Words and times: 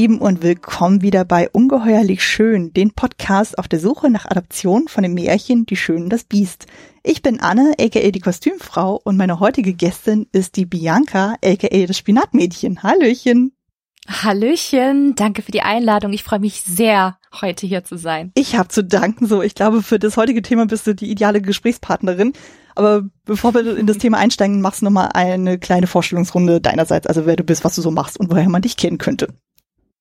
Lieben 0.00 0.18
und 0.18 0.42
willkommen 0.42 1.02
wieder 1.02 1.26
bei 1.26 1.50
Ungeheuerlich 1.50 2.24
Schön, 2.24 2.72
den 2.72 2.92
Podcast 2.92 3.58
auf 3.58 3.68
der 3.68 3.78
Suche 3.78 4.08
nach 4.08 4.24
Adaption 4.24 4.88
von 4.88 5.02
dem 5.02 5.12
Märchen 5.12 5.66
Die 5.66 5.76
Schöne 5.76 6.04
und 6.04 6.10
das 6.10 6.24
Biest. 6.24 6.64
Ich 7.02 7.20
bin 7.20 7.38
Anne, 7.38 7.74
aka 7.78 8.10
die 8.10 8.20
Kostümfrau 8.20 8.98
und 9.04 9.18
meine 9.18 9.40
heutige 9.40 9.74
Gästin 9.74 10.26
ist 10.32 10.56
die 10.56 10.64
Bianca, 10.64 11.34
aka 11.44 11.86
das 11.86 11.98
Spinatmädchen. 11.98 12.82
Hallöchen. 12.82 13.52
Hallöchen, 14.08 15.16
danke 15.16 15.42
für 15.42 15.52
die 15.52 15.60
Einladung. 15.60 16.14
Ich 16.14 16.24
freue 16.24 16.40
mich 16.40 16.62
sehr, 16.62 17.18
heute 17.38 17.66
hier 17.66 17.84
zu 17.84 17.98
sein. 17.98 18.32
Ich 18.36 18.56
habe 18.56 18.70
zu 18.70 18.82
danken. 18.82 19.26
So, 19.26 19.42
ich 19.42 19.54
glaube, 19.54 19.82
für 19.82 19.98
das 19.98 20.16
heutige 20.16 20.40
Thema 20.40 20.64
bist 20.64 20.86
du 20.86 20.94
die 20.94 21.10
ideale 21.10 21.42
Gesprächspartnerin. 21.42 22.32
Aber 22.74 23.02
bevor 23.26 23.52
wir 23.52 23.76
in 23.76 23.86
das 23.86 23.98
Thema 23.98 24.16
einsteigen, 24.16 24.62
machst 24.62 24.80
du 24.80 24.86
nochmal 24.86 25.10
eine 25.12 25.58
kleine 25.58 25.86
Vorstellungsrunde 25.86 26.62
deinerseits, 26.62 27.06
also 27.06 27.26
wer 27.26 27.36
du 27.36 27.44
bist, 27.44 27.64
was 27.64 27.74
du 27.74 27.82
so 27.82 27.90
machst 27.90 28.18
und 28.18 28.30
woher 28.30 28.48
man 28.48 28.62
dich 28.62 28.78
kennen 28.78 28.96
könnte. 28.96 29.28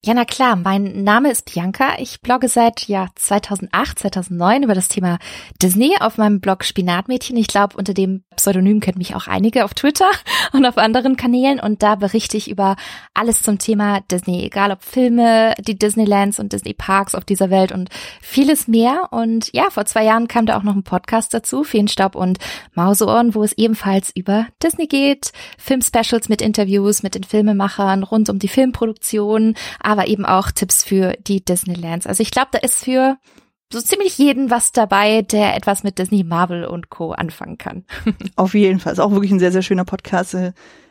Ja, 0.05 0.13
na 0.13 0.23
klar. 0.23 0.55
Mein 0.55 1.03
Name 1.03 1.30
ist 1.30 1.54
Bianca. 1.54 1.99
Ich 1.99 2.21
blogge 2.21 2.48
seit 2.48 2.87
ja 2.87 3.07
2008, 3.15 3.99
2009 3.99 4.63
über 4.63 4.73
das 4.73 4.87
Thema 4.87 5.20
Disney 5.62 5.98
auf 5.99 6.18
meinem 6.18 6.40
Blog 6.40 6.63
Spinatmädchen. 6.63 7.35
Ich 7.35 7.49
glaube, 7.49 7.76
unter 7.76 7.93
dem 7.93 8.23
Pseudonym 8.38 8.79
kennen 8.79 8.98
mich 8.98 9.13
auch 9.13 9.27
einige 9.27 9.65
auf 9.65 9.73
Twitter 9.73 10.10
und 10.54 10.65
auf 10.65 10.77
anderen 10.77 11.18
Kanälen. 11.18 11.60
Und 11.60 11.84
da 11.84 11.96
berichte 11.96 12.38
ich 12.38 12.49
über 12.49 12.77
alles 13.13 13.43
zum 13.43 13.60
Thema 13.60 13.99
Disney, 14.10 14.46
egal 14.46 14.71
ob 14.71 14.85
Filme, 14.85 15.54
die 15.60 15.77
Disneylands 15.77 16.40
und 16.40 16.54
Disney 16.54 16.73
Parks 16.73 17.13
auf 17.13 17.26
dieser 17.26 17.49
Welt 17.49 17.73
und 17.73 17.90
vieles 18.21 18.70
mehr. 18.70 19.10
Und 19.12 19.51
ja, 19.51 19.70
vor 19.70 19.84
zwei 19.84 20.05
Jahren 20.05 20.29
kam 20.29 20.45
da 20.45 20.57
auch 20.57 20.63
noch 20.63 20.76
ein 20.76 20.84
Podcast 20.84 21.34
dazu, 21.34 21.66
Feenstaub 21.66 22.16
und 22.16 22.40
Mauseohren, 22.73 23.35
wo 23.35 23.43
es 23.43 23.51
ebenfalls 23.57 24.12
über 24.16 24.48
Disney 24.63 24.88
geht, 24.88 25.34
Filmspecials 25.57 26.29
mit 26.29 26.41
Interviews 26.41 27.04
mit 27.04 27.16
den 27.16 27.26
Filmemachern 27.26 28.04
rund 28.04 28.29
um 28.29 28.40
die 28.40 28.48
Filmproduktion 28.48 29.55
aber 29.90 30.07
eben 30.07 30.26
auch 30.26 30.51
Tipps 30.51 30.84
für 30.84 31.13
die 31.20 31.43
Disneylands. 31.43 32.05
Also 32.05 32.21
ich 32.21 32.29
glaube, 32.29 32.49
da 32.51 32.59
ist 32.59 32.84
für 32.84 33.18
so 33.71 33.82
ziemlich 33.82 34.18
jeden 34.18 34.49
was 34.49 34.71
dabei, 34.71 35.23
der 35.23 35.55
etwas 35.55 35.84
mit 35.84 35.98
Disney, 35.98 36.23
Marvel 36.23 36.65
und 36.65 36.90
Co. 36.90 37.12
anfangen 37.12 37.57
kann. 37.57 37.85
Auf 38.35 38.54
jeden 38.54 38.79
Fall. 38.79 38.93
Ist 38.93 38.99
auch 38.99 39.12
wirklich 39.12 39.32
ein 39.32 39.40
sehr, 39.40 39.51
sehr 39.51 39.62
schöner 39.62 39.85
Podcast. 39.85 40.35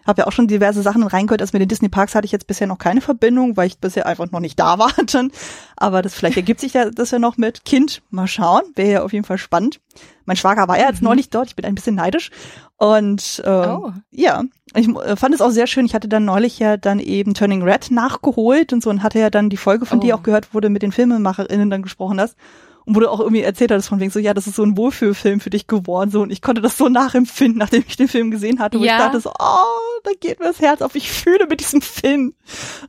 Habe 0.09 0.23
ja 0.23 0.27
auch 0.27 0.33
schon 0.33 0.49
diverse 0.49 0.81
Sachen 0.81 1.03
reingehört. 1.03 1.43
Also 1.43 1.51
mit 1.53 1.61
den 1.61 1.69
Disney 1.69 1.91
Parks 1.91 2.15
hatte 2.15 2.25
ich 2.25 2.33
jetzt 2.33 2.47
bisher 2.47 2.67
noch 2.67 2.79
keine 2.79 3.03
Verbindung, 3.03 3.59
weil 3.59 3.67
ich 3.67 3.79
bisher 3.79 4.07
einfach 4.07 4.31
noch 4.31 4.41
nicht 4.41 4.59
da 4.59 4.79
war. 4.79 4.91
Aber 5.77 6.01
das 6.01 6.15
vielleicht 6.15 6.39
ergibt 6.39 6.61
sich 6.61 6.73
ja 6.73 6.91
das 6.91 7.11
ja 7.11 7.19
noch 7.19 7.37
mit 7.37 7.67
Kind. 7.67 8.01
Mal 8.09 8.27
schauen. 8.27 8.63
Wäre 8.75 8.91
ja 8.91 9.03
auf 9.03 9.13
jeden 9.13 9.27
Fall 9.27 9.37
spannend. 9.37 9.81
Mein 10.25 10.37
Schwager 10.37 10.67
war 10.67 10.79
ja 10.79 10.89
jetzt 10.89 11.03
mhm. 11.03 11.09
neulich 11.09 11.29
dort. 11.29 11.49
Ich 11.49 11.57
bin 11.57 11.67
ein 11.67 11.75
bisschen 11.75 11.95
neidisch. 11.95 12.31
Und 12.79 13.43
äh, 13.45 13.51
oh. 13.51 13.93
ja, 14.11 14.45
ich 14.75 14.89
äh, 14.89 15.17
fand 15.17 15.35
es 15.35 15.43
auch 15.43 15.51
sehr 15.51 15.67
schön. 15.67 15.85
Ich 15.85 15.95
hatte 15.95 16.09
dann 16.09 16.25
neulich 16.25 16.59
ja 16.59 16.79
dann 16.79 17.01
eben 17.01 17.35
Turning 17.35 17.63
Red 17.63 17.91
nachgeholt 17.91 18.73
und 18.73 18.83
so 18.83 18.89
und 18.89 19.03
hatte 19.03 19.19
ja 19.19 19.29
dann 19.29 19.51
die 19.51 19.57
Folge 19.59 19.85
von 19.85 19.99
oh. 19.99 20.01
dir 20.01 20.15
auch 20.15 20.23
gehört, 20.23 20.49
du 20.53 20.71
mit 20.71 20.83
den 20.83 20.93
FilmemacherInnen 20.93 21.69
dann 21.69 21.83
gesprochen 21.83 22.21
hast. 22.21 22.35
Und 22.89 22.97
wo 22.97 23.01
du 23.01 23.11
auch 23.11 23.21
irgendwie 23.21 23.43
erzählt 23.43 23.71
hattest 23.71 23.91
von 23.91 24.01
wegen 24.01 24.11
so, 24.11 24.19
ja, 24.19 24.33
das 24.33 24.47
ist 24.47 24.57
so 24.57 24.63
ein 24.63 24.79
Wohlfühlfilm 24.79 25.41
für 25.41 25.51
dich 25.51 25.67
geworden, 25.67 26.11
so. 26.11 26.23
Und 26.23 26.31
ich 26.31 26.41
konnte 26.41 26.63
das 26.63 26.79
so 26.79 26.89
nachempfinden, 26.89 27.59
nachdem 27.59 27.85
ich 27.87 27.99
den 27.99 28.09
Film 28.09 28.31
gesehen 28.31 28.61
hatte, 28.61 28.81
wo 28.81 28.85
ja. 28.85 28.97
ich 28.97 29.03
dachte 29.03 29.21
so, 29.21 29.31
oh, 29.39 30.01
da 30.05 30.11
geht 30.19 30.41
mir 30.41 30.47
das 30.47 30.61
Herz 30.61 30.81
auf. 30.81 30.95
Ich 30.95 31.13
fühle 31.13 31.47
mit 31.47 31.61
diesem 31.61 31.83
Film. 31.83 32.33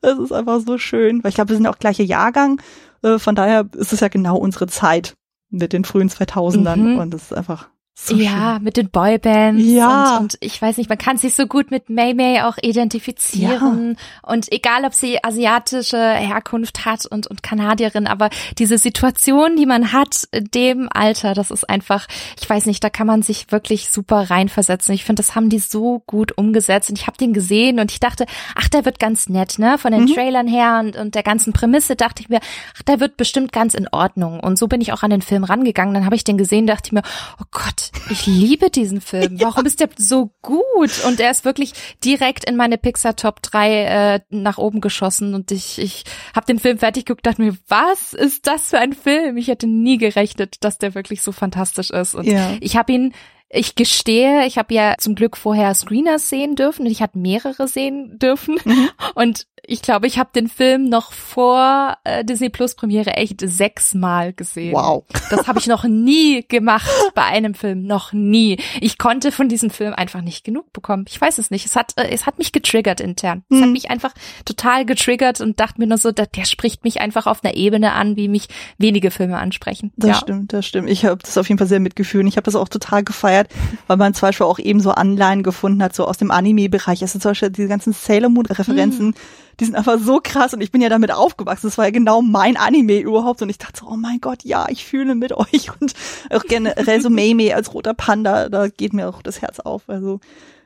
Das 0.02 0.18
ist 0.18 0.32
einfach 0.32 0.62
so 0.66 0.78
schön. 0.78 1.22
Weil 1.22 1.30
ich 1.30 1.36
glaube, 1.36 1.50
wir 1.50 1.58
sind 1.58 1.68
auch 1.68 1.80
gleiche 1.80 2.04
Jahrgang. 2.04 2.62
Äh, 3.02 3.20
von 3.20 3.36
daher 3.36 3.68
ist 3.76 3.92
es 3.92 4.00
ja 4.00 4.08
genau 4.08 4.38
unsere 4.38 4.68
Zeit 4.68 5.16
mit 5.50 5.74
den 5.74 5.84
frühen 5.84 6.10
2000ern. 6.10 6.78
Mhm. 6.78 7.00
Und 7.00 7.14
das 7.14 7.24
ist 7.24 7.34
einfach 7.34 7.68
so 8.02 8.16
ja, 8.16 8.56
schön. 8.56 8.64
mit 8.64 8.78
den 8.78 8.90
Boybands 8.90 9.64
ja. 9.66 10.18
Und, 10.18 10.22
und 10.22 10.38
ich 10.40 10.62
weiß 10.62 10.78
nicht, 10.78 10.90
man 10.90 10.98
kann 10.98 11.18
sich 11.18 11.36
so 11.36 11.48
gut 11.48 11.70
mit 11.70 11.90
May 11.90 12.14
May 12.14 12.42
auch 12.42 12.58
identifizieren 12.62 13.98
ja. 13.98 14.32
und 14.32 14.52
egal, 14.52 14.86
ob 14.86 14.94
sie 14.94 15.24
asiatische 15.24 15.98
Herkunft 15.98 16.86
hat 16.86 17.06
und 17.06 17.28
und 17.28 17.44
Kanadierin, 17.44 18.08
aber 18.08 18.30
diese 18.58 18.78
Situation, 18.78 19.56
die 19.58 19.66
man 19.66 19.92
hat, 19.92 20.28
dem 20.34 20.88
Alter, 20.92 21.34
das 21.34 21.52
ist 21.52 21.70
einfach, 21.70 22.08
ich 22.40 22.50
weiß 22.50 22.66
nicht, 22.66 22.84
da 22.84 22.90
kann 22.90 23.08
man 23.08 23.22
sich 23.22 23.52
wirklich 23.52 23.90
super 23.90 24.30
reinversetzen. 24.30 24.96
Ich 24.96 25.04
finde, 25.04 25.22
das 25.22 25.36
haben 25.36 25.50
die 25.50 25.60
so 25.60 26.02
gut 26.08 26.38
umgesetzt 26.38 26.90
und 26.90 26.98
ich 26.98 27.08
habe 27.08 27.18
den 27.18 27.34
gesehen 27.34 27.80
und 27.80 27.92
ich 27.92 28.00
dachte, 28.00 28.26
ach, 28.56 28.70
der 28.70 28.86
wird 28.86 29.00
ganz 29.00 29.28
nett, 29.30 29.60
ne? 29.60 29.78
Von 29.78 29.92
den 29.92 30.04
mhm. 30.04 30.14
Trailern 30.14 30.48
her 30.48 30.80
und 30.80 30.96
und 30.96 31.16
der 31.16 31.24
ganzen 31.24 31.54
Prämisse 31.54 31.96
dachte 31.96 32.22
ich 32.22 32.30
mir, 32.30 32.40
ach, 32.78 32.84
der 32.84 33.00
wird 33.00 33.18
bestimmt 33.18 33.52
ganz 33.52 33.74
in 33.74 33.88
Ordnung 33.90 34.40
und 34.40 34.58
so 34.58 34.68
bin 34.68 34.80
ich 34.82 34.94
auch 34.94 35.04
an 35.04 35.10
den 35.10 35.22
Film 35.22 35.44
rangegangen. 35.44 35.94
Dann 35.94 36.06
habe 36.06 36.16
ich 36.16 36.24
den 36.24 36.38
gesehen, 36.38 36.66
dachte 36.66 36.88
ich 36.88 36.92
mir, 36.94 37.04
oh 37.40 37.46
Gott, 37.52 37.89
ich 38.10 38.26
liebe 38.26 38.70
diesen 38.70 39.02
Film. 39.02 39.38
Warum 39.42 39.64
ja. 39.64 39.68
ist 39.68 39.80
der 39.80 39.90
so 39.98 40.32
gut? 40.42 41.04
Und 41.06 41.20
er 41.20 41.32
ist 41.32 41.46
wirklich 41.46 41.74
direkt 42.04 42.46
in 42.46 42.56
meine 42.56 42.78
Pixar 42.78 43.16
Top 43.16 43.42
3 43.42 43.84
äh, 43.84 44.20
nach 44.30 44.58
oben 44.58 44.82
geschossen 44.82 45.34
und 45.34 45.52
ich, 45.52 45.80
ich 45.80 46.04
habe 46.36 46.46
den 46.46 46.60
Film 46.60 46.78
fertig 46.78 47.06
geguckt, 47.06 47.26
dachte 47.26 47.42
mir, 47.42 47.56
was 47.68 48.14
ist 48.14 48.48
das 48.48 48.70
für 48.70 48.80
ein 48.80 48.94
Film? 48.94 49.38
Ich 49.38 49.48
hätte 49.48 49.68
nie 49.68 49.98
gerechnet, 49.98 50.64
dass 50.64 50.78
der 50.78 50.96
wirklich 50.96 51.22
so 51.22 51.32
fantastisch 51.32 51.90
ist. 51.90 52.16
Und 52.16 52.26
ja. 52.26 52.56
ich 52.60 52.76
habe 52.76 52.92
ihn 52.92 53.14
ich 53.52 53.74
gestehe, 53.74 54.46
ich 54.46 54.60
habe 54.60 54.74
ja 54.74 54.96
zum 55.00 55.16
Glück 55.16 55.36
vorher 55.36 55.74
Screeners 55.74 56.30
sehen 56.30 56.56
dürfen 56.56 56.86
und 56.86 56.92
ich 56.92 57.02
hatte 57.02 57.18
mehrere 57.18 57.68
sehen 57.68 58.20
dürfen. 58.20 58.60
Mhm. 58.64 58.90
Und 59.16 59.48
ich 59.70 59.84
glaube, 59.84 60.08
ich 60.08 60.18
habe 60.18 60.32
den 60.34 60.48
Film 60.48 60.90
noch 60.90 61.12
vor 61.14 61.96
äh, 62.04 62.26
Disney 62.26 62.50
Plus 62.50 62.74
Premiere 62.74 63.12
echt 63.12 63.42
sechsmal 63.42 64.34
gesehen. 64.34 64.74
Wow. 64.74 65.04
Das 65.30 65.48
habe 65.48 65.60
ich 65.60 65.68
noch 65.68 65.84
nie 65.84 66.44
gemacht 66.48 66.90
bei 67.16 67.24
einem 67.24 67.54
Film, 67.54 67.86
noch 67.86 68.12
nie. 68.12 68.60
Ich 68.82 68.98
konnte 68.98 69.32
von 69.32 69.48
diesem 69.48 69.70
Film 69.70 69.94
einfach 69.94 70.22
nicht 70.22 70.44
genug 70.44 70.74
bekommen. 70.74 71.06
Ich 71.08 71.22
weiß 71.22 71.38
es 71.38 71.52
nicht. 71.52 71.68
Es 71.68 71.76
hat 71.76 71.94
äh, 71.98 72.10
es 72.10 72.26
hat 72.26 72.40
mich 72.40 72.52
getriggert 72.52 73.00
intern. 73.00 73.44
Es 73.50 73.60
hat 73.60 73.68
mhm. 73.68 73.74
mich 73.74 73.92
einfach 73.92 74.14
total 74.44 74.86
getriggert 74.86 75.40
und 75.40 75.60
dachte 75.60 75.80
mir 75.80 75.88
nur 75.88 76.00
so, 76.00 76.12
der, 76.12 76.26
der 76.26 76.46
spricht 76.46 76.84
mich 76.84 77.00
einfach 77.00 77.28
auf 77.28 77.44
einer 77.44 77.54
Ebene 77.54 77.94
an, 77.94 78.16
wie 78.16 78.28
mich 78.28 78.48
wenige 78.80 79.12
Filme 79.12 79.38
ansprechen. 79.38 79.92
Das 79.98 80.10
ja. 80.10 80.16
stimmt, 80.16 80.52
das 80.52 80.66
stimmt. 80.66 80.90
Ich 80.90 81.06
habe 81.06 81.20
das 81.22 81.38
auf 81.38 81.48
jeden 81.48 81.60
Fall 81.60 81.68
sehr 81.68 81.80
mitgefühlt. 81.80 82.28
Ich 82.28 82.38
habe 82.38 82.46
das 82.46 82.56
auch 82.56 82.70
total 82.70 83.04
gefeiert, 83.04 83.50
weil 83.86 83.98
man 83.98 84.16
zum 84.16 84.28
Beispiel 84.28 84.48
auch 84.48 84.58
eben 84.58 84.80
so 84.80 84.92
Anleihen 84.92 85.44
gefunden 85.44 85.84
hat, 85.84 85.96
so 85.96 86.06
aus 86.06 86.18
dem 86.18 86.32
Anime-Bereich. 86.32 87.04
Also 87.04 87.20
zum 87.20 87.32
Beispiel 87.32 87.52
diese 87.52 87.68
ganzen 87.68 87.94
Sailor 87.94 88.30
Moon-Referenzen. 88.30 89.08
Mhm 89.08 89.14
die 89.60 89.66
sind 89.66 89.76
einfach 89.76 90.00
so 90.00 90.20
krass 90.24 90.54
und 90.54 90.62
ich 90.62 90.72
bin 90.72 90.82
ja 90.82 90.90
damit 90.90 91.12
aufgewachsen. 91.12 91.68
Das 91.68 91.78
war 91.78 91.86
ja 91.86 91.92
genau 91.92 92.22
mein 92.22 92.58
Anime 92.58 93.00
überhaupt 93.00 93.42
und 93.42 93.50
ich 93.50 93.58
dachte 93.58 93.82
so, 93.82 93.88
oh 93.88 93.98
mein 93.98 94.20
Gott, 94.22 94.44
ja, 94.44 94.68
ich 94.70 94.86
fühle 94.86 95.16
mit 95.16 95.32
euch 95.38 95.70
und 95.80 95.94
auch 96.30 96.44
generell 96.44 97.02
so 97.02 97.10
Meme 97.10 97.56
als 97.56 97.74
roter 97.74 97.94
Panda, 97.94 98.50
da 98.50 98.68
geht 98.68 98.94
mir 98.94 99.10
auch 99.10 99.22
das 99.22 99.42
Herz 99.42 99.60
auf. 99.60 99.84
Also 99.88 100.20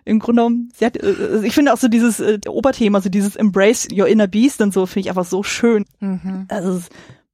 im 0.06 0.20
Grunde 0.20 0.42
genommen, 0.42 0.70
sie 0.76 0.86
hat, 0.86 0.98
äh, 0.98 1.46
ich 1.46 1.54
finde 1.54 1.74
auch 1.74 1.78
so 1.78 1.88
dieses 1.88 2.20
äh, 2.20 2.40
Oberthema, 2.48 3.02
so 3.02 3.10
dieses 3.10 3.36
Embrace 3.36 3.88
Your 3.92 4.08
Inner 4.08 4.28
Beast 4.28 4.62
und 4.62 4.74
so, 4.74 4.86
finde 4.86 5.02
ich 5.02 5.10
einfach 5.10 5.26
so 5.26 5.44
schön. 5.44 5.86
Mhm. 6.00 6.46
Also 6.50 6.82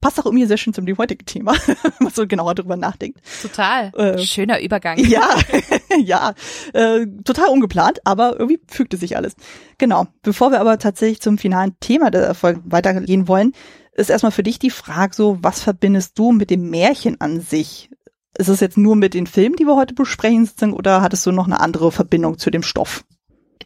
passt 0.01 0.19
auch 0.19 0.25
irgendwie 0.25 0.45
sehr 0.45 0.57
schön 0.57 0.73
zum 0.73 0.85
dem 0.85 0.97
heutigen 0.97 1.25
Thema, 1.25 1.53
wenn 1.65 1.91
man 1.99 2.13
so 2.13 2.27
genauer 2.27 2.55
drüber 2.55 2.77
nachdenkt. 2.77 3.19
Total. 3.41 3.91
Äh, 3.95 4.19
Schöner 4.19 4.61
Übergang. 4.61 4.97
Ja, 5.09 5.35
ja, 5.99 6.33
äh, 6.73 7.05
total 7.23 7.49
ungeplant, 7.49 8.05
aber 8.05 8.39
irgendwie 8.39 8.59
fügte 8.67 8.97
sich 8.97 9.17
alles. 9.17 9.35
Genau. 9.77 10.07
Bevor 10.21 10.51
wir 10.51 10.59
aber 10.59 10.77
tatsächlich 10.77 11.21
zum 11.21 11.37
finalen 11.37 11.75
Thema 11.79 12.11
der 12.11 12.35
Folge 12.35 12.61
weitergehen 12.65 13.27
wollen, 13.27 13.53
ist 13.93 14.09
erstmal 14.09 14.31
für 14.31 14.43
dich 14.43 14.59
die 14.59 14.69
Frage 14.69 15.15
so, 15.15 15.39
was 15.41 15.61
verbindest 15.61 16.17
du 16.19 16.31
mit 16.31 16.51
dem 16.51 16.69
Märchen 16.69 17.19
an 17.19 17.41
sich? 17.41 17.89
Ist 18.37 18.49
es 18.49 18.59
jetzt 18.59 18.77
nur 18.77 18.95
mit 18.95 19.13
den 19.13 19.25
Filmen, 19.25 19.55
die 19.55 19.65
wir 19.65 19.75
heute 19.75 19.95
besprechen, 19.95 20.73
oder 20.73 21.01
hattest 21.01 21.25
du 21.25 21.31
noch 21.31 21.47
eine 21.47 21.59
andere 21.59 21.91
Verbindung 21.91 22.37
zu 22.37 22.51
dem 22.51 22.63
Stoff? 22.63 23.03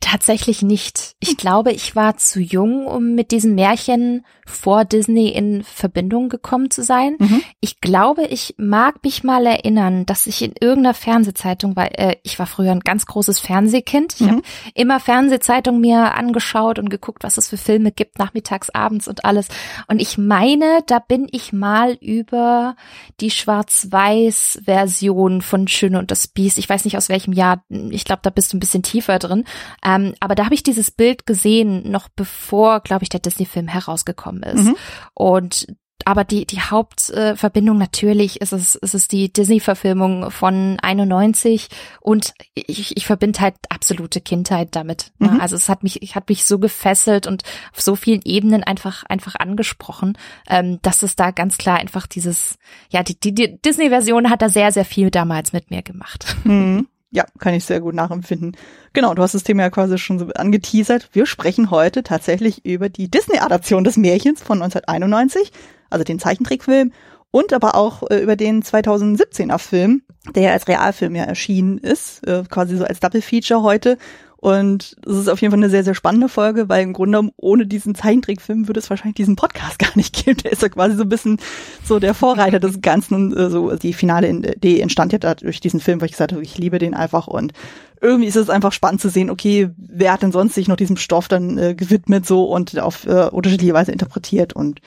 Tatsächlich 0.03 0.61
nicht. 0.61 1.15
Ich 1.21 1.37
glaube, 1.37 1.71
ich 1.71 1.95
war 1.95 2.17
zu 2.17 2.41
jung, 2.41 2.87
um 2.87 3.15
mit 3.15 3.31
diesem 3.31 3.55
Märchen 3.55 4.25
vor 4.45 4.83
Disney 4.83 5.29
in 5.29 5.63
Verbindung 5.63 6.27
gekommen 6.27 6.69
zu 6.69 6.83
sein. 6.83 7.15
Mhm. 7.19 7.41
Ich 7.61 7.79
glaube, 7.79 8.25
ich 8.25 8.55
mag 8.57 9.01
mich 9.05 9.23
mal 9.23 9.45
erinnern, 9.45 10.05
dass 10.05 10.27
ich 10.27 10.41
in 10.41 10.51
irgendeiner 10.59 10.93
Fernsehzeitung, 10.93 11.77
weil 11.77 11.91
äh, 11.93 12.17
ich 12.23 12.37
war 12.37 12.47
früher 12.47 12.73
ein 12.73 12.81
ganz 12.81 13.05
großes 13.05 13.39
Fernsehkind. 13.39 14.15
Ich 14.15 14.21
mhm. 14.21 14.29
habe 14.29 14.41
immer 14.73 14.99
Fernsehzeitungen 14.99 15.79
mir 15.79 16.15
angeschaut 16.15 16.79
und 16.79 16.89
geguckt, 16.89 17.23
was 17.23 17.37
es 17.37 17.47
für 17.47 17.55
Filme 17.55 17.93
gibt, 17.93 18.19
nachmittags, 18.19 18.69
abends 18.69 19.07
und 19.07 19.23
alles. 19.23 19.47
Und 19.87 20.01
ich 20.01 20.17
meine, 20.17 20.83
da 20.85 20.99
bin 20.99 21.29
ich 21.31 21.53
mal 21.53 21.93
über 22.01 22.75
die 23.21 23.31
Schwarz-Weiß-Version 23.31 25.41
von 25.41 25.69
Schöne 25.69 25.99
und 25.99 26.11
das 26.11 26.27
Biest. 26.27 26.57
Ich 26.57 26.67
weiß 26.67 26.83
nicht 26.83 26.97
aus 26.97 27.07
welchem 27.07 27.31
Jahr. 27.31 27.63
Ich 27.69 28.03
glaube, 28.03 28.19
da 28.23 28.29
bist 28.29 28.51
du 28.51 28.57
ein 28.57 28.59
bisschen 28.59 28.83
tiefer 28.83 29.17
drin. 29.17 29.45
Ähm, 29.93 30.13
aber 30.19 30.35
da 30.35 30.45
habe 30.45 30.55
ich 30.55 30.63
dieses 30.63 30.91
Bild 30.91 31.25
gesehen, 31.25 31.89
noch 31.89 32.09
bevor, 32.09 32.79
glaube 32.81 33.03
ich, 33.03 33.09
der 33.09 33.19
Disney-Film 33.19 33.67
herausgekommen 33.67 34.43
ist. 34.43 34.65
Mhm. 34.65 34.75
Und 35.13 35.67
aber 36.05 36.25
die, 36.25 36.45
die 36.45 36.59
Hauptverbindung 36.59 37.77
äh, 37.77 37.79
natürlich 37.79 38.41
ist 38.41 38.51
es, 38.51 38.75
ist 38.75 38.93
es 38.93 39.07
die 39.07 39.31
Disney-Verfilmung 39.31 40.31
von 40.31 40.77
91 40.81 41.69
und 42.01 42.33
ich, 42.55 42.97
ich 42.97 43.05
verbinde 43.05 43.39
halt 43.39 43.55
absolute 43.69 44.19
Kindheit 44.19 44.75
damit. 44.75 45.13
Ne? 45.19 45.31
Mhm. 45.31 45.41
Also 45.41 45.55
es 45.55 45.69
hat 45.69 45.83
mich, 45.83 46.01
ich 46.01 46.15
hat 46.15 46.27
mich 46.27 46.43
so 46.43 46.59
gefesselt 46.59 47.25
und 47.25 47.43
auf 47.73 47.81
so 47.81 47.95
vielen 47.95 48.21
Ebenen 48.25 48.63
einfach, 48.63 49.03
einfach 49.05 49.35
angesprochen, 49.35 50.17
ähm, 50.49 50.79
dass 50.81 51.03
es 51.03 51.15
da 51.15 51.31
ganz 51.31 51.57
klar 51.57 51.77
einfach 51.77 52.05
dieses, 52.05 52.57
ja, 52.89 53.03
die, 53.03 53.17
die, 53.17 53.33
die 53.33 53.61
Disney-Version 53.61 54.29
hat 54.29 54.41
da 54.41 54.49
sehr, 54.49 54.71
sehr 54.71 54.85
viel 54.85 55.09
damals 55.09 55.53
mit 55.53 55.71
mir 55.71 55.83
gemacht. 55.83 56.35
Mhm. 56.43 56.87
Ja, 57.13 57.25
kann 57.37 57.53
ich 57.53 57.63
sehr 57.63 57.79
gut 57.79 57.93
nachempfinden. 57.93 58.57
Genau, 58.93 59.13
du 59.13 59.21
hast 59.21 59.35
das 59.35 59.43
Thema 59.43 59.61
ja 59.61 59.69
quasi 59.69 59.99
schon 59.99 60.17
so 60.17 60.29
angeteasert. 60.33 61.09
Wir 61.13 61.27
sprechen 61.27 61.69
heute 61.69 62.01
tatsächlich 62.01 62.65
über 62.65 62.89
die 62.89 63.09
Disney-Adaption 63.09 63.83
des 63.83 63.97
Märchens 63.97 64.41
von 64.41 64.63
1991, 64.63 65.51
also 65.91 66.03
den 66.03 66.17
Zeichentrickfilm 66.17 66.91
und 67.29 67.53
aber 67.53 67.75
auch 67.75 68.01
äh, 68.09 68.17
über 68.17 68.35
den 68.35 68.63
2017er 68.63 69.59
Film, 69.59 70.01
der 70.33 70.43
ja 70.43 70.51
als 70.53 70.67
Realfilm 70.67 71.13
ja 71.13 71.25
erschienen 71.25 71.77
ist, 71.77 72.27
äh, 72.27 72.45
quasi 72.49 72.77
so 72.77 72.83
als 72.83 72.99
Double 72.99 73.21
Feature 73.21 73.61
heute. 73.61 73.99
Und 74.43 74.97
es 75.07 75.15
ist 75.15 75.29
auf 75.29 75.39
jeden 75.39 75.53
Fall 75.53 75.59
eine 75.61 75.69
sehr, 75.69 75.85
sehr 75.85 75.95
spannende 75.95 76.27
Folge, 76.27 76.67
weil 76.67 76.83
im 76.83 76.91
Grunde 76.91 77.29
ohne 77.37 77.65
diesen 77.65 77.95
Zeichentrickfilm 77.95 78.67
würde 78.67 78.81
es 78.81 78.89
wahrscheinlich 78.89 79.15
diesen 79.15 79.37
Podcast 79.37 79.79
gar 79.79 79.95
nicht 79.95 80.25
geben. 80.25 80.41
Der 80.43 80.51
ist 80.51 80.61
ja 80.61 80.67
quasi 80.67 80.97
so 80.97 81.03
ein 81.03 81.09
bisschen 81.09 81.37
so 81.85 81.97
der 81.97 82.13
Vorreiter 82.13 82.59
des 82.59 82.81
Ganzen. 82.81 83.31
äh, 83.31 83.49
So 83.49 83.73
die 83.77 83.93
finale 83.93 84.29
Idee 84.29 84.81
entstand 84.81 85.13
ja 85.13 85.19
durch 85.35 85.61
diesen 85.61 85.79
Film, 85.79 86.01
weil 86.01 86.07
ich 86.07 86.11
gesagt 86.11 86.33
habe, 86.33 86.43
ich 86.43 86.57
liebe 86.57 86.77
den 86.77 86.93
einfach 86.93 87.27
und 87.27 87.53
irgendwie 88.01 88.27
ist 88.27 88.35
es 88.35 88.49
einfach 88.49 88.73
spannend 88.73 88.99
zu 88.99 89.07
sehen, 89.07 89.29
okay, 89.29 89.69
wer 89.77 90.11
hat 90.11 90.23
denn 90.23 90.33
sonst 90.33 90.55
sich 90.55 90.67
noch 90.67 90.75
diesem 90.75 90.97
Stoff 90.97 91.29
dann 91.29 91.57
äh, 91.57 91.73
gewidmet 91.73 92.25
so 92.25 92.43
und 92.43 92.77
auf 92.79 93.07
äh, 93.07 93.29
unterschiedliche 93.31 93.73
Weise 93.73 93.93
interpretiert 93.93 94.51
und 94.51 94.81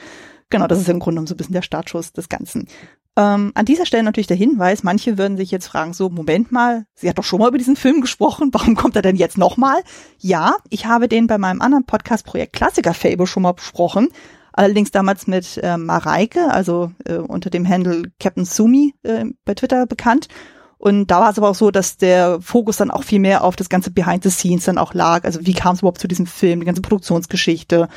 genau, 0.50 0.66
das 0.66 0.80
ist 0.80 0.90
im 0.90 1.00
Grunde 1.00 1.26
so 1.26 1.32
ein 1.32 1.38
bisschen 1.38 1.54
der 1.54 1.62
Startschuss 1.62 2.12
des 2.12 2.28
Ganzen. 2.28 2.68
Ähm, 3.18 3.52
an 3.54 3.64
dieser 3.64 3.86
Stelle 3.86 4.02
natürlich 4.02 4.26
der 4.26 4.36
Hinweis, 4.36 4.82
manche 4.82 5.16
würden 5.16 5.38
sich 5.38 5.50
jetzt 5.50 5.68
fragen, 5.68 5.94
so, 5.94 6.10
Moment 6.10 6.52
mal, 6.52 6.84
sie 6.94 7.08
hat 7.08 7.16
doch 7.16 7.24
schon 7.24 7.38
mal 7.38 7.48
über 7.48 7.56
diesen 7.56 7.76
Film 7.76 8.02
gesprochen, 8.02 8.50
warum 8.52 8.76
kommt 8.76 8.94
er 8.94 9.02
denn 9.02 9.16
jetzt 9.16 9.38
nochmal? 9.38 9.82
Ja, 10.18 10.56
ich 10.68 10.84
habe 10.84 11.08
den 11.08 11.26
bei 11.26 11.38
meinem 11.38 11.62
anderen 11.62 11.86
Podcast-Projekt 11.86 12.52
Klassiker 12.52 12.92
Fable 12.92 13.26
schon 13.26 13.42
mal 13.42 13.52
besprochen, 13.52 14.08
allerdings 14.52 14.90
damals 14.90 15.26
mit 15.26 15.58
äh, 15.62 15.78
Mareike, 15.78 16.50
also 16.50 16.92
äh, 17.06 17.14
unter 17.14 17.48
dem 17.48 17.66
Handle 17.66 18.02
Captain 18.20 18.44
Sumi 18.44 18.94
äh, 19.02 19.24
bei 19.46 19.54
Twitter 19.54 19.86
bekannt. 19.86 20.28
Und 20.78 21.10
da 21.10 21.20
war 21.20 21.30
es 21.30 21.38
aber 21.38 21.48
auch 21.48 21.54
so, 21.54 21.70
dass 21.70 21.96
der 21.96 22.38
Fokus 22.42 22.76
dann 22.76 22.90
auch 22.90 23.02
viel 23.02 23.18
mehr 23.18 23.44
auf 23.44 23.56
das 23.56 23.70
ganze 23.70 23.90
Behind 23.90 24.22
the 24.22 24.30
Scenes 24.30 24.66
dann 24.66 24.76
auch 24.76 24.92
lag. 24.92 25.24
Also 25.24 25.46
wie 25.46 25.54
kam 25.54 25.74
es 25.74 25.80
überhaupt 25.80 26.00
zu 26.00 26.08
diesem 26.08 26.26
Film, 26.26 26.60
die 26.60 26.66
ganze 26.66 26.82
Produktionsgeschichte, 26.82 27.88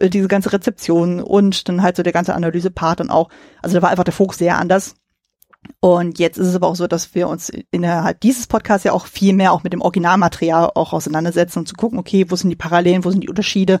diese 0.00 0.28
ganze 0.28 0.52
Rezeption 0.52 1.20
und 1.20 1.68
dann 1.68 1.82
halt 1.82 1.96
so 1.96 2.02
der 2.02 2.12
ganze 2.12 2.34
Analysepart 2.34 3.00
dann 3.00 3.10
auch. 3.10 3.28
Also 3.60 3.76
da 3.76 3.82
war 3.82 3.90
einfach 3.90 4.04
der 4.04 4.14
Fokus 4.14 4.38
sehr 4.38 4.58
anders. 4.58 4.94
Und 5.80 6.18
jetzt 6.18 6.38
ist 6.38 6.48
es 6.48 6.56
aber 6.56 6.66
auch 6.66 6.76
so, 6.76 6.86
dass 6.86 7.14
wir 7.14 7.28
uns 7.28 7.50
innerhalb 7.70 8.20
dieses 8.20 8.46
Podcasts 8.46 8.84
ja 8.84 8.92
auch 8.92 9.06
viel 9.06 9.32
mehr 9.32 9.52
auch 9.52 9.62
mit 9.62 9.72
dem 9.72 9.80
Originalmaterial 9.80 10.70
auch 10.74 10.92
auseinandersetzen 10.92 11.60
und 11.60 11.68
zu 11.68 11.74
gucken, 11.74 11.98
okay, 11.98 12.26
wo 12.28 12.36
sind 12.36 12.50
die 12.50 12.56
Parallelen, 12.56 13.04
wo 13.04 13.10
sind 13.10 13.22
die 13.22 13.28
Unterschiede 13.28 13.80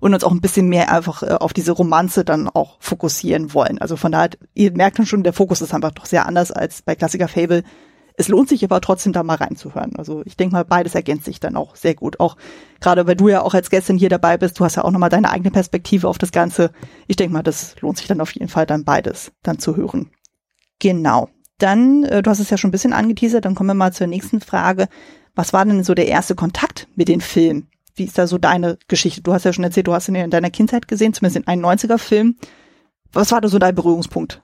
und 0.00 0.14
uns 0.14 0.24
auch 0.24 0.32
ein 0.32 0.40
bisschen 0.40 0.68
mehr 0.68 0.92
einfach 0.92 1.22
äh, 1.22 1.34
auf 1.34 1.52
diese 1.52 1.72
Romanze 1.72 2.24
dann 2.24 2.48
auch 2.48 2.76
fokussieren 2.80 3.54
wollen. 3.54 3.78
Also 3.78 3.96
von 3.96 4.12
daher, 4.12 4.30
ihr 4.52 4.72
merkt 4.72 5.06
schon, 5.06 5.22
der 5.22 5.32
Fokus 5.32 5.62
ist 5.62 5.72
einfach 5.72 5.92
doch 5.92 6.06
sehr 6.06 6.26
anders 6.26 6.50
als 6.50 6.82
bei 6.82 6.96
Klassiker 6.96 7.28
Fable. 7.28 7.62
Es 8.16 8.28
lohnt 8.28 8.48
sich 8.48 8.64
aber 8.64 8.80
trotzdem 8.80 9.12
da 9.12 9.22
mal 9.22 9.36
reinzuhören. 9.36 9.96
Also 9.96 10.22
ich 10.24 10.36
denke 10.36 10.54
mal, 10.54 10.64
beides 10.64 10.94
ergänzt 10.94 11.24
sich 11.24 11.40
dann 11.40 11.56
auch 11.56 11.76
sehr 11.76 11.94
gut. 11.94 12.20
Auch 12.20 12.36
gerade 12.80 13.06
weil 13.06 13.16
du 13.16 13.28
ja 13.28 13.42
auch 13.42 13.54
als 13.54 13.70
Gästin 13.70 13.98
hier 13.98 14.08
dabei 14.08 14.36
bist, 14.36 14.58
du 14.58 14.64
hast 14.64 14.76
ja 14.76 14.84
auch 14.84 14.90
nochmal 14.90 15.10
deine 15.10 15.30
eigene 15.30 15.50
Perspektive 15.50 16.08
auf 16.08 16.18
das 16.18 16.32
Ganze. 16.32 16.72
Ich 17.06 17.16
denke 17.16 17.32
mal, 17.32 17.42
das 17.42 17.80
lohnt 17.80 17.98
sich 17.98 18.06
dann 18.06 18.20
auf 18.20 18.32
jeden 18.32 18.48
Fall 18.48 18.66
dann 18.66 18.84
beides 18.84 19.32
dann 19.42 19.58
zu 19.58 19.76
hören. 19.76 20.10
Genau. 20.78 21.28
Dann, 21.58 22.04
äh, 22.04 22.22
du 22.22 22.30
hast 22.30 22.40
es 22.40 22.50
ja 22.50 22.58
schon 22.58 22.68
ein 22.68 22.72
bisschen 22.72 22.92
angeteasert, 22.92 23.44
dann 23.44 23.54
kommen 23.54 23.70
wir 23.70 23.74
mal 23.74 23.92
zur 23.92 24.08
nächsten 24.08 24.40
Frage. 24.40 24.88
Was 25.34 25.52
war 25.52 25.64
denn 25.64 25.84
so 25.84 25.94
der 25.94 26.08
erste 26.08 26.34
Kontakt 26.34 26.88
mit 26.96 27.08
den 27.08 27.20
Filmen? 27.20 27.68
Wie 27.94 28.04
ist 28.04 28.18
da 28.18 28.26
so 28.26 28.38
deine 28.38 28.78
Geschichte? 28.88 29.22
Du 29.22 29.32
hast 29.32 29.44
ja 29.44 29.52
schon 29.52 29.64
erzählt, 29.64 29.86
du 29.86 29.92
hast 29.92 30.08
ihn 30.08 30.14
in 30.14 30.30
deiner 30.30 30.50
Kindheit 30.50 30.88
gesehen, 30.88 31.14
zumindest 31.14 31.36
in 31.36 31.46
einem 31.46 31.64
90er 31.64 31.98
Film. 31.98 32.36
Was 33.12 33.32
war 33.32 33.40
da 33.40 33.48
so 33.48 33.58
dein 33.58 33.74
Berührungspunkt? 33.74 34.42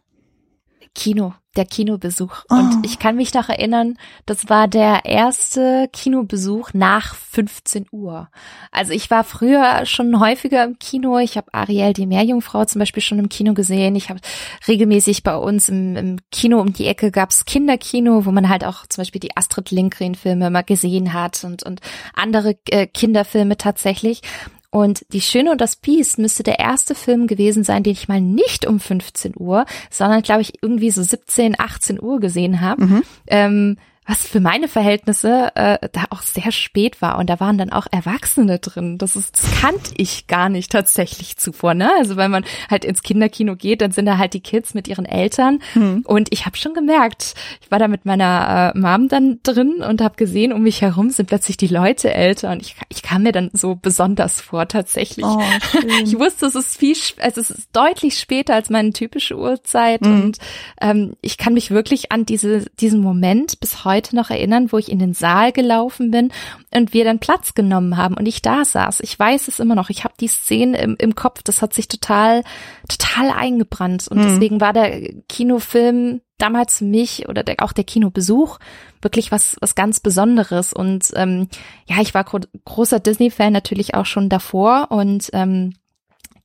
Kino, 0.98 1.32
der 1.54 1.64
Kinobesuch. 1.64 2.44
Oh. 2.50 2.56
Und 2.56 2.84
ich 2.84 2.98
kann 2.98 3.14
mich 3.14 3.32
noch 3.32 3.48
erinnern, 3.48 3.96
das 4.26 4.48
war 4.48 4.66
der 4.66 5.04
erste 5.04 5.88
Kinobesuch 5.92 6.70
nach 6.74 7.14
15 7.14 7.86
Uhr. 7.92 8.28
Also 8.72 8.92
ich 8.92 9.08
war 9.08 9.22
früher 9.22 9.86
schon 9.86 10.18
häufiger 10.18 10.64
im 10.64 10.80
Kino. 10.80 11.18
Ich 11.18 11.36
habe 11.36 11.54
Ariel 11.54 11.92
die 11.92 12.06
Meerjungfrau 12.06 12.64
zum 12.64 12.80
Beispiel 12.80 13.00
schon 13.00 13.20
im 13.20 13.28
Kino 13.28 13.54
gesehen. 13.54 13.94
Ich 13.94 14.10
habe 14.10 14.18
regelmäßig 14.66 15.22
bei 15.22 15.36
uns 15.36 15.68
im, 15.68 15.94
im, 15.94 16.16
Kino 16.32 16.60
um 16.60 16.72
die 16.72 16.88
Ecke 16.88 17.12
gab's 17.12 17.44
Kinderkino, 17.44 18.26
wo 18.26 18.32
man 18.32 18.48
halt 18.48 18.64
auch 18.64 18.84
zum 18.88 19.02
Beispiel 19.02 19.20
die 19.20 19.36
Astrid 19.36 19.70
Lindgren-Filme 19.70 20.50
mal 20.50 20.62
gesehen 20.62 21.12
hat 21.12 21.44
und, 21.44 21.62
und 21.62 21.80
andere 22.12 22.56
äh, 22.70 22.88
Kinderfilme 22.88 23.56
tatsächlich. 23.56 24.22
Und 24.70 25.06
Die 25.12 25.22
Schöne 25.22 25.50
und 25.50 25.60
das 25.60 25.76
Biest 25.76 26.18
müsste 26.18 26.42
der 26.42 26.58
erste 26.58 26.94
Film 26.94 27.26
gewesen 27.26 27.64
sein, 27.64 27.82
den 27.82 27.94
ich 27.94 28.08
mal 28.08 28.20
nicht 28.20 28.66
um 28.66 28.80
15 28.80 29.32
Uhr, 29.36 29.64
sondern 29.90 30.22
glaube 30.22 30.42
ich 30.42 30.62
irgendwie 30.62 30.90
so 30.90 31.02
17, 31.02 31.58
18 31.58 32.02
Uhr 32.02 32.20
gesehen 32.20 32.60
habe. 32.60 32.84
Mhm. 32.84 33.02
Ähm, 33.28 33.76
was 34.08 34.26
für 34.26 34.40
meine 34.40 34.68
Verhältnisse 34.68 35.50
äh, 35.54 35.78
da 35.92 36.04
auch 36.08 36.22
sehr 36.22 36.50
spät 36.50 37.02
war 37.02 37.18
und 37.18 37.28
da 37.28 37.40
waren 37.40 37.58
dann 37.58 37.70
auch 37.70 37.86
Erwachsene 37.90 38.58
drin. 38.58 38.96
Das 38.96 39.16
ist 39.16 39.36
das 39.36 39.60
kannte 39.60 39.92
ich 39.98 40.26
gar 40.26 40.48
nicht 40.48 40.72
tatsächlich 40.72 41.36
zuvor, 41.36 41.74
ne? 41.74 41.90
Also 41.98 42.16
wenn 42.16 42.30
man 42.30 42.44
halt 42.70 42.86
ins 42.86 43.02
Kinderkino 43.02 43.54
geht, 43.54 43.82
dann 43.82 43.92
sind 43.92 44.06
da 44.06 44.16
halt 44.16 44.32
die 44.32 44.40
Kids 44.40 44.72
mit 44.72 44.88
ihren 44.88 45.04
Eltern 45.04 45.58
hm. 45.74 46.04
und 46.06 46.28
ich 46.32 46.46
habe 46.46 46.56
schon 46.56 46.72
gemerkt, 46.72 47.34
ich 47.60 47.70
war 47.70 47.78
da 47.78 47.86
mit 47.86 48.06
meiner 48.06 48.72
äh, 48.74 48.78
Mom 48.78 49.08
dann 49.08 49.40
drin 49.42 49.82
und 49.86 50.00
habe 50.00 50.16
gesehen, 50.16 50.54
um 50.54 50.62
mich 50.62 50.80
herum 50.80 51.10
sind 51.10 51.26
plötzlich 51.26 51.58
die 51.58 51.66
Leute 51.66 52.14
älter 52.14 52.52
und 52.52 52.62
ich, 52.62 52.76
ich 52.88 53.02
kam 53.02 53.24
mir 53.24 53.32
dann 53.32 53.50
so 53.52 53.74
besonders 53.74 54.40
vor 54.40 54.66
tatsächlich. 54.68 55.26
Oh, 55.26 55.42
ich 56.02 56.18
wusste, 56.18 56.46
es 56.46 56.54
ist 56.54 56.78
viel, 56.78 56.96
also 57.20 57.42
es 57.42 57.50
ist 57.50 57.68
deutlich 57.76 58.18
später 58.18 58.54
als 58.54 58.70
meine 58.70 58.94
typische 58.94 59.36
Uhrzeit 59.36 60.00
hm. 60.00 60.22
und 60.22 60.38
ähm, 60.80 61.14
ich 61.20 61.36
kann 61.36 61.52
mich 61.52 61.70
wirklich 61.70 62.10
an 62.10 62.24
diese 62.24 62.64
diesen 62.80 63.00
Moment 63.00 63.60
bis 63.60 63.84
heute 63.84 63.97
heute 63.98 64.16
noch 64.16 64.30
erinnern, 64.30 64.72
wo 64.72 64.78
ich 64.78 64.90
in 64.90 64.98
den 64.98 65.12
Saal 65.12 65.52
gelaufen 65.52 66.10
bin 66.10 66.32
und 66.74 66.94
wir 66.94 67.04
dann 67.04 67.18
Platz 67.18 67.54
genommen 67.54 67.96
haben 67.96 68.14
und 68.14 68.26
ich 68.26 68.42
da 68.42 68.64
saß. 68.64 69.00
Ich 69.00 69.18
weiß 69.18 69.48
es 69.48 69.60
immer 69.60 69.74
noch. 69.74 69.90
Ich 69.90 70.04
habe 70.04 70.14
die 70.18 70.28
Szene 70.28 70.78
im, 70.78 70.96
im 70.98 71.14
Kopf. 71.14 71.42
Das 71.42 71.60
hat 71.60 71.74
sich 71.74 71.88
total, 71.88 72.42
total 72.88 73.30
eingebrannt. 73.30 74.08
Und 74.08 74.18
mhm. 74.18 74.22
deswegen 74.22 74.60
war 74.60 74.72
der 74.72 75.12
Kinofilm 75.28 76.20
damals 76.38 76.78
für 76.78 76.84
mich 76.84 77.28
oder 77.28 77.42
der, 77.42 77.56
auch 77.58 77.72
der 77.72 77.84
Kinobesuch 77.84 78.58
wirklich 79.02 79.32
was, 79.32 79.56
was 79.60 79.74
ganz 79.74 80.00
Besonderes. 80.00 80.72
Und 80.72 81.08
ähm, 81.14 81.48
ja, 81.86 82.00
ich 82.00 82.14
war 82.14 82.24
gro 82.24 82.38
großer 82.64 83.00
Disney-Fan 83.00 83.52
natürlich 83.52 83.94
auch 83.94 84.06
schon 84.06 84.28
davor 84.28 84.90
und 84.90 85.28
ähm, 85.32 85.74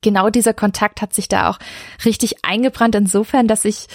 genau 0.01 0.29
dieser 0.29 0.53
Kontakt 0.53 1.01
hat 1.01 1.13
sich 1.13 1.27
da 1.27 1.49
auch 1.49 1.59
richtig 2.03 2.43
eingebrannt 2.43 2.95
insofern, 2.95 3.47
dass 3.47 3.65
ich 3.65 3.87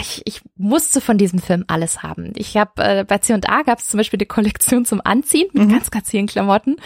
ich, 0.00 0.22
ich 0.24 0.40
musste 0.56 1.00
von 1.00 1.18
diesem 1.18 1.38
Film 1.38 1.64
alles 1.68 2.02
haben. 2.02 2.32
Ich 2.36 2.56
habe 2.56 2.82
äh, 2.82 3.04
bei 3.04 3.18
C&A 3.18 3.62
gab 3.62 3.78
es 3.78 3.88
zum 3.88 3.98
Beispiel 3.98 4.18
die 4.18 4.26
Kollektion 4.26 4.84
zum 4.84 5.00
Anziehen 5.02 5.48
mit 5.52 5.66
mhm. 5.66 5.72
ganz, 5.72 5.90
ganz 5.90 6.10
vielen 6.10 6.26
Klamotten 6.26 6.76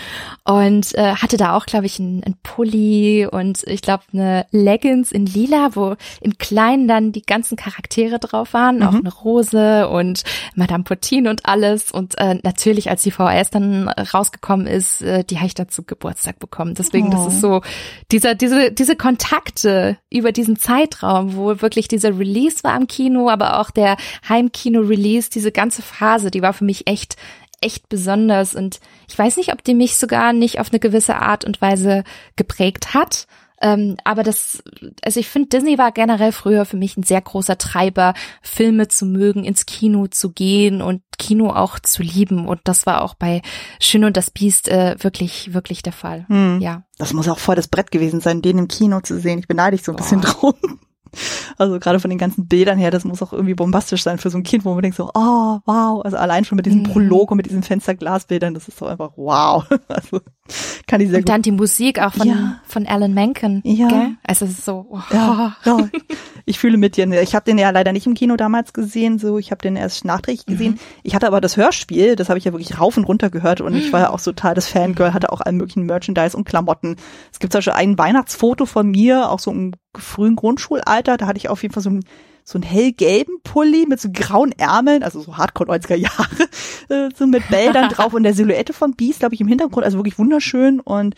und 0.45 0.95
äh, 0.95 1.15
hatte 1.17 1.37
da 1.37 1.57
auch, 1.57 1.67
glaube 1.67 1.87
ich, 1.87 1.99
ein, 1.99 2.23
ein 2.25 2.37
Pulli 2.43 3.27
und 3.31 3.65
ich 3.67 3.83
glaube 3.83 4.05
eine 4.13 4.47
Leggings 4.51 5.13
in 5.13 5.27
lila, 5.27 5.71
wo 5.75 5.97
in 6.21 6.39
klein 6.39 6.87
dann 6.87 7.13
die 7.13 7.23
ganzen 7.23 7.57
Charaktere 7.57 8.19
drauf 8.19 8.53
waren, 8.53 8.77
mhm. 8.77 8.83
auch 8.83 8.95
eine 8.95 9.13
Rose 9.13 9.89
und 9.89 10.23
Madame 10.55 10.85
Potin 10.85 11.27
und 11.27 11.47
alles 11.47 11.91
und 11.91 12.17
äh, 12.19 12.39
natürlich, 12.43 12.91
als 12.91 13.03
die 13.03 13.11
VHS 13.11 13.51
dann 13.51 13.89
rausgekommen 13.89 14.67
ist, 14.67 15.03
äh, 15.03 15.25
die 15.25 15.39
habe 15.39 15.47
ich 15.47 15.55
dazu 15.55 15.83
Geburtstag 15.83 16.39
bekommen. 16.39 16.75
Deswegen, 16.75 17.09
oh. 17.09 17.11
das 17.11 17.35
ist 17.35 17.41
so 17.41 17.63
dieser, 18.13 18.35
diese, 18.35 18.71
diese 18.71 18.97
Kontakte 18.97 19.99
über 20.11 20.33
diesen 20.33 20.57
Zeitraum, 20.57 21.37
wo 21.37 21.61
wirklich 21.61 21.89
dieser 21.89 22.19
Release 22.19 22.63
war 22.63 22.84
am 22.85 22.87
Kino, 22.87 23.31
aber 23.31 23.61
auch 23.61 23.71
der 23.71 23.97
Heimkino-Release, 24.29 25.31
diese 25.31 25.53
ganze 25.53 25.83
Phase, 25.83 26.31
die 26.31 26.43
war 26.43 26.53
für 26.53 26.65
mich 26.65 26.87
echt 26.87 27.17
echt 27.61 27.89
besonders 27.89 28.55
und 28.55 28.79
ich 29.09 29.19
weiß 29.19 29.39
nicht, 29.39 29.53
ob 29.53 29.65
die 29.65 29.75
mich 29.75 29.97
sogar 29.97 30.35
nicht 30.35 30.61
auf 30.61 30.71
eine 30.71 30.81
gewisse 30.81 31.17
Art 31.17 31.47
und 31.47 31.63
Weise 31.63 32.05
geprägt 32.37 32.93
hat. 32.93 33.27
Ähm, 33.63 33.97
aber 34.05 34.23
das, 34.23 34.63
also 35.03 35.19
ich 35.19 35.29
finde, 35.29 35.49
Disney 35.49 35.79
war 35.79 35.91
generell 35.93 36.33
früher 36.33 36.67
für 36.67 36.77
mich 36.77 36.99
ein 36.99 37.05
sehr 37.05 37.23
großer 37.23 37.57
Treiber, 37.57 38.13
Filme 38.43 38.89
zu 38.89 39.07
mögen, 39.07 39.45
ins 39.45 39.65
Kino 39.65 40.09
zu 40.09 40.33
gehen 40.33 40.83
und 40.83 41.01
Kino 41.17 41.51
auch 41.51 41.79
zu 41.79 42.03
lieben. 42.03 42.47
Und 42.47 42.61
das 42.65 42.85
war 42.85 43.01
auch 43.01 43.15
bei 43.15 43.41
Schön 43.81 44.05
und 44.05 44.19
das 44.19 44.31
Biest 44.31 44.69
äh, 44.69 44.97
wirklich, 44.99 45.55
wirklich 45.55 45.83
der 45.83 45.95
Fall. 45.95 46.27
Hm. 46.29 46.61
Ja. 46.61 46.83
Das 46.99 47.15
muss 47.15 47.29
auch 47.29 47.39
voll 47.39 47.57
das 47.57 47.69
Brett 47.69 47.91
gewesen 47.91 48.21
sein, 48.21 48.43
den 48.43 48.59
im 48.59 48.69
Kino 48.69 49.01
zu 49.01 49.19
sehen. 49.19 49.39
Ich 49.39 49.49
beneide 49.49 49.77
dich 49.77 49.87
so 49.87 49.93
ein 49.93 49.97
bisschen 49.97 50.21
drum. 50.21 50.55
Also 51.59 51.79
gerade 51.79 52.01
von 52.01 52.11
den 52.11 52.19
ganzen 52.19 52.47
Bildern 52.47 52.79
her, 52.79 52.91
das 52.91 53.05
muss 53.05 53.23
auch 53.23 53.33
irgendwie 53.33 53.55
bombastisch 53.55 54.03
sein 54.03 54.19
für 54.19 54.31
so 54.31 54.39
ein 54.39 54.43
Kind, 54.43 54.65
wo 54.65 54.73
man 54.75 54.83
denkt 54.83 54.97
so, 54.97 55.11
oh, 55.15 55.59
wow. 55.65 56.05
Also 56.05 56.17
allein 56.17 56.45
schon 56.45 56.57
mit 56.57 56.67
diesem 56.67 56.81
mhm. 56.81 56.85
Prolog 56.85 57.31
und 57.31 57.37
mit 57.37 57.47
diesen 57.47 57.63
Fensterglasbildern, 57.63 58.55
das 58.55 58.69
ist 58.69 58.79
so 58.79 58.87
einfach 58.87 59.13
wow. 59.17 59.65
Also 59.89 60.21
kann 60.87 61.01
ich 61.01 61.09
sehr 61.09 61.19
und 61.19 61.25
gut. 61.25 61.29
dann 61.29 61.43
die 61.43 61.53
Musik 61.53 62.01
auch 62.01 62.13
von, 62.13 62.29
ja. 62.29 62.61
von 62.67 62.87
Alan 62.87 63.15
Menken. 63.15 63.63
Ja. 63.65 63.89
Gell? 63.89 64.17
Also 64.27 64.45
es 64.45 64.53
ist 64.53 64.65
so, 64.65 64.87
oh. 64.91 65.01
ja, 65.13 65.57
ja. 65.65 65.89
Ich 66.45 66.59
fühle 66.59 66.77
mit 66.77 66.97
dir. 66.97 67.11
Ich 67.23 67.35
habe 67.35 67.45
den 67.45 67.57
ja 67.57 67.71
leider 67.71 67.93
nicht 67.93 68.07
im 68.07 68.13
Kino 68.13 68.37
damals 68.37 68.75
gesehen, 68.75 69.19
so 69.19 69.39
ich 69.39 69.51
habe 69.51 69.63
den 69.63 69.77
erst 69.77 70.05
nachträglich 70.05 70.45
gesehen. 70.45 70.73
Mhm. 70.73 70.79
Ich 71.03 71.15
hatte 71.15 71.27
aber 71.27 71.41
das 71.41 71.57
Hörspiel, 71.57 72.17
das 72.17 72.29
habe 72.29 72.39
ich 72.39 72.45
ja 72.45 72.53
wirklich 72.53 72.79
rauf 72.79 72.97
und 72.99 73.05
runter 73.05 73.31
gehört 73.31 73.63
und 73.63 73.75
ich 73.75 73.93
war 73.93 74.01
ja 74.01 74.11
auch 74.11 74.19
so 74.19 74.33
total 74.33 74.55
das 74.55 74.69
Fangirl, 74.69 75.15
hatte 75.15 75.33
auch 75.33 75.41
allen 75.41 75.57
möglichen 75.57 75.85
Merchandise 75.85 76.37
und 76.37 76.45
Klamotten. 76.45 76.97
Es 77.33 77.39
gibt 77.39 77.53
zum 77.53 77.59
Beispiel 77.59 77.73
ein 77.75 77.97
Weihnachtsfoto 77.97 78.67
von 78.67 78.91
mir, 78.91 79.31
auch 79.31 79.39
so 79.39 79.51
im 79.51 79.73
frühen 79.99 80.37
Grundschulalter, 80.37 81.17
da 81.17 81.27
hatte 81.27 81.39
ich 81.39 81.49
auf 81.49 81.63
jeden 81.63 81.75
Fall 81.75 81.83
so 81.83 81.91
ein 81.91 82.05
so 82.47 82.59
einen 82.59 82.65
hellgelben 82.65 83.41
Pulli 83.43 83.87
mit 83.89 84.01
so 84.01 84.11
grauen 84.13 84.53
Ärmeln, 84.53 85.03
also 85.03 85.19
so 85.21 85.39
Hardcore 85.39 85.71
90er 85.71 85.95
Jahre, 85.95 86.49
äh, 86.91 87.09
so 87.17 87.27
mit 87.27 87.49
Bäldern 87.49 87.89
drauf 87.91 88.13
und 88.13 88.23
der 88.23 88.35
Silhouette 88.35 88.75
von 88.75 88.93
Beast, 88.93 89.21
glaube 89.21 89.35
ich, 89.35 89.41
im 89.41 89.49
Hintergrund, 89.49 89.85
also 89.85 89.97
wirklich 89.97 90.19
wunderschön 90.19 90.81
und 90.81 91.15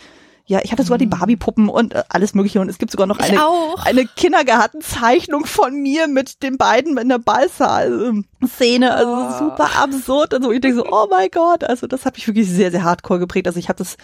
ja, 0.49 0.61
ich 0.62 0.71
hatte 0.71 0.85
sogar 0.85 0.99
die 0.99 1.07
mhm. 1.07 1.11
Barbie-Puppen 1.11 1.69
und 1.69 1.95
äh, 1.95 2.05
alles 2.09 2.35
mögliche 2.35 2.61
und 2.61 2.69
es 2.69 2.79
gibt 2.79 2.93
sogar 2.93 3.09
noch 3.09 3.19
eine, 3.19 3.41
eine 3.85 4.07
Kindergartenzeichnung 4.07 5.45
von 5.45 5.75
mir 5.83 6.07
mit 6.07 6.43
den 6.45 6.57
beiden 6.57 6.97
in 6.99 7.09
der 7.09 7.19
Ballsaal-Szene. 7.19 8.95
Also 8.95 9.12
oh. 9.12 9.38
super 9.38 9.76
absurd. 9.76 10.35
Also 10.35 10.53
ich 10.53 10.61
denke 10.61 10.76
so, 10.76 10.87
oh 10.88 11.09
mein 11.11 11.29
Gott, 11.33 11.65
also 11.65 11.88
das 11.88 12.07
hat 12.07 12.15
mich 12.15 12.29
wirklich 12.29 12.49
sehr, 12.49 12.71
sehr 12.71 12.85
hardcore 12.85 13.19
geprägt. 13.19 13.49
Also 13.49 13.59
ich 13.59 13.69
habe 13.69 13.79
das, 13.79 13.97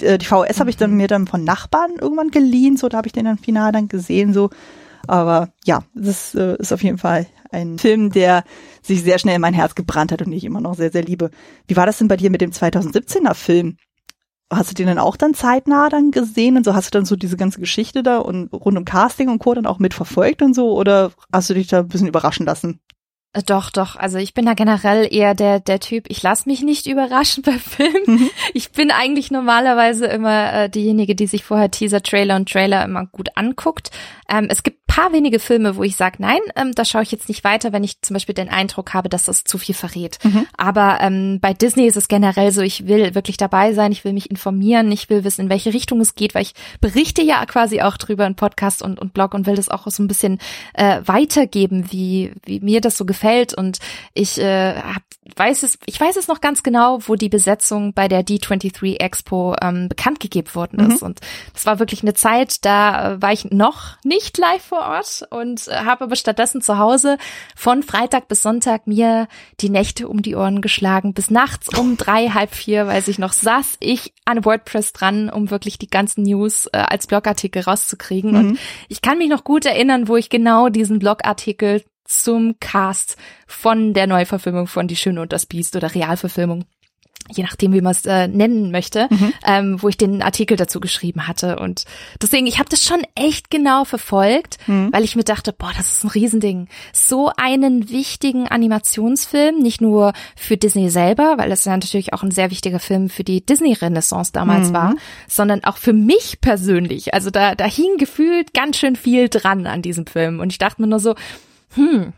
äh, 0.00 0.18
die 0.18 0.26
VS 0.26 0.60
habe 0.60 0.70
ich 0.70 0.76
dann 0.76 0.92
mhm. 0.92 0.98
mir 0.98 1.08
dann 1.08 1.26
von 1.26 1.42
Nachbarn 1.42 1.96
irgendwann 2.00 2.30
geliehen, 2.30 2.76
so 2.76 2.88
da 2.88 2.98
habe 2.98 3.08
ich 3.08 3.12
den 3.12 3.24
dann 3.24 3.38
final 3.38 3.72
dann 3.72 3.88
gesehen, 3.88 4.32
so. 4.32 4.50
Aber 5.08 5.48
ja, 5.64 5.82
das 5.94 6.34
äh, 6.34 6.56
ist 6.58 6.72
auf 6.72 6.82
jeden 6.82 6.98
Fall 6.98 7.26
ein 7.50 7.78
Film, 7.78 8.10
der 8.10 8.44
sich 8.82 9.02
sehr 9.02 9.18
schnell 9.18 9.36
in 9.36 9.40
mein 9.40 9.54
Herz 9.54 9.74
gebrannt 9.74 10.12
hat 10.12 10.22
und 10.22 10.32
ich 10.32 10.44
immer 10.44 10.60
noch 10.60 10.74
sehr, 10.74 10.92
sehr 10.92 11.02
liebe. 11.02 11.30
Wie 11.66 11.76
war 11.76 11.86
das 11.86 11.98
denn 11.98 12.08
bei 12.08 12.16
dir 12.16 12.30
mit 12.30 12.40
dem 12.40 12.50
2017er 12.52 13.34
Film? 13.34 13.78
Hast 14.50 14.70
du 14.70 14.74
den 14.74 14.86
dann 14.86 14.98
auch 14.98 15.16
dann 15.16 15.34
zeitnah 15.34 15.90
dann 15.90 16.10
gesehen 16.10 16.56
und 16.56 16.64
so? 16.64 16.74
Hast 16.74 16.94
du 16.94 16.98
dann 16.98 17.04
so 17.04 17.16
diese 17.16 17.36
ganze 17.36 17.60
Geschichte 17.60 18.02
da 18.02 18.18
und 18.18 18.50
rund 18.52 18.78
um 18.78 18.84
Casting 18.86 19.28
und 19.28 19.40
Co. 19.40 19.52
dann 19.54 19.66
auch 19.66 19.78
mitverfolgt 19.78 20.40
und 20.40 20.54
so? 20.54 20.74
Oder 20.76 21.12
hast 21.30 21.50
du 21.50 21.54
dich 21.54 21.66
da 21.66 21.80
ein 21.80 21.88
bisschen 21.88 22.08
überraschen 22.08 22.46
lassen? 22.46 22.80
Äh, 23.32 23.42
doch, 23.42 23.70
doch. 23.70 23.96
Also 23.96 24.18
ich 24.18 24.34
bin 24.34 24.46
da 24.46 24.54
generell 24.54 25.08
eher 25.12 25.34
der 25.34 25.60
der 25.60 25.80
Typ. 25.80 26.06
Ich 26.08 26.22
lasse 26.22 26.48
mich 26.48 26.62
nicht 26.62 26.86
überraschen 26.86 27.42
bei 27.46 27.52
Filmen. 27.52 28.02
Mhm. 28.06 28.30
Ich 28.54 28.72
bin 28.72 28.90
eigentlich 28.90 29.30
normalerweise 29.30 30.06
immer 30.06 30.52
äh, 30.52 30.70
diejenige, 30.70 31.14
die 31.14 31.26
sich 31.26 31.44
vorher 31.44 31.70
Teaser, 31.70 32.02
Trailer 32.02 32.36
und 32.36 32.50
Trailer 32.50 32.84
immer 32.84 33.06
gut 33.06 33.30
anguckt. 33.36 33.90
Ähm, 34.28 34.46
es 34.50 34.62
gibt 34.62 34.78
paar 34.98 35.12
wenige 35.12 35.38
Filme, 35.38 35.76
wo 35.76 35.84
ich 35.84 35.94
sage, 35.94 36.16
nein, 36.18 36.40
ähm, 36.56 36.72
da 36.74 36.84
schaue 36.84 37.02
ich 37.02 37.12
jetzt 37.12 37.28
nicht 37.28 37.44
weiter, 37.44 37.72
wenn 37.72 37.84
ich 37.84 38.02
zum 38.02 38.14
Beispiel 38.14 38.34
den 38.34 38.48
Eindruck 38.48 38.94
habe, 38.94 39.08
dass 39.08 39.24
das 39.24 39.44
zu 39.44 39.56
viel 39.56 39.74
verrät. 39.74 40.18
Mhm. 40.24 40.46
Aber 40.56 40.98
ähm, 41.00 41.38
bei 41.40 41.52
Disney 41.52 41.86
ist 41.86 41.96
es 41.96 42.08
generell 42.08 42.50
so, 42.50 42.62
ich 42.62 42.88
will 42.88 43.14
wirklich 43.14 43.36
dabei 43.36 43.74
sein, 43.74 43.92
ich 43.92 44.04
will 44.04 44.12
mich 44.12 44.30
informieren, 44.30 44.90
ich 44.90 45.08
will 45.08 45.22
wissen, 45.22 45.42
in 45.42 45.50
welche 45.50 45.72
Richtung 45.72 46.00
es 46.00 46.16
geht, 46.16 46.34
weil 46.34 46.42
ich 46.42 46.54
berichte 46.80 47.22
ja 47.22 47.46
quasi 47.46 47.80
auch 47.80 47.96
drüber 47.96 48.26
in 48.26 48.34
Podcast 48.34 48.82
und, 48.82 48.98
und 48.98 49.12
Blog 49.12 49.34
und 49.34 49.46
will 49.46 49.54
das 49.54 49.68
auch 49.68 49.86
so 49.86 50.02
ein 50.02 50.08
bisschen 50.08 50.38
äh, 50.74 51.00
weitergeben, 51.04 51.92
wie, 51.92 52.32
wie 52.44 52.58
mir 52.60 52.80
das 52.80 52.96
so 52.96 53.04
gefällt. 53.04 53.17
Und 53.54 53.78
ich 54.14 54.38
äh, 54.38 54.74
hab, 54.74 55.02
weiß 55.36 55.64
es, 55.64 55.78
ich 55.84 56.00
weiß 56.00 56.16
es 56.16 56.28
noch 56.28 56.40
ganz 56.40 56.62
genau, 56.62 57.00
wo 57.06 57.14
die 57.14 57.28
Besetzung 57.28 57.92
bei 57.92 58.08
der 58.08 58.24
D23 58.24 59.00
Expo 59.00 59.54
ähm, 59.60 59.88
bekannt 59.88 60.20
gegeben 60.20 60.54
worden 60.54 60.80
ist. 60.90 61.02
Mhm. 61.02 61.08
Und 61.08 61.20
das 61.52 61.66
war 61.66 61.78
wirklich 61.78 62.02
eine 62.02 62.14
Zeit, 62.14 62.64
da 62.64 63.12
äh, 63.12 63.22
war 63.22 63.32
ich 63.32 63.50
noch 63.50 63.98
nicht 64.02 64.38
live 64.38 64.62
vor 64.62 64.78
vor 64.78 64.88
Ort 64.88 65.26
und 65.30 65.68
äh, 65.68 65.72
habe 65.84 66.04
aber 66.04 66.16
stattdessen 66.16 66.60
zu 66.60 66.78
Hause 66.78 67.18
von 67.56 67.82
Freitag 67.82 68.28
bis 68.28 68.42
Sonntag 68.42 68.86
mir 68.86 69.28
die 69.60 69.70
Nächte 69.70 70.08
um 70.08 70.22
die 70.22 70.36
Ohren 70.36 70.60
geschlagen. 70.60 71.14
Bis 71.14 71.30
nachts 71.30 71.68
um 71.76 71.96
drei, 71.98 72.28
halb 72.28 72.54
vier, 72.54 72.86
weiß 72.86 73.08
ich 73.08 73.18
noch, 73.18 73.32
saß 73.32 73.76
ich 73.80 74.12
an 74.24 74.44
WordPress 74.44 74.92
dran, 74.92 75.30
um 75.30 75.50
wirklich 75.50 75.78
die 75.78 75.90
ganzen 75.90 76.22
News 76.22 76.66
äh, 76.66 76.78
als 76.78 77.06
Blogartikel 77.06 77.62
rauszukriegen. 77.62 78.30
Mhm. 78.30 78.36
Und 78.36 78.58
ich 78.88 79.02
kann 79.02 79.18
mich 79.18 79.28
noch 79.28 79.44
gut 79.44 79.66
erinnern, 79.66 80.08
wo 80.08 80.16
ich 80.16 80.30
genau 80.30 80.68
diesen 80.68 80.98
Blogartikel 80.98 81.84
zum 82.08 82.58
Cast 82.58 83.16
von 83.46 83.94
der 83.94 84.06
Neuverfilmung 84.06 84.66
von 84.66 84.88
Die 84.88 84.96
Schöne 84.96 85.20
und 85.20 85.32
das 85.32 85.46
Biest 85.46 85.76
oder 85.76 85.94
Realverfilmung 85.94 86.64
je 87.30 87.42
nachdem, 87.42 87.72
wie 87.72 87.80
man 87.80 87.92
es 87.92 88.06
äh, 88.06 88.26
nennen 88.26 88.70
möchte, 88.70 89.06
mhm. 89.10 89.32
ähm, 89.44 89.82
wo 89.82 89.88
ich 89.88 89.96
den 89.96 90.22
Artikel 90.22 90.56
dazu 90.56 90.80
geschrieben 90.80 91.26
hatte. 91.26 91.58
Und 91.58 91.84
deswegen, 92.22 92.46
ich 92.46 92.58
habe 92.58 92.68
das 92.68 92.84
schon 92.84 93.02
echt 93.14 93.50
genau 93.50 93.84
verfolgt, 93.84 94.56
mhm. 94.66 94.88
weil 94.92 95.04
ich 95.04 95.16
mir 95.16 95.24
dachte, 95.24 95.52
boah, 95.52 95.72
das 95.76 95.92
ist 95.92 96.04
ein 96.04 96.10
Riesending. 96.10 96.68
So 96.92 97.30
einen 97.36 97.90
wichtigen 97.90 98.48
Animationsfilm, 98.48 99.58
nicht 99.58 99.80
nur 99.80 100.12
für 100.36 100.56
Disney 100.56 100.90
selber, 100.90 101.34
weil 101.36 101.50
das 101.50 101.64
ja 101.64 101.72
natürlich 101.72 102.12
auch 102.12 102.22
ein 102.22 102.30
sehr 102.30 102.50
wichtiger 102.50 102.80
Film 102.80 103.10
für 103.10 103.24
die 103.24 103.44
Disney-Renaissance 103.44 104.32
damals 104.32 104.70
mhm. 104.70 104.74
war, 104.74 104.94
sondern 105.26 105.64
auch 105.64 105.76
für 105.76 105.92
mich 105.92 106.40
persönlich. 106.40 107.12
Also 107.14 107.30
da, 107.30 107.54
da 107.54 107.66
hing 107.66 107.98
gefühlt 107.98 108.54
ganz 108.54 108.78
schön 108.78 108.96
viel 108.96 109.28
dran 109.28 109.66
an 109.66 109.82
diesem 109.82 110.06
Film. 110.06 110.40
Und 110.40 110.50
ich 110.50 110.58
dachte 110.58 110.80
mir 110.80 110.88
nur 110.88 111.00
so, 111.00 111.14
hm, 111.74 112.12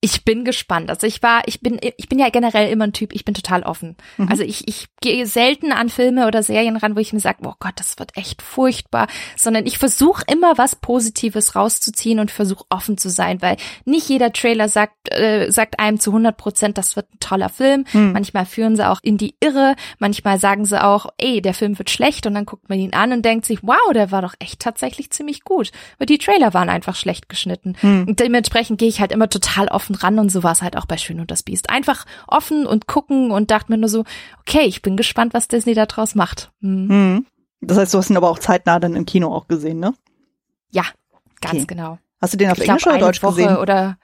ich 0.00 0.24
bin 0.24 0.44
gespannt. 0.44 0.90
Also 0.90 1.08
ich 1.08 1.22
war, 1.24 1.42
ich 1.46 1.60
bin, 1.60 1.80
ich 1.96 2.08
bin 2.08 2.20
ja 2.20 2.28
generell 2.28 2.70
immer 2.70 2.84
ein 2.84 2.92
Typ, 2.92 3.12
ich 3.12 3.24
bin 3.24 3.34
total 3.34 3.64
offen. 3.64 3.96
Mhm. 4.16 4.28
Also 4.30 4.44
ich, 4.44 4.68
ich 4.68 4.86
gehe 5.00 5.26
selten 5.26 5.72
an 5.72 5.88
Filme 5.88 6.28
oder 6.28 6.44
Serien 6.44 6.76
ran, 6.76 6.94
wo 6.94 7.00
ich 7.00 7.12
mir 7.12 7.18
sage, 7.18 7.38
oh 7.44 7.54
Gott, 7.58 7.74
das 7.76 7.98
wird 7.98 8.16
echt 8.16 8.40
furchtbar, 8.40 9.08
sondern 9.36 9.66
ich 9.66 9.78
versuche 9.78 10.22
immer 10.30 10.56
was 10.56 10.76
Positives 10.76 11.56
rauszuziehen 11.56 12.20
und 12.20 12.30
versuche 12.30 12.64
offen 12.70 12.96
zu 12.96 13.10
sein, 13.10 13.42
weil 13.42 13.56
nicht 13.84 14.08
jeder 14.08 14.32
Trailer 14.32 14.68
sagt, 14.68 15.12
äh, 15.12 15.50
sagt 15.50 15.80
einem 15.80 15.98
zu 15.98 16.10
100 16.10 16.36
Prozent, 16.36 16.78
das 16.78 16.94
wird 16.94 17.12
ein 17.12 17.18
toller 17.18 17.48
Film. 17.48 17.84
Mhm. 17.92 18.12
Manchmal 18.12 18.46
führen 18.46 18.76
sie 18.76 18.88
auch 18.88 19.00
in 19.02 19.18
die 19.18 19.34
Irre, 19.40 19.74
manchmal 19.98 20.38
sagen 20.38 20.64
sie 20.64 20.82
auch, 20.82 21.06
ey, 21.18 21.42
der 21.42 21.54
Film 21.54 21.76
wird 21.76 21.90
schlecht 21.90 22.24
und 22.26 22.34
dann 22.34 22.46
guckt 22.46 22.68
man 22.68 22.78
ihn 22.78 22.94
an 22.94 23.12
und 23.12 23.24
denkt 23.24 23.46
sich, 23.46 23.60
wow, 23.62 23.92
der 23.92 24.12
war 24.12 24.22
doch 24.22 24.34
echt 24.38 24.60
tatsächlich 24.60 25.10
ziemlich 25.10 25.42
gut. 25.42 25.72
Weil 25.98 26.06
die 26.06 26.18
Trailer 26.18 26.54
waren 26.54 26.68
einfach 26.68 26.94
schlecht 26.94 27.28
geschnitten. 27.28 27.74
Mhm. 27.82 28.04
Und 28.06 28.20
dementsprechend 28.20 28.78
gehe 28.78 28.88
ich 28.88 29.00
halt 29.00 29.10
immer 29.10 29.28
total 29.28 29.66
offen 29.66 29.87
offen 29.88 29.94
ran 29.94 30.18
und 30.18 30.30
so 30.30 30.42
war 30.42 30.52
es 30.52 30.62
halt 30.62 30.76
auch 30.76 30.86
bei 30.86 30.96
Schön 30.96 31.20
und 31.20 31.30
das 31.30 31.42
Biest. 31.42 31.70
Einfach 31.70 32.04
offen 32.26 32.66
und 32.66 32.86
gucken 32.86 33.30
und 33.30 33.50
dachte 33.50 33.72
mir 33.72 33.78
nur 33.78 33.88
so, 33.88 34.04
okay, 34.40 34.62
ich 34.62 34.82
bin 34.82 34.96
gespannt, 34.96 35.34
was 35.34 35.48
Disney 35.48 35.74
da 35.74 35.86
draus 35.86 36.14
macht. 36.14 36.52
Mhm. 36.60 37.26
Das 37.60 37.78
heißt, 37.78 37.94
du 37.94 37.98
hast 37.98 38.10
ihn 38.10 38.16
aber 38.16 38.30
auch 38.30 38.38
zeitnah 38.38 38.78
dann 38.78 38.94
im 38.94 39.06
Kino 39.06 39.34
auch 39.34 39.48
gesehen, 39.48 39.80
ne? 39.80 39.94
Ja, 40.70 40.84
ganz 41.40 41.54
okay. 41.54 41.66
genau. 41.66 41.98
Hast 42.20 42.34
du 42.34 42.36
den 42.36 42.50
auf 42.50 42.58
ich 42.58 42.68
Englisch 42.68 42.82
glaub, 42.82 42.96
oder 42.96 43.06
Deutsch 43.06 43.22
Woche 43.22 43.42
gesehen? 43.42 43.56
Oder 43.56 43.98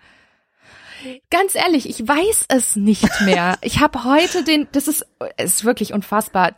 Ganz 1.30 1.54
ehrlich, 1.54 1.88
ich 1.88 2.06
weiß 2.06 2.46
es 2.48 2.76
nicht 2.76 3.20
mehr. 3.22 3.58
Ich 3.60 3.80
habe 3.80 4.04
heute 4.04 4.42
den, 4.42 4.68
das 4.72 4.88
ist, 4.88 5.06
ist 5.36 5.64
wirklich 5.64 5.92
unfassbar. 5.92 6.52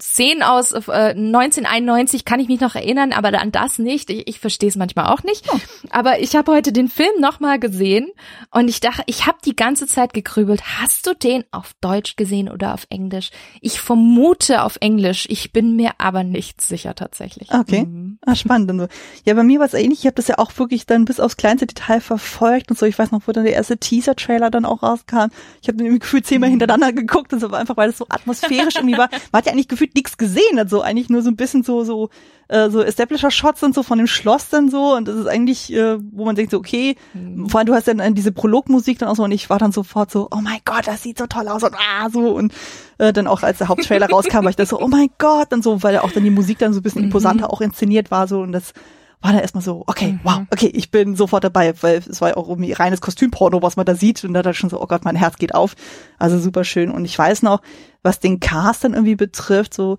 Szenen 0.00 0.42
aus 0.42 0.72
äh, 0.72 1.14
1991 1.14 2.24
kann 2.24 2.40
ich 2.40 2.48
mich 2.48 2.60
noch 2.60 2.74
erinnern, 2.74 3.12
aber 3.12 3.38
an 3.40 3.52
das 3.52 3.78
nicht. 3.78 4.10
Ich, 4.10 4.28
ich 4.28 4.40
verstehe 4.40 4.68
es 4.68 4.76
manchmal 4.76 5.06
auch 5.06 5.22
nicht. 5.22 5.46
Oh. 5.52 5.58
Aber 5.90 6.20
ich 6.20 6.36
habe 6.36 6.52
heute 6.52 6.72
den 6.72 6.88
Film 6.88 7.20
nochmal 7.20 7.58
gesehen 7.58 8.10
und 8.50 8.68
ich 8.68 8.80
dachte, 8.80 9.02
ich 9.06 9.26
habe 9.26 9.38
die 9.44 9.56
ganze 9.56 9.86
Zeit 9.86 10.14
gegrübelt. 10.14 10.62
Hast 10.80 11.06
du 11.06 11.14
den 11.14 11.44
auf 11.50 11.72
Deutsch 11.80 12.16
gesehen 12.16 12.48
oder 12.48 12.74
auf 12.74 12.86
Englisch? 12.90 13.30
Ich 13.60 13.80
vermute 13.80 14.62
auf 14.62 14.76
Englisch. 14.80 15.26
Ich 15.28 15.52
bin 15.52 15.76
mir 15.76 15.92
aber 15.98 16.24
nicht 16.24 16.60
sicher 16.60 16.94
tatsächlich. 16.94 17.52
Okay, 17.52 17.84
mhm. 17.84 18.18
ah, 18.24 18.34
spannend. 18.34 18.70
Und 18.70 18.80
so. 18.80 18.88
Ja, 19.24 19.34
bei 19.34 19.42
mir 19.42 19.58
war 19.58 19.66
es 19.66 19.74
ähnlich. 19.74 20.00
Ich 20.00 20.06
habe 20.06 20.16
das 20.16 20.28
ja 20.28 20.38
auch 20.38 20.56
wirklich 20.58 20.86
dann 20.86 21.04
bis 21.04 21.20
aufs 21.20 21.36
kleinste 21.36 21.66
Detail 21.66 22.00
verfolgt 22.00 22.70
und 22.70 22.78
so. 22.78 22.86
Ich 22.86 22.98
weiß 22.98 23.10
noch, 23.12 23.22
wo 23.26 23.32
dann 23.32 23.44
der 23.44 23.54
erste 23.54 23.78
Teaser-Trailer 23.78 24.50
dann 24.50 24.64
auch 24.64 24.82
rauskam. 24.82 25.30
Ich 25.60 25.68
habe 25.68 25.78
den 25.78 25.98
gefühlt 25.98 26.26
zehnmal 26.26 26.50
hintereinander 26.50 26.92
geguckt, 26.92 27.32
das 27.32 27.42
war 27.42 27.58
einfach, 27.58 27.76
weil 27.76 27.90
es 27.90 27.98
so 27.98 28.06
atmosphärisch 28.12 28.76
irgendwie 28.76 28.98
war. 28.98 29.08
Man 29.32 29.38
hat 29.38 29.46
ja 29.46 29.52
eigentlich 29.52 29.68
gefühlt 29.68 29.94
nichts 29.94 30.16
gesehen, 30.16 30.58
also 30.58 30.82
eigentlich 30.82 31.08
nur 31.08 31.22
so 31.22 31.30
ein 31.30 31.36
bisschen 31.36 31.62
so 31.62 31.84
so 31.84 32.10
äh, 32.48 32.70
so 32.70 32.82
Establisher-Shots 32.82 33.62
und 33.62 33.74
so 33.74 33.82
von 33.82 33.98
dem 33.98 34.06
Schloss 34.06 34.48
dann 34.50 34.70
so 34.70 34.94
und 34.94 35.08
das 35.08 35.16
ist 35.16 35.26
eigentlich, 35.26 35.72
äh, 35.72 35.98
wo 36.12 36.24
man 36.24 36.36
denkt 36.36 36.50
so, 36.50 36.58
okay, 36.58 36.96
mhm. 37.14 37.48
vor 37.48 37.58
allem 37.58 37.66
du 37.66 37.74
hast 37.74 37.88
dann 37.88 37.98
äh, 37.98 38.12
diese 38.12 38.32
Prologmusik 38.32 38.98
dann 38.98 39.08
auch 39.08 39.16
so 39.16 39.24
und 39.24 39.32
ich 39.32 39.48
war 39.48 39.58
dann 39.58 39.72
sofort 39.72 40.10
so, 40.10 40.28
oh 40.30 40.40
mein 40.42 40.58
Gott, 40.64 40.86
das 40.86 41.02
sieht 41.02 41.18
so 41.18 41.26
toll 41.26 41.48
aus 41.48 41.62
und 41.62 41.74
ah, 41.74 42.10
so 42.10 42.34
und 42.34 42.52
äh, 42.98 43.12
dann 43.12 43.26
auch 43.26 43.42
als 43.42 43.58
der 43.58 43.68
Haupttrailer 43.68 44.08
rauskam, 44.10 44.42
war 44.42 44.50
ich 44.50 44.56
da 44.56 44.66
so, 44.66 44.80
oh 44.80 44.88
mein 44.88 45.08
Gott, 45.18 45.50
dann 45.50 45.62
so, 45.62 45.82
weil 45.82 45.98
auch 45.98 46.12
dann 46.12 46.24
die 46.24 46.30
Musik 46.30 46.58
dann 46.58 46.72
so 46.72 46.80
ein 46.80 46.82
bisschen 46.82 47.02
mhm. 47.02 47.06
imposanter 47.06 47.50
auch 47.50 47.60
inszeniert 47.60 48.10
war 48.10 48.28
so 48.28 48.40
und 48.40 48.52
das 48.52 48.72
war 49.22 49.32
da 49.32 49.40
erstmal 49.40 49.62
so, 49.62 49.84
okay, 49.86 50.12
mhm. 50.12 50.20
wow, 50.24 50.40
okay, 50.50 50.70
ich 50.72 50.90
bin 50.90 51.16
sofort 51.16 51.44
dabei, 51.44 51.74
weil 51.80 51.98
es 51.98 52.20
war 52.20 52.30
ja 52.30 52.36
auch 52.36 52.48
irgendwie 52.48 52.72
reines 52.72 53.00
Kostümporno, 53.00 53.62
was 53.62 53.76
man 53.76 53.86
da 53.86 53.94
sieht. 53.94 54.24
Und 54.24 54.34
da 54.34 54.48
ich 54.48 54.58
schon 54.58 54.70
so, 54.70 54.80
oh 54.82 54.86
Gott, 54.86 55.04
mein 55.04 55.16
Herz 55.16 55.36
geht 55.36 55.54
auf. 55.54 55.74
Also 56.18 56.38
super 56.38 56.64
schön. 56.64 56.90
Und 56.90 57.04
ich 57.04 57.18
weiß 57.18 57.42
noch, 57.42 57.62
was 58.02 58.20
den 58.20 58.40
Cast 58.40 58.84
dann 58.84 58.94
irgendwie 58.94 59.16
betrifft, 59.16 59.74
so, 59.74 59.96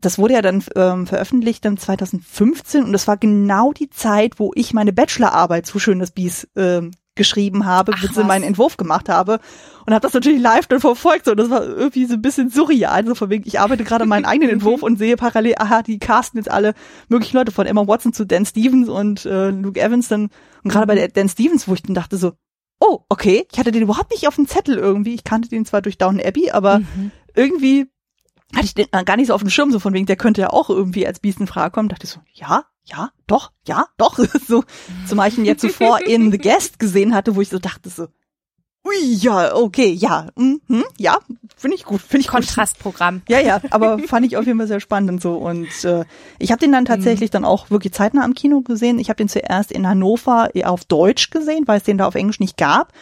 das 0.00 0.18
wurde 0.18 0.34
ja 0.34 0.42
dann 0.42 0.64
ähm, 0.76 1.06
veröffentlicht 1.06 1.64
dann 1.64 1.76
2015 1.76 2.84
und 2.84 2.92
das 2.92 3.06
war 3.06 3.16
genau 3.16 3.72
die 3.72 3.90
Zeit, 3.90 4.38
wo 4.38 4.52
ich 4.54 4.72
meine 4.72 4.92
Bachelorarbeit 4.92 5.66
zu 5.66 5.78
Schönes 5.78 6.12
Bies 6.12 6.48
ähm, 6.56 6.92
geschrieben 7.20 7.66
habe, 7.66 7.92
bzw. 7.92 8.24
meinen 8.24 8.44
Entwurf 8.44 8.78
gemacht 8.78 9.10
habe 9.10 9.40
und 9.84 9.92
habe 9.92 10.00
das 10.00 10.14
natürlich 10.14 10.40
live 10.40 10.66
dann 10.66 10.80
verfolgt. 10.80 11.26
So, 11.26 11.34
das 11.34 11.50
war 11.50 11.62
irgendwie 11.62 12.06
so 12.06 12.14
ein 12.14 12.22
bisschen 12.22 12.48
surreal. 12.48 12.90
Also 12.90 13.14
von 13.14 13.28
wegen, 13.28 13.46
ich 13.46 13.60
arbeite 13.60 13.84
gerade 13.84 14.06
meinen 14.06 14.24
eigenen 14.32 14.48
Entwurf 14.48 14.82
und 14.82 14.98
sehe 14.98 15.16
parallel, 15.16 15.56
aha, 15.58 15.82
die 15.82 15.98
casten 15.98 16.38
jetzt 16.38 16.50
alle 16.50 16.72
möglichen 17.10 17.36
Leute 17.36 17.52
von 17.52 17.66
Emma 17.66 17.86
Watson 17.86 18.14
zu 18.14 18.24
Dan 18.24 18.46
Stevens 18.46 18.88
und 18.88 19.26
äh, 19.26 19.50
Luke 19.50 19.78
Evans 19.78 20.08
dann 20.08 20.30
und 20.64 20.70
gerade 20.70 20.86
bei 20.86 20.94
der 20.94 21.08
Dan 21.08 21.28
Stevens, 21.28 21.68
wo 21.68 21.74
ich 21.74 21.82
dann 21.82 21.94
dachte 21.94 22.16
so, 22.16 22.32
oh, 22.80 23.00
okay, 23.10 23.46
ich 23.52 23.58
hatte 23.58 23.72
den 23.72 23.82
überhaupt 23.82 24.10
nicht 24.10 24.26
auf 24.26 24.36
dem 24.36 24.48
Zettel 24.48 24.78
irgendwie. 24.78 25.14
Ich 25.14 25.24
kannte 25.24 25.50
den 25.50 25.66
zwar 25.66 25.82
durch 25.82 25.98
Down 25.98 26.18
Abbey, 26.18 26.50
aber 26.50 26.78
mhm. 26.78 27.10
irgendwie 27.34 27.86
hatte 28.54 28.64
ich 28.64 28.74
den 28.74 28.86
gar 29.04 29.16
nicht 29.16 29.26
so 29.26 29.34
auf 29.34 29.42
dem 29.42 29.50
Schirm, 29.50 29.70
so 29.70 29.78
von 29.78 29.92
wegen, 29.92 30.06
der 30.06 30.16
könnte 30.16 30.40
ja 30.40 30.50
auch 30.50 30.70
irgendwie 30.70 31.06
als 31.06 31.20
Biest 31.20 31.40
in 31.40 31.46
Frage 31.46 31.72
kommen. 31.72 31.90
Dachte 31.90 32.04
ich 32.04 32.10
so, 32.10 32.20
ja, 32.32 32.64
ja, 32.90 33.10
doch, 33.26 33.52
ja, 33.66 33.86
doch. 33.96 34.18
so, 34.48 34.64
zumal 35.06 35.28
ich 35.28 35.38
ihn 35.38 35.44
ja 35.44 35.56
zuvor 35.56 36.00
in 36.06 36.30
The 36.32 36.38
Guest 36.38 36.78
gesehen 36.78 37.14
hatte, 37.14 37.36
wo 37.36 37.40
ich 37.40 37.48
so 37.48 37.58
dachte 37.58 37.90
so, 37.90 38.08
Ui, 38.86 38.96
ja, 39.02 39.54
okay, 39.54 39.92
ja, 39.92 40.28
mhm, 40.36 40.84
ja, 40.96 41.18
finde 41.54 41.76
ich 41.76 41.84
gut, 41.84 42.00
finde 42.00 42.22
ich 42.22 42.28
Kontrastprogramm. 42.28 43.18
Gut. 43.18 43.28
Ja, 43.28 43.38
ja, 43.38 43.60
aber 43.70 43.98
fand 43.98 44.24
ich 44.24 44.38
auf 44.38 44.46
jeden 44.46 44.56
Fall 44.56 44.68
sehr 44.68 44.80
spannend 44.80 45.10
und 45.10 45.20
so 45.20 45.34
und 45.34 45.84
äh, 45.84 46.04
ich 46.38 46.50
habe 46.50 46.60
den 46.60 46.72
dann 46.72 46.86
tatsächlich 46.86 47.28
mhm. 47.30 47.32
dann 47.32 47.44
auch 47.44 47.70
wirklich 47.70 47.92
zeitnah 47.92 48.24
am 48.24 48.32
Kino 48.32 48.62
gesehen. 48.62 48.98
Ich 48.98 49.10
habe 49.10 49.18
den 49.18 49.28
zuerst 49.28 49.70
in 49.70 49.86
Hannover 49.86 50.48
auf 50.64 50.86
Deutsch 50.86 51.28
gesehen, 51.28 51.64
weil 51.66 51.76
es 51.76 51.84
den 51.84 51.98
da 51.98 52.06
auf 52.06 52.14
Englisch 52.14 52.40
nicht 52.40 52.56
gab. 52.56 52.92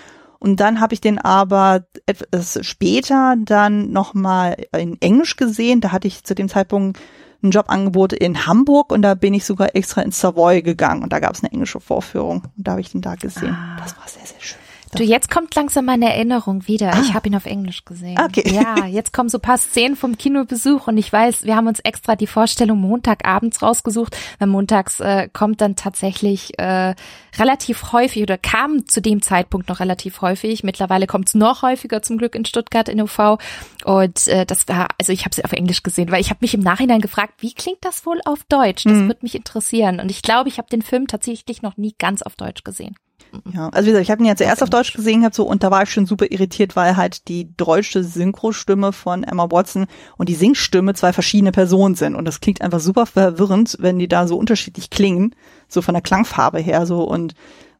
Und 0.40 0.60
dann 0.60 0.80
habe 0.80 0.94
ich 0.94 1.00
den 1.00 1.18
aber 1.18 1.84
etwas 2.06 2.58
später 2.62 3.36
dann 3.38 3.90
nochmal 3.90 4.56
in 4.76 5.00
Englisch 5.00 5.36
gesehen. 5.36 5.80
Da 5.80 5.90
hatte 5.90 6.08
ich 6.08 6.24
zu 6.24 6.34
dem 6.34 6.48
Zeitpunkt 6.48 6.98
ein 7.42 7.50
Jobangebot 7.50 8.12
in 8.12 8.46
Hamburg 8.46 8.92
und 8.92 9.02
da 9.02 9.14
bin 9.14 9.34
ich 9.34 9.44
sogar 9.44 9.74
extra 9.74 10.02
ins 10.02 10.20
Savoy 10.20 10.62
gegangen 10.62 11.02
und 11.02 11.12
da 11.12 11.20
gab 11.20 11.34
es 11.34 11.42
eine 11.42 11.52
englische 11.52 11.80
Vorführung 11.80 12.42
und 12.56 12.66
da 12.66 12.72
habe 12.72 12.80
ich 12.80 12.90
den 12.90 13.00
da 13.00 13.14
gesehen. 13.14 13.54
Ah. 13.54 13.76
Das 13.78 13.96
war 13.96 14.08
sehr, 14.08 14.26
sehr 14.26 14.40
schön. 14.40 14.58
Du, 14.94 15.02
jetzt 15.02 15.30
kommt 15.30 15.54
langsam 15.54 15.84
meine 15.84 16.12
Erinnerung 16.12 16.66
wieder. 16.66 16.94
Ah. 16.94 17.00
Ich 17.00 17.14
habe 17.14 17.28
ihn 17.28 17.36
auf 17.36 17.46
Englisch 17.46 17.84
gesehen. 17.84 18.18
Okay. 18.18 18.50
Ja, 18.52 18.86
jetzt 18.86 19.12
kommen 19.12 19.28
so 19.28 19.38
paar 19.38 19.58
Szenen 19.58 19.96
vom 19.96 20.16
Kinobesuch 20.16 20.86
und 20.86 20.98
ich 20.98 21.12
weiß, 21.12 21.44
wir 21.44 21.56
haben 21.56 21.66
uns 21.66 21.80
extra 21.80 22.16
die 22.16 22.26
Vorstellung 22.26 22.80
Montagabends 22.80 23.62
rausgesucht, 23.62 24.16
weil 24.38 24.48
montags 24.48 25.00
äh, 25.00 25.28
kommt 25.32 25.60
dann 25.60 25.76
tatsächlich 25.76 26.58
äh, 26.58 26.94
relativ 27.38 27.92
häufig 27.92 28.22
oder 28.22 28.38
kam 28.38 28.86
zu 28.86 29.00
dem 29.00 29.22
Zeitpunkt 29.22 29.68
noch 29.68 29.80
relativ 29.80 30.22
häufig. 30.22 30.64
Mittlerweile 30.64 31.06
kommt 31.06 31.28
es 31.28 31.34
noch 31.34 31.62
häufiger 31.62 32.02
zum 32.02 32.18
Glück 32.18 32.34
in 32.34 32.44
Stuttgart 32.44 32.88
in 32.88 33.00
UV 33.00 33.38
und 33.84 34.26
äh, 34.28 34.46
das 34.46 34.68
war, 34.68 34.88
also 34.98 35.12
ich 35.12 35.24
habe 35.24 35.34
sie 35.34 35.44
auf 35.44 35.52
Englisch 35.52 35.82
gesehen, 35.82 36.10
weil 36.10 36.20
ich 36.20 36.30
habe 36.30 36.38
mich 36.40 36.54
im 36.54 36.60
Nachhinein 36.60 37.00
gefragt, 37.00 37.34
wie 37.38 37.52
klingt 37.52 37.78
das 37.82 38.06
wohl 38.06 38.20
auf 38.24 38.44
Deutsch? 38.48 38.84
Das 38.84 38.94
mhm. 38.94 39.08
würde 39.08 39.20
mich 39.22 39.34
interessieren 39.34 40.00
und 40.00 40.10
ich 40.10 40.22
glaube, 40.22 40.48
ich 40.48 40.58
habe 40.58 40.68
den 40.68 40.82
Film 40.82 41.06
tatsächlich 41.06 41.62
noch 41.62 41.76
nie 41.76 41.94
ganz 41.98 42.22
auf 42.22 42.36
Deutsch 42.36 42.64
gesehen. 42.64 42.96
Ja, 43.52 43.68
also 43.68 43.86
wie 43.86 43.90
gesagt, 43.90 44.04
ich 44.04 44.10
habe 44.10 44.22
ihn 44.22 44.26
ja 44.26 44.36
zuerst 44.36 44.62
auf 44.62 44.70
Deutsch 44.70 44.92
gesehen 44.94 45.20
gehabt 45.20 45.34
so 45.34 45.44
und 45.44 45.62
da 45.62 45.70
war 45.70 45.82
ich 45.82 45.90
schon 45.90 46.06
super 46.06 46.30
irritiert, 46.30 46.76
weil 46.76 46.96
halt 46.96 47.28
die 47.28 47.54
deutsche 47.56 48.02
Synchrostimme 48.02 48.92
von 48.92 49.22
Emma 49.22 49.50
Watson 49.50 49.86
und 50.16 50.28
die 50.28 50.34
Singstimme 50.34 50.94
zwei 50.94 51.12
verschiedene 51.12 51.52
Personen 51.52 51.94
sind. 51.94 52.14
Und 52.14 52.24
das 52.24 52.40
klingt 52.40 52.62
einfach 52.62 52.80
super 52.80 53.06
verwirrend, 53.06 53.76
wenn 53.80 53.98
die 53.98 54.08
da 54.08 54.26
so 54.26 54.36
unterschiedlich 54.36 54.90
klingen, 54.90 55.34
so 55.68 55.82
von 55.82 55.94
der 55.94 56.02
Klangfarbe 56.02 56.58
her 56.58 56.86
so. 56.86 57.02
Und 57.02 57.34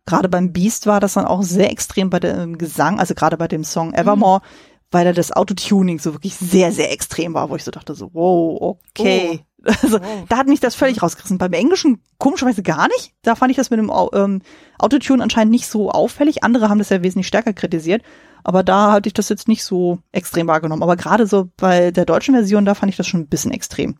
gerade 0.06 0.28
beim 0.28 0.52
Beast 0.52 0.86
war 0.86 1.00
das 1.00 1.14
dann 1.14 1.24
auch 1.24 1.42
sehr 1.42 1.70
extrem 1.70 2.10
bei 2.10 2.20
dem 2.20 2.58
Gesang, 2.58 2.98
also 2.98 3.14
gerade 3.14 3.36
bei 3.36 3.48
dem 3.48 3.64
Song 3.64 3.94
Evermore, 3.94 4.40
mhm. 4.40 4.67
Weil 4.90 5.04
da 5.04 5.12
das 5.12 5.32
Autotuning 5.32 5.98
so 5.98 6.14
wirklich 6.14 6.34
sehr 6.34 6.72
sehr 6.72 6.92
extrem 6.92 7.34
war, 7.34 7.50
wo 7.50 7.56
ich 7.56 7.64
so 7.64 7.70
dachte 7.70 7.94
so 7.94 8.10
wow, 8.12 8.78
okay. 8.96 9.40
Oh. 9.40 9.44
Also 9.82 9.98
oh. 9.98 10.24
da 10.28 10.36
hat 10.36 10.46
mich 10.46 10.60
das 10.60 10.76
völlig 10.76 11.02
rausgerissen. 11.02 11.36
Beim 11.36 11.52
Englischen 11.52 12.00
komischerweise 12.18 12.62
gar 12.62 12.86
nicht. 12.86 13.12
Da 13.22 13.34
fand 13.34 13.50
ich 13.50 13.56
das 13.56 13.70
mit 13.70 13.80
dem 13.80 13.90
ähm, 14.12 14.40
Autotune 14.78 15.20
anscheinend 15.20 15.50
nicht 15.50 15.66
so 15.66 15.90
auffällig. 15.90 16.44
Andere 16.44 16.68
haben 16.68 16.78
das 16.78 16.90
ja 16.90 17.02
wesentlich 17.02 17.26
stärker 17.26 17.52
kritisiert. 17.52 18.02
Aber 18.44 18.62
da 18.62 18.92
hatte 18.92 19.08
ich 19.08 19.14
das 19.14 19.28
jetzt 19.28 19.48
nicht 19.48 19.64
so 19.64 19.98
extrem 20.12 20.46
wahrgenommen. 20.46 20.84
Aber 20.84 20.96
gerade 20.96 21.26
so 21.26 21.50
bei 21.56 21.90
der 21.90 22.04
deutschen 22.04 22.34
Version, 22.34 22.64
da 22.64 22.74
fand 22.74 22.90
ich 22.90 22.96
das 22.96 23.08
schon 23.08 23.20
ein 23.20 23.28
bisschen 23.28 23.50
extrem. 23.50 23.96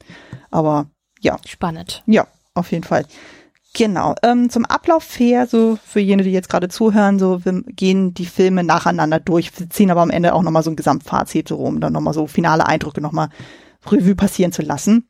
Aber 0.51 0.87
ja. 1.21 1.39
Spannend. 1.45 2.03
Ja, 2.07 2.29
auf 2.55 2.71
jeden 2.71 2.85
Fall. 2.85 3.05
Genau. 3.79 4.17
Ähm, 4.25 4.51
zum 4.51 4.65
Ablauf 4.65 5.21
her, 5.21 5.47
so 5.47 5.79
für 5.87 6.01
jene, 6.01 6.25
die 6.25 6.33
jetzt 6.33 6.49
gerade 6.49 6.69
zuhören, 6.69 7.21
so 7.21 7.45
wir 7.45 7.63
gehen 7.63 8.13
die 8.13 8.27
Filme 8.27 8.65
nacheinander 8.65 9.21
durch, 9.21 9.57
wir 9.57 9.71
ziehen 9.71 9.93
aber 9.93 10.01
am 10.01 10.11
Ende 10.11 10.35
auch 10.35 10.43
nochmal 10.43 10.65
so 10.65 10.71
ein 10.71 10.75
Gesamtfazit 10.75 11.53
rum, 11.53 11.81
dann 11.81 11.93
nochmal 11.93 12.13
so 12.13 12.27
finale 12.27 12.67
Eindrücke 12.67 13.01
nochmal 13.01 13.29
Revue 13.87 14.17
passieren 14.17 14.51
zu 14.51 14.63
lassen. 14.63 15.09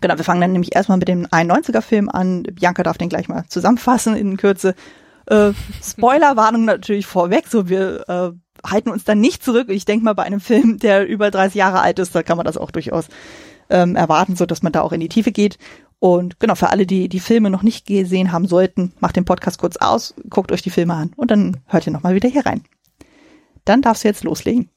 Genau, 0.00 0.16
wir 0.16 0.24
fangen 0.24 0.40
dann 0.40 0.52
nämlich 0.52 0.76
erstmal 0.76 0.98
mit 0.98 1.08
dem 1.08 1.26
91er-Film 1.26 2.08
an. 2.08 2.44
Bianca 2.44 2.84
darf 2.84 2.96
den 2.96 3.08
gleich 3.08 3.28
mal 3.28 3.44
zusammenfassen 3.48 4.14
in 4.14 4.36
Kürze. 4.36 4.76
Äh, 5.26 5.50
Spoilerwarnung 5.82 6.64
natürlich 6.64 7.06
vorweg, 7.06 7.48
so 7.48 7.68
wir 7.68 8.08
äh, 8.08 8.30
halten 8.64 8.90
uns 8.90 9.02
dann 9.02 9.18
nicht 9.18 9.42
zurück. 9.42 9.68
Ich 9.68 9.84
denke 9.84 10.04
mal, 10.04 10.14
bei 10.14 10.22
einem 10.22 10.38
Film, 10.38 10.78
der 10.78 11.08
über 11.08 11.32
30 11.32 11.56
Jahre 11.56 11.80
alt 11.80 11.98
ist, 11.98 12.14
da 12.14 12.22
kann 12.22 12.36
man 12.36 12.46
das 12.46 12.56
auch 12.56 12.70
durchaus 12.70 13.08
ähm, 13.68 13.96
erwarten, 13.96 14.36
so 14.36 14.46
dass 14.46 14.62
man 14.62 14.72
da 14.72 14.82
auch 14.82 14.92
in 14.92 15.00
die 15.00 15.08
Tiefe 15.08 15.32
geht. 15.32 15.58
Und 15.98 16.38
genau, 16.40 16.54
für 16.54 16.70
alle, 16.70 16.86
die 16.86 17.08
die 17.08 17.20
Filme 17.20 17.50
noch 17.50 17.62
nicht 17.62 17.86
gesehen 17.86 18.32
haben 18.32 18.46
sollten, 18.46 18.92
macht 19.00 19.16
den 19.16 19.24
Podcast 19.24 19.58
kurz 19.58 19.76
aus, 19.76 20.14
guckt 20.28 20.52
euch 20.52 20.62
die 20.62 20.70
Filme 20.70 20.94
an 20.94 21.12
und 21.16 21.30
dann 21.30 21.58
hört 21.66 21.86
ihr 21.86 21.92
nochmal 21.92 22.14
wieder 22.14 22.28
hier 22.28 22.44
rein. 22.44 22.62
Dann 23.64 23.82
darfst 23.82 24.04
du 24.04 24.08
jetzt 24.08 24.24
loslegen. 24.24 24.70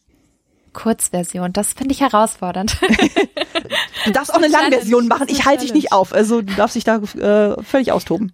Kurzversion, 0.74 1.52
das 1.52 1.74
finde 1.74 1.94
ich 1.94 2.02
herausfordernd. 2.02 2.80
du 4.06 4.12
darfst 4.12 4.34
auch 4.34 4.38
eine 4.38 4.48
Langversion 4.48 5.08
machen. 5.08 5.28
Ich 5.30 5.46
halte 5.46 5.64
dich 5.64 5.74
nicht 5.74 5.92
auf. 5.92 6.14
Also 6.14 6.42
du 6.42 6.54
darfst 6.56 6.76
dich 6.76 6.84
da 6.84 6.98
äh, 6.98 7.62
völlig 7.64 7.92
austoben. 7.92 8.34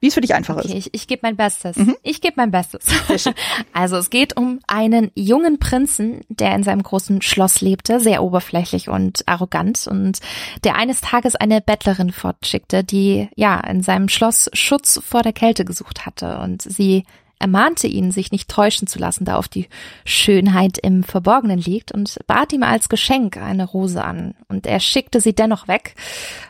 Wie 0.00 0.06
es 0.06 0.14
für 0.14 0.22
dich 0.22 0.34
einfacher 0.34 0.60
okay, 0.60 0.68
ist. 0.78 0.86
Ich, 0.86 0.94
ich 0.94 1.06
gebe 1.06 1.20
mein 1.22 1.36
Bestes. 1.36 1.76
Mhm. 1.76 1.94
Ich 2.02 2.22
gebe 2.22 2.34
mein 2.36 2.50
Bestes. 2.50 2.86
Also 3.72 3.96
es 3.96 4.10
geht 4.10 4.36
um 4.36 4.60
einen 4.66 5.10
jungen 5.14 5.58
Prinzen, 5.58 6.22
der 6.28 6.54
in 6.54 6.62
seinem 6.62 6.82
großen 6.82 7.22
Schloss 7.22 7.60
lebte, 7.60 8.00
sehr 8.00 8.22
oberflächlich 8.22 8.88
und 8.88 9.26
arrogant 9.26 9.86
und 9.86 10.20
der 10.64 10.76
eines 10.76 11.00
Tages 11.00 11.36
eine 11.36 11.60
Bettlerin 11.60 12.12
fortschickte, 12.12 12.82
die 12.82 13.28
ja 13.36 13.60
in 13.60 13.82
seinem 13.82 14.08
Schloss 14.08 14.50
Schutz 14.52 15.00
vor 15.04 15.22
der 15.22 15.32
Kälte 15.32 15.64
gesucht 15.64 16.06
hatte 16.06 16.38
und 16.38 16.62
sie 16.62 17.04
ermahnte 17.40 17.88
ihn, 17.88 18.12
sich 18.12 18.30
nicht 18.30 18.48
täuschen 18.48 18.86
zu 18.86 18.98
lassen, 18.98 19.24
da 19.24 19.36
auf 19.36 19.48
die 19.48 19.68
Schönheit 20.04 20.78
im 20.78 21.02
Verborgenen 21.02 21.58
liegt 21.58 21.90
und 21.90 22.18
bat 22.26 22.52
ihm 22.52 22.62
als 22.62 22.88
Geschenk 22.88 23.38
eine 23.38 23.64
Rose 23.64 24.04
an. 24.04 24.34
Und 24.48 24.66
er 24.66 24.78
schickte 24.78 25.20
sie 25.20 25.34
dennoch 25.34 25.66
weg, 25.66 25.94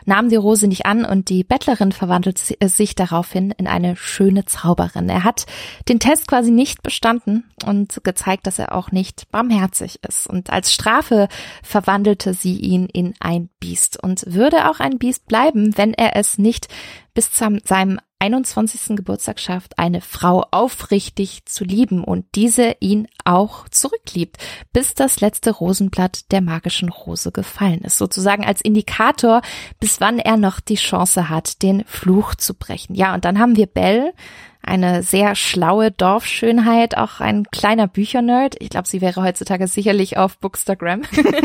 nahm 0.05 0.29
die 0.29 0.35
Rose 0.35 0.67
nicht 0.67 0.85
an 0.85 1.05
und 1.05 1.29
die 1.29 1.43
Bettlerin 1.43 1.93
verwandelte 1.93 2.55
sich 2.67 2.93
daraufhin 2.93 3.51
in 3.51 3.67
eine 3.67 3.95
schöne 3.95 4.45
Zauberin. 4.45 5.09
Er 5.09 5.23
hat 5.23 5.45
den 5.87 5.99
Test 5.99 6.27
quasi 6.27 6.51
nicht 6.51 6.83
bestanden 6.83 7.45
und 7.65 8.03
gezeigt, 8.03 8.45
dass 8.45 8.59
er 8.59 8.75
auch 8.75 8.91
nicht 8.91 9.31
barmherzig 9.31 9.99
ist. 10.05 10.27
Und 10.27 10.51
als 10.51 10.73
Strafe 10.73 11.29
verwandelte 11.63 12.33
sie 12.33 12.57
ihn 12.57 12.87
in 12.87 13.13
ein 13.19 13.49
Biest 13.59 14.01
und 14.03 14.23
würde 14.27 14.69
auch 14.69 14.79
ein 14.79 14.97
Biest 14.97 15.25
bleiben, 15.25 15.77
wenn 15.77 15.93
er 15.93 16.17
es 16.17 16.37
nicht 16.37 16.67
bis 17.13 17.31
zu 17.31 17.59
seinem 17.63 17.99
21. 18.21 18.95
Geburtstag 18.95 19.39
schafft, 19.39 19.79
eine 19.79 19.99
Frau 19.99 20.45
aufrichtig 20.51 21.45
zu 21.45 21.63
lieben 21.63 22.03
und 22.03 22.25
diese 22.35 22.75
ihn 22.79 23.07
auch 23.25 23.67
zurückliebt, 23.69 24.37
bis 24.71 24.93
das 24.93 25.21
letzte 25.21 25.51
Rosenblatt 25.51 26.31
der 26.31 26.41
magischen 26.41 26.89
Rose 26.89 27.31
gefallen 27.31 27.81
ist. 27.81 27.97
Sozusagen 27.97 28.45
als 28.45 28.61
Indikator, 28.61 29.41
bis 29.79 29.99
wann 29.99 30.19
er 30.19 30.37
noch 30.37 30.59
die 30.59 30.75
Chance 30.75 31.29
hat, 31.29 31.63
den 31.63 31.83
Fluch 31.85 32.35
zu 32.35 32.53
brechen. 32.53 32.95
Ja, 32.95 33.13
und 33.15 33.25
dann 33.25 33.39
haben 33.39 33.55
wir 33.55 33.65
Belle, 33.65 34.13
eine 34.63 35.03
sehr 35.03 35.35
schlaue 35.35 35.91
Dorfschönheit, 35.91 36.97
auch 36.97 37.19
ein 37.19 37.45
kleiner 37.51 37.87
Büchernerd. 37.87 38.55
Ich 38.59 38.69
glaube, 38.69 38.87
sie 38.87 39.01
wäre 39.01 39.23
heutzutage 39.23 39.67
sicherlich 39.67 40.17
auf 40.17 40.37
Bookstagram, 40.37 41.01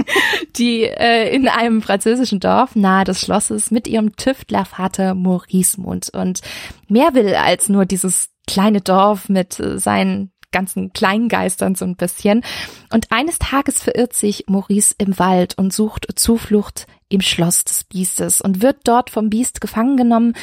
die 0.56 0.82
äh, 0.82 1.34
in 1.34 1.48
einem 1.48 1.82
französischen 1.82 2.40
Dorf 2.40 2.76
nahe 2.76 3.04
des 3.04 3.20
Schlosses 3.20 3.70
mit 3.70 3.88
ihrem 3.88 4.16
Tüftlervater 4.16 5.14
Maurice 5.14 5.82
wohnt 5.82 6.10
und 6.10 6.40
mehr 6.88 7.14
will 7.14 7.34
als 7.34 7.68
nur 7.68 7.86
dieses 7.86 8.30
kleine 8.46 8.80
Dorf 8.80 9.28
mit 9.28 9.58
äh, 9.60 9.78
seinen 9.78 10.30
ganzen 10.52 10.92
Kleingeistern 10.92 11.74
so 11.74 11.84
ein 11.84 11.96
bisschen. 11.96 12.42
Und 12.90 13.12
eines 13.12 13.38
Tages 13.38 13.82
verirrt 13.82 14.14
sich 14.14 14.44
Maurice 14.46 14.94
im 14.96 15.18
Wald 15.18 15.58
und 15.58 15.72
sucht 15.72 16.06
Zuflucht 16.14 16.86
im 17.08 17.20
Schloss 17.20 17.64
des 17.64 17.84
Biestes 17.84 18.40
und 18.40 18.62
wird 18.62 18.78
dort 18.84 19.10
vom 19.10 19.30
Biest 19.30 19.60
gefangen 19.60 19.96
genommen 19.96 20.34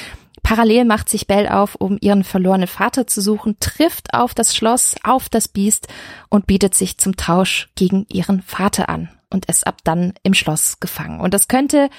Parallel 0.44 0.86
macht 0.86 1.10
sich 1.10 1.26
Belle 1.26 1.58
auf, 1.58 1.76
um 1.76 1.98
ihren 2.02 2.24
verlorenen 2.24 2.68
Vater 2.68 3.08
zu 3.08 3.22
suchen, 3.22 3.58
trifft 3.60 4.14
auf 4.14 4.34
das 4.34 4.56
Schloss, 4.56 4.96
auf 5.04 5.30
das 5.30 5.48
Biest 5.48 5.88
und 6.30 6.48
bietet 6.48 6.76
sich 6.76 6.98
zum 6.98 7.16
Tausch 7.16 7.70
gegen 7.76 8.06
ihren 8.12 8.42
Vater 8.42 8.90
an 8.90 9.10
und 9.30 9.46
ist 9.46 9.66
ab 9.66 9.78
dann 9.84 10.14
im 10.22 10.34
Schloss 10.34 10.80
gefangen. 10.82 11.22
Und 11.22 11.34
das 11.34 11.48
könnte 11.48 11.90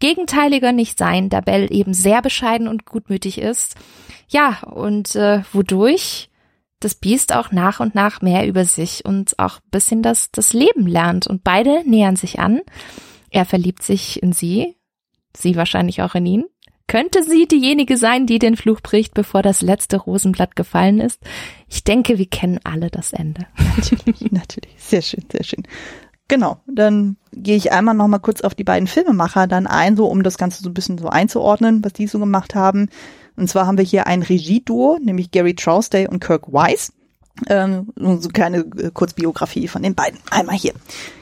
gegenteiliger 0.00 0.72
nicht 0.72 0.98
sein, 0.98 1.30
da 1.30 1.40
Belle 1.40 1.70
eben 1.70 1.94
sehr 1.94 2.22
bescheiden 2.22 2.66
und 2.66 2.86
gutmütig 2.86 3.38
ist. 3.38 3.76
Ja, 4.28 4.60
und 4.64 5.14
äh, 5.14 5.42
wodurch 5.52 6.28
das 6.80 6.96
Biest 6.96 7.32
auch 7.32 7.52
nach 7.52 7.78
und 7.78 7.94
nach 7.94 8.20
mehr 8.20 8.48
über 8.48 8.64
sich 8.64 9.04
und 9.04 9.38
auch 9.38 9.60
bisschen 9.70 10.02
das, 10.02 10.32
das 10.32 10.52
Leben 10.52 10.88
lernt. 10.88 11.28
Und 11.28 11.44
beide 11.44 11.88
nähern 11.88 12.16
sich 12.16 12.40
an. 12.40 12.62
Er 13.30 13.44
verliebt 13.44 13.84
sich 13.84 14.20
in 14.20 14.32
sie, 14.32 14.76
sie 15.36 15.54
wahrscheinlich 15.54 16.02
auch 16.02 16.16
in 16.16 16.26
ihn. 16.26 16.44
Könnte 16.86 17.22
sie 17.22 17.46
diejenige 17.46 17.96
sein, 17.96 18.26
die 18.26 18.38
den 18.38 18.56
Fluch 18.56 18.80
bricht, 18.80 19.14
bevor 19.14 19.42
das 19.42 19.62
letzte 19.62 19.96
Rosenblatt 19.96 20.56
gefallen 20.56 21.00
ist? 21.00 21.20
Ich 21.68 21.84
denke, 21.84 22.18
wir 22.18 22.26
kennen 22.26 22.60
alle 22.64 22.90
das 22.90 23.12
Ende. 23.12 23.46
Natürlich, 23.76 24.30
natürlich. 24.30 24.74
Sehr 24.76 25.02
schön, 25.02 25.24
sehr 25.30 25.44
schön. 25.44 25.62
Genau, 26.28 26.58
dann 26.66 27.16
gehe 27.32 27.56
ich 27.56 27.72
einmal 27.72 27.94
noch 27.94 28.08
mal 28.08 28.18
kurz 28.18 28.40
auf 28.40 28.54
die 28.54 28.64
beiden 28.64 28.86
Filmemacher 28.86 29.46
dann 29.46 29.66
ein, 29.66 29.96
so 29.96 30.06
um 30.06 30.22
das 30.22 30.38
Ganze 30.38 30.62
so 30.62 30.70
ein 30.70 30.74
bisschen 30.74 30.98
so 30.98 31.08
einzuordnen, 31.08 31.84
was 31.84 31.92
die 31.92 32.06
so 32.06 32.18
gemacht 32.18 32.54
haben. 32.54 32.88
Und 33.36 33.48
zwar 33.48 33.66
haben 33.66 33.78
wir 33.78 33.84
hier 33.84 34.06
ein 34.06 34.22
Regieduo, 34.22 34.98
nämlich 35.02 35.30
Gary 35.30 35.54
Trousdale 35.54 36.08
und 36.08 36.20
Kirk 36.20 36.52
Weiss 36.52 36.92
ähm, 37.48 37.88
so 37.96 38.06
eine 38.06 38.18
kleine 38.28 38.58
äh, 38.58 38.90
Kurzbiografie 38.92 39.68
von 39.68 39.82
den 39.82 39.94
beiden. 39.94 40.20
Einmal 40.30 40.56
hier. 40.56 40.74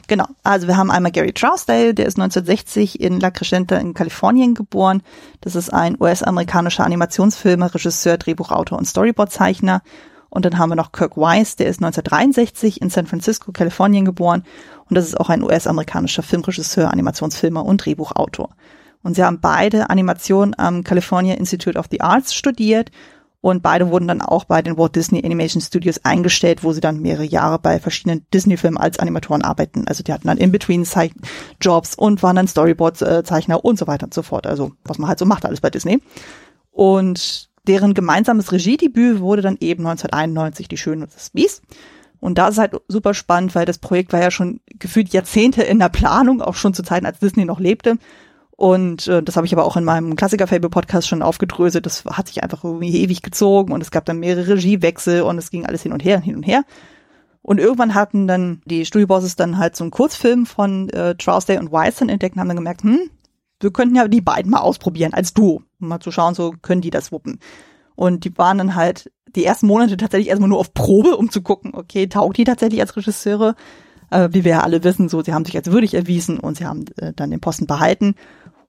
Genau. 0.07 0.25
Also 0.43 0.67
wir 0.67 0.77
haben 0.77 0.91
einmal 0.91 1.11
Gary 1.11 1.33
Trousdale, 1.33 1.93
der 1.93 2.05
ist 2.05 2.19
1960 2.19 2.99
in 2.99 3.19
La 3.19 3.31
Crescenta 3.31 3.77
in 3.77 3.93
Kalifornien 3.93 4.53
geboren. 4.53 5.03
Das 5.39 5.55
ist 5.55 5.71
ein 5.71 5.95
US-amerikanischer 5.99 6.85
Animationsfilmer, 6.85 7.73
Regisseur, 7.73 8.17
Drehbuchautor 8.17 8.77
und 8.77 8.85
Storyboardzeichner. 8.85 9.81
Und 10.29 10.45
dann 10.45 10.57
haben 10.57 10.69
wir 10.69 10.75
noch 10.75 10.91
Kirk 10.91 11.17
Wise, 11.17 11.57
der 11.57 11.67
ist 11.67 11.81
1963 11.81 12.81
in 12.81 12.89
San 12.89 13.05
Francisco, 13.05 13.51
Kalifornien 13.51 14.05
geboren. 14.05 14.43
Und 14.89 14.95
das 14.95 15.05
ist 15.05 15.19
auch 15.19 15.29
ein 15.29 15.43
US-amerikanischer 15.43 16.23
Filmregisseur, 16.23 16.91
Animationsfilmer 16.91 17.65
und 17.65 17.83
Drehbuchautor. 17.85 18.49
Und 19.03 19.15
sie 19.15 19.23
haben 19.23 19.39
beide 19.41 19.89
Animation 19.89 20.53
am 20.57 20.83
California 20.83 21.35
Institute 21.35 21.77
of 21.77 21.87
the 21.89 22.01
Arts 22.01 22.33
studiert 22.33 22.91
und 23.41 23.63
beide 23.63 23.89
wurden 23.89 24.07
dann 24.07 24.21
auch 24.21 24.45
bei 24.45 24.61
den 24.61 24.77
Walt 24.77 24.95
Disney 24.95 25.25
Animation 25.25 25.61
Studios 25.61 26.05
eingestellt, 26.05 26.63
wo 26.63 26.73
sie 26.73 26.81
dann 26.81 27.01
mehrere 27.01 27.25
Jahre 27.25 27.57
bei 27.57 27.79
verschiedenen 27.79 28.23
Disney-Filmen 28.31 28.77
als 28.77 28.99
Animatoren 28.99 29.41
arbeiten. 29.41 29.87
Also 29.87 30.03
die 30.03 30.13
hatten 30.13 30.27
dann 30.27 30.37
In-Between-Jobs 30.37 31.95
und 31.95 32.21
waren 32.21 32.35
dann 32.35 32.47
Storyboard-Zeichner 32.47 33.65
und 33.65 33.79
so 33.79 33.87
weiter 33.87 34.05
und 34.05 34.13
so 34.13 34.21
fort. 34.21 34.45
Also 34.45 34.73
was 34.83 34.99
man 34.99 35.09
halt 35.09 35.17
so 35.17 35.25
macht 35.25 35.45
alles 35.45 35.59
bei 35.59 35.71
Disney. 35.71 36.01
Und 36.71 37.49
deren 37.67 37.95
gemeinsames 37.95 38.51
Regiedebüt 38.51 39.21
wurde 39.21 39.41
dann 39.41 39.57
eben 39.59 39.87
1991 39.87 40.67
Die 40.67 40.77
Schöne 40.77 41.05
und 41.05 41.15
das 41.15 41.31
Biest. 41.31 41.63
Und 42.19 42.37
da 42.37 42.49
ist 42.49 42.59
halt 42.59 42.75
super 42.87 43.15
spannend, 43.15 43.55
weil 43.55 43.65
das 43.65 43.79
Projekt 43.79 44.13
war 44.13 44.21
ja 44.21 44.29
schon 44.29 44.59
gefühlt 44.67 45.09
Jahrzehnte 45.09 45.63
in 45.63 45.79
der 45.79 45.89
Planung, 45.89 46.43
auch 46.43 46.53
schon 46.53 46.75
zu 46.75 46.83
Zeiten, 46.83 47.07
als 47.07 47.17
Disney 47.17 47.45
noch 47.45 47.59
lebte. 47.59 47.97
Und 48.61 49.07
äh, 49.07 49.23
das 49.23 49.37
habe 49.37 49.47
ich 49.47 49.53
aber 49.53 49.65
auch 49.65 49.75
in 49.75 49.83
meinem 49.83 50.15
Klassiker-Fable-Podcast 50.15 51.07
schon 51.07 51.23
aufgedröselt. 51.23 51.87
Das 51.87 52.05
hat 52.05 52.27
sich 52.27 52.43
einfach 52.43 52.63
irgendwie 52.63 52.95
ewig 53.01 53.23
gezogen 53.23 53.73
und 53.73 53.81
es 53.81 53.89
gab 53.89 54.05
dann 54.05 54.19
mehrere 54.19 54.49
Regiewechsel 54.49 55.23
und 55.23 55.39
es 55.39 55.49
ging 55.49 55.65
alles 55.65 55.81
hin 55.81 55.93
und 55.93 56.05
her, 56.05 56.19
hin 56.19 56.35
und 56.35 56.43
her. 56.43 56.63
Und 57.41 57.59
irgendwann 57.59 57.95
hatten 57.95 58.27
dann 58.27 58.61
die 58.65 58.85
Studiobosses 58.85 59.35
dann 59.35 59.57
halt 59.57 59.75
so 59.75 59.83
einen 59.83 59.89
Kurzfilm 59.89 60.45
von 60.45 60.89
äh, 60.89 61.15
Trousdale 61.15 61.59
und 61.59 61.71
Weiss 61.71 62.01
entdeckt 62.01 62.35
und 62.35 62.39
haben 62.39 62.49
dann 62.49 62.57
gemerkt, 62.57 62.83
hm, 62.83 63.09
wir 63.59 63.73
könnten 63.73 63.95
ja 63.95 64.07
die 64.07 64.21
beiden 64.21 64.51
mal 64.51 64.59
ausprobieren 64.59 65.15
als 65.15 65.33
Duo, 65.33 65.63
um 65.79 65.87
mal 65.87 65.99
zu 65.99 66.11
schauen, 66.11 66.35
so 66.35 66.53
können 66.61 66.81
die 66.81 66.91
das 66.91 67.11
wuppen. 67.11 67.39
Und 67.95 68.25
die 68.25 68.37
waren 68.37 68.59
dann 68.59 68.75
halt 68.75 69.11
die 69.35 69.43
ersten 69.43 69.65
Monate 69.65 69.97
tatsächlich 69.97 70.29
erstmal 70.29 70.49
nur 70.49 70.59
auf 70.59 70.75
Probe, 70.75 71.17
um 71.17 71.31
zu 71.31 71.41
gucken, 71.41 71.73
okay, 71.73 72.05
taugt 72.05 72.37
die 72.37 72.43
tatsächlich 72.43 72.79
als 72.79 72.95
Regisseure? 72.95 73.55
Äh, 74.11 74.29
wie 74.33 74.43
wir 74.43 74.51
ja 74.51 74.61
alle 74.61 74.83
wissen, 74.83 75.09
so, 75.09 75.23
sie 75.23 75.33
haben 75.33 75.45
sich 75.45 75.57
als 75.57 75.71
würdig 75.71 75.95
erwiesen 75.95 76.37
und 76.39 76.57
sie 76.57 76.67
haben 76.67 76.85
äh, 76.97 77.13
dann 77.15 77.31
den 77.31 77.39
Posten 77.39 77.65
behalten. 77.65 78.13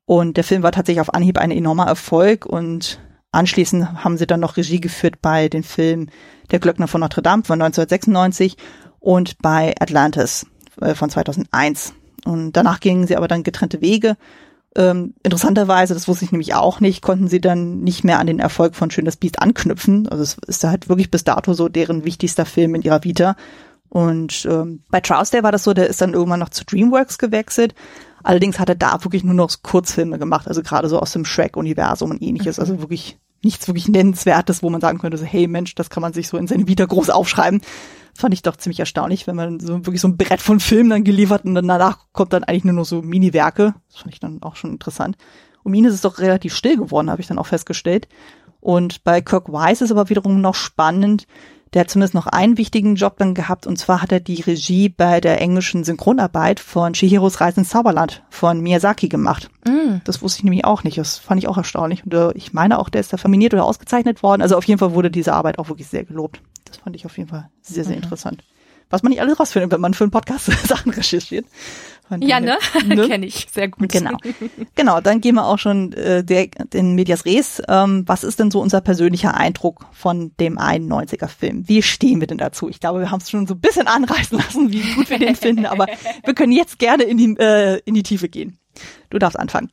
Und 0.05 0.37
der 0.37 0.45
Film 0.45 0.62
war 0.62 0.73
tatsächlich 0.73 1.01
auf 1.01 1.15
Anhieb 1.15 1.38
ein 1.38 1.51
enormer 1.51 1.87
Erfolg 1.87 2.47
und 2.47 3.01
anschließend 3.31 4.05
haben 4.05 4.19
sie 4.19 4.27
dann 4.27 4.41
noch 4.41 4.57
Regie 4.57 4.81
geführt 4.81 5.23
bei 5.23 5.49
den 5.49 5.62
Filmen 5.62 6.11
Der 6.51 6.59
Glöckner 6.59 6.88
von 6.88 7.01
Notre 7.01 7.23
Dame 7.23 7.45
von 7.45 7.61
1996 7.61 8.57
und 9.01 9.38
bei 9.38 9.75
Atlantis 9.81 10.47
äh, 10.81 10.95
von 10.95 11.11
2001. 11.11 11.95
Und 12.25 12.53
danach 12.53 12.81
gingen 12.81 13.07
sie 13.07 13.17
aber 13.17 13.29
dann 13.29 13.43
getrennte 13.43 13.81
Wege. 13.81 14.17
Ähm, 14.75 15.15
interessanterweise, 15.23 15.93
das 15.93 16.09
wusste 16.09 16.25
ich 16.25 16.33
nämlich 16.33 16.55
auch 16.55 16.81
nicht, 16.81 17.03
konnten 17.03 17.29
sie 17.29 17.41
dann 17.41 17.81
nicht 17.81 18.05
mehr 18.05 18.19
an 18.19 18.27
den 18.27 18.38
Erfolg 18.38 18.75
von 18.75 18.91
Schön 18.91 19.05
das 19.05 19.17
Biest 19.17 19.41
anknüpfen. 19.41 20.09
Also 20.09 20.23
es 20.23 20.37
ist 20.47 20.65
halt 20.65 20.88
wirklich 20.88 21.11
bis 21.11 21.25
dato 21.25 21.53
so 21.53 21.69
deren 21.69 22.05
wichtigster 22.05 22.47
Film 22.47 22.75
in 22.75 22.83
ihrer 22.83 23.05
Vita. 23.05 23.37
Und 23.88 24.47
ähm, 24.51 24.83
bei 24.91 25.01
Trousdale 25.01 25.43
war 25.43 25.53
das 25.53 25.65
so, 25.65 25.75
der 25.75 25.88
ist 25.88 26.01
dann 26.01 26.15
irgendwann 26.15 26.41
noch 26.41 26.49
zu 26.49 26.65
DreamWorks 26.65 27.19
gewechselt 27.19 27.75
Allerdings 28.23 28.59
hat 28.59 28.69
er 28.69 28.75
da 28.75 29.03
wirklich 29.05 29.25
nur 29.25 29.35
noch 29.35 29.51
Kurzfilme 29.63 30.19
gemacht, 30.19 30.49
also 30.49 30.63
gerade 30.63 30.89
so 30.89 30.99
aus 30.99 31.13
dem 31.13 31.25
Shrek-Universum 31.25 32.11
und 32.11 32.23
ähnliches. 32.23 32.59
Also 32.59 32.81
wirklich 32.81 33.19
nichts 33.43 33.67
wirklich 33.67 33.89
Nennenswertes, 33.89 34.63
wo 34.63 34.71
man 34.71 34.81
sagen 34.81 34.99
könnte, 34.99 35.19
so, 35.19 35.25
hey 35.25 35.49
Mensch, 35.49 35.75
das 35.75 35.91
kann 35.91 36.01
man 36.01 36.13
sich 36.13 36.29
so 36.29 36.37
in 36.37 36.47
seine 36.47 36.69
Vita 36.69 36.85
groß 36.85 37.11
aufschreiben. 37.11 37.61
Fand 38.15 38.35
ich 38.35 38.43
doch 38.43 38.57
ziemlich 38.57 38.81
erstaunlich, 38.81 39.27
wenn 39.27 39.37
man 39.37 39.59
so 39.59 39.85
wirklich 39.87 40.01
so 40.01 40.09
ein 40.09 40.17
Brett 40.17 40.41
von 40.41 40.61
Filmen 40.61 40.91
dann 40.91 41.05
geliefert 41.05 41.45
und 41.45 41.55
dann 41.55 41.67
danach 41.67 42.07
kommt 42.13 42.33
dann 42.33 42.45
eigentlich 42.45 42.65
nur 42.65 42.75
noch 42.75 42.85
so 42.85 43.03
Mini-Werke. 43.03 43.75
Das 43.91 44.01
fand 44.01 44.15
ich 44.15 44.21
dann 44.21 44.43
auch 44.43 44.57
schon 44.57 44.71
interessant. 44.71 45.17
Um 45.65 45.75
ihn 45.75 45.85
ist 45.85 45.95
es 45.95 46.01
doch 46.03 46.19
relativ 46.19 46.55
still 46.55 46.77
geworden, 46.77 47.11
habe 47.11 47.23
ich 47.23 47.29
dann 47.29 47.39
auch 47.39 47.47
festgestellt. 47.47 48.09
Und 48.61 49.03
bei 49.03 49.21
Kirk 49.21 49.49
Wise 49.49 49.85
ist 49.85 49.91
aber 49.91 50.09
wiederum 50.09 50.41
noch 50.41 50.55
spannend, 50.55 51.27
der 51.75 51.81
hat 51.81 51.91
zumindest 51.91 52.15
noch 52.15 52.27
einen 52.27 52.59
wichtigen 52.59 52.97
Job 52.97 53.17
dann 53.19 53.35
gehabt 53.35 53.67
und 53.67 53.79
zwar 53.79 54.03
hat 54.03 54.13
er 54.13 54.21
die 54.21 54.43
Regie 54.43 54.89
bei 54.89 55.21
der 55.21 55.41
englischen 55.41 55.85
Synchronarbeit 55.85 56.61
von 56.61 56.93
Chihiros 56.93 57.41
Reise 57.41 57.61
ins 57.61 57.71
Zauberland 57.71 58.23
von 58.31 58.61
Miyazaki 58.61 59.09
gemacht. 59.09 59.51
Mm. 59.67 59.99
Das 60.05 60.21
wusste 60.23 60.41
ich 60.41 60.45
nämlich 60.45 60.65
auch 60.65 60.85
nicht. 60.85 60.99
Das 60.99 61.19
fand 61.19 61.43
ich 61.43 61.49
auch 61.49 61.57
erstaunlich. 61.57 62.05
Und 62.05 62.13
äh, 62.15 62.33
ich 62.35 62.53
meine 62.53 62.79
auch, 62.79 62.89
der 62.89 63.01
ist 63.01 63.13
da 63.13 63.17
faminiert 63.17 63.55
oder 63.55 63.65
ausgezeichnet 63.65 64.23
worden. 64.23 64.43
Also 64.43 64.57
auf 64.57 64.65
jeden 64.65 64.79
Fall 64.79 64.93
wurde 64.93 65.11
diese 65.11 65.33
Arbeit 65.33 65.59
auch 65.59 65.69
wirklich 65.69 65.89
sehr 65.89 66.05
gelobt. 66.05 66.43
Das 66.65 66.77
fand 66.77 66.95
ich 66.97 67.07
auf 67.07 67.17
jeden 67.17 67.31
Fall 67.31 67.49
sehr, 67.63 67.85
sehr 67.85 67.97
mhm. 67.97 68.03
interessant. 68.03 68.45
Was 68.91 69.03
man 69.03 69.11
nicht 69.11 69.23
alles 69.23 69.41
rausfindet, 69.41 69.73
wenn 69.73 69.81
man 69.81 69.95
für 69.95 70.05
einen 70.05 70.11
Podcast 70.11 70.47
Sachen 70.69 70.93
recherchiert. 70.93 71.47
Ja, 72.21 72.41
ne? 72.41 72.59
ne? 72.87 73.09
Kenne 73.09 73.27
ich 73.27 73.47
sehr 73.51 73.69
gut. 73.69 73.91
Genau. 73.91 74.17
Genau, 74.75 75.01
dann 75.01 75.21
gehen 75.21 75.35
wir 75.35 75.47
auch 75.47 75.59
schon 75.59 75.93
äh, 75.93 76.23
der, 76.23 76.47
den 76.47 76.95
Medias 76.95 77.25
Res. 77.25 77.62
Ähm, 77.69 78.05
was 78.07 78.25
ist 78.25 78.38
denn 78.38 78.51
so 78.51 78.61
unser 78.61 78.81
persönlicher 78.81 79.35
Eindruck 79.35 79.87
von 79.93 80.33
dem 80.38 80.59
91er 80.59 81.29
Film? 81.29 81.69
Wie 81.69 81.83
stehen 81.83 82.21
wir 82.21 82.27
denn 82.27 82.38
dazu? 82.38 82.69
Ich 82.69 82.81
glaube, 82.81 83.01
wir 83.01 83.11
haben 83.11 83.21
es 83.21 83.31
schon 83.31 83.47
so 83.47 83.55
ein 83.55 83.61
bisschen 83.61 83.87
anreißen 83.87 84.37
lassen, 84.38 84.73
wie 84.73 84.83
gut 84.95 85.11
wir 85.11 85.19
den 85.19 85.37
finden, 85.37 85.67
aber 85.67 85.87
wir 86.25 86.35
können 86.35 86.53
jetzt 86.53 86.79
gerne 86.79 87.05
in 87.05 87.17
die, 87.17 87.37
äh, 87.38 87.81
in 87.85 87.95
die 87.95 88.03
Tiefe 88.03 88.29
gehen. 88.29 88.59
Du 89.11 89.19
darfst 89.19 89.38
anfangen. 89.38 89.71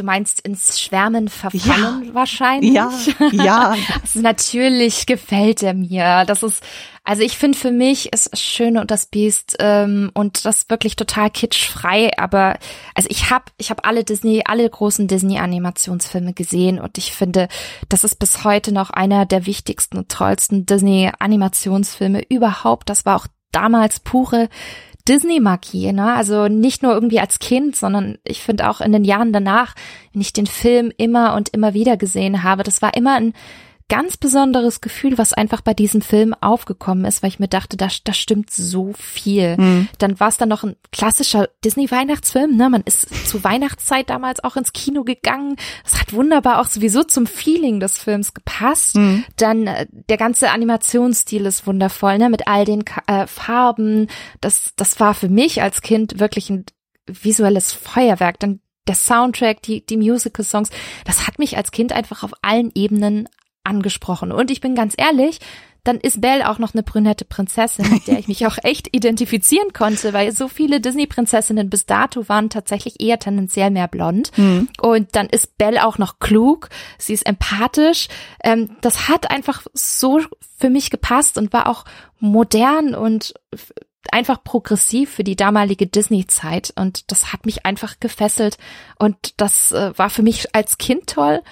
Du 0.00 0.06
meinst 0.06 0.40
ins 0.40 0.80
Schwärmen 0.80 1.28
verfallen 1.28 2.04
ja. 2.06 2.14
wahrscheinlich? 2.14 2.72
Ja, 2.72 2.90
ja. 3.32 3.76
also 4.02 4.20
natürlich 4.20 5.04
gefällt 5.04 5.62
er 5.62 5.74
mir. 5.74 6.24
Das 6.24 6.42
ist, 6.42 6.64
also 7.04 7.20
ich 7.20 7.36
finde 7.36 7.58
für 7.58 7.70
mich 7.70 8.10
ist 8.10 8.38
Schöne 8.38 8.80
und 8.80 8.90
das 8.90 9.04
Biest 9.04 9.56
ähm, 9.58 10.10
und 10.14 10.46
das 10.46 10.70
wirklich 10.70 10.96
total 10.96 11.28
kitschfrei, 11.28 12.16
aber 12.16 12.58
also 12.94 13.10
ich 13.10 13.28
habe 13.28 13.44
ich 13.58 13.68
habe 13.68 13.84
alle 13.84 14.02
Disney, 14.02 14.42
alle 14.46 14.70
großen 14.70 15.06
Disney 15.06 15.38
Animationsfilme 15.38 16.32
gesehen 16.32 16.78
und 16.78 16.96
ich 16.96 17.12
finde, 17.12 17.48
das 17.90 18.02
ist 18.02 18.18
bis 18.18 18.42
heute 18.42 18.72
noch 18.72 18.88
einer 18.88 19.26
der 19.26 19.44
wichtigsten 19.44 19.98
und 19.98 20.08
tollsten 20.10 20.64
Disney 20.64 21.12
Animationsfilme 21.18 22.22
überhaupt. 22.30 22.88
Das 22.88 23.04
war 23.04 23.16
auch 23.16 23.26
damals 23.52 24.00
pure 24.00 24.48
Disney-Magie, 25.08 25.92
ne? 25.92 26.14
Also 26.14 26.48
nicht 26.48 26.82
nur 26.82 26.92
irgendwie 26.92 27.20
als 27.20 27.38
Kind, 27.38 27.76
sondern 27.76 28.18
ich 28.24 28.40
finde 28.42 28.68
auch 28.68 28.80
in 28.80 28.92
den 28.92 29.04
Jahren 29.04 29.32
danach, 29.32 29.74
wenn 30.12 30.20
ich 30.20 30.32
den 30.32 30.46
Film 30.46 30.92
immer 30.96 31.34
und 31.34 31.50
immer 31.50 31.74
wieder 31.74 31.96
gesehen 31.96 32.42
habe, 32.42 32.62
das 32.62 32.82
war 32.82 32.94
immer 32.94 33.14
ein 33.16 33.34
ganz 33.90 34.16
besonderes 34.16 34.80
Gefühl, 34.80 35.18
was 35.18 35.34
einfach 35.34 35.60
bei 35.60 35.74
diesem 35.74 36.00
Film 36.00 36.32
aufgekommen 36.40 37.04
ist, 37.04 37.22
weil 37.22 37.28
ich 37.28 37.40
mir 37.40 37.48
dachte, 37.48 37.76
da, 37.76 37.88
da 38.04 38.12
stimmt 38.14 38.50
so 38.50 38.92
viel. 38.96 39.56
Mhm. 39.58 39.88
Dann 39.98 40.18
war 40.20 40.28
es 40.28 40.36
dann 40.36 40.48
noch 40.48 40.62
ein 40.62 40.76
klassischer 40.92 41.48
Disney-Weihnachtsfilm, 41.64 42.56
ne? 42.56 42.70
Man 42.70 42.82
ist 42.82 43.28
zu 43.28 43.42
Weihnachtszeit 43.42 44.08
damals 44.08 44.42
auch 44.44 44.56
ins 44.56 44.72
Kino 44.72 45.02
gegangen. 45.02 45.56
Das 45.84 46.00
hat 46.00 46.12
wunderbar 46.12 46.60
auch 46.60 46.66
sowieso 46.66 47.02
zum 47.02 47.26
Feeling 47.26 47.80
des 47.80 47.98
Films 47.98 48.32
gepasst. 48.32 48.96
Mhm. 48.96 49.24
Dann 49.36 49.66
äh, 49.66 49.86
der 49.90 50.16
ganze 50.16 50.50
Animationsstil 50.50 51.44
ist 51.44 51.66
wundervoll, 51.66 52.16
ne? 52.18 52.30
Mit 52.30 52.46
all 52.46 52.64
den 52.64 52.84
äh, 53.08 53.26
Farben. 53.26 54.06
Das, 54.40 54.70
das 54.76 55.00
war 55.00 55.14
für 55.14 55.28
mich 55.28 55.62
als 55.62 55.82
Kind 55.82 56.20
wirklich 56.20 56.48
ein 56.48 56.64
visuelles 57.06 57.72
Feuerwerk. 57.72 58.38
Dann 58.38 58.60
der 58.86 58.94
Soundtrack, 58.94 59.62
die, 59.62 59.84
die 59.84 59.96
Musical-Songs, 59.96 60.70
das 61.04 61.26
hat 61.26 61.38
mich 61.38 61.56
als 61.56 61.70
Kind 61.70 61.92
einfach 61.92 62.22
auf 62.22 62.32
allen 62.42 62.70
Ebenen 62.74 63.28
angesprochen. 63.64 64.32
Und 64.32 64.50
ich 64.50 64.60
bin 64.60 64.74
ganz 64.74 64.94
ehrlich, 64.96 65.40
dann 65.84 65.96
ist 65.96 66.20
Belle 66.20 66.48
auch 66.50 66.58
noch 66.58 66.74
eine 66.74 66.82
brünette 66.82 67.24
Prinzessin, 67.24 67.90
mit 67.90 68.06
der 68.06 68.18
ich 68.18 68.28
mich 68.28 68.46
auch 68.46 68.58
echt 68.62 68.94
identifizieren 68.94 69.72
konnte, 69.72 70.12
weil 70.12 70.32
so 70.32 70.48
viele 70.48 70.80
Disney-Prinzessinnen 70.80 71.70
bis 71.70 71.86
dato 71.86 72.28
waren 72.28 72.50
tatsächlich 72.50 73.00
eher 73.00 73.18
tendenziell 73.18 73.70
mehr 73.70 73.88
blond. 73.88 74.36
Mhm. 74.36 74.68
Und 74.80 75.16
dann 75.16 75.28
ist 75.28 75.56
Belle 75.56 75.86
auch 75.86 75.98
noch 75.98 76.18
klug, 76.18 76.68
sie 76.98 77.14
ist 77.14 77.26
empathisch. 77.26 78.08
Ähm, 78.44 78.76
das 78.82 79.08
hat 79.08 79.30
einfach 79.30 79.62
so 79.72 80.20
für 80.58 80.70
mich 80.70 80.90
gepasst 80.90 81.38
und 81.38 81.52
war 81.52 81.66
auch 81.66 81.84
modern 82.18 82.94
und 82.94 83.34
einfach 84.12 84.42
progressiv 84.42 85.10
für 85.10 85.24
die 85.24 85.36
damalige 85.36 85.86
Disney-Zeit 85.86 86.72
und 86.76 87.10
das 87.10 87.32
hat 87.32 87.46
mich 87.46 87.66
einfach 87.66 88.00
gefesselt 88.00 88.56
und 88.98 89.34
das 89.36 89.72
äh, 89.72 89.96
war 89.96 90.10
für 90.10 90.22
mich 90.22 90.54
als 90.54 90.78
Kind 90.78 91.06
toll 91.06 91.42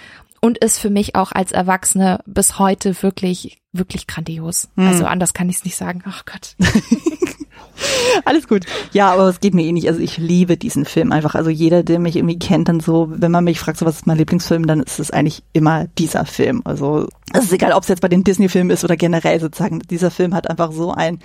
und 0.41 0.59
ist 0.59 0.79
für 0.79 0.91
mich 0.91 1.15
auch 1.15 1.33
als 1.33 1.53
Erwachsene 1.53 2.21
bis 2.27 2.59
heute 2.59 3.03
wirklich, 3.03 3.61
wirklich 3.73 4.07
grandios. 4.07 4.69
Hm. 4.77 4.89
Also 4.89 5.07
anders 5.07 5.35
kann 5.35 5.49
ich 5.49 5.57
es 5.57 5.65
nicht 5.65 5.77
sagen. 5.77 6.03
Ach 6.07 6.25
Gott. 6.25 6.57
Alles 8.25 8.49
gut. 8.49 8.65
Ja, 8.93 9.13
aber 9.13 9.29
es 9.29 9.41
geht 9.41 9.55
mir 9.55 9.65
eh 9.65 9.73
nicht. 9.73 9.89
Also 9.89 10.01
ich 10.01 10.19
liebe 10.19 10.57
diesen 10.57 10.85
Film 10.85 11.13
einfach. 11.13 11.35
Also 11.35 11.51
jeder, 11.51 11.83
der 11.83 11.99
mich 11.99 12.17
irgendwie 12.17 12.39
kennt, 12.39 12.69
dann 12.69 12.81
so, 12.81 13.09
wenn 13.11 13.31
man 13.31 13.45
mich 13.45 13.61
fragt, 13.61 13.79
so 13.79 13.87
was 13.87 13.97
ist 13.97 14.07
mein 14.07 14.19
Lieblingsfilm, 14.19 14.67
dann 14.67 14.81
ist 14.81 14.99
es 14.99 15.11
eigentlich 15.11 15.43
immer 15.53 15.87
dieser 15.99 16.25
Film. 16.27 16.63
Also 16.65 17.09
es 17.33 17.45
ist 17.45 17.53
egal, 17.53 17.73
ob 17.73 17.83
es 17.83 17.89
jetzt 17.89 18.01
bei 18.01 18.09
den 18.09 18.25
Disney-Filmen 18.25 18.71
ist 18.71 18.85
oder 18.85 18.97
generell 18.97 19.41
sozusagen. 19.41 19.81
Dieser 19.81 20.11
Film 20.11 20.35
hat 20.35 20.51
einfach 20.51 20.73
so 20.73 20.93
ein, 20.93 21.21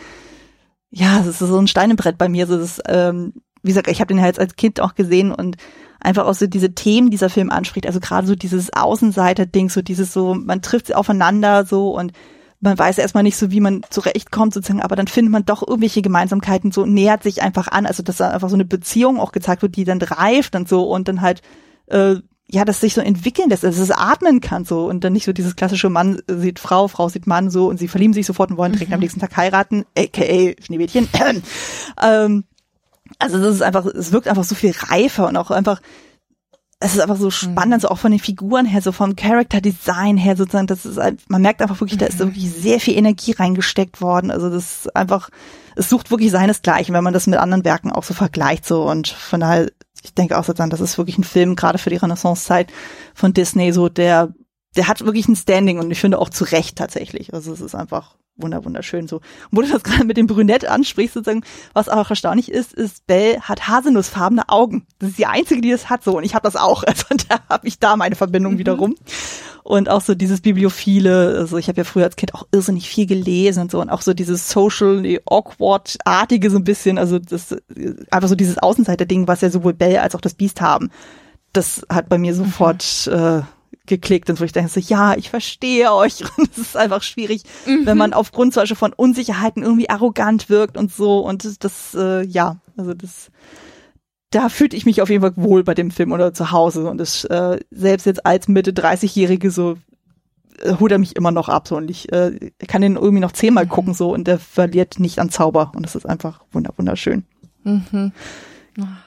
ja, 0.91 1.19
es 1.21 1.27
ist 1.27 1.39
so 1.39 1.57
ein 1.57 1.67
Steinebrett 1.67 2.17
bei 2.17 2.29
mir. 2.29 2.45
So, 2.47 2.57
das, 2.57 2.81
ähm, 2.87 3.33
wie 3.63 3.69
gesagt, 3.69 3.87
ich 3.87 3.99
habe 3.99 4.13
den 4.13 4.21
halt 4.21 4.39
als 4.39 4.55
Kind 4.55 4.79
auch 4.81 4.95
gesehen 4.95 5.31
und 5.31 5.57
einfach 5.99 6.25
auch 6.25 6.33
so 6.33 6.47
diese 6.47 6.73
Themen 6.73 7.09
dieser 7.09 7.29
Film 7.29 7.49
anspricht. 7.49 7.87
Also 7.87 7.99
gerade 7.99 8.27
so 8.27 8.35
dieses 8.35 8.73
Außenseiter-Ding, 8.73 9.69
so 9.69 9.81
dieses 9.81 10.13
so, 10.13 10.35
man 10.35 10.61
trifft 10.61 10.87
sie 10.87 10.95
aufeinander 10.95 11.65
so 11.65 11.95
und 11.95 12.11
man 12.59 12.77
weiß 12.77 12.97
erstmal 12.97 13.23
nicht 13.23 13.35
so, 13.35 13.51
wie 13.51 13.59
man 13.59 13.81
zurechtkommt 13.89 14.53
sozusagen, 14.53 14.81
aber 14.81 14.95
dann 14.95 15.07
findet 15.07 15.31
man 15.31 15.45
doch 15.45 15.67
irgendwelche 15.67 16.01
Gemeinsamkeiten, 16.01 16.71
so 16.71 16.85
nähert 16.85 17.23
sich 17.23 17.41
einfach 17.41 17.67
an. 17.67 17.85
Also 17.85 18.03
dass 18.03 18.17
da 18.17 18.29
einfach 18.29 18.49
so 18.49 18.55
eine 18.55 18.65
Beziehung 18.65 19.19
auch 19.19 19.31
gezeigt 19.31 19.61
wird, 19.61 19.75
die 19.75 19.83
dann 19.83 20.01
reift 20.01 20.55
und 20.55 20.69
so 20.69 20.83
und 20.83 21.07
dann 21.07 21.21
halt 21.21 21.41
äh, 21.87 22.15
ja, 22.47 22.65
das 22.65 22.81
sich 22.81 22.93
so 22.93 23.01
entwickeln 23.01 23.49
lässt, 23.49 23.63
dass 23.63 23.77
es 23.77 23.91
atmen 23.91 24.39
kann 24.41 24.65
so 24.65 24.85
und 24.85 25.03
dann 25.03 25.13
nicht 25.13 25.25
so 25.25 25.33
dieses 25.33 25.55
klassische 25.55 25.89
Mann 25.89 26.21
sieht 26.27 26.59
Frau, 26.59 26.87
Frau 26.87 27.09
sieht 27.09 27.25
Mann 27.25 27.49
so 27.49 27.67
und 27.67 27.77
sie 27.77 27.87
verlieben 27.87 28.13
sich 28.13 28.25
sofort 28.25 28.51
und 28.51 28.57
wollen 28.57 28.73
direkt 28.73 28.89
mhm. 28.89 28.95
am 28.95 28.99
nächsten 28.99 29.19
Tag 29.19 29.35
heiraten, 29.37 29.85
aka 29.97 30.53
Schneewittchen. 30.61 31.09
ähm, 32.01 32.43
also 33.19 33.39
das 33.39 33.55
ist 33.55 33.61
einfach, 33.61 33.85
es 33.85 34.11
wirkt 34.11 34.27
einfach 34.27 34.43
so 34.43 34.55
viel 34.55 34.71
reifer 34.71 35.27
und 35.27 35.37
auch 35.37 35.51
einfach, 35.51 35.81
es 36.79 36.95
ist 36.95 36.99
einfach 36.99 37.17
so 37.17 37.31
spannend, 37.31 37.77
mhm. 37.77 37.79
so 37.81 37.89
auch 37.89 37.97
von 37.97 38.11
den 38.11 38.19
Figuren 38.19 38.65
her, 38.65 38.81
so 38.81 38.91
vom 38.91 39.15
Character 39.15 39.61
Design 39.61 40.17
her 40.17 40.35
sozusagen, 40.35 40.67
das 40.67 40.85
ist, 40.85 40.99
man 41.27 41.41
merkt 41.41 41.61
einfach 41.61 41.79
wirklich, 41.79 41.97
da 41.97 42.05
ist 42.05 42.19
mhm. 42.19 42.25
wirklich 42.25 42.51
sehr 42.51 42.79
viel 42.79 42.97
Energie 42.97 43.31
reingesteckt 43.31 44.01
worden, 44.01 44.31
also 44.31 44.49
das 44.49 44.85
ist 44.85 44.95
einfach, 44.95 45.29
es 45.75 45.89
sucht 45.89 46.11
wirklich 46.11 46.31
seinesgleichen, 46.31 46.93
wenn 46.93 47.03
man 47.03 47.13
das 47.13 47.27
mit 47.27 47.39
anderen 47.39 47.65
Werken 47.65 47.91
auch 47.91 48.03
so 48.03 48.13
vergleicht 48.13 48.65
so 48.65 48.83
und 48.83 49.07
von 49.07 49.39
daher 49.39 49.69
ich 50.03 50.13
denke 50.13 50.37
auch 50.37 50.43
sozusagen, 50.43 50.69
das 50.69 50.81
ist 50.81 50.97
wirklich 50.97 51.17
ein 51.17 51.23
Film, 51.23 51.55
gerade 51.55 51.77
für 51.77 51.89
die 51.89 51.95
Renaissance-Zeit 51.95 52.71
von 53.13 53.33
Disney, 53.33 53.71
so 53.71 53.89
der, 53.89 54.33
der 54.75 54.87
hat 54.87 55.05
wirklich 55.05 55.27
ein 55.27 55.35
Standing 55.35 55.79
und 55.79 55.91
ich 55.91 55.99
finde 55.99 56.19
auch 56.19 56.29
zu 56.29 56.43
Recht 56.45 56.77
tatsächlich. 56.77 57.33
Also 57.33 57.53
es 57.53 57.61
ist 57.61 57.75
einfach 57.75 58.15
wunder, 58.35 58.65
wunderschön 58.65 59.07
so. 59.07 59.17
Und 59.17 59.23
wo 59.51 59.61
du 59.61 59.69
das 59.69 59.83
gerade 59.83 60.05
mit 60.05 60.17
dem 60.17 60.27
Brünett 60.27 60.65
ansprichst, 60.65 61.13
sozusagen, 61.13 61.43
was 61.73 61.89
auch 61.89 62.09
erstaunlich 62.09 62.51
ist, 62.51 62.73
ist, 62.73 63.05
Belle 63.05 63.41
hat 63.41 63.67
haselnussfarbene 63.67 64.49
Augen. 64.49 64.87
Das 64.99 65.09
ist 65.09 65.19
die 65.19 65.27
einzige, 65.27 65.61
die 65.61 65.71
das 65.71 65.89
hat 65.89 66.03
so. 66.03 66.17
Und 66.17 66.23
ich 66.23 66.35
habe 66.35 66.43
das 66.43 66.55
auch. 66.55 66.83
Also 66.93 67.05
da 67.27 67.39
habe 67.49 67.67
ich 67.67 67.79
da 67.79 67.95
meine 67.95 68.15
Verbindung 68.15 68.53
mhm. 68.53 68.57
wiederum 68.59 68.95
und 69.63 69.89
auch 69.89 70.01
so 70.01 70.13
dieses 70.13 70.41
Bibliophile, 70.41 71.35
also 71.37 71.57
ich 71.57 71.69
habe 71.69 71.77
ja 71.77 71.83
früher 71.85 72.03
als 72.03 72.17
Kind 72.17 72.35
auch 72.35 72.45
irrsinnig 72.51 72.89
viel 72.89 73.05
gelesen 73.05 73.61
und 73.63 73.71
so 73.71 73.81
und 73.81 73.89
auch 73.89 74.01
so 74.01 74.13
dieses 74.13 74.49
social 74.49 75.19
awkward-artige 75.25 76.49
so 76.49 76.57
ein 76.57 76.65
bisschen, 76.65 76.97
also 76.97 77.17
das 77.17 77.55
einfach 78.11 78.27
so 78.27 78.35
dieses 78.35 78.57
Außenseiter-Ding, 78.57 79.27
was 79.27 79.41
ja 79.41 79.49
sowohl 79.49 79.73
Bell 79.73 79.97
als 79.97 80.15
auch 80.15 80.21
das 80.21 80.33
Biest 80.33 80.61
haben. 80.61 80.91
Das 81.53 81.85
hat 81.89 82.09
bei 82.09 82.17
mir 82.17 82.35
sofort 82.35 83.07
mhm. 83.07 83.13
äh, 83.13 83.41
geklickt 83.85 84.29
und 84.29 84.39
wo 84.39 84.43
ich 84.43 84.51
denke 84.51 84.69
so, 84.69 84.79
ja, 84.79 85.15
ich 85.15 85.29
verstehe 85.29 85.93
euch. 85.93 86.21
Und 86.37 86.49
es 86.51 86.57
ist 86.57 86.77
einfach 86.77 87.03
schwierig, 87.03 87.43
mhm. 87.65 87.85
wenn 87.85 87.97
man 87.97 88.13
aufgrund 88.13 88.53
zum 88.53 88.61
Beispiel 88.61 88.77
von 88.77 88.93
Unsicherheiten 88.93 89.63
irgendwie 89.63 89.89
arrogant 89.89 90.49
wirkt 90.49 90.77
und 90.77 90.91
so. 90.91 91.19
Und 91.19 91.63
das, 91.63 91.93
äh, 91.95 92.23
ja, 92.23 92.57
also 92.77 92.93
das 92.93 93.29
da 94.33 94.49
fühlte 94.49 94.75
ich 94.75 94.85
mich 94.85 95.01
auf 95.01 95.09
jeden 95.09 95.21
Fall 95.21 95.33
wohl 95.35 95.63
bei 95.63 95.75
dem 95.75 95.91
Film 95.91 96.11
oder 96.11 96.33
zu 96.33 96.51
Hause. 96.51 96.89
Und 96.89 96.97
das, 96.97 97.23
äh, 97.25 97.59
selbst 97.69 98.05
jetzt 98.05 98.25
als 98.25 98.47
Mitte 98.47 98.71
30-Jährige 98.71 99.51
so 99.51 99.77
äh, 100.61 100.73
holt 100.79 100.91
er 100.91 100.97
mich 100.97 101.15
immer 101.15 101.31
noch 101.31 101.49
ab 101.49 101.67
so 101.67 101.77
und 101.77 101.89
ich 101.89 102.11
äh, 102.11 102.51
kann 102.67 102.81
den 102.81 102.95
irgendwie 102.95 103.19
noch 103.19 103.31
zehnmal 103.31 103.65
mhm. 103.65 103.69
gucken 103.69 103.93
so 103.93 104.13
und 104.13 104.27
der 104.27 104.39
verliert 104.39 104.99
nicht 104.99 105.19
an 105.19 105.29
Zauber 105.29 105.71
und 105.75 105.83
das 105.83 105.95
ist 105.95 106.07
einfach 106.07 106.41
wunderschön. 106.51 107.25
Mhm. 107.63 108.11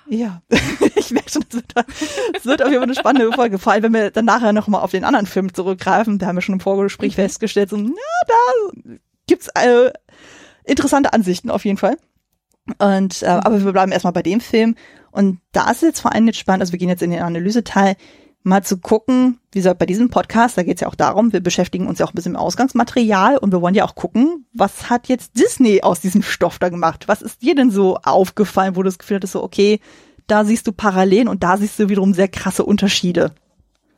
Ja, 0.08 0.42
ich 0.94 1.10
merke 1.10 1.30
schon, 1.30 1.42
es 1.48 1.54
wird, 1.54 2.44
wird 2.44 2.62
auf 2.62 2.68
jeden 2.68 2.80
Fall 2.80 2.88
eine 2.88 2.94
spannende 2.94 3.32
Folge, 3.32 3.58
vor 3.58 3.72
allem 3.72 3.82
wenn 3.84 3.94
wir 3.94 4.10
dann 4.10 4.24
nachher 4.24 4.52
nochmal 4.52 4.82
auf 4.82 4.92
den 4.92 5.04
anderen 5.04 5.26
Film 5.26 5.52
zurückgreifen, 5.52 6.18
da 6.18 6.26
haben 6.26 6.36
wir 6.36 6.42
schon 6.42 6.54
im 6.54 6.60
Vorgespräch 6.60 7.12
mhm. 7.12 7.22
festgestellt, 7.22 7.70
so, 7.70 7.76
na, 7.76 7.92
da 8.26 8.92
gibt's 9.26 9.48
äh, 9.54 9.90
interessante 10.64 11.12
Ansichten 11.12 11.50
auf 11.50 11.64
jeden 11.64 11.78
Fall. 11.78 11.96
Und 12.78 13.22
äh, 13.22 13.26
aber 13.26 13.64
wir 13.64 13.72
bleiben 13.72 13.92
erstmal 13.92 14.12
bei 14.12 14.22
dem 14.22 14.40
Film. 14.40 14.74
Und 15.12 15.40
da 15.52 15.70
ist 15.70 15.76
es 15.76 15.82
jetzt 15.82 16.00
vor 16.00 16.12
allem 16.12 16.26
jetzt 16.26 16.38
spannend, 16.38 16.62
also 16.62 16.72
wir 16.72 16.78
gehen 16.78 16.88
jetzt 16.88 17.02
in 17.02 17.10
den 17.10 17.22
Analyseteil, 17.22 17.96
mal 18.46 18.62
zu 18.62 18.78
gucken, 18.78 19.40
wie 19.52 19.58
gesagt, 19.58 19.80
bei 19.80 19.86
diesem 19.86 20.08
Podcast, 20.08 20.56
da 20.56 20.62
geht 20.62 20.76
es 20.76 20.80
ja 20.80 20.88
auch 20.88 20.94
darum, 20.94 21.32
wir 21.32 21.40
beschäftigen 21.40 21.88
uns 21.88 21.98
ja 21.98 22.06
auch 22.06 22.12
ein 22.12 22.14
bisschen 22.14 22.32
mit 22.32 22.40
Ausgangsmaterial 22.40 23.38
und 23.38 23.52
wir 23.52 23.60
wollen 23.60 23.74
ja 23.74 23.84
auch 23.84 23.96
gucken, 23.96 24.46
was 24.52 24.88
hat 24.88 25.08
jetzt 25.08 25.36
Disney 25.36 25.82
aus 25.82 26.00
diesem 26.00 26.22
Stoff 26.22 26.58
da 26.60 26.68
gemacht? 26.68 27.08
Was 27.08 27.22
ist 27.22 27.42
dir 27.42 27.56
denn 27.56 27.72
so 27.72 27.96
aufgefallen, 27.96 28.76
wo 28.76 28.82
du 28.82 28.88
das 28.88 28.98
Gefühl 28.98 29.16
hattest, 29.16 29.32
so, 29.32 29.42
okay, 29.42 29.80
da 30.28 30.44
siehst 30.44 30.66
du 30.66 30.72
Parallelen 30.72 31.28
und 31.28 31.42
da 31.42 31.56
siehst 31.56 31.78
du 31.78 31.88
wiederum 31.88 32.14
sehr 32.14 32.28
krasse 32.28 32.64
Unterschiede? 32.64 33.32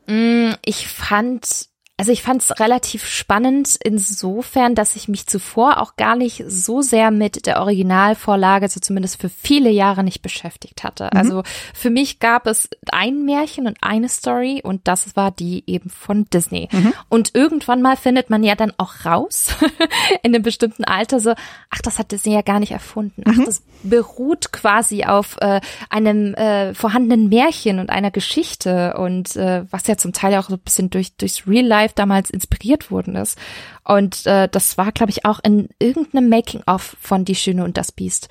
Mm, 0.07 0.53
ich 0.65 0.87
fand 0.87 1.69
also 1.99 2.13
ich 2.13 2.23
fand 2.23 2.41
es 2.41 2.57
relativ 2.61 3.05
spannend 3.05 3.77
insofern, 3.83 4.73
dass 4.73 4.95
ich 4.95 5.09
mich 5.09 5.27
zuvor 5.27 5.81
auch 5.81 5.97
gar 5.97 6.15
nicht 6.15 6.45
so 6.47 6.81
sehr 6.81 7.11
mit 7.11 7.45
der 7.45 7.59
Originalvorlage, 7.59 8.69
so 8.69 8.79
zumindest 8.79 9.19
für 9.19 9.27
viele 9.27 9.69
Jahre 9.69 10.05
nicht 10.05 10.21
beschäftigt 10.21 10.85
hatte. 10.85 11.09
Mhm. 11.11 11.19
Also 11.19 11.43
für 11.73 11.89
mich 11.89 12.19
gab 12.19 12.47
es 12.47 12.69
ein 12.89 13.25
Märchen 13.25 13.67
und 13.67 13.79
eine 13.81 14.07
Story 14.07 14.61
und 14.63 14.87
das 14.87 15.17
war 15.17 15.31
die 15.31 15.65
eben 15.67 15.89
von 15.89 16.23
Disney. 16.29 16.69
Mhm. 16.71 16.93
Und 17.09 17.35
irgendwann 17.35 17.81
mal 17.81 17.97
findet 17.97 18.29
man 18.29 18.45
ja 18.45 18.55
dann 18.55 18.71
auch 18.77 19.03
raus 19.03 19.47
in 20.23 20.33
einem 20.33 20.41
bestimmten 20.41 20.85
Alter 20.85 21.19
so, 21.19 21.31
ach, 21.69 21.81
das 21.83 21.99
hat 21.99 22.13
Disney 22.13 22.33
ja 22.33 22.43
gar 22.43 22.61
nicht 22.61 22.71
erfunden. 22.71 23.23
Ach, 23.27 23.35
mhm. 23.35 23.43
das 23.43 23.61
beruht 23.83 24.53
quasi 24.53 25.03
auf 25.03 25.35
äh, 25.41 25.59
einem 25.89 26.33
äh, 26.35 26.73
vorhandenen 26.73 27.27
Märchen 27.27 27.79
und 27.79 27.89
einer 27.89 28.11
Geschichte 28.11 28.95
und 28.97 29.35
äh, 29.35 29.65
was 29.69 29.87
ja 29.87 29.97
zum 29.97 30.13
Teil 30.13 30.35
auch 30.35 30.47
so 30.47 30.55
ein 30.55 30.59
bisschen 30.59 30.89
durch 30.89 31.17
durchs 31.17 31.45
Real 31.45 31.65
Life 31.65 31.88
Live 31.89 31.93
damals 31.93 32.29
inspiriert 32.29 32.91
worden 32.91 33.15
ist. 33.15 33.37
Und 33.83 34.25
äh, 34.25 34.47
das 34.49 34.77
war, 34.77 34.91
glaube 34.91 35.11
ich, 35.11 35.25
auch 35.25 35.39
in 35.43 35.69
irgendeinem 35.79 36.29
Making-of 36.29 36.95
von 36.99 37.25
Die 37.25 37.35
Schöne 37.35 37.63
und 37.63 37.77
das 37.77 37.91
Biest. 37.91 38.29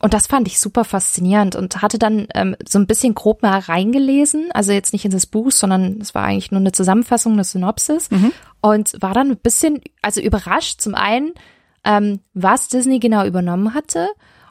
Und 0.00 0.14
das 0.14 0.26
fand 0.26 0.46
ich 0.46 0.60
super 0.60 0.84
faszinierend 0.84 1.56
und 1.56 1.82
hatte 1.82 1.98
dann 1.98 2.28
ähm, 2.34 2.56
so 2.66 2.78
ein 2.78 2.86
bisschen 2.86 3.14
grob 3.14 3.42
mal 3.42 3.58
reingelesen. 3.58 4.50
Also 4.52 4.72
jetzt 4.72 4.92
nicht 4.92 5.04
in 5.04 5.10
das 5.10 5.26
Buch, 5.26 5.50
sondern 5.50 6.00
es 6.00 6.14
war 6.14 6.24
eigentlich 6.24 6.50
nur 6.50 6.60
eine 6.60 6.72
Zusammenfassung, 6.72 7.32
eine 7.32 7.44
Synopsis. 7.44 8.10
Mhm. 8.10 8.32
Und 8.60 8.96
war 9.00 9.14
dann 9.14 9.30
ein 9.30 9.38
bisschen, 9.38 9.80
also 10.02 10.20
überrascht 10.20 10.80
zum 10.80 10.94
einen, 10.94 11.32
ähm, 11.84 12.20
was 12.34 12.68
Disney 12.68 12.98
genau 12.98 13.24
übernommen 13.24 13.74
hatte 13.74 14.08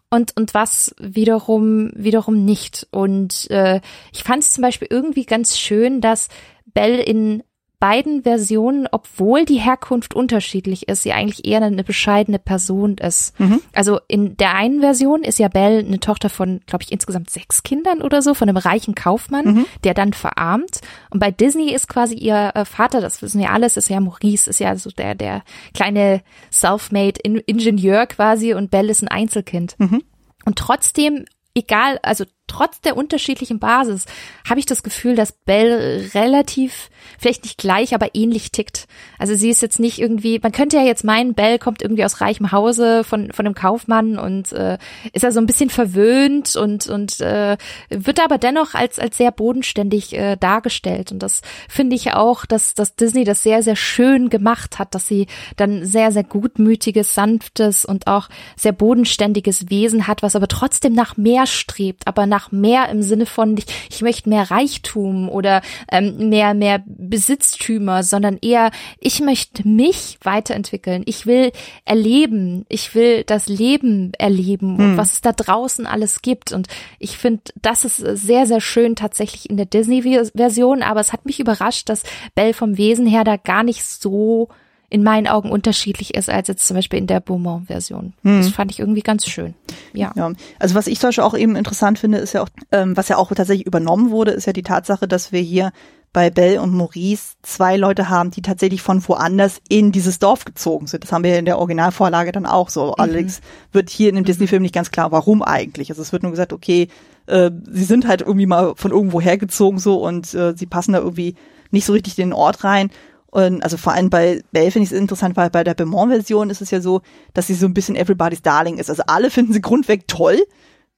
und 0.10 0.36
und 0.36 0.56
was 0.56 0.96
wiederum 1.00 1.92
wiederum 1.94 2.44
nicht. 2.44 2.88
Und 2.90 3.50
äh, 3.52 3.82
ich 4.12 4.24
fand 4.24 4.42
es 4.42 4.54
zum 4.54 4.64
Beispiel 4.64 4.88
irgendwie 4.90 5.26
ganz 5.26 5.60
schön, 5.60 6.02
dass 6.02 6.30
Bell 6.74 7.00
in 7.00 7.44
beiden 7.80 8.24
Versionen, 8.24 8.88
obwohl 8.92 9.46
die 9.46 9.60
Herkunft 9.60 10.14
unterschiedlich 10.14 10.90
ist, 10.90 11.04
sie 11.04 11.14
eigentlich 11.14 11.48
eher 11.48 11.62
eine 11.62 11.84
bescheidene 11.84 12.38
Person 12.38 12.98
ist. 12.98 13.40
Mhm. 13.40 13.62
Also 13.74 14.00
in 14.08 14.36
der 14.36 14.54
einen 14.56 14.82
Version 14.82 15.24
ist 15.24 15.40
ja 15.40 15.48
Belle 15.48 15.80
eine 15.80 16.00
Tochter 16.00 16.30
von, 16.30 16.60
glaube 16.66 16.84
ich, 16.84 16.92
insgesamt 16.92 17.30
sechs 17.30 17.64
Kindern 17.64 18.02
oder 18.02 18.22
so, 18.22 18.34
von 18.34 18.50
einem 18.50 18.58
reichen 18.58 18.96
Kaufmann, 18.96 19.46
mhm. 19.46 19.66
der 19.86 19.94
dann 19.94 20.12
verarmt. 20.12 20.82
Und 21.10 21.20
bei 21.20 21.32
Disney 21.32 21.72
ist 21.74 21.88
quasi 21.88 22.16
ihr 22.16 22.52
äh, 22.54 22.66
Vater, 22.66 23.00
das 23.00 23.22
wissen 23.22 23.40
wir 23.40 23.52
alles, 23.52 23.78
ist 23.78 23.90
ja 23.90 24.02
Maurice, 24.02 24.50
ist 24.50 24.60
ja 24.60 24.76
so 24.76 24.90
der, 24.90 25.16
der 25.16 25.44
kleine 25.74 26.22
self-made 26.52 27.22
Ingenieur 27.22 28.08
quasi 28.08 28.54
und 28.54 28.72
Belle 28.72 28.92
ist 28.92 29.02
ein 29.02 29.08
Einzelkind. 29.08 29.76
Mhm. 29.80 30.04
Und 30.46 30.58
trotzdem 30.58 31.26
egal, 31.54 32.00
also 32.04 32.26
trotz 32.48 32.82
der 32.82 32.98
unterschiedlichen 32.98 33.60
Basis 33.60 34.06
habe 34.48 34.60
ich 34.60 34.66
das 34.66 34.84
Gefühl, 34.84 35.16
dass 35.16 35.32
Belle 35.32 36.14
relativ, 36.14 36.90
vielleicht 37.18 37.44
nicht 37.44 37.58
gleich, 37.58 37.94
aber 37.94 38.14
ähnlich 38.14 38.52
tickt. 38.52 38.88
Also 39.18 39.36
sie 39.36 39.50
ist 39.50 39.62
jetzt 39.62 39.80
nicht 39.80 40.00
irgendwie, 40.00 40.40
man 40.42 40.52
könnte 40.52 40.78
ja 40.78 40.84
jetzt 40.84 41.04
meinen, 41.04 41.34
Belle 41.34 41.60
kommt 41.60 41.82
irgendwie 41.82 42.06
aus 42.06 42.22
reichem 42.22 42.52
Hause 42.52 43.04
von, 43.04 43.32
von 43.32 43.46
einem 43.46 43.56
Kaufmann 43.56 44.18
und 44.18 44.52
äh, 44.52 44.78
ist 45.14 45.24
ja 45.24 45.32
so 45.32 45.40
ein 45.40 45.46
bisschen 45.46 45.70
verwöhnt 45.70 46.56
und, 46.56 46.88
und 46.88 47.20
äh, 47.22 47.58
wird 47.90 48.24
aber 48.24 48.38
dennoch 48.38 48.74
als, 48.74 49.00
als 49.00 49.18
sehr 49.18 49.32
bodenständig 49.32 50.14
äh, 50.14 50.36
dargestellt. 50.38 51.12
Und 51.12 51.20
das 51.20 51.42
finde 51.68 51.96
ich 51.96 52.14
auch, 52.14 52.46
dass, 52.46 52.74
dass 52.74 52.96
Disney 52.96 53.24
das 53.24 53.44
sehr, 53.44 53.64
sehr 53.64 53.76
schön 53.76 54.30
gemacht 54.30 54.80
hat, 54.80 54.96
dass 54.96 55.08
sie 55.08 55.28
dann 55.56 55.86
sehr, 55.86 56.12
sehr 56.12 56.24
gutmütiges, 56.24 57.14
sanftes 57.14 57.86
und 57.86 58.08
auch 58.08 58.30
sehr 58.56 58.72
bodenständiges 58.72 59.70
Wesen 59.70 60.08
hat, 60.08 60.24
was 60.24 60.36
aber 60.36 60.48
trotzdem 60.48 60.94
nach 60.94 61.18
mehr 61.18 61.46
strebt, 61.46 62.08
aber 62.08 62.26
nach 62.26 62.52
mehr 62.52 62.90
im 62.90 63.02
Sinne 63.02 63.26
von, 63.26 63.58
ich, 63.58 63.66
ich 63.90 64.02
möchte 64.02 64.30
mehr 64.30 64.52
Reichtum 64.52 65.30
oder 65.30 65.62
ähm, 65.92 66.30
mehr, 66.30 66.54
mehr 66.54 66.84
Besitztümer, 67.00 68.04
sondern 68.04 68.38
eher, 68.42 68.72
ich 69.00 69.22
möchte 69.22 69.68
mich 69.68 70.18
weiterentwickeln. 70.24 71.04
Ich 71.06 71.26
will 71.26 71.52
erleben. 71.86 72.66
Ich 72.70 72.94
will 72.96 73.24
das 73.24 73.48
Leben 73.48 74.12
erleben 74.18 74.76
und 74.76 74.92
hm. 74.92 74.98
was 74.98 75.14
es 75.14 75.22
da 75.22 75.32
draußen 75.32 75.86
alles 75.86 76.22
gibt. 76.22 76.52
Und 76.52 76.68
ich 77.00 77.18
finde, 77.18 77.44
das 77.62 77.86
ist 77.86 77.98
sehr, 77.98 78.46
sehr 78.46 78.62
schön 78.62 78.96
tatsächlich 78.96 79.50
in 79.50 79.58
der 79.58 79.66
Disney-Version, 79.66 80.84
aber 80.84 81.00
es 81.00 81.14
hat 81.14 81.26
mich 81.26 81.40
überrascht, 81.40 81.90
dass 81.90 82.04
Belle 82.36 82.54
vom 82.54 82.78
Wesen 82.78 83.08
her 83.08 83.24
da 83.24 83.38
gar 83.38 83.64
nicht 83.64 83.84
so 83.86 84.50
in 84.90 85.04
meinen 85.04 85.28
Augen 85.28 85.52
unterschiedlich 85.52 86.16
ist 86.16 86.30
als 86.30 86.48
jetzt 86.48 86.68
zum 86.68 86.76
Beispiel 86.76 87.00
in 87.00 87.08
der 87.08 87.20
Beaumont-Version. 87.20 88.14
Hm. 88.24 88.42
Das 88.42 88.50
fand 88.50 88.72
ich 88.72 88.80
irgendwie 88.80 89.02
ganz 89.02 89.26
schön. 89.28 89.54
Ja. 89.94 90.12
ja. 90.16 90.32
Also 90.58 90.76
was 90.76 90.88
ich 90.88 91.00
zum 91.00 91.10
Beispiel 91.10 91.24
auch 91.24 91.38
eben 91.38 91.56
interessant 91.56 92.00
finde, 92.00 92.18
ist 92.18 92.34
ja 92.34 92.42
auch, 92.42 92.50
ähm, 92.72 92.98
was 92.98 93.08
ja 93.08 93.18
auch 93.18 93.32
tatsächlich 93.34 93.68
übernommen 93.68 94.10
wurde, 94.10 94.32
ist 94.32 94.48
ja 94.48 94.54
die 94.54 94.64
Tatsache, 94.64 95.08
dass 95.08 95.32
wir 95.32 95.42
hier 95.42 95.72
bei 96.12 96.32
Belle 96.32 96.62
und 96.62 96.74
Maurice 96.74 97.36
zwei 97.44 97.78
Leute 97.78 98.10
haben, 98.10 98.32
die 98.32 98.42
tatsächlich 98.42 98.82
von 98.82 99.08
woanders 99.08 99.62
in 99.70 99.92
dieses 99.92 100.18
Dorf 100.18 100.44
gezogen 100.44 100.88
sind. 100.88 101.04
Das 101.04 101.12
haben 101.12 101.24
wir 101.24 101.38
in 101.38 101.46
der 101.46 101.60
Originalvorlage 101.60 102.32
dann 102.32 102.48
auch 102.48 102.70
so. 102.70 102.88
Mhm. 102.88 102.94
Alex 102.98 103.42
wird 103.72 103.90
hier 103.90 104.10
in 104.10 104.16
dem 104.16 104.26
Disney-Film 104.26 104.64
nicht 104.64 104.74
ganz 104.74 104.90
klar, 104.90 105.12
warum 105.12 105.44
eigentlich. 105.44 105.92
Also 105.92 106.02
es 106.02 106.12
wird 106.12 106.24
nur 106.24 106.32
gesagt, 106.32 106.52
okay, 106.52 106.88
äh, 107.28 107.52
sie 107.70 107.84
sind 107.84 108.08
halt 108.08 108.22
irgendwie 108.22 108.48
mal 108.48 108.74
von 108.76 108.92
irgendwo 108.92 109.22
hergezogen 109.22 109.78
so 109.78 110.04
und 110.04 110.34
äh, 110.34 110.56
sie 110.56 110.66
passen 110.66 110.94
da 110.94 111.00
irgendwie 111.00 111.36
nicht 111.72 111.86
so 111.86 111.94
richtig 111.94 112.18
in 112.18 112.30
den 112.30 112.34
Ort 112.34 112.64
rein. 112.64 112.90
Und 113.32 113.62
also 113.64 113.78
vor 113.78 113.94
allem 113.94 114.10
bei 114.10 114.42
Belle 114.52 114.72
finde 114.72 114.86
ich 114.86 114.92
es 114.92 114.98
interessant, 114.98 115.38
weil 115.38 115.50
bei 115.50 115.64
der 115.64 115.76
Beaumont-Version 115.76 116.50
ist 116.50 116.62
es 116.62 116.72
ja 116.72 116.82
so, 116.82 117.02
dass 117.34 117.48
sie 117.48 117.54
so 117.54 117.66
ein 117.66 117.74
bisschen 117.74 117.96
everybody's 117.96 118.42
darling 118.42 118.78
ist. 118.78 118.90
Also 118.90 119.04
alle 119.08 119.30
finden 119.32 119.54
sie 119.54 119.62
grundweg 119.62 120.08
toll. 120.08 120.40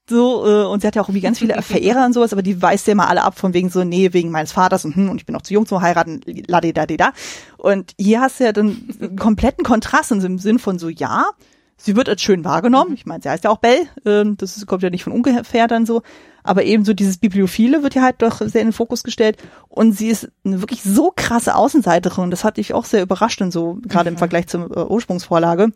so 0.09 0.45
äh, 0.47 0.65
und 0.65 0.81
sie 0.81 0.87
hat 0.87 0.95
ja 0.95 1.01
auch 1.01 1.09
irgendwie 1.09 1.21
ganz 1.21 1.39
viele 1.39 1.61
Verehrer 1.61 2.05
und 2.05 2.13
sowas, 2.13 2.31
aber 2.31 2.41
die 2.41 2.61
weist 2.61 2.87
ja 2.87 2.93
immer 2.93 3.09
alle 3.09 3.23
ab 3.23 3.37
von 3.37 3.53
wegen 3.53 3.69
so, 3.69 3.83
nee, 3.83 4.13
wegen 4.13 4.31
meines 4.31 4.51
Vaters 4.51 4.85
und 4.85 4.95
hm, 4.95 5.09
und 5.09 5.17
ich 5.17 5.25
bin 5.25 5.33
noch 5.33 5.41
zu 5.41 5.53
jung 5.53 5.65
zum 5.65 5.81
heiraten, 5.81 6.21
la 6.47 6.61
da 6.61 6.85
da 6.85 7.11
Und 7.57 7.93
hier 7.99 8.21
hast 8.21 8.39
du 8.39 8.45
ja 8.45 8.53
dann 8.53 8.77
einen 9.01 9.17
kompletten 9.17 9.65
Kontrast 9.65 10.11
im 10.11 10.37
Sinn 10.37 10.59
von 10.59 10.79
so, 10.79 10.89
ja, 10.89 11.31
sie 11.81 11.95
wird 11.95 12.09
als 12.09 12.21
schön 12.21 12.45
wahrgenommen. 12.45 12.93
Ich 12.93 13.05
meine, 13.05 13.21
sie 13.21 13.29
heißt 13.29 13.43
ja 13.43 13.49
auch 13.49 13.57
Belle, 13.57 13.87
ähm, 14.05 14.37
das 14.37 14.65
kommt 14.65 14.83
ja 14.83 14.89
nicht 14.89 15.03
von 15.03 15.13
ungefähr 15.13 15.67
dann 15.67 15.85
so. 15.85 16.01
Aber 16.43 16.63
eben 16.63 16.85
so 16.85 16.93
dieses 16.93 17.17
Bibliophile 17.17 17.83
wird 17.83 17.95
ja 17.95 18.01
halt 18.01 18.21
doch 18.21 18.41
sehr 18.41 18.61
in 18.61 18.67
den 18.67 18.73
Fokus 18.73 19.03
gestellt. 19.03 19.37
Und 19.67 19.93
sie 19.93 20.07
ist 20.07 20.31
eine 20.43 20.61
wirklich 20.61 20.81
so 20.83 21.11
krasse 21.15 21.55
Außenseiterin. 21.55 22.31
Das 22.31 22.43
hat 22.43 22.57
dich 22.57 22.73
auch 22.73 22.85
sehr 22.85 23.03
überrascht 23.03 23.41
und 23.41 23.51
so, 23.51 23.77
gerade 23.83 24.09
mhm. 24.09 24.15
im 24.15 24.17
Vergleich 24.17 24.47
zur 24.47 24.75
äh, 24.75 24.85
Ursprungsvorlage. 24.85 25.71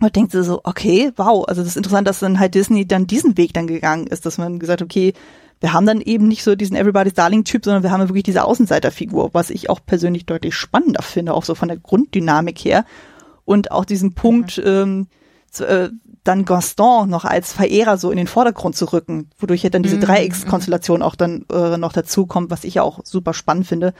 Und 0.00 0.16
denkt 0.16 0.32
sie 0.32 0.42
so, 0.42 0.60
okay, 0.64 1.12
wow. 1.16 1.44
Also 1.46 1.62
das 1.62 1.70
ist 1.70 1.76
interessant, 1.76 2.08
dass 2.08 2.20
dann 2.20 2.40
halt 2.40 2.54
Disney 2.54 2.86
dann 2.86 3.06
diesen 3.06 3.36
Weg 3.36 3.52
dann 3.52 3.66
gegangen 3.66 4.06
ist, 4.06 4.26
dass 4.26 4.38
man 4.38 4.58
gesagt 4.58 4.82
okay, 4.82 5.12
wir 5.60 5.72
haben 5.72 5.86
dann 5.86 6.00
eben 6.00 6.26
nicht 6.28 6.42
so 6.42 6.56
diesen 6.56 6.76
Everybody's 6.76 7.14
Darling-Typ, 7.14 7.64
sondern 7.64 7.84
wir 7.84 7.90
haben 7.90 8.08
wirklich 8.08 8.24
diese 8.24 8.44
Außenseiterfigur, 8.44 9.30
was 9.32 9.50
ich 9.50 9.70
auch 9.70 9.80
persönlich 9.84 10.26
deutlich 10.26 10.54
spannender 10.54 11.02
finde, 11.02 11.32
auch 11.32 11.44
so 11.44 11.54
von 11.54 11.68
der 11.68 11.78
Grunddynamik 11.78 12.58
her. 12.58 12.84
Und 13.44 13.70
auch 13.70 13.84
diesen 13.84 14.14
Punkt, 14.14 14.58
mhm. 14.58 14.64
ähm, 14.66 15.06
äh, 15.60 15.90
dann 16.24 16.44
Gaston 16.44 17.08
noch 17.10 17.24
als 17.24 17.52
Verehrer 17.52 17.98
so 17.98 18.10
in 18.10 18.16
den 18.16 18.26
Vordergrund 18.26 18.76
zu 18.76 18.86
rücken, 18.92 19.30
wodurch 19.38 19.62
ja 19.62 19.70
dann 19.70 19.82
diese 19.82 19.96
mhm. 19.96 20.02
Dreieckskonstellation 20.02 21.02
auch 21.02 21.14
dann 21.14 21.44
äh, 21.52 21.76
noch 21.76 21.92
dazu 21.92 22.26
kommt, 22.26 22.50
was 22.50 22.64
ich 22.64 22.74
ja 22.74 22.82
auch 22.82 23.00
super 23.04 23.34
spannend 23.34 23.66
finde, 23.66 23.92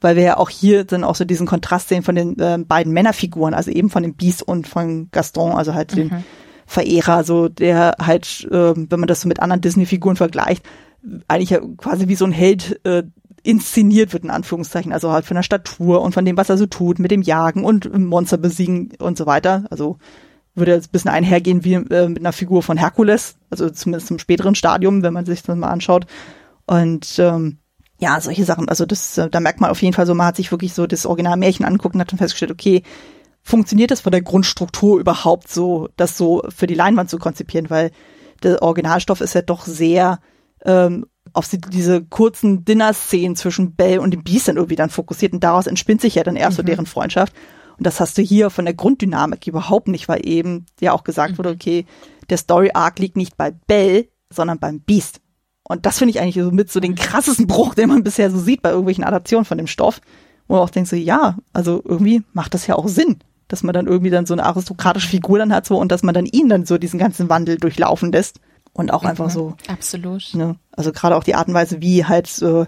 weil 0.00 0.16
wir 0.16 0.22
ja 0.22 0.36
auch 0.36 0.48
hier 0.48 0.84
dann 0.84 1.04
auch 1.04 1.16
so 1.16 1.24
diesen 1.24 1.46
Kontrast 1.46 1.88
sehen 1.88 2.02
von 2.02 2.14
den 2.14 2.38
äh, 2.38 2.58
beiden 2.58 2.92
Männerfiguren, 2.92 3.54
also 3.54 3.70
eben 3.70 3.90
von 3.90 4.02
dem 4.02 4.14
Beast 4.14 4.42
und 4.42 4.68
von 4.68 5.08
Gaston, 5.10 5.52
also 5.52 5.74
halt 5.74 5.92
mhm. 5.92 5.96
den 5.96 6.24
Verehrer, 6.66 7.24
so 7.24 7.48
der 7.48 7.96
halt, 8.00 8.46
äh, 8.50 8.74
wenn 8.76 9.00
man 9.00 9.08
das 9.08 9.22
so 9.22 9.28
mit 9.28 9.40
anderen 9.40 9.60
Disney-Figuren 9.60 10.16
vergleicht, 10.16 10.64
eigentlich 11.26 11.50
ja 11.50 11.60
quasi 11.76 12.06
wie 12.08 12.14
so 12.14 12.24
ein 12.24 12.32
Held 12.32 12.80
äh, 12.84 13.02
inszeniert 13.42 14.12
wird, 14.12 14.24
in 14.24 14.30
Anführungszeichen, 14.30 14.92
also 14.92 15.10
halt 15.10 15.24
von 15.24 15.34
der 15.34 15.42
Statur 15.42 16.00
und 16.00 16.12
von 16.12 16.24
dem, 16.24 16.36
was 16.36 16.48
er 16.48 16.56
so 16.56 16.66
tut, 16.66 16.98
mit 16.98 17.10
dem 17.10 17.22
Jagen 17.22 17.64
und 17.64 17.92
Monster 17.98 18.38
besiegen 18.38 18.92
und 18.98 19.18
so 19.18 19.26
weiter. 19.26 19.64
Also 19.70 19.98
würde 20.54 20.72
jetzt 20.72 20.88
ein 20.88 20.92
bisschen 20.92 21.10
einhergehen 21.10 21.64
wie 21.64 21.74
äh, 21.74 22.08
mit 22.08 22.18
einer 22.18 22.32
Figur 22.32 22.62
von 22.62 22.76
Herkules, 22.76 23.36
also 23.50 23.70
zumindest 23.70 24.10
im 24.10 24.18
späteren 24.18 24.54
Stadium, 24.54 25.02
wenn 25.02 25.12
man 25.12 25.24
sich 25.24 25.42
das 25.42 25.56
mal 25.56 25.68
anschaut. 25.68 26.06
Und 26.66 27.18
ähm, 27.18 27.58
ja, 27.98 28.20
solche 28.20 28.44
Sachen, 28.44 28.68
also 28.68 28.84
das, 28.84 29.16
äh, 29.18 29.30
da 29.30 29.40
merkt 29.40 29.60
man 29.60 29.70
auf 29.70 29.80
jeden 29.80 29.94
Fall 29.94 30.06
so, 30.06 30.14
man 30.14 30.26
hat 30.26 30.36
sich 30.36 30.50
wirklich 30.50 30.74
so 30.74 30.86
das 30.86 31.06
Originalmärchen 31.06 31.64
angucken 31.64 31.96
und 31.96 32.00
hat 32.00 32.12
dann 32.12 32.18
festgestellt, 32.18 32.52
okay, 32.52 32.82
funktioniert 33.42 33.90
das 33.90 34.00
von 34.00 34.12
der 34.12 34.22
Grundstruktur 34.22 35.00
überhaupt 35.00 35.48
so, 35.48 35.88
das 35.96 36.16
so 36.16 36.42
für 36.54 36.66
die 36.66 36.74
Leinwand 36.74 37.10
zu 37.10 37.18
konzipieren, 37.18 37.70
weil 37.70 37.90
der 38.42 38.62
Originalstoff 38.62 39.20
ist 39.20 39.34
ja 39.34 39.42
doch 39.42 39.64
sehr 39.64 40.20
ähm, 40.64 41.06
auf 41.32 41.48
diese 41.48 42.04
kurzen 42.04 42.64
Dinner-Szenen 42.64 43.36
zwischen 43.36 43.74
Belle 43.74 44.00
und 44.00 44.12
dem 44.12 44.22
Beast 44.22 44.48
dann 44.48 44.56
irgendwie 44.56 44.76
dann 44.76 44.90
fokussiert 44.90 45.32
und 45.32 45.42
daraus 45.42 45.66
entspinnt 45.66 46.00
sich 46.00 46.16
ja 46.16 46.24
dann 46.24 46.36
erst 46.36 46.58
mhm. 46.58 46.62
so 46.62 46.62
deren 46.64 46.86
Freundschaft. 46.86 47.32
Und 47.82 47.86
das 47.86 47.98
hast 47.98 48.16
du 48.16 48.22
hier 48.22 48.48
von 48.50 48.64
der 48.64 48.74
Grunddynamik 48.74 49.48
überhaupt 49.48 49.88
nicht, 49.88 50.06
weil 50.06 50.24
eben 50.24 50.66
ja 50.80 50.92
auch 50.92 51.02
gesagt 51.02 51.36
wurde, 51.36 51.50
okay, 51.50 51.84
der 52.30 52.36
Story 52.36 52.70
Arc 52.72 53.00
liegt 53.00 53.16
nicht 53.16 53.36
bei 53.36 53.50
Bell, 53.50 54.06
sondern 54.30 54.60
beim 54.60 54.78
Beast. 54.78 55.20
Und 55.64 55.84
das 55.84 55.98
finde 55.98 56.10
ich 56.10 56.20
eigentlich 56.20 56.36
so 56.44 56.52
mit 56.52 56.70
so 56.70 56.78
den 56.78 56.94
krassesten 56.94 57.48
Bruch, 57.48 57.74
den 57.74 57.88
man 57.88 58.04
bisher 58.04 58.30
so 58.30 58.38
sieht 58.38 58.62
bei 58.62 58.70
irgendwelchen 58.70 59.02
Adaptionen 59.02 59.44
von 59.44 59.58
dem 59.58 59.66
Stoff, 59.66 60.00
wo 60.46 60.54
man 60.54 60.62
auch 60.62 60.70
denkt 60.70 60.90
so, 60.90 60.94
ja, 60.94 61.36
also 61.52 61.82
irgendwie 61.84 62.22
macht 62.32 62.54
das 62.54 62.68
ja 62.68 62.76
auch 62.76 62.86
Sinn, 62.86 63.18
dass 63.48 63.64
man 63.64 63.74
dann 63.74 63.88
irgendwie 63.88 64.10
dann 64.10 64.26
so 64.26 64.34
eine 64.34 64.44
aristokratische 64.44 65.08
Figur 65.08 65.40
dann 65.40 65.52
hat 65.52 65.66
so 65.66 65.76
und 65.76 65.90
dass 65.90 66.04
man 66.04 66.14
dann 66.14 66.26
ihn 66.26 66.48
dann 66.48 66.66
so 66.66 66.78
diesen 66.78 67.00
ganzen 67.00 67.28
Wandel 67.28 67.56
durchlaufen 67.56 68.12
lässt 68.12 68.38
und 68.74 68.92
auch 68.92 69.02
mhm, 69.02 69.08
einfach 69.08 69.28
so. 69.28 69.56
Absolut. 69.66 70.34
Ne, 70.34 70.54
also 70.70 70.92
gerade 70.92 71.16
auch 71.16 71.24
die 71.24 71.34
Art 71.34 71.48
und 71.48 71.54
Weise, 71.54 71.82
wie 71.82 72.04
halt 72.04 72.28
so 72.28 72.64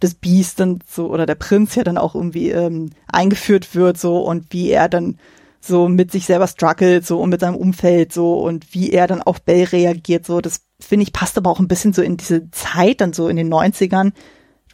das 0.00 0.14
Biest 0.14 0.60
dann 0.60 0.80
so 0.88 1.08
oder 1.08 1.26
der 1.26 1.34
Prinz 1.34 1.74
ja 1.74 1.84
dann 1.84 1.98
auch 1.98 2.14
irgendwie 2.14 2.50
ähm, 2.50 2.90
eingeführt 3.10 3.74
wird 3.74 3.98
so 3.98 4.18
und 4.18 4.52
wie 4.52 4.70
er 4.70 4.88
dann 4.88 5.18
so 5.60 5.88
mit 5.88 6.12
sich 6.12 6.26
selber 6.26 6.46
struggelt 6.46 7.06
so 7.06 7.20
und 7.20 7.30
mit 7.30 7.40
seinem 7.40 7.56
Umfeld 7.56 8.12
so 8.12 8.38
und 8.40 8.74
wie 8.74 8.90
er 8.90 9.06
dann 9.06 9.22
auf 9.22 9.42
Bell 9.42 9.64
reagiert 9.64 10.26
so 10.26 10.40
das 10.40 10.60
finde 10.80 11.02
ich 11.04 11.12
passt 11.12 11.36
aber 11.36 11.50
auch 11.50 11.58
ein 11.58 11.68
bisschen 11.68 11.92
so 11.92 12.02
in 12.02 12.16
diese 12.16 12.50
Zeit 12.50 13.00
dann 13.00 13.12
so 13.12 13.28
in 13.28 13.36
den 13.36 13.52
90ern 13.52 14.12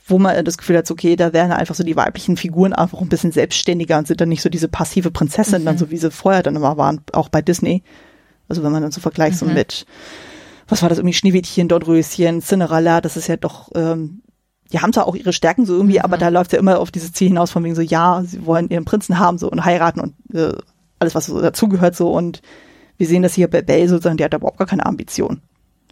wo 0.06 0.18
man 0.18 0.44
das 0.44 0.58
Gefühl 0.58 0.76
hat, 0.76 0.90
okay, 0.90 1.16
da 1.16 1.32
werden 1.32 1.52
einfach 1.52 1.74
so 1.74 1.82
die 1.82 1.96
weiblichen 1.96 2.36
Figuren 2.36 2.74
einfach 2.74 3.00
ein 3.00 3.08
bisschen 3.08 3.32
selbstständiger 3.32 3.96
und 3.96 4.06
sind 4.06 4.20
dann 4.20 4.28
nicht 4.28 4.42
so 4.42 4.50
diese 4.50 4.68
passive 4.68 5.10
Prinzessin 5.10 5.62
mhm. 5.62 5.66
dann 5.66 5.78
so 5.78 5.90
wie 5.90 5.96
sie 5.96 6.10
vorher 6.10 6.42
dann 6.42 6.56
immer 6.56 6.76
waren, 6.76 7.00
auch 7.12 7.30
bei 7.30 7.40
Disney. 7.40 7.82
Also 8.48 8.62
wenn 8.62 8.72
man 8.72 8.82
dann 8.82 8.92
so 8.92 9.00
vergleicht 9.00 9.40
mhm. 9.40 9.46
so 9.48 9.54
mit 9.54 9.86
was 10.68 10.82
war 10.82 10.88
das 10.88 10.98
irgendwie 10.98 11.14
Schneewittchen, 11.14 11.68
Dornröschen, 11.68 12.40
Cinderella, 12.40 13.00
das 13.00 13.16
ist 13.16 13.28
ja 13.28 13.36
doch 13.36 13.70
ähm, 13.74 14.22
die 14.72 14.80
haben 14.80 14.92
zwar 14.92 15.06
auch 15.06 15.14
ihre 15.14 15.32
Stärken 15.32 15.66
so 15.66 15.74
irgendwie, 15.74 15.98
mhm. 15.98 16.04
aber 16.04 16.18
da 16.18 16.28
läuft 16.28 16.52
ja 16.52 16.58
immer 16.58 16.80
auf 16.80 16.90
dieses 16.90 17.12
Ziel 17.12 17.28
hinaus 17.28 17.50
von 17.50 17.64
wegen 17.64 17.74
so, 17.74 17.82
ja, 17.82 18.22
sie 18.24 18.44
wollen 18.46 18.70
ihren 18.70 18.84
Prinzen 18.84 19.18
haben 19.18 19.38
so 19.38 19.50
und 19.50 19.64
heiraten 19.64 20.00
und 20.00 20.14
äh, 20.34 20.56
alles, 20.98 21.14
was 21.14 21.26
so 21.26 21.40
dazugehört 21.40 21.96
so 21.96 22.12
und 22.12 22.40
wir 22.96 23.06
sehen 23.06 23.22
das 23.22 23.34
hier 23.34 23.48
bei 23.48 23.62
Belle 23.62 23.88
sozusagen, 23.88 24.16
die 24.16 24.24
hat 24.24 24.34
überhaupt 24.34 24.58
gar 24.58 24.66
keine 24.66 24.86
Ambition, 24.86 25.42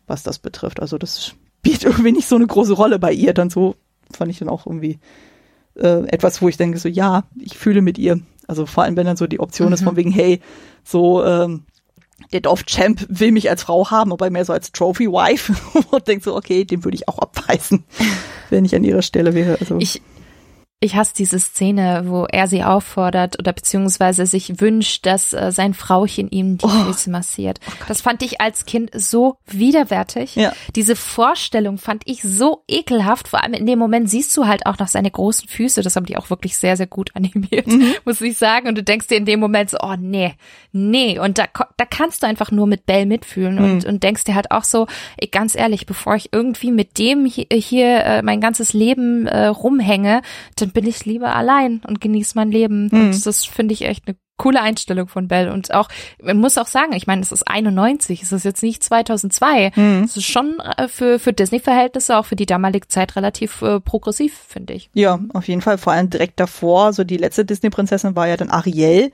was 0.07 0.23
das 0.23 0.39
betrifft. 0.39 0.81
Also 0.81 0.99
das 0.99 1.27
spielt 1.27 1.85
irgendwie 1.85 2.13
nicht 2.13 2.29
so 2.29 2.37
eine 2.37 2.47
große 2.47 2.73
Rolle 2.73 2.99
bei 2.99 3.13
ihr 3.13 3.35
dann 3.35 3.51
so, 3.51 3.75
fand 4.13 4.31
ich 4.31 4.39
dann 4.39 4.49
auch 4.49 4.67
irgendwie 4.67 4.99
äh, 5.75 6.07
etwas, 6.09 6.43
wo 6.43 6.49
ich 6.49 6.57
denke 6.57 6.79
so, 6.79 6.89
ja, 6.89 7.25
ich 7.39 7.57
fühle 7.57 7.83
mit 7.83 7.99
ihr. 7.99 8.21
Also 8.47 8.67
vor 8.67 8.85
allem, 8.85 8.97
wenn 8.97 9.07
dann 9.07 9.17
so 9.17 9.27
die 9.27 9.41
Option 9.41 9.69
mhm. 9.69 9.75
ist 9.75 9.85
von 9.85 9.97
wegen, 9.97 10.11
hey, 10.11 10.41
so, 10.85 11.25
ähm, 11.25 11.65
der 12.33 12.41
Dorf-Champ 12.41 13.07
will 13.09 13.33
mich 13.33 13.51
als 13.51 13.63
Frau 13.63 13.91
haben, 13.91 14.13
aber 14.13 14.31
mehr 14.31 14.45
so 14.45 14.53
als 14.53 14.73
Trophy-Wife 14.73 15.55
und 15.91 16.09
denkt 16.09 16.25
so, 16.25 16.37
okay, 16.37 16.65
den 16.65 16.85
würde 16.85 16.97
ich 16.97 17.09
auch 17.09 17.19
abweisen, 17.19 17.85
wenn 18.51 18.65
ich 18.65 18.75
an 18.75 18.85
ihrer 18.85 19.03
Stelle 19.03 19.35
wäre. 19.35 19.57
Also. 19.61 19.79
Ich, 19.79 20.03
ich 20.83 20.97
hasse 20.97 21.13
diese 21.17 21.39
Szene, 21.39 22.03
wo 22.07 22.25
er 22.25 22.49
sie 22.49 22.65
auffordert 22.65 23.39
oder 23.39 23.53
beziehungsweise 23.53 24.27
sich 24.27 24.61
wünscht, 24.61 25.07
dass 25.07 25.33
äh, 25.33 25.53
sein 25.53 25.75
Frauchen 25.75 26.29
ihm 26.31 26.59
die 26.59 26.67
oh. 26.67 26.69
Füße 26.69 27.09
massiert. 27.09 27.61
Oh 27.69 27.85
das 27.87 28.01
fand 28.01 28.23
ich 28.23 28.41
als 28.41 28.67
Kind 28.67 28.91
so 28.93 29.37
widerwärtig. 29.47 30.35
Ja. 30.35 30.53
Diese 30.75 30.97
Vorstellung 30.97 31.79
fand 31.79 32.03
ich 32.07 32.23
so 32.23 32.65
ekelhaft. 32.67 33.29
Vor 33.29 33.43
allem 33.45 33.55
in 33.55 33.67
dem 33.67 33.79
Moment 33.79 34.11
siehst 34.11 34.37
du 34.37 34.47
halt 34.47 34.67
auch 34.67 34.79
noch 34.79 34.89
seine 34.89 35.11
großen 35.11 35.49
Füße. 35.49 35.83
Das 35.83 35.95
haben 35.95 36.07
die 36.07 36.17
auch 36.17 36.31
wirklich 36.31 36.59
sehr, 36.59 36.77
sehr 36.77 36.89
gut 36.89 37.11
animiert, 37.15 37.69
mhm. 37.69 37.95
muss 38.05 38.21
ich 38.21 38.37
sagen. 38.37 38.67
Und 38.67 38.77
du 38.77 38.83
denkst 38.83 39.07
dir 39.07 39.19
in 39.19 39.25
dem 39.25 39.39
Moment 39.39 39.71
so, 39.71 39.79
oh 39.81 39.95
nee, 39.97 40.35
nee. 40.73 41.17
Und 41.19 41.39
da, 41.39 41.45
da 41.77 41.85
kannst 41.85 42.25
du 42.25 42.27
einfach 42.27 42.51
nur 42.51 42.67
mit 42.67 42.87
Bell 42.87 43.07
mitfühlen 43.07 43.55
mhm. 43.55 43.65
und, 43.65 43.85
und 43.85 44.03
denkst 44.03 44.25
dir 44.25 44.35
halt 44.35 44.51
auch 44.51 44.65
so, 44.65 44.89
ey, 45.17 45.29
ganz 45.29 45.55
ehrlich, 45.55 45.87
bevor 45.87 46.17
ich 46.17 46.31
irgendwie 46.33 46.73
mit 46.73 46.99
dem 46.99 47.25
hier, 47.25 47.47
hier 47.53 48.05
äh, 48.05 48.23
mein 48.23 48.41
ganzes 48.41 48.73
Leben 48.73 49.29
äh, 49.29 49.47
rumhänge, 49.47 50.23
dann 50.57 50.72
bin 50.73 50.87
ich 50.87 51.05
lieber 51.05 51.35
allein 51.35 51.81
und 51.87 52.01
genieße 52.01 52.33
mein 52.37 52.51
Leben. 52.51 52.89
Mhm. 52.91 53.01
Und 53.01 53.27
das 53.27 53.45
finde 53.45 53.75
ich 53.75 53.83
echt 53.83 54.07
eine 54.07 54.17
coole 54.39 54.61
Einstellung 54.61 55.07
von 55.07 55.29
Bell 55.29 55.51
und 55.51 55.73
auch 55.73 55.89
man 56.21 56.39
muss 56.39 56.59
auch 56.59 56.67
sagen, 56.67 56.95
ich 56.95 57.07
meine, 57.07 57.23
es 57.23 57.31
ist 57.31 57.47
91, 57.47 58.23
es 58.23 58.33
ist 58.33 58.45
jetzt 58.45 58.63
nicht 58.63 58.83
2002. 58.83 59.71
Mhm. 59.77 60.03
Es 60.05 60.17
ist 60.17 60.25
schon 60.25 60.59
äh, 60.59 60.89
für 60.89 61.21
für 61.21 61.33
Disney 61.33 61.61
Verhältnisse 61.61 62.17
auch 62.17 62.27
für 62.27 62.35
die 62.35 62.47
damalige 62.47 62.89
Zeit 62.89 63.15
relativ 63.15 63.63
äh, 63.63 63.79
progressiv, 63.79 64.37
finde 64.49 64.73
ich. 64.73 64.91
Ja, 64.95 65.21
auf 65.33 65.47
jeden 65.47 65.61
Fall, 65.61 65.79
vor 65.79 65.93
allem 65.93 66.11
direkt 66.11 66.41
davor, 66.41 66.93
so 66.93 67.05
die 67.05 67.19
letzte 67.19 67.45
Disney 67.45 67.71
Prinzessin 67.71 68.17
war 68.17 68.27
ja 68.27 68.37
dann 68.37 68.51
Ariel 68.51 69.13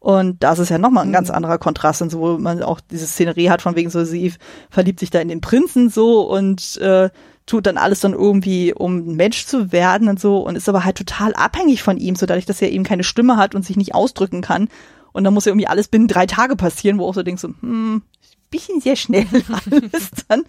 und 0.00 0.42
das 0.42 0.58
ist 0.58 0.70
ja 0.70 0.78
nochmal 0.78 1.04
ein 1.04 1.10
mhm. 1.10 1.14
ganz 1.14 1.30
anderer 1.30 1.58
Kontrast, 1.58 2.00
und 2.00 2.10
so, 2.10 2.20
wo 2.20 2.38
man 2.38 2.62
auch 2.62 2.80
diese 2.80 3.06
Szenerie 3.06 3.50
hat, 3.50 3.60
von 3.60 3.76
wegen 3.76 3.90
so, 3.90 4.02
sie 4.04 4.32
verliebt 4.70 4.98
sich 4.98 5.10
da 5.10 5.20
in 5.20 5.28
den 5.28 5.42
Prinzen 5.42 5.90
so 5.90 6.22
und 6.22 6.78
äh, 6.78 7.10
tut 7.50 7.66
dann 7.66 7.78
alles 7.78 8.00
dann 8.00 8.12
irgendwie, 8.12 8.72
um 8.72 9.16
Mensch 9.16 9.44
zu 9.44 9.72
werden 9.72 10.08
und 10.08 10.20
so 10.20 10.38
und 10.38 10.54
ist 10.54 10.68
aber 10.68 10.84
halt 10.84 10.96
total 10.96 11.34
abhängig 11.34 11.82
von 11.82 11.96
ihm, 11.96 12.14
so 12.14 12.24
dadurch, 12.24 12.46
dass 12.46 12.62
er 12.62 12.70
eben 12.70 12.84
keine 12.84 13.02
Stimme 13.02 13.36
hat 13.36 13.54
und 13.54 13.64
sich 13.64 13.76
nicht 13.76 13.94
ausdrücken 13.94 14.40
kann. 14.40 14.68
Und 15.12 15.24
dann 15.24 15.34
muss 15.34 15.44
ja 15.44 15.50
irgendwie 15.50 15.66
alles 15.66 15.88
binnen 15.88 16.08
drei 16.08 16.26
Tage 16.26 16.56
passieren, 16.56 16.98
wo 16.98 17.06
auch 17.06 17.14
so 17.14 17.22
denkst 17.22 17.42
so, 17.42 17.48
hm, 17.60 18.02
bisschen 18.50 18.80
sehr 18.80 18.96
schnell 18.96 19.26
alles 19.70 20.10
dann. 20.28 20.42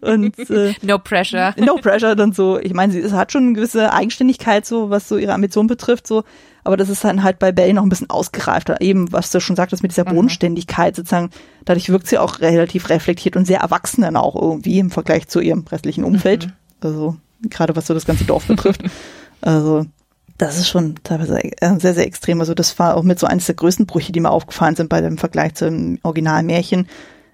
Und, 0.00 0.38
äh, 0.50 0.74
no 0.82 0.98
pressure. 0.98 1.54
No 1.58 1.76
pressure 1.76 2.16
dann 2.16 2.32
so. 2.32 2.58
Ich 2.58 2.72
meine, 2.72 2.92
sie 2.92 3.12
hat 3.12 3.32
schon 3.32 3.44
eine 3.44 3.52
gewisse 3.54 3.92
Eigenständigkeit, 3.92 4.64
so 4.64 4.90
was 4.90 5.08
so 5.08 5.16
ihre 5.16 5.34
Ambition 5.34 5.66
betrifft, 5.66 6.06
so. 6.06 6.24
Aber 6.64 6.76
das 6.76 6.88
ist 6.88 7.02
dann 7.02 7.22
halt 7.22 7.38
bei 7.38 7.50
Bell 7.50 7.72
noch 7.72 7.82
ein 7.82 7.88
bisschen 7.88 8.10
ausgereifter. 8.10 8.80
Eben, 8.80 9.10
was 9.10 9.30
du 9.30 9.40
schon 9.40 9.56
sagtest 9.56 9.82
mit 9.82 9.92
dieser 9.92 10.08
mhm. 10.08 10.14
Bodenständigkeit 10.14 10.96
sozusagen. 10.96 11.30
Dadurch 11.64 11.88
wirkt 11.88 12.06
sie 12.06 12.18
auch 12.18 12.40
relativ 12.40 12.90
reflektiert 12.90 13.36
und 13.36 13.46
sehr 13.46 13.60
erwachsen 13.60 14.02
dann 14.02 14.16
auch 14.16 14.34
irgendwie 14.34 14.78
im 14.78 14.90
Vergleich 14.90 15.28
zu 15.28 15.40
ihrem 15.40 15.64
restlichen 15.66 16.04
Umfeld. 16.04 16.46
Mhm. 16.46 16.52
Also, 16.80 17.16
gerade 17.42 17.74
was 17.74 17.86
so 17.86 17.94
das 17.94 18.06
ganze 18.06 18.24
Dorf 18.24 18.46
betrifft. 18.46 18.82
Also, 19.40 19.86
das 20.38 20.56
ist 20.56 20.68
schon 20.68 20.94
teilweise 21.02 21.38
äh, 21.42 21.78
sehr, 21.78 21.94
sehr 21.94 22.06
extrem. 22.06 22.40
Also 22.40 22.54
das 22.54 22.78
war 22.78 22.96
auch 22.96 23.02
mit 23.02 23.18
so 23.18 23.26
eines 23.26 23.46
der 23.46 23.56
größten 23.56 23.86
Brüche, 23.86 24.12
die 24.12 24.20
mir 24.20 24.30
aufgefallen 24.30 24.76
sind 24.76 24.88
bei 24.88 25.00
dem 25.00 25.18
Vergleich 25.18 25.54
zum 25.54 25.98
Originalmärchen. 26.02 26.88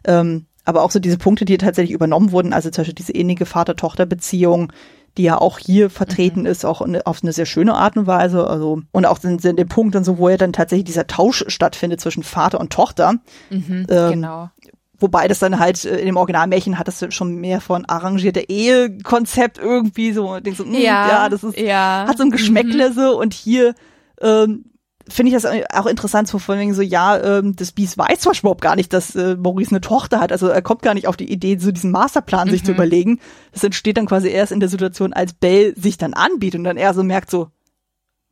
Ähm, 0.06 0.46
aber 0.64 0.82
auch 0.82 0.90
so 0.90 0.98
diese 0.98 1.18
Punkte, 1.18 1.44
die 1.44 1.58
tatsächlich 1.58 1.94
übernommen 1.94 2.32
wurden, 2.32 2.54
also 2.54 2.70
zum 2.70 2.82
Beispiel 2.82 2.94
diese 2.94 3.12
ähnliche 3.12 3.44
Vater-Tochter-Beziehung, 3.44 4.72
die 5.18 5.24
ja 5.24 5.38
auch 5.38 5.58
hier 5.58 5.90
vertreten 5.90 6.40
mhm. 6.40 6.46
ist, 6.46 6.64
auch 6.64 6.80
auf 7.04 7.22
eine 7.22 7.32
sehr 7.32 7.46
schöne 7.46 7.74
Art 7.74 7.96
und 7.96 8.06
Weise. 8.06 8.46
Also, 8.46 8.80
und 8.90 9.06
auch 9.06 9.18
den, 9.18 9.38
den 9.38 9.68
Punkt 9.68 9.94
und 9.94 10.04
so, 10.04 10.18
wo 10.18 10.28
ja 10.28 10.36
dann 10.36 10.52
tatsächlich 10.52 10.86
dieser 10.86 11.06
Tausch 11.06 11.44
stattfindet 11.48 12.00
zwischen 12.00 12.22
Vater 12.22 12.58
und 12.58 12.72
Tochter. 12.72 13.14
Mhm, 13.50 13.86
ähm, 13.90 14.10
genau. 14.10 14.50
Wobei 14.98 15.28
das 15.28 15.40
dann 15.40 15.58
halt 15.58 15.84
äh, 15.84 15.98
in 15.98 16.06
dem 16.06 16.16
Originalmärchen 16.16 16.78
hat 16.78 16.88
das 16.88 17.04
schon 17.10 17.36
mehr 17.36 17.60
von 17.60 17.84
arrangierter 17.84 18.48
Ehe-Konzept 18.48 19.58
irgendwie 19.58 20.12
so. 20.12 20.38
Denkst 20.40 20.58
so 20.58 20.64
mh, 20.64 20.78
ja, 20.78 21.08
ja, 21.08 21.28
das 21.28 21.44
ist, 21.44 21.58
ja. 21.58 22.06
hat 22.08 22.18
so 22.18 22.24
ein 22.24 22.30
Geschmäckle 22.30 22.90
mhm. 22.90 22.94
so 22.94 23.20
und 23.20 23.34
hier 23.34 23.74
ähm, 24.20 24.64
finde 25.08 25.34
ich 25.34 25.42
das 25.42 25.50
auch 25.72 25.86
interessant, 25.86 26.28
so 26.28 26.38
von 26.38 26.58
wegen 26.58 26.74
so, 26.74 26.82
ja, 26.82 27.38
ähm, 27.38 27.54
das 27.56 27.72
Biest 27.72 27.98
weiß 27.98 28.20
zwar 28.20 28.34
überhaupt 28.34 28.62
gar 28.62 28.76
nicht, 28.76 28.92
dass 28.92 29.14
äh, 29.14 29.36
Maurice 29.36 29.70
eine 29.70 29.80
Tochter 29.80 30.20
hat, 30.20 30.32
also 30.32 30.48
er 30.48 30.62
kommt 30.62 30.82
gar 30.82 30.94
nicht 30.94 31.06
auf 31.06 31.16
die 31.16 31.30
Idee, 31.30 31.58
so 31.58 31.72
diesen 31.72 31.90
Masterplan 31.90 32.48
mhm. 32.48 32.52
sich 32.52 32.64
zu 32.64 32.70
mhm. 32.70 32.76
überlegen. 32.76 33.20
Das 33.52 33.64
entsteht 33.64 33.96
dann 33.96 34.06
quasi 34.06 34.28
erst 34.28 34.52
in 34.52 34.60
der 34.60 34.68
Situation, 34.68 35.12
als 35.12 35.34
Belle 35.34 35.74
sich 35.76 35.98
dann 35.98 36.14
anbietet 36.14 36.58
und 36.58 36.64
dann 36.64 36.76
er 36.76 36.94
so 36.94 37.02
merkt 37.02 37.30
so, 37.30 37.48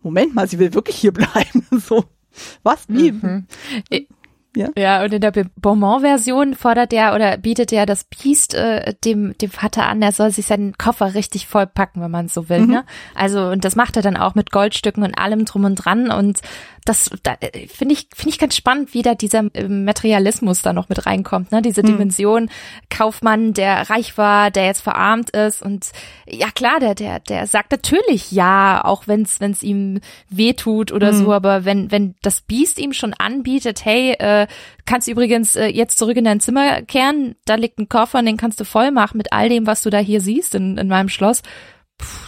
Moment 0.02 0.34
mal, 0.34 0.48
sie 0.48 0.58
will 0.58 0.74
wirklich 0.74 0.96
hier 0.96 1.12
bleiben, 1.12 1.66
so. 1.86 2.04
Was? 2.62 2.84
Wie? 2.88 3.12
Mhm. 3.12 3.46
Ja. 4.54 4.68
ja, 4.76 5.02
und 5.02 5.14
in 5.14 5.20
der 5.22 5.32
Beaumont-Version 5.56 6.54
fordert 6.54 6.92
er 6.92 7.14
oder 7.14 7.38
bietet 7.38 7.72
er 7.72 7.86
das 7.86 8.04
Biest 8.04 8.54
äh, 8.54 8.94
dem, 9.02 9.36
dem 9.38 9.50
Vater 9.50 9.86
an, 9.86 10.02
er 10.02 10.12
soll 10.12 10.30
sich 10.30 10.46
seinen 10.46 10.76
Koffer 10.76 11.14
richtig 11.14 11.46
voll 11.46 11.66
packen, 11.66 12.02
wenn 12.02 12.10
man 12.10 12.28
so 12.28 12.50
will. 12.50 12.60
Mhm. 12.60 12.70
Ne? 12.70 12.84
Also, 13.14 13.48
und 13.48 13.64
das 13.64 13.76
macht 13.76 13.96
er 13.96 14.02
dann 14.02 14.16
auch 14.16 14.34
mit 14.34 14.50
Goldstücken 14.50 15.04
und 15.04 15.16
allem 15.16 15.46
drum 15.46 15.64
und 15.64 15.76
dran. 15.76 16.10
Und 16.10 16.40
das 16.84 17.10
da, 17.22 17.36
äh, 17.40 17.68
finde 17.68 17.94
ich 17.94 18.08
finde 18.14 18.30
ich 18.30 18.38
ganz 18.38 18.56
spannend, 18.56 18.94
wie 18.94 19.02
da 19.02 19.14
dieser 19.14 19.44
äh, 19.54 19.68
Materialismus 19.68 20.62
da 20.62 20.72
noch 20.72 20.88
mit 20.88 21.06
reinkommt, 21.06 21.52
ne? 21.52 21.62
Diese 21.62 21.82
hm. 21.82 21.86
Dimension 21.88 22.50
Kaufmann, 22.90 23.52
der 23.52 23.88
reich 23.90 24.18
war, 24.18 24.50
der 24.50 24.66
jetzt 24.66 24.80
verarmt 24.80 25.30
ist 25.30 25.62
und 25.62 25.92
ja 26.26 26.50
klar, 26.50 26.80
der 26.80 26.94
der 26.94 27.20
der 27.20 27.46
sagt 27.46 27.72
natürlich 27.72 28.32
ja, 28.32 28.84
auch 28.84 29.06
wenn 29.06 29.22
es 29.22 29.40
wenn 29.40 29.52
es 29.52 29.62
ihm 29.62 30.00
wehtut 30.28 30.92
oder 30.92 31.08
hm. 31.08 31.16
so, 31.16 31.32
aber 31.32 31.64
wenn 31.64 31.90
wenn 31.90 32.14
das 32.22 32.40
Biest 32.40 32.78
ihm 32.78 32.92
schon 32.92 33.14
anbietet, 33.14 33.84
hey, 33.84 34.12
äh, 34.12 34.46
kannst 34.84 35.08
übrigens 35.08 35.56
äh, 35.56 35.66
jetzt 35.66 35.98
zurück 35.98 36.16
in 36.16 36.24
dein 36.24 36.40
Zimmer 36.40 36.82
kehren, 36.82 37.36
da 37.44 37.54
liegt 37.54 37.78
ein 37.78 37.88
Koffer, 37.88 38.18
und 38.18 38.26
den 38.26 38.36
kannst 38.36 38.58
du 38.60 38.64
voll 38.64 38.90
machen 38.90 39.18
mit 39.18 39.32
all 39.32 39.48
dem, 39.48 39.66
was 39.66 39.82
du 39.82 39.90
da 39.90 39.98
hier 39.98 40.20
siehst 40.20 40.54
in 40.54 40.78
in 40.78 40.88
meinem 40.88 41.08
Schloss 41.08 41.42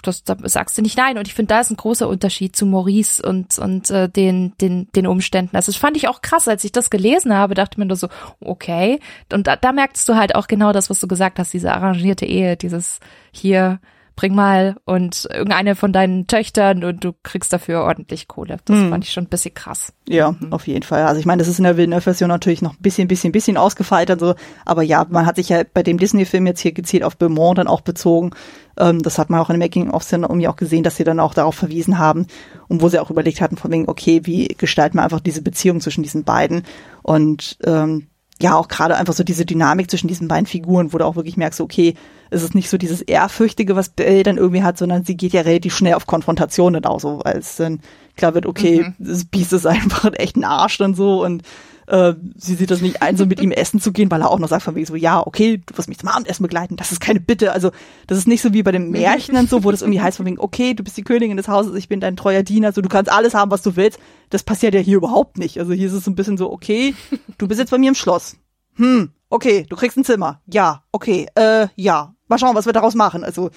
das 0.02 0.24
da 0.24 0.36
sagst 0.44 0.76
du 0.76 0.82
nicht 0.82 0.96
nein. 0.96 1.18
Und 1.18 1.26
ich 1.26 1.34
finde, 1.34 1.54
da 1.54 1.60
ist 1.60 1.70
ein 1.70 1.76
großer 1.76 2.08
Unterschied 2.08 2.54
zu 2.56 2.66
Maurice 2.66 3.22
und 3.22 3.58
und 3.58 3.90
äh, 3.90 4.08
den 4.08 4.54
den 4.60 4.88
den 4.94 5.06
Umständen. 5.06 5.56
Also 5.56 5.72
das 5.72 5.80
fand 5.80 5.96
ich 5.96 6.08
auch 6.08 6.22
krass, 6.22 6.48
als 6.48 6.64
ich 6.64 6.72
das 6.72 6.90
gelesen 6.90 7.34
habe, 7.34 7.54
dachte 7.54 7.78
mir 7.78 7.86
nur 7.86 7.96
so, 7.96 8.08
okay. 8.40 9.00
Und 9.32 9.46
da, 9.46 9.56
da 9.56 9.72
merkst 9.72 10.08
du 10.08 10.14
halt 10.14 10.34
auch 10.34 10.46
genau 10.46 10.72
das, 10.72 10.90
was 10.90 11.00
du 11.00 11.08
gesagt 11.08 11.38
hast, 11.38 11.52
diese 11.52 11.72
arrangierte 11.72 12.26
Ehe, 12.26 12.56
dieses 12.56 13.00
hier 13.32 13.80
bring 14.16 14.34
mal 14.34 14.76
und 14.84 15.26
irgendeine 15.30 15.74
von 15.74 15.92
deinen 15.92 16.26
Töchtern 16.26 16.84
und 16.84 17.02
du 17.02 17.12
kriegst 17.22 17.52
dafür 17.52 17.82
ordentlich 17.82 18.28
Kohle. 18.28 18.58
Das 18.64 18.76
hm. 18.76 18.90
fand 18.90 19.04
ich 19.04 19.12
schon 19.12 19.24
ein 19.24 19.28
bisschen 19.28 19.54
krass. 19.54 19.92
Ja, 20.08 20.32
mhm. 20.32 20.52
auf 20.52 20.66
jeden 20.66 20.82
Fall. 20.82 21.02
Also 21.02 21.18
ich 21.18 21.26
meine, 21.26 21.40
das 21.40 21.48
ist 21.48 21.58
in 21.58 21.64
der 21.64 21.76
Villeneuve-Version 21.76 22.28
natürlich 22.28 22.62
noch 22.62 22.74
ein 22.74 22.82
bisschen, 22.82 23.08
bisschen, 23.08 23.32
bisschen 23.32 23.56
ausgefeilt 23.56 24.14
so. 24.20 24.34
Aber 24.64 24.82
ja, 24.82 25.06
man 25.08 25.26
hat 25.26 25.36
sich 25.36 25.48
ja 25.48 25.62
bei 25.72 25.82
dem 25.82 25.98
Disney-Film 25.98 26.46
jetzt 26.46 26.60
hier 26.60 26.72
gezielt 26.72 27.02
auf 27.02 27.16
Beaumont 27.16 27.58
dann 27.58 27.66
auch 27.66 27.80
bezogen. 27.80 28.30
Ähm, 28.78 29.02
das 29.02 29.18
hat 29.18 29.30
man 29.30 29.40
auch 29.40 29.50
in 29.50 29.54
den 29.54 29.60
Making-ofs 29.60 30.08
dann 30.08 30.22
irgendwie 30.22 30.48
auch 30.48 30.56
gesehen, 30.56 30.84
dass 30.84 30.96
sie 30.96 31.04
dann 31.04 31.20
auch 31.20 31.34
darauf 31.34 31.54
verwiesen 31.54 31.98
haben 31.98 32.26
und 32.68 32.82
wo 32.82 32.88
sie 32.88 33.00
auch 33.00 33.10
überlegt 33.10 33.40
hatten 33.40 33.56
von 33.56 33.70
wegen, 33.72 33.88
okay, 33.88 34.20
wie 34.24 34.48
gestalten 34.48 34.98
wir 34.98 35.02
einfach 35.02 35.20
diese 35.20 35.42
Beziehung 35.42 35.80
zwischen 35.80 36.02
diesen 36.02 36.24
beiden 36.24 36.62
und 37.02 37.58
ähm, 37.64 38.06
ja 38.40 38.56
auch 38.56 38.68
gerade 38.68 38.96
einfach 38.96 39.14
so 39.14 39.24
diese 39.24 39.46
Dynamik 39.46 39.90
zwischen 39.90 40.08
diesen 40.08 40.28
beiden 40.28 40.46
Figuren, 40.46 40.92
wo 40.92 40.98
du 40.98 41.04
auch 41.04 41.16
wirklich 41.16 41.36
merkst, 41.36 41.60
okay, 41.60 41.94
es 42.30 42.42
ist 42.42 42.54
nicht 42.54 42.68
so 42.68 42.76
dieses 42.76 43.00
Ehrfürchtige, 43.00 43.76
was 43.76 43.90
Belle 43.90 44.22
dann 44.22 44.38
irgendwie 44.38 44.62
hat, 44.62 44.76
sondern 44.76 45.04
sie 45.04 45.16
geht 45.16 45.32
ja 45.32 45.42
relativ 45.42 45.76
schnell 45.76 45.94
auf 45.94 46.06
Konfrontation 46.06 46.72
dann 46.72 46.84
auch 46.84 47.00
so, 47.00 47.20
als 47.20 47.56
dann 47.56 47.80
klar 48.16 48.34
wird, 48.34 48.46
okay, 48.46 48.82
mhm. 48.82 48.94
das 48.98 49.24
Biest 49.24 49.52
ist 49.52 49.66
einfach 49.66 50.12
echt 50.14 50.36
ein 50.36 50.44
Arsch 50.44 50.78
dann 50.78 50.94
so 50.94 51.24
und 51.24 51.42
äh, 51.86 52.14
sie 52.36 52.54
sieht 52.54 52.70
das 52.70 52.80
nicht 52.80 53.02
ein, 53.02 53.16
so 53.16 53.26
mit 53.26 53.40
ihm 53.40 53.52
essen 53.52 53.80
zu 53.80 53.92
gehen, 53.92 54.10
weil 54.10 54.22
er 54.22 54.30
auch 54.30 54.38
noch 54.38 54.48
sagt 54.48 54.62
von 54.62 54.74
wegen 54.74 54.86
so, 54.86 54.96
ja, 54.96 55.24
okay, 55.26 55.60
du 55.64 55.76
wirst 55.76 55.88
mich 55.88 55.98
zum 55.98 56.08
Abendessen 56.08 56.42
begleiten, 56.42 56.76
das 56.76 56.92
ist 56.92 57.00
keine 57.00 57.20
Bitte. 57.20 57.52
Also 57.52 57.70
das 58.06 58.18
ist 58.18 58.28
nicht 58.28 58.42
so 58.42 58.52
wie 58.52 58.62
bei 58.62 58.72
den 58.72 58.90
Märchen 58.90 59.36
und 59.36 59.50
so, 59.50 59.64
wo 59.64 59.70
das 59.70 59.82
irgendwie 59.82 60.00
heißt 60.00 60.16
von 60.16 60.26
wegen, 60.26 60.38
okay, 60.38 60.74
du 60.74 60.82
bist 60.82 60.96
die 60.96 61.04
Königin 61.04 61.36
des 61.36 61.48
Hauses, 61.48 61.74
ich 61.76 61.88
bin 61.88 62.00
dein 62.00 62.16
treuer 62.16 62.42
Diener, 62.42 62.72
so 62.72 62.80
du 62.80 62.88
kannst 62.88 63.10
alles 63.10 63.34
haben, 63.34 63.50
was 63.50 63.62
du 63.62 63.76
willst. 63.76 63.98
Das 64.30 64.42
passiert 64.42 64.74
ja 64.74 64.80
hier 64.80 64.96
überhaupt 64.96 65.38
nicht. 65.38 65.58
Also 65.58 65.72
hier 65.72 65.86
ist 65.86 65.92
es 65.92 66.04
so 66.04 66.10
ein 66.10 66.16
bisschen 66.16 66.36
so, 66.36 66.50
okay, 66.50 66.94
du 67.38 67.48
bist 67.48 67.60
jetzt 67.60 67.70
bei 67.70 67.78
mir 67.78 67.88
im 67.88 67.94
Schloss. 67.94 68.36
Hm, 68.76 69.10
okay, 69.30 69.66
du 69.68 69.76
kriegst 69.76 69.96
ein 69.96 70.04
Zimmer. 70.04 70.40
Ja, 70.46 70.82
okay, 70.92 71.26
äh, 71.34 71.68
ja. 71.76 72.14
Mal 72.26 72.38
schauen, 72.38 72.56
was 72.56 72.66
wir 72.66 72.72
daraus 72.72 72.94
machen. 72.94 73.22
Also 73.22 73.50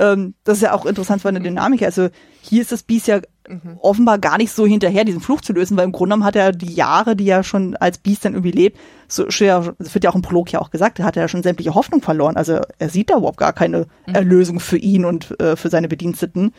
ähm, 0.00 0.34
das 0.44 0.58
ist 0.58 0.62
ja 0.62 0.72
auch 0.72 0.86
interessant 0.86 1.22
von 1.22 1.34
der 1.34 1.42
Dynamik. 1.42 1.82
Also 1.82 2.08
hier 2.40 2.62
ist 2.62 2.72
das 2.72 2.82
Biest 2.82 3.06
ja 3.06 3.20
mhm. 3.48 3.78
offenbar 3.80 4.18
gar 4.18 4.38
nicht 4.38 4.52
so 4.52 4.66
hinterher, 4.66 5.04
diesen 5.04 5.20
Fluch 5.20 5.42
zu 5.42 5.52
lösen, 5.52 5.76
weil 5.76 5.84
im 5.84 5.92
Grunde 5.92 6.14
genommen 6.14 6.24
hat 6.24 6.36
er 6.36 6.52
die 6.52 6.72
Jahre, 6.72 7.16
die 7.16 7.28
er 7.28 7.42
schon 7.42 7.76
als 7.76 7.98
Biest 7.98 8.24
dann 8.24 8.32
irgendwie 8.32 8.52
lebt, 8.52 8.78
so 9.08 9.24
das 9.24 9.94
wird 9.94 10.04
ja 10.04 10.10
auch 10.10 10.14
im 10.14 10.22
Prolog 10.22 10.50
ja 10.52 10.60
auch 10.60 10.70
gesagt, 10.70 10.98
er 10.98 11.04
hat 11.04 11.16
ja 11.16 11.28
schon 11.28 11.42
sämtliche 11.42 11.74
Hoffnung 11.74 12.00
verloren. 12.00 12.36
Also 12.36 12.60
er 12.78 12.88
sieht 12.88 13.10
da 13.10 13.18
überhaupt 13.18 13.38
gar 13.38 13.52
keine 13.52 13.86
mhm. 14.06 14.14
Erlösung 14.14 14.60
für 14.60 14.78
ihn 14.78 15.04
und 15.04 15.38
äh, 15.40 15.56
für 15.56 15.68
seine 15.68 15.88
Bediensteten. 15.88 16.52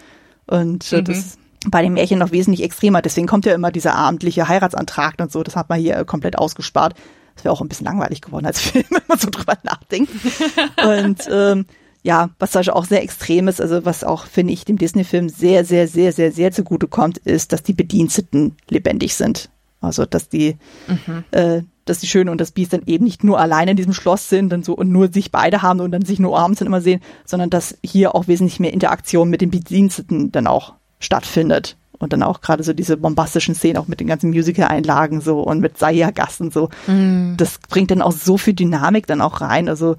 Und 0.45 0.91
äh, 0.93 0.97
mhm. 0.97 1.05
das 1.05 1.17
ist 1.17 1.39
bei 1.67 1.81
dem 1.81 1.93
Märchen 1.93 2.19
noch 2.19 2.31
wesentlich 2.31 2.63
extremer. 2.63 3.01
Deswegen 3.01 3.27
kommt 3.27 3.45
ja 3.45 3.53
immer 3.53 3.71
dieser 3.71 3.95
abendliche 3.95 4.47
Heiratsantrag 4.47 5.15
und 5.19 5.31
so. 5.31 5.43
Das 5.43 5.55
hat 5.55 5.69
man 5.69 5.79
hier 5.79 5.97
äh, 5.97 6.05
komplett 6.05 6.37
ausgespart. 6.37 6.95
Das 7.35 7.45
wäre 7.45 7.53
auch 7.53 7.61
ein 7.61 7.69
bisschen 7.69 7.85
langweilig 7.85 8.21
geworden 8.21 8.45
als 8.45 8.59
Film, 8.61 8.85
wenn 8.89 9.03
man 9.07 9.17
so 9.17 9.29
drüber 9.29 9.57
nachdenkt. 9.63 10.11
und 10.83 11.29
ähm, 11.31 11.65
ja, 12.03 12.31
was 12.39 12.55
also 12.55 12.73
auch 12.73 12.85
sehr 12.85 13.03
extrem 13.03 13.47
ist, 13.47 13.61
also 13.61 13.85
was 13.85 14.03
auch, 14.03 14.25
finde 14.25 14.53
ich, 14.53 14.65
dem 14.65 14.77
Disney-Film 14.77 15.29
sehr, 15.29 15.63
sehr, 15.65 15.87
sehr, 15.87 16.11
sehr, 16.11 16.31
sehr 16.31 16.51
zugute 16.51 16.87
kommt, 16.87 17.19
ist, 17.19 17.53
dass 17.53 17.61
die 17.63 17.73
Bediensteten 17.73 18.55
lebendig 18.69 19.15
sind. 19.15 19.49
Also, 19.81 20.05
dass 20.05 20.29
die, 20.29 20.57
mhm. 20.87 21.23
äh, 21.31 21.61
dass 21.85 21.99
die 21.99 22.07
Schöne 22.07 22.31
und 22.31 22.39
das 22.39 22.51
Biest 22.51 22.73
dann 22.73 22.83
eben 22.85 23.03
nicht 23.03 23.23
nur 23.23 23.39
alleine 23.39 23.71
in 23.71 23.77
diesem 23.77 23.93
Schloss 23.93 24.29
sind 24.29 24.53
und 24.53 24.63
so 24.63 24.73
und 24.73 24.91
nur 24.91 25.11
sich 25.11 25.31
beide 25.31 25.61
haben 25.61 25.79
und 25.79 25.91
dann 25.91 26.05
sich 26.05 26.19
nur 26.19 26.37
abends 26.37 26.59
dann 26.59 26.67
immer 26.67 26.81
sehen, 26.81 27.01
sondern 27.25 27.49
dass 27.49 27.77
hier 27.83 28.15
auch 28.15 28.27
wesentlich 28.27 28.59
mehr 28.59 28.73
Interaktion 28.73 29.29
mit 29.29 29.41
den 29.41 29.51
Bediensteten 29.51 30.31
dann 30.31 30.47
auch 30.47 30.73
stattfindet. 30.99 31.77
Und 31.97 32.13
dann 32.13 32.23
auch 32.23 32.41
gerade 32.41 32.63
so 32.63 32.73
diese 32.73 32.97
bombastischen 32.97 33.53
Szenen, 33.53 33.77
auch 33.77 33.87
mit 33.87 33.99
den 33.99 34.07
ganzen 34.07 34.31
Musical-Einlagen 34.31 35.21
so 35.21 35.41
und 35.41 35.59
mit 35.59 35.77
Saya-Gasten 35.77 36.49
so. 36.49 36.69
Mm. 36.87 37.35
Das 37.37 37.59
bringt 37.69 37.91
dann 37.91 38.01
auch 38.01 38.11
so 38.11 38.39
viel 38.39 38.55
Dynamik 38.55 39.05
dann 39.05 39.21
auch 39.21 39.39
rein. 39.39 39.69
Also 39.69 39.97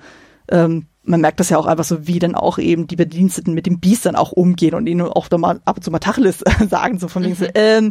ähm, 0.51 0.87
man 1.05 1.21
merkt 1.21 1.41
das 1.41 1.51
ja 1.51 1.59
auch 1.59 1.67
einfach 1.67 1.85
so, 1.85 2.07
wie 2.07 2.19
dann 2.19 2.35
auch 2.35 2.59
eben 2.59 2.87
die 2.87 2.97
Bediensteten 2.97 3.55
mit 3.55 3.67
dem 3.67 3.81
Biest 3.81 4.07
dann 4.07 4.17
auch 4.17 4.33
umgehen 4.33 4.75
und 4.75 4.87
ihnen 4.87 5.03
auch 5.03 5.29
da 5.29 5.39
mal 5.39 5.61
ab 5.65 5.77
und 5.77 5.83
zu 5.83 5.91
mal 5.91 5.99
Tacheles 5.99 6.45
sagen, 6.71 6.99
so 6.99 7.09
von 7.09 7.25
wegen 7.25 7.35
so, 7.35 7.45
mhm. 7.45 7.51
ähm, 7.55 7.91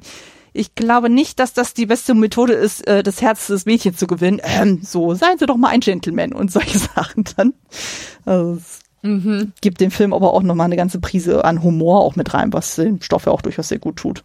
ich 0.54 0.76
glaube 0.76 1.10
nicht, 1.10 1.40
dass 1.40 1.54
das 1.54 1.74
die 1.74 1.86
beste 1.86 2.14
Methode 2.14 2.54
ist, 2.54 2.86
äh, 2.88 3.04
das 3.04 3.22
Herz 3.22 3.48
des 3.48 3.66
Mädchens 3.66 3.98
zu 3.98 4.08
gewinnen. 4.08 4.42
Ähm, 4.44 4.82
so, 4.84 5.14
seien 5.14 5.38
Sie 5.38 5.46
doch 5.46 5.58
mal 5.58 5.70
ein 5.70 5.80
Gentleman 5.80 6.34
und 6.34 6.52
solche 6.52 6.80
Sachen 6.80 7.24
dann. 7.38 7.54
Also, 8.26 8.56
es 8.56 8.80
mhm. 9.02 9.54
gibt 9.62 9.82
dem 9.82 9.92
Film 9.92 10.14
aber 10.14 10.34
auch 10.34 10.44
nochmal 10.44 10.66
eine 10.66 10.76
ganze 10.76 11.00
Prise 11.00 11.46
an 11.46 11.64
Humor 11.64 12.02
auch 12.02 12.16
mit 12.16 12.34
rein, 12.34 12.54
was 12.54 12.76
dem 12.76 13.02
Stoff 13.02 13.26
ja 13.26 13.32
auch 13.32 13.42
durchaus 13.42 13.70
sehr 13.70 13.80
gut 13.80 13.98
tut. 13.98 14.24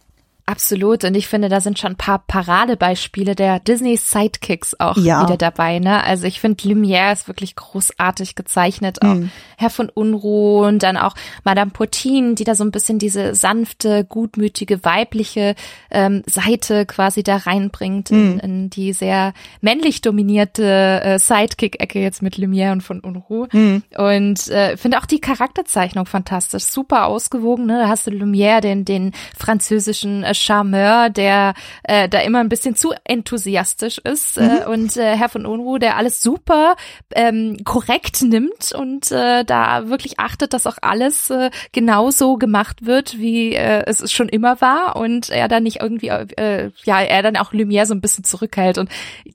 Absolut. 0.49 1.03
Und 1.03 1.13
ich 1.15 1.27
finde, 1.27 1.49
da 1.49 1.59
sind 1.59 1.77
schon 1.77 1.91
ein 1.91 1.97
paar 1.97 2.19
Paradebeispiele 2.19 3.35
der 3.35 3.59
Disney 3.59 3.97
Sidekicks 3.97 4.79
auch 4.79 4.95
ja. 4.95 5.23
wieder 5.23 5.35
dabei. 5.35 5.79
Ne? 5.79 6.01
Also 6.01 6.25
ich 6.25 6.39
finde, 6.39 6.63
Lumière 6.63 7.11
ist 7.11 7.27
wirklich 7.27 7.57
großartig 7.57 8.33
gezeichnet. 8.35 9.01
Auch 9.01 9.15
mhm. 9.15 9.29
Herr 9.57 9.69
von 9.69 9.89
Unruh 9.89 10.65
und 10.65 10.83
dann 10.83 10.95
auch 10.95 11.15
Madame 11.43 11.71
Portin, 11.71 12.35
die 12.35 12.45
da 12.45 12.55
so 12.55 12.63
ein 12.63 12.71
bisschen 12.71 12.97
diese 12.97 13.35
sanfte, 13.35 14.05
gutmütige, 14.05 14.85
weibliche 14.85 15.55
ähm, 15.91 16.23
Seite 16.25 16.85
quasi 16.85 17.23
da 17.23 17.35
reinbringt 17.35 18.09
mhm. 18.11 18.17
in, 18.17 18.39
in, 18.39 18.69
die 18.69 18.93
sehr 18.93 19.33
männlich 19.59 19.99
dominierte 19.99 21.01
äh, 21.03 21.19
Sidekick-Ecke 21.19 21.99
jetzt 21.99 22.21
mit 22.21 22.35
Lumière 22.37 22.71
und 22.71 22.83
von 22.83 23.01
Unruh. 23.01 23.47
Mhm. 23.51 23.83
Und 23.97 24.47
äh, 24.47 24.77
finde 24.77 24.99
auch 24.99 25.05
die 25.07 25.19
Charakterzeichnung 25.19 26.05
fantastisch. 26.05 26.63
Super 26.63 27.07
ausgewogen. 27.07 27.65
Ne? 27.65 27.79
Da 27.81 27.89
hast 27.89 28.07
du 28.07 28.11
Lumière, 28.11 28.61
den, 28.61 28.85
den 28.85 29.11
französischen 29.37 30.23
äh, 30.23 30.36
Charmeur, 30.37 31.09
der 31.09 31.53
äh, 31.83 32.09
da 32.09 32.19
immer 32.19 32.39
ein 32.39 32.49
bisschen 32.49 32.75
zu 32.75 32.93
enthusiastisch 33.03 33.97
ist 33.99 34.37
äh, 34.37 34.41
mhm. 34.41 34.49
äh, 34.49 34.65
und 34.65 34.97
äh, 34.97 35.15
Herr 35.15 35.29
von 35.29 35.45
Unruh, 35.45 35.77
der 35.77 35.97
alles 35.97 36.21
super 36.21 36.75
ähm, 37.13 37.57
korrekt 37.63 38.21
nimmt 38.21 38.71
und 38.73 39.11
äh, 39.11 39.43
da 39.43 39.89
wirklich 39.89 40.19
achtet, 40.19 40.53
dass 40.53 40.67
auch 40.67 40.77
alles 40.81 41.29
äh, 41.29 41.49
genauso 41.71 42.37
gemacht 42.37 42.85
wird, 42.85 43.17
wie 43.17 43.53
äh, 43.53 43.83
es 43.85 44.11
schon 44.11 44.29
immer 44.29 44.61
war 44.61 44.95
und 44.95 45.29
er 45.29 45.47
dann 45.47 45.63
nicht 45.63 45.81
irgendwie, 45.81 46.09
äh, 46.09 46.71
ja, 46.83 47.01
er 47.01 47.21
dann 47.21 47.37
auch 47.37 47.53
Lumière 47.53 47.85
so 47.85 47.93
ein 47.93 48.01
bisschen 48.01 48.23
zurückhält 48.23 48.77
und 48.77 48.89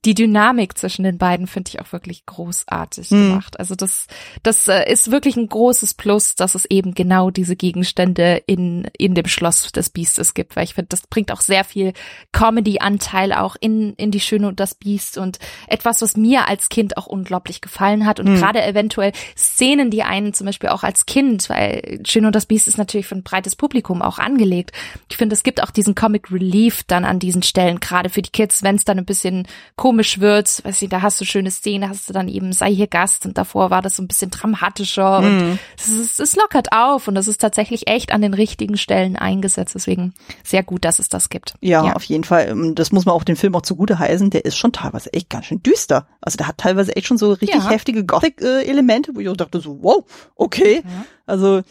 die 0.05 0.15
Dynamik 0.15 0.79
zwischen 0.79 1.05
den 1.05 1.19
beiden 1.19 1.47
finde 1.47 1.71
ich 1.71 1.81
auch 1.81 1.93
wirklich 1.93 2.27
großartig 2.27 3.11
mhm. 3.11 3.29
gemacht. 3.29 3.59
Also 3.59 3.75
das, 3.75 4.07
das 4.43 4.69
äh, 4.69 4.91
ist 4.91 5.11
wirklich 5.11 5.37
ein 5.37 5.49
großes 5.49 5.95
Plus, 5.95 6.35
dass 6.35 6.55
es 6.55 6.65
eben 6.67 6.95
genau 6.95 7.31
diese 7.31 7.57
Gegenstände 7.57 8.43
in, 8.47 8.89
in 8.99 9.15
dem 9.15 9.27
Schloss 9.27 9.73
des 9.73 9.91
Biestes 9.91 10.35
gibt, 10.35 10.57
weil 10.57 10.65
ich 10.65 10.75
finde, 10.75 10.89
das 10.93 11.03
bringt 11.07 11.33
auch 11.33 11.41
sehr 11.41 11.65
viel 11.65 11.93
Comedy-Anteil 12.33 13.33
auch 13.33 13.57
in, 13.61 13.95
in 13.95 14.11
die 14.11 14.21
Schöne 14.21 14.49
und 14.49 14.61
das 14.61 14.75
Biest 14.75 15.19
und 15.19 15.39
etwas, 15.69 16.03
was 16.03 16.17
mir 16.17 16.49
als 16.49 16.69
Kind 16.69 16.97
auch 16.97 17.07
unglaublich 17.07 17.61
gefallen 17.61 18.07
hat 18.07 18.21
und 18.21 18.29
mhm. 18.29 18.37
gerade 18.37 18.63
eventuell 18.63 19.13
Szenen, 19.37 19.91
die 19.91 20.03
einen 20.03 20.35
zum 20.35 20.47
Beispiel 20.47 20.71
auch 20.71 20.83
als 20.83 21.07
Kind, 21.07 21.49
weil 21.49 22.01
Schöne 22.07 22.29
und 22.29 22.37
das 22.37 22.47
Biest 22.47 22.69
ist 22.69 22.79
natürlich 22.79 23.07
für 23.07 23.15
ein 23.15 23.23
breites 23.23 23.57
Publikum 23.57 24.03
auch 24.03 24.19
angelegt. 24.19 24.73
Ich 25.11 25.17
finde, 25.17 25.35
es 25.35 25.43
gibt 25.43 25.63
auch 25.63 25.71
diesen 25.71 25.95
Comic 25.95 26.31
Relief 26.31 26.83
dann 26.85 27.05
an 27.05 27.19
diesen 27.19 27.43
Stellen, 27.43 27.81
gerade 27.81 28.11
für 28.11 28.23
die 28.23 28.31
Kids, 28.31 28.63
wenn 28.63 28.77
es 28.77 28.85
dann 28.85 28.99
ein 28.99 29.05
bisschen 29.05 29.47
komisch 29.77 30.21
wird, 30.21 30.65
weiß 30.65 30.83
ich, 30.83 30.89
da 30.89 31.03
hast 31.03 31.21
du 31.21 31.25
schöne 31.25 31.51
Szenen, 31.51 31.89
hast 31.89 32.09
du 32.09 32.13
dann 32.13 32.29
eben 32.29 32.53
sei 32.53 32.73
hier 32.73 32.87
Gast 32.87 33.27
und 33.27 33.39
davor 33.39 33.71
war 33.71 33.83
das 33.83 33.97
so 33.97 34.03
ein 34.03 34.09
bisschen 34.09 34.31
dramatischer 34.31 35.21
mhm. 35.21 35.27
und 35.27 35.59
es, 35.79 35.89
ist, 35.89 36.21
es 36.21 36.37
lockert 36.37 36.73
auf 36.73 37.09
und 37.09 37.15
das 37.15 37.29
ist 37.29 37.41
tatsächlich 37.41 37.89
echt 37.89 38.13
an 38.13 38.23
den 38.23 38.35
richtigen 38.35 38.77
Stellen 38.77 39.17
eingesetzt. 39.17 39.75
Deswegen 39.75 40.15
sehr 40.43 40.63
gut, 40.63 40.82
dass 40.85 40.99
es 40.99 41.09
das 41.09 41.29
gibt. 41.29 41.55
Ja, 41.61 41.85
ja. 41.85 41.93
auf 41.95 42.05
jeden 42.05 42.25
Fall. 42.25 42.49
Ähm, 42.49 42.75
das 42.75 42.93
muss 42.93 43.07
man 43.07 43.15
auch 43.15 43.25
dem 43.25 43.37
Film 43.37 43.55
auch 43.55 43.63
zugute 43.63 43.99
heißen. 43.99 44.31
Der 44.31 44.45
ist 44.45 44.57
schon 44.57 44.73
teilweise 44.73 45.13
echt 45.13 45.31
ganz 45.31 45.47
schön 45.47 45.63
düster. 45.63 46.07
Also 46.21 46.37
der 46.37 46.49
hat 46.49 46.59
teilweise 46.59 46.95
echt 46.95 47.07
schon 47.07 47.19
so 47.19 47.33
richtig 47.33 47.63
ja. 47.63 47.71
heftige 47.71 48.05
Gothic-Elemente, 48.05 49.15
wo 49.15 49.21
ich 49.21 49.29
auch 49.29 49.37
dachte 49.37 49.61
so, 49.61 49.83
wow, 49.83 50.05
okay. 50.37 50.83
Ja. 50.85 51.05
Also 51.27 51.63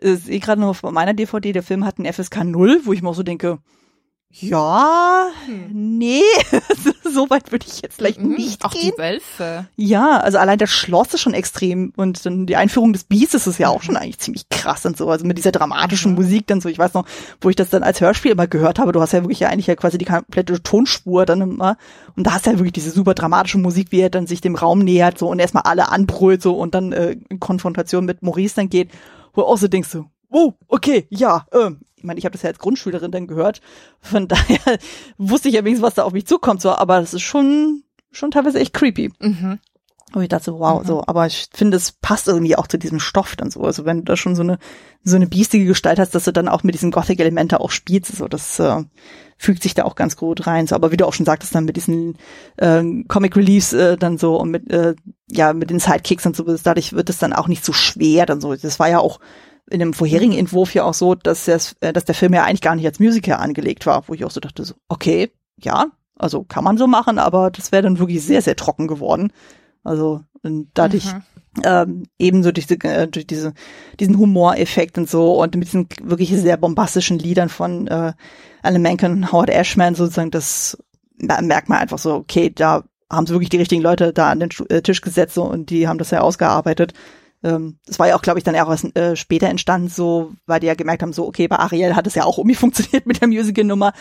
ich 0.00 0.20
sehe 0.20 0.40
gerade 0.40 0.60
noch 0.60 0.68
auf 0.68 0.82
meiner 0.82 1.14
DVD, 1.14 1.52
der 1.52 1.62
Film 1.62 1.84
hat 1.84 1.98
einen 1.98 2.12
FSK 2.12 2.44
0, 2.44 2.82
wo 2.84 2.92
ich 2.92 3.02
mir 3.02 3.08
auch 3.08 3.14
so 3.14 3.24
denke, 3.24 3.58
ja, 4.30 5.30
hm. 5.46 5.98
nee, 5.98 6.20
so 7.10 7.30
weit 7.30 7.50
würde 7.50 7.66
ich 7.66 7.80
jetzt 7.80 7.96
vielleicht 7.96 8.20
mhm, 8.20 8.34
nicht 8.34 8.62
auch 8.62 8.72
gehen. 8.72 8.92
Auch 8.92 8.96
die 8.96 9.02
Wölfe. 9.02 9.66
Ja, 9.76 10.18
also 10.18 10.36
allein 10.36 10.58
das 10.58 10.70
Schloss 10.70 11.14
ist 11.14 11.22
schon 11.22 11.32
extrem 11.32 11.94
und 11.96 12.24
dann 12.26 12.44
die 12.44 12.56
Einführung 12.56 12.92
des 12.92 13.04
Biestes 13.04 13.46
ist 13.46 13.58
ja 13.58 13.68
auch 13.68 13.82
schon 13.82 13.96
eigentlich 13.96 14.18
ziemlich 14.18 14.48
krass 14.50 14.84
und 14.84 14.98
so, 14.98 15.08
also 15.08 15.24
mit 15.24 15.38
dieser 15.38 15.50
dramatischen 15.50 16.12
mhm. 16.12 16.18
Musik 16.18 16.46
dann 16.46 16.60
so, 16.60 16.68
ich 16.68 16.78
weiß 16.78 16.92
noch, 16.92 17.06
wo 17.40 17.48
ich 17.48 17.56
das 17.56 17.70
dann 17.70 17.82
als 17.82 18.02
Hörspiel 18.02 18.32
immer 18.32 18.46
gehört 18.46 18.78
habe, 18.78 18.92
du 18.92 19.00
hast 19.00 19.12
ja 19.12 19.22
wirklich 19.22 19.40
ja 19.40 19.48
eigentlich 19.48 19.66
ja 19.66 19.76
quasi 19.76 19.96
die 19.96 20.04
komplette 20.04 20.62
Tonspur 20.62 21.24
dann 21.24 21.40
immer 21.40 21.78
und 22.14 22.26
da 22.26 22.34
hast 22.34 22.44
du 22.44 22.50
ja 22.50 22.58
wirklich 22.58 22.74
diese 22.74 22.90
super 22.90 23.14
dramatische 23.14 23.58
Musik, 23.58 23.92
wie 23.92 24.00
er 24.00 24.10
dann 24.10 24.26
sich 24.26 24.42
dem 24.42 24.56
Raum 24.56 24.80
nähert 24.80 25.18
so 25.18 25.28
und 25.28 25.38
erstmal 25.38 25.62
alle 25.64 25.88
anbrüllt 25.88 26.42
so 26.42 26.54
und 26.54 26.74
dann 26.74 26.92
äh, 26.92 27.16
in 27.30 27.40
Konfrontation 27.40 28.04
mit 28.04 28.22
Maurice 28.22 28.56
dann 28.56 28.68
geht, 28.68 28.90
wo 29.32 29.40
du 29.40 29.46
auch 29.46 29.58
so 29.58 29.68
denkst 29.68 29.88
so, 29.88 30.04
oh, 30.30 30.52
okay, 30.68 31.06
ja, 31.08 31.46
ähm, 31.52 31.80
ich 31.98 32.04
meine, 32.04 32.18
ich 32.18 32.24
habe 32.24 32.32
das 32.32 32.42
ja 32.42 32.48
als 32.48 32.58
Grundschülerin 32.58 33.10
dann 33.10 33.26
gehört, 33.26 33.60
von 34.00 34.28
daher 34.28 34.78
wusste 35.18 35.48
ich 35.48 35.54
ja 35.54 35.64
wenigstens, 35.64 35.86
was 35.86 35.94
da 35.94 36.04
auf 36.04 36.12
mich 36.12 36.26
zukommt, 36.26 36.62
so, 36.62 36.70
aber 36.70 37.00
das 37.00 37.14
ist 37.14 37.22
schon, 37.22 37.82
schon 38.10 38.30
teilweise 38.30 38.60
echt 38.60 38.72
creepy. 38.72 39.12
Mhm. 39.20 39.58
Und 40.14 40.22
ich 40.22 40.28
dachte 40.28 40.46
so, 40.46 40.58
wow, 40.58 40.80
mhm. 40.80 40.86
so, 40.86 41.04
aber 41.06 41.26
ich 41.26 41.48
finde, 41.52 41.76
es 41.76 41.92
passt 41.92 42.28
irgendwie 42.28 42.56
auch 42.56 42.66
zu 42.66 42.78
diesem 42.78 42.98
Stoff 42.98 43.36
dann 43.36 43.50
so. 43.50 43.60
Also 43.60 43.84
wenn 43.84 43.98
du 43.98 44.04
da 44.04 44.16
schon 44.16 44.36
so 44.36 44.42
eine, 44.42 44.58
so 45.04 45.16
eine 45.16 45.26
biestige 45.26 45.66
Gestalt 45.66 45.98
hast, 45.98 46.14
dass 46.14 46.24
du 46.24 46.32
dann 46.32 46.48
auch 46.48 46.62
mit 46.62 46.74
diesen 46.74 46.90
Gothic-Elemente 46.90 47.60
auch 47.60 47.70
spielst, 47.70 48.16
so, 48.16 48.26
das 48.26 48.58
äh, 48.58 48.84
fügt 49.36 49.62
sich 49.62 49.74
da 49.74 49.84
auch 49.84 49.96
ganz 49.96 50.16
gut 50.16 50.46
rein. 50.46 50.66
So, 50.66 50.74
aber 50.74 50.92
wie 50.92 50.96
du 50.96 51.06
auch 51.06 51.12
schon 51.12 51.26
sagtest, 51.26 51.54
dann 51.54 51.66
mit 51.66 51.76
diesen 51.76 52.16
äh, 52.56 52.82
Comic 53.06 53.36
Reliefs 53.36 53.74
äh, 53.74 53.98
dann 53.98 54.16
so 54.16 54.36
und 54.36 54.50
mit, 54.50 54.70
äh, 54.70 54.94
ja, 55.30 55.52
mit 55.52 55.68
den 55.68 55.78
Sidekicks 55.78 56.24
und 56.24 56.34
so, 56.34 56.44
dadurch 56.44 56.94
wird 56.94 57.10
es 57.10 57.18
dann 57.18 57.34
auch 57.34 57.48
nicht 57.48 57.64
so 57.64 57.74
schwer 57.74 58.24
dann 58.24 58.40
so. 58.40 58.54
Das 58.56 58.80
war 58.80 58.88
ja 58.88 59.00
auch 59.00 59.20
in 59.70 59.80
dem 59.80 59.92
vorherigen 59.92 60.32
mhm. 60.32 60.38
Entwurf 60.38 60.74
ja 60.74 60.84
auch 60.84 60.94
so, 60.94 61.14
dass, 61.14 61.44
das, 61.46 61.76
äh, 61.80 61.92
dass 61.92 62.04
der 62.04 62.14
Film 62.14 62.34
ja 62.34 62.44
eigentlich 62.44 62.60
gar 62.60 62.74
nicht 62.74 62.86
als 62.86 63.00
Musical 63.00 63.38
angelegt 63.38 63.86
war, 63.86 64.04
wo 64.06 64.14
ich 64.14 64.24
auch 64.24 64.30
so 64.30 64.40
dachte, 64.40 64.64
so, 64.64 64.74
okay, 64.88 65.30
ja, 65.60 65.86
also 66.16 66.44
kann 66.44 66.64
man 66.64 66.78
so 66.78 66.86
machen, 66.86 67.18
aber 67.18 67.50
das 67.50 67.72
wäre 67.72 67.82
dann 67.82 67.98
wirklich 67.98 68.22
sehr, 68.22 68.42
sehr 68.42 68.56
trocken 68.56 68.88
geworden. 68.88 69.32
Also 69.84 70.20
und 70.42 70.68
dadurch 70.74 71.06
mhm. 71.06 71.22
ähm, 71.64 72.02
ebenso 72.18 72.52
durch, 72.52 72.66
die, 72.66 72.80
äh, 72.80 73.08
durch 73.08 73.26
diese, 73.26 73.54
diesen 73.98 74.18
Humoreffekt 74.18 74.98
und 74.98 75.08
so 75.08 75.40
und 75.40 75.54
mit 75.54 75.66
diesen 75.68 75.88
wirklich 76.02 76.30
sehr 76.30 76.56
bombastischen 76.56 77.18
Liedern 77.18 77.48
von 77.48 77.86
äh, 77.88 78.12
Alan 78.62 78.82
Menken 78.82 79.12
und 79.12 79.32
Howard 79.32 79.50
Ashman 79.50 79.94
sozusagen, 79.94 80.30
das 80.30 80.78
merkt 81.16 81.68
man 81.68 81.78
einfach 81.78 81.98
so, 81.98 82.14
okay, 82.14 82.50
da 82.54 82.84
haben 83.10 83.26
sie 83.26 83.32
wirklich 83.32 83.48
die 83.48 83.56
richtigen 83.56 83.82
Leute 83.82 84.12
da 84.12 84.30
an 84.30 84.40
den 84.40 84.50
äh, 84.68 84.82
Tisch 84.82 85.00
gesetzt 85.00 85.34
so, 85.34 85.44
und 85.44 85.70
die 85.70 85.88
haben 85.88 85.98
das 85.98 86.10
ja 86.10 86.20
ausgearbeitet 86.20 86.92
ähm, 87.42 87.78
das 87.86 87.98
war 87.98 88.08
ja 88.08 88.16
auch, 88.16 88.22
glaube 88.22 88.38
ich, 88.38 88.44
dann 88.44 88.56
auch 88.56 88.70
erst 88.70 88.96
äh, 88.96 89.16
später 89.16 89.48
entstanden, 89.48 89.88
so, 89.88 90.32
weil 90.46 90.60
die 90.60 90.66
ja 90.66 90.74
gemerkt 90.74 91.02
haben, 91.02 91.12
so, 91.12 91.26
okay, 91.26 91.48
bei 91.48 91.56
Ariel 91.56 91.94
hat 91.94 92.06
es 92.06 92.14
ja 92.14 92.24
auch 92.24 92.38
irgendwie 92.38 92.54
funktioniert 92.56 93.06
mit 93.06 93.20
der 93.20 93.28
Musical-Nummer, 93.28 93.92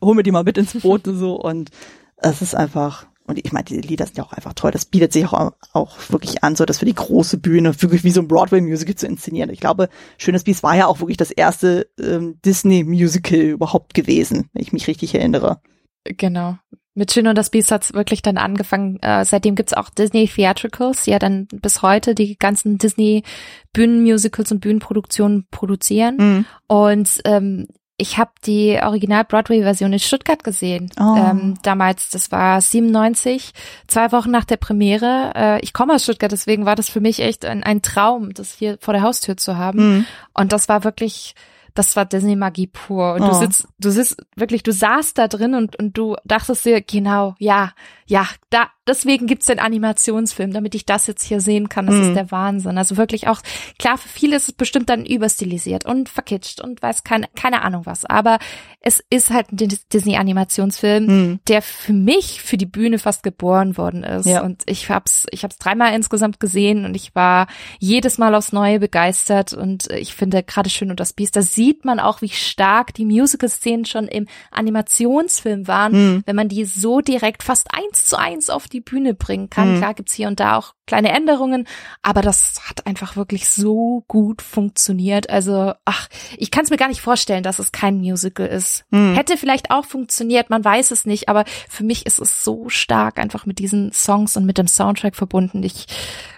hol 0.00 0.14
mir 0.14 0.22
die 0.22 0.32
mal 0.32 0.44
mit 0.44 0.58
ins 0.58 0.74
Boot 0.74 1.08
und 1.08 1.16
so 1.16 1.34
und 1.34 1.70
es 2.16 2.42
ist 2.42 2.54
einfach, 2.54 3.06
und 3.26 3.44
ich 3.44 3.52
meine, 3.52 3.64
die 3.64 3.80
Lieder 3.80 4.06
sind 4.06 4.18
ja 4.18 4.24
auch 4.24 4.32
einfach 4.32 4.52
toll, 4.54 4.70
das 4.70 4.84
bietet 4.84 5.12
sich 5.12 5.26
auch, 5.26 5.52
auch 5.72 5.96
wirklich 6.08 6.44
an, 6.44 6.56
so 6.56 6.64
das 6.64 6.78
für 6.78 6.84
die 6.84 6.94
große 6.94 7.38
Bühne, 7.38 7.80
wirklich 7.82 8.04
wie 8.04 8.10
so 8.10 8.20
ein 8.20 8.28
Broadway-Musical 8.28 8.94
zu 8.94 9.06
inszenieren. 9.06 9.50
Ich 9.50 9.60
glaube, 9.60 9.88
Schönes 10.18 10.44
Biest 10.44 10.62
war 10.62 10.76
ja 10.76 10.86
auch 10.86 11.00
wirklich 11.00 11.16
das 11.16 11.30
erste 11.30 11.88
ähm, 11.98 12.38
Disney-Musical 12.44 13.40
überhaupt 13.40 13.94
gewesen, 13.94 14.50
wenn 14.52 14.62
ich 14.62 14.72
mich 14.72 14.86
richtig 14.86 15.14
erinnere. 15.14 15.60
Genau. 16.04 16.58
Mit 16.94 17.12
Schön 17.12 17.26
und 17.26 17.36
das 17.36 17.50
Biest 17.50 17.72
hat's 17.72 17.92
wirklich 17.92 18.22
dann 18.22 18.38
angefangen. 18.38 19.00
Äh, 19.02 19.24
seitdem 19.24 19.56
gibt's 19.56 19.74
auch 19.74 19.90
Disney 19.90 20.28
Theatricals, 20.28 21.04
die 21.04 21.10
ja 21.10 21.18
dann 21.18 21.46
bis 21.46 21.82
heute 21.82 22.14
die 22.14 22.36
ganzen 22.36 22.78
Disney 22.78 23.24
Bühnenmusicals 23.72 24.52
und 24.52 24.60
Bühnenproduktionen 24.60 25.46
produzieren. 25.50 26.16
Mhm. 26.16 26.46
Und 26.68 27.20
ähm, 27.24 27.66
ich 27.96 28.18
habe 28.18 28.32
die 28.44 28.78
Original-Broadway-Version 28.80 29.92
in 29.92 29.98
Stuttgart 29.98 30.42
gesehen. 30.42 30.90
Oh. 30.98 31.14
Ähm, 31.16 31.54
damals, 31.62 32.10
das 32.10 32.32
war 32.32 32.60
97, 32.60 33.52
zwei 33.86 34.10
Wochen 34.10 34.30
nach 34.30 34.44
der 34.44 34.56
Premiere. 34.56 35.32
Äh, 35.34 35.60
ich 35.60 35.72
komme 35.72 35.94
aus 35.94 36.02
Stuttgart, 36.02 36.32
deswegen 36.32 36.66
war 36.66 36.74
das 36.74 36.88
für 36.88 37.00
mich 37.00 37.20
echt 37.20 37.44
ein, 37.44 37.62
ein 37.62 37.82
Traum, 37.82 38.34
das 38.34 38.54
hier 38.54 38.78
vor 38.80 38.94
der 38.94 39.02
Haustür 39.02 39.36
zu 39.36 39.56
haben. 39.56 39.96
Mhm. 39.96 40.06
Und 40.32 40.52
das 40.52 40.68
war 40.68 40.82
wirklich 40.82 41.34
das 41.74 41.96
war 41.96 42.04
Disney-Magie 42.04 42.68
pur. 42.68 43.14
Und 43.14 43.22
oh. 43.22 43.28
du 43.28 43.34
sitzt, 43.34 43.68
du 43.78 43.90
sitzt 43.90 44.24
wirklich, 44.36 44.62
du 44.62 44.72
saßt 44.72 45.18
da 45.18 45.28
drin 45.28 45.54
und, 45.54 45.76
und 45.76 45.98
du 45.98 46.16
dachtest 46.24 46.64
dir, 46.64 46.80
genau, 46.80 47.34
ja, 47.38 47.72
ja, 48.06 48.28
da, 48.50 48.68
deswegen 48.86 49.26
gibt's 49.26 49.46
den 49.46 49.58
Animationsfilm, 49.58 50.52
damit 50.52 50.74
ich 50.74 50.84
das 50.84 51.06
jetzt 51.06 51.22
hier 51.22 51.40
sehen 51.40 51.68
kann. 51.68 51.86
Das 51.86 51.94
mhm. 51.96 52.02
ist 52.02 52.14
der 52.14 52.30
Wahnsinn. 52.30 52.76
Also 52.76 52.96
wirklich 52.96 53.28
auch, 53.28 53.40
klar, 53.78 53.96
für 53.96 54.08
viele 54.08 54.36
ist 54.36 54.48
es 54.48 54.52
bestimmt 54.52 54.90
dann 54.90 55.06
überstilisiert 55.06 55.86
und 55.86 56.08
verkitscht 56.08 56.60
und 56.60 56.82
weiß 56.82 57.04
keine, 57.04 57.28
keine 57.34 57.62
Ahnung 57.62 57.86
was. 57.86 58.04
Aber 58.04 58.38
es 58.80 59.02
ist 59.08 59.30
halt 59.30 59.52
ein 59.52 59.56
Disney-Animationsfilm, 59.92 61.06
mhm. 61.06 61.40
der 61.48 61.62
für 61.62 61.94
mich 61.94 62.42
für 62.42 62.58
die 62.58 62.66
Bühne 62.66 62.98
fast 62.98 63.22
geboren 63.22 63.78
worden 63.78 64.04
ist. 64.04 64.26
Ja. 64.26 64.42
Und 64.42 64.62
ich 64.66 64.90
hab's, 64.90 65.26
ich 65.30 65.42
hab's 65.42 65.56
dreimal 65.56 65.94
insgesamt 65.94 66.38
gesehen 66.38 66.84
und 66.84 66.94
ich 66.94 67.14
war 67.14 67.46
jedes 67.78 68.18
Mal 68.18 68.34
aufs 68.34 68.52
Neue 68.52 68.80
begeistert. 68.80 69.54
Und 69.54 69.90
ich 69.90 70.14
finde 70.14 70.42
gerade 70.42 70.68
schön 70.68 70.90
und 70.90 71.00
das 71.00 71.14
Biest, 71.14 71.36
da 71.36 71.42
sieht 71.42 71.86
man 71.86 72.00
auch, 72.00 72.20
wie 72.20 72.28
stark 72.28 72.92
die 72.92 73.06
Musical-Szenen 73.06 73.86
schon 73.86 74.08
im 74.08 74.26
Animationsfilm 74.50 75.66
waren, 75.66 75.92
mhm. 75.92 76.22
wenn 76.26 76.36
man 76.36 76.50
die 76.50 76.66
so 76.66 77.00
direkt 77.00 77.42
fast 77.42 77.68
ein 77.72 77.93
eins 77.94 78.06
zu 78.06 78.18
eins 78.18 78.50
auf 78.50 78.68
die 78.68 78.80
Bühne 78.80 79.14
bringen 79.14 79.50
kann. 79.50 79.74
Mhm. 79.74 79.78
Klar 79.78 79.94
gibt's 79.94 80.14
hier 80.14 80.28
und 80.28 80.40
da 80.40 80.56
auch 80.56 80.74
kleine 80.86 81.12
Änderungen, 81.12 81.66
aber 82.02 82.20
das 82.20 82.60
hat 82.68 82.86
einfach 82.86 83.16
wirklich 83.16 83.48
so 83.48 84.04
gut 84.06 84.42
funktioniert. 84.42 85.30
Also, 85.30 85.72
ach, 85.86 86.08
ich 86.36 86.50
kann 86.50 86.64
es 86.64 86.70
mir 86.70 86.76
gar 86.76 86.88
nicht 86.88 87.00
vorstellen, 87.00 87.42
dass 87.42 87.58
es 87.58 87.72
kein 87.72 87.98
Musical 87.98 88.46
ist. 88.46 88.84
Mhm. 88.90 89.14
Hätte 89.14 89.38
vielleicht 89.38 89.70
auch 89.70 89.86
funktioniert, 89.86 90.50
man 90.50 90.64
weiß 90.64 90.90
es 90.90 91.06
nicht, 91.06 91.28
aber 91.28 91.44
für 91.68 91.84
mich 91.84 92.04
ist 92.04 92.18
es 92.18 92.44
so 92.44 92.68
stark 92.68 93.18
einfach 93.18 93.46
mit 93.46 93.58
diesen 93.58 93.92
Songs 93.92 94.36
und 94.36 94.44
mit 94.44 94.58
dem 94.58 94.68
Soundtrack 94.68 95.16
verbunden. 95.16 95.62
Ich, 95.62 95.86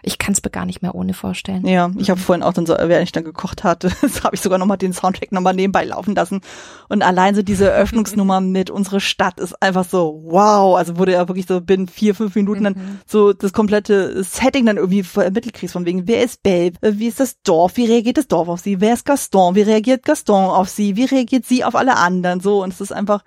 ich 0.03 0.19
kann 0.19 0.33
es 0.33 0.43
mir 0.45 0.51
gar 0.51 0.67
nicht 0.67 0.81
mehr 0.81 0.95
ohne 0.95 1.15
vorstellen. 1.15 1.67
Ja, 1.67 1.91
ich 1.99 2.11
habe 2.11 2.21
vorhin 2.21 2.45
auch 2.45 2.53
dann 2.53 2.67
so, 2.67 2.75
während 2.75 3.05
ich 3.05 3.13
dann 3.13 3.25
gekocht 3.25 3.65
hatte, 3.65 3.91
habe 4.23 4.35
ich 4.35 4.41
sogar 4.41 4.59
nochmal 4.59 4.79
den 4.79 4.93
Soundtrack 4.93 5.33
nochmal 5.33 5.55
nebenbei 5.55 5.85
laufen 5.85 6.15
lassen. 6.15 6.41
Und 6.89 7.03
allein 7.03 7.35
so 7.35 7.43
diese 7.43 7.69
Eröffnungsnummer 7.71 8.41
mit 8.41 8.71
unsere 8.71 9.01
Stadt 9.01 9.41
ist 9.41 9.61
einfach 9.61 9.85
so, 9.85 10.23
wow. 10.25 10.77
Also 10.77 10.99
wurde 10.99 11.13
ja 11.13 11.27
wirklich 11.27 11.46
so 11.47 11.61
binnen 11.61 11.89
vier, 11.89 12.15
fünf 12.15 12.35
Minuten 12.35 12.61
mhm. 12.61 12.65
dann 12.65 13.01
so 13.07 13.33
das 13.33 13.53
komplette 13.53 14.23
Setting 14.23 14.67
dann 14.67 14.77
irgendwie 14.77 15.03
vermittelt 15.03 15.55
kriegst, 15.55 15.73
von 15.73 15.87
wegen, 15.87 16.07
wer 16.07 16.23
ist 16.23 16.43
Babe, 16.43 16.77
wie 16.83 17.09
ist 17.09 17.21
das 17.21 17.41
Dorf, 17.43 17.77
wie 17.77 17.87
reagiert 17.87 18.19
das 18.19 18.29
Dorf 18.29 18.49
auf 18.49 18.61
sie, 18.61 18.81
wer 18.81 18.95
ist 18.95 19.05
Gaston, 19.05 19.55
wie 19.55 19.63
reagiert 19.63 20.05
Gaston 20.05 20.51
auf 20.51 20.69
sie, 20.69 20.97
wie 20.97 21.05
reagiert 21.05 21.47
sie 21.47 21.65
auf 21.65 21.75
alle 21.75 21.97
anderen, 21.97 22.41
so, 22.41 22.63
und 22.63 22.73
es 22.73 22.81
ist 22.81 22.93
einfach, 22.93 23.23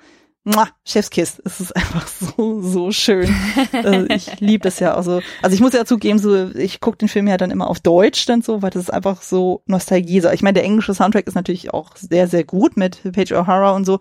Mua, 0.46 0.70
Chefskiss. 0.86 1.42
Es 1.44 1.60
ist 1.60 1.76
einfach 1.76 2.08
so, 2.38 2.62
so 2.62 2.92
schön. 2.92 3.34
also 3.72 4.06
ich 4.10 4.40
liebe 4.40 4.64
das 4.64 4.80
ja 4.80 4.98
auch 4.98 5.04
so. 5.04 5.22
Also 5.42 5.54
ich 5.54 5.62
muss 5.62 5.74
ja 5.74 5.86
zugeben, 5.86 6.18
so, 6.18 6.50
ich 6.56 6.80
gucke 6.80 6.98
den 6.98 7.10
Film 7.10 7.28
ja 7.28 7.38
dann 7.38 7.52
immer 7.52 7.70
auf 7.70 7.80
Deutsch 7.80 8.26
dann 8.26 8.42
so, 8.42 8.62
weil 8.62 8.70
das 8.70 8.84
ist 8.84 8.90
einfach 8.90 9.22
so 9.22 9.62
Nostalgie. 9.66 10.24
Ich 10.34 10.42
meine, 10.42 10.56
der 10.56 10.64
englische 10.64 10.94
Soundtrack 10.94 11.28
ist 11.28 11.36
natürlich 11.36 11.74
auch 11.74 11.96
sehr, 11.96 12.28
sehr 12.28 12.44
gut 12.46 12.78
mit 12.78 13.02
Paige 13.12 13.38
O'Hara 13.38 13.76
und 13.76 13.86
so 13.86 14.00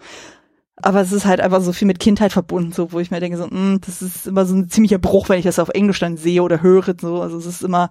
aber 0.82 1.00
es 1.00 1.12
ist 1.12 1.26
halt 1.26 1.40
einfach 1.40 1.60
so 1.60 1.72
viel 1.72 1.86
mit 1.86 1.98
Kindheit 1.98 2.32
verbunden, 2.32 2.72
so 2.72 2.92
wo 2.92 3.00
ich 3.00 3.10
mir 3.10 3.20
denke, 3.20 3.36
so, 3.36 3.44
mh, 3.44 3.50
hm, 3.50 3.80
das 3.84 4.02
ist 4.02 4.26
immer 4.26 4.46
so 4.46 4.54
ein 4.54 4.68
ziemlicher 4.68 4.98
Bruch, 4.98 5.28
wenn 5.28 5.38
ich 5.38 5.44
das 5.44 5.58
auf 5.58 5.70
Englisch 5.70 5.98
dann 5.98 6.16
sehe 6.16 6.42
oder 6.42 6.62
höre. 6.62 6.94
So, 7.00 7.20
also 7.20 7.36
es 7.38 7.46
ist 7.46 7.62
immer 7.62 7.90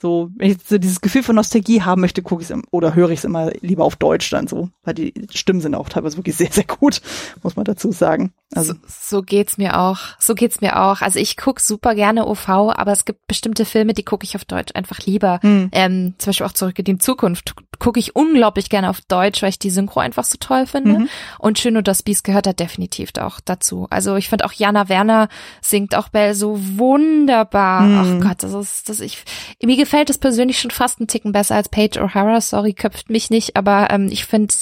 so, 0.00 0.30
wenn 0.36 0.50
ich 0.50 0.58
so 0.66 0.76
dieses 0.76 1.00
Gefühl 1.00 1.22
von 1.22 1.36
Nostalgie 1.36 1.82
haben 1.82 2.00
möchte, 2.00 2.22
gucke 2.22 2.42
ich 2.42 2.50
es 2.50 2.56
oder 2.70 2.94
höre 2.94 3.10
ich 3.10 3.20
es 3.20 3.24
immer 3.24 3.52
lieber 3.60 3.84
auf 3.84 3.96
Deutsch 3.96 4.28
dann 4.30 4.46
so, 4.46 4.68
weil 4.82 4.94
die 4.94 5.14
Stimmen 5.32 5.60
sind 5.60 5.74
auch 5.74 5.88
teilweise 5.88 6.16
wirklich 6.16 6.36
sehr, 6.36 6.52
sehr 6.52 6.64
gut, 6.64 7.00
muss 7.42 7.56
man 7.56 7.64
dazu 7.64 7.92
sagen. 7.92 8.32
Also. 8.54 8.74
So, 8.74 8.78
so 9.18 9.22
geht's 9.22 9.58
mir 9.58 9.78
auch. 9.78 9.98
So 10.18 10.34
geht's 10.34 10.60
mir 10.60 10.80
auch. 10.80 11.00
Also 11.00 11.18
ich 11.18 11.36
guck 11.36 11.60
super 11.60 11.94
gerne 11.94 12.26
OV, 12.26 12.48
aber 12.48 12.92
es 12.92 13.04
gibt 13.04 13.26
bestimmte 13.26 13.64
Filme, 13.64 13.94
die 13.94 14.04
gucke 14.04 14.24
ich 14.24 14.36
auf 14.36 14.44
Deutsch 14.44 14.72
einfach 14.74 15.00
lieber. 15.00 15.40
Mhm. 15.42 15.70
Ähm, 15.72 16.14
zum 16.18 16.30
Beispiel 16.30 16.46
auch 16.46 16.52
Zurück 16.52 16.78
in 16.78 16.84
die 16.84 16.98
Zukunft 16.98 17.54
gucke 17.78 18.00
ich 18.00 18.16
unglaublich 18.16 18.70
gerne 18.70 18.90
auf 18.90 19.00
Deutsch, 19.02 19.42
weil 19.42 19.50
ich 19.50 19.58
die 19.58 19.70
Synchro 19.70 20.00
einfach 20.00 20.24
so 20.24 20.36
toll 20.38 20.66
finde. 20.66 21.00
Mhm. 21.00 21.08
Und 21.38 21.58
Schön 21.58 21.76
und 21.76 21.88
das 21.88 22.02
Biest 22.02 22.24
gehört 22.24 22.46
da 22.46 22.52
definitiv 22.52 23.10
auch 23.20 23.40
dazu. 23.44 23.86
Also 23.90 24.16
ich 24.16 24.28
finde 24.28 24.44
auch 24.44 24.52
Jana 24.52 24.88
Werner 24.88 25.28
singt 25.60 25.94
auch 25.94 26.08
Bell 26.08 26.34
so 26.34 26.58
wunderbar. 26.78 27.82
Mhm. 27.82 28.20
Ach 28.22 28.28
Gott, 28.28 28.42
das 28.42 28.52
ist, 28.52 28.88
das 28.88 29.00
ich, 29.00 29.24
mir 29.62 29.76
gefällt 29.76 30.10
es 30.10 30.18
persönlich 30.18 30.58
schon 30.58 30.70
fast 30.70 31.00
einen 31.00 31.08
Ticken 31.08 31.32
besser 31.32 31.56
als 31.56 31.68
Paige 31.68 32.00
O'Hara. 32.02 32.40
Sorry, 32.40 32.72
köpft 32.72 33.10
mich 33.10 33.30
nicht, 33.30 33.56
aber 33.56 33.88
ähm, 33.90 34.08
ich 34.10 34.24
finde 34.24 34.54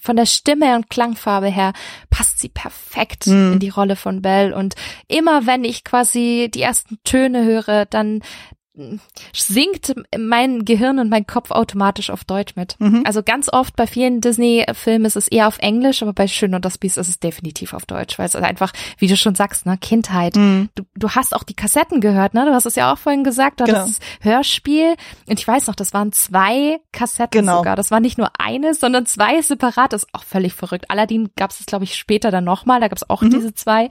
von 0.00 0.16
der 0.16 0.26
Stimme 0.26 0.76
und 0.76 0.90
Klangfarbe 0.90 1.48
her 1.48 1.72
passt 2.10 2.38
sie 2.38 2.48
perfekt 2.48 3.26
mhm. 3.30 3.52
in 3.54 3.58
die 3.58 3.68
Rolle 3.68 3.96
von 3.96 4.22
Belle. 4.22 4.54
Und 4.54 4.74
immer 5.08 5.46
wenn 5.46 5.64
ich 5.64 5.84
quasi 5.84 6.50
die 6.52 6.62
ersten 6.62 6.98
Töne 7.04 7.44
höre, 7.44 7.86
dann 7.86 8.20
singt 9.32 9.94
mein 10.16 10.64
Gehirn 10.64 10.98
und 10.98 11.08
mein 11.08 11.26
Kopf 11.26 11.50
automatisch 11.50 12.10
auf 12.10 12.24
Deutsch 12.24 12.56
mit. 12.56 12.76
Mhm. 12.78 13.02
Also 13.04 13.22
ganz 13.22 13.52
oft 13.52 13.76
bei 13.76 13.86
vielen 13.86 14.20
Disney-Filmen 14.20 15.04
ist 15.04 15.16
es 15.16 15.28
eher 15.28 15.48
auf 15.48 15.58
Englisch, 15.58 16.02
aber 16.02 16.12
bei 16.12 16.28
Schön 16.28 16.54
und 16.54 16.64
das 16.64 16.78
Biest 16.78 16.98
ist 16.98 17.08
es 17.08 17.20
definitiv 17.20 17.74
auf 17.74 17.86
Deutsch, 17.86 18.18
weil 18.18 18.26
es 18.26 18.36
einfach, 18.36 18.72
wie 18.98 19.06
du 19.06 19.16
schon 19.16 19.34
sagst, 19.34 19.66
ne, 19.66 19.76
Kindheit. 19.78 20.36
Mhm. 20.36 20.68
Du, 20.74 20.84
du 20.94 21.10
hast 21.10 21.34
auch 21.34 21.42
die 21.42 21.54
Kassetten 21.54 22.00
gehört, 22.00 22.34
ne? 22.34 22.44
Du 22.44 22.52
hast 22.52 22.66
es 22.66 22.74
ja 22.74 22.92
auch 22.92 22.98
vorhin 22.98 23.24
gesagt, 23.24 23.60
du 23.60 23.64
genau. 23.64 23.78
das 23.78 23.98
Hörspiel. 24.20 24.94
Und 25.26 25.38
ich 25.38 25.46
weiß 25.46 25.66
noch, 25.66 25.74
das 25.74 25.92
waren 25.92 26.12
zwei 26.12 26.80
Kassetten 26.92 27.40
genau. 27.40 27.58
sogar. 27.58 27.76
Das 27.76 27.90
war 27.90 28.00
nicht 28.00 28.18
nur 28.18 28.30
eine, 28.38 28.74
sondern 28.74 29.06
zwei 29.06 29.40
separat. 29.42 29.92
Das 29.92 30.04
ist 30.04 30.14
auch 30.14 30.24
völlig 30.24 30.54
verrückt. 30.54 30.90
Aladdin 30.90 31.30
gab 31.36 31.50
es, 31.50 31.64
glaube 31.66 31.84
ich, 31.84 31.96
später 31.96 32.30
dann 32.30 32.44
nochmal. 32.44 32.80
Da 32.80 32.88
gab 32.88 32.96
es 32.96 33.08
auch 33.08 33.22
mhm. 33.22 33.30
diese 33.30 33.54
zwei. 33.54 33.88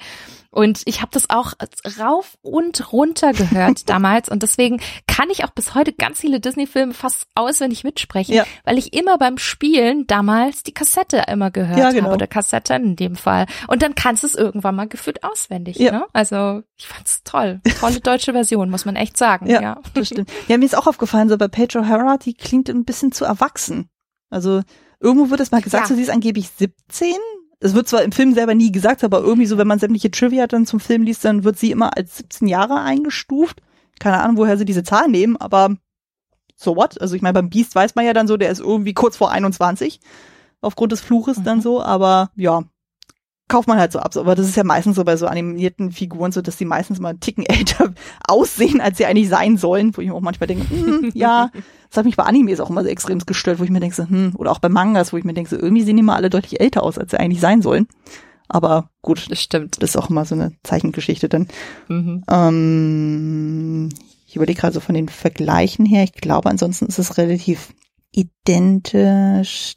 Und 0.51 0.81
ich 0.85 1.01
habe 1.01 1.11
das 1.13 1.29
auch 1.29 1.53
rauf 1.99 2.37
und 2.41 2.91
runter 2.91 3.33
gehört 3.33 3.87
damals. 3.89 4.29
Und 4.29 4.41
deswegen 4.41 4.78
kann 5.07 5.29
ich 5.29 5.43
auch 5.43 5.49
bis 5.49 5.75
heute 5.75 5.93
ganz 5.93 6.19
viele 6.19 6.39
Disney-Filme 6.39 6.93
fast 6.93 7.27
auswendig 7.35 7.83
mitsprechen, 7.83 8.35
ja. 8.35 8.45
weil 8.63 8.77
ich 8.77 8.93
immer 8.93 9.17
beim 9.17 9.37
Spielen 9.37 10.07
damals 10.07 10.63
die 10.63 10.73
Kassette 10.73 11.23
immer 11.27 11.51
gehört 11.51 11.77
ja, 11.77 11.91
genau. 11.91 12.05
habe. 12.05 12.15
Oder 12.15 12.27
Kassette 12.27 12.73
in 12.75 12.95
dem 12.95 13.15
Fall. 13.15 13.45
Und 13.67 13.81
dann 13.81 13.95
kannst 13.95 14.23
du 14.23 14.27
es 14.27 14.35
irgendwann 14.35 14.75
mal 14.75 14.87
gefühlt 14.87 15.23
auswendig. 15.23 15.77
Ja. 15.77 15.91
Ne? 15.91 16.05
Also 16.13 16.63
ich 16.77 16.87
fand's 16.87 17.23
toll. 17.23 17.61
Tolle 17.79 17.99
deutsche 17.99 18.33
Version, 18.33 18.69
muss 18.69 18.85
man 18.85 18.95
echt 18.95 19.17
sagen. 19.17 19.47
Ja, 19.47 19.61
ja. 19.61 19.81
das 19.93 20.07
stimmt. 20.07 20.29
Ja, 20.47 20.57
mir 20.57 20.65
ist 20.65 20.77
auch 20.77 20.87
aufgefallen, 20.87 21.29
so 21.29 21.37
bei 21.37 21.47
Pedro 21.47 21.79
O'Hara, 21.79 22.17
die 22.19 22.33
klingt 22.33 22.69
ein 22.69 22.85
bisschen 22.85 23.11
zu 23.11 23.25
erwachsen. 23.25 23.89
Also 24.29 24.61
irgendwo 24.99 25.29
wird 25.29 25.39
es 25.39 25.51
mal 25.51 25.61
gesagt, 25.61 25.85
ja. 25.85 25.87
so 25.87 25.95
sie 25.95 26.03
ist 26.03 26.09
angeblich 26.09 26.49
17 26.49 27.15
es 27.59 27.73
wird 27.73 27.87
zwar 27.87 28.03
im 28.03 28.11
Film 28.11 28.33
selber 28.33 28.55
nie 28.55 28.71
gesagt, 28.71 29.03
aber 29.03 29.19
irgendwie 29.19 29.45
so, 29.45 29.57
wenn 29.57 29.67
man 29.67 29.79
sämtliche 29.79 30.11
Trivia 30.11 30.47
dann 30.47 30.65
zum 30.65 30.79
Film 30.79 31.03
liest, 31.03 31.25
dann 31.25 31.43
wird 31.43 31.59
sie 31.59 31.71
immer 31.71 31.97
als 31.97 32.17
17 32.17 32.47
Jahre 32.47 32.79
eingestuft. 32.79 33.61
Keine 33.99 34.21
Ahnung, 34.21 34.37
woher 34.37 34.57
sie 34.57 34.65
diese 34.65 34.83
Zahl 34.83 35.07
nehmen, 35.07 35.37
aber 35.37 35.75
so 36.55 36.75
what? 36.75 36.99
Also 37.01 37.15
ich 37.15 37.21
meine, 37.21 37.33
beim 37.33 37.49
Beast 37.49 37.75
weiß 37.75 37.95
man 37.95 38.05
ja 38.05 38.13
dann 38.13 38.27
so, 38.27 38.37
der 38.37 38.51
ist 38.51 38.59
irgendwie 38.59 38.93
kurz 38.93 39.17
vor 39.17 39.31
21 39.31 39.99
aufgrund 40.61 40.91
des 40.91 41.01
Fluches 41.01 41.37
mhm. 41.37 41.43
dann 41.43 41.61
so, 41.61 41.81
aber 41.81 42.31
ja, 42.35 42.63
kauft 43.49 43.67
man 43.67 43.79
halt 43.79 43.91
so 43.91 43.99
ab. 43.99 44.15
Aber 44.15 44.35
das 44.35 44.47
ist 44.47 44.55
ja 44.55 44.63
meistens 44.63 44.95
so 44.95 45.03
bei 45.03 45.17
so 45.17 45.27
animierten 45.27 45.91
Figuren 45.91 46.31
so, 46.31 46.41
dass 46.41 46.55
die 46.55 46.65
meistens 46.65 46.99
mal 46.99 47.09
einen 47.09 47.19
Ticken 47.19 47.45
älter 47.47 47.93
aussehen, 48.25 48.79
als 48.79 48.97
sie 48.97 49.05
eigentlich 49.05 49.27
sein 49.27 49.57
sollen, 49.57 49.95
wo 49.97 50.01
ich 50.01 50.07
mir 50.07 50.13
auch 50.13 50.21
manchmal 50.21 50.47
denke, 50.47 50.69
hm, 50.69 51.11
ja, 51.13 51.51
das 51.89 51.97
hat 51.97 52.05
mich 52.05 52.15
bei 52.15 52.23
Animes 52.23 52.61
auch 52.61 52.69
immer 52.69 52.83
so 52.83 52.89
extrem 52.89 53.19
gestört, 53.19 53.59
wo 53.59 53.63
ich 53.63 53.69
mir 53.69 53.79
denke, 53.81 53.95
so, 53.95 54.03
hm, 54.03 54.33
oder 54.37 54.51
auch 54.51 54.59
bei 54.59 54.69
Mangas, 54.69 55.11
wo 55.11 55.17
ich 55.17 55.23
mir 55.23 55.33
denke, 55.33 55.49
so, 55.49 55.57
irgendwie 55.57 55.83
sehen 55.83 55.97
die 55.97 56.03
mal 56.03 56.15
alle 56.15 56.29
deutlich 56.29 56.61
älter 56.61 56.83
aus, 56.83 56.97
als 56.97 57.11
sie 57.11 57.19
eigentlich 57.19 57.41
sein 57.41 57.61
sollen. 57.61 57.87
Aber 58.49 58.89
gut, 59.01 59.29
das 59.29 59.41
stimmt. 59.41 59.81
Das 59.81 59.91
ist 59.91 59.95
auch 59.95 60.09
immer 60.09 60.25
so 60.25 60.35
eine 60.35 60.51
Zeichengeschichte 60.63 61.29
dann. 61.29 61.47
Mhm. 61.87 62.23
Ähm, 62.29 63.89
ich 64.27 64.35
überlege 64.35 64.59
gerade 64.59 64.73
so 64.73 64.79
von 64.79 64.95
den 64.95 65.07
Vergleichen 65.07 65.85
her, 65.85 66.03
ich 66.03 66.13
glaube, 66.13 66.49
ansonsten 66.49 66.87
ist 66.87 66.99
es 66.99 67.17
relativ 67.17 67.73
identisch. 68.11 69.75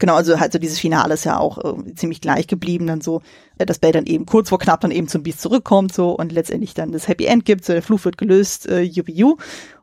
Genau, 0.00 0.14
also 0.14 0.38
halt 0.38 0.52
so 0.52 0.60
dieses 0.60 0.78
Finale 0.78 1.14
ist 1.14 1.24
ja 1.24 1.38
auch 1.38 1.58
äh, 1.58 1.94
ziemlich 1.94 2.20
gleich 2.20 2.46
geblieben, 2.46 2.86
dann 2.86 3.00
so, 3.00 3.20
äh, 3.58 3.66
dass 3.66 3.80
Bell 3.80 3.90
dann 3.90 4.06
eben 4.06 4.26
kurz 4.26 4.48
vor 4.48 4.60
knapp 4.60 4.80
dann 4.80 4.92
eben 4.92 5.08
zum 5.08 5.24
Beast 5.24 5.40
zurückkommt 5.40 5.92
so 5.92 6.12
und 6.12 6.30
letztendlich 6.30 6.74
dann 6.74 6.92
das 6.92 7.08
Happy 7.08 7.26
End 7.26 7.44
gibt, 7.44 7.64
so 7.64 7.72
der 7.72 7.82
Fluch 7.82 8.04
wird 8.04 8.16
gelöst, 8.16 8.68
äh, 8.68 8.80
jubi 8.80 9.24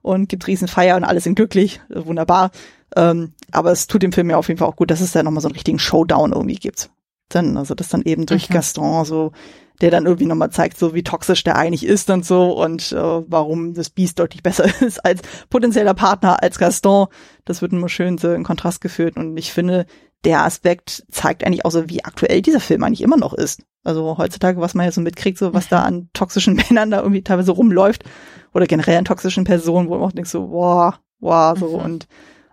und 0.01 0.29
gibt 0.29 0.47
riesen 0.47 0.69
Feier 0.69 0.95
und 0.95 1.03
alle 1.03 1.19
sind 1.19 1.35
glücklich, 1.35 1.81
äh, 1.89 2.05
wunderbar. 2.05 2.51
Ähm, 2.95 3.33
aber 3.51 3.73
es 3.73 3.87
tut 3.87 4.03
dem 4.03 4.13
Film 4.13 4.29
ja 4.29 4.37
auf 4.37 4.47
jeden 4.47 4.57
Fall 4.57 4.69
auch 4.69 4.77
gut, 4.77 4.89
dass 4.89 5.01
es 5.01 5.11
da 5.11 5.21
nochmal 5.21 5.41
so 5.41 5.49
einen 5.49 5.55
richtigen 5.55 5.79
Showdown 5.79 6.31
irgendwie 6.31 6.55
gibt. 6.55 6.89
Dann, 7.27 7.57
also 7.57 7.75
das 7.75 7.89
dann 7.89 8.03
eben 8.03 8.25
durch 8.25 8.49
mhm. 8.49 8.53
Gaston 8.53 9.03
so 9.03 9.33
der 9.81 9.91
dann 9.91 10.05
irgendwie 10.05 10.25
nochmal 10.25 10.51
zeigt, 10.51 10.77
so 10.77 10.93
wie 10.93 11.03
toxisch 11.03 11.43
der 11.43 11.57
eigentlich 11.57 11.85
ist 11.85 12.09
und 12.09 12.25
so 12.25 12.51
und 12.51 12.91
äh, 12.91 12.97
warum 12.97 13.73
das 13.73 13.89
Beast 13.89 14.19
deutlich 14.19 14.43
besser 14.43 14.65
ist 14.81 15.03
als 15.03 15.21
potenzieller 15.49 15.93
Partner 15.93 16.41
als 16.41 16.57
Gaston. 16.57 17.07
Das 17.45 17.61
wird 17.61 17.73
immer 17.73 17.89
schön 17.89 18.17
so 18.17 18.31
in 18.31 18.43
Kontrast 18.43 18.81
geführt 18.81 19.17
und 19.17 19.37
ich 19.37 19.51
finde, 19.51 19.85
der 20.23 20.43
Aspekt 20.43 21.05
zeigt 21.11 21.45
eigentlich 21.45 21.65
auch 21.65 21.71
so, 21.71 21.89
wie 21.89 22.03
aktuell 22.03 22.41
dieser 22.41 22.59
Film 22.59 22.83
eigentlich 22.83 23.01
immer 23.01 23.17
noch 23.17 23.33
ist. 23.33 23.61
Also 23.83 24.17
heutzutage, 24.17 24.59
was 24.59 24.73
man 24.73 24.85
ja 24.85 24.91
so 24.91 25.01
mitkriegt, 25.01 25.37
so 25.37 25.53
was 25.53 25.69
da 25.69 25.83
an 25.83 26.09
toxischen 26.13 26.55
Männern 26.69 26.91
da 26.91 27.01
irgendwie 27.01 27.21
teilweise 27.21 27.51
rumläuft 27.51 28.03
oder 28.53 28.65
generell 28.65 28.97
an 28.97 29.05
toxischen 29.05 29.43
Personen, 29.43 29.89
wo 29.89 29.95
man 29.95 30.07
auch 30.07 30.11
denkt 30.11 30.29
so, 30.29 30.49
wow, 30.49 30.95
wow, 31.19 31.57
so 31.57 31.77
mhm. 31.77 31.85
und 31.85 32.07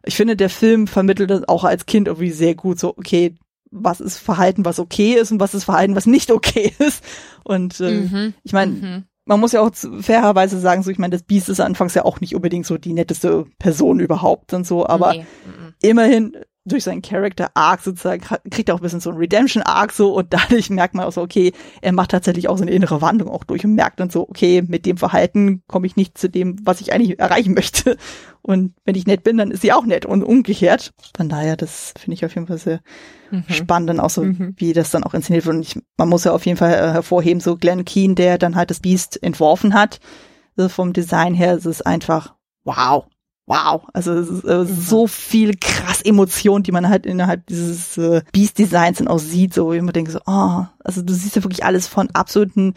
ich 0.05 0.16
finde, 0.16 0.37
der 0.37 0.51
Film 0.51 0.87
vermittelt 0.89 1.31
das 1.31 1.49
auch 1.49 1.64
als 1.64 1.87
Kind 1.87 2.09
irgendwie 2.09 2.33
sehr 2.33 2.55
gut, 2.55 2.79
so, 2.79 2.91
okay, 2.97 3.37
was 3.73 4.01
ist 4.01 4.18
Verhalten, 4.18 4.64
was 4.64 4.79
okay 4.79 5.14
ist 5.14 5.33
und 5.33 5.41
was 5.41 5.55
ist 5.55 5.64
Verhalten, 5.64 5.97
was 5.97 6.07
nicht 6.07 6.31
okay 6.31 6.73
ist. 6.79 7.03
Und 7.43 7.81
äh, 7.81 8.03
mhm. 8.03 8.35
ich 8.45 8.53
meine, 8.53 8.73
mhm. 8.73 9.05
man 9.25 9.41
muss 9.41 9.53
ja 9.53 9.62
auch 9.62 9.73
fairerweise 9.75 10.61
sagen, 10.61 10.83
so 10.83 10.91
ich 10.91 10.99
meine, 10.99 11.12
das 11.12 11.25
Biest 11.25 11.49
ist 11.49 11.61
anfangs 11.61 11.95
ja 11.95 12.05
auch 12.05 12.20
nicht 12.20 12.35
unbedingt 12.35 12.66
so 12.66 12.79
die 12.79 12.93
netteste 12.93 13.47
Person 13.59 13.99
überhaupt 13.99 14.53
und 14.53 14.66
so, 14.66 14.87
aber 14.87 15.14
nee. 15.14 15.27
Mhm. 15.47 15.75
immerhin 15.83 16.37
durch 16.65 16.85
seinen 16.85 17.03
Character 17.03 17.51
Arc 17.55 17.81
sozusagen 17.81 18.23
kriegt 18.51 18.69
er 18.69 18.75
auch 18.75 18.81
ein 18.81 18.83
bisschen 18.83 19.01
so 19.01 19.11
ein 19.11 19.17
Redemption 19.17 19.63
Arc 19.63 19.93
so 19.93 20.15
und 20.15 20.29
dadurch 20.33 20.71
merkt 20.71 20.95
man 20.95 21.07
auch 21.07 21.13
so, 21.13 21.23
okay, 21.23 21.53
er 21.81 21.93
macht 21.93 22.13
tatsächlich 22.13 22.49
auch 22.49 22.57
so 22.57 22.63
eine 22.63 22.71
innere 22.71 23.01
Wandlung 23.01 23.29
auch 23.31 23.45
durch 23.45 23.65
und 23.65 23.75
merkt 23.75 23.99
dann 24.01 24.11
so, 24.11 24.29
okay, 24.29 24.63
mit 24.63 24.87
dem 24.87 24.97
Verhalten 24.97 25.63
komme 25.67 25.87
ich 25.87 25.97
nicht 25.97 26.17
zu 26.17 26.29
dem, 26.29 26.57
was 26.65 26.81
ich 26.81 26.93
eigentlich 26.93 27.19
erreichen 27.19 27.55
möchte. 27.55 27.97
Und 28.45 28.75
wenn 28.85 28.97
ich 28.97 29.07
nett 29.07 29.23
bin, 29.23 29.37
dann 29.37 29.53
ist 29.53 29.63
sie 29.63 29.73
auch 29.73 29.87
nett 29.87 30.05
und 30.05 30.25
umgekehrt. 30.25 30.93
Von 31.17 31.29
daher, 31.29 31.57
das 31.57 31.95
finde 31.97 32.15
ich 32.15 32.25
auf 32.25 32.35
jeden 32.35 32.49
Fall 32.49 32.59
sehr 32.59 32.81
mhm. 33.31 33.45
spannend 33.47 33.91
und 33.91 34.01
auch 34.01 34.11
so, 34.11 34.25
mhm. 34.25 34.55
wie 34.57 34.73
das 34.73 34.91
dann 34.91 35.05
auch 35.05 35.15
inszeniert 35.15 35.47
wird. 35.47 35.55
Und 35.55 35.63
ich, 35.63 35.79
man 35.97 36.09
muss 36.09 36.25
ja 36.25 36.33
auf 36.33 36.45
jeden 36.45 36.59
Fall 36.59 36.73
äh, 36.73 36.91
hervorheben, 36.91 37.39
so 37.39 37.57
Glenn 37.57 37.85
Keane, 37.85 38.17
der 38.17 38.39
dann 38.39 38.57
halt 38.57 38.71
das 38.71 38.81
Beast 38.81 39.23
entworfen 39.23 39.75
hat, 39.75 40.01
also 40.57 40.69
vom 40.69 40.93
Design 40.93 41.35
her, 41.35 41.55
es 41.55 41.67
ist 41.67 41.87
einfach 41.87 42.35
wow 42.65 43.07
wow. 43.47 43.82
Also 43.93 44.12
es 44.12 44.28
ist, 44.28 44.45
äh, 44.45 44.64
so 44.64 45.07
viel 45.07 45.55
krass 45.61 46.03
Emotion, 46.03 46.62
die 46.62 46.72
man 46.72 46.88
halt 46.88 47.07
innerhalb 47.07 47.47
dieses 47.47 47.99
äh, 47.99 48.22
Beast-Designs 48.32 48.99
dann 48.99 49.09
auch 49.09 49.18
sieht, 49.18 49.55
so 49.55 49.72
wie 49.72 49.80
man 49.80 49.93
denkt 49.93 50.12
so, 50.12 50.20
oh, 50.26 50.64
also 50.84 51.03
du 51.03 51.12
siehst 51.12 51.36
ja 51.36 51.45
wirklich 51.45 51.64
alles 51.64 51.88
von 51.88 52.11
absoluten 52.12 52.74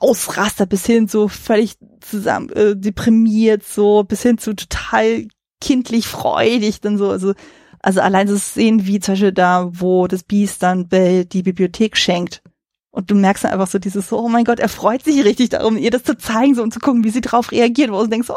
Ausraster 0.00 0.66
bis 0.66 0.84
hin 0.84 1.08
so 1.08 1.28
völlig 1.28 1.76
zusammen 2.00 2.50
äh, 2.50 2.76
deprimiert, 2.76 3.64
so 3.64 4.04
bis 4.04 4.22
hin 4.22 4.38
zu 4.38 4.54
total 4.54 5.26
kindlich 5.60 6.06
freudig, 6.06 6.80
dann 6.80 6.98
so, 6.98 7.10
also 7.10 7.34
also 7.82 8.00
allein 8.00 8.26
das 8.26 8.52
Sehen, 8.52 8.86
wie 8.86 9.00
zum 9.00 9.12
Beispiel 9.12 9.32
da, 9.32 9.70
wo 9.72 10.06
das 10.06 10.22
Beast 10.22 10.62
dann 10.62 10.88
Bell 10.88 11.24
die 11.24 11.42
Bibliothek 11.42 11.96
schenkt 11.96 12.42
und 12.92 13.10
du 13.10 13.14
merkst 13.14 13.44
dann 13.44 13.52
einfach 13.52 13.68
so 13.68 13.78
dieses 13.78 14.08
so, 14.08 14.18
oh 14.18 14.28
mein 14.28 14.44
Gott, 14.44 14.58
er 14.58 14.68
freut 14.68 15.04
sich 15.04 15.24
richtig 15.24 15.50
darum, 15.50 15.76
ihr 15.76 15.90
das 15.90 16.02
zu 16.02 16.18
zeigen 16.18 16.56
so 16.56 16.62
und 16.62 16.74
zu 16.74 16.80
gucken, 16.80 17.04
wie 17.04 17.10
sie 17.10 17.20
drauf 17.20 17.52
reagiert, 17.52 17.92
wo 17.92 18.00
du 18.02 18.08
denkst, 18.08 18.30
oh, 18.30 18.34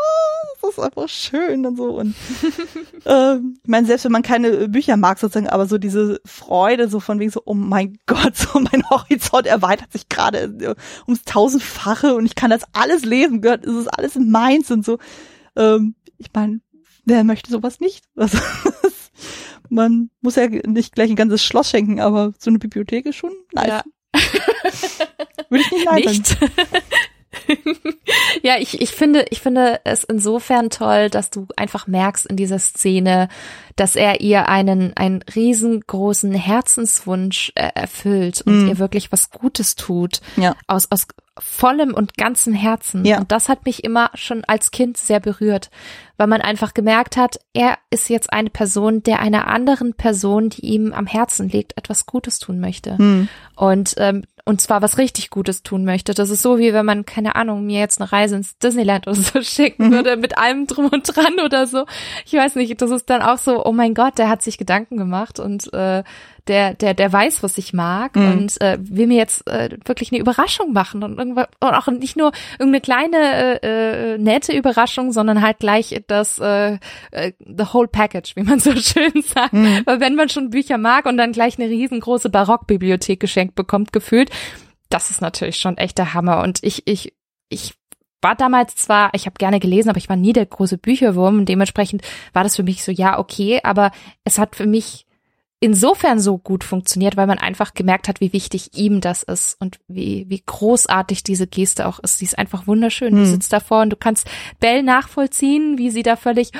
das 0.61 0.71
ist 0.71 0.79
einfach 0.79 1.09
schön 1.09 1.65
und 1.65 1.75
so. 1.75 1.97
Und 1.97 2.13
ähm, 3.05 3.57
ich 3.63 3.67
meine, 3.67 3.87
selbst 3.87 4.05
wenn 4.05 4.11
man 4.11 4.21
keine 4.21 4.69
Bücher 4.69 4.95
mag 4.95 5.17
sozusagen, 5.17 5.49
aber 5.49 5.65
so 5.65 5.79
diese 5.79 6.21
Freude 6.23 6.87
so 6.87 6.99
von 6.99 7.19
wegen 7.19 7.31
so, 7.31 7.41
oh 7.45 7.55
mein 7.55 7.97
Gott, 8.05 8.35
so 8.37 8.59
mein 8.59 8.87
Horizont 8.89 9.47
erweitert 9.47 9.91
sich 9.91 10.07
gerade 10.07 10.55
äh, 10.61 10.75
ums 11.07 11.23
tausendfache 11.23 12.15
und 12.15 12.25
ich 12.27 12.35
kann 12.35 12.51
das 12.51 12.61
alles 12.73 13.05
lesen, 13.05 13.41
gehört, 13.41 13.65
ist 13.65 13.75
es 13.75 13.87
alles 13.87 14.15
meins 14.15 14.69
und 14.69 14.85
so. 14.85 14.99
Ähm, 15.55 15.95
ich 16.17 16.27
meine, 16.31 16.61
wer 17.05 17.23
möchte 17.23 17.51
sowas 17.51 17.79
nicht? 17.79 18.05
Also, 18.15 18.37
man 19.69 20.11
muss 20.21 20.35
ja 20.35 20.47
nicht 20.47 20.93
gleich 20.93 21.09
ein 21.09 21.15
ganzes 21.15 21.43
Schloss 21.43 21.69
schenken, 21.69 21.99
aber 21.99 22.33
so 22.37 22.51
eine 22.51 22.59
Bibliothek 22.59 23.07
ist 23.07 23.15
schon 23.15 23.31
nice. 23.53 23.67
Ja. 23.67 23.83
Würde 25.49 25.63
ich 25.63 25.71
nicht 25.71 25.85
leiden. 25.85 26.11
Nicht. 26.11 26.37
ja, 28.43 28.57
ich, 28.59 28.81
ich 28.81 28.91
finde, 28.91 29.25
ich 29.29 29.41
finde 29.41 29.81
es 29.83 30.03
insofern 30.03 30.69
toll, 30.69 31.09
dass 31.09 31.29
du 31.29 31.47
einfach 31.55 31.87
merkst 31.87 32.25
in 32.25 32.37
dieser 32.37 32.59
Szene, 32.59 33.27
dass 33.75 33.95
er 33.95 34.21
ihr 34.21 34.47
einen, 34.47 34.95
einen 34.95 35.23
riesengroßen 35.23 36.33
Herzenswunsch 36.33 37.51
äh, 37.55 37.69
erfüllt 37.73 38.41
und 38.41 38.65
mm. 38.65 38.67
ihr 38.69 38.79
wirklich 38.79 39.11
was 39.11 39.31
Gutes 39.31 39.75
tut. 39.75 40.21
Ja. 40.37 40.55
Aus, 40.67 40.91
aus, 40.91 41.07
vollem 41.39 41.93
und 41.93 42.17
ganzen 42.17 42.53
Herzen. 42.53 43.05
Ja. 43.05 43.19
Und 43.19 43.31
das 43.31 43.49
hat 43.49 43.65
mich 43.65 43.83
immer 43.83 44.11
schon 44.13 44.43
als 44.45 44.71
Kind 44.71 44.97
sehr 44.97 45.19
berührt, 45.19 45.71
weil 46.17 46.27
man 46.27 46.41
einfach 46.41 46.73
gemerkt 46.73 47.17
hat, 47.17 47.39
er 47.53 47.77
ist 47.89 48.09
jetzt 48.09 48.31
eine 48.31 48.49
Person, 48.49 49.03
der 49.03 49.19
einer 49.19 49.47
anderen 49.47 49.93
Person, 49.93 50.49
die 50.49 50.65
ihm 50.65 50.93
am 50.93 51.07
Herzen 51.07 51.49
liegt, 51.49 51.77
etwas 51.77 52.05
Gutes 52.05 52.39
tun 52.39 52.59
möchte. 52.59 52.97
Hm. 52.97 53.27
Und 53.55 53.95
ähm, 53.97 54.23
und 54.45 54.59
zwar 54.59 54.81
was 54.81 54.97
richtig 54.97 55.29
Gutes 55.29 55.63
tun 55.63 55.85
möchte. 55.85 56.13
Das 56.13 56.29
ist 56.29 56.41
so, 56.41 56.59
wie 56.59 56.73
wenn 56.73 56.85
man, 56.85 57.05
keine 57.05 57.35
Ahnung, 57.35 57.65
mir 57.65 57.79
jetzt 57.79 58.01
eine 58.01 58.11
Reise 58.11 58.35
ins 58.35 58.57
Disneyland 58.57 59.07
oder 59.07 59.15
so 59.15 59.41
schicken 59.41 59.87
mhm. 59.87 59.91
würde, 59.93 60.17
mit 60.17 60.37
allem 60.37 60.67
drum 60.67 60.89
und 60.91 61.15
dran 61.15 61.39
oder 61.43 61.65
so. 61.65 61.85
Ich 62.25 62.33
weiß 62.33 62.55
nicht, 62.55 62.81
das 62.81 62.91
ist 62.91 63.09
dann 63.09 63.21
auch 63.21 63.37
so, 63.37 63.65
oh 63.65 63.71
mein 63.71 63.93
Gott, 63.93 64.17
der 64.17 64.27
hat 64.27 64.41
sich 64.41 64.57
Gedanken 64.57 64.97
gemacht 64.97 65.39
und 65.39 65.71
äh, 65.73 66.03
der, 66.47 66.73
der, 66.73 66.93
der 66.93 67.11
weiß, 67.11 67.41
was 67.41 67.57
ich 67.57 67.73
mag 67.73 68.15
mhm. 68.15 68.31
und 68.31 68.61
äh, 68.61 68.77
will 68.81 69.07
mir 69.07 69.17
jetzt 69.17 69.47
äh, 69.47 69.77
wirklich 69.85 70.11
eine 70.11 70.19
Überraschung 70.19 70.73
machen 70.73 71.03
und, 71.03 71.19
und 71.19 71.47
auch 71.59 71.87
nicht 71.87 72.17
nur 72.17 72.31
irgendeine 72.59 72.81
kleine 72.81 73.63
äh, 73.63 74.13
äh, 74.13 74.17
nette 74.17 74.53
Überraschung, 74.53 75.11
sondern 75.11 75.41
halt 75.41 75.59
gleich 75.59 76.03
das 76.07 76.39
äh, 76.39 76.79
äh, 77.11 77.31
the 77.39 77.65
whole 77.71 77.87
package, 77.87 78.35
wie 78.35 78.43
man 78.43 78.59
so 78.59 78.71
schön 78.75 79.21
sagt. 79.21 79.53
Mhm. 79.53 79.81
Weil 79.85 79.99
wenn 79.99 80.15
man 80.15 80.29
schon 80.29 80.49
Bücher 80.49 80.77
mag 80.77 81.05
und 81.05 81.17
dann 81.17 81.31
gleich 81.31 81.57
eine 81.57 81.69
riesengroße 81.69 82.29
Barockbibliothek 82.29 83.19
geschenkt 83.19 83.55
bekommt, 83.55 83.93
gefühlt, 83.93 84.29
das 84.89 85.09
ist 85.09 85.21
natürlich 85.21 85.57
schon 85.57 85.77
echt 85.77 85.97
der 85.97 86.13
Hammer. 86.13 86.41
Und 86.43 86.59
ich, 86.61 86.83
ich, 86.85 87.13
ich 87.49 87.73
war 88.21 88.35
damals 88.35 88.75
zwar, 88.75 89.11
ich 89.13 89.25
habe 89.25 89.35
gerne 89.37 89.59
gelesen, 89.59 89.89
aber 89.89 89.97
ich 89.97 90.09
war 90.09 90.15
nie 90.15 90.33
der 90.33 90.45
große 90.45 90.77
Bücherwurm 90.77 91.39
und 91.39 91.49
dementsprechend 91.49 92.01
war 92.31 92.43
das 92.43 92.55
für 92.55 92.63
mich 92.63 92.83
so, 92.83 92.91
ja, 92.91 93.19
okay, 93.19 93.59
aber 93.63 93.91
es 94.23 94.39
hat 94.39 94.55
für 94.55 94.65
mich 94.65 95.05
insofern 95.63 96.19
so 96.19 96.37
gut 96.37 96.65
funktioniert, 96.65 97.15
weil 97.15 97.25
man 97.25 97.37
einfach 97.37 97.73
gemerkt 97.73 98.09
hat, 98.09 98.19
wie 98.19 98.33
wichtig 98.33 98.71
ihm 98.73 98.99
das 98.99 99.23
ist 99.23 99.55
und 99.61 99.79
wie, 99.87 100.25
wie 100.27 100.43
großartig 100.45 101.23
diese 101.23 101.47
Geste 101.47 101.87
auch 101.87 101.99
ist. 101.99 102.17
Sie 102.17 102.25
ist 102.25 102.37
einfach 102.37 102.67
wunderschön. 102.67 103.15
Du 103.15 103.21
hm. 103.21 103.25
sitzt 103.25 103.53
davor 103.53 103.83
und 103.83 103.89
du 103.89 103.95
kannst 103.95 104.29
Bell 104.59 104.83
nachvollziehen, 104.83 105.77
wie 105.77 105.89
sie 105.89 106.03
da 106.03 106.17
völlig 106.17 106.51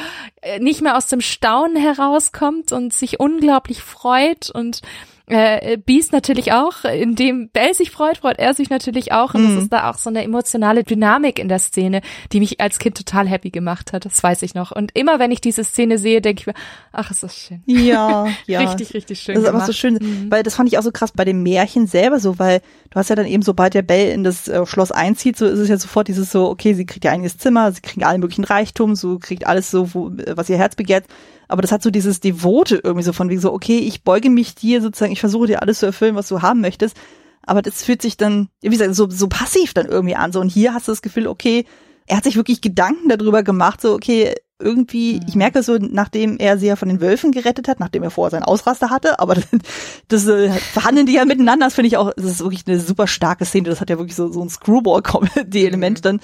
äh, 0.41 0.59
nicht 0.59 0.81
mehr 0.81 0.95
aus 0.95 1.07
dem 1.07 1.19
Staunen 1.19 1.75
herauskommt 1.75 2.71
und 2.71 2.93
sich 2.93 3.19
unglaublich 3.19 3.81
freut 3.81 4.49
und 4.49 4.81
äh, 5.27 5.77
Beast 5.77 6.11
natürlich 6.11 6.51
auch, 6.51 6.83
indem 6.83 7.49
Bell 7.49 7.73
sich 7.73 7.91
freut, 7.91 8.17
freut 8.17 8.39
er 8.39 8.53
sich 8.53 8.69
natürlich 8.69 9.13
auch. 9.13 9.33
Und 9.33 9.43
mhm. 9.43 9.55
das 9.55 9.63
ist 9.63 9.73
da 9.73 9.89
auch 9.89 9.97
so 9.97 10.09
eine 10.09 10.23
emotionale 10.23 10.83
Dynamik 10.83 11.39
in 11.39 11.47
der 11.47 11.59
Szene, 11.59 12.01
die 12.33 12.41
mich 12.41 12.59
als 12.59 12.77
Kind 12.77 12.97
total 12.97 13.27
happy 13.27 13.49
gemacht 13.49 13.93
hat. 13.93 14.03
Das 14.03 14.21
weiß 14.21 14.41
ich 14.41 14.53
noch. 14.53 14.71
Und 14.71 14.91
immer 14.95 15.19
wenn 15.19 15.31
ich 15.31 15.39
diese 15.39 15.63
Szene 15.63 15.97
sehe, 15.97 16.19
denke 16.19 16.41
ich 16.41 16.47
mir, 16.47 16.53
ach, 16.91 17.09
ist 17.09 17.23
das 17.23 17.37
schön. 17.37 17.63
Ja, 17.65 18.27
ja. 18.47 18.59
richtig, 18.59 18.93
richtig 18.93 19.21
schön. 19.21 19.35
Das 19.35 19.45
ist 19.45 19.49
aber 19.49 19.65
so 19.65 19.71
schön, 19.71 19.93
mhm. 19.93 20.29
weil 20.29 20.43
das 20.43 20.55
fand 20.55 20.67
ich 20.67 20.77
auch 20.77 20.83
so 20.83 20.91
krass 20.91 21.13
bei 21.13 21.23
dem 21.23 21.41
Märchen 21.41 21.87
selber 21.87 22.19
so, 22.19 22.37
weil 22.37 22.59
du 22.89 22.95
hast 22.95 23.09
ja 23.09 23.15
dann 23.15 23.25
eben, 23.25 23.43
sobald 23.43 23.73
der 23.73 23.81
Bell 23.81 24.11
in 24.11 24.25
das 24.25 24.49
äh, 24.49 24.65
Schloss 24.65 24.91
einzieht, 24.91 25.37
so 25.37 25.45
ist 25.45 25.59
es 25.59 25.69
ja 25.69 25.77
sofort 25.77 26.09
dieses 26.09 26.31
so, 26.31 26.49
okay, 26.49 26.73
sie 26.73 26.85
kriegt 26.85 27.05
ihr 27.05 27.11
eigenes 27.11 27.37
Zimmer, 27.37 27.71
sie 27.71 27.81
kriegt 27.81 28.05
allen 28.05 28.19
möglichen 28.19 28.43
Reichtum, 28.43 28.95
so 28.95 29.19
kriegt 29.19 29.47
alles 29.47 29.71
so, 29.71 29.93
wo, 29.93 30.11
was 30.35 30.49
ihr 30.49 30.57
Herz 30.57 30.75
begehrt 30.75 31.05
aber 31.47 31.61
das 31.61 31.71
hat 31.71 31.83
so 31.83 31.91
dieses 31.91 32.19
Devote 32.19 32.81
irgendwie 32.83 33.03
so 33.03 33.13
von 33.13 33.29
wie 33.29 33.37
so, 33.37 33.53
okay, 33.53 33.79
ich 33.79 34.03
beuge 34.03 34.29
mich 34.29 34.55
dir 34.55 34.81
sozusagen, 34.81 35.11
ich 35.11 35.19
versuche 35.19 35.47
dir 35.47 35.61
alles 35.61 35.79
zu 35.79 35.85
erfüllen, 35.85 36.15
was 36.15 36.27
du 36.27 36.41
haben 36.41 36.61
möchtest. 36.61 36.97
Aber 37.45 37.61
das 37.61 37.83
fühlt 37.83 38.01
sich 38.01 38.17
dann, 38.17 38.49
wie 38.61 38.69
gesagt, 38.69 38.95
so, 38.95 39.09
so 39.09 39.27
passiv 39.27 39.73
dann 39.73 39.87
irgendwie 39.87 40.15
an. 40.15 40.31
So, 40.31 40.39
und 40.39 40.49
hier 40.49 40.73
hast 40.73 40.87
du 40.87 40.91
das 40.91 41.01
Gefühl, 41.01 41.27
okay, 41.27 41.65
er 42.05 42.17
hat 42.17 42.23
sich 42.23 42.35
wirklich 42.35 42.61
Gedanken 42.61 43.09
darüber 43.09 43.43
gemacht, 43.43 43.81
so, 43.81 43.93
okay, 43.93 44.33
irgendwie, 44.59 45.19
ich 45.27 45.35
merke 45.35 45.61
so, 45.61 45.77
nachdem 45.77 46.37
er 46.37 46.57
sie 46.57 46.67
ja 46.67 46.75
von 46.75 46.87
den 46.87 47.01
Wölfen 47.01 47.31
gerettet 47.31 47.67
hat, 47.67 47.79
nachdem 47.79 48.03
er 48.03 48.11
vorher 48.11 48.31
seinen 48.31 48.43
Ausraster 48.43 48.89
hatte, 48.89 49.19
aber 49.19 49.35
das, 49.35 49.47
das 50.07 50.27
äh, 50.27 50.51
verhandeln 50.51 51.05
die 51.05 51.13
ja 51.13 51.25
miteinander, 51.25 51.65
das 51.65 51.75
finde 51.75 51.87
ich 51.87 51.97
auch, 51.97 52.13
das 52.15 52.25
ist 52.25 52.39
wirklich 52.41 52.63
eine 52.65 52.79
super 52.79 53.07
starke 53.07 53.45
Szene, 53.45 53.69
das 53.69 53.81
hat 53.81 53.89
ja 53.89 53.97
wirklich 53.97 54.15
so, 54.15 54.31
so 54.31 54.41
ein 54.41 54.49
Screwball-Element 54.49 55.99
mhm. 55.99 56.19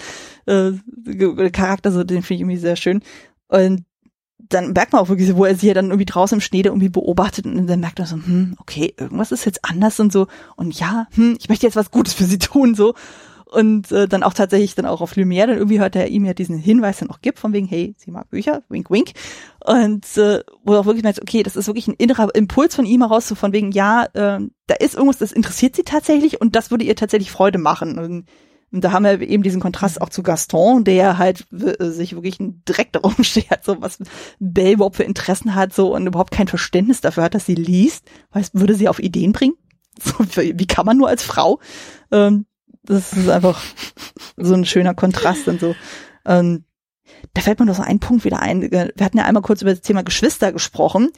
dann, 0.45 0.79
äh, 1.15 1.49
Charakter, 1.49 1.91
so, 1.91 2.03
den 2.03 2.23
finde 2.23 2.35
ich 2.35 2.41
irgendwie 2.41 2.57
sehr 2.57 2.75
schön. 2.75 3.01
Und 3.49 3.83
dann 4.49 4.73
merkt 4.73 4.93
man 4.93 5.01
auch 5.01 5.09
wirklich 5.09 5.35
wo 5.35 5.45
er 5.45 5.55
sie 5.55 5.67
ja 5.67 5.73
dann 5.73 5.87
irgendwie 5.87 6.05
draußen 6.05 6.37
im 6.37 6.41
Schnee 6.41 6.61
irgendwie 6.61 6.89
beobachtet 6.89 7.45
und 7.45 7.67
dann 7.67 7.79
merkt 7.79 7.99
man 7.99 8.07
so, 8.07 8.15
hm, 8.15 8.55
okay, 8.59 8.93
irgendwas 8.97 9.31
ist 9.31 9.45
jetzt 9.45 9.63
anders 9.63 9.99
und 9.99 10.11
so. 10.11 10.27
Und 10.55 10.77
ja, 10.79 11.07
hm, 11.13 11.37
ich 11.39 11.49
möchte 11.49 11.67
jetzt 11.67 11.75
was 11.75 11.91
Gutes 11.91 12.13
für 12.13 12.25
sie 12.25 12.39
tun 12.39 12.75
so. 12.75 12.95
Und 13.45 13.91
äh, 13.91 14.07
dann 14.07 14.21
auch 14.21 14.33
tatsächlich 14.33 14.75
dann 14.75 14.85
auch 14.85 15.01
auf 15.01 15.15
Lumière, 15.15 15.47
dann 15.47 15.57
irgendwie 15.57 15.79
hört 15.79 15.95
er 15.95 16.07
ihm 16.07 16.23
ja 16.23 16.35
diesen 16.35 16.59
Hinweis 16.59 16.99
dann 16.99 17.09
auch 17.09 17.19
gibt 17.19 17.39
von 17.39 17.51
wegen, 17.51 17.67
hey, 17.67 17.95
sie 17.97 18.11
mag 18.11 18.29
Bücher, 18.29 18.61
wink, 18.69 18.91
wink. 18.91 19.13
Und 19.65 20.05
äh, 20.17 20.43
wo 20.63 20.73
er 20.73 20.81
auch 20.81 20.85
wirklich 20.85 21.03
merkt, 21.03 21.19
okay, 21.19 21.41
das 21.41 21.55
ist 21.55 21.65
wirklich 21.65 21.87
ein 21.87 21.95
innerer 21.95 22.33
Impuls 22.35 22.75
von 22.75 22.85
ihm 22.85 23.01
heraus, 23.01 23.27
so 23.27 23.33
von 23.33 23.51
wegen, 23.51 23.71
ja, 23.71 24.03
äh, 24.13 24.39
da 24.67 24.75
ist 24.79 24.93
irgendwas, 24.93 25.17
das 25.17 25.31
interessiert 25.31 25.75
sie 25.75 25.81
tatsächlich 25.81 26.41
und 26.41 26.55
das 26.55 26.69
würde 26.69 26.83
ihr 26.83 26.95
tatsächlich 26.95 27.31
Freude 27.31 27.57
machen. 27.57 27.97
Und 27.97 28.25
und 28.71 28.83
da 28.83 28.91
haben 28.91 29.03
wir 29.03 29.21
eben 29.21 29.43
diesen 29.43 29.61
Kontrast 29.61 30.01
auch 30.01 30.09
zu 30.09 30.21
Gaston, 30.23 30.83
der 30.83 31.17
halt 31.17 31.47
äh, 31.51 31.85
sich 31.85 32.13
wirklich 32.13 32.37
Dreck 32.65 32.91
darum 32.91 33.15
schert, 33.23 33.63
so 33.63 33.81
was 33.81 33.99
Belle 34.39 34.73
überhaupt 34.73 34.97
für 34.97 35.03
Interessen 35.03 35.55
hat, 35.55 35.73
so 35.73 35.95
und 35.95 36.07
überhaupt 36.07 36.31
kein 36.31 36.47
Verständnis 36.47 37.01
dafür 37.01 37.23
hat, 37.23 37.35
dass 37.35 37.45
sie 37.45 37.55
liest. 37.55 38.05
Weißt, 38.31 38.53
würde 38.53 38.75
sie 38.75 38.87
auf 38.87 38.99
Ideen 38.99 39.31
bringen? 39.31 39.55
So, 40.01 40.13
wie 40.19 40.67
kann 40.67 40.85
man 40.85 40.95
nur 40.95 41.09
als 41.09 41.23
Frau? 41.23 41.59
Ähm, 42.09 42.45
das 42.83 43.11
ist 43.11 43.27
einfach 43.27 43.61
so 44.37 44.53
ein 44.53 44.63
schöner 44.63 44.93
Kontrast 44.93 45.49
und 45.49 45.59
so. 45.59 45.75
Ähm, 46.25 46.63
da 47.33 47.41
fällt 47.41 47.59
mir 47.59 47.65
noch 47.65 47.75
so 47.75 47.81
ein 47.81 47.99
Punkt 47.99 48.23
wieder 48.23 48.39
ein. 48.39 48.61
Wir 48.61 48.93
hatten 49.01 49.17
ja 49.17 49.25
einmal 49.25 49.43
kurz 49.43 49.61
über 49.61 49.71
das 49.71 49.81
Thema 49.81 50.03
Geschwister 50.03 50.53
gesprochen 50.53 51.09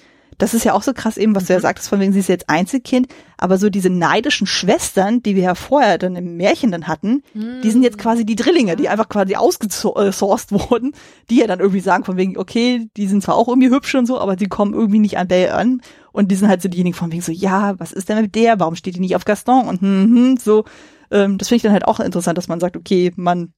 das 0.41 0.55
ist 0.55 0.63
ja 0.63 0.73
auch 0.73 0.81
so 0.81 0.91
krass 0.93 1.17
eben, 1.17 1.35
was 1.35 1.45
du 1.45 1.53
ja 1.53 1.59
mhm. 1.59 1.63
sagtest, 1.63 1.89
von 1.89 1.99
wegen 1.99 2.13
sie 2.13 2.19
ist 2.19 2.27
jetzt 2.27 2.49
Einzelkind, 2.49 3.07
aber 3.37 3.59
so 3.59 3.69
diese 3.69 3.91
neidischen 3.91 4.47
Schwestern, 4.47 5.21
die 5.21 5.35
wir 5.35 5.43
ja 5.43 5.55
vorher 5.55 5.99
dann 5.99 6.15
im 6.15 6.35
Märchen 6.35 6.71
dann 6.71 6.87
hatten, 6.87 7.21
mhm. 7.35 7.61
die 7.63 7.69
sind 7.69 7.83
jetzt 7.83 7.99
quasi 7.99 8.25
die 8.25 8.35
Drillinge, 8.35 8.75
die 8.75 8.89
einfach 8.89 9.07
quasi 9.07 9.35
ausgesourced 9.35 10.51
wurden, 10.51 10.93
die 11.29 11.37
ja 11.37 11.47
dann 11.47 11.59
irgendwie 11.59 11.79
sagen 11.79 12.05
von 12.05 12.17
wegen, 12.17 12.37
okay, 12.39 12.87
die 12.97 13.07
sind 13.07 13.21
zwar 13.21 13.35
auch 13.35 13.47
irgendwie 13.49 13.69
hübsch 13.69 13.93
und 13.93 14.07
so, 14.07 14.19
aber 14.19 14.35
die 14.35 14.47
kommen 14.47 14.73
irgendwie 14.73 14.99
nicht 14.99 15.19
an 15.19 15.27
Belle 15.27 15.53
an. 15.53 15.81
Und 16.11 16.31
die 16.31 16.35
sind 16.35 16.49
halt 16.49 16.61
so 16.61 16.69
diejenigen 16.69 16.95
von 16.95 17.11
wegen 17.11 17.21
so, 17.21 17.31
ja, 17.31 17.79
was 17.79 17.93
ist 17.93 18.09
denn 18.09 18.19
mit 18.19 18.35
der, 18.35 18.59
warum 18.59 18.75
steht 18.75 18.95
die 18.95 18.99
nicht 18.99 19.15
auf 19.15 19.25
Gaston? 19.25 19.67
Und 19.67 19.81
hm, 19.81 20.15
hm, 20.15 20.37
so, 20.37 20.65
ähm, 21.11 21.37
das 21.37 21.49
finde 21.49 21.57
ich 21.57 21.63
dann 21.63 21.71
halt 21.73 21.85
auch 21.85 21.99
interessant, 21.99 22.37
dass 22.37 22.47
man 22.47 22.59
sagt, 22.59 22.75
okay, 22.75 23.11
man 23.15 23.53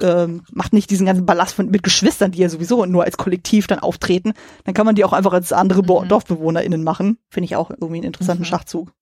ähm, 0.00 0.42
macht 0.50 0.72
nicht 0.72 0.90
diesen 0.90 1.06
ganzen 1.06 1.26
Ballast 1.26 1.54
von, 1.54 1.70
mit 1.70 1.82
Geschwistern, 1.82 2.32
die 2.32 2.38
ja 2.38 2.48
sowieso 2.48 2.84
nur 2.84 3.04
als 3.04 3.16
Kollektiv 3.16 3.66
dann 3.66 3.78
auftreten, 3.78 4.32
dann 4.64 4.74
kann 4.74 4.86
man 4.86 4.94
die 4.94 5.04
auch 5.04 5.12
einfach 5.12 5.32
als 5.32 5.52
andere 5.52 5.82
mhm. 5.82 6.08
DorfbewohnerInnen 6.08 6.82
machen. 6.84 7.18
Finde 7.28 7.46
ich 7.46 7.56
auch 7.56 7.70
irgendwie 7.70 7.96
einen 7.96 8.04
interessanten 8.04 8.42
mhm. 8.42 8.48
Schachzug. 8.48 8.92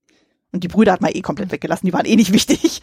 Und 0.53 0.62
die 0.62 0.68
Brüder 0.68 0.92
hat 0.92 1.01
man 1.01 1.12
eh 1.12 1.20
komplett 1.20 1.51
weggelassen, 1.51 1.86
die 1.86 1.92
waren 1.92 2.07
eh 2.07 2.16
nicht 2.16 2.32
wichtig. 2.32 2.80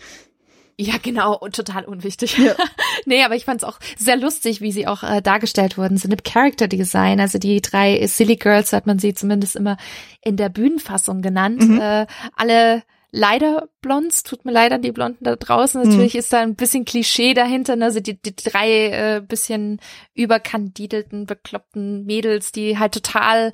Ja, 0.77 0.95
genau, 1.01 1.37
total 1.51 1.85
unwichtig. 1.85 2.37
Ja. 2.37 2.55
nee, 3.05 3.23
aber 3.23 3.35
ich 3.35 3.45
fand 3.45 3.61
es 3.61 3.67
auch 3.67 3.77
sehr 3.97 4.17
lustig, 4.17 4.61
wie 4.61 4.71
sie 4.71 4.87
auch 4.87 5.03
äh, 5.03 5.21
dargestellt 5.21 5.77
wurden 5.77 5.97
sind 5.97 6.11
im 6.11 6.23
Character 6.23 6.67
Design. 6.67 7.19
Also 7.19 7.37
die 7.37 7.61
drei 7.61 8.05
Silly 8.07 8.35
Girls 8.35 8.73
hat 8.73 8.87
man 8.87 8.97
sie 8.97 9.13
zumindest 9.13 9.55
immer 9.55 9.77
in 10.23 10.37
der 10.37 10.49
Bühnenfassung 10.49 11.21
genannt. 11.21 11.67
Mhm. 11.67 11.79
Äh, 11.79 12.07
alle 12.35 12.83
leider 13.11 13.69
Blonds, 13.81 14.23
tut 14.23 14.45
mir 14.45 14.51
leid 14.51 14.71
an 14.71 14.81
die 14.81 14.91
Blonden 14.91 15.23
da 15.23 15.35
draußen. 15.35 15.83
Natürlich 15.83 16.13
hm. 16.13 16.19
ist 16.19 16.33
da 16.33 16.39
ein 16.39 16.55
bisschen 16.55 16.85
Klischee 16.85 17.33
dahinter, 17.33 17.75
ne? 17.75 17.85
also 17.85 17.99
die, 17.99 18.19
die 18.19 18.35
drei 18.35 18.87
äh, 18.87 19.21
bisschen 19.21 19.79
überkandidelten, 20.13 21.25
bekloppten 21.25 22.05
Mädels, 22.05 22.51
die 22.51 22.79
halt 22.79 22.93
total 22.93 23.51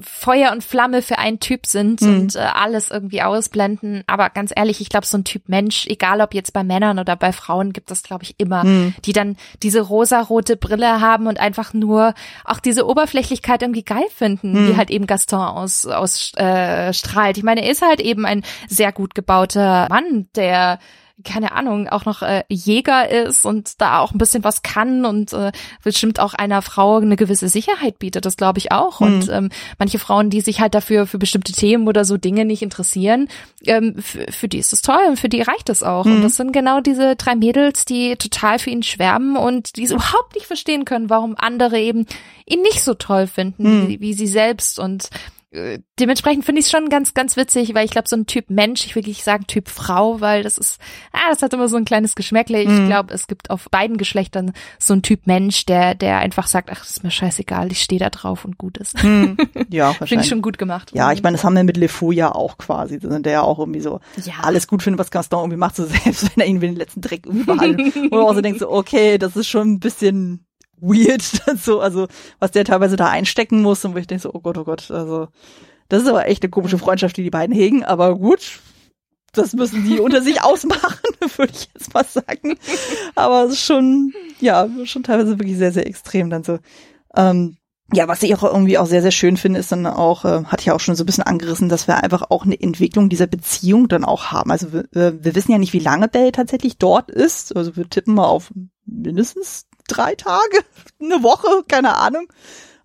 Feuer 0.00 0.52
und 0.52 0.62
Flamme 0.62 1.00
für 1.00 1.18
einen 1.18 1.40
Typ 1.40 1.66
sind 1.66 2.02
mhm. 2.02 2.08
und 2.08 2.36
äh, 2.36 2.40
alles 2.40 2.90
irgendwie 2.90 3.22
ausblenden. 3.22 4.04
Aber 4.06 4.28
ganz 4.28 4.52
ehrlich, 4.54 4.80
ich 4.80 4.90
glaube, 4.90 5.06
so 5.06 5.16
ein 5.16 5.24
Typ 5.24 5.48
Mensch, 5.48 5.86
egal 5.86 6.20
ob 6.20 6.34
jetzt 6.34 6.52
bei 6.52 6.62
Männern 6.62 6.98
oder 6.98 7.16
bei 7.16 7.32
Frauen, 7.32 7.72
gibt 7.72 7.90
es, 7.90 8.02
glaube 8.02 8.24
ich, 8.24 8.34
immer, 8.38 8.64
mhm. 8.64 8.94
die 9.04 9.12
dann 9.12 9.36
diese 9.62 9.80
rosarote 9.80 10.56
Brille 10.56 11.00
haben 11.00 11.26
und 11.26 11.40
einfach 11.40 11.72
nur 11.72 12.14
auch 12.44 12.60
diese 12.60 12.86
Oberflächlichkeit 12.86 13.62
irgendwie 13.62 13.84
geil 13.84 14.04
finden, 14.14 14.52
mhm. 14.52 14.66
die 14.68 14.76
halt 14.76 14.90
eben 14.90 15.06
Gaston 15.06 15.40
aus, 15.40 15.86
aus 15.86 16.32
äh, 16.36 16.92
strahlt. 16.92 17.38
Ich 17.38 17.44
meine, 17.44 17.64
er 17.64 17.70
ist 17.70 17.82
halt 17.82 18.00
eben 18.00 18.26
ein 18.26 18.44
sehr 18.68 18.92
gut 18.92 19.14
gebauter 19.14 19.86
Mann, 19.88 20.28
der 20.36 20.78
keine 21.24 21.52
Ahnung, 21.52 21.88
auch 21.88 22.04
noch 22.04 22.22
äh, 22.22 22.44
Jäger 22.48 23.08
ist 23.08 23.44
und 23.44 23.80
da 23.80 23.98
auch 23.98 24.12
ein 24.12 24.18
bisschen 24.18 24.44
was 24.44 24.62
kann 24.62 25.04
und 25.04 25.32
äh, 25.32 25.50
bestimmt 25.82 26.20
auch 26.20 26.34
einer 26.34 26.62
Frau 26.62 26.98
eine 26.98 27.16
gewisse 27.16 27.48
Sicherheit 27.48 27.98
bietet, 27.98 28.24
das 28.24 28.36
glaube 28.36 28.58
ich 28.58 28.70
auch. 28.70 29.00
Mhm. 29.00 29.06
Und 29.06 29.28
ähm, 29.28 29.48
manche 29.78 29.98
Frauen, 29.98 30.30
die 30.30 30.40
sich 30.40 30.60
halt 30.60 30.74
dafür 30.74 31.06
für 31.06 31.18
bestimmte 31.18 31.52
Themen 31.52 31.88
oder 31.88 32.04
so 32.04 32.16
Dinge 32.16 32.44
nicht 32.44 32.62
interessieren, 32.62 33.28
ähm, 33.66 33.96
für, 33.98 34.48
die 34.48 34.58
ist 34.58 34.72
es 34.72 34.82
toll 34.82 35.00
und 35.08 35.18
für 35.18 35.28
die 35.28 35.42
reicht 35.42 35.68
es 35.68 35.82
auch. 35.82 36.04
Mhm. 36.04 36.16
Und 36.16 36.22
das 36.22 36.36
sind 36.36 36.52
genau 36.52 36.80
diese 36.80 37.16
drei 37.16 37.34
Mädels, 37.34 37.84
die 37.84 38.16
total 38.16 38.58
für 38.58 38.70
ihn 38.70 38.84
schwärmen 38.84 39.36
und 39.36 39.76
die 39.76 39.84
es 39.84 39.90
überhaupt 39.90 40.34
nicht 40.34 40.46
verstehen 40.46 40.84
können, 40.84 41.10
warum 41.10 41.34
andere 41.36 41.80
eben 41.80 42.06
ihn 42.46 42.62
nicht 42.62 42.82
so 42.82 42.94
toll 42.94 43.26
finden, 43.26 43.82
mhm. 43.82 43.88
wie, 43.88 44.00
wie 44.00 44.14
sie 44.14 44.28
selbst 44.28 44.78
und 44.78 45.10
äh, 45.50 45.78
dementsprechend 45.98 46.44
finde 46.44 46.60
ich 46.60 46.66
es 46.66 46.70
schon 46.70 46.90
ganz, 46.90 47.14
ganz 47.14 47.36
witzig, 47.36 47.74
weil 47.74 47.86
ich 47.86 47.90
glaube, 47.90 48.08
so 48.08 48.16
ein 48.16 48.26
Typ 48.26 48.50
Mensch, 48.50 48.84
ich 48.84 48.94
will 48.94 49.02
nicht 49.02 49.24
sagen 49.24 49.46
Typ 49.46 49.68
Frau, 49.68 50.20
weil 50.20 50.42
das 50.42 50.58
ist, 50.58 50.78
ah, 51.12 51.30
das 51.30 51.40
hat 51.40 51.54
immer 51.54 51.68
so 51.68 51.78
ein 51.78 51.86
kleines 51.86 52.14
Geschmäckle. 52.14 52.60
Ich 52.60 52.68
mhm. 52.68 52.86
glaube, 52.86 53.14
es 53.14 53.26
gibt 53.26 53.48
auf 53.48 53.68
beiden 53.70 53.96
Geschlechtern 53.96 54.52
so 54.78 54.92
ein 54.92 55.02
Typ 55.02 55.26
Mensch, 55.26 55.64
der, 55.64 55.94
der 55.94 56.18
einfach 56.18 56.46
sagt, 56.46 56.70
ach, 56.70 56.84
ist 56.84 57.02
mir 57.02 57.10
scheißegal, 57.10 57.72
ich 57.72 57.82
stehe 57.82 57.98
da 57.98 58.10
drauf 58.10 58.44
und 58.44 58.58
gut 58.58 58.78
ist. 58.78 59.02
Mhm. 59.02 59.36
Ja, 59.70 59.88
wahrscheinlich. 59.88 60.08
Finde 60.08 60.24
ich 60.24 60.30
schon 60.30 60.42
gut 60.42 60.56
gemacht. 60.56 60.92
Ja, 60.94 61.12
ich 61.12 61.22
meine, 61.22 61.36
das 61.36 61.44
haben 61.44 61.54
wir 61.54 61.64
mit 61.64 61.76
LeFou 61.76 62.10
ja 62.12 62.34
auch 62.34 62.58
quasi, 62.58 62.98
der 62.98 63.32
ja 63.32 63.42
auch 63.42 63.58
irgendwie 63.58 63.80
so 63.80 64.00
ja. 64.16 64.34
alles 64.42 64.66
gut 64.66 64.82
findet, 64.82 64.98
was 64.98 65.10
Gaston 65.10 65.40
irgendwie 65.40 65.58
macht, 65.58 65.76
so 65.76 65.84
selbst 66.04 66.24
wenn 66.34 66.42
er 66.42 66.46
ihn 66.46 66.60
den 66.60 66.76
letzten 66.76 67.00
Dreck 67.00 67.26
irgendwie 67.26 67.44
behandelt. 67.44 67.94
Wo 68.10 68.16
man 68.16 68.26
auch 68.26 68.34
so 68.34 68.40
denkt, 68.40 68.60
so, 68.60 68.70
okay, 68.70 69.18
das 69.18 69.36
ist 69.36 69.48
schon 69.48 69.72
ein 69.72 69.80
bisschen 69.80 70.47
weird, 70.80 71.22
so, 71.56 71.80
also 71.80 72.08
was 72.38 72.50
der 72.50 72.64
teilweise 72.64 72.96
da 72.96 73.08
einstecken 73.08 73.62
muss 73.62 73.84
und 73.84 73.94
wo 73.94 73.98
ich 73.98 74.06
denke 74.06 74.22
so, 74.22 74.30
oh 74.32 74.40
Gott, 74.40 74.58
oh 74.58 74.64
Gott, 74.64 74.90
also 74.90 75.28
das 75.88 76.02
ist 76.02 76.08
aber 76.08 76.26
echt 76.26 76.42
eine 76.42 76.50
komische 76.50 76.78
Freundschaft, 76.78 77.16
die 77.16 77.22
die 77.22 77.30
beiden 77.30 77.54
hegen, 77.54 77.84
aber 77.84 78.16
gut, 78.16 78.60
das 79.32 79.54
müssen 79.54 79.84
die 79.84 80.00
unter 80.00 80.22
sich 80.22 80.42
ausmachen, 80.42 80.98
würde 81.36 81.52
ich 81.54 81.68
jetzt 81.74 81.94
mal 81.94 82.04
sagen. 82.04 82.58
Aber 83.14 83.44
es 83.44 83.54
ist 83.54 83.64
schon, 83.64 84.12
ja, 84.40 84.68
schon 84.84 85.02
teilweise 85.02 85.38
wirklich 85.38 85.58
sehr, 85.58 85.72
sehr 85.72 85.86
extrem 85.86 86.30
dann 86.30 86.44
so. 86.44 86.58
Ähm, 87.16 87.56
ja, 87.92 88.06
was 88.06 88.22
ich 88.22 88.34
auch 88.34 88.44
irgendwie 88.44 88.76
auch 88.76 88.86
sehr, 88.86 89.00
sehr 89.00 89.12
schön 89.12 89.38
finde, 89.38 89.60
ist 89.60 89.72
dann 89.72 89.86
auch, 89.86 90.26
äh, 90.26 90.44
hatte 90.44 90.60
ich 90.60 90.70
auch 90.70 90.80
schon 90.80 90.94
so 90.94 91.04
ein 91.04 91.06
bisschen 91.06 91.24
angerissen, 91.24 91.70
dass 91.70 91.88
wir 91.88 92.02
einfach 92.02 92.30
auch 92.30 92.44
eine 92.44 92.60
Entwicklung 92.60 93.08
dieser 93.08 93.26
Beziehung 93.26 93.88
dann 93.88 94.04
auch 94.04 94.26
haben. 94.26 94.50
Also 94.50 94.72
wir, 94.72 94.84
wir 94.92 95.34
wissen 95.34 95.52
ja 95.52 95.58
nicht, 95.58 95.72
wie 95.72 95.78
lange 95.78 96.06
Bell 96.06 96.30
tatsächlich 96.30 96.76
dort 96.76 97.10
ist. 97.10 97.56
Also 97.56 97.76
wir 97.76 97.88
tippen 97.88 98.14
mal 98.14 98.26
auf 98.26 98.52
mindestens 98.84 99.67
drei 99.88 100.14
Tage, 100.14 100.58
eine 101.02 101.22
Woche, 101.22 101.64
keine 101.66 101.96
Ahnung. 101.96 102.32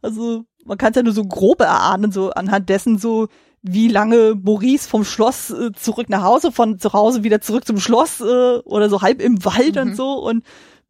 Also 0.01 0.45
man 0.65 0.77
kann 0.77 0.91
es 0.91 0.95
ja 0.95 1.03
nur 1.03 1.13
so 1.13 1.23
grob 1.23 1.61
erahnen, 1.61 2.11
so 2.11 2.31
anhand 2.31 2.69
dessen 2.69 2.97
so, 2.97 3.27
wie 3.61 3.87
lange 3.87 4.35
Maurice 4.35 4.89
vom 4.89 5.05
Schloss 5.05 5.49
äh, 5.49 5.71
zurück 5.73 6.09
nach 6.09 6.23
Hause, 6.23 6.51
von 6.51 6.79
zu 6.79 6.91
Hause 6.91 7.23
wieder 7.23 7.39
zurück 7.39 7.65
zum 7.65 7.79
Schloss 7.79 8.19
äh, 8.19 8.57
oder 8.65 8.89
so 8.89 9.01
halb 9.01 9.21
im 9.21 9.43
Wald 9.45 9.75
mhm. 9.75 9.81
und 9.81 9.95
so 9.95 10.13
und 10.15 10.43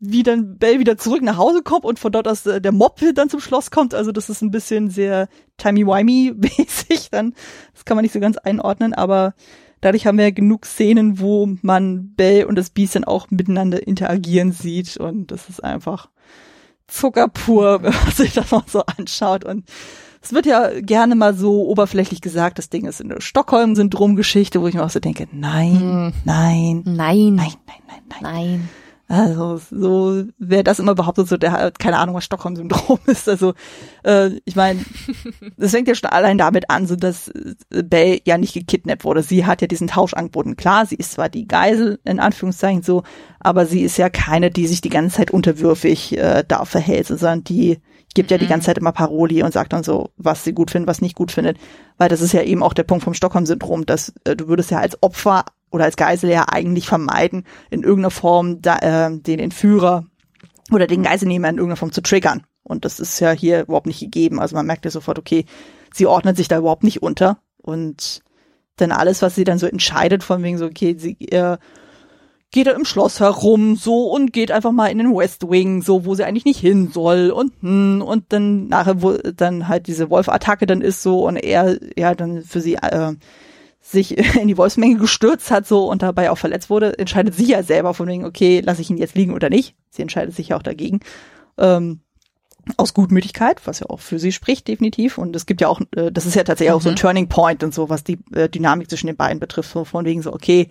wie 0.05 0.23
dann 0.23 0.57
Bell 0.57 0.79
wieder 0.79 0.97
zurück 0.97 1.21
nach 1.21 1.37
Hause 1.37 1.61
kommt 1.61 1.85
und 1.85 1.97
von 1.97 2.11
dort 2.11 2.27
aus 2.27 2.45
äh, 2.45 2.59
der 2.59 2.71
Mob 2.73 2.99
dann 3.13 3.29
zum 3.29 3.39
Schloss 3.39 3.71
kommt. 3.71 3.93
Also 3.93 4.11
das 4.11 4.29
ist 4.29 4.41
ein 4.41 4.51
bisschen 4.51 4.89
sehr 4.89 5.29
timey-wimey-mäßig 5.57 7.07
dann. 7.11 7.33
Das 7.73 7.85
kann 7.85 7.95
man 7.95 8.03
nicht 8.03 8.11
so 8.11 8.19
ganz 8.19 8.37
einordnen, 8.37 8.93
aber 8.93 9.33
dadurch 9.83 10.07
haben 10.07 10.17
wir 10.17 10.25
ja 10.25 10.31
genug 10.31 10.65
Szenen, 10.65 11.19
wo 11.19 11.49
man 11.61 12.13
Bell 12.15 12.45
und 12.45 12.55
das 12.55 12.69
Biest 12.69 12.95
dann 12.95 13.03
auch 13.03 13.29
miteinander 13.29 13.85
interagieren 13.85 14.51
sieht 14.51 14.97
und 14.97 15.31
das 15.31 15.49
ist 15.49 15.63
einfach 15.63 16.09
Zucker 16.87 17.27
pur, 17.27 17.83
wenn 17.83 17.93
man 17.93 18.11
sich 18.11 18.33
das 18.33 18.51
mal 18.51 18.63
so 18.67 18.83
anschaut. 18.85 19.43
Und 19.43 19.65
es 20.21 20.31
wird 20.31 20.45
ja 20.45 20.79
gerne 20.79 21.15
mal 21.15 21.33
so 21.33 21.67
oberflächlich 21.67 22.21
gesagt, 22.21 22.57
das 22.57 22.69
Ding 22.69 22.85
ist 22.85 23.01
eine 23.01 23.19
Stockholm-Syndrom-Geschichte, 23.19 24.61
wo 24.61 24.67
ich 24.67 24.75
mir 24.75 24.83
auch 24.83 24.89
so 24.89 24.99
denke, 24.99 25.27
nein, 25.31 25.79
hm. 25.79 26.13
nein, 26.23 26.81
nein, 26.85 27.35
nein, 27.35 27.53
nein, 27.67 28.01
nein, 28.07 28.21
nein. 28.21 28.69
Also 29.13 29.61
so, 29.69 30.23
wer 30.39 30.63
das 30.63 30.79
immer 30.79 30.95
behauptet, 30.95 31.27
so 31.27 31.37
der 31.37 31.51
hat 31.51 31.77
keine 31.77 31.99
Ahnung, 31.99 32.15
was 32.15 32.23
Stockholm-Syndrom 32.23 32.97
ist. 33.05 33.29
Also 33.29 33.53
äh, 34.03 34.31
ich 34.43 34.55
meine, 34.55 34.79
das 35.55 35.69
fängt 35.69 35.87
ja 35.87 35.93
schon 35.93 36.09
allein 36.09 36.39
damit 36.39 36.71
an, 36.71 36.87
so 36.87 36.95
dass 36.95 37.27
äh, 37.27 37.83
Bell 37.83 38.21
ja 38.25 38.39
nicht 38.39 38.55
gekidnappt 38.55 39.03
wurde. 39.03 39.21
Sie 39.21 39.45
hat 39.45 39.61
ja 39.61 39.67
diesen 39.67 39.87
Tausch 39.87 40.15
angeboten. 40.15 40.55
Klar, 40.55 40.87
sie 40.87 40.95
ist 40.95 41.11
zwar 41.11 41.29
die 41.29 41.47
Geisel 41.47 41.99
in 42.05 42.19
Anführungszeichen 42.19 42.81
so, 42.81 43.03
aber 43.39 43.67
sie 43.67 43.81
ist 43.81 43.97
ja 43.97 44.09
keine, 44.09 44.49
die 44.49 44.65
sich 44.65 44.81
die 44.81 44.89
ganze 44.89 45.17
Zeit 45.17 45.29
unterwürfig 45.29 46.17
äh, 46.17 46.43
da 46.47 46.65
verhält, 46.65 47.05
sondern 47.05 47.43
die 47.43 47.77
gibt 48.15 48.31
mhm. 48.31 48.33
ja 48.33 48.37
die 48.39 48.45
mhm. 48.45 48.49
ganze 48.49 48.65
Zeit 48.65 48.79
immer 48.79 48.93
Paroli 48.93 49.43
und 49.43 49.53
sagt 49.53 49.73
dann 49.73 49.83
so, 49.83 50.09
was 50.17 50.43
sie 50.43 50.53
gut 50.53 50.71
findet, 50.71 50.87
was 50.87 51.01
nicht 51.01 51.15
gut 51.15 51.31
findet. 51.31 51.57
Weil 51.99 52.09
das 52.09 52.21
ist 52.21 52.33
ja 52.33 52.41
eben 52.41 52.63
auch 52.63 52.73
der 52.73 52.83
Punkt 52.83 53.03
vom 53.03 53.13
Stockholm-Syndrom, 53.13 53.85
dass 53.85 54.11
äh, 54.23 54.35
du 54.35 54.47
würdest 54.47 54.71
ja 54.71 54.79
als 54.79 54.97
Opfer 55.03 55.45
oder 55.73 55.85
als 55.85 55.97
Geisel 55.97 56.29
ja 56.29 56.45
eigentlich 56.49 56.87
vermeiden, 56.87 57.45
in 57.71 57.81
irgendeiner 57.81 58.11
Form 58.11 58.61
da, 58.61 58.77
äh, 58.77 59.17
den 59.19 59.39
Entführer 59.39 60.05
oder 60.71 60.85
den 60.85 61.01
Geiselnehmer 61.01 61.49
in 61.49 61.55
irgendeiner 61.55 61.77
Form 61.77 61.91
zu 61.91 62.01
triggern. 62.01 62.43
Und 62.61 62.85
das 62.85 62.99
ist 62.99 63.19
ja 63.19 63.31
hier 63.31 63.63
überhaupt 63.63 63.87
nicht 63.87 63.99
gegeben. 63.99 64.39
Also 64.39 64.55
man 64.55 64.67
merkt 64.67 64.85
ja 64.85 64.91
sofort, 64.91 65.17
okay, 65.17 65.45
sie 65.91 66.05
ordnet 66.05 66.37
sich 66.37 66.47
da 66.47 66.59
überhaupt 66.59 66.83
nicht 66.83 67.01
unter. 67.01 67.39
Und 67.57 68.21
dann 68.75 68.91
alles, 68.91 69.23
was 69.23 69.33
sie 69.33 69.45
dann 69.45 69.57
so 69.57 69.65
entscheidet, 69.65 70.23
von 70.23 70.43
wegen 70.43 70.59
so, 70.59 70.65
okay, 70.65 70.95
sie 70.97 71.17
äh, 71.31 71.57
geht 72.51 72.67
da 72.67 72.71
im 72.71 72.85
Schloss 72.85 73.19
herum, 73.19 73.75
so, 73.75 74.11
und 74.11 74.31
geht 74.31 74.51
einfach 74.51 74.71
mal 74.71 74.91
in 74.91 74.99
den 74.99 75.15
West 75.15 75.49
Wing, 75.49 75.81
so, 75.81 76.05
wo 76.05 76.13
sie 76.13 76.23
eigentlich 76.23 76.45
nicht 76.45 76.59
hin 76.59 76.91
soll, 76.93 77.31
und, 77.31 77.51
hm, 77.61 78.03
und 78.03 78.31
dann 78.31 78.67
nachher, 78.67 79.01
wo 79.01 79.13
dann 79.13 79.67
halt 79.67 79.87
diese 79.87 80.11
Wolf-Attacke 80.11 80.67
dann 80.67 80.81
ist, 80.81 81.01
so, 81.01 81.27
und 81.27 81.37
er, 81.37 81.79
ja, 81.97 82.13
dann 82.13 82.43
für 82.43 82.61
sie, 82.61 82.75
äh, 82.75 83.13
sich 83.83 84.17
in 84.37 84.47
die 84.47 84.57
Wolfsmenge 84.57 84.97
gestürzt 84.97 85.51
hat 85.51 85.67
so 85.67 85.89
und 85.89 86.01
dabei 86.01 86.31
auch 86.31 86.37
verletzt 86.37 86.69
wurde, 86.69 86.97
entscheidet 86.97 87.35
sie 87.35 87.45
ja 87.45 87.61
selber 87.61 87.93
von 87.93 88.07
wegen, 88.07 88.25
okay, 88.25 88.61
lasse 88.61 88.81
ich 88.81 88.89
ihn 88.89 88.97
jetzt 88.97 89.15
liegen 89.15 89.33
oder 89.33 89.49
nicht. 89.49 89.75
Sie 89.91 90.01
entscheidet 90.01 90.35
sich 90.35 90.49
ja 90.49 90.57
auch 90.57 90.63
dagegen. 90.63 91.01
Ähm, 91.57 91.99
aus 92.77 92.93
Gutmütigkeit, 92.93 93.61
was 93.65 93.81
ja 93.81 93.89
auch 93.89 93.99
für 93.99 94.19
sie 94.19 94.31
spricht, 94.31 94.69
definitiv. 94.69 95.17
Und 95.17 95.35
es 95.35 95.45
gibt 95.45 95.59
ja 95.59 95.67
auch, 95.67 95.81
äh, 95.95 96.11
das 96.11 96.25
ist 96.25 96.35
ja 96.35 96.43
tatsächlich 96.43 96.71
mhm. 96.71 96.77
auch 96.77 96.81
so 96.81 96.89
ein 96.89 96.93
mhm. 96.93 96.99
Turning 96.99 97.27
Point 97.27 97.63
und 97.63 97.73
so, 97.73 97.89
was 97.89 98.05
die 98.05 98.19
äh, 98.33 98.47
Dynamik 98.47 98.89
zwischen 98.89 99.07
den 99.07 99.17
beiden 99.17 99.39
betrifft, 99.39 99.71
so 99.71 99.83
von 99.83 100.05
wegen 100.05 100.21
so, 100.21 100.33
okay, 100.33 100.69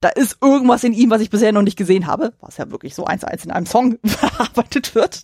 da 0.00 0.08
ist 0.08 0.38
irgendwas 0.42 0.84
in 0.84 0.92
ihm, 0.92 1.10
was 1.10 1.22
ich 1.22 1.30
bisher 1.30 1.52
noch 1.52 1.62
nicht 1.62 1.78
gesehen 1.78 2.06
habe, 2.06 2.34
was 2.40 2.56
ja 2.56 2.70
wirklich 2.70 2.94
so 2.94 3.04
eins 3.04 3.20
zu 3.20 3.28
eins 3.28 3.44
in 3.44 3.52
einem 3.52 3.66
Song 3.66 3.98
verarbeitet 4.04 4.94
wird. 4.94 5.22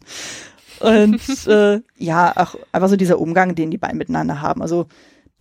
Und 0.78 1.46
äh, 1.46 1.80
ja, 1.98 2.32
auch 2.36 2.54
einfach 2.72 2.88
so 2.88 2.96
dieser 2.96 3.18
Umgang, 3.18 3.54
den 3.54 3.70
die 3.70 3.76
beiden 3.76 3.98
miteinander 3.98 4.40
haben. 4.40 4.62
Also 4.62 4.86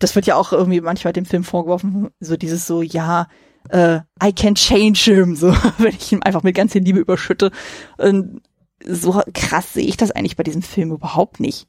das 0.00 0.16
wird 0.16 0.26
ja 0.26 0.34
auch 0.34 0.52
irgendwie 0.52 0.80
manchmal 0.80 1.12
dem 1.12 1.26
Film 1.26 1.44
vorgeworfen, 1.44 2.08
so 2.18 2.36
dieses 2.36 2.66
so, 2.66 2.82
ja, 2.82 3.28
äh, 3.68 4.00
I 4.22 4.32
can 4.34 4.54
change 4.54 5.00
him, 5.04 5.36
so, 5.36 5.54
wenn 5.78 5.94
ich 5.94 6.10
ihm 6.12 6.22
einfach 6.22 6.42
mit 6.42 6.56
ganz 6.56 6.72
viel 6.72 6.82
Liebe 6.82 6.98
überschütte. 6.98 7.50
Und 7.98 8.40
so 8.84 9.22
krass 9.32 9.74
sehe 9.74 9.86
ich 9.86 9.96
das 9.96 10.10
eigentlich 10.10 10.36
bei 10.36 10.42
diesem 10.42 10.62
Film 10.62 10.90
überhaupt 10.90 11.38
nicht. 11.38 11.68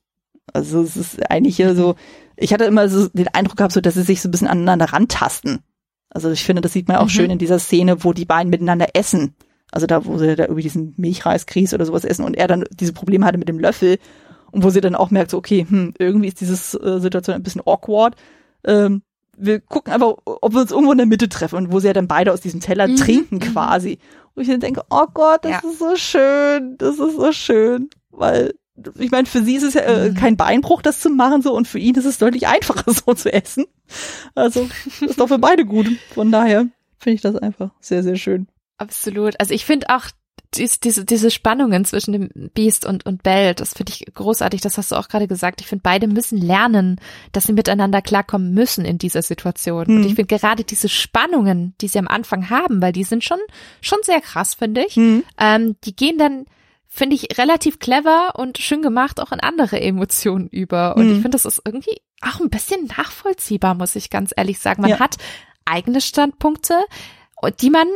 Also 0.54 0.82
es 0.82 0.98
ist 0.98 1.30
eigentlich 1.30 1.58
so, 1.58 1.96
ich 2.36 2.54
hatte 2.54 2.66
immer 2.66 2.90
so 2.90 3.08
den 3.10 3.28
Eindruck 3.30 3.58
gehabt, 3.58 3.74
so, 3.74 3.82
dass 3.82 3.94
sie 3.94 4.04
sich 4.04 4.22
so 4.22 4.30
ein 4.30 4.32
bisschen 4.32 4.48
aneinander 4.48 4.86
rantasten. 4.86 5.60
Also 6.10 6.32
ich 6.32 6.44
finde, 6.44 6.62
das 6.62 6.74
sieht 6.74 6.88
man 6.88 6.98
auch 6.98 7.06
mhm. 7.06 7.10
schön 7.10 7.32
in 7.32 7.40
dieser 7.40 7.60
Szene, 7.60 8.04
wo 8.04 8.14
die 8.14 8.26
beiden 8.26 8.50
miteinander 8.50 8.88
essen. 8.94 9.36
Also 9.72 9.88
da, 9.88 10.06
wo 10.06 10.18
sie 10.18 10.36
da 10.36 10.44
irgendwie 10.44 10.64
diesen 10.64 10.94
Milchreiskries 10.98 11.74
oder 11.74 11.86
sowas 11.86 12.04
essen 12.04 12.26
und 12.26 12.36
er 12.36 12.48
dann 12.48 12.66
diese 12.72 12.94
Probleme 12.94 13.26
hatte 13.26 13.38
mit 13.38 13.48
dem 13.48 13.60
Löffel 13.60 14.00
und 14.52 14.64
wo 14.64 14.70
sie 14.70 14.82
dann 14.82 14.96
auch 14.96 15.12
merkt, 15.12 15.32
so, 15.32 15.38
okay, 15.38 15.66
hm, 15.68 15.94
irgendwie 15.98 16.28
ist 16.28 16.42
diese 16.42 16.80
äh, 16.80 17.00
Situation 17.00 17.36
ein 17.36 17.44
bisschen 17.44 17.62
awkward. 17.66 18.16
Ähm, 18.64 19.02
wir 19.38 19.60
gucken 19.60 19.94
einfach, 19.94 20.16
ob 20.26 20.54
wir 20.54 20.62
uns 20.62 20.72
irgendwo 20.72 20.92
in 20.92 20.98
der 20.98 21.08
Mitte 21.08 21.30
treffen 21.30 21.56
und 21.56 21.72
wo 21.72 21.80
sie 21.80 21.88
ja 21.88 21.94
dann 21.94 22.08
beide 22.08 22.32
aus 22.32 22.42
diesem 22.42 22.60
Teller 22.60 22.88
mhm. 22.88 22.96
trinken 22.98 23.36
mhm. 23.36 23.40
quasi. 23.40 23.98
Und 24.36 24.44
ich 24.44 24.50
dann 24.50 24.60
denke, 24.60 24.84
oh 24.90 25.08
Gott, 25.14 25.44
das 25.44 25.52
ja. 25.52 25.70
ist 25.70 25.80
so 25.80 25.96
schön, 25.96 26.78
das 26.78 27.00
ist 27.00 27.16
so 27.16 27.32
schön, 27.32 27.90
weil 28.12 28.54
ich 28.98 29.12
meine, 29.12 29.28
für 29.28 29.44
sie 29.44 29.56
ist 29.56 29.64
es 29.64 29.74
ja 29.74 29.82
äh, 29.82 30.10
mhm. 30.10 30.16
kein 30.16 30.38
Beinbruch, 30.38 30.82
das 30.82 31.02
zu 31.02 31.10
machen 31.10 31.42
so 31.42 31.54
und 31.54 31.68
für 31.68 31.80
ihn 31.80 31.96
ist 31.96 32.06
es 32.06 32.18
deutlich 32.18 32.48
einfacher 32.48 32.92
so 32.94 33.14
zu 33.14 33.32
essen. 33.32 33.66
Also 34.36 34.70
ist 35.02 35.20
doch 35.20 35.28
für 35.28 35.40
beide 35.40 35.66
gut. 35.66 35.88
Von 36.14 36.32
daher 36.32 36.68
finde 36.98 37.16
ich 37.16 37.22
das 37.22 37.36
einfach 37.36 37.72
sehr, 37.80 38.04
sehr 38.04 38.16
schön. 38.16 38.48
Absolut. 38.78 39.40
Also 39.40 39.54
ich 39.54 39.66
finde 39.66 39.88
auch 39.90 40.06
dies, 40.56 40.80
diese, 40.80 41.06
diese 41.06 41.32
Spannungen 41.32 41.86
zwischen 41.86 42.12
dem 42.12 42.30
Beast 42.54 42.86
und, 42.86 43.06
und 43.06 43.24
Belle, 43.24 43.56
das 43.56 43.74
finde 43.74 43.94
ich 43.94 44.06
großartig, 44.14 44.62
das 44.62 44.78
hast 44.78 44.92
du 44.92 44.96
auch 44.96 45.08
gerade 45.08 45.28
gesagt. 45.28 45.62
Ich 45.62 45.68
finde, 45.68 45.84
beide 45.84 46.08
müssen 46.08 46.38
lernen, 46.38 47.00
dass 47.32 47.46
sie 47.46 47.54
miteinander 47.54 48.02
klarkommen 48.02 48.54
müssen 48.54 48.84
in 48.84 48.98
dieser 48.98 49.22
Situation. 49.22 49.86
Mhm. 49.88 49.96
Und 49.98 50.06
ich 50.06 50.16
finde 50.16 50.36
gerade 50.36 50.64
diese 50.64 50.90
Spannungen, 50.90 51.74
die 51.80 51.88
sie 51.88 52.00
am 52.00 52.08
Anfang 52.08 52.50
haben, 52.50 52.82
weil 52.82 52.92
die 52.92 53.06
sind 53.06 53.24
schon, 53.24 53.40
schon 53.80 54.00
sehr 54.04 54.20
krass, 54.20 54.54
finde 54.54 54.86
ich, 54.86 54.98
mhm. 54.98 55.24
ähm, 55.38 55.76
die 55.86 55.96
gehen 55.96 56.18
dann, 56.18 56.46
finde 56.88 57.16
ich, 57.16 57.38
relativ 57.38 57.80
clever 57.80 58.34
und 58.36 58.58
schön 58.58 58.82
gemacht 58.82 59.22
auch 59.22 59.32
in 59.32 59.40
andere 59.40 59.80
Emotionen 59.80 60.48
über. 60.48 60.98
Und 60.98 61.06
mhm. 61.06 61.12
ich 61.14 61.22
finde, 61.22 61.32
das 61.32 61.46
ist 61.46 61.62
irgendwie 61.64 62.02
auch 62.22 62.42
ein 62.42 62.50
bisschen 62.50 62.88
nachvollziehbar, 62.98 63.76
muss 63.76 63.96
ich 63.96 64.10
ganz 64.10 64.32
ehrlich 64.36 64.60
sagen. 64.60 64.82
Man 64.82 64.92
ja. 64.92 65.00
hat 65.00 65.16
eigene 65.64 66.02
Standpunkte, 66.02 66.78
die 67.62 67.70
man 67.70 67.88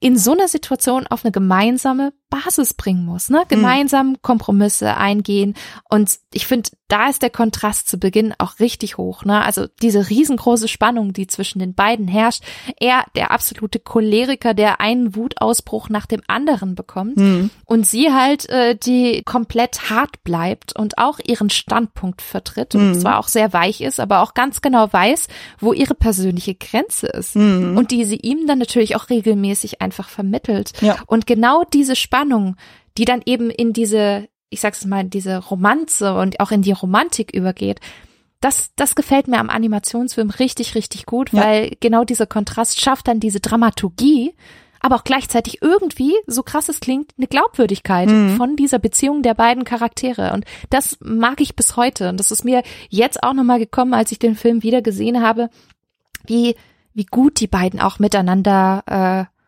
in 0.00 0.16
so 0.16 0.32
einer 0.32 0.48
Situation 0.48 1.06
auf 1.06 1.24
eine 1.24 1.32
gemeinsame 1.32 2.12
Basis 2.30 2.74
bringen 2.74 3.04
muss, 3.04 3.28
ne? 3.28 3.40
Hm. 3.40 3.48
Gemeinsam 3.48 4.16
Kompromisse 4.22 4.96
eingehen. 4.96 5.54
Und 5.88 6.18
ich 6.32 6.46
finde, 6.46 6.70
da 6.86 7.08
ist 7.08 7.22
der 7.22 7.30
Kontrast 7.30 7.88
zu 7.88 7.98
Beginn 7.98 8.34
auch 8.38 8.60
richtig 8.60 8.98
hoch, 8.98 9.24
ne? 9.24 9.44
Also 9.44 9.66
diese 9.82 10.08
riesengroße 10.08 10.68
Spannung, 10.68 11.12
die 11.12 11.26
zwischen 11.26 11.58
den 11.58 11.74
beiden 11.74 12.08
herrscht. 12.08 12.44
Er, 12.78 13.04
der 13.16 13.32
absolute 13.32 13.80
Choleriker, 13.80 14.54
der 14.54 14.80
einen 14.80 15.16
Wutausbruch 15.16 15.88
nach 15.88 16.06
dem 16.06 16.22
anderen 16.28 16.76
bekommt. 16.76 17.16
Mhm. 17.16 17.50
Und 17.64 17.86
sie 17.86 18.12
halt, 18.12 18.48
äh, 18.48 18.76
die 18.76 19.22
komplett 19.24 19.90
hart 19.90 20.22
bleibt 20.22 20.76
und 20.76 20.98
auch 20.98 21.18
ihren 21.24 21.50
Standpunkt 21.50 22.22
vertritt. 22.22 22.74
Und 22.76 22.90
mhm. 22.90 22.94
zwar 22.94 23.18
auch 23.18 23.28
sehr 23.28 23.52
weich 23.52 23.80
ist, 23.80 23.98
aber 23.98 24.20
auch 24.20 24.34
ganz 24.34 24.60
genau 24.60 24.92
weiß, 24.92 25.26
wo 25.58 25.72
ihre 25.72 25.94
persönliche 25.94 26.54
Grenze 26.54 27.08
ist. 27.08 27.34
Mhm. 27.34 27.76
Und 27.76 27.90
die 27.90 28.04
sie 28.04 28.16
ihm 28.16 28.46
dann 28.46 28.58
natürlich 28.58 28.94
auch 28.94 29.10
regelmäßig 29.10 29.80
einfach 29.80 30.08
vermittelt. 30.08 30.72
Ja. 30.80 30.96
Und 31.06 31.26
genau 31.26 31.64
diese 31.72 31.96
Spannung 31.96 32.19
Spannung, 32.20 32.56
die 32.98 33.04
dann 33.04 33.22
eben 33.24 33.50
in 33.50 33.72
diese, 33.72 34.28
ich 34.50 34.60
sag's 34.60 34.84
mal, 34.84 35.04
diese 35.04 35.38
Romanze 35.38 36.14
und 36.14 36.40
auch 36.40 36.50
in 36.50 36.62
die 36.62 36.72
Romantik 36.72 37.34
übergeht, 37.34 37.80
das, 38.40 38.70
das 38.74 38.94
gefällt 38.94 39.28
mir 39.28 39.38
am 39.38 39.50
Animationsfilm 39.50 40.30
richtig, 40.30 40.74
richtig 40.74 41.06
gut, 41.06 41.32
ja. 41.32 41.42
weil 41.42 41.76
genau 41.80 42.04
dieser 42.04 42.26
Kontrast 42.26 42.80
schafft 42.80 43.08
dann 43.08 43.20
diese 43.20 43.40
Dramaturgie, 43.40 44.34
aber 44.80 44.96
auch 44.96 45.04
gleichzeitig 45.04 45.60
irgendwie, 45.60 46.14
so 46.26 46.42
krass 46.42 46.70
es 46.70 46.80
klingt, 46.80 47.12
eine 47.18 47.26
Glaubwürdigkeit 47.26 48.08
mhm. 48.08 48.36
von 48.36 48.56
dieser 48.56 48.78
Beziehung 48.78 49.22
der 49.22 49.34
beiden 49.34 49.64
Charaktere. 49.64 50.32
Und 50.32 50.46
das 50.70 50.96
mag 51.00 51.42
ich 51.42 51.54
bis 51.54 51.76
heute. 51.76 52.08
Und 52.08 52.18
das 52.18 52.30
ist 52.30 52.44
mir 52.44 52.62
jetzt 52.88 53.22
auch 53.22 53.34
nochmal 53.34 53.58
gekommen, 53.58 53.92
als 53.92 54.10
ich 54.10 54.18
den 54.18 54.36
Film 54.36 54.62
wieder 54.62 54.80
gesehen 54.80 55.20
habe, 55.20 55.50
wie, 56.26 56.54
wie 56.94 57.04
gut 57.04 57.40
die 57.40 57.46
beiden 57.46 57.78
auch 57.78 57.98
miteinander 57.98 59.28
äh, 59.28 59.39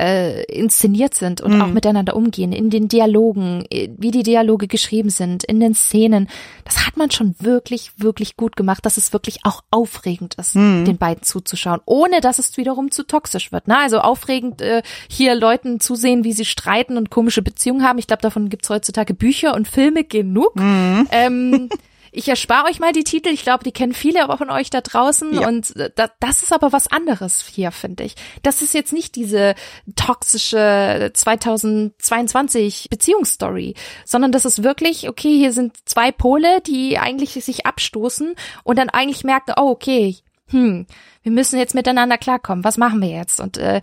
äh, 0.00 0.42
inszeniert 0.44 1.14
sind 1.14 1.40
und 1.42 1.54
mhm. 1.54 1.62
auch 1.62 1.66
miteinander 1.66 2.16
umgehen, 2.16 2.52
in 2.52 2.70
den 2.70 2.88
Dialogen, 2.88 3.64
äh, 3.70 3.90
wie 3.98 4.10
die 4.10 4.22
Dialoge 4.22 4.66
geschrieben 4.66 5.10
sind, 5.10 5.44
in 5.44 5.60
den 5.60 5.74
Szenen. 5.74 6.28
Das 6.64 6.86
hat 6.86 6.96
man 6.96 7.10
schon 7.10 7.34
wirklich, 7.38 7.92
wirklich 7.98 8.36
gut 8.36 8.56
gemacht, 8.56 8.86
dass 8.86 8.96
es 8.96 9.12
wirklich 9.12 9.40
auch 9.44 9.62
aufregend 9.70 10.36
ist, 10.36 10.56
mhm. 10.56 10.86
den 10.86 10.96
beiden 10.96 11.22
zuzuschauen, 11.22 11.80
ohne 11.84 12.20
dass 12.20 12.38
es 12.38 12.56
wiederum 12.56 12.90
zu 12.90 13.06
toxisch 13.06 13.52
wird. 13.52 13.68
Ne? 13.68 13.76
Also 13.76 14.00
aufregend 14.00 14.62
äh, 14.62 14.82
hier 15.08 15.34
Leuten 15.34 15.80
zusehen, 15.80 16.24
wie 16.24 16.32
sie 16.32 16.46
streiten 16.46 16.96
und 16.96 17.10
komische 17.10 17.42
Beziehungen 17.42 17.84
haben. 17.84 17.98
Ich 17.98 18.06
glaube, 18.06 18.22
davon 18.22 18.48
gibt's 18.48 18.70
heutzutage 18.70 19.12
Bücher 19.12 19.54
und 19.54 19.68
Filme 19.68 20.04
genug. 20.04 20.56
Mhm. 20.56 21.08
Ähm, 21.10 21.68
Ich 22.12 22.28
erspare 22.28 22.68
euch 22.68 22.80
mal 22.80 22.92
die 22.92 23.04
Titel. 23.04 23.28
Ich 23.28 23.42
glaube, 23.42 23.64
die 23.64 23.72
kennen 23.72 23.92
viele 23.92 24.26
von 24.36 24.50
euch 24.50 24.70
da 24.70 24.80
draußen. 24.80 25.34
Ja. 25.34 25.48
Und 25.48 25.76
äh, 25.76 25.90
da, 25.94 26.10
das 26.20 26.42
ist 26.42 26.52
aber 26.52 26.72
was 26.72 26.86
anderes 26.86 27.44
hier, 27.46 27.70
finde 27.72 28.04
ich. 28.04 28.14
Das 28.42 28.62
ist 28.62 28.74
jetzt 28.74 28.92
nicht 28.92 29.16
diese 29.16 29.54
toxische 29.96 31.10
2022 31.14 32.88
Beziehungsstory, 32.90 33.74
sondern 34.04 34.32
das 34.32 34.44
ist 34.44 34.62
wirklich, 34.62 35.08
okay, 35.08 35.36
hier 35.36 35.52
sind 35.52 35.76
zwei 35.84 36.12
Pole, 36.12 36.60
die 36.60 36.98
eigentlich 36.98 37.32
sich 37.32 37.66
abstoßen 37.66 38.34
und 38.64 38.78
dann 38.78 38.90
eigentlich 38.90 39.24
merken, 39.24 39.54
oh, 39.56 39.70
okay, 39.70 40.16
hm, 40.48 40.86
wir 41.22 41.32
müssen 41.32 41.58
jetzt 41.58 41.74
miteinander 41.74 42.18
klarkommen. 42.18 42.64
Was 42.64 42.76
machen 42.76 43.00
wir 43.00 43.08
jetzt? 43.08 43.40
Und 43.40 43.56
äh, 43.56 43.80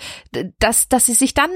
dass, 0.60 0.90
dass 0.90 1.06
sie 1.06 1.14
sich 1.14 1.34
dann 1.34 1.52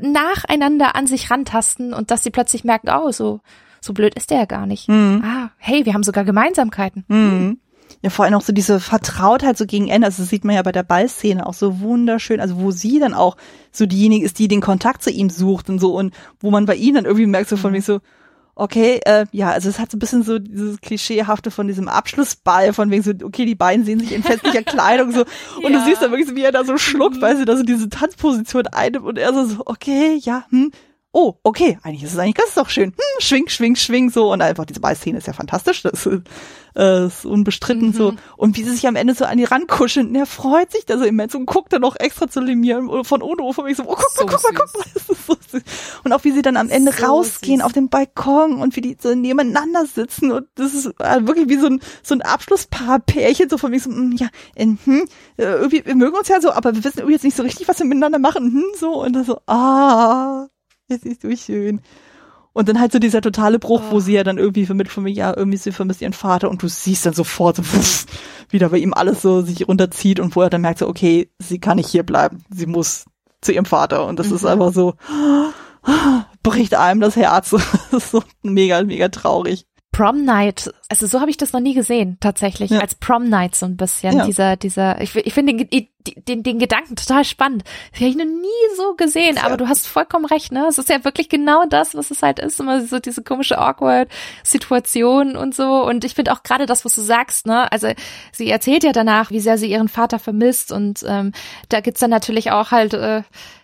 nacheinander 0.00 0.96
an 0.96 1.06
sich 1.06 1.30
rantasten 1.30 1.94
und 1.94 2.10
dass 2.10 2.22
sie 2.22 2.30
plötzlich 2.30 2.64
merken, 2.64 2.90
oh, 2.90 3.12
so 3.12 3.40
so 3.80 3.92
blöd 3.92 4.14
ist 4.14 4.30
der 4.30 4.38
ja 4.38 4.44
gar 4.44 4.66
nicht. 4.66 4.88
Mhm. 4.88 5.22
Ah, 5.24 5.50
hey, 5.58 5.84
wir 5.86 5.94
haben 5.94 6.02
sogar 6.02 6.24
Gemeinsamkeiten. 6.24 7.04
Mhm. 7.08 7.58
Ja, 8.02 8.10
vor 8.10 8.24
allem 8.24 8.34
auch 8.34 8.42
so 8.42 8.52
diese 8.52 8.80
Vertrautheit 8.80 9.58
so 9.58 9.66
gegen 9.66 9.88
Ende. 9.88 10.06
Also 10.06 10.22
das 10.22 10.30
sieht 10.30 10.44
man 10.44 10.54
ja 10.54 10.62
bei 10.62 10.72
der 10.72 10.82
Ballszene 10.82 11.46
auch 11.46 11.54
so 11.54 11.80
wunderschön. 11.80 12.40
Also 12.40 12.58
wo 12.58 12.70
sie 12.70 12.98
dann 12.98 13.14
auch 13.14 13.36
so 13.72 13.84
diejenige 13.84 14.24
ist, 14.24 14.38
die 14.38 14.48
den 14.48 14.60
Kontakt 14.60 15.02
zu 15.02 15.10
ihm 15.10 15.28
sucht 15.28 15.68
und 15.68 15.78
so 15.78 15.96
und 15.96 16.14
wo 16.40 16.50
man 16.50 16.66
bei 16.66 16.76
ihnen 16.76 16.94
dann 16.94 17.04
irgendwie 17.04 17.26
merkt 17.26 17.48
so 17.48 17.56
von 17.56 17.70
mhm. 17.70 17.76
mir 17.76 17.82
so, 17.82 18.00
okay, 18.54 19.00
äh, 19.06 19.26
ja, 19.32 19.50
also 19.50 19.68
es 19.68 19.78
hat 19.78 19.90
so 19.90 19.96
ein 19.96 20.00
bisschen 20.00 20.22
so 20.22 20.38
dieses 20.38 20.80
Klischeehafte 20.80 21.50
von 21.50 21.66
diesem 21.66 21.88
Abschlussball, 21.88 22.72
von 22.72 22.90
wegen 22.90 23.02
so, 23.02 23.12
okay, 23.22 23.46
die 23.46 23.54
beiden 23.54 23.84
sehen 23.84 24.00
sich 24.00 24.12
in 24.12 24.22
festlicher 24.22 24.62
Kleidung 24.64 25.12
so 25.12 25.24
und 25.62 25.72
ja. 25.72 25.78
du 25.78 25.84
siehst 25.84 26.02
dann 26.02 26.10
wirklich 26.10 26.28
so, 26.28 26.36
wie 26.36 26.42
er 26.42 26.52
da 26.52 26.64
so 26.64 26.76
schluckt, 26.76 27.20
weil 27.22 27.36
sie 27.36 27.46
da 27.46 27.56
so 27.56 27.62
diese 27.62 27.88
Tanzposition 27.88 28.66
einnimmt 28.66 29.06
und 29.06 29.18
er 29.18 29.32
so, 29.32 29.46
so 29.46 29.62
okay, 29.64 30.18
ja, 30.20 30.44
hm, 30.50 30.72
oh, 31.12 31.34
okay, 31.42 31.78
eigentlich 31.82 32.04
ist 32.04 32.12
es 32.12 32.18
eigentlich, 32.18 32.46
ist 32.46 32.56
doch 32.56 32.70
schön. 32.70 32.90
Hm, 32.90 33.20
schwing, 33.20 33.48
schwing, 33.48 33.76
schwing, 33.76 34.10
so. 34.10 34.32
Und 34.32 34.42
einfach 34.42 34.64
diese 34.64 34.80
Ballszene 34.80 35.18
ist 35.18 35.26
ja 35.26 35.32
fantastisch. 35.32 35.82
Das 35.82 36.06
ist, 36.06 36.22
äh, 36.76 37.06
ist 37.06 37.24
unbestritten 37.24 37.88
mhm. 37.88 37.92
so. 37.92 38.14
Und 38.36 38.56
wie 38.56 38.62
sie 38.62 38.70
sich 38.70 38.86
am 38.86 38.96
Ende 38.96 39.14
so 39.14 39.24
an 39.24 39.38
die 39.38 39.44
rankuscheln, 39.44 40.08
und 40.08 40.14
er 40.14 40.26
freut 40.26 40.70
sich 40.70 40.86
da 40.86 40.98
so 40.98 41.04
immens 41.04 41.34
und 41.34 41.46
guckt 41.46 41.72
dann 41.72 41.82
noch 41.82 41.96
extra 41.96 42.28
zu 42.28 42.40
Lemir 42.40 42.80
von 43.02 43.22
Ono 43.22 43.52
von 43.52 43.64
mich 43.64 43.76
so, 43.76 43.84
oh, 43.84 43.96
guck 43.96 44.10
so 44.14 44.24
mal, 44.24 44.32
guck 44.32 44.42
mal, 44.42 44.52
guck 44.54 44.78
mal. 44.78 44.90
Das 44.94 45.08
ist 45.08 45.26
so 45.26 45.36
süß. 45.50 45.62
Und 46.04 46.12
auch 46.12 46.24
wie 46.24 46.32
sie 46.32 46.42
dann 46.42 46.56
am 46.56 46.70
Ende 46.70 46.92
so 46.92 47.06
rausgehen 47.06 47.58
süß. 47.58 47.66
auf 47.66 47.72
dem 47.72 47.88
Balkon 47.88 48.60
und 48.60 48.76
wie 48.76 48.80
die 48.80 48.96
so 49.00 49.14
nebeneinander 49.14 49.86
sitzen 49.86 50.30
und 50.30 50.46
das 50.54 50.74
ist 50.74 50.86
äh, 51.00 51.26
wirklich 51.26 51.48
wie 51.48 51.56
so 51.56 51.66
ein, 51.66 51.80
so 52.02 52.14
ein 52.14 52.22
Abschlusspaar-Pärchen, 52.22 53.48
so 53.48 53.58
von 53.58 53.70
mir 53.70 53.80
so, 53.80 53.90
mm, 53.90 54.12
ja, 54.16 54.28
in, 54.54 54.78
hm, 54.84 55.04
äh, 55.36 55.44
irgendwie, 55.44 55.84
wir 55.84 55.94
mögen 55.96 56.16
uns 56.16 56.28
ja 56.28 56.40
so, 56.40 56.52
aber 56.52 56.74
wir 56.74 56.84
wissen 56.84 56.98
irgendwie 56.98 57.14
jetzt 57.14 57.24
nicht 57.24 57.36
so 57.36 57.42
richtig, 57.42 57.68
was 57.68 57.78
wir 57.78 57.86
miteinander 57.86 58.18
machen, 58.18 58.44
hm, 58.52 58.64
so, 58.78 59.02
und 59.02 59.14
dann 59.14 59.24
so, 59.24 59.40
ah, 59.46 60.48
es 60.90 61.04
ist 61.04 61.22
so 61.22 61.34
schön. 61.34 61.80
Und 62.52 62.68
dann 62.68 62.80
halt 62.80 62.90
so 62.92 62.98
dieser 62.98 63.20
totale 63.20 63.58
Bruch, 63.58 63.82
oh. 63.88 63.92
wo 63.92 64.00
sie 64.00 64.14
ja 64.14 64.24
dann 64.24 64.38
irgendwie 64.38 64.66
vermittelt 64.66 64.92
von 64.92 65.04
mir, 65.04 65.12
ja, 65.12 65.34
irgendwie 65.36 65.56
sie 65.56 65.72
vermisst 65.72 66.02
ihren 66.02 66.12
Vater 66.12 66.50
und 66.50 66.62
du 66.62 66.68
siehst 66.68 67.06
dann 67.06 67.14
sofort 67.14 67.56
so 67.56 67.62
pff, 67.62 68.06
wieder 68.48 68.70
bei 68.70 68.78
ihm 68.78 68.92
alles 68.92 69.22
so 69.22 69.42
sich 69.42 69.68
runterzieht 69.68 70.18
und 70.18 70.34
wo 70.34 70.42
er 70.42 70.50
dann 70.50 70.60
merkt 70.60 70.80
so, 70.80 70.88
okay, 70.88 71.30
sie 71.38 71.60
kann 71.60 71.76
nicht 71.76 71.88
hier 71.88 72.02
bleiben, 72.02 72.44
sie 72.50 72.66
muss 72.66 73.04
zu 73.40 73.52
ihrem 73.52 73.64
Vater 73.64 74.04
und 74.06 74.18
das 74.18 74.28
mhm. 74.28 74.34
ist 74.34 74.44
einfach 74.44 74.72
so, 74.72 74.94
bricht 76.42 76.74
einem 76.74 77.00
das 77.00 77.16
Herz. 77.16 77.50
Das 77.90 78.04
ist 78.04 78.10
so 78.10 78.22
mega, 78.42 78.82
mega 78.82 79.08
traurig. 79.08 79.66
Prom 80.00 80.24
Night, 80.24 80.72
also 80.88 81.06
so 81.06 81.20
habe 81.20 81.30
ich 81.30 81.36
das 81.36 81.52
noch 81.52 81.60
nie 81.60 81.74
gesehen, 81.74 82.16
tatsächlich, 82.20 82.70
ja. 82.70 82.80
als 82.80 82.94
Prom 82.94 83.28
Night 83.28 83.54
so 83.54 83.66
ein 83.66 83.76
bisschen. 83.76 84.16
Ja. 84.16 84.24
Dieser, 84.24 84.56
dieser, 84.56 84.98
ich, 85.02 85.14
ich 85.14 85.34
finde 85.34 85.66
den, 85.66 85.88
den, 86.26 86.42
den 86.42 86.58
Gedanken 86.58 86.96
total 86.96 87.22
spannend. 87.22 87.64
Das 87.92 88.00
habe 88.00 88.08
ich 88.08 88.16
noch 88.16 88.24
nie 88.24 88.76
so 88.78 88.94
gesehen, 88.94 89.36
ja. 89.36 89.42
aber 89.42 89.58
du 89.58 89.68
hast 89.68 89.86
vollkommen 89.86 90.24
recht, 90.24 90.52
ne? 90.52 90.64
Es 90.70 90.78
ist 90.78 90.88
ja 90.88 91.04
wirklich 91.04 91.28
genau 91.28 91.66
das, 91.68 91.94
was 91.94 92.10
es 92.10 92.22
halt 92.22 92.38
ist, 92.38 92.60
immer 92.60 92.80
so 92.80 92.98
diese 92.98 93.22
komische 93.22 93.58
awkward 93.58 94.08
Situation 94.42 95.36
und 95.36 95.54
so. 95.54 95.84
Und 95.84 96.02
ich 96.06 96.14
finde 96.14 96.32
auch 96.32 96.44
gerade 96.44 96.64
das, 96.64 96.86
was 96.86 96.94
du 96.94 97.02
sagst, 97.02 97.46
ne? 97.46 97.70
Also 97.70 97.88
sie 98.32 98.48
erzählt 98.48 98.84
ja 98.84 98.92
danach, 98.92 99.30
wie 99.30 99.40
sehr 99.40 99.58
sie 99.58 99.70
ihren 99.70 99.88
Vater 99.88 100.18
vermisst 100.18 100.72
und 100.72 101.04
ähm, 101.06 101.32
da 101.68 101.80
gibt's 101.80 102.00
dann 102.00 102.08
natürlich 102.08 102.52
auch 102.52 102.70
halt 102.70 102.94
äh, 102.94 103.20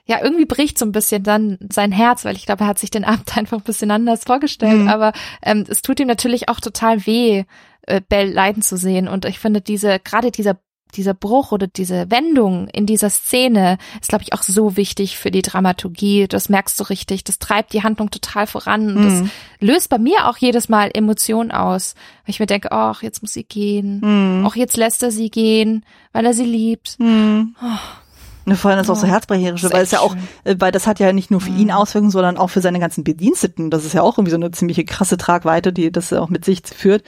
ja, 0.06 0.22
irgendwie 0.22 0.44
bricht 0.44 0.78
so 0.78 0.86
ein 0.86 0.92
bisschen 0.92 1.22
dann 1.24 1.58
sein 1.70 1.92
Herz, 1.92 2.24
weil 2.24 2.36
ich 2.36 2.46
glaube, 2.46 2.64
er 2.64 2.68
hat 2.68 2.78
sich 2.78 2.90
den 2.90 3.04
Abend 3.04 3.36
einfach 3.36 3.58
ein 3.58 3.64
bisschen 3.64 3.90
anders 3.90 4.24
vorgestellt. 4.24 4.82
Mhm. 4.82 4.88
Aber 4.88 5.12
ähm, 5.42 5.64
es 5.68 5.82
tut 5.82 6.00
ihm 6.00 6.06
natürlich 6.06 6.48
auch 6.48 6.60
total 6.60 7.06
weh, 7.06 7.44
äh, 7.82 8.00
Bell 8.08 8.32
leiden 8.32 8.62
zu 8.62 8.76
sehen. 8.76 9.08
Und 9.08 9.24
ich 9.24 9.38
finde 9.38 9.60
diese, 9.60 9.98
gerade 9.98 10.30
dieser 10.30 10.58
dieser 10.94 11.14
Bruch 11.14 11.52
oder 11.52 11.66
diese 11.66 12.10
Wendung 12.10 12.68
in 12.68 12.86
dieser 12.86 13.10
Szene 13.10 13.76
ist, 14.00 14.08
glaube 14.08 14.22
ich, 14.22 14.32
auch 14.32 14.42
so 14.42 14.76
wichtig 14.76 15.18
für 15.18 15.30
die 15.30 15.42
Dramaturgie. 15.42 16.26
Das 16.28 16.48
merkst 16.48 16.78
du 16.78 16.84
richtig. 16.84 17.24
Das 17.24 17.38
treibt 17.38 17.72
die 17.72 17.82
Handlung 17.82 18.10
total 18.10 18.46
voran. 18.46 18.94
Mhm. 18.94 19.02
Das 19.02 19.30
löst 19.60 19.88
bei 19.90 19.98
mir 19.98 20.28
auch 20.28 20.36
jedes 20.38 20.68
Mal 20.68 20.90
Emotionen 20.94 21.50
aus. 21.50 21.96
Weil 22.24 22.30
ich 22.30 22.40
mir 22.40 22.46
denke, 22.46 22.72
ach, 22.72 23.02
jetzt 23.02 23.20
muss 23.20 23.32
sie 23.32 23.44
gehen. 23.44 24.00
Mhm. 24.00 24.46
Auch 24.46 24.54
jetzt 24.54 24.76
lässt 24.76 25.02
er 25.02 25.10
sie 25.10 25.28
gehen, 25.28 25.84
weil 26.12 26.24
er 26.24 26.34
sie 26.34 26.44
liebt. 26.44 26.98
Mhm. 26.98 27.56
Oh. 27.60 28.05
Ne, 28.48 28.54
vor 28.54 28.70
allem 28.70 28.78
ist 28.78 28.88
auch 28.88 28.96
so 28.96 29.08
herzbrecherische, 29.08 29.72
weil 29.72 29.82
es 29.82 29.90
ja 29.90 29.98
auch, 29.98 30.14
äh, 30.44 30.54
weil 30.60 30.70
das 30.70 30.86
hat 30.86 31.00
ja 31.00 31.12
nicht 31.12 31.32
nur 31.32 31.40
für 31.40 31.50
ihn 31.50 31.64
mhm. 31.64 31.72
Auswirkungen, 31.72 32.12
sondern 32.12 32.36
auch 32.36 32.48
für 32.48 32.60
seine 32.60 32.78
ganzen 32.78 33.02
Bediensteten. 33.02 33.70
Das 33.70 33.84
ist 33.84 33.92
ja 33.92 34.02
auch 34.02 34.16
irgendwie 34.16 34.30
so 34.30 34.36
eine 34.36 34.52
ziemliche 34.52 34.84
krasse 34.84 35.16
Tragweite, 35.16 35.72
die 35.72 35.90
das 35.90 36.12
auch 36.12 36.28
mit 36.28 36.44
sich 36.44 36.62
führt. 36.64 37.02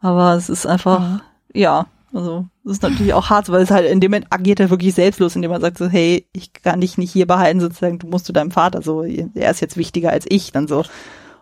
Aber 0.00 0.34
es 0.34 0.48
ist 0.48 0.64
einfach, 0.64 1.00
mhm. 1.00 1.20
ja, 1.52 1.86
also 2.12 2.46
das 2.62 2.74
ist 2.74 2.82
natürlich 2.82 3.14
auch 3.14 3.30
hart, 3.30 3.48
weil 3.48 3.62
es 3.62 3.72
halt 3.72 3.90
in 3.90 4.00
dem 4.00 4.12
Moment 4.12 4.26
agiert 4.30 4.60
er 4.60 4.70
wirklich 4.70 4.94
selbstlos, 4.94 5.34
indem 5.34 5.50
man 5.50 5.60
sagt 5.60 5.76
so, 5.76 5.88
hey, 5.88 6.28
ich 6.32 6.52
kann 6.52 6.80
dich 6.80 6.98
nicht 6.98 7.12
hier 7.12 7.26
behalten, 7.26 7.60
sozusagen, 7.60 7.98
du 7.98 8.06
musst 8.06 8.26
zu 8.26 8.32
deinem 8.32 8.52
Vater, 8.52 8.80
so, 8.80 9.02
er 9.02 9.50
ist 9.50 9.60
jetzt 9.60 9.76
wichtiger 9.76 10.10
als 10.10 10.24
ich, 10.28 10.52
dann 10.52 10.68
so. 10.68 10.84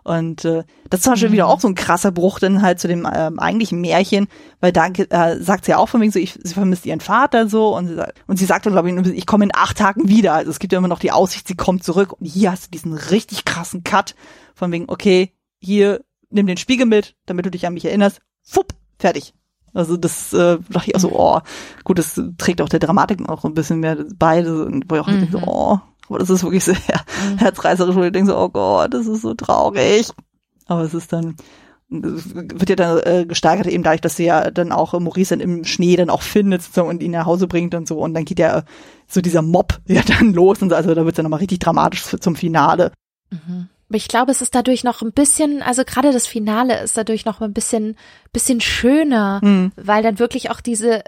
Und 0.05 0.45
äh, 0.45 0.63
das 0.87 0.99
ist 0.99 1.03
zum 1.03 1.13
Beispiel 1.13 1.29
mhm. 1.29 1.33
wieder 1.33 1.47
auch 1.47 1.59
so 1.59 1.67
ein 1.67 1.73
krasser 1.73 2.11
Bruch 2.11 2.37
dann 2.37 2.61
halt 2.61 2.79
zu 2.79 2.87
dem 2.87 3.09
ähm, 3.11 3.39
eigentlichen 3.39 3.81
Märchen, 3.81 4.27
weil 4.59 4.71
da 4.71 4.85
äh, 4.85 5.41
sagt 5.41 5.65
sie 5.65 5.71
ja 5.71 5.77
auch 5.77 5.89
von 5.89 5.99
wegen 5.99 6.11
so, 6.11 6.19
ich, 6.19 6.37
sie 6.41 6.53
vermisst 6.53 6.85
ihren 6.85 6.99
Vater 6.99 7.49
so 7.49 7.75
und 7.75 7.87
sie, 7.87 7.95
sagt, 7.95 8.21
und 8.27 8.37
sie 8.37 8.45
sagt 8.45 8.67
dann, 8.67 8.73
glaube 8.73 8.91
ich, 8.91 9.17
ich 9.17 9.25
komme 9.25 9.45
in 9.45 9.51
acht 9.55 9.79
Tagen 9.79 10.07
wieder. 10.07 10.33
Also 10.33 10.51
es 10.51 10.59
gibt 10.59 10.73
ja 10.73 10.77
immer 10.77 10.87
noch 10.87 10.99
die 10.99 11.11
Aussicht, 11.11 11.47
sie 11.47 11.55
kommt 11.55 11.83
zurück 11.83 12.13
und 12.13 12.27
hier 12.27 12.51
hast 12.51 12.67
du 12.67 12.71
diesen 12.71 12.93
richtig 12.93 13.45
krassen 13.45 13.83
Cut 13.83 14.13
von 14.53 14.71
wegen, 14.71 14.85
okay, 14.89 15.33
hier, 15.59 16.01
nimm 16.29 16.45
den 16.45 16.57
Spiegel 16.57 16.85
mit, 16.85 17.15
damit 17.25 17.47
du 17.47 17.51
dich 17.51 17.65
an 17.65 17.73
mich 17.73 17.85
erinnerst. 17.85 18.21
Fupp, 18.43 18.75
fertig. 18.99 19.33
Also 19.73 19.97
das 19.97 20.33
äh, 20.33 20.59
dachte 20.69 20.89
ich 20.89 20.95
auch 20.95 20.99
so, 20.99 21.09
mhm. 21.09 21.15
oh, 21.17 21.39
gut, 21.83 21.97
das 21.97 22.21
trägt 22.37 22.61
auch 22.61 22.69
der 22.69 22.79
Dramatik 22.79 23.19
noch 23.27 23.43
ein 23.43 23.55
bisschen 23.55 23.79
mehr 23.79 24.05
bei, 24.15 24.45
wo 24.45 24.95
ich 24.95 25.01
auch 25.01 25.07
mhm. 25.07 25.21
denke, 25.21 25.31
so, 25.31 25.39
oh, 25.39 25.79
aber 26.09 26.19
das 26.19 26.29
ist 26.29 26.43
wirklich 26.43 26.63
sehr 26.63 26.75
mhm. 26.75 27.37
herzreißerisch, 27.37 27.95
wo 27.95 28.03
ich 28.03 28.11
denke 28.11 28.31
so, 28.31 28.37
oh 28.37 28.49
Gott, 28.49 28.93
das 28.93 29.07
ist 29.07 29.21
so 29.21 29.33
traurig. 29.33 30.09
Aber 30.67 30.81
es 30.81 30.93
ist 30.93 31.13
dann, 31.13 31.35
wird 31.89 32.69
ja 32.69 32.75
dann 32.75 32.99
äh, 32.99 33.25
gesteigert 33.25 33.67
eben 33.67 33.83
dadurch, 33.83 34.01
dass 34.01 34.15
sie 34.15 34.25
ja 34.25 34.51
dann 34.51 34.71
auch 34.71 34.99
Maurice 34.99 35.35
dann 35.35 35.39
im 35.39 35.63
Schnee 35.63 35.95
dann 35.95 36.09
auch 36.09 36.21
findet 36.21 36.63
so, 36.63 36.83
und 36.83 37.03
ihn 37.03 37.11
nach 37.11 37.25
Hause 37.25 37.47
bringt 37.47 37.75
und 37.75 37.87
so. 37.87 37.99
Und 37.99 38.13
dann 38.13 38.25
geht 38.25 38.39
ja 38.39 38.63
so 39.07 39.21
dieser 39.21 39.41
Mob 39.41 39.79
ja 39.87 40.01
dann 40.01 40.33
los 40.33 40.61
und 40.61 40.69
so. 40.69 40.75
Also 40.75 40.93
da 40.93 41.03
wird 41.03 41.13
es 41.13 41.17
dann 41.17 41.23
nochmal 41.23 41.39
richtig 41.39 41.59
dramatisch 41.59 42.03
zum 42.19 42.35
Finale. 42.35 42.91
Mhm. 43.31 43.69
Ich 43.89 44.07
glaube, 44.07 44.31
es 44.31 44.41
ist 44.41 44.55
dadurch 44.55 44.83
noch 44.83 45.03
ein 45.03 45.11
bisschen, 45.11 45.61
also 45.61 45.83
gerade 45.85 46.11
das 46.11 46.25
Finale 46.25 46.81
ist 46.81 46.97
dadurch 46.97 47.23
noch 47.23 47.39
ein 47.41 47.53
bisschen, 47.53 47.95
bisschen 48.33 48.59
schöner, 48.59 49.39
mhm. 49.43 49.71
weil 49.75 50.01
dann 50.01 50.17
wirklich 50.17 50.49
auch 50.49 50.59
diese 50.59 51.03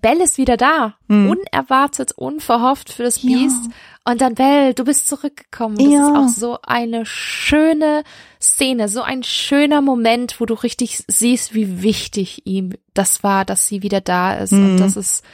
Bell 0.00 0.20
ist 0.20 0.38
wieder 0.38 0.56
da. 0.56 0.94
Mhm. 1.08 1.30
Unerwartet, 1.30 2.12
unverhofft 2.12 2.92
für 2.92 3.02
das 3.02 3.20
Biest. 3.20 3.64
Ja. 3.64 4.12
Und 4.12 4.20
dann, 4.20 4.34
Bell, 4.34 4.74
du 4.74 4.84
bist 4.84 5.08
zurückgekommen. 5.08 5.76
Das 5.76 5.86
ja. 5.86 6.02
ist 6.02 6.16
auch 6.16 6.28
so 6.28 6.58
eine 6.62 7.06
schöne 7.06 8.04
Szene, 8.40 8.88
so 8.88 9.02
ein 9.02 9.22
schöner 9.22 9.80
Moment, 9.80 10.40
wo 10.40 10.46
du 10.46 10.54
richtig 10.54 11.04
siehst, 11.06 11.54
wie 11.54 11.82
wichtig 11.82 12.46
ihm 12.46 12.74
das 12.94 13.22
war, 13.22 13.44
dass 13.44 13.66
sie 13.66 13.82
wieder 13.82 14.00
da 14.00 14.34
ist. 14.34 14.52
Mhm. 14.52 14.72
Und 14.72 14.76
das 14.78 14.96
ist, 14.96 15.24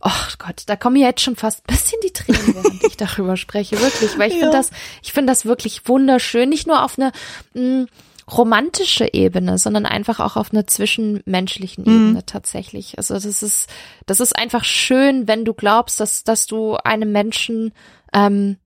oh 0.00 0.10
Gott, 0.38 0.62
da 0.66 0.76
kommen 0.76 0.96
jetzt 0.96 1.20
schon 1.20 1.36
fast 1.36 1.60
ein 1.60 1.74
bisschen 1.74 2.00
die 2.02 2.12
Tränen, 2.12 2.54
während 2.62 2.84
ich 2.84 2.96
darüber 2.96 3.36
spreche, 3.36 3.80
wirklich. 3.80 4.18
Weil 4.18 4.28
ich 4.28 4.36
ja. 4.36 4.40
finde 4.40 4.56
das, 4.56 4.70
ich 5.02 5.12
finde 5.12 5.30
das 5.30 5.44
wirklich 5.44 5.86
wunderschön. 5.86 6.48
Nicht 6.48 6.66
nur 6.66 6.82
auf 6.84 6.98
eine, 6.98 7.12
mh, 7.54 7.82
mm, 7.82 7.86
romantische 8.30 9.12
Ebene, 9.12 9.58
sondern 9.58 9.86
einfach 9.86 10.20
auch 10.20 10.36
auf 10.36 10.52
einer 10.52 10.66
zwischenmenschlichen 10.66 11.84
mhm. 11.84 11.90
Ebene 11.90 12.26
tatsächlich. 12.26 12.98
Also 12.98 13.14
das 13.14 13.24
ist, 13.24 13.68
das 14.06 14.20
ist 14.20 14.36
einfach 14.36 14.64
schön, 14.64 15.26
wenn 15.26 15.44
du 15.44 15.54
glaubst, 15.54 16.00
dass, 16.00 16.24
dass 16.24 16.46
du 16.46 16.76
einem 16.76 17.12
Menschen 17.12 17.72
ähm, 18.12 18.56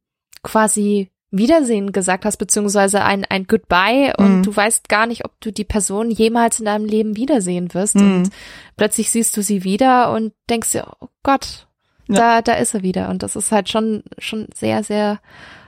quasi 0.43 1.11
Wiedersehen 1.31 1.93
gesagt 1.93 2.27
hast, 2.27 2.37
beziehungsweise 2.37 3.03
ein, 3.03 3.25
ein 3.25 3.47
Goodbye 3.47 4.13
und 4.19 4.39
mhm. 4.39 4.43
du 4.43 4.55
weißt 4.55 4.91
gar 4.91 5.07
nicht, 5.07 5.25
ob 5.25 5.41
du 5.41 5.51
die 5.51 5.65
Person 5.65 6.11
jemals 6.11 6.59
in 6.59 6.67
deinem 6.67 6.85
Leben 6.85 7.17
wiedersehen 7.17 7.73
wirst. 7.73 7.97
Mhm. 7.97 8.17
Und 8.17 8.31
plötzlich 8.77 9.11
siehst 9.11 9.35
du 9.37 9.43
sie 9.43 9.65
wieder 9.65 10.13
und 10.13 10.35
denkst 10.51 10.73
dir, 10.73 10.89
oh 11.01 11.09
Gott, 11.23 11.67
ja. 12.09 12.17
da, 12.17 12.43
da 12.43 12.53
ist 12.55 12.75
er 12.75 12.83
wieder. 12.83 13.09
Und 13.09 13.23
das 13.23 13.35
ist 13.35 13.51
halt 13.51 13.71
schon, 13.71 14.03
schon 14.19 14.47
sehr, 14.55 14.85
sehr, 14.85 15.21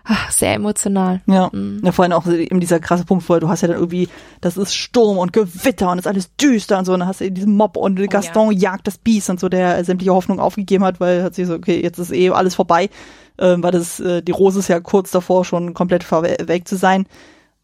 ach, 0.05 0.31
sehr 0.31 0.55
emotional. 0.55 1.21
Ja. 1.27 1.51
Mhm. 1.53 1.81
ja, 1.85 1.93
vor 1.93 2.05
allem 2.05 2.13
auch 2.13 2.27
eben 2.27 2.61
dieser 2.61 2.81
krasse 2.81 3.05
Punkt 3.05 3.25
vorher, 3.25 3.41
du 3.41 3.49
hast 3.49 3.63
ja 3.63 3.69
dann 3.69 3.79
irgendwie, 3.79 4.09
das 4.41 4.57
ist 4.57 4.75
Sturm 4.75 5.19
und 5.19 5.33
Gewitter 5.33 5.91
und 5.91 5.99
ist 5.99 6.07
alles 6.07 6.35
düster 6.37 6.79
und 6.79 6.85
so, 6.85 6.93
und 6.93 7.01
dann 7.01 7.09
hast 7.09 7.21
du 7.21 7.31
diesen 7.31 7.57
Mob 7.57 7.77
und 7.77 8.01
oh, 8.01 8.07
Gaston 8.07 8.53
ja. 8.53 8.71
jagt 8.71 8.87
das 8.87 8.99
Biest 8.99 9.31
und 9.31 9.41
so, 9.41 9.49
der 9.49 9.85
sämtliche 9.85 10.15
Hoffnung 10.15 10.41
aufgegeben 10.41 10.85
hat, 10.85 11.01
weil 11.01 11.23
hat 11.23 11.35
sich 11.35 11.47
so, 11.47 11.55
okay, 11.55 11.83
jetzt 11.83 11.99
ist 11.99 12.13
eh 12.13 12.31
alles 12.31 12.55
vorbei 12.55 12.89
ähm, 13.39 13.63
weil 13.63 13.73
das, 13.73 14.01
äh, 14.01 14.23
die 14.23 14.33
Rose 14.33 14.59
ist 14.59 14.69
ja 14.69 14.81
kurz 14.81 15.11
davor 15.11 15.45
schon 15.45 15.75
komplett 15.75 16.11
weg 16.11 16.69
zu 16.69 16.77
sein. 16.77 17.07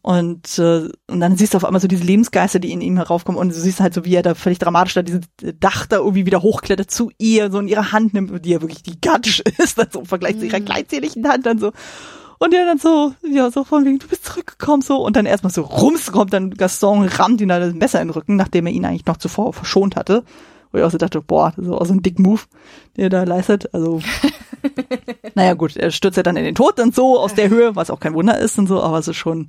Und, 0.03 0.57
äh, 0.57 0.89
und 1.07 1.19
dann 1.19 1.37
siehst 1.37 1.53
du 1.53 1.57
auf 1.57 1.65
einmal 1.65 1.79
so 1.79 1.87
diese 1.87 2.03
Lebensgeister, 2.03 2.57
die 2.57 2.71
in 2.71 2.81
ihm 2.81 2.97
heraufkommen 2.97 3.39
und 3.39 3.49
du 3.49 3.53
siehst 3.53 3.79
halt 3.79 3.93
so, 3.93 4.03
wie 4.03 4.15
er 4.15 4.23
da 4.23 4.33
völlig 4.33 4.57
dramatisch 4.57 4.95
da 4.95 5.03
dieses 5.03 5.21
Dach 5.59 5.85
da 5.85 5.97
irgendwie 5.97 6.25
wieder 6.25 6.41
hochklettert 6.41 6.89
zu 6.89 7.11
ihr, 7.19 7.51
so 7.51 7.59
in 7.59 7.67
ihre 7.67 7.91
Hand 7.91 8.15
nimmt, 8.15 8.43
die 8.43 8.49
ja 8.49 8.61
wirklich 8.61 8.81
gigantisch 8.81 9.41
ist, 9.59 9.77
dann 9.77 9.89
so 9.91 9.99
im 9.99 10.07
Vergleich 10.07 10.35
mhm. 10.35 10.39
zu 10.39 10.45
ihrer 10.47 10.59
mhm. 10.59 10.65
kleinzähligen 10.65 11.27
Hand 11.27 11.45
dann 11.45 11.59
so. 11.59 11.71
Und 12.41 12.55
er 12.55 12.65
dann 12.65 12.79
so, 12.79 13.13
ja, 13.21 13.51
so 13.51 13.63
von 13.63 13.85
wegen, 13.85 13.99
du 13.99 14.07
bist 14.07 14.25
zurückgekommen, 14.25 14.81
so. 14.81 14.97
Und 15.05 15.15
dann 15.15 15.27
erstmal 15.27 15.53
so 15.53 15.61
rums 15.61 16.11
kommt 16.11 16.33
dann 16.33 16.49
Gaston, 16.49 17.07
rammt 17.07 17.39
ihn 17.39 17.49
da 17.49 17.59
das 17.59 17.75
Messer 17.75 18.01
in 18.01 18.07
den 18.07 18.13
Rücken, 18.15 18.35
nachdem 18.35 18.65
er 18.65 18.73
ihn 18.73 18.83
eigentlich 18.83 19.05
noch 19.05 19.17
zuvor 19.17 19.53
verschont 19.53 19.95
hatte. 19.95 20.23
Wo 20.71 20.79
ich 20.79 20.83
auch 20.83 20.89
so 20.89 20.97
dachte, 20.97 21.21
boah, 21.21 21.53
das 21.55 21.67
ist 21.67 21.71
auch 21.71 21.85
so 21.85 21.93
ein 21.93 22.01
dick 22.01 22.17
Move, 22.17 22.41
der 22.97 23.11
da 23.11 23.25
leistet. 23.25 23.71
Also, 23.75 24.01
naja, 25.35 25.53
gut, 25.53 25.77
er 25.77 25.91
stürzt 25.91 26.17
ja 26.17 26.23
dann 26.23 26.35
in 26.35 26.43
den 26.43 26.55
Tod 26.55 26.79
und 26.79 26.95
so 26.95 27.19
aus 27.19 27.35
der 27.35 27.49
Höhe, 27.49 27.75
was 27.75 27.91
auch 27.91 27.99
kein 27.99 28.15
Wunder 28.15 28.39
ist 28.39 28.57
und 28.57 28.65
so, 28.65 28.81
aber 28.81 28.97
es 28.97 29.07
ist 29.07 29.17
schon, 29.17 29.47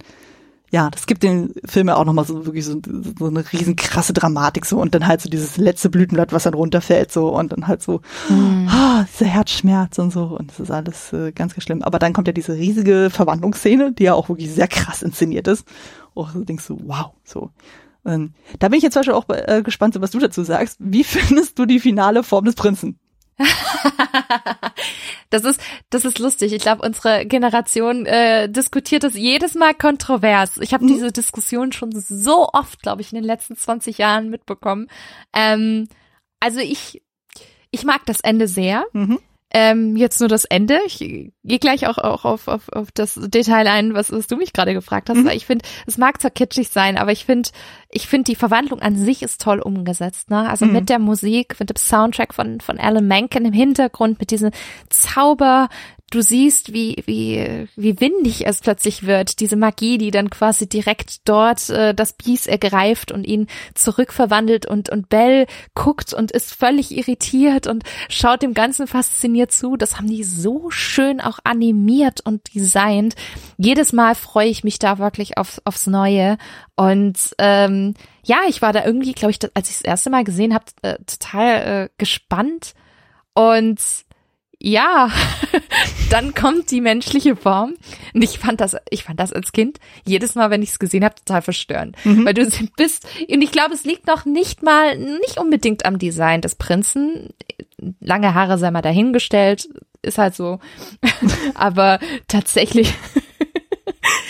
ja, 0.73 0.89
das 0.89 1.07
gibt 1.07 1.23
den 1.23 1.53
Film 1.67 1.89
ja 1.89 1.97
auch 1.97 2.07
nochmal 2.07 2.25
so 2.25 2.47
wirklich 2.47 2.65
so, 2.65 2.81
so 3.19 3.27
eine 3.27 3.45
riesen 3.53 3.77
krasse 3.77 4.15
Dramatik 4.15 4.65
so 4.65 4.81
und 4.81 4.95
dann 4.95 5.07
halt 5.07 5.21
so 5.21 5.29
dieses 5.29 5.59
letzte 5.59 5.91
Blütenblatt, 5.91 6.33
was 6.33 6.45
dann 6.45 6.55
runterfällt 6.55 7.13
so 7.13 7.29
und 7.29 7.53
dann 7.53 7.69
halt 7.69 7.83
so, 7.83 8.01
mhm. 8.31 8.69
ah, 8.71 9.05
dieser 9.13 9.27
Herzschmerz 9.27 9.99
und 9.99 10.11
so 10.15 10.25
und 10.25 10.51
das 10.51 10.61
ist 10.61 10.71
alles 10.71 11.13
äh, 11.13 11.31
ganz, 11.33 11.55
ganz 11.55 11.65
schlimm. 11.65 11.83
Aber 11.83 11.99
dann 11.99 12.15
kommt 12.15 12.27
ja 12.27 12.33
diese 12.33 12.55
riesige 12.55 13.11
Verwandlungsszene, 13.11 13.93
die 13.93 14.05
ja 14.05 14.15
auch 14.15 14.31
wirklich 14.31 14.51
sehr 14.51 14.67
krass 14.67 15.03
inszeniert 15.03 15.47
ist. 15.47 15.67
Und 16.15 16.35
du 16.35 16.45
denkst 16.45 16.65
so, 16.65 16.79
wow, 16.85 17.13
so. 17.23 17.51
Und 18.03 18.33
da 18.59 18.69
bin 18.69 18.79
ich 18.79 18.83
jetzt 18.83 18.95
zum 18.95 19.01
Beispiel 19.01 19.15
auch 19.15 19.29
äh, 19.29 19.63
gespannt, 19.63 19.95
was 20.01 20.11
du 20.13 20.19
dazu 20.21 20.43
sagst. 20.43 20.79
Wie 20.81 21.05
findest 21.05 21.59
du 21.59 21.67
die 21.67 21.81
finale 21.81 22.23
Form 22.23 22.47
des 22.47 22.55
Prinzen? 22.55 22.99
das 25.31 25.45
ist 25.45 25.61
das 25.91 26.05
ist 26.05 26.19
lustig. 26.19 26.53
Ich 26.53 26.63
glaube, 26.63 26.85
unsere 26.87 27.27
Generation 27.27 28.07
äh, 28.07 28.49
diskutiert 28.49 29.05
das 29.05 29.15
jedes 29.15 29.55
Mal 29.55 29.75
kontrovers. 29.75 30.59
Ich 30.59 30.75
habe 30.75 30.85
mhm. 30.85 30.89
diese 30.89 31.13
Diskussion 31.13 31.73
schon 31.73 31.93
so 31.93 32.49
oft, 32.53 32.83
glaube 32.83 33.03
ich, 33.03 33.13
in 33.13 33.17
den 33.17 33.25
letzten 33.25 33.57
20 33.57 33.99
Jahren 33.99 34.31
mitbekommen. 34.31 34.89
Ähm, 35.35 35.89
also 36.41 36.61
ich 36.61 37.03
ich 37.71 37.85
mag 37.85 38.05
das 38.07 38.21
Ende 38.21 38.49
sehr. 38.49 38.85
Mhm. 38.93 39.19
Ähm, 39.55 39.97
jetzt 39.97 40.19
nur 40.21 40.31
das 40.31 40.47
Ende. 40.47 40.79
Ich 40.87 40.99
gehe 40.99 41.59
gleich 41.59 41.87
auch, 41.87 41.99
auch 41.99 42.25
auf, 42.25 42.49
auf, 42.49 42.69
auf 42.71 42.89
das 42.93 43.21
Detail 43.23 43.67
ein, 43.69 43.93
was, 43.93 44.11
was 44.11 44.27
du 44.27 44.37
mich 44.37 44.53
gerade 44.55 44.73
gefragt 44.73 45.11
hast, 45.11 45.19
mhm. 45.19 45.27
weil 45.27 45.37
ich 45.37 45.45
finde, 45.45 45.65
es 45.87 45.99
mag 45.99 46.21
zwar 46.21 46.31
kitschig 46.31 46.71
sein, 46.71 46.97
aber 46.97 47.13
ich 47.13 47.27
finde, 47.27 47.51
ich 47.91 48.09
finde 48.09 48.31
die 48.31 48.37
Verwandlung 48.37 48.81
an 48.81 48.97
sich 48.97 49.23
ist 49.23 49.43
toll 49.43 49.61
umgesetzt. 49.61 50.31
Ne? 50.31 50.49
Also 50.49 50.65
mhm. 50.65 50.73
mit 50.73 50.89
der 50.89 50.99
Musik, 50.99 51.57
mit 51.61 51.69
dem 51.69 51.77
Soundtrack 51.77 52.33
von, 52.33 52.61
von 52.61 52.79
Alan 52.79 53.07
Menken 53.07 53.45
im 53.45 53.53
Hintergrund, 53.53 54.19
mit 54.21 54.31
diesem 54.31 54.53
Zauber, 54.89 55.69
du 56.15 56.23
siehst, 56.23 56.73
wie, 56.73 57.03
wie, 57.07 57.69
wie 57.75 58.01
windig 58.01 58.47
es 58.47 58.61
plötzlich 58.61 59.07
wird, 59.07 59.41
diese 59.41 59.57
Magie, 59.57 59.99
die 59.99 60.11
dann 60.11 60.31
quasi 60.31 60.69
direkt 60.69 61.29
dort 61.29 61.71
äh, 61.71 61.95
das 61.95 62.13
Biest 62.13 62.47
ergreift 62.47 63.11
und 63.11 63.25
ihn 63.25 63.47
zurückverwandelt 63.75 64.67
und, 64.67 64.91
und 64.91 65.09
Bell 65.09 65.47
guckt 65.75 66.13
und 66.13 66.31
ist 66.31 66.55
völlig 66.55 66.97
irritiert 66.97 67.67
und 67.67 67.85
schaut 68.09 68.43
dem 68.43 68.55
Ganzen 68.55 68.87
fasziniert 68.87 69.53
zu. 69.53 69.77
Das 69.77 69.97
haben 69.97 70.09
die 70.09 70.25
so 70.25 70.71
schön 70.71 71.21
auch 71.21 71.39
animiert 71.45 72.21
und 72.21 72.55
designt. 72.55 73.15
Jedes 73.57 73.93
Mal 73.93 74.15
freue 74.15 74.49
ich 74.49 74.65
mich 74.65 74.79
da 74.79 74.99
wirklich 74.99 75.39
auf, 75.39 75.61
aufs 75.65 75.87
Neue. 75.87 76.37
Und 76.77 77.19
ähm, 77.39 77.95
ja, 78.23 78.41
ich 78.49 78.61
war 78.61 78.73
da 78.73 78.85
irgendwie, 78.85 79.13
glaube 79.13 79.31
ich, 79.31 79.39
als 79.55 79.71
ich 79.71 79.77
das 79.77 79.85
erste 79.85 80.11
Mal 80.11 80.25
gesehen 80.25 80.55
habe, 80.55 80.65
äh, 80.83 80.99
total 81.05 81.85
äh, 81.85 81.89
gespannt. 81.97 82.75
Und 83.35 83.81
ja, 84.63 85.11
dann 86.11 86.35
kommt 86.35 86.71
die 86.71 86.81
menschliche 86.81 87.35
Form. 87.35 87.75
Und 88.15 88.23
ich 88.23 88.39
fand 88.39 88.61
das, 88.61 88.77
ich 88.91 89.03
fand 89.03 89.19
das 89.19 89.33
als 89.33 89.51
Kind 89.51 89.79
jedes 90.07 90.37
Mal, 90.37 90.51
wenn 90.51 90.63
ich 90.63 90.71
es 90.71 90.79
gesehen 90.79 91.05
habe, 91.05 91.17
total 91.17 91.43
verstörend. 91.43 91.97
Mhm. 92.05 92.25
Weil 92.25 92.35
du 92.35 92.49
bist, 92.77 93.07
und 93.29 93.43
ich 93.43 93.51
glaube, 93.51 93.75
es 93.75 93.85
liegt 93.85 94.07
noch 94.07 94.25
nicht 94.25 94.63
mal, 94.63 94.97
nicht 94.97 95.39
unbedingt 95.39 95.85
am 95.85 95.99
Design 95.99 96.41
des 96.41 96.55
Prinzen. 96.55 97.31
Lange 98.01 98.35
Haare 98.35 98.57
sei 98.57 98.71
mal 98.71 98.83
dahingestellt, 98.83 99.69
ist 100.01 100.19
halt 100.19 100.37
so. 100.37 100.61
Aber 101.55 101.99
tatsächlich 102.29 102.95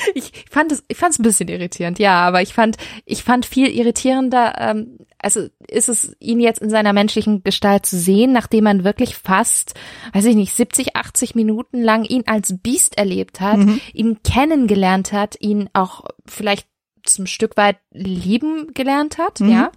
ich 0.14 0.32
fand 0.50 0.72
es, 0.72 0.82
ich 0.88 0.96
fand 0.96 1.12
es 1.12 1.18
ein 1.18 1.24
bisschen 1.24 1.48
irritierend, 1.48 1.98
ja, 1.98 2.26
aber 2.26 2.42
ich 2.42 2.54
fand, 2.54 2.76
ich 3.04 3.22
fand 3.22 3.46
viel 3.46 3.68
irritierender, 3.68 4.54
ähm, 4.58 4.98
also 5.22 5.48
ist 5.68 5.88
es 5.88 6.16
ihn 6.18 6.40
jetzt 6.40 6.60
in 6.60 6.68
seiner 6.68 6.92
menschlichen 6.92 7.42
Gestalt 7.42 7.86
zu 7.86 7.96
sehen, 7.96 8.32
nachdem 8.32 8.64
man 8.64 8.84
wirklich 8.84 9.16
fast, 9.16 9.74
weiß 10.12 10.24
ich 10.26 10.36
nicht, 10.36 10.52
70, 10.52 10.96
80 10.96 11.34
Minuten 11.34 11.80
lang 11.80 12.04
ihn 12.04 12.24
als 12.26 12.58
Biest 12.58 12.98
erlebt 12.98 13.40
hat, 13.40 13.58
mhm. 13.58 13.80
ihn 13.94 14.22
kennengelernt 14.22 15.12
hat, 15.12 15.36
ihn 15.40 15.70
auch 15.72 16.04
vielleicht 16.26 16.66
zum 17.04 17.26
Stück 17.26 17.56
weit 17.56 17.78
lieben 17.92 18.72
gelernt 18.74 19.18
hat, 19.18 19.40
mhm. 19.40 19.50
ja. 19.50 19.72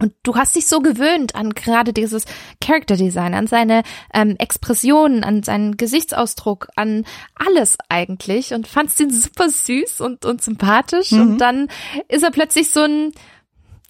Und 0.00 0.12
du 0.22 0.36
hast 0.36 0.54
dich 0.54 0.68
so 0.68 0.78
gewöhnt 0.78 1.34
an 1.34 1.54
gerade 1.54 1.92
dieses 1.92 2.24
Character 2.62 2.96
Design, 2.96 3.34
an 3.34 3.48
seine 3.48 3.82
ähm, 4.14 4.36
Expressionen, 4.38 5.24
an 5.24 5.42
seinen 5.42 5.76
Gesichtsausdruck, 5.76 6.68
an 6.76 7.04
alles 7.34 7.76
eigentlich 7.88 8.54
und 8.54 8.68
fandst 8.68 9.00
ihn 9.00 9.10
super 9.10 9.48
süß 9.48 10.00
und, 10.00 10.24
und 10.24 10.40
sympathisch. 10.40 11.10
Mhm. 11.10 11.20
Und 11.20 11.38
dann 11.38 11.68
ist 12.06 12.22
er 12.22 12.30
plötzlich 12.30 12.70
so 12.70 12.82
ein, 12.82 13.12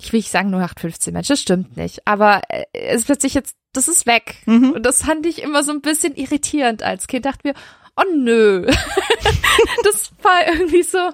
ich 0.00 0.12
will 0.12 0.18
nicht 0.18 0.30
sagen 0.30 0.50
nur 0.50 0.60
815 0.60 1.12
Mensch, 1.12 1.28
das 1.28 1.40
stimmt 1.40 1.76
nicht, 1.76 2.06
aber 2.06 2.42
äh, 2.48 2.64
es 2.72 3.00
ist 3.00 3.06
plötzlich 3.06 3.34
jetzt, 3.34 3.56
das 3.72 3.88
ist 3.88 4.06
weg. 4.06 4.36
Mhm. 4.46 4.72
Und 4.72 4.86
das 4.86 5.02
fand 5.02 5.26
ich 5.26 5.42
immer 5.42 5.62
so 5.62 5.72
ein 5.72 5.80
bisschen 5.80 6.14
irritierend 6.14 6.82
als 6.82 7.06
Kind. 7.06 7.26
Dachte 7.26 7.48
mir, 7.48 7.54
oh 7.96 8.14
nö. 8.14 8.66
das 9.84 10.12
war 10.22 10.46
irgendwie 10.46 10.82
so, 10.82 11.10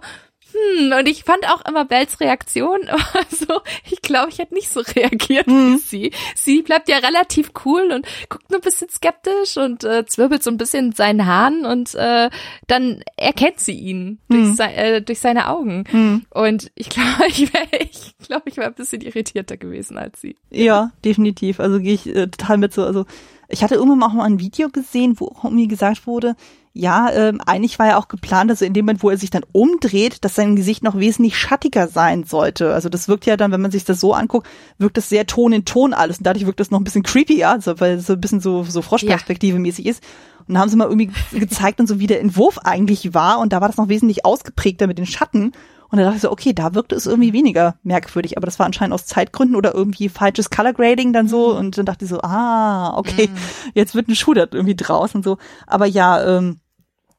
hm, 0.55 0.93
und 0.99 1.09
ich 1.09 1.25
fand 1.25 1.49
auch 1.49 1.65
immer 1.65 1.85
Bells 1.85 2.21
Reaktion, 2.21 2.81
also 3.13 3.61
ich 3.91 4.01
glaube, 4.03 4.31
ich 4.31 4.39
hätte 4.39 4.55
nicht 4.55 4.71
so 4.71 4.81
reagiert 4.81 5.47
hm. 5.47 5.75
wie 5.75 5.79
sie. 5.79 6.13
Sie 6.35 6.63
bleibt 6.63 6.89
ja 6.89 6.99
relativ 6.99 7.53
cool 7.65 7.91
und 7.93 8.07
guckt 8.29 8.51
nur 8.51 8.61
ein 8.61 8.63
bisschen 8.63 8.89
skeptisch 8.89 9.57
und 9.57 9.85
äh, 9.85 10.07
zwirbelt 10.07 10.43
so 10.43 10.51
ein 10.51 10.57
bisschen 10.57 10.87
in 10.87 10.93
seinen 10.93 11.27
Haaren 11.27 11.65
und 11.65 11.95
äh, 11.95 12.31
dann 12.67 13.03
erkennt 13.17 13.61
sie 13.61 13.75
ihn 13.75 14.19
hm. 14.31 14.45
durch, 14.45 14.57
se 14.57 14.65
äh, 14.65 15.03
durch 15.03 15.21
seine 15.21 15.49
Augen. 15.49 15.85
Hm. 15.91 16.27
Und 16.31 16.71
ich 16.75 16.89
glaube, 16.89 17.09
ich 17.29 17.53
wäre 17.53 17.65
ich 17.81 18.15
glaube, 18.19 18.49
ich 18.49 18.57
wäre 18.57 18.69
ein 18.69 18.75
bisschen 18.75 19.03
irritierter 19.03 19.57
gewesen 19.57 19.99
als 19.99 20.21
sie. 20.21 20.37
Ja, 20.51 20.93
definitiv. 21.05 21.61
Also 21.61 21.81
gehe 21.81 21.95
ich 21.95 22.07
äh, 22.07 22.29
total 22.29 22.59
mit 22.59 22.73
so, 22.73 22.85
also 22.85 23.07
ich 23.49 23.63
hatte 23.63 23.75
irgendwann 23.75 24.03
auch 24.03 24.15
mal 24.15 24.25
ein 24.25 24.41
Video 24.41 24.69
gesehen, 24.69 25.19
wo 25.19 25.35
mir 25.51 25.67
gesagt 25.67 26.07
wurde, 26.07 26.37
ja, 26.77 27.09
ähm, 27.13 27.41
eigentlich 27.47 27.79
war 27.79 27.87
ja 27.87 27.99
auch 27.99 28.09
geplant, 28.09 28.51
also 28.51 28.65
in 28.65 28.73
dem 28.73 28.85
Moment, 28.85 29.05
wo 29.05 29.11
er 29.11 29.17
sich 29.17 29.31
dann 29.31 29.45
umdreht, 29.53 30.25
dass 30.25 30.35
sein 30.35 30.57
Gesicht 30.57 30.83
noch 30.83 30.99
wesentlich 30.99 31.39
schattiger 31.39 31.87
sein 31.87 32.25
sollte. 32.25 32.75
Also 32.75 32.89
das 32.89 33.07
wirkt 33.07 33.27
ja 33.27 33.37
dann, 33.37 33.53
wenn 33.53 33.61
man 33.61 33.71
sich 33.71 33.85
das 33.85 34.01
so 34.01 34.13
anguckt, 34.13 34.49
wirkt 34.79 34.97
das 34.97 35.09
sehr 35.09 35.25
Ton 35.25 35.53
in 35.53 35.65
Ton 35.65 35.95
alles 35.95 36.19
und 36.19 36.27
dadurch 36.27 36.47
wirkt 36.47 36.59
das 36.59 36.73
noch 36.73 36.81
ein 36.81 36.85
bisschen 36.85 37.05
creepier, 37.05 37.49
also 37.49 37.79
weil 37.79 37.93
es 37.95 38.07
so 38.07 38.15
ein 38.15 38.21
bisschen 38.21 38.41
so, 38.41 38.65
so 38.65 38.83
Froschperspektive 38.83 39.61
mäßig 39.61 39.87
ist. 39.87 40.03
Und 40.49 40.59
haben 40.59 40.69
sie 40.69 40.77
mal 40.77 40.89
irgendwie 40.89 41.11
gezeigt 41.39 41.79
und 41.79 41.87
so, 41.87 42.01
wie 42.01 42.09
der 42.09 42.21
Entwurf 42.21 42.59
eigentlich 42.59 43.15
war 43.15 43.39
und 43.39 43.53
da 43.53 43.61
war 43.61 43.69
das 43.69 43.77
noch 43.77 43.89
wesentlich 43.89 44.25
ausgeprägter 44.25 44.89
mit 44.89 44.99
den 44.99 45.07
Schatten. 45.07 45.53
Und 45.91 45.99
da 45.99 46.05
dachte 46.05 46.17
ich 46.17 46.23
so, 46.23 46.33
okay, 46.33 46.53
da 46.53 46.75
wirkte 46.75 46.97
es 46.97 47.07
irgendwie 47.07 47.33
weniger 47.33 47.77
merkwürdig, 47.85 48.37
aber 48.37 48.47
das 48.47 48.59
war 48.59 48.67
anscheinend 48.67 48.95
aus 48.95 49.07
Zeitgründen 49.07 49.55
oder 49.55 49.75
irgendwie 49.75 50.09
falsches 50.09 50.51
Color 50.51 50.73
Grading 50.73 51.13
dann 51.13 51.29
so. 51.29 51.53
Mhm. 51.53 51.59
Und 51.59 51.79
dann 51.79 51.87
dachte 51.87 52.05
ich 52.05 52.11
so, 52.11 52.21
ah, 52.21 52.99
okay, 52.99 53.29
mhm. 53.29 53.37
jetzt 53.75 53.95
wird 53.95 54.09
ein 54.09 54.17
Schuh 54.17 54.35
da 54.35 54.47
irgendwie 54.51 54.75
draus 54.75 55.15
und 55.15 55.25
so. 55.25 55.39
Aber 55.69 55.87
ja, 55.87 56.39
ähm, 56.39 56.59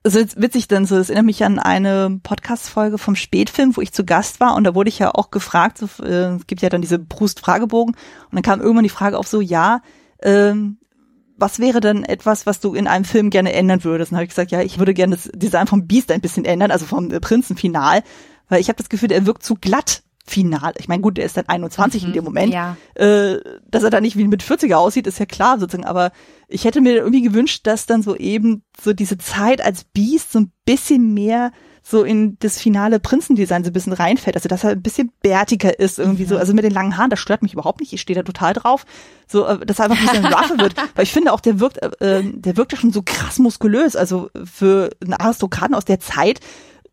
es 0.05 0.13
ist 0.13 0.39
witzig 0.39 0.67
denn 0.67 0.85
so, 0.85 0.97
es 0.97 1.09
erinnert 1.09 1.25
mich 1.25 1.43
an 1.43 1.57
eine 1.57 2.19
Podcast-Folge 2.21 2.99
vom 2.99 3.15
Spätfilm, 3.15 3.75
wo 3.75 3.81
ich 3.81 3.91
zu 3.91 4.05
Gast 4.05 4.39
war 4.39 4.55
und 4.55 4.63
da 4.63 4.75
wurde 4.75 4.89
ich 4.89 4.99
ja 4.99 5.09
auch 5.15 5.31
gefragt, 5.31 5.79
so, 5.79 5.87
äh, 6.03 6.35
es 6.35 6.45
gibt 6.45 6.61
ja 6.61 6.69
dann 6.69 6.81
diese 6.81 6.99
Brust-Fragebogen 6.99 7.95
und 7.95 8.31
dann 8.31 8.43
kam 8.43 8.61
irgendwann 8.61 8.83
die 8.83 8.89
Frage 8.89 9.17
auf 9.17 9.27
so, 9.27 9.41
ja, 9.41 9.81
ähm, 10.21 10.77
was 11.37 11.57
wäre 11.57 11.79
denn 11.79 12.03
etwas, 12.03 12.45
was 12.45 12.59
du 12.59 12.75
in 12.75 12.87
einem 12.87 13.03
Film 13.03 13.31
gerne 13.31 13.53
ändern 13.53 13.83
würdest? 13.83 14.11
Dann 14.11 14.17
habe 14.17 14.25
ich 14.25 14.29
gesagt, 14.29 14.51
ja, 14.51 14.61
ich 14.61 14.77
würde 14.77 14.93
gerne 14.93 15.15
das 15.15 15.29
Design 15.33 15.65
vom 15.65 15.87
Beast 15.87 16.11
ein 16.11 16.21
bisschen 16.21 16.45
ändern, 16.45 16.69
also 16.69 16.85
vom 16.85 17.09
äh, 17.09 17.19
Prinzenfinal, 17.19 18.03
weil 18.47 18.61
ich 18.61 18.69
habe 18.69 18.77
das 18.77 18.89
Gefühl, 18.89 19.11
er 19.11 19.25
wirkt 19.25 19.41
zu 19.41 19.55
glatt 19.55 20.03
final. 20.25 20.73
Ich 20.77 20.87
meine, 20.87 21.01
gut, 21.01 21.17
der 21.17 21.25
ist 21.25 21.37
dann 21.37 21.47
21 21.47 22.01
mhm, 22.01 22.07
in 22.07 22.13
dem 22.13 22.23
Moment. 22.23 22.53
Ja. 22.53 22.77
Äh, 22.95 23.39
dass 23.69 23.83
er 23.83 23.89
dann 23.89 24.03
nicht 24.03 24.17
wie 24.17 24.27
mit 24.27 24.43
40er 24.43 24.75
aussieht, 24.75 25.07
ist 25.07 25.19
ja 25.19 25.25
klar 25.25 25.59
sozusagen. 25.59 25.85
Aber 25.85 26.11
ich 26.47 26.65
hätte 26.65 26.81
mir 26.81 26.95
irgendwie 26.95 27.21
gewünscht, 27.21 27.67
dass 27.67 27.85
dann 27.85 28.01
so 28.01 28.15
eben 28.15 28.63
so 28.81 28.93
diese 28.93 29.17
Zeit 29.17 29.61
als 29.61 29.83
Beast 29.83 30.31
so 30.31 30.39
ein 30.39 30.51
bisschen 30.65 31.13
mehr 31.13 31.51
so 31.87 32.03
in 32.03 32.37
das 32.39 32.59
finale 32.59 32.99
Prinzendesign 32.99 33.63
so 33.63 33.69
ein 33.69 33.73
bisschen 33.73 33.93
reinfällt. 33.93 34.35
Also 34.35 34.49
dass 34.49 34.63
er 34.63 34.71
ein 34.71 34.81
bisschen 34.81 35.11
bärtiger 35.21 35.79
ist 35.79 35.99
irgendwie 35.99 36.23
mhm. 36.23 36.29
so. 36.29 36.37
Also 36.37 36.55
mit 36.55 36.63
den 36.63 36.73
langen 36.73 36.97
Haaren, 36.97 37.11
das 37.11 37.19
stört 37.19 37.43
mich 37.43 37.53
überhaupt 37.53 37.79
nicht. 37.79 37.93
Ich 37.93 38.01
stehe 38.01 38.15
da 38.15 38.23
total 38.23 38.53
drauf. 38.53 38.85
So, 39.27 39.45
äh, 39.45 39.63
dass 39.63 39.77
er 39.77 39.85
einfach 39.85 39.99
ein 39.99 40.07
bisschen 40.07 40.25
rougher 40.33 40.57
wird. 40.57 40.73
Weil 40.95 41.03
ich 41.03 41.11
finde 41.11 41.31
auch, 41.31 41.39
der 41.39 41.59
wirkt, 41.59 41.77
äh, 42.01 42.23
der 42.23 42.57
wirkt 42.57 42.71
ja 42.71 42.79
schon 42.79 42.91
so 42.91 43.03
krass 43.03 43.37
muskulös. 43.37 43.95
Also 43.95 44.31
für 44.43 44.89
einen 45.03 45.13
Aristokraten 45.13 45.75
aus 45.75 45.85
der 45.85 45.99
Zeit 45.99 46.39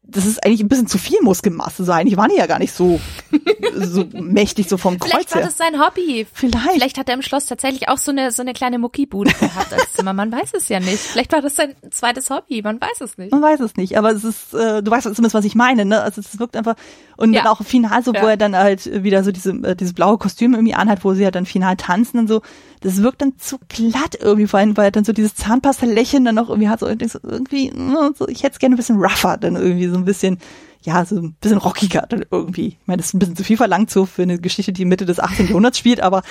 das 0.05 0.27
ist 0.27 0.45
eigentlich 0.45 0.61
ein 0.61 0.69
bisschen 0.69 0.89
zu 0.89 0.99
viel 0.99 1.21
Muskelmasse 1.23 1.85
sein. 1.85 2.09
Ich 2.09 2.17
war 2.17 2.31
ja 2.31 2.47
gar 2.47 2.59
nicht 2.59 2.73
so, 2.73 3.01
so 3.75 4.05
mächtig, 4.13 4.69
so 4.69 4.77
vom 4.77 4.99
Kreuz 4.99 5.11
Vielleicht 5.11 5.35
war 5.35 5.43
das 5.43 5.57
sein 5.57 5.81
Hobby. 5.81 6.27
Vielleicht. 6.33 6.73
Vielleicht 6.73 6.99
hat 6.99 7.09
er 7.09 7.15
im 7.15 7.23
Schloss 7.23 7.47
tatsächlich 7.47 7.89
auch 7.89 7.99
so 7.99 8.11
eine, 8.11 8.33
so 8.33 8.43
eine 8.43 8.53
kleine 8.53 8.79
Muckibude 8.79 9.33
gehabt 9.33 9.73
als 9.73 9.93
Zimmer. 9.95 10.13
Man 10.13 10.33
weiß 10.33 10.55
es 10.55 10.69
ja 10.69 10.81
nicht. 10.81 10.99
Vielleicht 10.99 11.33
war 11.33 11.41
das 11.41 11.55
sein 11.55 11.75
zweites 11.91 12.31
Hobby. 12.31 12.63
Man 12.63 12.81
weiß 12.81 13.01
es 13.01 13.17
nicht. 13.17 13.31
Man 13.31 13.43
weiß 13.43 13.61
es 13.61 13.77
nicht. 13.77 13.97
Aber 13.97 14.11
es 14.11 14.25
ist, 14.25 14.53
äh, 14.55 14.83
du 14.83 14.91
weißt 14.91 15.05
zumindest, 15.05 15.35
was 15.35 15.45
ich 15.45 15.55
meine, 15.55 15.85
ne? 15.85 16.03
Also 16.03 16.21
es 16.21 16.39
wirkt 16.39 16.57
einfach, 16.57 16.75
und 17.17 17.33
ja. 17.33 17.43
dann 17.43 17.53
auch 17.53 17.63
final 17.63 18.03
so, 18.03 18.13
ja. 18.13 18.23
wo 18.23 18.27
er 18.27 18.37
dann 18.37 18.57
halt 18.57 19.05
wieder 19.05 19.23
so 19.23 19.31
diese, 19.31 19.51
äh, 19.51 19.77
dieses 19.77 19.95
blaue 19.95 20.19
Kostüm 20.19 20.55
irgendwie 20.55 20.75
anhat, 20.75 21.05
wo 21.05 21.15
sie 21.15 21.23
ja 21.23 21.31
dann 21.31 21.47
final 21.47 21.77
tanzen 21.77 22.19
und 22.19 22.29
so. 22.29 22.43
Das 22.83 23.03
wirkt 23.03 23.23
dann 23.23 23.39
zu 23.39 23.59
glatt 23.69 24.19
irgendwie, 24.21 24.47
vor 24.47 24.61
allem, 24.61 24.77
weil 24.77 24.87
er 24.87 24.91
dann 24.91 25.05
so 25.05 25.13
dieses 25.13 25.35
Zahnpasta-Lächeln 25.37 26.25
dann 26.25 26.35
noch 26.35 26.49
irgendwie 26.49 26.69
hat, 26.69 26.81
so 26.81 26.87
irgendwie, 26.89 27.71
ne, 27.71 28.13
so, 28.17 28.27
ich 28.29 28.43
hätte 28.43 28.55
es 28.55 28.59
gerne 28.59 28.75
ein 28.75 28.77
bisschen 28.77 28.97
rougher, 28.97 29.37
dann 29.37 29.57
irgendwie 29.57 29.87
so 29.87 29.97
ein 29.97 30.05
bisschen, 30.05 30.39
ja, 30.83 31.05
so 31.05 31.17
ein 31.17 31.35
bisschen 31.41 31.59
rockiger 31.59 32.07
dann 32.09 32.25
irgendwie. 32.31 32.69
Ich 32.69 32.87
meine, 32.87 32.99
das 32.99 33.07
ist 33.07 33.15
ein 33.15 33.21
bisschen 33.21 33.37
zu 33.37 33.45
viel 33.45 33.57
verlangt 33.57 33.91
so 33.91 34.05
für 34.05 34.23
eine 34.23 34.39
Geschichte, 34.39 34.73
die 34.73 34.85
Mitte 34.85 35.07
des 35.07 35.21
18. 35.21 35.47
Jahrhunderts 35.47 35.79
spielt, 35.79 36.01
aber 36.01 36.23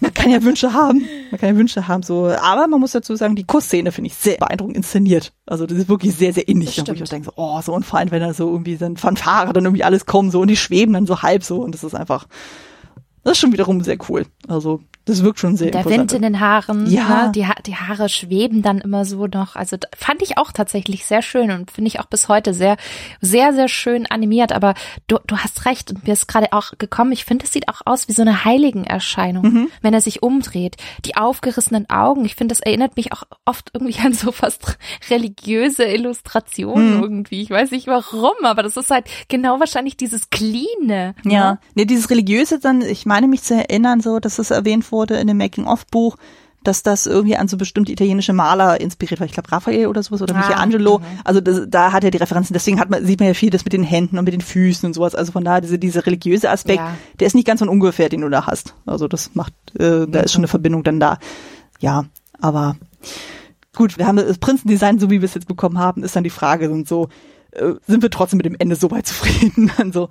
man 0.00 0.12
kann 0.14 0.30
ja 0.30 0.42
Wünsche 0.42 0.72
haben. 0.72 1.06
Man 1.30 1.40
kann 1.40 1.50
ja 1.50 1.56
Wünsche 1.56 1.88
haben, 1.88 2.02
so. 2.02 2.26
Aber 2.26 2.66
man 2.66 2.80
muss 2.80 2.92
dazu 2.92 3.14
sagen, 3.16 3.36
die 3.36 3.44
Kussszene 3.44 3.92
finde 3.92 4.08
ich 4.08 4.14
sehr 4.14 4.36
beeindruckend 4.36 4.76
inszeniert. 4.76 5.32
Also 5.46 5.66
das 5.66 5.78
ist 5.78 5.88
wirklich 5.88 6.14
sehr, 6.14 6.32
sehr 6.32 6.48
innig. 6.48 6.68
Wo 6.68 6.92
ich 6.92 7.02
auch 7.02 7.08
denke, 7.08 7.26
so, 7.26 7.32
oh, 7.36 7.60
so 7.60 7.74
und 7.74 7.84
vor 7.84 7.98
allem, 7.98 8.10
wenn 8.10 8.20
da 8.20 8.32
so 8.32 8.50
irgendwie 8.50 8.76
dann 8.76 8.96
Fanfare 8.96 9.52
dann 9.52 9.64
irgendwie 9.64 9.84
alles 9.84 10.06
kommen 10.06 10.30
so 10.30 10.40
und 10.40 10.48
die 10.48 10.56
schweben 10.56 10.94
dann 10.94 11.06
so 11.06 11.22
halb 11.22 11.42
so 11.42 11.60
und 11.60 11.74
das 11.74 11.84
ist 11.84 11.94
einfach, 11.94 12.26
das 13.26 13.32
ist 13.32 13.38
schon 13.40 13.52
wiederum 13.52 13.82
sehr 13.82 13.98
cool. 14.08 14.24
Also 14.46 14.82
das 15.04 15.24
wirkt 15.24 15.40
schon 15.40 15.56
sehr 15.56 15.72
Der 15.72 15.84
Wind 15.84 16.12
in 16.12 16.22
den 16.22 16.38
Haaren, 16.38 16.88
ja. 16.88 17.26
Ne? 17.26 17.32
Die, 17.32 17.46
ha 17.46 17.54
die 17.64 17.74
Haare 17.74 18.08
schweben 18.08 18.62
dann 18.62 18.78
immer 18.78 19.04
so 19.04 19.26
noch. 19.26 19.56
Also 19.56 19.76
fand 19.96 20.22
ich 20.22 20.38
auch 20.38 20.52
tatsächlich 20.52 21.06
sehr 21.06 21.22
schön 21.22 21.50
und 21.50 21.72
finde 21.72 21.88
ich 21.88 21.98
auch 21.98 22.06
bis 22.06 22.28
heute 22.28 22.54
sehr, 22.54 22.76
sehr, 23.20 23.52
sehr 23.52 23.66
schön 23.66 24.06
animiert. 24.06 24.52
Aber 24.52 24.74
du, 25.08 25.18
du 25.26 25.38
hast 25.38 25.64
recht 25.64 25.90
und 25.90 26.06
mir 26.06 26.12
ist 26.12 26.28
gerade 26.28 26.52
auch 26.52 26.72
gekommen, 26.78 27.10
ich 27.10 27.24
finde, 27.24 27.46
es 27.46 27.52
sieht 27.52 27.68
auch 27.68 27.82
aus 27.84 28.06
wie 28.06 28.12
so 28.12 28.22
eine 28.22 28.44
Heiligenerscheinung, 28.44 29.44
mhm. 29.44 29.68
wenn 29.82 29.92
er 29.92 30.00
sich 30.00 30.22
umdreht. 30.22 30.76
Die 31.04 31.16
aufgerissenen 31.16 31.90
Augen, 31.90 32.24
ich 32.24 32.36
finde, 32.36 32.52
das 32.54 32.60
erinnert 32.60 32.96
mich 32.96 33.12
auch 33.12 33.24
oft 33.44 33.70
irgendwie 33.74 33.98
an 34.04 34.12
so 34.12 34.30
fast 34.30 34.78
religiöse 35.10 35.84
Illustrationen 35.84 36.96
mhm. 36.96 37.02
irgendwie. 37.02 37.42
Ich 37.42 37.50
weiß 37.50 37.72
nicht 37.72 37.88
warum, 37.88 38.44
aber 38.44 38.62
das 38.62 38.76
ist 38.76 38.90
halt 38.90 39.06
genau 39.28 39.58
wahrscheinlich 39.58 39.96
dieses 39.96 40.30
Cleane. 40.30 41.14
Ne? 41.22 41.32
Ja, 41.32 41.58
nee, 41.74 41.84
dieses 41.86 42.10
religiöse 42.10 42.60
dann, 42.60 42.82
ich 42.82 43.06
meine 43.06 43.15
mich 43.22 43.42
zu 43.42 43.54
erinnern, 43.54 44.00
so, 44.00 44.18
dass 44.18 44.38
es 44.38 44.50
erwähnt 44.50 44.92
wurde, 44.92 45.16
in 45.16 45.26
dem 45.26 45.38
Making-of-Buch, 45.38 46.16
dass 46.66 46.82
das 46.82 47.06
irgendwie 47.06 47.36
an 47.36 47.48
so 47.48 47.56
bestimmte 47.56 47.92
italienische 47.92 48.32
Maler 48.32 48.80
inspiriert 48.80 49.20
war. 49.20 49.26
Ich 49.26 49.32
glaube 49.32 49.50
Raphael 49.52 49.86
oder 49.86 50.02
sowas 50.02 50.22
oder 50.22 50.34
ah, 50.34 50.38
Michelangelo. 50.38 50.98
Mhm. 50.98 51.04
Also 51.24 51.40
das, 51.40 51.62
da 51.68 51.92
hat 51.92 52.02
er 52.02 52.10
die 52.10 52.18
Referenzen. 52.18 52.54
Deswegen 52.54 52.80
hat 52.80 52.90
man, 52.90 53.04
sieht 53.04 53.20
man 53.20 53.28
ja 53.28 53.34
viel 53.34 53.50
das 53.50 53.64
mit 53.64 53.72
den 53.72 53.84
Händen 53.84 54.18
und 54.18 54.24
mit 54.24 54.34
den 54.34 54.40
Füßen 54.40 54.86
und 54.86 54.92
sowas. 54.92 55.14
Also 55.14 55.32
von 55.32 55.44
daher 55.44 55.60
diese, 55.60 55.78
dieser 55.78 56.04
religiöse 56.04 56.50
Aspekt, 56.50 56.80
ja. 56.80 56.96
der 57.20 57.26
ist 57.28 57.34
nicht 57.34 57.46
ganz 57.46 57.60
von 57.60 57.68
ungefähr, 57.68 58.08
den 58.08 58.22
du 58.22 58.28
da 58.28 58.46
hast. 58.46 58.74
Also 58.84 59.06
das 59.06 59.34
macht, 59.34 59.52
äh, 59.78 60.06
da 60.08 60.20
ist 60.20 60.32
schon 60.32 60.40
eine 60.40 60.48
Verbindung 60.48 60.82
dann 60.82 60.98
da. 60.98 61.18
Ja, 61.78 62.06
aber 62.40 62.76
gut, 63.74 63.98
wir 63.98 64.06
haben 64.06 64.16
das 64.16 64.38
Prinzendesign, 64.38 64.98
so 64.98 65.10
wie 65.10 65.20
wir 65.20 65.26
es 65.26 65.34
jetzt 65.34 65.48
bekommen 65.48 65.78
haben, 65.78 66.02
ist 66.02 66.16
dann 66.16 66.24
die 66.24 66.30
Frage 66.30 66.70
und 66.70 66.88
so, 66.88 67.08
äh, 67.52 67.74
sind 67.86 68.02
wir 68.02 68.10
trotzdem 68.10 68.38
mit 68.38 68.46
dem 68.46 68.56
Ende 68.58 68.74
so 68.74 68.90
weit 68.90 69.06
zufrieden? 69.06 69.70
Also 69.78 70.08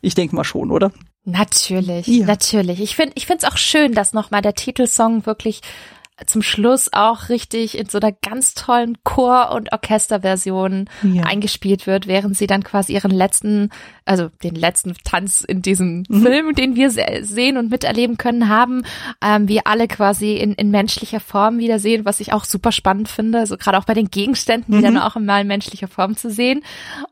ich 0.00 0.14
denke 0.14 0.34
mal 0.34 0.44
schon, 0.44 0.70
oder? 0.70 0.92
Natürlich, 1.24 2.06
ja. 2.06 2.26
natürlich. 2.26 2.80
Ich 2.80 2.96
finde, 2.96 3.12
ich 3.16 3.26
finde 3.26 3.46
es 3.46 3.52
auch 3.52 3.58
schön, 3.58 3.92
dass 3.92 4.12
nochmal 4.12 4.42
der 4.42 4.54
Titelsong 4.54 5.26
wirklich 5.26 5.60
zum 6.26 6.42
Schluss 6.42 6.92
auch 6.92 7.28
richtig 7.28 7.78
in 7.78 7.88
so 7.88 7.98
einer 7.98 8.12
ganz 8.12 8.54
tollen 8.54 8.98
Chor- 9.04 9.52
und 9.52 9.72
Orchesterversion 9.72 10.88
ja. 11.02 11.22
eingespielt 11.22 11.86
wird, 11.86 12.06
während 12.08 12.36
sie 12.36 12.46
dann 12.46 12.64
quasi 12.64 12.94
ihren 12.94 13.12
letzten, 13.12 13.70
also 14.04 14.28
den 14.42 14.56
letzten 14.56 14.94
Tanz 15.04 15.42
in 15.42 15.62
diesem 15.62 16.04
mhm. 16.08 16.22
Film, 16.22 16.54
den 16.54 16.74
wir 16.74 16.90
sehen 16.90 17.56
und 17.56 17.70
miterleben 17.70 18.18
können, 18.18 18.48
haben, 18.48 18.82
ähm, 19.22 19.46
wir 19.46 19.66
alle 19.66 19.86
quasi 19.86 20.34
in, 20.34 20.54
in 20.54 20.70
menschlicher 20.70 21.20
Form 21.20 21.58
wiedersehen, 21.58 22.04
was 22.04 22.20
ich 22.20 22.32
auch 22.32 22.44
super 22.44 22.72
spannend 22.72 23.08
finde, 23.08 23.38
also 23.38 23.56
gerade 23.56 23.78
auch 23.78 23.84
bei 23.84 23.94
den 23.94 24.10
Gegenständen, 24.10 24.72
die 24.72 24.78
mhm. 24.78 24.94
dann 24.94 24.98
auch 24.98 25.14
mal 25.16 25.42
in 25.42 25.46
menschlicher 25.46 25.88
Form 25.88 26.16
zu 26.16 26.30
sehen 26.30 26.62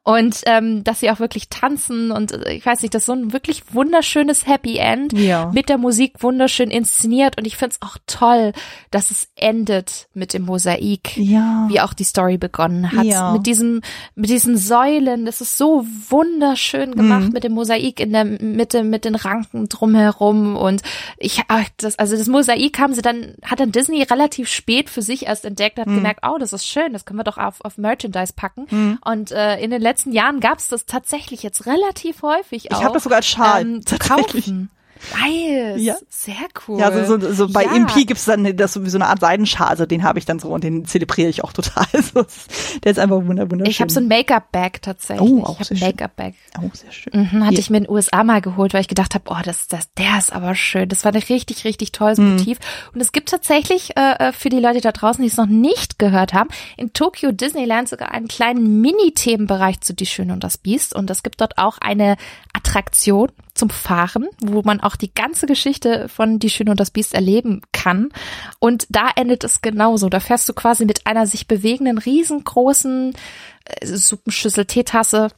und 0.03 0.41
ähm, 0.47 0.83
dass 0.83 1.01
sie 1.01 1.11
auch 1.11 1.21
wirklich 1.21 1.49
tanzen 1.49 2.11
und 2.11 2.33
äh, 2.33 2.55
ich 2.55 2.67
weiß 2.67 2.83
nicht, 2.83 2.95
das 2.95 3.03
ist 3.03 3.07
so 3.07 3.13
ein 3.13 3.33
wirklich 3.33 3.73
wunderschönes 3.73 4.47
Happy 4.47 4.79
End 4.79 5.13
ja. 5.13 5.51
mit 5.55 5.69
der 5.69 5.79
Musik 5.79 6.23
wunderschön 6.23 6.71
inszeniert 6.71 7.39
und 7.39 7.47
ich 7.47 7.57
finde 7.57 7.77
es 7.81 7.83
auch 7.87 7.99
toll, 8.07 8.53
dass 8.97 9.11
es 9.11 9.29
endet 9.37 10.09
mit 10.15 10.33
dem 10.33 10.47
Mosaik, 10.47 11.19
ja. 11.19 11.67
wie 11.69 11.83
auch 11.83 11.93
die 11.93 12.03
Story 12.03 12.39
begonnen 12.39 12.93
hat. 12.93 13.05
Ja. 13.05 13.35
Mit 13.35 13.45
diesem, 13.45 13.83
mit 14.15 14.31
diesen 14.31 14.57
Säulen. 14.57 15.27
Das 15.27 15.43
ist 15.43 15.59
so 15.59 15.85
wunderschön 16.09 16.95
gemacht 16.95 17.27
mhm. 17.27 17.33
mit 17.33 17.45
dem 17.45 17.53
Mosaik 17.53 18.01
in 18.01 18.15
der 18.15 18.25
Mitte, 18.25 18.85
mit 18.85 19.05
den 19.05 19.15
Ranken 19.15 19.69
drumherum. 19.69 20.57
Und 20.57 20.81
ich, 21.19 21.43
das, 21.77 21.99
also 21.99 22.17
das 22.17 22.27
Mosaik 22.27 22.79
haben 22.79 22.95
sie 22.95 23.03
dann, 23.03 23.35
hat 23.45 23.61
dann 23.61 23.71
Disney 23.71 24.03
relativ 24.03 24.49
spät 24.49 24.89
für 24.89 25.03
sich 25.03 25.27
erst 25.27 25.45
entdeckt, 25.45 25.79
hat 25.79 25.89
mhm. 25.89 25.97
gemerkt, 25.97 26.21
oh, 26.27 26.39
das 26.39 26.55
ist 26.55 26.67
schön, 26.67 26.95
das 26.95 27.05
können 27.05 27.19
wir 27.19 27.25
doch 27.25 27.37
auf, 27.37 27.63
auf 27.67 27.77
Merchandise 27.77 28.33
packen. 28.35 28.67
Mhm. 28.71 28.99
Und 29.05 29.31
äh, 29.31 29.61
in 29.61 29.71
den 29.71 29.83
letzten 29.83 30.13
Jahren 30.13 30.41
gab 30.41 30.57
es 30.57 30.69
das 30.69 30.87
tatsächlich 30.87 31.43
jetzt 31.43 31.67
relativ 31.67 32.23
häufig 32.23 32.73
auch. 32.73 32.79
Ich 32.79 32.83
habe 32.83 32.95
das 32.95 33.03
sogar 33.03 33.17
als 33.17 33.27
Schal 33.27 33.61
ähm, 33.61 33.83
tatsächlich. 33.85 34.47
Kaufen. 34.47 34.71
Nice. 35.13 35.83
Ja. 35.83 35.95
Sehr 36.09 36.35
cool. 36.67 36.81
Ja, 36.81 36.93
so, 37.07 37.19
so, 37.19 37.33
so 37.33 37.49
bei 37.49 37.65
ja. 37.65 37.75
MP 37.75 38.05
gibt's 38.05 38.25
dann 38.25 38.57
das 38.57 38.73
so 38.73 38.85
wie 38.85 38.91
so 38.91 38.99
eine 38.99 39.07
Art 39.07 39.21
Seidenschal, 39.21 39.69
also 39.69 39.87
den 39.87 40.03
habe 40.03 40.19
ich 40.19 40.25
dann 40.25 40.39
so 40.39 40.49
und 40.49 40.65
den 40.65 40.85
zelebriere 40.85 41.29
ich 41.29 41.45
auch 41.45 41.53
total. 41.53 41.87
So, 42.07 42.25
der 42.85 42.93
ist 42.93 42.99
einfach 42.99 43.17
wunderschön. 43.17 43.67
Ich 43.67 43.81
habe 43.81 43.91
so 43.91 44.01
ein 44.01 44.07
Make-up-Bag 44.07 44.81
tatsächlich. 44.83 45.29
Oh, 45.29 45.43
auch 45.43 45.61
ich 45.61 45.71
habe 45.71 45.81
Make-up-Bag. 45.81 46.35
Oh, 46.59 46.71
sehr 46.73 46.93
schön. 46.93 47.13
Mhm, 47.15 47.45
hatte 47.45 47.55
ja. 47.55 47.59
ich 47.59 47.71
mir 47.71 47.79
in 47.79 47.85
den 47.85 47.93
USA 47.93 48.23
mal 48.23 48.41
geholt, 48.41 48.75
weil 48.75 48.81
ich 48.81 48.89
gedacht 48.89 49.15
habe, 49.15 49.25
oh, 49.29 49.43
das, 49.43 49.67
das, 49.67 49.93
der 49.95 50.19
ist 50.19 50.33
aber 50.33 50.55
schön. 50.55 50.89
Das 50.89 51.05
war 51.05 51.13
ein 51.13 51.21
richtig, 51.21 51.65
richtig 51.65 51.93
tolles 51.93 52.19
mhm. 52.19 52.33
Motiv. 52.33 52.59
Und 52.95 53.01
es 53.01 53.13
gibt 53.13 53.31
tatsächlich 53.31 53.97
äh, 53.97 54.29
äh, 54.29 54.33
für 54.33 54.51
die 54.51 54.61
Leute 54.61 54.81
da 54.81 54.93
draußen, 54.93 55.21
die 55.23 55.29
es 55.29 55.37
noch 55.37 55.47
nicht 55.47 55.99
gehört 55.99 56.33
haben, 56.33 56.49
in 56.77 56.93
Tokyo 56.93 57.33
Disneyland 57.33 57.89
sogar 57.89 58.13
einen 58.13 58.29
kleinen 58.29 58.81
Mini-Themenbereich 58.81 59.81
zu 59.81 59.95
Die 59.95 60.07
Schöne 60.07 60.33
und 60.33 60.45
das 60.45 60.59
Biest. 60.59 60.95
Und 60.95 61.11
es 61.11 61.23
gibt 61.23 61.41
dort 61.41 61.59
auch 61.59 61.79
eine 61.79 62.17
Attraktion 62.53 63.31
zum 63.57 63.71
Fahren, 63.71 64.29
wo 64.41 64.63
man 64.63 64.81
auch 64.81 64.97
die 64.97 65.13
ganze 65.13 65.47
Geschichte 65.47 66.09
von 66.09 66.39
Die 66.39 66.51
Schöne 66.51 66.71
und 66.71 66.81
das 66.81 66.91
Biest 66.91 67.15
erleben 67.15 67.63
kann. 67.73 68.11
Und 68.59 68.87
da 68.91 69.09
endet 69.17 69.45
es 69.45 69.61
genauso. 69.61 70.09
Da 70.09 70.21
fährst 70.21 70.49
du 70.49 70.55
quasi 70.55 70.85
mit 70.85 71.07
einer 71.07 71.27
sich 71.27 71.47
bewegenden, 71.49 71.99
riesengroßen 71.99 73.15
äh, 73.65 73.87
Suppenschüssel, 73.87 74.67
Teetasse, 74.67 75.29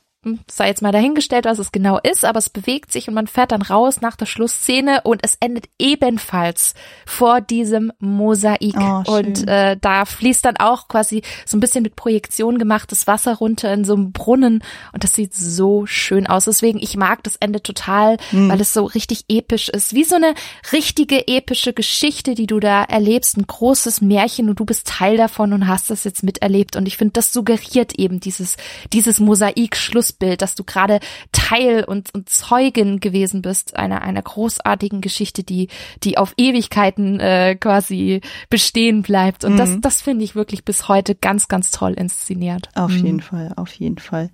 sei 0.51 0.69
jetzt 0.69 0.83
mal 0.83 0.93
dahingestellt, 0.93 1.45
was 1.45 1.59
es 1.59 1.73
genau 1.73 1.99
ist, 1.99 2.25
aber 2.25 2.39
es 2.39 2.51
bewegt 2.51 2.93
sich 2.93 3.09
und 3.09 3.15
man 3.15 3.27
fährt 3.27 3.53
dann 3.53 3.63
raus 3.63 4.01
nach 4.01 4.17
der 4.17 4.27
Schlussszene 4.27 5.01
und 5.05 5.21
es 5.23 5.37
endet 5.41 5.69
ebenfalls 5.79 6.75
vor 7.07 7.41
diesem 7.41 7.93
Mosaik. 7.99 8.77
Oh, 8.79 9.03
und 9.07 9.47
äh, 9.49 9.77
da 9.81 10.05
fließt 10.05 10.45
dann 10.45 10.57
auch 10.57 10.89
quasi 10.89 11.23
so 11.47 11.57
ein 11.57 11.61
bisschen 11.61 11.83
mit 11.83 11.97
Projektion 11.97 12.59
gemachtes 12.59 13.07
Wasser 13.07 13.37
runter 13.37 13.73
in 13.73 13.85
so 13.85 13.95
einem 13.95 14.13
Brunnen 14.13 14.63
und 14.93 15.05
das 15.05 15.15
sieht 15.15 15.35
so 15.35 15.87
schön 15.87 16.27
aus. 16.27 16.45
Deswegen, 16.45 16.79
ich 16.79 16.97
mag 16.97 17.23
das 17.23 17.37
Ende 17.37 17.63
total, 17.63 18.17
mhm. 18.33 18.49
weil 18.49 18.61
es 18.61 18.73
so 18.73 18.85
richtig 18.85 19.25
episch 19.29 19.69
ist. 19.69 19.95
Wie 19.95 20.05
so 20.05 20.17
eine 20.17 20.35
richtige 20.73 21.29
epische 21.29 21.73
Geschichte, 21.73 22.35
die 22.35 22.47
du 22.47 22.61
da 22.61 22.85
erlebst, 22.85 23.37
ein 23.37 23.47
großes 23.47 24.01
Märchen 24.01 24.49
und 24.49 24.61
du 24.61 24.65
bist 24.65 24.87
Teil 24.87 25.17
davon 25.17 25.53
und 25.53 25.67
hast 25.67 25.91
das 25.91 26.05
jetzt 26.05 26.23
miterlebt. 26.23 26.77
Und 26.77 26.87
ich 26.87 26.97
finde, 26.97 27.13
das 27.13 27.33
suggeriert 27.33 27.99
eben 27.99 28.21
dieses, 28.21 28.57
dieses 28.93 29.21
Mosaik-Schluss 29.21 30.13
Schlussbild, 30.19 30.43
dass 30.43 30.55
du 30.55 30.65
gerade 30.65 31.01
Teil 31.33 31.85
und, 31.85 32.13
und 32.15 32.29
Zeugin 32.29 33.01
gewesen 33.01 33.43
bist 33.43 33.77
einer 33.77 34.03
einer 34.03 34.23
großartigen 34.23 35.01
Geschichte, 35.01 35.43
die 35.45 35.69
die 36.03 36.19
auf 36.19 36.35
Ewigkeiten 36.37 37.21
äh, 37.21 37.57
quasi 37.59 38.21
bestehen 38.51 39.03
bleibt. 39.03 39.45
Und 39.45 39.55
mhm. 39.55 39.59
das 39.59 39.81
das 39.81 40.03
finde 40.03 40.25
ich 40.25 40.35
wirklich 40.35 40.65
bis 40.65 40.89
heute 40.89 41.15
ganz 41.15 41.49
ganz 41.49 41.71
toll 41.71 41.95
inszeniert. 41.95 42.69
Auf 42.75 42.93
mhm. 42.93 43.07
jeden 43.07 43.21
Fall, 43.21 43.53
auf 43.57 43.73
jeden 43.73 43.99
Fall 43.99 44.31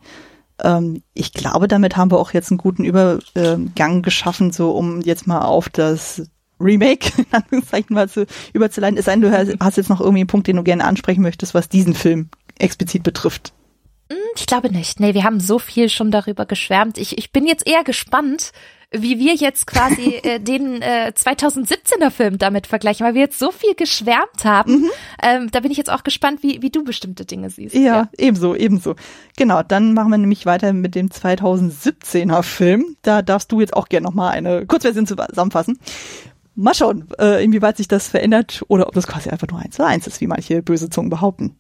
ähm, 0.63 1.03
ich 1.15 1.33
glaube, 1.33 1.67
damit 1.67 1.97
haben 1.97 2.13
wir 2.13 2.19
auch 2.19 2.33
jetzt 2.33 2.51
einen 2.51 2.59
guten 2.59 2.85
Übergang 2.85 4.03
geschaffen, 4.03 4.53
so 4.53 4.71
um 4.71 5.01
jetzt 5.01 5.27
mal 5.27 5.41
auf 5.41 5.69
das 5.69 6.23
Remake, 6.61 7.11
in 7.19 7.27
Anführungszeichen 7.33 7.95
mal 7.95 8.09
zu, 8.09 8.27
überzuleiten. 8.53 8.97
Es 8.97 9.07
sei 9.07 9.17
denn, 9.17 9.23
du 9.23 9.59
hast 9.61 9.77
jetzt 9.77 9.91
noch 9.91 10.01
irgendwie 10.01 10.21
einen 10.21 10.29
Punkt, 10.29 10.47
den 10.47 10.57
du 10.57 10.63
gerne 10.63 10.85
ansprechen 10.85 11.23
möchtest, 11.23 11.55
was 11.55 11.69
diesen 11.69 11.95
Film 11.95 12.29
explizit 12.59 13.03
betrifft. 13.03 13.53
Hm, 14.11 14.19
ich 14.37 14.47
glaube 14.47 14.71
nicht. 14.71 15.01
Nee, 15.01 15.15
wir 15.15 15.25
haben 15.25 15.41
so 15.41 15.59
viel 15.59 15.89
schon 15.89 16.11
darüber 16.11 16.47
geschwärmt. 16.47 16.99
Ich, 16.99 17.17
ich 17.19 17.33
bin 17.33 17.47
jetzt 17.47 17.67
eher 17.67 17.85
gespannt, 17.85 18.53
wie 18.97 19.19
wir 19.19 19.35
jetzt 19.35 19.67
quasi 19.67 20.15
äh, 20.23 20.41
den 20.41 20.83
äh, 20.83 21.13
2017er 21.15 22.11
Film 22.11 22.39
damit 22.39 22.67
vergleichen, 22.67 23.07
weil 23.07 23.15
wir 23.15 23.23
jetzt 23.23 23.39
so 23.39 23.51
viel 23.51 23.75
geschwärmt 23.75 24.45
haben. 24.45 24.83
Mhm. 24.83 24.91
Ähm, 25.23 25.51
da 25.51 25.61
bin 25.61 25.71
ich 25.71 25.79
jetzt 25.79 25.91
auch 25.91 26.05
gespannt, 26.05 26.43
wie, 26.43 26.63
wie 26.63 26.71
du 26.71 26.85
bestimmte 26.85 27.25
Dinge 27.25 27.51
siehst. 27.51 27.75
Ja, 27.75 27.81
ja, 27.81 28.09
ebenso, 28.19 28.55
ebenso. 28.55 28.95
Genau, 29.37 29.63
dann 29.63 29.95
machen 29.95 30.11
wir 30.11 30.19
nämlich 30.19 30.47
weiter 30.47 30.73
mit 30.73 30.95
dem 30.95 31.09
2017er 31.09 32.43
Film. 32.43 32.97
Da 33.03 33.23
darfst 33.23 33.51
du 33.53 33.61
jetzt 33.61 33.75
auch 33.75 33.89
gerne 33.89 34.05
nochmal 34.05 34.33
eine 34.33 34.67
Kurzversion 34.67 35.07
zusammenfassen. 35.07 35.79
Mal 36.57 36.75
schauen, 36.75 37.09
äh, 37.19 37.43
inwieweit 37.43 37.79
sich 37.79 37.89
das 37.89 38.07
verändert 38.07 38.63
oder 38.69 38.87
ob 38.87 38.95
das 38.95 39.09
quasi 39.09 39.29
einfach 39.29 39.49
nur 39.49 39.59
eins 39.59 39.75
zu 39.75 39.85
eins 39.85 40.07
ist, 40.07 40.21
wie 40.21 40.29
manche 40.29 40.63
böse 40.63 40.89
Zungen 40.89 41.11
behaupten. 41.11 41.57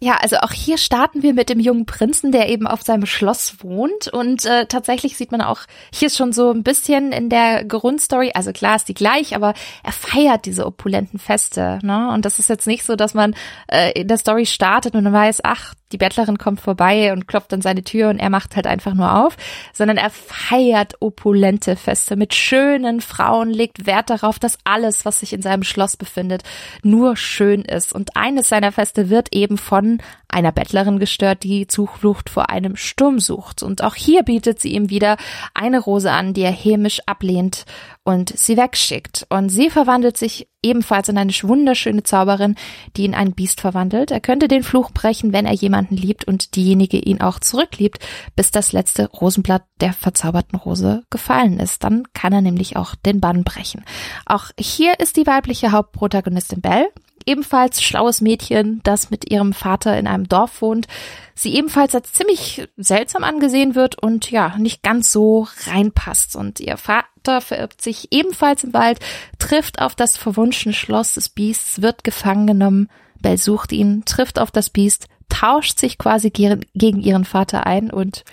Ja, 0.00 0.16
also 0.20 0.36
auch 0.36 0.52
hier 0.52 0.78
starten 0.78 1.22
wir 1.24 1.34
mit 1.34 1.48
dem 1.48 1.58
jungen 1.58 1.84
Prinzen, 1.84 2.30
der 2.30 2.48
eben 2.48 2.68
auf 2.68 2.82
seinem 2.82 3.04
Schloss 3.04 3.56
wohnt. 3.62 4.06
Und 4.06 4.44
äh, 4.44 4.66
tatsächlich 4.66 5.16
sieht 5.16 5.32
man 5.32 5.40
auch 5.40 5.62
hier 5.92 6.08
schon 6.08 6.32
so 6.32 6.52
ein 6.52 6.62
bisschen 6.62 7.10
in 7.10 7.28
der 7.28 7.64
Grundstory, 7.64 8.30
also 8.32 8.52
klar 8.52 8.76
ist 8.76 8.88
die 8.88 8.94
gleich, 8.94 9.34
aber 9.34 9.54
er 9.82 9.92
feiert 9.92 10.46
diese 10.46 10.66
opulenten 10.66 11.18
Feste. 11.18 11.80
Ne? 11.82 12.12
Und 12.12 12.24
das 12.24 12.38
ist 12.38 12.48
jetzt 12.48 12.68
nicht 12.68 12.84
so, 12.84 12.94
dass 12.94 13.12
man 13.12 13.34
äh, 13.66 13.90
in 14.00 14.06
der 14.06 14.18
Story 14.18 14.46
startet 14.46 14.94
und 14.94 15.02
dann 15.02 15.12
weiß, 15.12 15.40
ach, 15.42 15.74
die 15.92 15.98
Bettlerin 15.98 16.38
kommt 16.38 16.60
vorbei 16.60 17.12
und 17.12 17.26
klopft 17.28 17.52
an 17.52 17.62
seine 17.62 17.82
Tür 17.82 18.10
und 18.10 18.18
er 18.18 18.30
macht 18.30 18.56
halt 18.56 18.66
einfach 18.66 18.94
nur 18.94 19.24
auf, 19.24 19.36
sondern 19.72 19.96
er 19.96 20.10
feiert 20.10 20.94
opulente 21.00 21.76
Feste 21.76 22.16
mit 22.16 22.34
schönen 22.34 23.00
Frauen, 23.00 23.50
legt 23.50 23.86
Wert 23.86 24.10
darauf, 24.10 24.38
dass 24.38 24.58
alles, 24.64 25.04
was 25.04 25.20
sich 25.20 25.32
in 25.32 25.42
seinem 25.42 25.62
Schloss 25.62 25.96
befindet, 25.96 26.42
nur 26.82 27.16
schön 27.16 27.62
ist. 27.62 27.92
Und 27.92 28.16
eines 28.16 28.48
seiner 28.48 28.72
Feste 28.72 29.08
wird 29.08 29.32
eben 29.32 29.58
von 29.58 29.98
einer 30.28 30.52
Bettlerin 30.52 30.98
gestört, 30.98 31.42
die 31.42 31.66
Zuflucht 31.66 32.28
vor 32.28 32.50
einem 32.50 32.76
Sturm 32.76 33.18
sucht. 33.18 33.62
Und 33.62 33.82
auch 33.82 33.94
hier 33.94 34.22
bietet 34.22 34.60
sie 34.60 34.74
ihm 34.74 34.90
wieder 34.90 35.16
eine 35.54 35.78
Rose 35.78 36.12
an, 36.12 36.34
die 36.34 36.42
er 36.42 36.52
hämisch 36.52 37.00
ablehnt 37.06 37.64
und 38.08 38.34
sie 38.38 38.56
wegschickt. 38.56 39.26
Und 39.28 39.50
sie 39.50 39.68
verwandelt 39.68 40.16
sich 40.16 40.48
ebenfalls 40.62 41.10
in 41.10 41.18
eine 41.18 41.30
wunderschöne 41.30 42.04
Zauberin, 42.04 42.54
die 42.96 43.04
in 43.04 43.14
ein 43.14 43.32
Biest 43.32 43.60
verwandelt. 43.60 44.10
Er 44.10 44.20
könnte 44.20 44.48
den 44.48 44.62
Fluch 44.62 44.92
brechen, 44.92 45.34
wenn 45.34 45.44
er 45.44 45.52
jemanden 45.52 45.94
liebt 45.94 46.24
und 46.24 46.56
diejenige 46.56 46.96
ihn 46.96 47.20
auch 47.20 47.38
zurückliebt, 47.38 47.98
bis 48.34 48.50
das 48.50 48.72
letzte 48.72 49.10
Rosenblatt 49.10 49.64
der 49.82 49.92
verzauberten 49.92 50.58
Rose 50.58 51.02
gefallen 51.10 51.60
ist. 51.60 51.84
Dann 51.84 52.04
kann 52.14 52.32
er 52.32 52.40
nämlich 52.40 52.78
auch 52.78 52.94
den 52.94 53.20
Bann 53.20 53.44
brechen. 53.44 53.84
Auch 54.24 54.46
hier 54.58 54.98
ist 55.00 55.18
die 55.18 55.26
weibliche 55.26 55.72
Hauptprotagonistin 55.72 56.62
Belle 56.62 56.88
ebenfalls 57.28 57.82
schlaues 57.82 58.20
Mädchen, 58.20 58.80
das 58.82 59.10
mit 59.10 59.30
ihrem 59.30 59.52
Vater 59.52 59.98
in 59.98 60.06
einem 60.06 60.28
Dorf 60.28 60.62
wohnt, 60.62 60.88
sie 61.34 61.54
ebenfalls 61.54 61.94
als 61.94 62.12
ziemlich 62.12 62.68
seltsam 62.76 63.22
angesehen 63.22 63.74
wird 63.74 64.02
und 64.02 64.30
ja, 64.30 64.56
nicht 64.58 64.82
ganz 64.82 65.12
so 65.12 65.46
reinpasst. 65.66 66.34
Und 66.34 66.58
ihr 66.58 66.76
Vater 66.76 67.40
verirrt 67.40 67.80
sich 67.80 68.08
ebenfalls 68.10 68.64
im 68.64 68.74
Wald, 68.74 68.98
trifft 69.38 69.80
auf 69.80 69.94
das 69.94 70.16
verwunschene 70.16 70.74
Schloss 70.74 71.14
des 71.14 71.28
Biests, 71.28 71.82
wird 71.82 72.02
gefangen 72.02 72.46
genommen, 72.46 72.88
Bell 73.20 73.38
sucht 73.38 73.72
ihn, 73.72 74.04
trifft 74.04 74.38
auf 74.38 74.50
das 74.50 74.70
Biest, 74.70 75.08
tauscht 75.28 75.78
sich 75.78 75.98
quasi 75.98 76.30
gegen 76.30 77.00
ihren 77.00 77.24
Vater 77.24 77.66
ein 77.66 77.90
und 77.90 78.24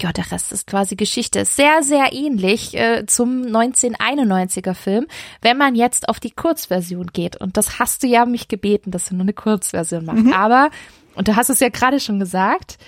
ja, 0.00 0.12
der 0.12 0.30
Rest 0.30 0.52
ist 0.52 0.66
quasi 0.66 0.96
Geschichte. 0.96 1.44
Sehr, 1.44 1.82
sehr 1.82 2.12
ähnlich 2.12 2.74
äh, 2.74 3.06
zum 3.06 3.42
1991er 3.42 4.74
Film, 4.74 5.06
wenn 5.40 5.56
man 5.56 5.74
jetzt 5.74 6.08
auf 6.08 6.18
die 6.18 6.32
Kurzversion 6.32 7.08
geht. 7.12 7.36
Und 7.36 7.56
das 7.56 7.78
hast 7.78 8.02
du 8.02 8.08
ja 8.08 8.26
mich 8.26 8.48
gebeten, 8.48 8.90
dass 8.90 9.08
du 9.08 9.14
nur 9.14 9.22
eine 9.22 9.32
Kurzversion 9.32 10.04
machst. 10.04 10.24
Mhm. 10.24 10.32
Aber, 10.32 10.70
und 11.14 11.28
du 11.28 11.36
hast 11.36 11.48
es 11.48 11.60
ja 11.60 11.68
gerade 11.68 12.00
schon 12.00 12.18
gesagt, 12.18 12.78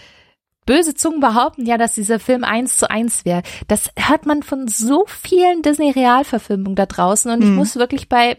Böse 0.67 0.95
Zungen 0.95 1.21
behaupten 1.21 1.65
ja, 1.65 1.79
dass 1.79 1.95
dieser 1.95 2.19
Film 2.19 2.45
eins 2.45 2.77
zu 2.77 2.91
eins 2.91 3.25
wäre. 3.25 3.43
Das 3.69 3.91
hört 3.97 4.27
man 4.27 4.43
von 4.43 4.69
so 4.69 5.05
vielen 5.07 5.63
Disney-Realverfilmungen 5.63 6.75
da 6.75 6.87
draußen 6.87 7.31
und 7.31 7.41
mhm. 7.41 7.47
ich 7.47 7.53
muss 7.53 7.77
wirklich 7.77 8.09
bei 8.09 8.37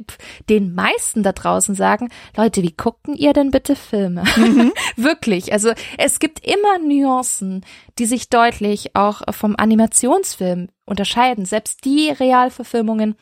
den 0.49 0.76
meisten 0.76 1.24
da 1.24 1.32
draußen 1.32 1.74
sagen, 1.74 2.10
Leute, 2.36 2.62
wie 2.62 2.74
guckten 2.76 3.16
ihr 3.16 3.34
denn 3.34 3.52
bitte 3.52 3.76
Filme? 3.76 4.24
Mhm. 4.36 4.74
wirklich. 4.98 5.54
Also 5.54 5.72
es 5.98 6.20
gibt 6.20 6.45
immer 6.45 6.80
Nuancen, 6.80 7.66
die 7.98 8.06
sich 8.06 8.30
deutlich 8.30 8.95
auch 8.95 9.22
vom 9.32 9.56
Animationsfilm 9.58 10.68
unterscheiden. 10.86 11.45
Selbst 11.45 11.86
die 11.86 12.10
Realverfilmungen, 12.10 13.16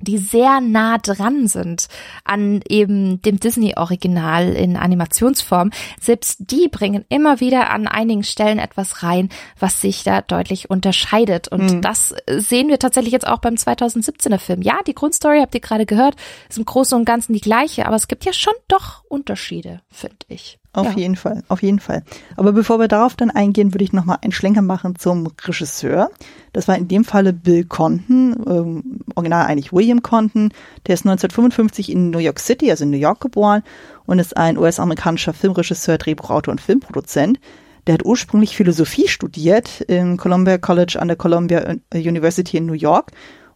die 0.00 0.18
sehr 0.18 0.60
nah 0.60 0.98
dran 0.98 1.46
sind 1.46 1.88
an 2.24 2.60
eben 2.68 3.22
dem 3.22 3.40
Disney-Original 3.40 4.52
in 4.52 4.76
Animationsform, 4.76 5.70
selbst 6.00 6.38
die 6.50 6.68
bringen 6.68 7.04
immer 7.08 7.40
wieder 7.40 7.70
an 7.70 7.86
einigen 7.86 8.24
Stellen 8.24 8.58
etwas 8.58 9.02
rein, 9.02 9.28
was 9.58 9.80
sich 9.80 10.02
da 10.02 10.22
deutlich 10.22 10.70
unterscheidet. 10.70 11.48
Und 11.48 11.74
mhm. 11.74 11.82
das 11.82 12.14
sehen 12.26 12.68
wir 12.68 12.78
tatsächlich 12.78 13.12
jetzt 13.12 13.26
auch 13.26 13.38
beim 13.38 13.54
2017er 13.54 14.38
Film. 14.38 14.62
Ja, 14.62 14.80
die 14.86 14.94
Grundstory 14.94 15.40
habt 15.40 15.54
ihr 15.54 15.60
gerade 15.60 15.86
gehört, 15.86 16.16
ist 16.48 16.58
im 16.58 16.64
Großen 16.64 16.96
und 16.98 17.04
Ganzen 17.04 17.32
die 17.32 17.40
gleiche, 17.40 17.86
aber 17.86 17.96
es 17.96 18.08
gibt 18.08 18.24
ja 18.24 18.32
schon 18.32 18.54
doch 18.68 19.04
Unterschiede, 19.08 19.80
finde 19.90 20.16
ich. 20.28 20.58
Auf 20.72 20.86
ja. 20.86 20.98
jeden 20.98 21.16
Fall, 21.16 21.42
auf 21.48 21.62
jeden 21.62 21.80
Fall. 21.80 22.04
Aber 22.36 22.52
bevor 22.52 22.78
wir 22.78 22.86
darauf 22.86 23.16
dann 23.16 23.30
eingehen, 23.30 23.74
würde 23.74 23.82
ich 23.82 23.92
nochmal 23.92 24.18
einen 24.22 24.30
Schlenker 24.30 24.62
machen 24.62 24.94
zum 24.96 25.26
Regisseur. 25.44 26.10
Das 26.52 26.68
war 26.68 26.78
in 26.78 26.86
dem 26.86 27.04
Falle 27.04 27.32
Bill 27.32 27.64
Conton, 27.64 28.36
ähm, 28.46 29.00
original 29.16 29.46
eigentlich 29.46 29.72
William 29.72 30.02
Conton. 30.02 30.52
Der 30.86 30.94
ist 30.94 31.00
1955 31.00 31.90
in 31.90 32.10
New 32.10 32.18
York 32.18 32.38
City, 32.38 32.70
also 32.70 32.84
in 32.84 32.90
New 32.90 32.98
York 32.98 33.20
geboren 33.20 33.64
und 34.06 34.20
ist 34.20 34.36
ein 34.36 34.56
US-amerikanischer 34.56 35.32
Filmregisseur, 35.32 35.98
Drehbuchautor 35.98 36.52
und 36.52 36.60
Filmproduzent. 36.60 37.40
Der 37.88 37.94
hat 37.94 38.04
ursprünglich 38.04 38.54
Philosophie 38.54 39.08
studiert 39.08 39.80
im 39.88 40.18
Columbia 40.18 40.58
College 40.58 40.98
an 41.00 41.08
der 41.08 41.16
Columbia 41.16 41.74
University 41.92 42.58
in 42.58 42.66
New 42.66 42.74
York 42.74 43.10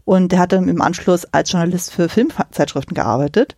und 0.05 0.33
der 0.33 0.41
hat 0.41 0.53
dann 0.53 0.69
im 0.69 0.83
Anschluss 0.83 1.27
als 1.27 1.53
Journalist 1.53 1.93
für 1.93 2.09
Filmzeitschriften 2.09 2.95
gearbeitet 2.95 3.55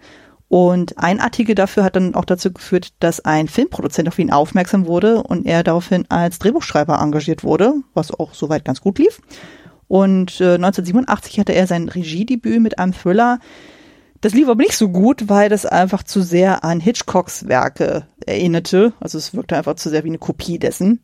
und 0.48 0.98
ein 0.98 1.20
Artikel 1.20 1.54
dafür 1.54 1.82
hat 1.82 1.96
dann 1.96 2.14
auch 2.14 2.24
dazu 2.24 2.52
geführt, 2.52 2.92
dass 3.00 3.24
ein 3.24 3.48
Filmproduzent 3.48 4.08
auf 4.08 4.18
ihn 4.18 4.30
aufmerksam 4.30 4.86
wurde 4.86 5.22
und 5.22 5.44
er 5.44 5.64
daraufhin 5.64 6.06
als 6.08 6.38
Drehbuchschreiber 6.38 7.00
engagiert 7.00 7.42
wurde, 7.42 7.74
was 7.94 8.12
auch 8.12 8.32
soweit 8.32 8.64
ganz 8.64 8.80
gut 8.80 8.98
lief. 8.98 9.20
Und 9.88 10.40
äh, 10.40 10.54
1987 10.54 11.40
hatte 11.40 11.52
er 11.52 11.66
sein 11.66 11.88
Regiedebüt 11.88 12.60
mit 12.60 12.78
einem 12.78 12.92
Thriller. 12.92 13.40
Das 14.20 14.34
lief 14.34 14.48
aber 14.48 14.62
nicht 14.62 14.76
so 14.76 14.88
gut, 14.88 15.28
weil 15.28 15.48
das 15.48 15.66
einfach 15.66 16.02
zu 16.02 16.22
sehr 16.22 16.64
an 16.64 16.80
Hitchcocks 16.80 17.48
Werke 17.48 18.06
erinnerte. 18.24 18.92
Also 19.00 19.18
es 19.18 19.34
wirkte 19.34 19.56
einfach 19.56 19.74
zu 19.74 19.90
sehr 19.90 20.04
wie 20.04 20.08
eine 20.08 20.18
Kopie 20.18 20.58
dessen. 20.58 21.00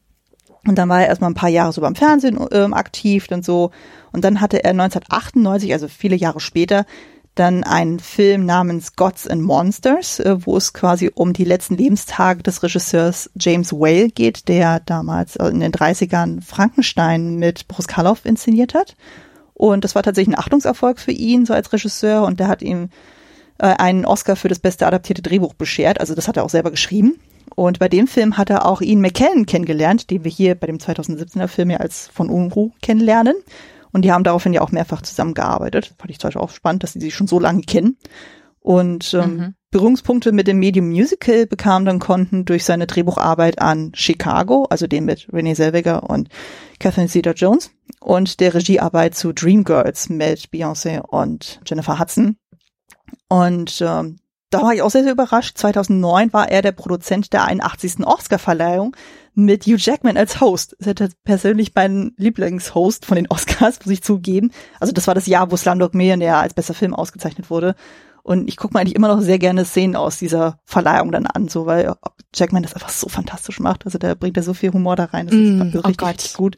Und 0.66 0.76
dann 0.76 0.88
war 0.88 1.00
er 1.00 1.08
erstmal 1.08 1.30
ein 1.30 1.34
paar 1.34 1.48
Jahre 1.48 1.72
so 1.72 1.80
beim 1.80 1.96
Fernsehen 1.96 2.38
ähm, 2.52 2.72
aktiv 2.72 3.26
und 3.30 3.44
so. 3.44 3.72
Und 4.12 4.24
dann 4.24 4.40
hatte 4.40 4.62
er 4.62 4.70
1998, 4.70 5.72
also 5.72 5.88
viele 5.88 6.14
Jahre 6.14 6.38
später, 6.38 6.86
dann 7.34 7.64
einen 7.64 7.98
Film 7.98 8.44
namens 8.44 8.94
Gods 8.96 9.26
and 9.26 9.42
Monsters, 9.42 10.20
äh, 10.20 10.36
wo 10.46 10.56
es 10.56 10.72
quasi 10.72 11.10
um 11.14 11.32
die 11.32 11.44
letzten 11.44 11.76
Lebenstage 11.76 12.42
des 12.42 12.62
Regisseurs 12.62 13.30
James 13.38 13.72
Whale 13.72 14.08
geht, 14.08 14.48
der 14.48 14.80
damals 14.80 15.36
in 15.36 15.60
den 15.60 15.72
30ern 15.72 16.42
Frankenstein 16.42 17.36
mit 17.36 17.68
Boris 17.68 17.88
Karloff 17.88 18.24
inszeniert 18.24 18.74
hat. 18.74 18.96
Und 19.54 19.84
das 19.84 19.94
war 19.94 20.02
tatsächlich 20.02 20.34
ein 20.34 20.40
Achtungserfolg 20.40 20.98
für 20.98 21.12
ihn, 21.12 21.46
so 21.46 21.54
als 21.54 21.72
Regisseur. 21.72 22.24
Und 22.24 22.40
der 22.40 22.48
hat 22.48 22.62
ihm 22.62 22.90
äh, 23.58 23.66
einen 23.66 24.04
Oscar 24.04 24.36
für 24.36 24.48
das 24.48 24.58
beste 24.58 24.86
adaptierte 24.86 25.22
Drehbuch 25.22 25.54
beschert. 25.54 26.00
Also 26.00 26.14
das 26.14 26.28
hat 26.28 26.36
er 26.36 26.44
auch 26.44 26.50
selber 26.50 26.70
geschrieben. 26.70 27.18
Und 27.54 27.78
bei 27.78 27.88
dem 27.88 28.06
Film 28.06 28.38
hat 28.38 28.50
er 28.50 28.66
auch 28.66 28.80
Ian 28.80 29.00
McKellen 29.00 29.46
kennengelernt, 29.46 30.10
den 30.10 30.24
wir 30.24 30.30
hier 30.30 30.54
bei 30.54 30.66
dem 30.66 30.78
2017er 30.78 31.48
Film 31.48 31.70
ja 31.70 31.78
als 31.78 32.08
von 32.12 32.28
Unruh 32.28 32.70
kennenlernen. 32.80 33.34
Und 33.92 34.02
die 34.02 34.12
haben 34.12 34.24
daraufhin 34.24 34.52
ja 34.52 34.62
auch 34.62 34.72
mehrfach 34.72 35.02
zusammengearbeitet. 35.02 35.94
Fand 35.98 36.10
ich 36.10 36.18
zum 36.18 36.28
Beispiel 36.28 36.42
auch 36.42 36.50
spannend, 36.50 36.82
dass 36.82 36.94
sie 36.94 37.00
sich 37.00 37.14
schon 37.14 37.26
so 37.26 37.38
lange 37.38 37.62
kennen. 37.62 37.98
Und 38.60 39.12
ähm, 39.14 39.36
mhm. 39.36 39.54
Berührungspunkte 39.72 40.32
mit 40.32 40.46
dem 40.46 40.58
Medium 40.58 40.88
Musical 40.88 41.46
bekam 41.46 41.84
dann 41.84 41.98
Konten 41.98 42.44
durch 42.44 42.64
seine 42.64 42.86
Drehbucharbeit 42.86 43.60
an 43.60 43.92
Chicago, 43.94 44.66
also 44.70 44.86
den 44.86 45.04
mit 45.04 45.28
Renee 45.32 45.54
Zellweger 45.54 46.08
und 46.08 46.28
Catherine 46.78 47.08
Zeta-Jones 47.08 47.72
und 48.00 48.40
der 48.40 48.54
Regiearbeit 48.54 49.14
zu 49.14 49.32
Dreamgirls 49.32 50.10
mit 50.10 50.50
Beyoncé 50.52 51.00
und 51.00 51.60
Jennifer 51.66 51.98
Hudson. 51.98 52.36
Und 53.28 53.82
ähm, 53.84 54.18
da 54.52 54.62
war 54.62 54.74
ich 54.74 54.82
auch 54.82 54.90
sehr, 54.90 55.02
sehr 55.02 55.12
überrascht. 55.12 55.56
2009 55.58 56.32
war 56.32 56.50
er 56.50 56.62
der 56.62 56.72
Produzent 56.72 57.32
der 57.32 57.44
81. 57.44 58.06
Oscar-Verleihung 58.06 58.96
mit 59.34 59.64
Hugh 59.64 59.78
Jackman 59.78 60.16
als 60.16 60.40
Host. 60.40 60.76
Das 60.78 60.94
ist 61.00 61.24
persönlich 61.24 61.72
mein 61.74 62.12
Lieblingshost 62.16 63.06
von 63.06 63.16
den 63.16 63.30
Oscars, 63.30 63.78
muss 63.84 63.92
ich 63.92 64.02
zugeben. 64.02 64.52
Also 64.78 64.92
das 64.92 65.06
war 65.06 65.14
das 65.14 65.26
Jahr, 65.26 65.50
wo 65.50 65.56
Slumdog 65.56 65.94
Millionär 65.94 66.36
als 66.36 66.54
bester 66.54 66.74
Film 66.74 66.94
ausgezeichnet 66.94 67.50
wurde. 67.50 67.74
Und 68.22 68.48
ich 68.48 68.56
gucke 68.56 68.74
mir 68.74 68.80
eigentlich 68.80 68.94
immer 68.94 69.08
noch 69.08 69.20
sehr 69.20 69.38
gerne 69.38 69.64
Szenen 69.64 69.96
aus 69.96 70.18
dieser 70.18 70.58
Verleihung 70.64 71.10
dann 71.10 71.26
an, 71.26 71.48
so 71.48 71.66
weil 71.66 71.94
Jackman 72.34 72.62
das 72.62 72.74
einfach 72.74 72.90
so 72.90 73.08
fantastisch 73.08 73.58
macht. 73.58 73.84
Also 73.84 73.98
der 73.98 74.14
bringt 74.14 74.36
da 74.36 74.42
so 74.42 74.54
viel 74.54 74.72
Humor 74.72 74.96
da 74.96 75.06
rein. 75.06 75.26
Das 75.26 75.34
mm, 75.34 75.62
ist 75.62 75.76
oh 75.76 75.88
richtig, 75.88 76.08
richtig 76.08 76.34
gut. 76.34 76.56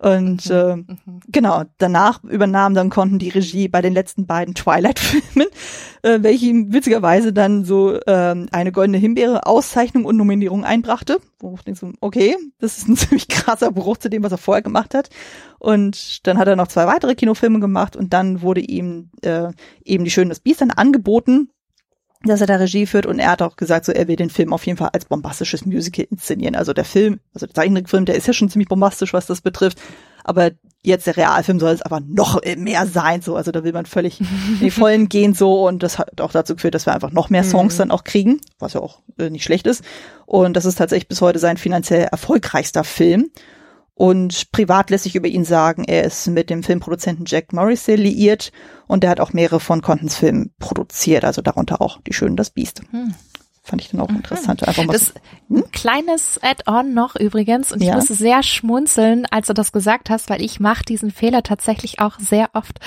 Und 0.00 0.48
mhm. 0.48 0.56
äh, 0.56 0.76
mhm. 0.76 1.20
genau, 1.28 1.64
danach 1.76 2.24
übernahm 2.24 2.72
dann 2.72 2.88
Konnten 2.88 3.18
die 3.18 3.28
Regie 3.28 3.68
bei 3.68 3.82
den 3.82 3.92
letzten 3.92 4.26
beiden 4.26 4.54
Twilight-Filmen, 4.54 5.48
äh, 6.02 6.18
welche 6.22 6.46
ihm 6.46 6.72
witzigerweise 6.72 7.34
dann 7.34 7.66
so 7.66 7.94
äh, 7.94 8.46
eine 8.50 8.72
goldene 8.72 8.96
Himbeere 8.96 9.46
Auszeichnung 9.46 10.06
und 10.06 10.16
Nominierung 10.16 10.64
einbrachte. 10.64 11.20
Wo 11.38 11.54
ich 11.54 11.64
denke 11.64 11.80
so, 11.80 11.92
okay, 12.00 12.34
das 12.60 12.78
ist 12.78 12.88
ein 12.88 12.96
ziemlich 12.96 13.28
krasser 13.28 13.72
Bruch 13.72 13.98
zu 13.98 14.08
dem, 14.08 14.22
was 14.22 14.32
er 14.32 14.38
vorher 14.38 14.62
gemacht 14.62 14.94
hat. 14.94 15.10
Und 15.58 16.26
dann 16.26 16.38
hat 16.38 16.48
er 16.48 16.56
noch 16.56 16.68
zwei 16.68 16.86
weitere 16.86 17.14
Kinofilme 17.14 17.60
gemacht 17.60 17.94
und 17.94 18.14
dann 18.14 18.40
wurde 18.40 18.62
ihm 18.62 19.10
äh, 19.20 19.52
eben 19.84 20.04
die 20.04 20.10
Schöne 20.10 20.30
das 20.30 20.40
Biest 20.40 20.62
dann 20.62 20.70
angeboten 20.70 21.50
dass 22.22 22.40
er 22.40 22.46
da 22.46 22.56
Regie 22.56 22.86
führt 22.86 23.06
und 23.06 23.18
er 23.18 23.30
hat 23.30 23.42
auch 23.42 23.56
gesagt, 23.56 23.86
so 23.86 23.92
er 23.92 24.06
will 24.06 24.16
den 24.16 24.30
Film 24.30 24.52
auf 24.52 24.66
jeden 24.66 24.76
Fall 24.76 24.90
als 24.92 25.06
bombastisches 25.06 25.64
Musical 25.64 26.06
inszenieren. 26.10 26.54
Also 26.54 26.72
der 26.72 26.84
Film, 26.84 27.20
also 27.32 27.46
der 27.46 27.54
Zeichentrickfilm, 27.54 28.04
der 28.04 28.16
ist 28.16 28.26
ja 28.26 28.34
schon 28.34 28.50
ziemlich 28.50 28.68
bombastisch, 28.68 29.14
was 29.14 29.26
das 29.26 29.40
betrifft, 29.40 29.80
aber 30.24 30.50
jetzt 30.82 31.06
der 31.06 31.16
Realfilm 31.16 31.60
soll 31.60 31.72
es 31.72 31.82
aber 31.82 32.00
noch 32.00 32.40
mehr 32.56 32.86
sein, 32.86 33.22
so. 33.22 33.36
Also 33.36 33.52
da 33.52 33.64
will 33.64 33.72
man 33.72 33.86
völlig 33.86 34.20
in 34.20 34.26
die 34.60 34.70
Vollen 34.70 35.08
gehen 35.08 35.34
so. 35.34 35.66
Und 35.66 35.82
das 35.82 35.98
hat 35.98 36.20
auch 36.20 36.32
dazu 36.32 36.54
geführt, 36.54 36.74
dass 36.74 36.86
wir 36.86 36.94
einfach 36.94 37.12
noch 37.12 37.30
mehr 37.30 37.44
Songs 37.44 37.74
mhm. 37.74 37.78
dann 37.78 37.90
auch 37.90 38.04
kriegen, 38.04 38.40
was 38.58 38.74
ja 38.74 38.80
auch 38.80 39.00
äh, 39.18 39.30
nicht 39.30 39.44
schlecht 39.44 39.66
ist. 39.66 39.84
Und 40.26 40.54
das 40.56 40.64
ist 40.64 40.76
tatsächlich 40.76 41.08
bis 41.08 41.20
heute 41.20 41.38
sein 41.38 41.56
finanziell 41.56 42.08
erfolgreichster 42.10 42.84
Film 42.84 43.30
und 44.00 44.50
privat 44.50 44.88
lässt 44.88 45.04
sich 45.04 45.14
über 45.14 45.28
ihn 45.28 45.44
sagen, 45.44 45.84
er 45.84 46.04
ist 46.04 46.26
mit 46.26 46.48
dem 46.48 46.62
Filmproduzenten 46.62 47.26
Jack 47.28 47.52
Morrissey 47.52 47.96
liiert 47.96 48.50
und 48.86 49.04
er 49.04 49.10
hat 49.10 49.20
auch 49.20 49.34
mehrere 49.34 49.60
von 49.60 49.82
Contons 49.82 50.16
Filmen 50.16 50.54
produziert, 50.58 51.22
also 51.22 51.42
darunter 51.42 51.82
auch 51.82 52.00
Die 52.00 52.14
Schöne 52.14 52.34
das 52.34 52.48
Biest. 52.48 52.80
Hm. 52.92 53.12
Fand 53.70 53.82
ich 53.82 53.90
dann 53.90 54.00
auch 54.00 54.08
mhm. 54.08 54.16
interessant. 54.16 54.66
Einfach 54.66 54.84
mal 54.84 54.92
das, 54.92 55.06
so, 55.06 55.12
hm? 55.48 55.56
Ein 55.58 55.70
kleines 55.70 56.40
Add-on 56.42 56.92
noch 56.92 57.14
übrigens 57.14 57.70
und 57.70 57.80
ich 57.80 57.86
ja. 57.86 57.94
musste 57.94 58.14
sehr 58.14 58.42
schmunzeln, 58.42 59.26
als 59.30 59.46
du 59.46 59.52
das 59.52 59.70
gesagt 59.70 60.10
hast, 60.10 60.28
weil 60.28 60.42
ich 60.42 60.58
mache 60.58 60.84
diesen 60.84 61.12
Fehler 61.12 61.44
tatsächlich 61.44 62.00
auch 62.00 62.18
sehr 62.18 62.50
oft. 62.54 62.80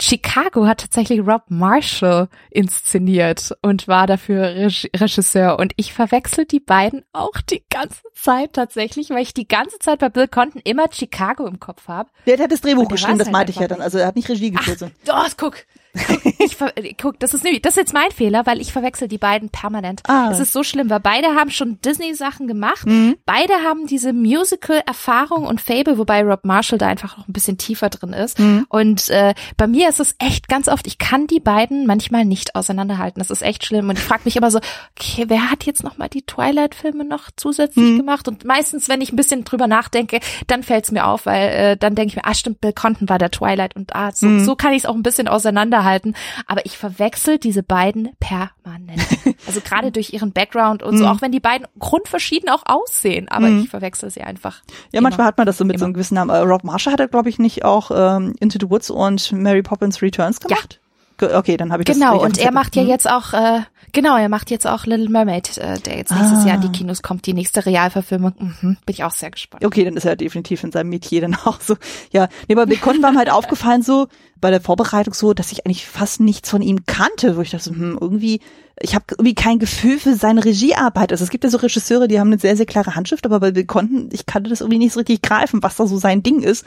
Chicago 0.00 0.66
hat 0.66 0.80
tatsächlich 0.80 1.20
Rob 1.20 1.44
Marshall 1.50 2.28
inszeniert 2.50 3.56
und 3.62 3.86
war 3.86 4.08
dafür 4.08 4.42
Regisseur 4.42 5.60
und 5.60 5.72
ich 5.76 5.92
verwechsel 5.92 6.46
die 6.46 6.58
beiden 6.58 7.04
auch 7.12 7.40
die 7.48 7.62
ganze 7.70 8.02
Zeit 8.14 8.54
tatsächlich, 8.54 9.10
weil 9.10 9.22
ich 9.22 9.34
die 9.34 9.46
ganze 9.46 9.78
Zeit 9.78 10.00
bei 10.00 10.08
Bill 10.08 10.26
Conton 10.26 10.62
immer 10.64 10.86
Chicago 10.90 11.46
im 11.46 11.60
Kopf 11.60 11.86
habe. 11.86 12.10
Der, 12.26 12.36
der 12.36 12.44
hat 12.44 12.52
das 12.52 12.60
Drehbuch 12.60 12.88
geschrieben, 12.88 13.18
das 13.18 13.28
halt 13.28 13.32
meinte 13.32 13.52
ich 13.52 13.58
ja 13.58 13.68
dann. 13.68 13.80
Also 13.80 13.98
er 13.98 14.08
hat 14.08 14.16
nicht 14.16 14.28
Regie 14.28 14.50
geführt. 14.50 14.90
Ach, 15.08 15.28
oh, 15.28 15.32
guck, 15.36 15.58
ich 16.38 16.56
ver 16.56 16.72
guck, 17.00 17.20
das 17.20 17.34
ist 17.34 17.44
nämlich, 17.44 17.62
das 17.62 17.74
ist 17.74 17.76
jetzt 17.76 17.94
mein 17.94 18.10
Fehler, 18.10 18.46
weil 18.46 18.60
ich 18.60 18.72
verwechsel 18.72 19.06
die 19.06 19.18
beiden 19.18 19.48
permanent. 19.48 20.02
Ah. 20.08 20.28
Das 20.28 20.40
ist 20.40 20.52
so 20.52 20.64
schlimm, 20.64 20.90
weil 20.90 21.00
beide 21.00 21.28
haben 21.28 21.50
schon 21.50 21.80
Disney-Sachen 21.80 22.48
gemacht. 22.48 22.86
Mhm. 22.86 23.16
Beide 23.24 23.54
haben 23.64 23.86
diese 23.86 24.12
Musical-Erfahrung 24.12 25.46
und 25.46 25.60
Fable, 25.60 25.96
wobei 25.96 26.22
Rob 26.24 26.44
Marshall 26.44 26.78
da 26.78 26.88
einfach 26.88 27.16
noch 27.16 27.28
ein 27.28 27.32
bisschen 27.32 27.58
tiefer 27.58 27.90
drin 27.90 28.12
ist. 28.12 28.40
Mhm. 28.40 28.66
Und 28.68 29.08
äh, 29.10 29.34
bei 29.56 29.66
mir 29.66 29.88
ist 29.88 30.00
es 30.00 30.16
echt 30.18 30.48
ganz 30.48 30.68
oft, 30.68 30.86
ich 30.86 30.98
kann 30.98 31.28
die 31.28 31.40
beiden 31.40 31.86
manchmal 31.86 32.24
nicht 32.24 32.56
auseinanderhalten. 32.56 33.20
Das 33.20 33.30
ist 33.30 33.42
echt 33.42 33.64
schlimm. 33.64 33.88
Und 33.88 33.98
ich 33.98 34.04
frage 34.04 34.22
mich 34.24 34.36
immer 34.36 34.50
so, 34.50 34.58
okay, 34.98 35.26
wer 35.28 35.50
hat 35.50 35.64
jetzt 35.64 35.84
nochmal 35.84 36.08
die 36.08 36.22
Twilight-Filme 36.22 37.04
noch 37.04 37.30
zusätzlich 37.36 37.84
mhm. 37.84 37.98
gemacht? 37.98 38.26
Und 38.26 38.44
meistens, 38.44 38.88
wenn 38.88 39.00
ich 39.00 39.12
ein 39.12 39.16
bisschen 39.16 39.44
drüber 39.44 39.68
nachdenke, 39.68 40.18
dann 40.48 40.64
fällt 40.64 40.84
es 40.86 40.92
mir 40.92 41.06
auf, 41.06 41.26
weil 41.26 41.48
äh, 41.48 41.76
dann 41.76 41.94
denke 41.94 42.08
ich 42.08 42.16
mir, 42.16 42.24
ah 42.24 42.34
stimmt, 42.34 42.60
Bill 42.60 42.72
Conton 42.72 43.08
war 43.08 43.18
der 43.18 43.30
Twilight 43.30 43.76
und 43.76 43.94
ah, 43.94 44.10
so, 44.12 44.26
mhm. 44.26 44.44
so 44.44 44.56
kann 44.56 44.72
ich 44.72 44.78
es 44.78 44.86
auch 44.86 44.94
ein 44.94 45.02
bisschen 45.04 45.28
auseinanderhalten 45.28 45.83
auseinanderhalten. 45.84 46.14
Aber 46.46 46.64
ich 46.66 46.76
verwechsel 46.76 47.38
diese 47.38 47.62
beiden 47.62 48.10
permanent. 48.20 49.02
Also 49.46 49.60
gerade 49.60 49.92
durch 49.92 50.12
ihren 50.14 50.32
Background 50.32 50.82
und 50.82 50.96
so, 50.96 51.04
mhm. 51.04 51.10
auch 51.10 51.20
wenn 51.20 51.30
die 51.30 51.40
beiden 51.40 51.66
grundverschieden 51.78 52.48
auch 52.48 52.62
aussehen, 52.64 53.28
aber 53.28 53.48
mhm. 53.48 53.62
ich 53.64 53.68
verwechsel 53.68 54.08
sie 54.08 54.22
einfach. 54.22 54.62
Ja, 54.90 54.98
immer. 54.98 55.02
manchmal 55.02 55.26
hat 55.26 55.36
man 55.36 55.46
das 55.46 55.58
so 55.58 55.64
mit 55.64 55.74
immer. 55.74 55.80
so 55.80 55.84
einem 55.84 55.94
gewissen 55.94 56.14
Namen. 56.14 56.30
Äh, 56.30 56.38
Rob 56.38 56.64
Marshall 56.64 56.94
hat 56.94 57.00
er, 57.00 57.08
glaube 57.08 57.28
ich, 57.28 57.38
nicht 57.38 57.64
auch 57.64 57.90
ähm, 57.94 58.34
Into 58.40 58.58
the 58.58 58.70
Woods 58.70 58.88
und 58.90 59.32
Mary 59.32 59.62
Poppins 59.62 60.00
Returns 60.00 60.40
gemacht? 60.40 60.80
Ja. 60.80 60.83
Okay, 61.20 61.56
dann 61.56 61.72
habe 61.72 61.82
ich 61.82 61.86
das 61.86 61.96
Genau, 61.96 62.22
und 62.22 62.38
er 62.38 62.52
macht 62.52 62.76
ja 62.76 62.82
mhm. 62.82 62.88
jetzt 62.88 63.08
auch 63.08 63.32
äh, 63.32 63.60
Genau, 63.94 64.16
er 64.16 64.28
macht 64.28 64.50
jetzt 64.50 64.66
auch 64.66 64.86
Little 64.86 65.08
Mermaid, 65.08 65.56
äh, 65.56 65.78
der 65.78 65.96
jetzt 65.96 66.10
nächstes 66.10 66.40
ah. 66.40 66.46
Jahr 66.46 66.56
in 66.56 66.62
die 66.62 66.72
Kinos 66.72 67.00
kommt, 67.02 67.26
die 67.26 67.32
nächste 67.32 67.64
Realverfilmung. 67.64 68.34
Mhm, 68.36 68.76
bin 68.84 68.92
ich 68.92 69.04
auch 69.04 69.12
sehr 69.12 69.30
gespannt. 69.30 69.64
Okay, 69.64 69.84
dann 69.84 69.96
ist 69.96 70.04
er 70.04 70.16
definitiv 70.16 70.64
in 70.64 70.72
seinem 70.72 70.88
Metier 70.88 71.20
dann 71.20 71.36
auch 71.44 71.60
so. 71.60 71.76
Ja, 72.12 72.28
nee, 72.48 72.56
bei 72.56 72.66
Bacon 72.66 73.00
war 73.04 73.12
mir 73.12 73.18
halt 73.18 73.30
aufgefallen 73.32 73.82
so 73.82 74.08
bei 74.40 74.50
der 74.50 74.60
Vorbereitung 74.60 75.14
so, 75.14 75.32
dass 75.32 75.52
ich 75.52 75.64
eigentlich 75.64 75.86
fast 75.86 76.20
nichts 76.20 76.50
von 76.50 76.60
ihm 76.60 76.86
kannte, 76.86 77.36
wo 77.36 77.40
ich 77.40 77.50
dachte, 77.50 77.70
hm, 77.70 77.96
irgendwie 78.00 78.40
ich 78.80 78.96
habe 78.96 79.04
irgendwie 79.12 79.36
kein 79.36 79.60
Gefühl 79.60 80.00
für 80.00 80.14
seine 80.16 80.44
Regiearbeit. 80.44 81.12
Also 81.12 81.22
es 81.22 81.30
gibt 81.30 81.44
ja 81.44 81.50
so 81.50 81.58
Regisseure, 81.58 82.08
die 82.08 82.18
haben 82.18 82.32
eine 82.32 82.40
sehr, 82.40 82.56
sehr 82.56 82.66
klare 82.66 82.96
Handschrift, 82.96 83.24
aber 83.24 83.38
bei 83.38 83.52
Konnten, 83.62 84.08
ich 84.12 84.26
kannte 84.26 84.50
das 84.50 84.60
irgendwie 84.60 84.78
nicht 84.78 84.92
so 84.92 84.98
richtig 84.98 85.22
greifen, 85.22 85.62
was 85.62 85.76
da 85.76 85.86
so 85.86 85.96
sein 85.98 86.24
Ding 86.24 86.42
ist. 86.42 86.66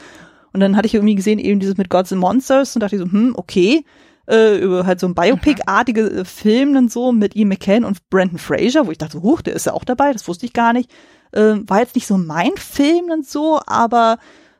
Und 0.54 0.60
dann 0.60 0.76
hatte 0.76 0.86
ich 0.86 0.94
irgendwie 0.94 1.14
gesehen, 1.14 1.38
eben 1.38 1.60
dieses 1.60 1.76
mit 1.76 1.90
Gods 1.90 2.10
and 2.10 2.22
Monsters 2.22 2.74
und 2.74 2.82
dachte 2.82 2.96
ich 2.96 3.02
so, 3.02 3.12
hm, 3.12 3.34
okay, 3.36 3.84
äh, 4.28 4.58
über 4.58 4.86
halt 4.86 5.00
so 5.00 5.06
ein 5.06 5.14
Biopic-artige 5.14 6.10
äh, 6.10 6.24
Film 6.24 6.76
und 6.76 6.92
so 6.92 7.12
mit 7.12 7.34
Ian 7.34 7.48
McKellen 7.48 7.84
und 7.84 8.08
Brandon 8.10 8.38
Fraser, 8.38 8.86
wo 8.86 8.90
ich 8.90 8.98
dachte, 8.98 9.22
huch, 9.22 9.42
der 9.42 9.54
ist 9.54 9.66
ja 9.66 9.72
auch 9.72 9.84
dabei, 9.84 10.12
das 10.12 10.28
wusste 10.28 10.46
ich 10.46 10.52
gar 10.52 10.72
nicht. 10.72 10.90
Äh, 11.32 11.56
war 11.66 11.80
jetzt 11.80 11.94
nicht 11.94 12.06
so 12.06 12.18
mein 12.18 12.56
Film 12.56 13.10
und 13.10 13.26
so, 13.26 13.60
aber 13.66 14.18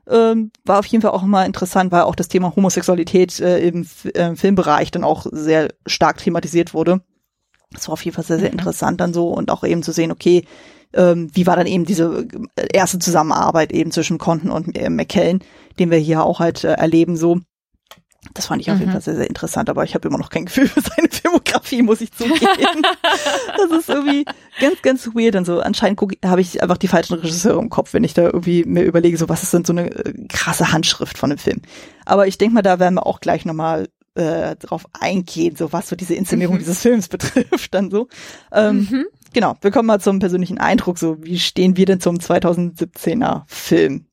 ähm, 0.09 0.51
war 0.65 0.79
auf 0.79 0.87
jeden 0.87 1.03
Fall 1.03 1.11
auch 1.11 1.23
immer 1.23 1.45
interessant, 1.45 1.93
weil 1.93 2.03
auch 2.03 2.15
das 2.15 2.29
Thema 2.29 2.55
Homosexualität 2.57 3.41
äh, 3.41 3.59
im 3.59 3.87
äh, 4.15 4.35
Filmbereich 4.35 4.91
dann 4.91 5.05
auch 5.05 5.27
sehr 5.31 5.69
stark 5.87 6.19
thematisiert 6.19 6.73
wurde. 6.73 7.03
Das 7.71 7.89
war 7.89 7.93
auf 7.93 8.05
jeden 8.05 8.15
Fall 8.15 8.25
sehr, 8.25 8.39
sehr 8.39 8.49
mhm. 8.49 8.59
interessant 8.59 9.01
dann 9.01 9.13
so 9.13 9.29
und 9.29 9.51
auch 9.51 9.65
eben 9.65 9.83
zu 9.83 9.93
sehen, 9.93 10.11
okay, 10.11 10.45
ähm, 10.95 11.29
wie 11.35 11.47
war 11.47 11.57
dann 11.57 11.67
eben 11.67 11.85
diese 11.85 12.27
äh, 12.57 12.67
erste 12.73 12.99
Zusammenarbeit 12.99 13.73
eben 13.73 13.91
zwischen 13.91 14.17
Conten 14.17 14.51
und 14.51 14.79
äh, 14.79 14.89
McKellen, 14.89 15.41
den 15.79 15.91
wir 15.91 15.99
hier 15.99 16.25
auch 16.25 16.41
halt 16.41 16.65
äh, 16.65 16.73
erleben 16.73 17.17
so. 17.17 17.41
Das 18.35 18.47
fand 18.47 18.61
ich 18.61 18.69
auf 18.71 18.77
mhm. 18.77 18.81
jeden 18.81 18.93
Fall 18.93 19.01
sehr, 19.01 19.15
sehr 19.15 19.29
interessant, 19.29 19.71
aber 19.71 19.85
ich 19.85 19.95
habe 19.95 20.09
immer 20.09 20.19
noch 20.19 20.31
kein 20.31 20.47
Gefühl 20.47 20.67
für 20.67 20.81
seine 20.81 21.09
Filmografie, 21.11 21.83
muss 21.83 22.01
ich 22.01 22.13
zugeben. 22.13 22.83
das 23.57 23.71
ist 23.79 23.89
irgendwie 23.89 24.25
ganz, 24.61 24.83
ganz 24.83 25.07
weird 25.15 25.37
und 25.37 25.45
so. 25.45 25.61
Anscheinend 25.61 26.01
habe 26.25 26.41
ich 26.41 26.61
einfach 26.61 26.79
die 26.79 26.89
falschen 26.89 27.15
Regisseure 27.15 27.61
im 27.61 27.71
Kopf, 27.71 27.95
wenn 27.95 28.03
ich 28.03 28.15
da 28.15 28.23
irgendwie 28.23 28.65
mir 28.65 28.83
überlege, 28.83 29.17
so 29.17 29.29
was 29.29 29.45
ist 29.45 29.55
denn 29.55 29.65
so 29.65 29.73
eine 29.73 29.91
äh, 29.91 30.27
krasse 30.29 30.73
Handschrift 30.73 31.17
von 31.17 31.31
einem 31.31 31.39
Film. 31.39 31.63
Aber 32.07 32.27
ich 32.27 32.39
denke 32.39 32.55
mal, 32.55 32.63
da 32.63 32.81
werden 32.81 32.95
wir 32.95 33.07
auch 33.07 33.21
gleich 33.21 33.45
nochmal 33.45 33.89
äh, 34.17 34.57
drauf 34.57 34.87
eingehen, 34.99 35.55
so 35.55 35.73
was 35.73 35.89
so 35.89 35.95
diese 35.95 36.15
Inszenierung 36.15 36.57
mhm. 36.57 36.61
dieses 36.61 36.81
Films 36.81 37.09
betrifft, 37.09 37.73
dann 37.73 37.91
so. 37.91 38.09
Ähm, 38.53 38.89
mhm. 38.91 39.07
Genau, 39.33 39.57
wir 39.61 39.71
kommen 39.71 39.87
mal 39.87 40.01
zum 40.01 40.19
persönlichen 40.19 40.59
Eindruck, 40.59 40.99
so 40.99 41.23
wie 41.23 41.39
stehen 41.39 41.77
wir 41.77 41.87
denn 41.87 42.01
zum 42.01 42.17
2017er 42.17 43.43
Film? 43.47 44.08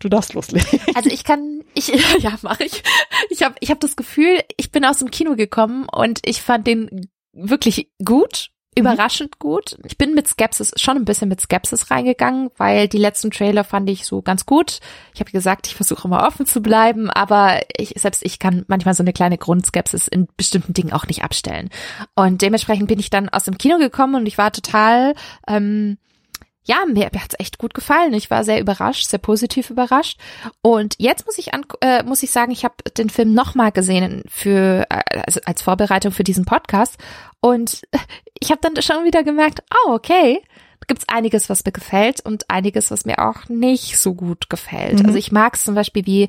Du 0.00 0.08
darfst 0.08 0.34
loslegen. 0.34 0.80
Also 0.94 1.10
ich 1.10 1.24
kann, 1.24 1.64
ich 1.74 1.88
ja 2.18 2.38
mache 2.42 2.64
ich. 2.64 2.82
Ich 3.30 3.42
habe 3.42 3.56
ich 3.60 3.70
hab 3.70 3.80
das 3.80 3.96
Gefühl, 3.96 4.40
ich 4.56 4.70
bin 4.70 4.84
aus 4.84 4.98
dem 4.98 5.10
Kino 5.10 5.34
gekommen 5.34 5.86
und 5.90 6.20
ich 6.24 6.40
fand 6.42 6.66
den 6.66 7.08
wirklich 7.32 7.90
gut, 8.04 8.50
mhm. 8.76 8.82
überraschend 8.82 9.34
mhm. 9.36 9.38
gut. 9.40 9.78
Ich 9.84 9.98
bin 9.98 10.14
mit 10.14 10.28
Skepsis 10.28 10.72
schon 10.76 10.96
ein 10.96 11.04
bisschen 11.04 11.28
mit 11.28 11.40
Skepsis 11.40 11.90
reingegangen, 11.90 12.50
weil 12.56 12.86
die 12.86 12.98
letzten 12.98 13.30
Trailer 13.30 13.64
fand 13.64 13.90
ich 13.90 14.06
so 14.06 14.22
ganz 14.22 14.46
gut. 14.46 14.78
Ich 15.14 15.20
habe 15.20 15.32
gesagt, 15.32 15.66
ich 15.66 15.74
versuche 15.74 16.06
immer 16.06 16.26
offen 16.26 16.46
zu 16.46 16.60
bleiben, 16.60 17.10
aber 17.10 17.60
ich, 17.76 17.94
selbst 17.96 18.24
ich 18.24 18.38
kann 18.38 18.64
manchmal 18.68 18.94
so 18.94 19.02
eine 19.02 19.12
kleine 19.12 19.38
Grundskepsis 19.38 20.06
in 20.06 20.28
bestimmten 20.36 20.74
Dingen 20.74 20.92
auch 20.92 21.06
nicht 21.06 21.24
abstellen. 21.24 21.70
Und 22.14 22.42
dementsprechend 22.42 22.88
bin 22.88 23.00
ich 23.00 23.10
dann 23.10 23.28
aus 23.28 23.44
dem 23.44 23.58
Kino 23.58 23.78
gekommen 23.78 24.14
und 24.14 24.26
ich 24.26 24.38
war 24.38 24.52
total 24.52 25.14
ähm, 25.48 25.98
ja, 26.68 26.84
mir, 26.86 27.06
hat's 27.06 27.34
echt 27.38 27.58
gut 27.58 27.72
gefallen. 27.72 28.12
Ich 28.12 28.30
war 28.30 28.44
sehr 28.44 28.60
überrascht, 28.60 29.06
sehr 29.06 29.18
positiv 29.18 29.70
überrascht. 29.70 30.20
Und 30.60 30.96
jetzt 30.98 31.24
muss 31.24 31.38
ich 31.38 31.54
an, 31.54 31.64
äh, 31.80 32.02
muss 32.02 32.22
ich 32.22 32.30
sagen, 32.30 32.52
ich 32.52 32.64
habe 32.64 32.74
den 32.96 33.08
Film 33.08 33.32
nochmal 33.32 33.72
gesehen 33.72 34.22
für 34.28 34.84
äh, 34.90 35.20
also 35.24 35.40
als 35.46 35.62
Vorbereitung 35.62 36.12
für 36.12 36.24
diesen 36.24 36.44
Podcast. 36.44 36.98
Und 37.40 37.82
ich 38.38 38.50
habe 38.50 38.60
dann 38.60 38.80
schon 38.82 39.04
wieder 39.04 39.24
gemerkt, 39.24 39.62
oh, 39.86 39.92
okay, 39.92 40.42
da 40.80 40.84
gibt's 40.86 41.08
einiges, 41.08 41.48
was 41.48 41.64
mir 41.64 41.72
gefällt 41.72 42.20
und 42.20 42.50
einiges, 42.50 42.90
was 42.90 43.06
mir 43.06 43.18
auch 43.18 43.48
nicht 43.48 43.98
so 43.98 44.14
gut 44.14 44.50
gefällt. 44.50 45.00
Mhm. 45.00 45.06
Also 45.06 45.18
ich 45.18 45.32
mag 45.32 45.54
es 45.54 45.64
zum 45.64 45.74
Beispiel, 45.74 46.04
wie 46.04 46.28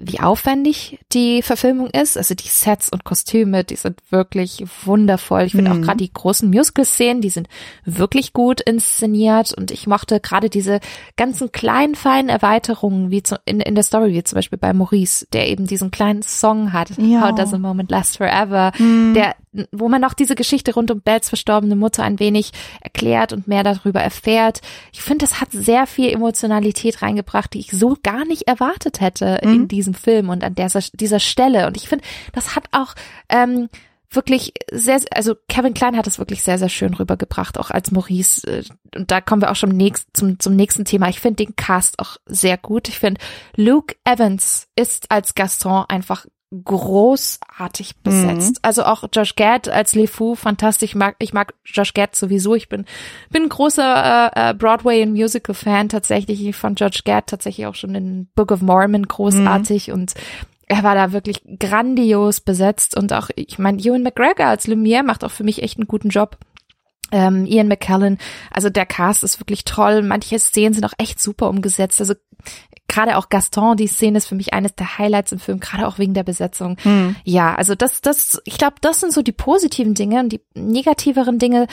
wie 0.00 0.20
aufwendig 0.20 1.00
die 1.12 1.42
Verfilmung 1.42 1.90
ist. 1.90 2.16
Also 2.16 2.34
die 2.34 2.46
Sets 2.46 2.88
und 2.88 3.02
Kostüme, 3.02 3.64
die 3.64 3.74
sind 3.74 4.00
wirklich 4.10 4.64
wundervoll. 4.84 5.42
Ich 5.42 5.52
finde 5.52 5.74
mhm. 5.74 5.82
auch 5.82 5.84
gerade 5.84 5.98
die 5.98 6.12
großen 6.12 6.48
Musical-Szenen, 6.48 7.20
die 7.20 7.30
sind 7.30 7.48
wirklich 7.84 8.32
gut 8.32 8.60
inszeniert 8.60 9.52
und 9.52 9.72
ich 9.72 9.88
mochte 9.88 10.20
gerade 10.20 10.50
diese 10.50 10.78
ganzen 11.16 11.50
kleinen, 11.50 11.96
feinen 11.96 12.28
Erweiterungen 12.28 13.10
wie 13.10 13.24
zu, 13.24 13.40
in, 13.44 13.60
in 13.60 13.74
der 13.74 13.82
Story, 13.82 14.12
wie 14.12 14.22
zum 14.22 14.36
Beispiel 14.36 14.58
bei 14.58 14.72
Maurice, 14.72 15.26
der 15.32 15.48
eben 15.48 15.66
diesen 15.66 15.90
kleinen 15.90 16.22
Song 16.22 16.72
hat, 16.72 16.90
ja. 16.96 17.22
How 17.22 17.34
Does 17.34 17.52
a 17.52 17.58
Moment 17.58 17.90
Last 17.90 18.18
Forever, 18.18 18.70
mhm. 18.78 19.14
der 19.14 19.34
wo 19.72 19.88
man 19.88 20.04
auch 20.04 20.14
diese 20.14 20.34
Geschichte 20.34 20.74
rund 20.74 20.90
um 20.90 21.00
Bells 21.00 21.28
verstorbene 21.28 21.76
Mutter 21.76 22.02
ein 22.02 22.20
wenig 22.20 22.52
erklärt 22.80 23.32
und 23.32 23.48
mehr 23.48 23.62
darüber 23.62 24.00
erfährt. 24.00 24.60
Ich 24.92 25.02
finde, 25.02 25.24
das 25.24 25.40
hat 25.40 25.52
sehr 25.52 25.86
viel 25.86 26.12
Emotionalität 26.12 27.02
reingebracht, 27.02 27.54
die 27.54 27.60
ich 27.60 27.70
so 27.70 27.96
gar 28.02 28.24
nicht 28.24 28.48
erwartet 28.48 29.00
hätte 29.00 29.40
mhm. 29.42 29.52
in 29.52 29.68
diesem 29.68 29.94
Film 29.94 30.28
und 30.28 30.44
an 30.44 30.54
dieser, 30.54 30.80
dieser 30.92 31.20
Stelle. 31.20 31.66
Und 31.66 31.76
ich 31.76 31.88
finde, 31.88 32.04
das 32.32 32.56
hat 32.56 32.64
auch 32.72 32.94
ähm, 33.28 33.68
wirklich 34.10 34.52
sehr, 34.70 35.00
also 35.12 35.34
Kevin 35.48 35.74
Klein 35.74 35.96
hat 35.96 36.06
es 36.06 36.18
wirklich 36.18 36.42
sehr, 36.42 36.58
sehr 36.58 36.68
schön 36.68 36.94
rübergebracht, 36.94 37.58
auch 37.58 37.70
als 37.70 37.90
Maurice. 37.90 38.46
Äh, 38.46 38.64
und 38.96 39.10
da 39.10 39.20
kommen 39.20 39.42
wir 39.42 39.50
auch 39.50 39.56
schon 39.56 39.76
nächst, 39.76 40.08
zum, 40.14 40.38
zum 40.38 40.56
nächsten 40.56 40.84
Thema. 40.84 41.08
Ich 41.08 41.20
finde 41.20 41.44
den 41.44 41.56
Cast 41.56 41.98
auch 41.98 42.16
sehr 42.26 42.56
gut. 42.56 42.88
Ich 42.88 42.98
finde, 42.98 43.20
Luke 43.56 43.96
Evans 44.04 44.68
ist 44.76 45.10
als 45.10 45.34
Gaston 45.34 45.84
einfach 45.88 46.26
großartig 46.50 47.96
besetzt. 48.02 48.50
Mhm. 48.52 48.60
Also 48.62 48.84
auch 48.84 49.04
Josh 49.12 49.36
Gad 49.36 49.68
als 49.68 49.94
LeFou, 49.94 50.34
fantastisch. 50.34 50.90
Ich 50.90 50.94
mag, 50.94 51.16
ich 51.18 51.32
mag 51.32 51.54
Josh 51.64 51.92
Gad 51.92 52.16
sowieso. 52.16 52.54
Ich 52.54 52.68
bin, 52.68 52.86
bin 53.30 53.44
ein 53.44 53.48
großer 53.48 54.32
äh, 54.34 54.50
äh 54.50 54.54
Broadway- 54.54 55.02
und 55.02 55.12
Musical-Fan 55.12 55.90
tatsächlich. 55.90 56.44
Ich 56.44 56.56
fand 56.56 56.80
Josh 56.80 57.04
Gad 57.04 57.26
tatsächlich 57.26 57.66
auch 57.66 57.74
schon 57.74 57.94
in 57.94 58.28
Book 58.34 58.50
of 58.50 58.62
Mormon 58.62 59.06
großartig 59.06 59.88
mhm. 59.88 59.94
und 59.94 60.14
er 60.68 60.82
war 60.82 60.94
da 60.94 61.12
wirklich 61.12 61.42
grandios 61.58 62.40
besetzt 62.40 62.96
und 62.96 63.12
auch, 63.12 63.30
ich 63.36 63.58
meine, 63.58 63.78
Ewan 63.80 64.02
McGregor 64.02 64.46
als 64.46 64.66
Lumiere 64.66 65.02
macht 65.02 65.24
auch 65.24 65.30
für 65.30 65.44
mich 65.44 65.62
echt 65.62 65.78
einen 65.78 65.88
guten 65.88 66.10
Job. 66.10 66.36
Ähm, 67.10 67.46
Ian 67.46 67.68
McKellen, 67.68 68.18
also 68.50 68.68
der 68.68 68.84
Cast 68.84 69.24
ist 69.24 69.40
wirklich 69.40 69.64
toll. 69.64 70.02
Manche 70.02 70.38
Szenen 70.38 70.74
sind 70.74 70.84
auch 70.84 70.92
echt 70.98 71.20
super 71.20 71.48
umgesetzt. 71.48 72.00
Also 72.00 72.14
gerade 72.88 73.18
auch 73.18 73.28
Gaston, 73.28 73.76
die 73.76 73.86
Szene 73.86 74.18
ist 74.18 74.26
für 74.26 74.34
mich 74.34 74.54
eines 74.54 74.74
der 74.74 74.98
Highlights 74.98 75.30
im 75.32 75.38
Film, 75.38 75.60
gerade 75.60 75.86
auch 75.86 75.98
wegen 75.98 76.14
der 76.14 76.22
Besetzung. 76.22 76.78
Mhm. 76.82 77.16
Ja, 77.22 77.54
also 77.54 77.74
das, 77.74 78.00
das, 78.00 78.40
ich 78.44 78.56
glaube, 78.56 78.76
das 78.80 79.00
sind 79.00 79.12
so 79.12 79.20
die 79.20 79.32
positiven 79.32 79.94
Dinge 79.94 80.20
und 80.20 80.30
die 80.30 80.40
negativeren 80.54 81.38
Dinge. 81.38 81.66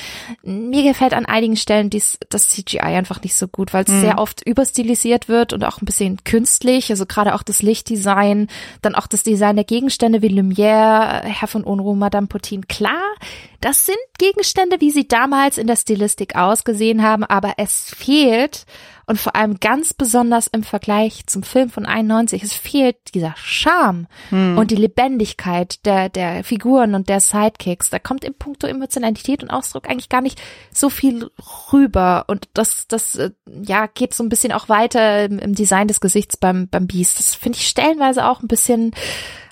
Mir 0.44 0.84
gefällt 0.84 1.14
an 1.14 1.26
einigen 1.26 1.56
Stellen 1.56 1.90
dies, 1.90 2.20
das 2.30 2.50
CGI 2.50 2.80
einfach 2.80 3.22
nicht 3.24 3.36
so 3.36 3.48
gut, 3.48 3.74
weil 3.74 3.86
es 3.86 3.92
mhm. 3.92 4.02
sehr 4.02 4.20
oft 4.20 4.46
überstilisiert 4.46 5.30
wird 5.30 5.54
und 5.54 5.64
auch 5.64 5.82
ein 5.82 5.86
bisschen 5.86 6.22
künstlich. 6.26 6.92
Also 6.92 7.06
gerade 7.06 7.34
auch 7.34 7.44
das 7.44 7.62
Lichtdesign, 7.62 8.48
dann 8.82 8.94
auch 8.94 9.08
das 9.08 9.24
Design 9.24 9.56
der 9.56 9.66
Gegenstände 9.66 10.22
wie 10.22 10.28
Lumière, 10.28 11.22
Herr 11.24 11.48
von 11.48 11.64
Unruh, 11.64 11.96
Madame 11.96 12.28
Putin. 12.28 12.68
Klar, 12.68 13.16
das 13.62 13.86
sind 13.86 13.98
Gegenstände, 14.18 14.82
wie 14.82 14.92
sie 14.92 15.08
damals 15.08 15.58
in 15.58 15.68
der 15.68 15.78
Stilistik 15.78 16.36
ausgesehen 16.36 17.02
haben, 17.02 17.24
aber 17.24 17.54
es 17.58 17.90
fehlt 17.96 18.66
und 19.08 19.20
vor 19.20 19.36
allem 19.36 19.60
ganz 19.60 19.94
besonders 19.94 20.48
im 20.48 20.64
Vergleich 20.64 21.28
zum 21.28 21.44
Film 21.44 21.70
von 21.70 21.86
91, 21.86 22.42
es 22.44 22.54
fehlt 22.54 22.98
dieser 23.14 23.36
Charme 23.38 24.08
hm. 24.30 24.58
und 24.58 24.72
die 24.72 24.76
Lebendigkeit 24.76 25.86
der, 25.86 26.10
der 26.10 26.44
Figuren 26.44 26.96
und 26.96 27.08
der 27.08 27.20
Sidekicks. 27.20 27.90
Da 27.90 28.00
kommt 28.00 28.24
im 28.24 28.34
Punkto 28.34 28.68
Emotionalität 28.68 29.44
und 29.44 29.52
Ausdruck 29.52 29.90
eigentlich 29.90 30.10
gar 30.10 30.22
nicht 30.22 30.42
so 30.72 30.90
viel 30.90 31.30
rüber. 31.72 32.26
Und 32.28 32.50
das, 32.54 32.88
das, 32.88 33.16
äh, 33.16 33.32
ja, 33.46 33.88
geht 33.88 34.14
so 34.14 34.24
ein 34.24 34.30
bisschen 34.30 34.52
auch 34.52 34.70
weiter 34.70 35.26
im, 35.26 35.38
im 35.40 35.56
Design 35.56 35.88
des 35.88 36.02
Gesichts 36.02 36.38
beim, 36.38 36.68
beim 36.68 36.88
Beast. 36.88 37.20
Das 37.20 37.36
finde 37.36 37.60
ich 37.60 37.68
stellenweise 37.68 38.26
auch 38.28 38.42
ein 38.42 38.48
bisschen, 38.48 38.92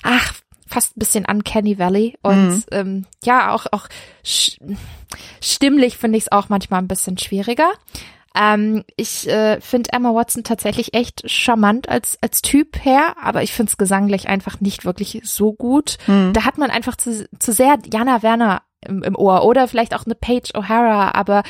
ach, 0.02 0.34
fast 0.68 0.98
ein 0.98 1.00
bisschen 1.00 1.26
Uncanny 1.26 1.78
Valley 1.78 2.18
und 2.24 2.50
mhm. 2.50 2.64
ähm, 2.72 3.06
ja 3.24 3.54
auch 3.54 3.68
auch 3.72 3.88
stimmlich 5.40 5.98
finde 5.98 6.18
ich 6.18 6.24
es 6.24 6.32
auch 6.32 6.50
manchmal 6.50 6.82
ein 6.82 6.88
bisschen 6.88 7.18
schwieriger. 7.18 7.72
Ähm, 8.36 8.84
ich 8.96 9.28
äh, 9.28 9.62
finde 9.62 9.92
Emma 9.94 10.14
Watson 10.14 10.44
tatsächlich 10.44 10.94
echt 10.94 11.30
charmant 11.30 11.88
als, 11.88 12.18
als 12.22 12.42
Typ 12.42 12.84
her, 12.84 13.16
aber 13.22 13.44
ich 13.44 13.54
finde 13.54 13.70
es 13.70 13.78
gesanglich 13.78 14.28
einfach 14.28 14.60
nicht 14.60 14.86
wirklich 14.86 15.22
so 15.24 15.54
gut. 15.54 15.98
Mhm. 16.08 16.34
Da 16.34 16.46
hat 16.46 16.58
man 16.58 16.72
einfach 16.72 16.96
zu, 16.96 17.28
zu 17.40 17.52
sehr 17.52 17.78
Jana 17.92 18.24
Werner 18.24 18.64
im, 18.82 19.04
im 19.04 19.16
Ohr 19.16 19.46
oder 19.46 19.68
vielleicht 19.68 19.96
auch 19.96 20.06
eine 20.06 20.16
Paige 20.16 20.54
O'Hara, 20.54 21.14
aber 21.16 21.44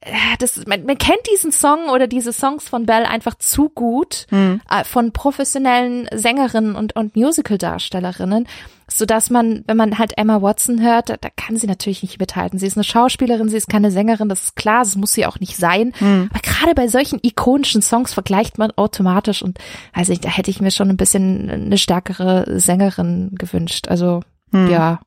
äh, 0.00 0.12
das, 0.38 0.64
man, 0.66 0.84
man 0.86 0.96
kennt 0.96 1.20
diesen 1.30 1.52
Song 1.52 1.90
oder 1.90 2.06
diese 2.06 2.32
Songs 2.32 2.68
von 2.68 2.86
Belle 2.86 3.08
einfach 3.08 3.34
zu 3.34 3.68
gut 3.68 4.26
mhm. 4.30 4.60
äh, 4.70 4.84
von 4.84 5.12
professionellen 5.12 6.08
Sängerinnen 6.12 6.74
und, 6.74 6.96
und 6.96 7.16
Musical-Darstellerinnen, 7.16 8.48
so 8.92 9.06
dass 9.06 9.30
man, 9.30 9.62
wenn 9.66 9.76
man 9.76 9.98
halt 9.98 10.18
Emma 10.18 10.42
Watson 10.42 10.82
hört, 10.82 11.10
da, 11.10 11.16
kann 11.36 11.56
sie 11.56 11.66
natürlich 11.66 12.02
nicht 12.02 12.18
mithalten. 12.18 12.58
Sie 12.58 12.66
ist 12.66 12.76
eine 12.76 12.84
Schauspielerin, 12.84 13.48
sie 13.48 13.56
ist 13.56 13.68
keine 13.68 13.90
Sängerin, 13.90 14.28
das 14.28 14.44
ist 14.44 14.56
klar, 14.56 14.80
das 14.84 14.96
muss 14.96 15.12
sie 15.12 15.26
auch 15.26 15.40
nicht 15.40 15.56
sein. 15.56 15.92
Mhm. 16.00 16.28
Aber 16.30 16.40
gerade 16.40 16.74
bei 16.74 16.88
solchen 16.88 17.20
ikonischen 17.22 17.82
Songs 17.82 18.12
vergleicht 18.12 18.58
man 18.58 18.70
automatisch 18.72 19.42
und 19.42 19.58
also 19.92 20.12
ich, 20.12 20.20
da 20.20 20.28
hätte 20.28 20.50
ich 20.50 20.60
mir 20.60 20.70
schon 20.70 20.90
ein 20.90 20.96
bisschen 20.96 21.50
eine 21.50 21.78
stärkere 21.78 22.60
Sängerin 22.60 23.34
gewünscht. 23.36 23.88
Also 23.88 24.22
mhm. 24.50 24.68
ja, 24.68 25.00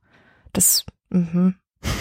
das. 0.54 0.86
Mhm. 1.10 1.56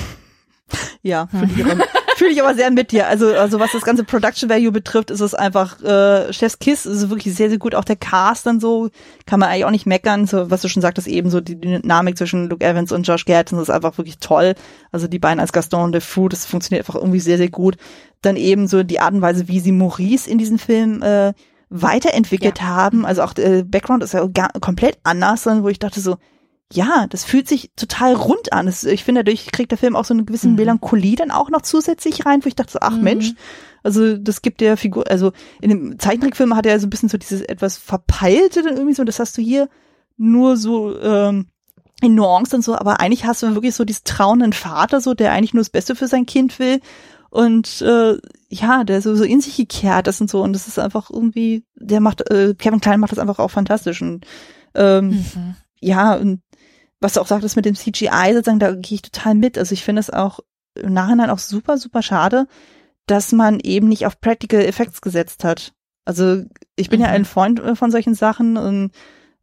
Ja, 1.02 1.26
finde 1.26 1.54
ich, 1.54 1.66
aber, 2.22 2.28
fühl 2.28 2.32
ich 2.32 2.42
aber 2.42 2.54
sehr 2.54 2.70
mit 2.70 2.92
dir. 2.92 3.08
Also, 3.08 3.34
also 3.34 3.58
was 3.58 3.72
das 3.72 3.82
ganze 3.82 4.04
Production 4.04 4.48
Value 4.48 4.72
betrifft, 4.72 5.10
ist 5.10 5.20
es 5.20 5.34
einfach 5.34 5.82
äh, 5.82 6.32
Chef's 6.32 6.58
Kiss, 6.58 6.86
ist 6.86 7.10
wirklich 7.10 7.34
sehr, 7.34 7.48
sehr 7.48 7.58
gut. 7.58 7.74
Auch 7.74 7.84
der 7.84 7.96
Cast 7.96 8.46
dann 8.46 8.60
so, 8.60 8.90
kann 9.26 9.40
man 9.40 9.48
eigentlich 9.48 9.64
auch 9.64 9.70
nicht 9.70 9.86
meckern. 9.86 10.26
So, 10.26 10.50
was 10.50 10.62
du 10.62 10.68
schon 10.68 10.82
sagtest, 10.82 11.08
eben 11.08 11.30
so 11.30 11.40
die 11.40 11.60
Dynamik 11.60 12.16
zwischen 12.16 12.48
Luke 12.48 12.64
Evans 12.64 12.92
und 12.92 13.06
Josh 13.06 13.24
Gad, 13.24 13.52
das 13.52 13.58
ist 13.58 13.70
einfach 13.70 13.98
wirklich 13.98 14.18
toll. 14.18 14.54
Also 14.90 15.08
die 15.08 15.18
beiden 15.18 15.40
als 15.40 15.52
Gaston 15.52 15.84
und 15.84 15.92
Defoe, 15.92 16.28
das 16.28 16.46
funktioniert 16.46 16.86
einfach 16.86 17.00
irgendwie 17.00 17.20
sehr, 17.20 17.38
sehr 17.38 17.50
gut. 17.50 17.76
Dann 18.20 18.36
eben 18.36 18.68
so 18.68 18.82
die 18.82 19.00
Art 19.00 19.14
und 19.14 19.22
Weise, 19.22 19.48
wie 19.48 19.60
sie 19.60 19.72
Maurice 19.72 20.30
in 20.30 20.38
diesem 20.38 20.58
Film 20.58 21.02
äh, 21.02 21.32
weiterentwickelt 21.70 22.58
ja. 22.60 22.66
haben. 22.66 23.06
Also 23.06 23.22
auch 23.22 23.32
der 23.32 23.64
Background 23.64 24.02
ist 24.02 24.14
ja 24.14 24.26
komplett 24.60 24.98
anders, 25.02 25.46
wo 25.46 25.68
ich 25.68 25.78
dachte 25.78 26.00
so, 26.00 26.16
ja, 26.72 27.06
das 27.08 27.24
fühlt 27.24 27.48
sich 27.48 27.70
total 27.76 28.14
rund 28.14 28.52
an. 28.52 28.66
Das, 28.66 28.84
ich 28.84 29.04
finde, 29.04 29.24
dadurch 29.24 29.52
kriegt 29.52 29.70
der 29.70 29.78
Film 29.78 29.96
auch 29.96 30.04
so 30.04 30.14
eine 30.14 30.24
gewisse 30.24 30.48
mhm. 30.48 30.56
Melancholie 30.56 31.16
dann 31.16 31.30
auch 31.30 31.50
noch 31.50 31.62
zusätzlich 31.62 32.24
rein, 32.24 32.44
wo 32.44 32.48
ich 32.48 32.56
dachte 32.56 32.72
so, 32.72 32.78
ach 32.80 32.96
mhm. 32.96 33.02
Mensch, 33.02 33.34
also 33.82 34.16
das 34.16 34.42
gibt 34.42 34.60
der 34.60 34.76
Figur, 34.76 35.10
also 35.10 35.32
in 35.60 35.70
dem 35.70 35.98
Zeichentrickfilm 35.98 36.56
hat 36.56 36.66
er 36.66 36.78
so 36.80 36.86
ein 36.86 36.90
bisschen 36.90 37.08
so 37.08 37.18
dieses 37.18 37.42
etwas 37.42 37.76
verpeilte 37.76 38.62
dann 38.62 38.76
irgendwie 38.76 38.94
so, 38.94 39.04
das 39.04 39.18
hast 39.18 39.36
du 39.36 39.42
hier 39.42 39.68
nur 40.16 40.56
so 40.56 40.98
ähm, 41.00 41.46
in 42.00 42.14
Nuance 42.14 42.56
und 42.56 42.62
so, 42.62 42.76
aber 42.76 43.00
eigentlich 43.00 43.24
hast 43.24 43.42
du 43.42 43.54
wirklich 43.54 43.74
so 43.74 43.84
diesen 43.84 44.04
trauenden 44.04 44.52
Vater, 44.52 45.00
so 45.00 45.14
der 45.14 45.32
eigentlich 45.32 45.54
nur 45.54 45.62
das 45.62 45.70
Beste 45.70 45.94
für 45.94 46.06
sein 46.06 46.26
Kind 46.26 46.58
will 46.58 46.80
und 47.30 47.82
äh, 47.82 48.18
ja, 48.48 48.84
der 48.84 49.02
so, 49.02 49.14
so 49.14 49.24
in 49.24 49.40
sich 49.40 49.56
gekehrt 49.56 50.06
ist 50.08 50.20
und 50.20 50.30
so 50.30 50.42
und 50.42 50.52
das 50.52 50.68
ist 50.68 50.78
einfach 50.78 51.10
irgendwie, 51.10 51.64
der 51.74 52.00
macht, 52.00 52.30
äh, 52.30 52.54
Kevin 52.54 52.80
Klein 52.80 53.00
macht 53.00 53.12
das 53.12 53.18
einfach 53.18 53.38
auch 53.38 53.50
fantastisch 53.50 54.00
und 54.00 54.26
ähm, 54.74 55.08
mhm. 55.08 55.54
ja, 55.80 56.14
und 56.14 56.40
was 57.02 57.14
du 57.14 57.20
auch 57.20 57.26
sagtest 57.26 57.56
mit 57.56 57.64
dem 57.64 57.74
CGI, 57.74 58.32
sozusagen, 58.32 58.58
da 58.58 58.72
gehe 58.72 58.96
ich 58.96 59.02
total 59.02 59.34
mit. 59.34 59.58
Also 59.58 59.72
ich 59.72 59.84
finde 59.84 60.00
es 60.00 60.10
auch 60.10 60.40
im 60.74 60.92
Nachhinein 60.92 61.30
auch 61.30 61.38
super, 61.38 61.76
super 61.76 62.02
schade, 62.02 62.46
dass 63.06 63.32
man 63.32 63.60
eben 63.60 63.88
nicht 63.88 64.06
auf 64.06 64.20
Practical 64.20 64.60
Effects 64.60 65.00
gesetzt 65.00 65.44
hat. 65.44 65.72
Also 66.04 66.44
ich 66.76 66.88
bin 66.88 67.00
mhm. 67.00 67.06
ja 67.06 67.12
ein 67.12 67.24
Freund 67.24 67.60
äh, 67.60 67.76
von 67.76 67.90
solchen 67.90 68.14
Sachen 68.14 68.56
und 68.56 68.92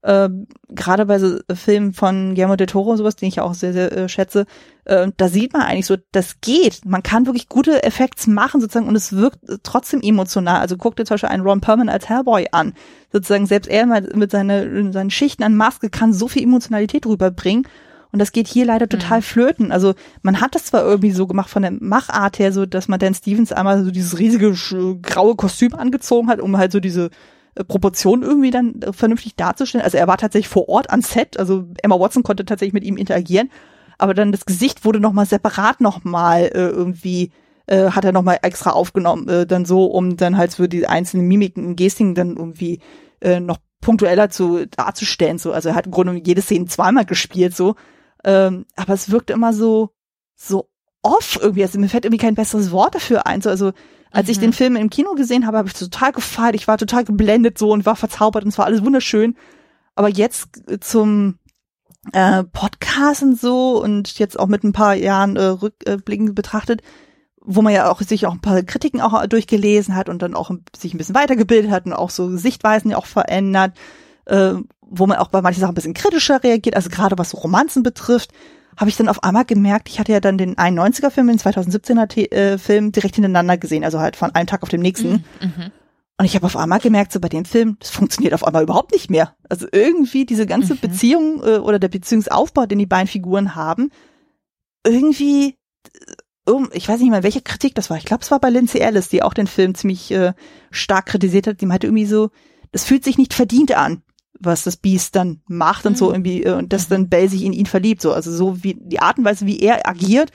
äh, 0.02 0.30
gerade 0.70 1.06
bei 1.06 1.20
so 1.20 1.40
Filmen 1.54 1.94
von 1.94 2.30
Guillermo 2.36 2.56
del 2.56 2.68
Toro, 2.68 2.96
sowas, 2.96 3.16
den 3.16 3.30
ich 3.30 3.36
ja 3.36 3.44
auch 3.44 3.54
sehr, 3.54 3.74
sehr 3.74 3.92
äh, 3.92 4.10
schätze, 4.10 4.46
äh, 4.86 5.12
da 5.18 5.28
sieht 5.28 5.54
man 5.54 5.64
eigentlich 5.64 5.86
so, 5.86 5.98
das 6.12 6.42
geht. 6.42 6.86
Man 6.86 7.04
kann 7.04 7.26
wirklich 7.26 7.50
gute 7.50 7.84
Effekte 7.84 8.30
machen 8.30 8.62
sozusagen 8.62 8.88
und 8.88 8.96
es 8.96 9.14
wirkt 9.14 9.40
trotzdem 9.64 10.02
emotional. 10.02 10.62
Also 10.62 10.78
guck 10.78 10.96
dir 10.96 11.06
zum 11.06 11.16
Beispiel 11.16 11.30
einen 11.30 11.44
Ron 11.44 11.62
Perlman 11.62 11.90
als 11.90 12.08
Hellboy 12.08 12.48
an. 12.52 12.74
Sozusagen 13.12 13.46
selbst 13.46 13.70
er 13.70 13.86
mit 13.86 14.32
seine, 14.32 14.92
seinen 14.94 15.12
Schichten 15.12 15.44
an 15.44 15.56
Maske 15.56 15.90
kann 15.90 16.14
so 16.14 16.28
viel 16.28 16.44
Emotionalität 16.44 17.06
rüberbringen. 17.06 17.68
Und 18.12 18.20
das 18.20 18.32
geht 18.32 18.48
hier 18.48 18.66
leider 18.66 18.90
total 18.90 19.20
mhm. 19.20 19.24
flöten. 19.24 19.72
Also 19.72 19.94
man 20.24 20.42
hat 20.42 20.56
das 20.56 20.66
zwar 20.66 20.84
irgendwie 20.84 21.12
so 21.12 21.28
gemacht 21.28 21.50
von 21.50 21.62
der 21.62 21.72
Machart 21.72 22.40
her, 22.40 22.52
so 22.52 22.66
dass 22.66 22.88
man 22.88 23.00
Dan 23.00 23.14
Stevens 23.14 23.52
einmal 23.52 23.84
so 23.84 23.92
dieses 23.92 24.18
riesige 24.18 24.56
graue 25.02 25.36
Kostüm 25.36 25.76
angezogen 25.76 26.28
hat, 26.28 26.40
um 26.40 26.58
halt 26.58 26.72
so 26.72 26.80
diese 26.80 27.12
äh, 27.56 27.64
Proportion 27.64 28.24
irgendwie 28.24 28.52
dann 28.52 28.82
äh, 28.82 28.94
vernünftig 28.94 29.36
darzustellen. 29.36 29.84
Also 29.84 29.98
er 29.98 30.08
war 30.08 30.18
tatsächlich 30.18 30.50
vor 30.50 30.70
Ort 30.70 30.90
am 30.90 31.02
Set, 31.02 31.40
also 31.40 31.66
Emma 31.82 32.00
Watson 32.00 32.24
konnte 32.24 32.46
tatsächlich 32.46 32.74
mit 32.74 32.84
ihm 32.84 32.98
interagieren, 32.98 33.50
aber 33.98 34.14
dann 34.14 34.32
das 34.32 34.46
Gesicht 34.46 34.86
wurde 34.86 35.00
nochmal 35.00 35.26
separat 35.26 35.82
nochmal 35.82 36.44
äh, 36.44 36.70
irgendwie 36.70 37.32
äh, 37.70 37.92
hat 37.92 38.04
er 38.04 38.12
nochmal 38.12 38.40
extra 38.42 38.72
aufgenommen, 38.72 39.28
äh, 39.30 39.46
dann 39.46 39.66
so, 39.66 39.86
um 39.86 40.18
dann 40.18 40.38
halt 40.38 40.56
für 40.56 40.68
die 40.68 40.88
einzelnen 40.88 41.28
Mimiken 41.28 41.66
und 41.66 41.76
Gestiken 41.76 42.16
dann 42.16 42.36
irgendwie 42.36 42.80
äh, 43.22 43.40
noch 43.40 43.58
punktueller 43.82 44.30
zu 44.30 44.66
darzustellen. 44.66 45.38
So, 45.38 45.52
also 45.54 45.70
er 45.70 45.76
hat 45.76 45.86
im 45.86 45.92
Grunde 45.92 46.20
jede 46.24 46.42
Szene 46.42 46.66
zweimal 46.66 47.06
gespielt, 47.06 47.56
so. 47.56 47.76
Ähm, 48.24 48.66
aber 48.76 48.94
es 48.94 49.12
wirkt 49.12 49.30
immer 49.30 49.54
so, 49.54 49.92
so 50.36 50.69
off 51.02 51.40
irgendwie. 51.42 51.64
Also 51.64 51.80
mir 51.80 51.90
fällt 51.90 52.06
irgendwie 52.06 52.24
kein 52.24 52.36
besseres 52.36 52.72
Wort 52.72 52.96
dafür 52.96 53.26
ein. 53.28 53.42
So, 53.42 53.50
also 53.50 53.72
als 54.12 54.28
mhm. 54.28 54.32
ich 54.32 54.40
den 54.40 54.54
Film 54.54 54.76
im 54.76 54.90
Kino 54.90 55.14
gesehen 55.16 55.46
habe, 55.46 55.58
habe 55.58 55.68
ich 55.68 55.74
total 55.74 56.12
gefeiert. 56.12 56.56
Ich 56.56 56.68
war 56.68 56.78
total 56.78 57.04
geblendet 57.04 57.58
so 57.58 57.72
und 57.72 57.86
war 57.86 57.96
verzaubert 57.96 58.44
und 58.44 58.50
es 58.50 58.58
war 58.58 58.66
alles 58.66 58.84
wunderschön. 58.84 59.36
Aber 59.96 60.10
jetzt 60.10 60.62
zum 60.82 61.40
äh, 62.14 62.44
Podcast 62.44 63.24
und 63.24 63.40
so 63.40 63.82
und 63.82 64.18
jetzt 64.20 64.40
auch 64.40 64.48
mit 64.48 64.64
ein 64.64 64.72
paar 64.72 64.96
Jahren 64.96 65.36
äh, 65.36 65.44
rückblickend 65.44 66.36
betrachtet, 66.36 66.82
wo 67.42 67.62
man 67.62 67.74
ja 67.74 67.92
auch 67.92 68.02
sich 68.02 68.26
auch 68.26 68.34
ein 68.34 68.42
paar 68.42 68.62
Kritiken 68.64 69.02
auch 69.02 69.26
durchgelesen 69.28 69.96
hat 69.96 70.10
und 70.10 70.22
dann 70.22 70.36
auch 70.36 70.52
sich 70.78 70.94
ein 70.94 70.98
bisschen 70.98 71.16
weitergebildet 71.16 71.72
hat 71.72 71.86
und 71.86 71.94
auch 71.94 72.10
so 72.10 72.36
Sichtweisen 72.38 72.92
ja 72.92 72.98
auch 72.98 73.06
verändert, 73.06 73.74
äh, 74.26 74.54
wo 74.82 75.08
man 75.08 75.18
auch 75.18 75.30
bei 75.30 75.42
manchen 75.42 75.60
Sachen 75.60 75.72
ein 75.72 75.76
bisschen 75.76 75.94
kritischer 75.94 76.44
reagiert, 76.44 76.76
also 76.76 76.90
gerade 76.90 77.18
was 77.18 77.32
so 77.32 77.38
Romanzen 77.38 77.84
betrifft, 77.84 78.32
habe 78.80 78.89
ich 78.89 78.95
dann 78.95 79.10
auf 79.10 79.23
einmal 79.23 79.43
gemerkt, 79.43 79.89
ich 79.89 79.99
hatte 79.99 80.14
ja 80.14 80.22
dann 80.22 80.38
den 80.38 80.56
91er 80.56 81.10
Film, 81.10 81.27
den 81.27 81.38
2017er 81.38 82.31
äh, 82.31 82.57
Film 82.57 82.93
direkt 82.93 83.15
hintereinander 83.15 83.57
gesehen, 83.57 83.84
also 83.84 83.99
halt 83.99 84.15
von 84.15 84.34
einem 84.34 84.47
Tag 84.47 84.64
auf 84.64 84.69
den 84.69 84.81
nächsten. 84.81 85.11
Mhm. 85.11 85.23
mhm. 85.41 85.72
Und 86.18 86.26
ich 86.26 86.35
habe 86.35 86.45
auf 86.45 86.57
einmal 86.57 86.80
gemerkt, 86.80 87.14
so 87.14 87.22
bei 87.22 87.30
dem 87.30 87.45
Film, 87.45 87.77
das 87.80 87.91
funktioniert 87.91 88.34
auf 88.34 88.45
einmal 88.45 88.64
überhaupt 88.64 88.91
nicht 88.91 89.10
mehr. 89.10 89.35
Also 89.47 89.68
irgendwie 89.72 90.26
diese 90.26 90.45
ganze 90.45 90.73
mhm. 90.73 90.80
Beziehung 90.80 91.41
äh, 91.43 91.57
oder 91.60 91.80
der 91.80 91.88
Beziehungsaufbau, 91.88 92.65
den 92.65 92.80
die 92.80 92.85
beiden 92.85 93.07
Figuren 93.07 93.56
haben, 93.56 93.89
irgendwie, 94.85 95.56
um, 96.45 96.69
ich 96.73 96.88
weiß 96.88 96.99
nicht 96.99 97.10
mehr, 97.10 97.23
welche 97.23 97.41
Kritik 97.41 97.76
das 97.76 97.89
war. 97.89 97.97
Ich 97.97 98.06
glaube, 98.06 98.22
es 98.22 98.31
war 98.31 98.39
bei 98.39 98.49
Lindsay 98.49 98.81
Ellis, 98.81 99.07
die 99.07 99.23
auch 99.23 99.34
den 99.34 99.47
Film 99.47 99.76
ziemlich 99.76 100.11
äh, 100.11 100.34
stark 100.72 101.06
kritisiert 101.06 101.47
hat. 101.47 101.61
Die 101.61 101.65
meinte 101.65 101.88
irgendwie 101.88 102.06
so, 102.06 102.31
das 102.73 102.84
fühlt 102.84 103.06
sich 103.06 103.18
nicht 103.18 103.34
verdient 103.34 103.76
an, 103.77 104.03
was 104.40 104.64
das 104.64 104.78
Beast 104.78 105.16
dann 105.16 105.41
macht 105.48 105.86
und 105.86 105.94
mhm. 105.94 105.98
so 105.98 106.11
irgendwie, 106.11 106.44
äh, 106.44 106.53
und 106.53 106.74
dass 106.74 106.88
dann 106.88 107.10
Belle 107.10 107.30
sich 107.30 107.44
in 107.44 107.53
ihn 107.53 107.66
verliebt. 107.66 108.02
So, 108.02 108.14
also 108.14 108.32
so 108.32 108.64
wie 108.64 108.76
die 108.80 109.02
Art 109.02 109.18
und 109.18 109.26
Weise, 109.26 109.45
wie 109.45 109.60
er 109.60 109.88
agiert, 109.88 110.32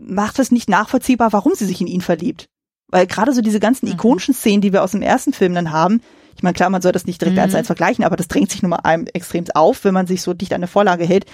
macht 0.00 0.38
es 0.38 0.50
nicht 0.50 0.68
nachvollziehbar, 0.68 1.32
warum 1.32 1.54
sie 1.54 1.66
sich 1.66 1.80
in 1.80 1.86
ihn 1.86 2.00
verliebt. 2.00 2.48
Weil 2.88 3.06
gerade 3.06 3.32
so 3.32 3.40
diese 3.40 3.60
ganzen 3.60 3.86
mhm. 3.86 3.92
ikonischen 3.92 4.34
Szenen, 4.34 4.60
die 4.60 4.72
wir 4.72 4.82
aus 4.82 4.92
dem 4.92 5.02
ersten 5.02 5.32
Film 5.32 5.54
dann 5.54 5.72
haben, 5.72 6.00
ich 6.34 6.42
meine, 6.42 6.54
klar, 6.54 6.70
man 6.70 6.82
soll 6.82 6.92
das 6.92 7.06
nicht 7.06 7.20
direkt 7.20 7.36
mhm. 7.36 7.42
eins 7.42 7.52
zu 7.52 7.58
eins 7.58 7.66
vergleichen, 7.66 8.04
aber 8.04 8.16
das 8.16 8.28
drängt 8.28 8.50
sich 8.50 8.62
nun 8.62 8.70
mal 8.70 8.76
einem 8.76 9.06
extrem 9.06 9.44
auf, 9.54 9.84
wenn 9.84 9.94
man 9.94 10.06
sich 10.06 10.22
so 10.22 10.34
dicht 10.34 10.54
an 10.54 10.62
der 10.62 10.68
Vorlage 10.68 11.04
hält. 11.04 11.26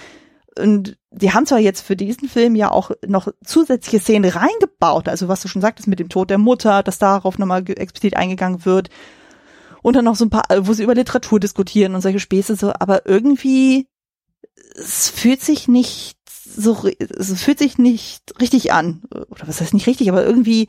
Und 0.57 0.97
die 1.11 1.31
haben 1.31 1.45
zwar 1.45 1.59
jetzt 1.59 1.81
für 1.81 1.95
diesen 1.95 2.27
Film 2.27 2.55
ja 2.55 2.71
auch 2.71 2.91
noch 3.07 3.29
zusätzliche 3.43 3.99
Szenen 3.99 4.29
reingebaut, 4.29 5.07
also 5.07 5.27
was 5.27 5.41
du 5.41 5.47
schon 5.47 5.61
sagtest 5.61 5.87
mit 5.87 5.99
dem 5.99 6.09
Tod 6.09 6.29
der 6.29 6.37
Mutter, 6.37 6.83
dass 6.83 6.97
darauf 6.97 7.37
nochmal 7.37 7.63
explizit 7.69 8.17
eingegangen 8.17 8.65
wird. 8.65 8.89
Und 9.81 9.95
dann 9.95 10.05
noch 10.05 10.15
so 10.15 10.25
ein 10.25 10.29
paar, 10.29 10.45
wo 10.59 10.73
sie 10.73 10.83
über 10.83 10.95
Literatur 10.95 11.39
diskutieren 11.39 11.95
und 11.95 12.01
solche 12.01 12.19
Späße 12.19 12.55
so, 12.55 12.73
aber 12.77 13.05
irgendwie, 13.05 13.87
es 14.75 15.09
fühlt 15.09 15.41
sich 15.41 15.67
nicht 15.67 16.17
so, 16.27 16.87
es 16.97 17.41
fühlt 17.41 17.59
sich 17.59 17.77
nicht 17.77 18.39
richtig 18.41 18.73
an. 18.73 19.03
Oder 19.29 19.47
was 19.47 19.61
heißt 19.61 19.73
nicht 19.73 19.87
richtig, 19.87 20.09
aber 20.09 20.25
irgendwie 20.25 20.67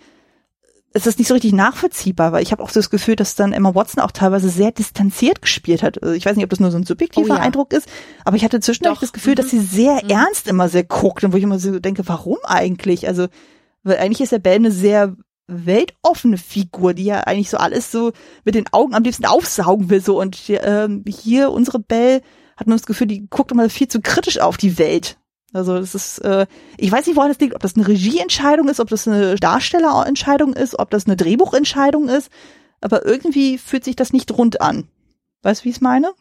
ist 0.93 1.07
das 1.07 1.19
nicht 1.19 1.29
so 1.29 1.35
richtig 1.35 1.53
nachvollziehbar, 1.53 2.33
weil 2.33 2.43
ich 2.43 2.51
habe 2.51 2.63
auch 2.63 2.71
so 2.71 2.81
das 2.81 2.91
Gefühl, 2.91 3.15
dass 3.15 3.37
dann 3.37 3.53
Emma 3.53 3.75
Watson 3.75 4.03
auch 4.03 4.11
teilweise 4.11 4.49
sehr 4.49 4.73
distanziert 4.73 5.41
gespielt 5.41 5.83
hat. 5.83 6.03
Also 6.03 6.15
ich 6.15 6.27
weiß 6.27 6.35
nicht, 6.35 6.45
ob 6.45 6.51
das 6.51 6.59
nur 6.59 6.73
so 6.73 6.79
ein 6.79 6.85
subjektiver 6.85 7.35
oh, 7.35 7.37
ja. 7.37 7.43
Eindruck 7.43 7.73
ist, 7.73 7.89
aber 8.25 8.37
ich 8.37 8.45
hatte 8.45 8.59
zwischendurch 8.59 8.97
Doch. 8.97 9.03
das 9.03 9.13
Gefühl, 9.13 9.33
mhm. 9.33 9.37
dass 9.37 9.51
sie 9.51 9.61
sehr 9.61 10.03
mhm. 10.03 10.11
ernst 10.11 10.49
immer 10.49 10.69
sehr 10.69 10.83
guckt 10.83 11.23
und 11.23 11.33
wo 11.33 11.37
ich 11.37 11.45
immer 11.45 11.61
so 11.61 11.79
denke, 11.79 12.07
warum 12.09 12.39
eigentlich? 12.45 13.07
Also, 13.07 13.29
weil 13.85 13.99
eigentlich 13.99 14.21
ist 14.21 14.33
der 14.33 14.41
Bell 14.41 14.57
eine 14.57 14.73
sehr 14.73 15.17
weltoffene 15.51 16.39
Figur, 16.39 16.95
die 16.95 17.05
ja 17.05 17.21
eigentlich 17.21 17.51
so 17.51 17.57
alles 17.57 17.91
so 17.93 18.13
mit 18.45 18.55
den 18.55 18.73
Augen 18.73 18.95
am 18.95 19.03
liebsten 19.03 19.27
aufsaugen 19.27 19.91
will 19.91 20.01
so 20.01 20.21
und 20.21 20.39
ähm, 20.49 21.05
hier 21.07 21.51
unsere 21.51 21.79
Belle 21.79 22.23
hat 22.57 22.67
man 22.67 22.77
das 22.77 22.87
Gefühl, 22.87 23.07
die 23.07 23.27
guckt 23.29 23.53
immer 23.53 23.69
viel 23.71 23.89
zu 23.89 24.01
kritisch 24.01 24.39
auf 24.39 24.57
die 24.57 24.79
Welt 24.79 25.19
also 25.53 25.79
das 25.79 25.95
ist, 25.95 26.19
äh, 26.21 26.47
ich 26.77 26.93
weiß 26.93 27.07
nicht, 27.07 27.17
woran 27.17 27.31
das 27.31 27.41
liegt, 27.41 27.55
ob 27.55 27.63
das 27.63 27.75
eine 27.75 27.89
Regieentscheidung 27.89 28.69
ist, 28.69 28.81
ob 28.81 28.89
das 28.89 29.09
eine 29.09 29.35
Darstellerentscheidung 29.37 30.53
ist, 30.53 30.79
ob 30.79 30.91
das 30.91 31.07
eine 31.07 31.17
Drehbuchentscheidung 31.17 32.09
ist, 32.09 32.31
aber 32.81 33.05
irgendwie 33.05 33.59
fühlt 33.59 33.85
sich 33.85 33.97
das 33.97 34.13
nicht 34.13 34.31
rund 34.33 34.61
an. 34.61 34.89
Weißt 35.43 35.63
du, 35.63 35.65
wie 35.65 35.71
ich 35.71 35.77
es 35.77 35.81
meine? 35.81 36.13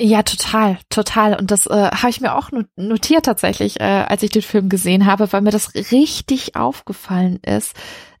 Ja, 0.00 0.24
total, 0.24 0.78
total. 0.88 1.38
Und 1.38 1.50
das 1.52 1.66
äh, 1.66 1.90
habe 1.90 2.10
ich 2.10 2.20
mir 2.20 2.34
auch 2.34 2.50
notiert 2.74 3.26
tatsächlich, 3.26 3.80
äh, 3.80 3.84
als 3.84 4.24
ich 4.24 4.30
den 4.30 4.42
Film 4.42 4.68
gesehen 4.68 5.06
habe, 5.06 5.32
weil 5.32 5.42
mir 5.42 5.52
das 5.52 5.74
richtig 5.92 6.56
aufgefallen 6.56 7.38
ist. 7.44 7.74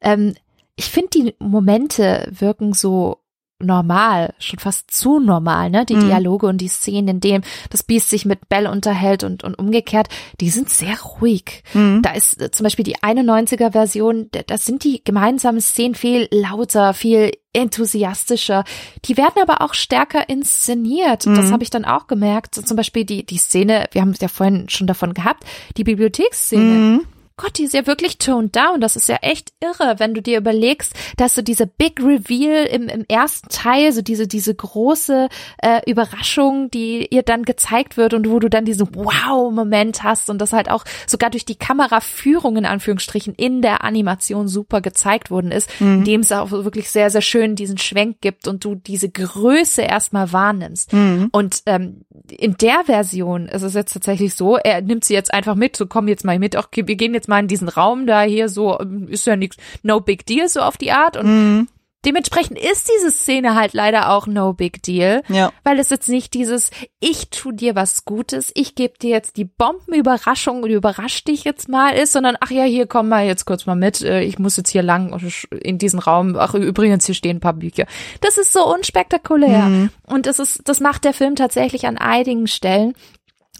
Ähm, 0.04 0.34
ich 0.76 0.86
finde, 0.86 1.10
die 1.10 1.34
Momente 1.38 2.28
wirken 2.30 2.72
so 2.72 3.24
normal, 3.60 4.34
schon 4.38 4.58
fast 4.58 4.90
zu 4.90 5.20
normal, 5.20 5.70
ne? 5.70 5.84
Die 5.86 5.94
mhm. 5.94 6.06
Dialoge 6.06 6.46
und 6.46 6.58
die 6.58 6.68
Szenen, 6.68 7.08
in 7.08 7.20
denen 7.20 7.44
das 7.70 7.82
Biest 7.82 8.10
sich 8.10 8.24
mit 8.24 8.48
Bell 8.48 8.66
unterhält 8.66 9.24
und, 9.24 9.44
und 9.44 9.54
umgekehrt, 9.54 10.08
die 10.40 10.50
sind 10.50 10.70
sehr 10.70 11.00
ruhig. 11.00 11.62
Mhm. 11.72 12.02
Da 12.02 12.12
ist 12.12 12.40
äh, 12.40 12.50
zum 12.50 12.64
Beispiel 12.64 12.84
die 12.84 12.98
91er 12.98 13.72
Version, 13.72 14.28
das 14.46 14.64
sind 14.64 14.84
die 14.84 15.02
gemeinsamen 15.04 15.60
Szenen 15.60 15.94
viel 15.94 16.28
lauter, 16.30 16.94
viel 16.94 17.32
enthusiastischer. 17.52 18.64
Die 19.04 19.16
werden 19.16 19.40
aber 19.40 19.62
auch 19.62 19.74
stärker 19.74 20.28
inszeniert. 20.28 21.26
Mhm. 21.26 21.36
Das 21.36 21.52
habe 21.52 21.62
ich 21.62 21.70
dann 21.70 21.84
auch 21.84 22.08
gemerkt. 22.08 22.54
Zum 22.54 22.76
Beispiel 22.76 23.04
die, 23.04 23.24
die 23.24 23.38
Szene, 23.38 23.86
wir 23.92 24.00
haben 24.00 24.10
es 24.10 24.20
ja 24.20 24.28
vorhin 24.28 24.68
schon 24.68 24.88
davon 24.88 25.14
gehabt, 25.14 25.44
die 25.76 25.84
Bibliotheksszene. 25.84 26.62
Mhm. 26.62 27.06
Gott, 27.36 27.58
die 27.58 27.64
ist 27.64 27.74
ja 27.74 27.86
wirklich 27.88 28.18
toned 28.18 28.54
down. 28.54 28.80
Das 28.80 28.94
ist 28.94 29.08
ja 29.08 29.16
echt 29.16 29.52
irre, 29.60 29.96
wenn 29.98 30.14
du 30.14 30.22
dir 30.22 30.38
überlegst, 30.38 30.94
dass 31.16 31.34
so 31.34 31.42
diese 31.42 31.66
Big 31.66 32.00
Reveal 32.00 32.64
im, 32.66 32.88
im 32.88 33.04
ersten 33.08 33.48
Teil, 33.48 33.92
so 33.92 34.02
diese, 34.02 34.28
diese 34.28 34.54
große 34.54 35.28
äh, 35.58 35.90
Überraschung, 35.90 36.70
die 36.70 37.08
ihr 37.10 37.24
dann 37.24 37.42
gezeigt 37.42 37.96
wird 37.96 38.14
und 38.14 38.30
wo 38.30 38.38
du 38.38 38.48
dann 38.48 38.64
diesen 38.64 38.94
Wow-Moment 38.94 40.04
hast 40.04 40.30
und 40.30 40.38
das 40.38 40.52
halt 40.52 40.70
auch 40.70 40.84
sogar 41.08 41.30
durch 41.30 41.44
die 41.44 41.56
Kameraführung 41.56 42.56
in 42.56 42.66
Anführungsstrichen 42.66 43.34
in 43.34 43.62
der 43.62 43.82
Animation 43.82 44.46
super 44.46 44.80
gezeigt 44.80 45.32
worden 45.32 45.50
ist, 45.50 45.68
mhm. 45.80 45.98
indem 45.98 46.20
es 46.20 46.30
auch 46.30 46.52
wirklich 46.52 46.88
sehr, 46.90 47.10
sehr 47.10 47.20
schön 47.20 47.56
diesen 47.56 47.78
Schwenk 47.78 48.20
gibt 48.20 48.46
und 48.46 48.64
du 48.64 48.76
diese 48.76 49.10
Größe 49.10 49.82
erstmal 49.82 50.32
wahrnimmst. 50.32 50.92
Mhm. 50.92 51.30
Und 51.32 51.62
ähm, 51.66 52.04
in 52.30 52.56
der 52.58 52.84
Version 52.84 53.48
ist 53.48 53.62
es 53.62 53.74
jetzt 53.74 53.92
tatsächlich 53.92 54.34
so, 54.34 54.56
er 54.56 54.80
nimmt 54.82 55.04
sie 55.04 55.14
jetzt 55.14 55.34
einfach 55.34 55.56
mit, 55.56 55.76
so 55.76 55.86
komm 55.86 56.06
jetzt 56.06 56.24
mal 56.24 56.38
mit, 56.38 56.54
okay, 56.54 56.86
wir 56.86 56.94
gehen 56.94 57.12
jetzt 57.12 57.23
jetzt 57.24 57.28
mal 57.28 57.40
in 57.40 57.48
diesen 57.48 57.68
Raum 57.68 58.06
da 58.06 58.22
hier 58.22 58.48
so, 58.48 58.78
ist 59.08 59.26
ja 59.26 59.36
nichts, 59.36 59.56
no 59.82 60.00
big 60.00 60.26
deal 60.26 60.48
so 60.48 60.60
auf 60.60 60.76
die 60.76 60.92
Art 60.92 61.16
und 61.16 61.26
mhm. 61.26 61.68
Dementsprechend 62.04 62.58
ist 62.58 62.90
diese 62.94 63.10
Szene 63.10 63.54
halt 63.54 63.72
leider 63.72 64.10
auch 64.10 64.26
no 64.26 64.52
big 64.52 64.82
deal, 64.82 65.22
ja. 65.28 65.52
weil 65.62 65.78
es 65.78 65.88
jetzt 65.88 66.10
nicht 66.10 66.34
dieses 66.34 66.70
ich 67.00 67.30
tu 67.30 67.50
dir 67.50 67.74
was 67.74 68.04
Gutes, 68.04 68.52
ich 68.54 68.74
gebe 68.74 68.98
dir 68.98 69.08
jetzt 69.10 69.38
die 69.38 69.46
Bombenüberraschung 69.46 70.62
und 70.62 70.70
überrasch 70.70 71.24
dich 71.24 71.44
jetzt 71.44 71.68
mal 71.68 71.92
ist, 71.94 72.12
sondern 72.12 72.36
ach 72.40 72.50
ja, 72.50 72.64
hier 72.64 72.86
komm 72.86 73.08
mal 73.08 73.24
jetzt 73.24 73.46
kurz 73.46 73.64
mal 73.64 73.74
mit, 73.74 74.02
äh, 74.02 74.20
ich 74.20 74.38
muss 74.38 74.58
jetzt 74.58 74.68
hier 74.68 74.82
lang 74.82 75.18
in 75.50 75.78
diesen 75.78 75.98
Raum. 75.98 76.36
Ach 76.38 76.52
übrigens 76.52 77.06
hier 77.06 77.14
stehen 77.14 77.38
ein 77.38 77.40
paar 77.40 77.54
Bücher. 77.54 77.86
Das 78.20 78.36
ist 78.36 78.52
so 78.52 78.70
unspektakulär 78.70 79.62
mhm. 79.62 79.90
und 80.06 80.26
das 80.26 80.38
ist 80.38 80.68
das 80.68 80.80
macht 80.80 81.04
der 81.04 81.14
Film 81.14 81.36
tatsächlich 81.36 81.86
an 81.86 81.96
einigen 81.96 82.48
Stellen 82.48 82.92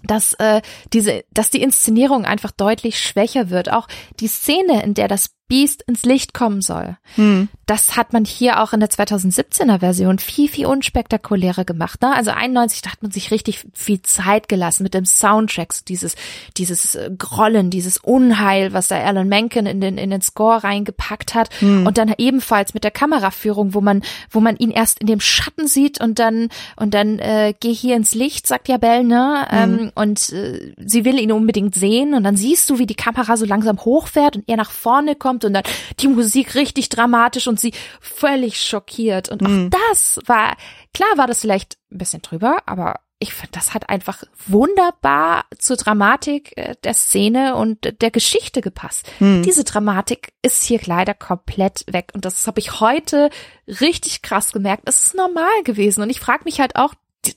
dass 0.03 0.33
äh, 0.33 0.61
diese, 0.93 1.23
dass 1.33 1.49
die 1.49 1.61
Inszenierung 1.61 2.25
einfach 2.25 2.51
deutlich 2.51 2.99
schwächer 2.99 3.49
wird. 3.49 3.71
Auch 3.71 3.87
die 4.19 4.27
Szene, 4.27 4.83
in 4.83 4.93
der 4.93 5.07
das 5.07 5.31
Beast 5.47 5.83
ins 5.83 6.03
Licht 6.03 6.33
kommen 6.33 6.61
soll. 6.61 6.97
Hm. 7.15 7.49
Das 7.67 7.95
hat 7.95 8.13
man 8.13 8.25
hier 8.25 8.61
auch 8.61 8.73
in 8.73 8.79
der 8.79 8.89
2017er 8.89 9.79
Version 9.79 10.17
viel, 10.17 10.49
viel 10.49 10.65
unspektakulärer 10.65 11.65
gemacht. 11.65 12.01
Ne? 12.01 12.15
Also 12.15 12.31
91, 12.31 12.81
da 12.81 12.91
hat 12.91 13.03
man 13.03 13.11
sich 13.11 13.31
richtig 13.31 13.65
viel 13.73 14.01
Zeit 14.01 14.49
gelassen 14.49 14.83
mit 14.83 14.93
dem 14.93 15.05
Soundtrack, 15.05 15.73
so 15.73 15.83
dieses, 15.87 16.15
dieses 16.57 16.95
äh, 16.95 17.11
Grollen, 17.17 17.69
dieses 17.69 17.97
Unheil, 17.97 18.73
was 18.73 18.87
da 18.87 18.97
Alan 18.97 19.27
Menken 19.27 19.67
in 19.67 19.81
den, 19.81 19.97
in 19.99 20.09
den 20.09 20.21
Score 20.21 20.63
reingepackt 20.63 21.35
hat. 21.35 21.49
Hm. 21.59 21.85
Und 21.85 21.99
dann 21.99 22.13
ebenfalls 22.17 22.73
mit 22.73 22.83
der 22.83 22.91
Kameraführung, 22.91 23.75
wo 23.75 23.81
man, 23.81 24.01
wo 24.31 24.39
man 24.39 24.57
ihn 24.57 24.71
erst 24.71 24.99
in 24.99 25.07
dem 25.07 25.19
Schatten 25.19 25.67
sieht 25.67 26.01
und 26.01 26.17
dann, 26.17 26.49
und 26.75 26.95
dann, 26.95 27.19
äh, 27.19 27.53
geh 27.59 27.73
hier 27.73 27.95
ins 27.95 28.15
Licht, 28.15 28.47
sagt 28.47 28.67
ja 28.67 28.77
Bell, 28.77 29.03
ne? 29.03 29.45
Hm. 29.49 29.79
Ähm, 29.79 29.91
und 29.93 30.33
äh, 30.33 30.73
sie 30.83 31.05
will 31.05 31.19
ihn 31.19 31.31
unbedingt 31.31 31.75
sehen 31.75 32.15
und 32.15 32.23
dann 32.23 32.35
siehst 32.35 32.69
du, 32.69 32.79
wie 32.79 32.87
die 32.87 32.95
Kamera 32.95 33.37
so 33.37 33.45
langsam 33.45 33.79
hochfährt 33.79 34.37
und 34.37 34.43
er 34.47 34.57
nach 34.57 34.71
vorne 34.71 35.15
kommt 35.15 35.34
kommt 35.35 35.45
und 35.45 35.53
dann 35.53 35.63
die 35.99 36.07
Musik 36.07 36.55
richtig 36.55 36.89
dramatisch 36.89 37.47
und 37.47 37.59
sie 37.59 37.73
völlig 37.99 38.61
schockiert. 38.61 39.29
Und 39.29 39.43
auch 39.43 39.49
mhm. 39.49 39.69
das 39.69 40.19
war, 40.25 40.55
klar 40.93 41.09
war 41.17 41.27
das 41.27 41.41
vielleicht 41.41 41.77
ein 41.91 41.97
bisschen 41.97 42.21
drüber, 42.21 42.63
aber 42.65 42.99
ich 43.19 43.33
finde, 43.33 43.51
das 43.53 43.73
hat 43.73 43.89
einfach 43.89 44.23
wunderbar 44.45 45.45
zur 45.57 45.77
Dramatik 45.77 46.51
äh, 46.57 46.75
der 46.83 46.93
Szene 46.93 47.55
und 47.55 48.01
der 48.01 48.11
Geschichte 48.11 48.61
gepasst. 48.61 49.09
Mhm. 49.19 49.41
Diese 49.43 49.63
Dramatik 49.63 50.33
ist 50.41 50.63
hier 50.63 50.79
leider 50.85 51.13
komplett 51.13 51.85
weg 51.87 52.11
und 52.13 52.25
das 52.25 52.45
habe 52.45 52.59
ich 52.59 52.81
heute 52.81 53.29
richtig 53.67 54.21
krass 54.21 54.51
gemerkt. 54.51 54.83
Es 54.85 55.07
ist 55.07 55.15
normal 55.15 55.63
gewesen 55.63 56.01
und 56.01 56.09
ich 56.09 56.19
frage 56.19 56.43
mich 56.43 56.59
halt 56.59 56.75
auch, 56.75 56.93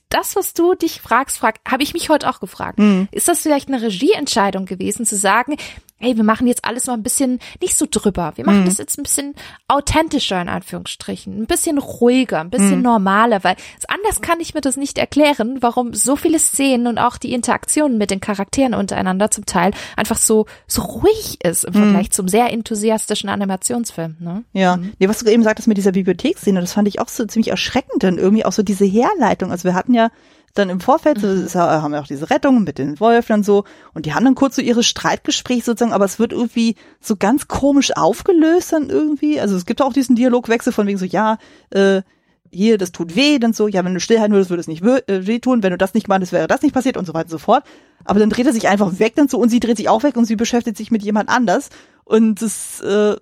das, 0.09 0.35
was 0.35 0.53
du 0.53 0.75
dich 0.75 1.01
fragst, 1.01 1.39
frag, 1.39 1.59
habe 1.67 1.81
ich 1.81 1.93
mich 1.93 2.09
heute 2.09 2.29
auch 2.29 2.39
gefragt. 2.39 2.77
Mhm. 2.77 3.07
Ist 3.11 3.27
das 3.27 3.41
vielleicht 3.41 3.69
eine 3.69 3.81
Regieentscheidung 3.81 4.65
gewesen, 4.67 5.03
zu 5.03 5.15
sagen, 5.15 5.55
hey, 5.99 6.15
wir 6.15 6.23
machen 6.23 6.47
jetzt 6.47 6.65
alles 6.65 6.87
mal 6.87 6.93
ein 6.93 7.03
bisschen 7.03 7.39
nicht 7.61 7.75
so 7.75 7.85
drüber. 7.89 8.33
Wir 8.35 8.45
machen 8.45 8.61
mhm. 8.61 8.65
das 8.65 8.77
jetzt 8.77 8.97
ein 8.97 9.03
bisschen 9.03 9.35
authentischer 9.67 10.41
in 10.41 10.49
Anführungsstrichen, 10.49 11.41
ein 11.41 11.45
bisschen 11.45 11.77
ruhiger, 11.77 12.39
ein 12.39 12.49
bisschen 12.49 12.77
mhm. 12.77 12.83
normaler, 12.83 13.43
weil 13.43 13.55
anders 13.87 14.21
kann 14.21 14.39
ich 14.39 14.53
mir 14.53 14.61
das 14.61 14.77
nicht 14.77 14.97
erklären, 14.97 15.57
warum 15.61 15.93
so 15.93 16.15
viele 16.15 16.39
Szenen 16.39 16.87
und 16.87 16.97
auch 16.97 17.17
die 17.17 17.33
Interaktionen 17.33 17.97
mit 17.97 18.11
den 18.11 18.19
Charakteren 18.19 18.73
untereinander 18.73 19.29
zum 19.29 19.45
Teil 19.45 19.71
einfach 19.95 20.17
so 20.17 20.45
so 20.67 20.81
ruhig 20.81 21.43
ist 21.43 21.65
im 21.65 21.73
mhm. 21.73 21.83
Vergleich 21.83 22.11
zum 22.11 22.27
sehr 22.27 22.51
enthusiastischen 22.51 23.29
Animationsfilm. 23.29 24.17
Ne? 24.19 24.43
Ja, 24.53 24.77
mhm. 24.77 24.93
nee, 24.99 25.09
was 25.09 25.19
du 25.19 25.31
eben 25.31 25.43
sagtest 25.43 25.67
mit 25.67 25.77
dieser 25.77 25.91
Bibliotheksszene, 25.91 26.61
das 26.61 26.73
fand 26.73 26.87
ich 26.87 26.99
auch 26.99 27.09
so 27.09 27.25
ziemlich 27.25 27.49
erschreckend, 27.49 28.03
denn 28.03 28.17
irgendwie 28.17 28.45
auch 28.45 28.53
so 28.53 28.63
diese 28.63 28.85
Herleitung. 28.85 29.51
Also 29.51 29.65
wir 29.65 29.73
hatten 29.73 29.93
ja 29.93 30.09
dann 30.59 30.69
im 30.69 30.79
Vorfeld, 30.79 31.21
mhm. 31.21 31.47
so, 31.47 31.59
haben 31.59 31.93
wir 31.93 32.01
auch 32.01 32.07
diese 32.07 32.29
Rettung 32.29 32.63
mit 32.63 32.77
den 32.77 32.99
Wolfen 32.99 33.37
und 33.37 33.43
so, 33.45 33.63
und 33.93 34.05
die 34.05 34.13
haben 34.13 34.25
dann 34.25 34.35
kurz 34.35 34.55
so 34.55 34.61
ihre 34.61 34.83
Streitgespräche 34.83 35.63
sozusagen, 35.63 35.93
aber 35.93 36.05
es 36.05 36.19
wird 36.19 36.33
irgendwie 36.33 36.75
so 36.99 37.15
ganz 37.15 37.47
komisch 37.47 37.95
aufgelöst 37.95 38.73
dann 38.73 38.89
irgendwie. 38.89 39.39
Also 39.39 39.55
es 39.55 39.65
gibt 39.65 39.81
auch 39.81 39.93
diesen 39.93 40.15
Dialogwechsel 40.15 40.73
von 40.73 40.85
wegen 40.87 40.97
so, 40.97 41.05
ja, 41.05 41.37
äh, 41.71 42.01
hier, 42.51 42.77
das 42.77 42.91
tut 42.91 43.15
weh, 43.15 43.39
dann 43.39 43.53
so, 43.53 43.67
ja, 43.67 43.85
wenn 43.85 43.93
du 43.93 43.99
stillhalten 43.99 44.33
würdest, 44.33 44.49
würde 44.49 44.61
es 44.61 44.67
nicht 44.67 44.83
äh, 44.83 45.27
weh 45.27 45.39
tun, 45.39 45.63
wenn 45.63 45.71
du 45.71 45.77
das 45.77 45.93
nicht 45.93 46.07
machst, 46.07 46.31
wäre 46.31 46.47
das 46.47 46.61
nicht 46.61 46.73
passiert 46.73 46.97
und 46.97 47.05
so 47.05 47.13
weiter 47.13 47.25
und 47.25 47.31
so 47.31 47.37
fort. 47.37 47.63
Aber 48.05 48.19
dann 48.19 48.29
dreht 48.29 48.47
er 48.47 48.53
sich 48.53 48.67
einfach 48.67 48.99
weg 48.99 49.15
dann 49.15 49.27
so 49.27 49.37
und 49.37 49.49
sie 49.49 49.59
dreht 49.59 49.77
sich 49.77 49.89
auch 49.89 50.03
weg 50.03 50.17
und 50.17 50.25
sie 50.25 50.35
beschäftigt 50.35 50.77
sich 50.77 50.91
mit 50.91 51.03
jemand 51.03 51.29
anders 51.29 51.69
und 52.05 52.41
das, 52.41 52.81
äh, 52.81 53.15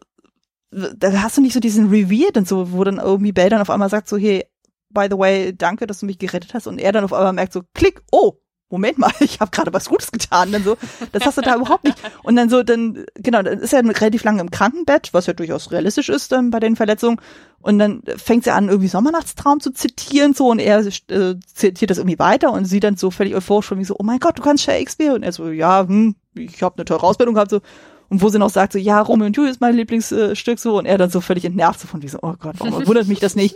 da 0.72 1.22
hast 1.22 1.38
du 1.38 1.42
nicht 1.42 1.54
so 1.54 1.60
diesen 1.60 1.90
Reveal 1.90 2.32
und 2.36 2.48
so, 2.48 2.72
wo 2.72 2.84
dann 2.84 2.98
irgendwie 2.98 3.32
Bell 3.32 3.50
dann 3.50 3.62
auf 3.62 3.70
einmal 3.70 3.90
sagt 3.90 4.08
so, 4.08 4.18
hey, 4.18 4.46
by 4.90 5.08
the 5.10 5.18
way, 5.18 5.54
danke, 5.56 5.88
dass 5.88 6.00
du 6.00 6.06
mich 6.06 6.20
gerettet 6.20 6.54
hast. 6.54 6.68
Und 6.68 6.80
er 6.80 6.92
dann 6.92 7.04
auf 7.04 7.14
einmal 7.14 7.34
merkt 7.34 7.54
so, 7.54 7.62
klick, 7.74 8.02
oh, 8.12 8.40
Moment 8.70 8.98
mal, 8.98 9.12
ich 9.22 9.40
habe 9.40 9.52
gerade 9.52 9.72
was 9.74 9.88
Gutes 9.88 10.12
getan. 10.12 10.52
Dann 10.52 10.64
so, 10.64 10.78
das 11.12 11.26
hast 11.26 11.38
du 11.38 11.42
da 11.42 11.56
überhaupt 11.56 11.86
nicht. 11.86 11.98
Und 12.24 12.36
dann 12.36 12.50
so, 12.50 12.64
dann, 12.64 13.06
genau, 13.16 13.42
dann 13.42 13.60
ist 13.60 13.74
er 13.74 13.84
relativ 13.84 14.24
lange 14.24 14.42
im 14.42 14.52
Krankenbett, 14.52 15.14
was 15.14 15.26
ja 15.26 15.34
durchaus 15.34 15.72
realistisch 15.72 16.10
ist 16.10 16.32
dann 16.32 16.50
bei 16.50 16.60
den 16.60 16.76
Verletzungen. 16.76 17.20
Und 17.60 17.80
dann 17.80 18.04
fängt 18.18 18.44
sie 18.44 18.52
an, 18.52 18.68
irgendwie 18.68 18.90
Sommernachtstraum 18.90 19.60
zu 19.60 19.72
zitieren, 19.72 20.34
so, 20.34 20.50
und 20.50 20.60
er 20.60 20.80
äh, 20.80 21.36
zitiert 21.54 21.92
das 21.92 21.98
irgendwie 21.98 22.20
weiter 22.20 22.52
und 22.52 22.66
sie 22.66 22.80
dann 22.80 22.98
so 22.98 23.10
völlig 23.10 23.36
euphorisch 23.36 23.68
von 23.68 23.80
wie 23.80 23.86
so, 23.86 23.96
oh 23.98 24.04
mein 24.04 24.20
Gott, 24.20 24.38
du 24.38 24.44
kannst 24.44 24.64
Shakespeare. 24.64 25.16
Und 25.16 25.24
er 25.24 25.32
so, 25.32 25.50
ja, 25.50 25.88
hm, 25.88 26.16
ich 26.36 26.62
habe 26.62 26.76
eine 26.78 26.86
teure 26.86 27.04
Ausbildung 27.04 27.36
gehabt, 27.36 27.52
so. 27.52 27.62
Und 28.10 28.22
wo 28.22 28.30
sie 28.30 28.40
noch 28.40 28.50
sagt, 28.50 28.74
so, 28.74 28.80
ja, 28.80 29.02
Romeo 29.02 29.28
und 29.28 29.36
Julia 29.36 29.52
ist 29.52 29.62
mein 29.62 29.76
Lieblingsstück, 29.76 30.60
so, 30.60 30.78
und 30.78 30.86
er 30.86 30.98
dann 30.98 31.10
so 31.10 31.20
völlig 31.20 31.44
entnervt, 31.46 31.80
so 31.80 31.88
von 31.88 32.02
wie 32.02 32.08
so, 32.08 32.20
oh 32.22 32.34
Gott, 32.40 32.56
warum 32.60 32.88
wundert 32.88 33.08
mich 33.08 33.20
das 33.20 33.36
nicht? 33.36 33.56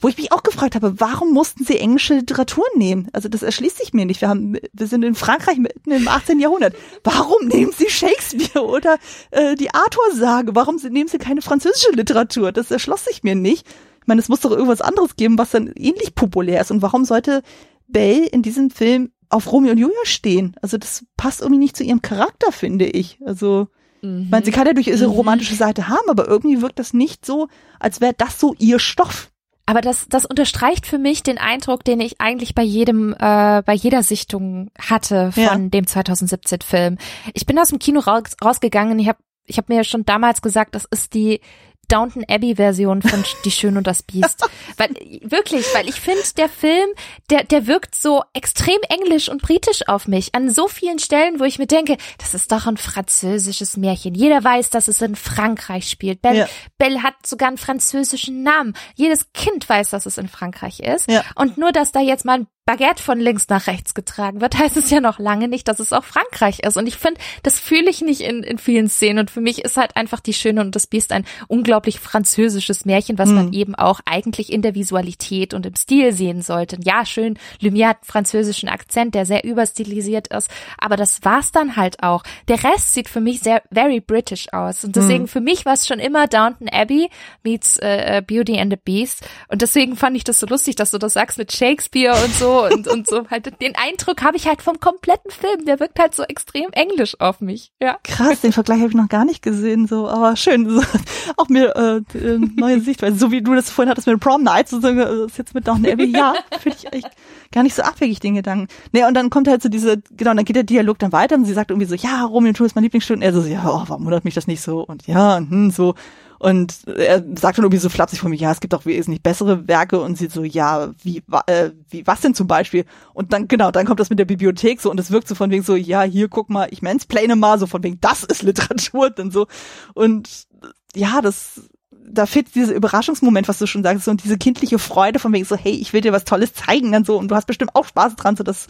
Wo 0.00 0.06
ich 0.06 0.16
mich 0.16 0.30
auch 0.30 0.44
gefragt 0.44 0.76
habe, 0.76 1.00
warum 1.00 1.32
mussten 1.32 1.64
sie 1.64 1.78
englische 1.78 2.14
Literatur 2.14 2.64
nehmen? 2.76 3.08
Also 3.12 3.28
das 3.28 3.42
erschließt 3.42 3.78
sich 3.78 3.92
mir 3.92 4.06
nicht. 4.06 4.20
Wir 4.20 4.28
haben, 4.28 4.56
wir 4.72 4.86
sind 4.86 5.02
in 5.02 5.16
Frankreich 5.16 5.58
mitten 5.58 5.90
im 5.90 6.06
18. 6.06 6.38
Jahrhundert. 6.38 6.76
Warum 7.02 7.48
nehmen 7.48 7.72
sie 7.76 7.90
Shakespeare 7.90 8.64
oder 8.64 8.98
äh, 9.32 9.56
die 9.56 9.74
Arthur-Sage? 9.74 10.54
Warum 10.54 10.76
nehmen 10.76 11.08
sie 11.08 11.18
keine 11.18 11.42
französische 11.42 11.90
Literatur? 11.90 12.52
Das 12.52 12.70
erschloss 12.70 13.06
sich 13.06 13.24
mir 13.24 13.34
nicht. 13.34 13.66
Ich 14.00 14.06
meine, 14.06 14.20
es 14.20 14.28
muss 14.28 14.40
doch 14.40 14.52
irgendwas 14.52 14.80
anderes 14.80 15.16
geben, 15.16 15.36
was 15.36 15.50
dann 15.50 15.72
ähnlich 15.74 16.14
populär 16.14 16.60
ist. 16.60 16.70
Und 16.70 16.80
warum 16.80 17.04
sollte 17.04 17.42
Belle 17.88 18.26
in 18.26 18.42
diesem 18.42 18.70
Film 18.70 19.10
auf 19.30 19.50
Romeo 19.50 19.72
und 19.72 19.78
Julia 19.78 20.04
stehen? 20.04 20.54
Also 20.62 20.78
das 20.78 21.04
passt 21.16 21.40
irgendwie 21.40 21.58
nicht 21.58 21.76
zu 21.76 21.82
ihrem 21.82 22.02
Charakter, 22.02 22.52
finde 22.52 22.86
ich. 22.86 23.18
Also 23.26 23.66
Mhm. 24.02 24.22
Ich 24.22 24.30
meine, 24.30 24.44
sie 24.44 24.50
kann 24.52 24.66
ja 24.66 24.74
durch 24.74 24.88
ihre 24.88 25.06
mhm. 25.06 25.12
romantische 25.12 25.54
Seite 25.54 25.88
haben, 25.88 26.08
aber 26.08 26.26
irgendwie 26.28 26.60
wirkt 26.62 26.78
das 26.78 26.94
nicht 26.94 27.24
so, 27.24 27.48
als 27.78 28.00
wäre 28.00 28.14
das 28.16 28.38
so 28.38 28.54
ihr 28.58 28.78
Stoff. 28.78 29.30
Aber 29.66 29.82
das, 29.82 30.08
das 30.08 30.24
unterstreicht 30.24 30.86
für 30.86 30.96
mich 30.96 31.22
den 31.22 31.36
Eindruck, 31.36 31.84
den 31.84 32.00
ich 32.00 32.22
eigentlich 32.22 32.54
bei 32.54 32.62
jedem, 32.62 33.12
äh, 33.12 33.62
bei 33.62 33.74
jeder 33.74 34.02
Sichtung 34.02 34.70
hatte 34.80 35.30
von 35.32 35.42
ja. 35.42 35.56
dem 35.56 35.84
2017-Film. 35.84 36.96
Ich 37.34 37.44
bin 37.44 37.58
aus 37.58 37.68
dem 37.68 37.78
Kino 37.78 38.00
raus, 38.00 38.34
rausgegangen. 38.42 38.98
Ich 38.98 39.08
habe 39.08 39.18
ich 39.44 39.58
hab 39.58 39.68
mir 39.68 39.84
schon 39.84 40.04
damals 40.04 40.40
gesagt, 40.40 40.74
das 40.74 40.86
ist 40.86 41.12
die 41.12 41.40
Downton 41.88 42.24
Abbey 42.28 42.56
Version 42.56 43.02
von 43.02 43.24
Die 43.44 43.50
Schön 43.50 43.76
und 43.76 43.86
das 43.86 44.02
Biest. 44.02 44.48
weil 44.76 44.90
wirklich, 45.22 45.66
weil 45.74 45.88
ich 45.88 46.00
finde, 46.00 46.22
der 46.36 46.48
Film, 46.48 46.88
der 47.30 47.44
der 47.44 47.66
wirkt 47.66 47.94
so 47.94 48.22
extrem 48.34 48.78
englisch 48.88 49.28
und 49.28 49.42
britisch 49.42 49.88
auf 49.88 50.06
mich 50.06 50.34
an 50.34 50.50
so 50.50 50.68
vielen 50.68 50.98
Stellen, 50.98 51.40
wo 51.40 51.44
ich 51.44 51.58
mir 51.58 51.66
denke, 51.66 51.96
das 52.18 52.34
ist 52.34 52.52
doch 52.52 52.66
ein 52.66 52.76
französisches 52.76 53.76
Märchen. 53.76 54.14
Jeder 54.14 54.42
weiß, 54.42 54.70
dass 54.70 54.88
es 54.88 55.00
in 55.02 55.16
Frankreich 55.16 55.88
spielt. 55.88 56.22
Belle, 56.22 56.38
ja. 56.40 56.48
Belle 56.78 57.02
hat 57.02 57.14
sogar 57.26 57.48
einen 57.48 57.58
französischen 57.58 58.42
Namen. 58.42 58.74
Jedes 58.94 59.32
Kind 59.32 59.68
weiß, 59.68 59.90
dass 59.90 60.06
es 60.06 60.18
in 60.18 60.28
Frankreich 60.28 60.80
ist. 60.80 61.10
Ja. 61.10 61.24
Und 61.34 61.58
nur, 61.58 61.72
dass 61.72 61.92
da 61.92 62.00
jetzt 62.00 62.24
mal 62.24 62.40
ein 62.40 62.46
Baguette 62.68 63.02
von 63.02 63.18
links 63.18 63.48
nach 63.48 63.66
rechts 63.66 63.94
getragen 63.94 64.42
wird, 64.42 64.58
heißt 64.58 64.76
es 64.76 64.90
ja 64.90 65.00
noch 65.00 65.18
lange 65.18 65.48
nicht, 65.48 65.68
dass 65.68 65.80
es 65.80 65.94
auch 65.94 66.04
Frankreich 66.04 66.60
ist. 66.60 66.76
Und 66.76 66.86
ich 66.86 66.96
finde, 66.96 67.18
das 67.42 67.58
fühle 67.58 67.88
ich 67.88 68.02
nicht 68.02 68.20
in, 68.20 68.42
in 68.42 68.58
vielen 68.58 68.90
Szenen. 68.90 69.20
Und 69.20 69.30
für 69.30 69.40
mich 69.40 69.64
ist 69.64 69.78
halt 69.78 69.96
einfach 69.96 70.20
die 70.20 70.34
Schöne 70.34 70.60
und 70.60 70.76
das 70.76 70.86
Biest 70.86 71.12
ein 71.12 71.24
unglaublich 71.46 71.98
französisches 71.98 72.84
Märchen, 72.84 73.16
was 73.16 73.30
mhm. 73.30 73.34
man 73.36 73.52
eben 73.54 73.74
auch 73.74 74.00
eigentlich 74.04 74.52
in 74.52 74.60
der 74.60 74.74
Visualität 74.74 75.54
und 75.54 75.64
im 75.64 75.76
Stil 75.76 76.12
sehen 76.12 76.42
sollte. 76.42 76.76
Ja, 76.84 77.06
schön, 77.06 77.38
Lumière 77.62 77.88
hat 77.88 77.96
einen 78.02 78.04
französischen 78.04 78.68
Akzent, 78.68 79.14
der 79.14 79.24
sehr 79.24 79.44
überstilisiert 79.44 80.28
ist. 80.28 80.50
Aber 80.76 80.96
das 80.96 81.24
war's 81.24 81.52
dann 81.52 81.76
halt 81.76 82.02
auch. 82.02 82.22
Der 82.48 82.62
Rest 82.62 82.92
sieht 82.92 83.08
für 83.08 83.22
mich 83.22 83.40
sehr 83.40 83.62
very 83.72 84.00
British 84.00 84.52
aus. 84.52 84.84
Und 84.84 84.94
deswegen 84.94 85.22
mhm. 85.22 85.28
für 85.28 85.40
mich 85.40 85.64
war 85.64 85.72
es 85.72 85.86
schon 85.86 86.00
immer 86.00 86.26
Downton 86.26 86.68
Abbey 86.68 87.08
meets 87.42 87.78
äh, 87.78 88.22
Beauty 88.26 88.60
and 88.60 88.70
the 88.70 88.78
Beast. 88.78 89.26
Und 89.48 89.62
deswegen 89.62 89.96
fand 89.96 90.18
ich 90.18 90.24
das 90.24 90.38
so 90.38 90.46
lustig, 90.46 90.76
dass 90.76 90.90
du 90.90 90.98
das 90.98 91.14
sagst 91.14 91.38
mit 91.38 91.50
Shakespeare 91.50 92.14
und 92.22 92.34
so 92.34 92.57
und, 92.66 92.88
und 92.88 93.06
so 93.06 93.28
halt. 93.30 93.60
Den 93.60 93.74
Eindruck 93.76 94.22
habe 94.22 94.36
ich 94.36 94.46
halt 94.46 94.62
vom 94.62 94.80
kompletten 94.80 95.30
Film. 95.30 95.64
Der 95.64 95.80
wirkt 95.80 95.98
halt 95.98 96.14
so 96.14 96.22
extrem 96.22 96.70
englisch 96.72 97.18
auf 97.20 97.40
mich. 97.40 97.72
Ja. 97.80 97.98
Krass, 98.04 98.40
den 98.40 98.52
Vergleich 98.52 98.78
habe 98.78 98.88
ich 98.88 98.96
noch 98.96 99.08
gar 99.08 99.24
nicht 99.24 99.42
gesehen, 99.42 99.86
so, 99.86 100.08
aber 100.08 100.36
schön. 100.36 100.68
So, 100.68 100.82
auch 101.36 101.48
mir 101.48 101.74
äh, 101.76 102.38
neue 102.56 102.80
Sichtweise, 102.88 103.18
so 103.18 103.30
wie 103.30 103.42
du 103.42 103.54
das 103.54 103.70
vorhin 103.70 103.90
hattest 103.90 104.06
mit 104.06 104.20
Prom 104.20 104.42
Night, 104.42 104.68
so, 104.68 104.80
äh, 104.80 105.26
ist 105.26 105.38
jetzt 105.38 105.54
mit 105.54 105.66
Downton 105.66 105.90
Abbey, 105.90 106.06
ja, 106.06 106.34
finde 106.60 106.78
ich 106.78 106.92
echt 106.92 107.10
gar 107.52 107.62
nicht 107.62 107.74
so 107.74 107.82
abwegig, 107.82 108.20
den 108.20 108.34
Gedanken. 108.34 108.68
Nee, 108.92 109.04
und 109.04 109.14
dann 109.14 109.30
kommt 109.30 109.48
halt 109.48 109.62
so 109.62 109.68
diese, 109.68 110.00
genau, 110.16 110.34
dann 110.34 110.44
geht 110.44 110.56
der 110.56 110.64
Dialog 110.64 110.98
dann 110.98 111.12
weiter 111.12 111.36
und 111.36 111.44
sie 111.44 111.52
sagt 111.52 111.70
irgendwie 111.70 111.86
so, 111.86 111.94
ja, 111.94 112.24
Romeo 112.24 112.50
und 112.50 112.58
Julia 112.58 112.66
ist 112.66 112.74
mein 112.74 112.84
Lieblingsstück. 112.84 113.16
Und 113.16 113.22
er 113.22 113.32
so, 113.32 113.42
ja, 113.42 113.64
oh, 113.64 113.84
warum 113.86 114.04
wundert 114.04 114.24
mich 114.24 114.34
das 114.34 114.46
nicht 114.46 114.60
so? 114.60 114.80
Und 114.80 115.06
ja, 115.06 115.36
und 115.36 115.50
hm, 115.50 115.70
so. 115.70 115.94
Und 116.38 116.86
er 116.86 117.24
sagt 117.36 117.58
dann 117.58 117.64
irgendwie 117.64 117.78
so 117.78 117.88
flapsig 117.88 118.20
von 118.20 118.30
mir, 118.30 118.36
ja, 118.36 118.52
es 118.52 118.60
gibt 118.60 118.74
auch 118.74 118.86
wesentlich 118.86 119.22
bessere 119.22 119.66
Werke 119.66 120.00
und 120.00 120.16
sie 120.16 120.28
so, 120.28 120.44
ja, 120.44 120.92
wie, 121.02 121.22
äh, 121.46 121.70
wie, 121.90 122.06
was 122.06 122.20
denn 122.20 122.34
zum 122.34 122.46
Beispiel? 122.46 122.84
Und 123.12 123.32
dann, 123.32 123.48
genau, 123.48 123.70
dann 123.70 123.86
kommt 123.86 124.00
das 124.00 124.10
mit 124.10 124.18
der 124.18 124.24
Bibliothek 124.24 124.80
so 124.80 124.90
und 124.90 125.00
es 125.00 125.10
wirkt 125.10 125.26
so 125.28 125.34
von 125.34 125.50
wegen 125.50 125.64
so, 125.64 125.74
ja, 125.74 126.02
hier, 126.02 126.28
guck 126.28 126.48
mal, 126.48 126.68
ich 126.70 126.82
mansplane 126.82 127.34
mal, 127.34 127.58
so 127.58 127.66
von 127.66 127.82
wegen, 127.82 128.00
das 128.00 128.22
ist 128.22 128.42
Literatur, 128.42 129.10
dann 129.16 129.30
so. 129.30 129.46
Und 129.94 130.46
ja, 130.94 131.20
das, 131.20 131.68
da 131.90 132.26
fehlt 132.26 132.54
dieser 132.54 132.74
Überraschungsmoment, 132.74 133.48
was 133.48 133.58
du 133.58 133.66
schon 133.66 133.82
sagst, 133.82 134.04
so, 134.04 134.10
und 134.10 134.22
diese 134.22 134.38
kindliche 134.38 134.78
Freude 134.78 135.18
von 135.18 135.32
wegen 135.32 135.44
so, 135.44 135.56
hey, 135.56 135.72
ich 135.72 135.92
will 135.92 136.00
dir 136.00 136.12
was 136.12 136.24
Tolles 136.24 136.54
zeigen, 136.54 136.92
dann 136.92 137.04
so, 137.04 137.18
und 137.18 137.30
du 137.30 137.34
hast 137.34 137.46
bestimmt 137.46 137.74
auch 137.74 137.84
Spaß 137.84 138.16
dran, 138.16 138.36
so, 138.36 138.44
das 138.44 138.68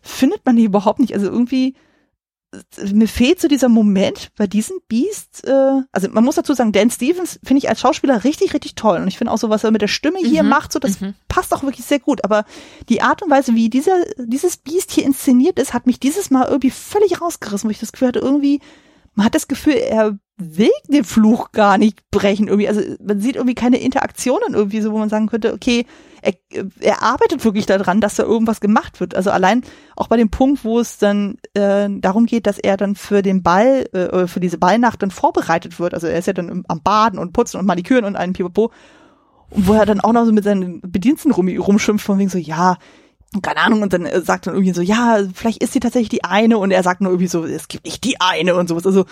findet 0.00 0.44
man 0.44 0.56
hier 0.56 0.66
überhaupt 0.66 0.98
nicht. 0.98 1.14
Also 1.14 1.26
irgendwie, 1.26 1.74
mir 2.92 3.08
fehlt 3.08 3.40
so 3.40 3.48
dieser 3.48 3.70
Moment 3.70 4.30
bei 4.36 4.46
diesem 4.46 4.78
Beast, 4.88 5.46
äh, 5.46 5.80
also 5.90 6.08
man 6.10 6.22
muss 6.22 6.34
dazu 6.34 6.52
sagen, 6.52 6.72
Dan 6.72 6.90
Stevens 6.90 7.40
finde 7.42 7.58
ich 7.58 7.68
als 7.68 7.80
Schauspieler 7.80 8.24
richtig, 8.24 8.52
richtig 8.52 8.74
toll. 8.74 8.98
Und 8.98 9.08
ich 9.08 9.16
finde 9.16 9.32
auch 9.32 9.38
so, 9.38 9.48
was 9.48 9.64
er 9.64 9.70
mit 9.70 9.80
der 9.80 9.88
Stimme 9.88 10.18
hier 10.18 10.42
mhm, 10.42 10.50
macht, 10.50 10.72
so 10.72 10.78
das 10.78 11.00
mhm. 11.00 11.14
passt 11.28 11.54
auch 11.54 11.62
wirklich 11.62 11.86
sehr 11.86 11.98
gut. 11.98 12.24
Aber 12.24 12.44
die 12.90 13.00
Art 13.00 13.22
und 13.22 13.30
Weise, 13.30 13.54
wie 13.54 13.70
dieser, 13.70 14.04
dieses 14.18 14.58
Beast 14.58 14.90
hier 14.90 15.04
inszeniert 15.04 15.58
ist, 15.58 15.72
hat 15.72 15.86
mich 15.86 15.98
dieses 15.98 16.30
Mal 16.30 16.46
irgendwie 16.46 16.70
völlig 16.70 17.20
rausgerissen, 17.20 17.68
wo 17.68 17.70
ich 17.70 17.80
das 17.80 17.92
Gefühl 17.92 18.08
hatte, 18.08 18.20
irgendwie, 18.20 18.60
man 19.14 19.26
hat 19.26 19.34
das 19.34 19.48
Gefühl, 19.48 19.74
er 19.74 20.18
will 20.38 20.70
den 20.88 21.04
Fluch 21.04 21.52
gar 21.52 21.78
nicht 21.78 22.10
brechen 22.10 22.48
irgendwie. 22.48 22.68
Also 22.68 22.80
man 23.02 23.20
sieht 23.20 23.36
irgendwie 23.36 23.54
keine 23.54 23.78
Interaktionen 23.78 24.54
irgendwie 24.54 24.80
so, 24.80 24.92
wo 24.92 24.98
man 24.98 25.08
sagen 25.08 25.28
könnte, 25.28 25.52
okay, 25.52 25.86
er, 26.22 26.34
er 26.80 27.02
arbeitet 27.02 27.44
wirklich 27.44 27.66
daran, 27.66 28.00
dass 28.00 28.16
da 28.16 28.22
irgendwas 28.22 28.60
gemacht 28.60 29.00
wird. 29.00 29.14
Also 29.14 29.30
allein 29.30 29.62
auch 29.96 30.08
bei 30.08 30.16
dem 30.16 30.30
Punkt, 30.30 30.64
wo 30.64 30.80
es 30.80 30.98
dann 30.98 31.36
äh, 31.54 31.88
darum 31.90 32.26
geht, 32.26 32.46
dass 32.46 32.58
er 32.58 32.76
dann 32.76 32.94
für 32.94 33.22
den 33.22 33.42
Ball, 33.42 33.86
äh, 33.92 34.26
für 34.26 34.40
diese 34.40 34.58
Ballnacht 34.58 35.02
dann 35.02 35.10
vorbereitet 35.10 35.78
wird. 35.78 35.94
Also 35.94 36.06
er 36.06 36.18
ist 36.18 36.26
ja 36.26 36.32
dann 36.32 36.64
am 36.68 36.82
Baden 36.82 37.18
und 37.18 37.32
Putzen 37.32 37.58
und 37.58 37.66
Maniküren 37.66 38.04
und 38.04 38.16
einen 38.16 38.32
Pipapo. 38.32 38.72
Und 39.50 39.66
wo 39.66 39.74
er 39.74 39.84
dann 39.84 40.00
auch 40.00 40.12
noch 40.12 40.24
so 40.24 40.32
mit 40.32 40.44
seinen 40.44 40.80
Bediensten 40.80 41.32
rum, 41.32 41.48
rumschimpft, 41.48 42.06
von 42.06 42.18
wegen 42.18 42.30
so, 42.30 42.38
ja, 42.38 42.78
keine 43.40 43.60
Ahnung, 43.60 43.82
und 43.82 43.92
dann 43.92 44.04
äh, 44.04 44.20
sagt 44.20 44.46
dann 44.46 44.54
irgendwie 44.54 44.74
so, 44.74 44.82
ja, 44.82 45.20
vielleicht 45.34 45.62
ist 45.62 45.72
sie 45.72 45.80
tatsächlich 45.80 46.10
die 46.10 46.24
eine, 46.24 46.58
und 46.58 46.70
er 46.70 46.82
sagt 46.82 47.00
nur 47.00 47.12
irgendwie 47.12 47.28
so, 47.28 47.44
es 47.44 47.68
gibt 47.68 47.84
nicht 47.84 48.04
die 48.04 48.20
eine 48.20 48.54
und 48.54 48.68
sowas. 48.68 48.86
Also 48.86 49.06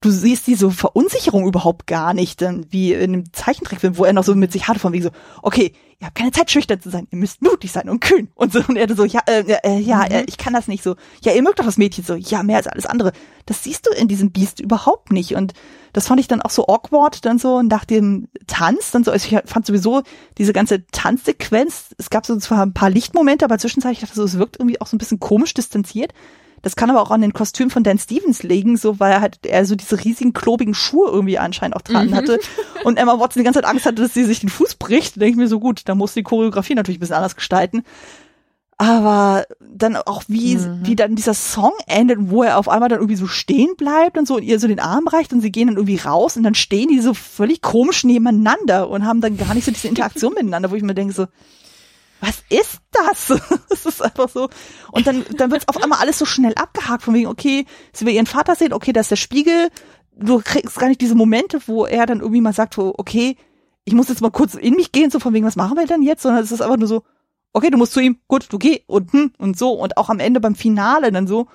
du 0.00 0.10
siehst 0.10 0.46
diese 0.46 0.70
Verunsicherung 0.70 1.46
überhaupt 1.46 1.86
gar 1.86 2.14
nicht, 2.14 2.40
denn 2.40 2.66
wie 2.70 2.94
in 2.94 3.12
dem 3.12 3.32
Zeichentrickfilm, 3.32 3.98
wo 3.98 4.04
er 4.04 4.14
noch 4.14 4.24
so 4.24 4.34
mit 4.34 4.50
sich 4.50 4.66
hatte, 4.66 4.80
von 4.80 4.94
wegen 4.94 5.04
so, 5.04 5.10
okay, 5.42 5.74
ihr 6.00 6.06
habt 6.06 6.16
keine 6.16 6.32
Zeit, 6.32 6.50
schüchtern 6.50 6.80
zu 6.80 6.88
sein, 6.88 7.06
ihr 7.10 7.18
müsst 7.18 7.42
mutig 7.42 7.70
sein 7.70 7.90
und 7.90 8.00
kühn. 8.00 8.28
Und 8.34 8.50
so, 8.52 8.60
und 8.66 8.76
er 8.76 8.94
so, 8.96 9.04
ja, 9.04 9.20
äh, 9.26 9.42
äh, 9.62 9.78
ja, 9.78 9.98
mhm. 9.98 10.12
äh, 10.12 10.24
ich 10.26 10.38
kann 10.38 10.54
das 10.54 10.68
nicht 10.68 10.82
so. 10.82 10.96
Ja, 11.22 11.32
ihr 11.32 11.42
mögt 11.42 11.58
doch 11.58 11.66
das 11.66 11.76
Mädchen 11.76 12.02
so, 12.02 12.14
ja, 12.14 12.42
mehr 12.42 12.56
als 12.56 12.66
alles 12.66 12.86
andere. 12.86 13.12
Das 13.44 13.62
siehst 13.62 13.86
du 13.86 13.90
in 13.90 14.08
diesem 14.08 14.30
Biest 14.30 14.58
überhaupt 14.60 15.12
nicht. 15.12 15.34
Und 15.34 15.52
das 15.92 16.06
fand 16.06 16.18
ich 16.18 16.28
dann 16.28 16.40
auch 16.40 16.50
so 16.50 16.66
awkward, 16.66 17.26
dann 17.26 17.38
so 17.38 17.60
nach 17.60 17.84
dem 17.84 18.28
Tanz, 18.46 18.92
dann 18.92 19.04
so, 19.04 19.10
also 19.10 19.28
ich 19.28 19.38
fand 19.44 19.66
sowieso 19.66 20.02
diese 20.38 20.54
ganze 20.54 20.86
Tanzsequenz, 20.86 21.94
es 21.98 22.08
gab 22.08 22.24
so 22.24 22.36
zwar 22.38 22.62
ein 22.62 22.72
paar 22.72 22.88
Lichtmomente, 22.88 23.44
aber 23.44 23.58
zwischenzeitlich 23.58 24.00
dachte 24.00 24.12
ich 24.12 24.16
so, 24.16 24.24
es 24.24 24.38
wirkt 24.38 24.58
irgendwie 24.58 24.80
auch 24.80 24.86
so 24.86 24.96
ein 24.96 24.98
bisschen 24.98 25.20
komisch 25.20 25.52
distanziert. 25.52 26.14
Das 26.62 26.76
kann 26.76 26.90
aber 26.90 27.00
auch 27.00 27.10
an 27.10 27.22
den 27.22 27.32
Kostüm 27.32 27.70
von 27.70 27.82
Dan 27.82 27.98
Stevens 27.98 28.42
liegen, 28.42 28.76
so 28.76 29.00
weil 29.00 29.12
er 29.12 29.20
halt 29.20 29.38
er 29.46 29.64
so 29.64 29.74
diese 29.74 30.02
riesigen 30.04 30.32
klobigen 30.32 30.74
Schuhe 30.74 31.10
irgendwie 31.10 31.38
anscheinend 31.38 31.76
auch 31.76 31.82
dran 31.82 32.08
mhm. 32.08 32.14
hatte 32.14 32.38
und 32.84 32.98
Emma 32.98 33.18
Watson 33.18 33.40
die 33.40 33.44
ganze 33.44 33.60
Zeit 33.60 33.70
Angst 33.70 33.86
hatte, 33.86 34.02
dass 34.02 34.14
sie 34.14 34.24
sich 34.24 34.40
den 34.40 34.50
Fuß 34.50 34.74
bricht. 34.76 35.16
Denke 35.16 35.30
ich 35.30 35.36
mir 35.36 35.48
so 35.48 35.60
gut, 35.60 35.82
da 35.86 35.94
muss 35.94 36.14
die 36.14 36.22
Choreografie 36.22 36.74
natürlich 36.74 36.98
ein 36.98 37.00
bisschen 37.00 37.16
anders 37.16 37.36
gestalten. 37.36 37.82
Aber 38.76 39.44
dann 39.60 39.96
auch 39.96 40.22
wie 40.26 40.56
mhm. 40.56 40.80
wie 40.82 40.96
dann 40.96 41.14
dieser 41.14 41.34
Song 41.34 41.72
endet, 41.86 42.18
wo 42.30 42.42
er 42.42 42.58
auf 42.58 42.68
einmal 42.68 42.88
dann 42.88 43.00
irgendwie 43.00 43.16
so 43.16 43.26
stehen 43.26 43.76
bleibt 43.76 44.16
und 44.16 44.26
so 44.26 44.36
und 44.36 44.42
ihr 44.42 44.58
so 44.58 44.68
den 44.68 44.80
Arm 44.80 45.06
reicht 45.06 45.34
und 45.34 45.42
sie 45.42 45.52
gehen 45.52 45.66
dann 45.66 45.76
irgendwie 45.76 45.98
raus 45.98 46.38
und 46.38 46.44
dann 46.44 46.54
stehen 46.54 46.88
die 46.88 47.00
so 47.00 47.12
völlig 47.12 47.60
komisch 47.60 48.04
nebeneinander 48.04 48.88
und 48.88 49.04
haben 49.04 49.20
dann 49.20 49.36
gar 49.36 49.52
nicht 49.54 49.66
so 49.66 49.70
diese 49.70 49.88
Interaktion 49.88 50.32
miteinander, 50.34 50.70
wo 50.70 50.76
ich 50.76 50.82
mir 50.82 50.94
denke 50.94 51.12
so 51.12 51.26
was 52.20 52.42
ist 52.48 52.80
das? 52.92 53.40
Es 53.70 53.86
ist 53.86 54.02
einfach 54.02 54.28
so. 54.28 54.48
Und 54.92 55.06
dann, 55.06 55.24
dann 55.36 55.50
wird 55.50 55.68
auf 55.68 55.82
einmal 55.82 56.00
alles 56.00 56.18
so 56.18 56.24
schnell 56.24 56.54
abgehakt, 56.54 57.02
von 57.02 57.14
wegen, 57.14 57.28
okay, 57.28 57.64
sie 57.92 58.04
will 58.04 58.14
ihren 58.14 58.26
Vater 58.26 58.54
sehen, 58.54 58.72
okay, 58.72 58.92
da 58.92 59.00
ist 59.00 59.10
der 59.10 59.16
Spiegel. 59.16 59.70
Du 60.14 60.40
kriegst 60.44 60.78
gar 60.78 60.88
nicht 60.88 61.00
diese 61.00 61.14
Momente, 61.14 61.60
wo 61.66 61.86
er 61.86 62.06
dann 62.06 62.20
irgendwie 62.20 62.40
mal 62.40 62.52
sagt, 62.52 62.76
okay, 62.78 63.36
ich 63.84 63.94
muss 63.94 64.08
jetzt 64.08 64.20
mal 64.20 64.30
kurz 64.30 64.54
in 64.54 64.74
mich 64.74 64.92
gehen, 64.92 65.10
so 65.10 65.18
von 65.18 65.32
wegen, 65.32 65.46
was 65.46 65.56
machen 65.56 65.78
wir 65.78 65.86
denn 65.86 66.02
jetzt? 66.02 66.22
Sondern 66.22 66.42
es 66.42 66.52
ist 66.52 66.60
einfach 66.60 66.76
nur 66.76 66.88
so, 66.88 67.02
okay, 67.52 67.70
du 67.70 67.78
musst 67.78 67.92
zu 67.92 68.00
ihm, 68.00 68.18
gut, 68.28 68.46
du 68.50 68.58
geh 68.58 68.82
und 68.86 69.12
hm, 69.12 69.32
und 69.38 69.58
so. 69.58 69.72
Und 69.72 69.96
auch 69.96 70.10
am 70.10 70.18
Ende 70.20 70.40
beim 70.40 70.54
Finale 70.54 71.10
dann 71.12 71.26
so, 71.26 71.46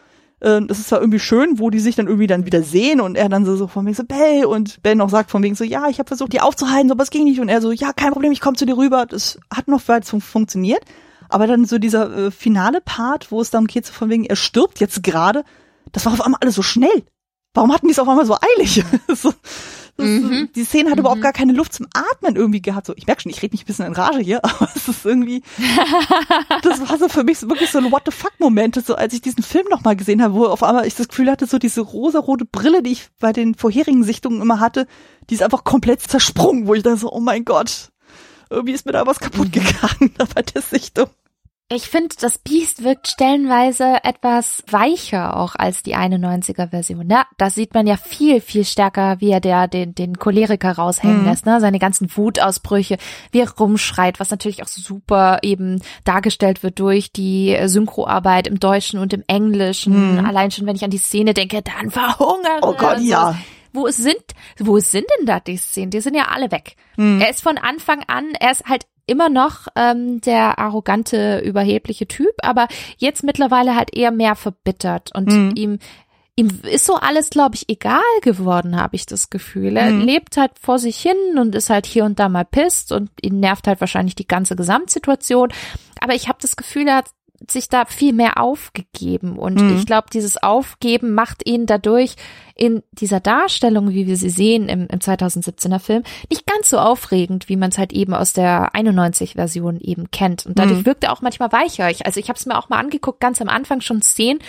äh, 0.45 0.61
das 0.65 0.80
ist 0.80 0.89
zwar 0.89 0.99
irgendwie 0.99 1.19
schön, 1.19 1.59
wo 1.59 1.69
die 1.69 1.80
sich 1.80 1.95
dann 1.95 2.07
irgendwie 2.07 2.27
dann 2.27 2.45
wieder 2.45 2.61
sehen 2.61 3.01
und 3.01 3.17
er 3.17 3.30
dann 3.30 3.45
so, 3.45 3.55
so 3.55 3.67
von 3.67 3.85
wegen 3.85 3.95
so, 3.95 4.03
Bell 4.03 4.45
und 4.45 4.81
Ben 4.84 5.01
auch 5.01 5.09
sagt 5.09 5.31
von 5.31 5.43
wegen 5.43 5.55
so, 5.55 5.63
ja, 5.63 5.89
ich 5.89 5.99
habe 5.99 6.07
versucht, 6.07 6.34
die 6.34 6.41
aufzuhalten, 6.41 6.91
aber 6.91 7.03
es 7.03 7.09
ging 7.09 7.23
nicht 7.23 7.39
und 7.39 7.49
er 7.49 7.61
so, 7.61 7.72
ja, 7.72 7.91
kein 7.93 8.11
Problem, 8.11 8.31
ich 8.31 8.41
komme 8.41 8.55
zu 8.55 8.65
dir 8.65 8.77
rüber. 8.77 9.05
Das 9.05 9.39
hat 9.53 9.67
noch 9.67 9.88
weit 9.88 10.05
funktioniert. 10.05 10.84
Aber 11.27 11.47
dann 11.47 11.65
so 11.65 11.80
dieser 11.80 12.15
äh, 12.15 12.31
finale 12.31 12.81
Part, 12.81 13.31
wo 13.31 13.41
es 13.41 13.49
dann 13.49 13.65
geht, 13.65 13.88
so 13.88 13.93
von 13.93 14.09
wegen, 14.09 14.26
er 14.26 14.35
stirbt 14.35 14.80
jetzt 14.80 15.01
gerade, 15.01 15.43
das 15.91 16.05
war 16.05 16.13
auf 16.13 16.22
einmal 16.22 16.39
alles 16.41 16.55
so 16.55 16.61
schnell. 16.61 17.03
Warum 17.55 17.73
hatten 17.73 17.88
die 17.88 17.93
es 17.93 17.99
auf 17.99 18.07
einmal 18.07 18.26
so 18.26 18.38
eilig? 18.57 18.84
so, 19.15 19.34
mhm. 19.97 20.49
Die 20.55 20.63
Szene 20.63 20.89
hat 20.89 20.97
mhm. 20.97 21.01
überhaupt 21.01 21.22
gar 21.22 21.34
keine 21.34 21.53
Luft 21.53 21.73
zum 21.73 21.88
Atmen 21.93 22.35
irgendwie 22.35 22.61
gehabt. 22.61 22.88
So, 22.88 22.93
ich 22.95 23.07
merke 23.07 23.22
schon, 23.22 23.31
ich 23.31 23.41
rede 23.41 23.53
mich 23.53 23.63
ein 23.63 23.65
bisschen 23.65 23.85
in 23.85 23.93
Rage 23.93 24.19
hier, 24.19 24.39
aber 24.43 24.69
es 24.76 24.88
ist 24.88 25.05
irgendwie, 25.05 25.41
das 26.61 26.88
war 26.88 26.97
so 26.97 27.07
für 27.07 27.23
mich 27.23 27.39
so 27.39 27.49
wirklich 27.49 27.69
so 27.69 27.80
ein 27.80 27.91
What 27.91 28.03
the 28.05 28.11
fuck 28.11 28.34
Moment, 28.39 28.76
so 28.85 28.95
als 28.95 29.13
ich 29.13 29.22
diesen 29.22 29.43
Film 29.43 29.65
nochmal 29.69 29.95
gesehen 29.95 30.22
habe, 30.22 30.34
wo 30.34 30.45
auf 30.45 30.63
einmal 30.63 30.85
ich 30.85 30.95
das 30.95 31.07
Gefühl 31.07 31.31
hatte, 31.31 31.45
so 31.45 31.57
diese 31.57 31.81
rosarote 31.81 32.45
Brille, 32.45 32.84
die 32.84 32.91
ich 32.91 33.07
bei 33.19 33.34
den 33.34 33.55
vorherigen 33.55 34.03
Sichtungen 34.03 34.41
immer 34.41 34.59
hatte, 34.59 34.88
die 35.30 35.35
ist 35.35 35.43
einfach 35.43 35.63
komplett 35.63 36.01
zersprungen, 36.01 36.67
wo 36.67 36.73
ich 36.73 36.84
da 36.84 36.97
so, 36.97 37.11
oh 37.11 37.19
mein 37.19 37.45
Gott, 37.45 37.89
irgendwie 38.49 38.73
ist 38.73 38.85
mir 38.85 38.91
da 38.91 39.05
was 39.05 39.19
kaputt 39.19 39.47
mhm. 39.47 39.51
gegangen 39.51 40.13
bei 40.35 40.41
der 40.41 40.61
Sichtung. 40.61 41.07
Ich 41.67 41.87
finde, 41.89 42.15
das 42.21 42.37
Biest 42.37 42.83
wirkt 42.83 43.07
stellenweise 43.07 44.03
etwas 44.03 44.63
weicher 44.69 45.35
auch 45.35 45.55
als 45.55 45.81
die 45.81 45.95
91er 45.95 46.69
Version. 46.69 47.09
Ja, 47.09 47.25
da 47.39 47.49
sieht 47.49 47.73
man 47.73 47.87
ja 47.87 47.97
viel, 47.97 48.39
viel 48.39 48.63
stärker, 48.65 49.19
wie 49.19 49.31
er 49.31 49.39
der, 49.39 49.67
den, 49.67 49.95
den 49.95 50.19
Choleriker 50.19 50.73
raushängen 50.73 51.21
mhm. 51.21 51.25
lässt, 51.25 51.47
ne? 51.47 51.59
Seine 51.59 51.79
ganzen 51.79 52.15
Wutausbrüche, 52.15 52.97
wie 53.31 53.39
er 53.39 53.49
rumschreit, 53.49 54.19
was 54.19 54.29
natürlich 54.29 54.61
auch 54.61 54.67
super 54.67 55.39
eben 55.41 55.81
dargestellt 56.03 56.61
wird 56.61 56.77
durch 56.77 57.11
die 57.11 57.57
Synchroarbeit 57.65 58.45
im 58.45 58.59
Deutschen 58.59 58.99
und 58.99 59.13
im 59.13 59.23
Englischen. 59.25 60.19
Mhm. 60.19 60.25
Allein 60.25 60.51
schon, 60.51 60.67
wenn 60.67 60.75
ich 60.75 60.83
an 60.83 60.91
die 60.91 60.99
Szene 60.99 61.33
denke, 61.33 61.63
dann 61.63 61.89
verhungern. 61.89 62.59
Oh 62.61 62.73
Gott, 62.73 62.99
ja 62.99 63.35
wo 63.75 63.89
sind, 63.89 64.23
wo 64.57 64.79
sind 64.79 65.05
denn 65.19 65.25
da 65.25 65.41
die 65.41 65.57
Szenen? 65.57 65.91
Die 65.91 65.99
sind 65.99 66.15
ja 66.15 66.29
alle 66.29 66.49
weg. 66.49 66.77
Mhm. 66.95 67.19
Er 67.19 67.29
ist 67.29 67.43
von 67.43 67.57
Anfang 67.57 68.03
an, 68.07 68.31
er 68.39 68.51
ist 68.51 68.63
halt 68.69 68.85
immer 69.07 69.30
noch 69.30 69.68
ähm, 69.76 70.22
der 70.22 70.60
arrogante, 70.60 71.40
überhebliche 71.40 72.07
Typ, 72.07 72.34
aber 72.41 72.68
jetzt 72.98 73.23
mittlerweile 73.23 73.76
halt 73.76 73.95
eher 73.95 74.11
mehr 74.11 74.36
verbittert 74.36 75.15
und 75.15 75.27
mhm. 75.27 75.52
ihm 75.56 75.80
ihm 76.38 76.49
ist 76.64 76.86
so 76.86 76.95
alles, 76.95 77.30
glaube 77.30 77.56
ich, 77.56 77.69
egal 77.69 78.02
geworden, 78.22 78.76
habe 78.76 78.95
ich 78.95 79.06
das 79.06 79.30
Gefühl. 79.30 79.77
Er 79.77 79.91
mhm. 79.91 80.02
lebt 80.02 80.38
halt 80.38 80.52
vor 80.60 80.80
sich 80.80 80.98
hin 80.98 81.38
und 81.40 81.56
ist 81.56 81.69
halt 81.69 81.86
hier 81.86 82.03
und 82.03 82.19
da 82.19 82.27
mal 82.27 82.44
pisst 82.44 82.91
und 82.91 83.10
ihn 83.22 83.40
nervt 83.40 83.68
halt 83.68 83.80
wahrscheinlich 83.80 84.15
die 84.15 84.27
ganze 84.27 84.56
Gesamtsituation. 84.56 85.53
Aber 86.02 86.14
ich 86.14 86.27
habe 86.27 86.38
das 86.41 86.57
Gefühl, 86.57 86.88
er 86.88 86.98
hat 86.98 87.10
sich 87.49 87.70
da 87.70 87.86
viel 87.86 88.14
mehr 88.14 88.40
aufgegeben. 88.40 89.38
Und 89.38 89.60
mhm. 89.60 89.78
ich 89.78 89.86
glaube, 89.86 90.07
dieses 90.12 90.41
Aufgeben 90.41 91.14
macht 91.14 91.48
ihn 91.48 91.66
dadurch 91.66 92.16
in 92.56 92.84
dieser 92.91 93.20
Darstellung, 93.20 93.90
wie 93.90 94.07
wir 94.07 94.18
sie 94.18 94.30
sehen 94.30 94.70
im, 94.70 94.88
im 94.88 94.99
2017er 94.99 95.80
Film, 95.80 96.03
nicht 96.30 96.48
ganz 96.48 96.70
so 96.70 96.80
aufregend, 96.80 97.49
wie 97.49 97.57
man 97.57 97.70
es 97.70 97.78
halt 97.78 97.94
eben 97.94 98.14
aus 98.14 98.34
der 98.34 98.74
91-Version 98.74 99.80
eben 99.82 100.10
kennt. 100.12 100.45
Und 100.45 100.57
dadurch 100.57 100.80
mhm. 100.80 100.86
wirkt 100.86 101.03
er 101.03 101.14
auch 101.14 101.22
manchmal 101.22 101.52
weicher. 101.52 101.90
Ich, 101.90 102.06
also 102.06 102.20
ich 102.20 102.30
habe 102.30 102.38
es 102.38 102.45
mir 102.45 102.57
auch 102.57 102.70
mal 102.70 102.80
angeguckt, 102.80 103.20
ganz 103.20 103.41
am 103.41 103.49
Anfang 103.49 103.82
schon 103.82 104.02
Szenen, 104.02 104.40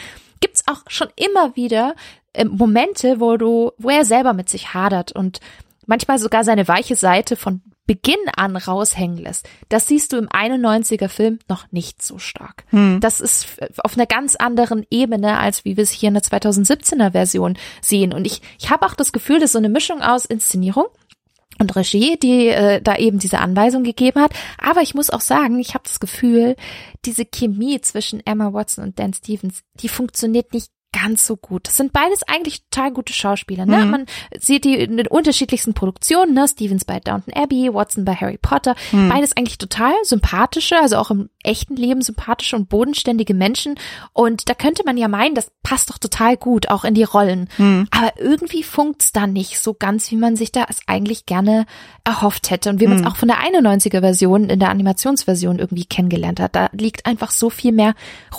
gibt's 0.41 0.65
auch 0.69 0.83
schon 0.89 1.09
immer 1.17 1.57
wieder 1.57 1.95
äh, 2.33 2.45
Momente, 2.45 3.21
wo 3.21 3.37
du, 3.37 3.73
wo 3.79 3.91
er 3.91 4.05
selber 4.05 4.33
mit 4.33 4.49
sich 4.49 4.75
hadert 4.75 5.13
und 5.13 5.41
manchmal 5.87 6.19
sogar 6.19 6.45
seine 6.45 6.69
weiche 6.69 6.97
Seite 6.97 7.37
von 7.37 7.63
Beginn 7.87 8.19
an 8.37 8.57
raushängen 8.57 9.19
lässt, 9.19 9.49
das 9.69 9.87
siehst 9.87 10.13
du 10.13 10.17
im 10.17 10.29
91er 10.29 11.09
Film 11.09 11.39
noch 11.49 11.71
nicht 11.71 12.03
so 12.03 12.19
stark. 12.19 12.65
Hm. 12.71 12.99
Das 13.01 13.21
ist 13.21 13.47
auf 13.79 13.95
einer 13.97 14.07
ganz 14.07 14.35
anderen 14.35 14.85
Ebene, 14.91 15.39
als 15.39 15.65
wie 15.65 15.77
wir 15.77 15.85
es 15.85 15.91
hier 15.91 16.09
in 16.09 16.15
der 16.15 16.25
2017er 16.25 17.13
Version 17.13 17.57
sehen. 17.81 18.13
Und 18.13 18.27
ich, 18.27 18.43
ich 18.59 18.71
habe 18.71 18.87
auch 18.87 18.95
das 18.95 19.13
Gefühl, 19.13 19.39
dass 19.39 19.53
so 19.53 19.59
eine 19.59 19.69
Mischung 19.69 20.03
aus 20.03 20.25
Inszenierung 20.25 20.87
und 21.59 21.75
Regie, 21.77 22.19
die 22.19 22.49
äh, 22.49 22.83
da 22.83 22.97
eben 22.97 23.19
diese 23.19 23.39
Anweisung 23.39 23.85
gegeben 23.85 24.21
hat. 24.21 24.33
Aber 24.59 24.83
ich 24.83 24.95
muss 24.95 25.11
auch 25.11 25.21
sagen, 25.21 25.59
ich 25.59 25.75
habe 25.75 25.85
das 25.85 26.01
Gefühl, 26.01 26.57
diese 27.05 27.25
Chemie 27.25 27.81
zwischen 27.81 28.25
Emma 28.27 28.53
Watson 28.53 28.85
und 28.85 28.99
Dan 28.99 29.15
Stevens, 29.15 29.63
die 29.81 29.89
funktioniert 29.89 30.53
nicht 30.53 30.71
ganz 31.03 31.27
so 31.27 31.37
gut. 31.37 31.69
Das 31.69 31.77
sind 31.77 31.93
beides 31.93 32.23
eigentlich 32.23 32.63
total 32.71 32.91
gute 32.91 33.13
Schauspieler. 33.13 33.67
Ne? 33.67 33.85
Mhm. 33.85 33.91
Man 33.91 34.07
sieht 34.39 34.65
die 34.65 34.77
in 34.77 34.97
den 34.97 35.07
unterschiedlichsten 35.07 35.75
Produktionen, 35.75 36.33
ne? 36.33 36.49
Stevens 36.49 36.85
bei 36.85 37.01
Downton 37.01 37.35
Abbey, 37.35 37.73
Watson 37.73 38.05
bei 38.05 38.15
Harry 38.15 38.39
Potter. 38.41 38.75
Mhm. 38.93 39.11
Beides 39.11 39.37
eigentlich 39.37 39.59
total 39.59 39.93
sympathische, 40.05 40.81
also 40.81 40.97
auch 40.97 41.11
im 41.11 41.29
echten 41.43 41.77
Leben 41.77 42.01
sympathische 42.01 42.57
und 42.57 42.69
bodenständige 42.69 43.35
Menschen. 43.35 43.75
Und 44.15 44.49
da 44.49 44.55
könnte 44.55 44.85
man 44.87 44.97
ja 44.97 45.09
meinen, 45.09 45.35
das 45.35 45.53
passt 45.63 45.91
doch 45.91 45.99
total 45.99 46.37
gut 46.37 46.69
auch 46.71 46.85
in 46.85 46.95
die 46.95 47.03
Rollen. 47.03 47.49
Mhm. 47.59 47.89
Aber 47.91 48.13
irgendwie 48.19 48.63
funkt's 48.63 49.13
dann 49.13 49.33
nicht 49.33 49.59
so 49.59 49.75
ganz, 49.75 50.11
wie 50.11 50.17
man 50.17 50.37
sich 50.37 50.51
da 50.51 50.65
es 50.69 50.81
eigentlich 50.87 51.27
gerne 51.27 51.67
erhofft 52.05 52.51
hätte 52.51 52.71
und 52.71 52.81
wie 52.81 52.87
man 52.87 52.97
es 52.97 53.03
mhm. 53.03 53.09
auch 53.09 53.17
von 53.17 53.29
der 53.29 53.39
91er 53.39 54.01
Version 54.01 54.49
in 54.49 54.61
der 54.61 54.71
Animationsversion 54.71 55.59
irgendwie 55.59 55.85
kennengelernt 55.85 56.41
hat. 56.41 56.57
Da 56.57 56.71
liegt 56.73 57.05
einfach 57.05 57.31
so 57.31 57.51
viel 57.51 57.73
mehr 57.73 57.95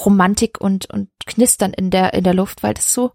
Romantik 0.05 0.59
und, 0.59 0.89
und 0.89 1.09
Knistern 1.27 1.73
in 1.73 1.89
der, 1.91 2.13
in 2.13 2.23
der 2.23 2.33
Luft, 2.33 2.63
weil 2.63 2.73
das 2.73 2.93
so 2.93 3.11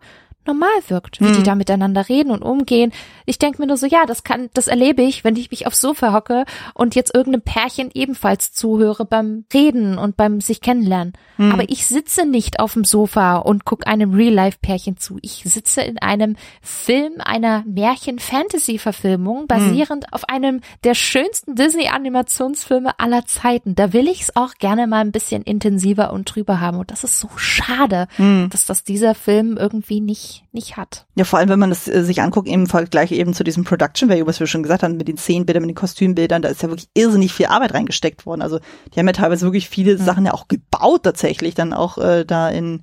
normal 0.47 0.71
wirkt, 0.89 1.21
wie 1.21 1.25
mhm. 1.25 1.35
die 1.35 1.43
da 1.43 1.55
miteinander 1.55 2.09
reden 2.09 2.31
und 2.31 2.43
umgehen. 2.43 2.93
Ich 3.27 3.39
denke 3.39 3.61
mir 3.61 3.67
nur 3.67 3.77
so, 3.77 3.87
ja, 3.87 4.07
das 4.07 4.25
kann, 4.25 4.51
das 4.55 4.69
erlebe 4.69 5.03
ich, 5.03 5.25
wenn 5.25 5.37
ich 5.37 5.51
mich 5.51 5.67
aufs 5.67 5.81
Sofa 5.81 6.13
hocke 6.13 6.45
und 6.75 6.95
jetzt 6.95 7.15
irgendeinem 7.15 7.43
Pärchen 7.43 7.91
ebenfalls 7.95 8.53
zuhöre 8.53 9.05
beim 9.05 9.45
Reden 9.53 9.99
und 9.99 10.17
beim 10.17 10.41
sich 10.41 10.61
kennenlernen. 10.61 11.13
Mhm. 11.37 11.53
Aber 11.53 11.69
ich 11.69 11.87
sitze 11.87 12.27
nicht 12.27 12.61
auf 12.61 12.75
dem 12.75 12.85
Sofa 12.85 13.37
und 13.37 13.65
gucke 13.65 13.87
einem 13.87 14.15
Real-Life-Pärchen 14.15 14.97
zu. 14.97 15.19
Ich 15.23 15.43
sitze 15.45 15.83
in 15.83 15.99
einem 15.99 16.37
Film 16.61 17.15
einer 17.19 17.65
Märchen-Fantasy-Verfilmung, 17.67 19.47
basierend 19.47 20.05
mhm. 20.05 20.13
auf 20.13 20.29
einem 20.29 20.61
der 20.85 20.95
schönsten 20.95 21.55
Disney-Animationsfilme 21.55 22.99
aller 22.99 23.27
Zeiten. 23.27 23.75
Da 23.75 23.93
will 23.93 24.09
ich 24.09 24.23
es 24.23 24.37
auch 24.37 24.55
gerne 24.55 24.87
mal 24.87 25.01
ein 25.01 25.13
bisschen 25.13 25.43
intensiver 25.43 26.13
und 26.13 26.25
drüber 26.25 26.61
haben. 26.61 26.79
Und 26.79 26.91
das 26.91 27.05
ist 27.05 27.19
so 27.19 27.29
schade, 27.37 28.09
mhm. 28.19 28.49
dass 28.51 28.67
das 28.67 28.85
dieser 28.85 29.15
Film 29.15 29.57
irgendwie 29.57 30.01
nicht 30.01 30.32
nicht, 30.53 30.77
hat. 30.77 31.07
Ja, 31.15 31.25
vor 31.25 31.39
allem, 31.39 31.49
wenn 31.49 31.59
man 31.59 31.71
das 31.71 31.89
äh, 31.89 32.03
sich 32.05 32.23
anguckt, 32.23 32.49
im 32.49 32.67
Vergleich 32.67 33.13
eben 33.13 33.35
zu 33.35 33.45
diesem 33.45 33.65
Production 33.65 34.09
Value, 34.09 34.27
was 34.27 34.41
wir 34.41 34.47
schon 34.47 34.63
gesagt 34.63 34.83
haben, 34.83 34.97
mit 34.97 35.09
den 35.09 35.17
Szenenbildern, 35.17 35.63
mit 35.63 35.71
den 35.71 35.77
Kostümbildern, 35.77 36.43
da 36.43 36.49
ist 36.49 36.63
ja 36.63 36.69
wirklich 36.69 36.89
irrsinnig 36.95 37.33
viel 37.33 37.47
Arbeit 37.47 37.75
reingesteckt 37.75 38.27
worden. 38.27 38.43
Also 38.43 38.59
die 38.95 38.99
haben 38.99 39.07
ja 39.07 39.13
teilweise 39.13 39.47
wirklich 39.47 39.69
viele 39.69 39.99
mhm. 39.99 40.05
Sachen 40.05 40.27
ja 40.27 40.35
auch 40.35 40.49
gebaut 40.49 41.03
tatsächlich, 41.03 41.55
dann 41.55 41.73
auch 41.73 41.99
äh, 41.99 42.25
da 42.25 42.49
in, 42.49 42.83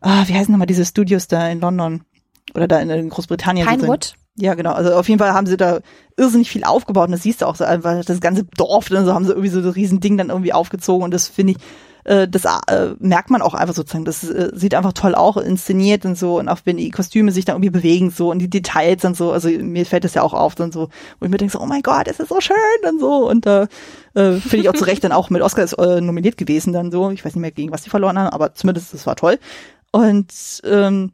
ah, 0.00 0.24
wie 0.26 0.34
heißen 0.34 0.52
nochmal 0.52 0.66
diese 0.66 0.84
Studios 0.84 1.28
da 1.28 1.48
in 1.48 1.60
London 1.60 2.04
oder 2.54 2.68
da 2.68 2.80
in, 2.80 2.90
in 2.90 3.08
Großbritannien. 3.08 3.66
Pinewood? 3.66 4.14
Ja, 4.36 4.54
genau. 4.54 4.72
Also 4.72 4.94
auf 4.94 5.08
jeden 5.08 5.18
Fall 5.18 5.34
haben 5.34 5.46
sie 5.46 5.56
da 5.56 5.80
irrsinnig 6.16 6.50
viel 6.50 6.64
aufgebaut 6.64 7.06
und 7.06 7.12
das 7.12 7.22
siehst 7.22 7.42
du 7.42 7.46
auch 7.46 7.56
so 7.56 7.64
einfach 7.64 8.04
das 8.04 8.20
ganze 8.20 8.44
Dorf, 8.44 8.88
dann 8.88 9.04
so 9.04 9.12
haben 9.12 9.24
sie 9.24 9.32
irgendwie 9.32 9.48
so 9.48 9.58
ein 9.60 9.68
riesen 9.68 10.00
Ding 10.00 10.16
dann 10.16 10.30
irgendwie 10.30 10.52
aufgezogen 10.52 11.04
und 11.04 11.12
das 11.12 11.28
finde 11.28 11.52
ich 11.52 11.58
äh, 12.04 12.28
das 12.28 12.44
äh, 12.44 12.94
merkt 12.98 13.30
man 13.30 13.42
auch 13.42 13.54
einfach 13.54 13.74
sozusagen. 13.74 14.04
Das 14.04 14.24
äh, 14.24 14.50
sieht 14.54 14.74
einfach 14.74 14.92
toll 14.92 15.14
auch 15.14 15.36
inszeniert 15.36 16.04
und 16.04 16.18
so 16.18 16.38
und 16.38 16.48
auch 16.48 16.60
wenn 16.64 16.76
die 16.76 16.90
Kostüme 16.90 17.32
sich 17.32 17.44
da 17.44 17.52
irgendwie 17.52 17.70
bewegen 17.70 18.10
so 18.10 18.30
und 18.30 18.38
die 18.38 18.50
Details 18.50 19.04
und 19.04 19.16
so. 19.16 19.32
Also 19.32 19.48
mir 19.48 19.86
fällt 19.86 20.04
das 20.04 20.14
ja 20.14 20.22
auch 20.22 20.34
auf 20.34 20.54
dann 20.54 20.72
so, 20.72 20.88
wo 21.18 21.24
ich 21.24 21.30
mir 21.30 21.36
denke 21.36 21.52
so, 21.52 21.60
oh 21.60 21.66
mein 21.66 21.82
Gott, 21.82 22.08
es 22.08 22.20
ist 22.20 22.28
so 22.28 22.40
schön 22.40 22.56
und 22.88 23.00
so 23.00 23.28
und 23.28 23.46
da 23.46 23.68
äh, 24.14 24.32
finde 24.32 24.58
ich 24.58 24.68
auch 24.68 24.74
zu 24.74 24.84
Recht 24.84 25.04
dann 25.04 25.12
auch 25.12 25.30
mit 25.30 25.42
Oscar 25.42 25.62
ist, 25.62 25.74
äh, 25.74 26.00
nominiert 26.00 26.36
gewesen 26.36 26.72
dann 26.72 26.90
so. 26.90 27.10
Ich 27.10 27.24
weiß 27.24 27.34
nicht 27.34 27.40
mehr 27.42 27.50
gegen 27.50 27.72
was 27.72 27.82
die 27.82 27.90
verloren 27.90 28.18
haben, 28.18 28.32
aber 28.32 28.54
zumindest 28.54 28.94
das 28.94 29.06
war 29.06 29.16
toll. 29.16 29.38
Und 29.92 30.32
ähm, 30.64 31.12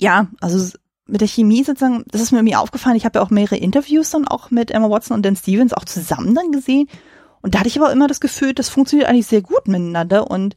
ja, 0.00 0.26
also 0.40 0.76
mit 1.06 1.20
der 1.20 1.28
Chemie 1.28 1.62
sozusagen, 1.62 2.04
das 2.10 2.22
ist 2.22 2.32
mir 2.32 2.38
irgendwie 2.38 2.56
aufgefallen. 2.56 2.96
Ich 2.96 3.04
habe 3.04 3.18
ja 3.18 3.24
auch 3.24 3.30
mehrere 3.30 3.56
Interviews 3.56 4.10
dann 4.10 4.26
auch 4.26 4.50
mit 4.50 4.70
Emma 4.70 4.88
Watson 4.88 5.14
und 5.14 5.26
Dan 5.26 5.36
Stevens 5.36 5.72
auch 5.74 5.84
zusammen 5.84 6.34
dann 6.34 6.52
gesehen. 6.52 6.88
Und 7.42 7.54
da 7.54 7.60
hatte 7.60 7.68
ich 7.68 7.78
aber 7.78 7.92
immer 7.92 8.06
das 8.06 8.20
Gefühl, 8.20 8.54
das 8.54 8.68
funktioniert 8.68 9.08
eigentlich 9.08 9.26
sehr 9.26 9.42
gut 9.42 9.68
miteinander 9.68 10.30
und 10.30 10.54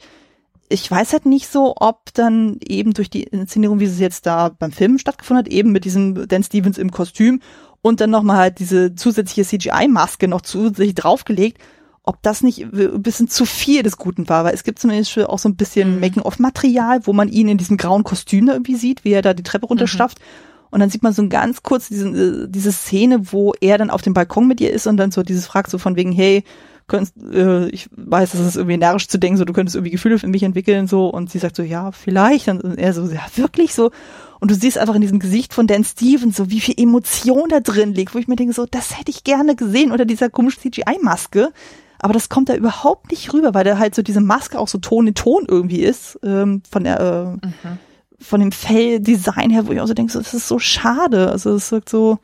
ich 0.67 0.89
weiß 0.89 1.13
halt 1.13 1.25
nicht 1.25 1.47
so, 1.47 1.75
ob 1.77 2.13
dann 2.13 2.57
eben 2.67 2.93
durch 2.93 3.09
die 3.09 3.23
Inszenierung, 3.23 3.79
wie 3.79 3.85
es 3.85 3.99
jetzt 3.99 4.25
da 4.25 4.49
beim 4.49 4.71
Film 4.71 4.97
stattgefunden 4.97 5.45
hat, 5.45 5.51
eben 5.51 5.71
mit 5.71 5.85
diesem 5.85 6.27
Dan 6.27 6.43
Stevens 6.43 6.77
im 6.77 6.91
Kostüm 6.91 7.41
und 7.81 8.01
dann 8.01 8.09
nochmal 8.09 8.37
halt 8.37 8.59
diese 8.59 8.95
zusätzliche 8.95 9.47
CGI-Maske 9.47 10.27
noch 10.27 10.41
zusätzlich 10.41 10.95
draufgelegt, 10.95 11.59
ob 12.01 12.21
das 12.21 12.41
nicht 12.41 12.61
ein 12.61 13.01
bisschen 13.01 13.27
zu 13.27 13.45
viel 13.45 13.83
des 13.83 13.97
Guten 13.97 14.27
war, 14.29 14.43
weil 14.43 14.53
es 14.53 14.63
gibt 14.63 14.79
zumindest 14.79 15.17
auch 15.19 15.39
so 15.39 15.49
ein 15.49 15.55
bisschen 15.55 15.95
mhm. 15.95 16.01
Making-of-Material, 16.01 17.05
wo 17.05 17.13
man 17.13 17.29
ihn 17.29 17.47
in 17.47 17.57
diesem 17.57 17.77
grauen 17.77 18.03
Kostüm 18.03 18.47
da 18.47 18.53
irgendwie 18.53 18.75
sieht, 18.75 19.03
wie 19.03 19.11
er 19.11 19.21
da 19.21 19.33
die 19.33 19.43
Treppe 19.43 19.67
runterstafft. 19.67 20.19
Mhm. 20.19 20.55
Und 20.71 20.79
dann 20.79 20.89
sieht 20.89 21.03
man 21.03 21.13
so 21.13 21.27
ganz 21.29 21.63
kurz 21.63 21.87
diese, 21.87 22.09
äh, 22.09 22.47
diese 22.49 22.71
Szene, 22.71 23.31
wo 23.31 23.53
er 23.61 23.77
dann 23.77 23.89
auf 23.89 24.01
dem 24.01 24.13
Balkon 24.13 24.47
mit 24.47 24.61
ihr 24.61 24.71
ist 24.71 24.87
und 24.87 24.97
dann 24.97 25.11
so 25.11 25.23
dieses 25.23 25.47
fragt 25.47 25.69
so 25.69 25.77
von 25.77 25.95
wegen, 25.95 26.11
hey, 26.11 26.43
könntest, 26.87 27.15
äh, 27.17 27.67
ich 27.69 27.89
weiß, 27.91 28.31
das 28.31 28.41
ist 28.41 28.55
irgendwie 28.55 28.77
närrisch 28.77 29.07
zu 29.07 29.17
denken, 29.17 29.37
so 29.37 29.45
du 29.45 29.53
könntest 29.53 29.75
irgendwie 29.75 29.91
Gefühle 29.91 30.19
für 30.19 30.27
mich 30.27 30.43
entwickeln, 30.43 30.87
so 30.87 31.09
und 31.09 31.29
sie 31.29 31.39
sagt 31.39 31.55
so, 31.55 31.63
ja, 31.63 31.91
vielleicht. 31.91 32.47
Und 32.47 32.77
er 32.77 32.93
so, 32.93 33.05
ja, 33.05 33.25
wirklich 33.35 33.73
so. 33.73 33.91
Und 34.39 34.51
du 34.51 34.55
siehst 34.55 34.77
einfach 34.77 34.95
in 34.95 35.01
diesem 35.01 35.19
Gesicht 35.19 35.53
von 35.53 35.67
Dan 35.67 35.83
Stevens 35.83 36.37
so, 36.37 36.49
wie 36.49 36.59
viel 36.59 36.75
Emotion 36.77 37.49
da 37.49 37.59
drin 37.59 37.93
liegt, 37.93 38.13
wo 38.13 38.19
ich 38.19 38.27
mir 38.27 38.35
denke, 38.35 38.53
so, 38.53 38.65
das 38.65 38.99
hätte 38.99 39.11
ich 39.11 39.23
gerne 39.23 39.55
gesehen 39.55 39.91
unter 39.91 40.05
dieser 40.05 40.29
komischen 40.29 40.61
CGI-Maske. 40.61 41.51
Aber 41.99 42.13
das 42.13 42.29
kommt 42.29 42.49
da 42.49 42.55
überhaupt 42.55 43.09
nicht 43.09 43.33
rüber, 43.33 43.53
weil 43.53 43.63
da 43.63 43.79
halt 43.79 43.95
so 43.95 44.03
diese 44.03 44.21
Maske 44.21 44.59
auch 44.59 44.67
so 44.67 44.77
Ton 44.77 45.07
in 45.07 45.15
Ton 45.15 45.45
irgendwie 45.47 45.81
ist, 45.81 46.19
ähm, 46.23 46.61
von 46.69 46.83
der, 46.83 46.99
äh, 46.99 47.45
mhm. 47.47 47.79
von 48.19 48.39
dem 48.41 48.51
Felldesign 48.51 49.49
her, 49.49 49.65
wo 49.65 49.71
ich 49.71 49.79
auch 49.79 49.87
so 49.87 49.93
denke, 49.93 50.11
so, 50.11 50.19
das 50.19 50.33
ist 50.33 50.47
so 50.47 50.59
schade. 50.59 51.31
Also 51.31 51.55
es 51.55 51.71
wirkt 51.71 51.89
so, 51.89 52.19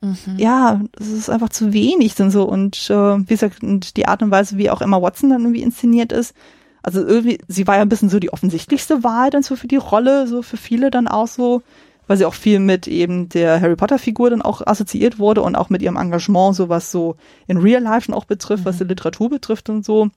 mhm. 0.00 0.36
ja, 0.36 0.80
es 0.98 1.08
ist 1.08 1.30
einfach 1.30 1.48
zu 1.48 1.72
wenig 1.72 2.14
sind 2.14 2.30
so 2.30 2.44
und 2.44 2.90
äh, 2.90 3.18
wie 3.18 3.24
gesagt, 3.24 3.62
und 3.62 3.96
die 3.96 4.06
Art 4.06 4.22
und 4.22 4.30
Weise, 4.30 4.58
wie 4.58 4.70
auch 4.70 4.80
Emma 4.80 5.00
Watson 5.00 5.30
dann 5.30 5.42
irgendwie 5.42 5.62
inszeniert 5.62 6.12
ist, 6.12 6.34
also 6.82 7.04
irgendwie, 7.04 7.38
sie 7.48 7.66
war 7.66 7.76
ja 7.76 7.82
ein 7.82 7.88
bisschen 7.88 8.08
so 8.08 8.18
die 8.18 8.32
offensichtlichste 8.32 9.04
Wahl 9.04 9.30
dann 9.30 9.42
so 9.42 9.56
für 9.56 9.68
die 9.68 9.76
Rolle, 9.76 10.26
so 10.26 10.42
für 10.42 10.56
viele 10.56 10.90
dann 10.90 11.08
auch 11.08 11.26
so, 11.26 11.62
weil 12.06 12.16
sie 12.16 12.24
auch 12.24 12.34
viel 12.34 12.60
mit 12.60 12.86
eben 12.86 13.28
der 13.28 13.60
Harry 13.60 13.76
Potter 13.76 13.98
Figur 13.98 14.30
dann 14.30 14.42
auch 14.42 14.66
assoziiert 14.66 15.18
wurde 15.18 15.42
und 15.42 15.56
auch 15.56 15.70
mit 15.70 15.82
ihrem 15.82 15.96
Engagement, 15.96 16.54
so 16.56 16.68
was 16.68 16.90
so 16.90 17.16
in 17.46 17.58
Real 17.58 17.82
Life 17.82 18.06
schon 18.06 18.14
auch 18.14 18.24
betrifft, 18.24 18.64
mhm. 18.64 18.68
was 18.68 18.78
die 18.78 18.84
Literatur 18.84 19.28
betrifft 19.28 19.68
und 19.68 19.84
so. 19.84 20.08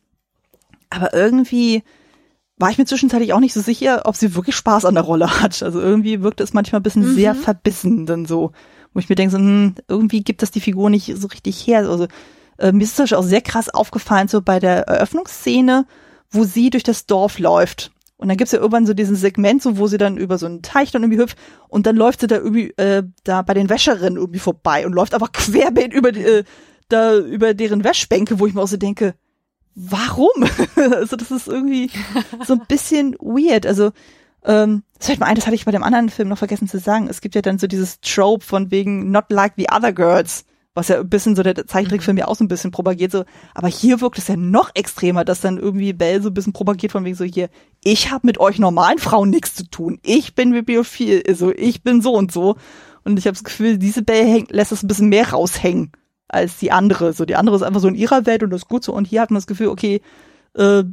Aber 0.90 1.14
irgendwie 1.14 1.84
war 2.58 2.70
ich 2.70 2.78
mir 2.78 2.86
zwischenzeitlich 2.86 3.34
auch 3.34 3.40
nicht 3.40 3.54
so 3.54 3.62
sicher, 3.62 4.04
ob 4.06 4.16
sie 4.16 4.36
wirklich 4.36 4.56
Spaß 4.56 4.86
an 4.86 4.94
der 4.94 5.04
Rolle 5.04 5.42
hat. 5.42 5.64
Also 5.64 5.82
irgendwie 5.82 6.22
wirkt 6.22 6.40
es 6.42 6.54
manchmal 6.54 6.80
ein 6.80 6.84
bisschen 6.84 7.10
mhm. 7.10 7.16
sehr 7.16 7.36
verbissen 7.36 8.06
dann 8.06 8.26
so, 8.26 8.52
wo 8.94 9.00
ich 9.00 9.10
mir 9.10 9.16
denke, 9.16 9.32
so, 9.32 9.38
hm, 9.38 9.76
irgendwie 9.88 10.24
gibt 10.24 10.42
das 10.42 10.52
die 10.52 10.62
Figur 10.62 10.90
nicht 10.90 11.16
so 11.18 11.28
richtig 11.28 11.66
her. 11.66 11.90
Also 11.90 12.08
äh, 12.58 12.72
mir 12.72 12.84
ist 12.84 13.00
das 13.00 13.14
auch 13.14 13.24
sehr 13.24 13.42
krass 13.42 13.70
aufgefallen, 13.70 14.28
so 14.28 14.42
bei 14.42 14.60
der 14.60 14.88
Eröffnungsszene, 14.88 15.86
wo 16.30 16.44
sie 16.44 16.70
durch 16.70 16.84
das 16.84 17.06
Dorf 17.06 17.40
läuft. 17.40 17.92
Und 18.18 18.28
dann 18.28 18.38
gibt's 18.38 18.52
ja 18.52 18.60
irgendwann 18.60 18.86
so 18.86 18.94
diesen 18.94 19.16
Segment, 19.16 19.64
so 19.64 19.78
wo 19.78 19.88
sie 19.88 19.98
dann 19.98 20.16
über 20.18 20.38
so 20.38 20.46
einen 20.46 20.62
Teich 20.62 20.92
dann 20.92 21.02
irgendwie 21.02 21.20
hüpft 21.20 21.38
und 21.70 21.88
dann 21.88 21.96
läuft 21.96 22.22
sie 22.22 22.28
da 22.28 22.36
irgendwie 22.36 22.70
äh, 22.78 23.02
da 23.24 23.42
bei 23.42 23.56
den 23.56 23.68
Wäscherinnen 23.68 24.18
irgendwie 24.18 24.40
vorbei 24.40 24.86
und 24.86 24.94
läuft 24.94 25.16
einfach 25.16 25.32
querbeet 25.34 25.92
über 25.92 26.12
die, 26.12 26.22
äh, 26.22 26.44
da 26.88 27.18
über 27.18 27.56
deren 27.56 27.84
Wäschbänke, 27.84 28.40
wo 28.40 28.46
ich 28.46 28.54
mir 28.54 28.62
auch 28.62 28.68
so 28.68 28.78
denke, 28.78 29.16
warum? 29.74 30.30
also 30.76 31.16
das 31.16 31.32
ist 31.32 31.48
irgendwie 31.48 31.90
so 32.46 32.54
ein 32.54 32.62
bisschen 32.68 33.14
weird. 33.14 33.66
Also 33.66 33.92
ähm, 34.46 34.84
das, 34.98 35.10
ich 35.10 35.20
mal 35.20 35.34
das 35.34 35.46
hatte 35.46 35.56
ich 35.56 35.66
bei 35.66 35.72
dem 35.72 35.84
anderen 35.84 36.10
Film 36.10 36.30
noch 36.30 36.38
vergessen 36.38 36.68
zu 36.68 36.80
sagen. 36.80 37.08
Es 37.10 37.22
gibt 37.22 37.36
ja 37.36 37.42
dann 37.42 37.60
so 37.60 37.68
dieses 37.68 38.02
Trope 38.02 38.46
von 38.46 38.72
wegen 38.72 39.12
not 39.12 39.26
like 39.30 39.54
the 39.58 39.68
other 39.72 39.94
girls 39.94 40.46
was 40.74 40.88
ja 40.88 41.00
ein 41.00 41.10
bisschen 41.10 41.36
so 41.36 41.44
der 41.44 41.68
Zeichentrickfilm 41.68 42.18
ja 42.18 42.28
auch 42.28 42.36
so 42.36 42.44
ein 42.44 42.48
bisschen 42.48 42.72
propagiert, 42.72 43.12
so, 43.12 43.26
aber 43.54 43.68
hier 43.68 44.00
wirkt 44.00 44.18
es 44.18 44.28
ja 44.28 44.38
noch 44.38 44.72
extremer, 44.74 45.26
dass 45.26 45.42
dann 45.42 45.58
irgendwie 45.58 45.92
Bell 45.92 46.22
so 46.22 46.30
ein 46.30 46.34
bisschen 46.34 46.54
propagiert 46.54 46.94
von 46.94 47.04
wegen 47.04 47.16
so 47.16 47.26
hier, 47.26 47.50
ich 47.84 48.10
habe 48.10 48.26
mit 48.26 48.40
euch 48.40 48.58
normalen 48.58 48.98
Frauen 48.98 49.30
nichts 49.30 49.56
zu 49.56 49.70
tun, 49.70 50.00
ich 50.04 50.34
bin 50.34 50.52
bibliophil, 50.52 51.24
also 51.28 51.52
ich 51.52 51.84
bin 51.84 52.02
so 52.02 52.14
und 52.14 52.32
so. 52.32 52.56
Und 53.04 53.18
ich 53.18 53.26
habe 53.26 53.34
das 53.34 53.44
Gefühl, 53.44 53.80
diese 53.80 54.04
Bell 54.04 54.26
häng, 54.26 54.48
lässt 54.52 54.72
es 54.72 54.84
ein 54.84 54.88
bisschen 54.88 55.10
mehr 55.10 55.32
raushängen 55.32 55.92
als 56.28 56.58
die 56.58 56.72
andere, 56.72 57.14
so 57.14 57.26
die 57.26 57.36
andere 57.36 57.56
ist 57.56 57.64
einfach 57.64 57.82
so 57.82 57.88
in 57.88 57.96
ihrer 57.96 58.28
Welt 58.28 58.44
und 58.44 58.52
das 58.52 58.62
ist 58.62 58.70
gut 58.70 58.84
so. 58.84 58.94
Und 58.94 59.08
hier 59.08 59.22
hat 59.22 59.32
man 59.32 59.38
das 59.38 59.48
Gefühl, 59.48 59.68
okay, 59.68 60.02
äh, 60.54 60.84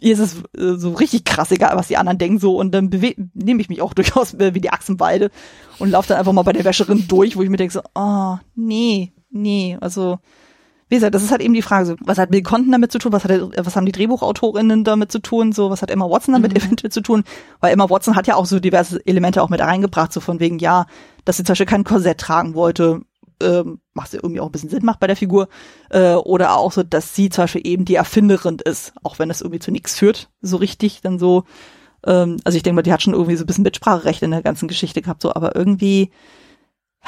ihr 0.00 0.12
ist 0.12 0.20
es 0.20 0.36
äh, 0.58 0.76
so 0.78 0.92
richtig 0.92 1.24
krass 1.24 1.50
egal, 1.50 1.76
was 1.76 1.88
die 1.88 1.96
anderen 1.96 2.18
denken 2.18 2.38
so 2.38 2.56
und 2.56 2.72
dann 2.72 2.90
nehme 3.34 3.60
ich 3.60 3.68
mich 3.68 3.82
auch 3.82 3.94
durchaus 3.94 4.38
wie 4.38 4.60
die 4.60 4.70
Achsenweide 4.70 5.30
und 5.78 5.90
laufe 5.90 6.08
dann 6.08 6.18
einfach 6.18 6.32
mal 6.32 6.42
bei 6.42 6.52
der 6.52 6.64
Wäscherin 6.64 7.06
durch, 7.08 7.36
wo 7.36 7.42
ich 7.42 7.50
mir 7.50 7.56
denke 7.56 7.72
so, 7.72 7.82
oh, 7.94 8.36
nee, 8.54 9.12
nee, 9.30 9.76
also 9.80 10.18
wie 10.90 10.96
gesagt, 10.96 11.14
das 11.14 11.22
ist 11.22 11.30
halt 11.30 11.40
eben 11.40 11.54
die 11.54 11.62
Frage, 11.62 11.86
so, 11.86 11.94
was 12.00 12.18
hat 12.18 12.32
Bill 12.32 12.42
Conten 12.42 12.72
damit 12.72 12.90
zu 12.90 12.98
tun, 12.98 13.12
was, 13.12 13.22
hat, 13.22 13.30
was 13.30 13.76
haben 13.76 13.86
die 13.86 13.92
Drehbuchautorinnen 13.92 14.82
damit 14.82 15.12
zu 15.12 15.20
tun, 15.20 15.52
so, 15.52 15.70
was 15.70 15.82
hat 15.82 15.90
Emma 15.90 16.10
Watson 16.10 16.34
damit 16.34 16.52
mhm. 16.52 16.58
eventuell 16.58 16.90
zu 16.90 17.00
tun, 17.00 17.22
weil 17.60 17.72
Emma 17.72 17.88
Watson 17.88 18.16
hat 18.16 18.26
ja 18.26 18.34
auch 18.34 18.44
so 18.44 18.58
diverse 18.58 19.00
Elemente 19.06 19.40
auch 19.40 19.50
mit 19.50 19.60
reingebracht, 19.60 20.12
so 20.12 20.18
von 20.18 20.40
wegen, 20.40 20.58
ja, 20.58 20.86
dass 21.24 21.36
sie 21.36 21.44
zum 21.44 21.52
Beispiel 21.52 21.66
kein 21.66 21.84
Korsett 21.84 22.18
tragen 22.18 22.54
wollte, 22.54 23.02
ähm, 23.42 23.80
was 23.94 24.14
irgendwie 24.14 24.40
auch 24.40 24.46
ein 24.46 24.52
bisschen 24.52 24.70
Sinn 24.70 24.84
macht 24.84 25.00
bei 25.00 25.06
der 25.06 25.16
Figur, 25.16 25.48
äh, 25.90 26.14
oder 26.14 26.56
auch 26.56 26.72
so, 26.72 26.82
dass 26.82 27.14
sie 27.14 27.28
zum 27.30 27.44
Beispiel 27.44 27.66
eben 27.66 27.84
die 27.84 27.94
Erfinderin 27.94 28.58
ist, 28.64 28.92
auch 29.02 29.18
wenn 29.18 29.28
das 29.28 29.40
irgendwie 29.40 29.60
zu 29.60 29.70
nichts 29.70 29.98
führt, 29.98 30.30
so 30.40 30.56
richtig, 30.56 31.00
dann 31.02 31.18
so, 31.18 31.44
ähm, 32.06 32.38
also 32.44 32.56
ich 32.56 32.62
denke 32.62 32.76
mal, 32.76 32.82
die 32.82 32.92
hat 32.92 33.02
schon 33.02 33.14
irgendwie 33.14 33.36
so 33.36 33.44
ein 33.44 33.46
bisschen 33.46 33.64
Mitspracherecht 33.64 34.22
in 34.22 34.30
der 34.30 34.42
ganzen 34.42 34.68
Geschichte 34.68 35.02
gehabt, 35.02 35.22
so, 35.22 35.34
aber 35.34 35.56
irgendwie, 35.56 36.10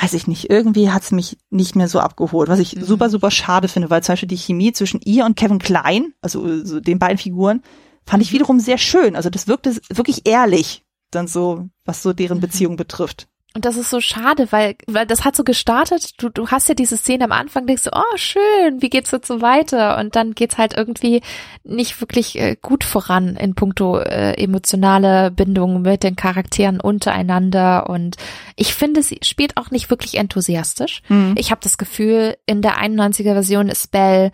weiß 0.01 0.15
ich 0.15 0.27
nicht, 0.27 0.51
irgendwie 0.51 0.91
hat's 0.91 1.13
mich 1.13 1.39
nicht 1.51 1.77
mehr 1.77 1.89
so 1.89 2.01
abgeholt, 2.01 2.49
was 2.49 2.59
ich 2.59 2.77
mhm. 2.77 2.85
super, 2.85 3.11
super 3.11 3.31
schade 3.31 3.69
finde, 3.69 3.91
weil 3.91 4.03
zum 4.03 4.13
Beispiel 4.13 4.29
die 4.29 4.37
Chemie 4.37 4.73
zwischen 4.73 5.01
ihr 5.05 5.25
und 5.25 5.37
Kevin 5.37 5.59
Klein, 5.59 6.15
also 6.21 6.65
so 6.65 6.81
den 6.81 6.99
beiden 6.99 7.19
Figuren, 7.19 7.63
fand 8.05 8.23
ich 8.23 8.31
mhm. 8.31 8.37
wiederum 8.37 8.61
sehr 8.61 8.79
schön. 8.79 9.17
Also 9.17 9.31
das 9.31 9.49
wirkte 9.49 9.77
wirklich 9.91 10.23
ehrlich, 10.27 10.85
dann 11.11 11.27
so, 11.27 11.69
was 11.85 12.03
so 12.03 12.13
deren 12.13 12.39
mhm. 12.39 12.43
Beziehung 12.43 12.77
betrifft. 12.77 13.29
Und 13.55 13.67
das 13.67 13.77
ist 13.77 13.91
so 13.91 14.01
schade, 14.01 14.51
weil, 14.51 14.77
weil 14.87 15.07
das 15.07 15.25
hat 15.25 15.37
so 15.37 15.45
gestartet. 15.45 16.15
Du, 16.17 16.31
du 16.31 16.49
hast 16.49 16.69
ja 16.69 16.75
diese 16.75 16.97
Szene 16.97 17.25
am 17.25 17.33
Anfang, 17.33 17.67
denkst 17.67 17.85
du, 17.85 17.91
oh 17.93 18.17
schön, 18.17 18.81
wie 18.81 18.89
geht's 18.89 19.11
jetzt 19.11 19.29
so 19.29 19.43
weiter? 19.43 19.99
Und 19.99 20.17
dann 20.17 20.35
geht's 20.35 20.57
halt 20.57 20.75
irgendwie 20.75 21.21
nicht 21.63 22.01
wirklich 22.01 22.39
äh, 22.39 22.57
gut 22.61 22.83
voran 22.83 23.37
in 23.37 23.55
puncto 23.55 23.99
äh, 23.99 24.43
emotionale 24.43 25.31
Bindung 25.31 25.83
mit 25.83 26.03
den 26.03 26.17
Charakteren 26.17 26.81
untereinander. 26.81 27.91
Und 27.91 28.17
ich 28.57 28.73
finde, 28.73 29.03
sie 29.03 29.19
spielt 29.23 29.59
auch 29.59 29.71
nicht 29.71 29.91
wirklich 29.91 30.17
enthusiastisch. 30.17 31.03
Mhm. 31.09 31.35
Ich 31.37 31.51
habe 31.51 31.61
das 31.63 31.77
Gefühl, 31.77 32.37
in 32.47 32.63
der 32.63 32.79
91er 32.79 33.35
Version 33.35 33.69
ist 33.69 33.91
Belle 33.91 34.33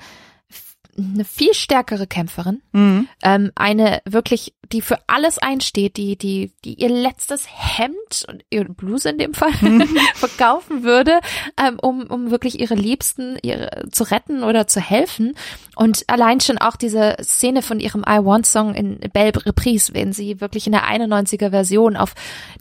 eine 0.98 1.24
viel 1.24 1.54
stärkere 1.54 2.06
Kämpferin, 2.06 2.62
mhm. 2.72 3.08
ähm, 3.22 3.52
eine 3.54 4.00
wirklich, 4.04 4.54
die 4.72 4.82
für 4.82 4.98
alles 5.06 5.38
einsteht, 5.38 5.96
die, 5.96 6.16
die, 6.16 6.52
die 6.64 6.74
ihr 6.74 6.88
letztes 6.88 7.46
Hemd 7.48 8.24
und 8.28 8.44
ihre 8.50 8.66
Bluse 8.66 9.10
in 9.10 9.18
dem 9.18 9.34
Fall 9.34 9.52
verkaufen 10.14 10.82
würde, 10.82 11.20
ähm, 11.56 11.78
um, 11.80 12.02
um 12.02 12.30
wirklich 12.30 12.60
ihre 12.60 12.74
Liebsten 12.74 13.38
ihre, 13.42 13.88
zu 13.90 14.04
retten 14.04 14.42
oder 14.42 14.66
zu 14.66 14.80
helfen. 14.80 15.34
Und 15.76 16.04
allein 16.08 16.40
schon 16.40 16.58
auch 16.58 16.76
diese 16.76 17.16
Szene 17.22 17.62
von 17.62 17.80
ihrem 17.80 18.02
I 18.02 18.24
Want 18.24 18.46
Song 18.46 18.74
in 18.74 18.98
Belle 19.12 19.32
Reprise, 19.46 19.94
wenn 19.94 20.12
sie 20.12 20.40
wirklich 20.40 20.66
in 20.66 20.72
der 20.72 20.84
91er 20.84 21.50
Version 21.50 21.96
auf 21.96 22.14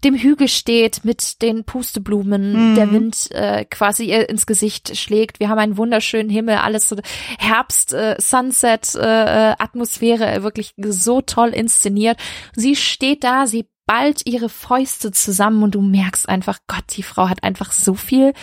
dem 0.03 0.15
Hügel 0.15 0.47
steht 0.47 1.03
mit 1.03 1.41
den 1.41 1.63
Pusteblumen, 1.63 2.71
mhm. 2.71 2.75
der 2.75 2.91
Wind 2.91 3.31
äh, 3.31 3.65
quasi 3.65 4.05
ihr 4.05 4.29
ins 4.29 4.45
Gesicht 4.45 4.95
schlägt. 4.97 5.39
Wir 5.39 5.49
haben 5.49 5.59
einen 5.59 5.77
wunderschönen 5.77 6.29
Himmel, 6.29 6.57
alles 6.57 6.89
so 6.89 6.97
Herbst, 7.39 7.93
äh, 7.93 8.15
Sunset-Atmosphäre, 8.19 10.31
äh, 10.31 10.43
wirklich 10.43 10.73
so 10.77 11.21
toll 11.21 11.49
inszeniert. 11.49 11.96
Sie 12.55 12.75
steht 12.75 13.23
da, 13.23 13.47
sie 13.47 13.67
ballt 13.85 14.25
ihre 14.25 14.49
Fäuste 14.49 15.11
zusammen 15.11 15.63
und 15.63 15.75
du 15.75 15.81
merkst 15.81 16.27
einfach, 16.29 16.59
Gott, 16.67 16.83
die 16.91 17.03
Frau 17.03 17.29
hat 17.29 17.43
einfach 17.43 17.71
so 17.71 17.93
viel 17.95 18.33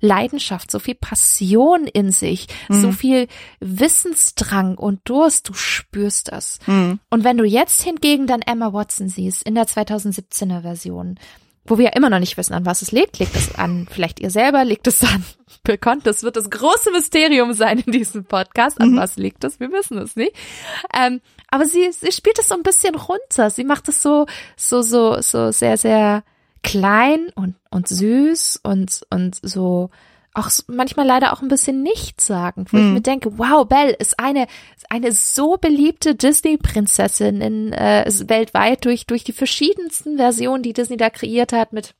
Leidenschaft, 0.00 0.70
so 0.70 0.78
viel 0.78 0.94
Passion 0.94 1.86
in 1.86 2.10
sich, 2.10 2.46
mhm. 2.68 2.82
so 2.82 2.92
viel 2.92 3.28
Wissensdrang 3.60 4.76
und 4.76 5.00
Durst, 5.04 5.48
du 5.48 5.54
spürst 5.54 6.32
das. 6.32 6.58
Mhm. 6.66 7.00
Und 7.10 7.24
wenn 7.24 7.38
du 7.38 7.44
jetzt 7.44 7.82
hingegen 7.82 8.26
dann 8.26 8.42
Emma 8.42 8.72
Watson 8.72 9.08
siehst 9.08 9.42
in 9.42 9.54
der 9.54 9.66
2017er 9.66 10.62
Version, 10.62 11.18
wo 11.66 11.78
wir 11.78 11.86
ja 11.86 11.92
immer 11.92 12.10
noch 12.10 12.18
nicht 12.18 12.36
wissen, 12.36 12.54
an 12.54 12.66
was 12.66 12.82
es 12.82 12.92
liegt. 12.92 13.18
Liegt 13.18 13.34
es 13.36 13.54
an 13.54 13.86
vielleicht 13.90 14.20
ihr 14.20 14.30
selber? 14.30 14.64
Liegt 14.64 14.86
es 14.86 15.02
an 15.02 15.24
Bill 15.62 15.78
Das 16.02 16.22
wird 16.22 16.36
das 16.36 16.50
große 16.50 16.90
Mysterium 16.90 17.54
sein 17.54 17.78
in 17.78 17.92
diesem 17.92 18.24
Podcast. 18.24 18.80
An 18.80 18.92
mhm. 18.92 18.96
was 18.98 19.16
liegt 19.16 19.44
es? 19.44 19.60
Wir 19.60 19.72
wissen 19.72 19.98
es 19.98 20.14
nicht. 20.14 20.34
Ähm, 20.94 21.20
aber 21.50 21.66
sie, 21.66 21.90
sie 21.92 22.12
spielt 22.12 22.38
es 22.38 22.48
so 22.48 22.54
ein 22.54 22.62
bisschen 22.62 22.94
runter. 22.94 23.48
Sie 23.50 23.64
macht 23.64 23.88
es 23.88 24.02
so, 24.02 24.26
so, 24.56 24.82
so, 24.82 25.20
so 25.22 25.52
sehr, 25.52 25.78
sehr 25.78 26.22
klein 26.62 27.28
und, 27.34 27.54
und 27.70 27.88
süß 27.88 28.60
und, 28.62 29.02
und 29.10 29.38
so, 29.42 29.90
auch 30.34 30.50
manchmal 30.66 31.06
leider 31.06 31.32
auch 31.32 31.42
ein 31.42 31.48
bisschen 31.48 31.82
nichtssagend, 31.82 32.72
wo 32.72 32.76
hm. 32.76 32.82
ich 32.82 32.88
mhm. 32.88 32.94
mir 32.94 33.00
denke, 33.00 33.38
wow, 33.38 33.66
Belle 33.66 33.92
ist 33.92 34.18
eine 34.18 34.46
eine 34.90 35.12
so 35.12 35.56
beliebte 35.56 36.14
Disney-Prinzessin 36.14 37.40
in 37.40 37.72
äh, 37.72 38.04
weltweit 38.26 38.84
durch 38.84 39.06
durch 39.06 39.24
die 39.24 39.32
verschiedensten 39.32 40.16
Versionen, 40.16 40.62
die 40.62 40.72
Disney 40.72 40.96
da 40.96 41.10
kreiert 41.10 41.52
hat 41.52 41.72
mit 41.72 41.94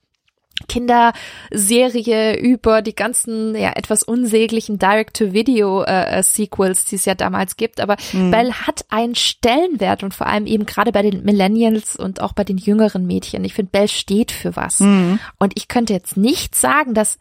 Kinderserie 0.69 2.39
über 2.39 2.81
die 2.81 2.94
ganzen 2.94 3.56
ja 3.56 3.73
etwas 3.74 4.05
unsäglichen 4.05 4.78
Direct-to-Video-Sequels, 4.78 6.85
äh, 6.85 6.89
die 6.90 6.97
es 6.97 7.05
ja 7.05 7.15
damals 7.15 7.56
gibt. 7.56 7.81
Aber 7.81 7.97
mhm. 8.12 8.31
Belle 8.31 8.66
hat 8.66 8.85
einen 8.89 9.16
Stellenwert 9.16 10.05
und 10.05 10.15
vor 10.15 10.28
allem 10.28 10.47
eben 10.47 10.65
gerade 10.65 10.93
bei 10.93 11.02
den 11.02 11.24
Millennials 11.24 11.97
und 11.97 12.20
auch 12.20 12.32
bei 12.32 12.44
den 12.44 12.59
jüngeren 12.59 13.06
Mädchen. 13.06 13.44
Ich 13.44 13.55
finde, 13.55 13.73
Belle 13.73 13.89
steht 13.89 14.31
für 14.31 14.55
was. 14.55 14.78
Mhm. 14.81 15.19
Und 15.39 15.55
ich 15.56 15.69
könnte 15.69 15.93
jetzt 15.93 16.16
nicht 16.16 16.55
sagen, 16.55 16.94
dass 16.94 17.19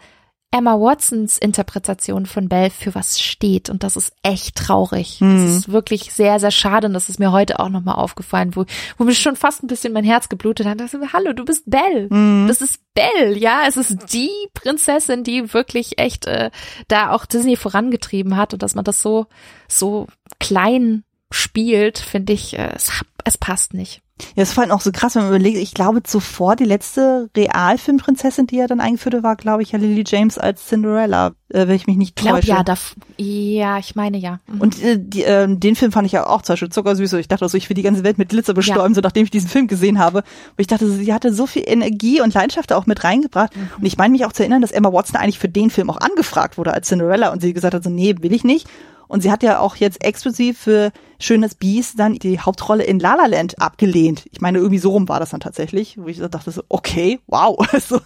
Emma 0.54 0.80
Watsons 0.80 1.40
Interpretation 1.40 2.28
von 2.28 2.48
Belle 2.48 2.70
für 2.70 2.94
was 2.94 3.20
steht 3.20 3.72
und 3.72 3.82
das 3.82 3.96
ist 3.96 4.14
echt 4.22 4.56
traurig. 4.56 5.20
Mhm. 5.20 5.48
Das 5.48 5.56
ist 5.56 5.72
wirklich 5.72 6.14
sehr, 6.14 6.40
sehr 6.40 6.52
schade 6.52 6.86
und 6.86 6.94
das 6.94 7.10
ist 7.10 7.20
mir 7.20 7.32
heute 7.32 7.60
auch 7.60 7.70
nochmal 7.70 7.96
aufgefallen, 7.96 8.56
wo, 8.56 8.66
wo 9.00 9.04
mir 9.04 9.16
schon 9.16 9.36
fast 9.36 9.64
ein 9.64 9.68
bisschen 9.68 9.94
mein 9.94 10.04
Herz 10.04 10.30
geblutet 10.30 10.68
hat. 10.68 10.80
Da 10.80 10.86
dachte 10.86 11.00
ich, 11.04 11.14
hallo, 11.14 11.34
du 11.34 11.44
bist 11.44 11.64
Belle. 11.66 12.08
Mhm. 12.08 12.46
Das 12.48 12.62
ist 12.62 12.82
Belle, 12.94 13.36
ja, 13.36 13.64
es 13.68 13.78
ist 13.78 14.14
die 14.14 14.30
Prinzessin, 14.54 15.24
die 15.24 15.56
wirklich 15.56 15.98
echt 15.98 16.28
äh, 16.28 16.52
da 16.88 17.10
auch 17.10 17.26
Disney 17.26 17.56
vorangetrieben 17.56 18.38
hat 18.38 18.54
und 18.54 18.62
dass 18.62 18.76
man 18.76 18.86
das 18.86 19.02
so, 19.02 19.26
so 19.68 20.06
klein 20.40 21.04
spielt, 21.32 21.98
finde 21.98 22.34
ich, 22.34 22.60
äh, 22.60 22.74
es, 22.76 22.92
es 23.24 23.40
passt 23.40 23.74
nicht. 23.74 24.04
Ja, 24.36 24.44
ist 24.44 24.54
vor 24.54 24.64
allem 24.64 24.72
auch 24.72 24.82
so 24.82 24.92
krass, 24.92 25.16
wenn 25.16 25.24
man 25.24 25.32
überlegt, 25.32 25.58
ich 25.58 25.74
glaube 25.74 26.04
zuvor 26.04 26.56
die 26.56 26.66
letzte 26.66 27.30
Realfilmprinzessin, 27.36 28.48
die 28.48 28.60
er 28.60 28.68
dann 28.68 28.80
eingeführt 28.80 29.24
war, 29.24 29.36
glaube 29.36 29.64
ich, 29.64 29.72
ja 29.72 29.80
Lily 29.80 30.04
James 30.06 30.38
als 30.38 30.68
Cinderella, 30.68 31.34
äh, 31.50 31.68
wenn 31.68 31.76
ich 31.76 31.88
mich 31.88 31.98
nicht 31.98 32.16
täusche. 32.16 32.48
Glaub, 32.48 32.58
ja, 32.58 32.64
da, 32.64 32.76
ja, 33.18 33.78
ich 33.78 33.96
meine 33.96 34.18
ja. 34.18 34.40
Mhm. 34.48 34.62
Und 34.62 34.84
äh, 34.84 34.98
die, 35.00 35.24
äh, 35.24 35.48
den 35.48 35.76
Film 35.76 35.92
fand 35.92 36.06
ich 36.06 36.14
ja 36.14 36.28
auch 36.28 36.42
zum 36.42 36.54
Beispiel 36.54 36.70
zuckersüß. 36.70 37.14
Ich 37.14 37.28
dachte 37.28 37.48
so, 37.48 37.58
ich 37.58 37.70
will 37.70 37.76
die 37.76 37.84
ganze 37.84 38.04
Welt 38.04 38.18
mit 38.18 38.30
Glitzer 38.30 38.54
bestäuben, 38.54 38.94
ja. 38.94 38.96
so 38.96 39.02
nachdem 39.02 39.24
ich 39.24 39.32
diesen 39.32 39.50
Film 39.50 39.68
gesehen 39.68 40.00
habe. 40.00 40.20
Und 40.20 40.60
ich 40.60 40.68
dachte, 40.68 40.90
sie 40.90 41.14
hatte 41.14 41.34
so 41.34 41.46
viel 41.46 41.64
Energie 41.66 42.22
und 42.22 42.34
Leidenschaft 42.34 42.74
auch 42.74 42.86
mit 42.86 43.04
reingebracht. 43.04 43.56
Mhm. 43.56 43.70
Und 43.80 43.86
ich 43.86 43.98
meine 43.98 44.12
mich 44.12 44.26
auch 44.26 44.34
zu 44.34 44.44
erinnern, 44.44 44.62
dass 44.62 44.72
Emma 44.72 44.92
Watson 44.92 45.20
eigentlich 45.20 45.40
für 45.40 45.50
den 45.50 45.70
Film 45.70 45.90
auch 45.90 45.98
angefragt 45.98 46.58
wurde 46.58 46.74
als 46.74 46.88
Cinderella 46.88 47.32
und 47.32 47.42
sie 47.42 47.54
gesagt 47.54 47.74
hat 47.74 47.84
so, 47.84 47.90
nee, 47.90 48.16
will 48.20 48.34
ich 48.34 48.44
nicht. 48.44 48.68
Und 49.08 49.22
sie 49.22 49.32
hat 49.32 49.44
ja 49.44 49.60
auch 49.60 49.76
jetzt 49.76 50.04
exklusiv 50.04 50.58
für 50.58 50.92
Schönes 51.20 51.56
Biest 51.56 52.00
dann 52.00 52.16
die 52.16 52.40
Hauptrolle 52.40 52.84
in 52.84 53.00
La 53.00 53.16
La 53.16 53.28
Land 53.28 53.62
abgelehnt. 53.62 54.26
Ich 54.32 54.42
meine, 54.42 54.58
irgendwie 54.58 54.80
so 54.80 54.92
rum 54.92 55.08
war 55.08 55.20
das 55.20 55.30
dann 55.30 55.40
tatsächlich, 55.40 55.98
wo 55.98 56.08
ich 56.08 56.20
dachte 56.20 56.52
so, 56.52 56.64
okay, 56.70 57.20
wow. 57.28 57.58
Also, 57.74 58.00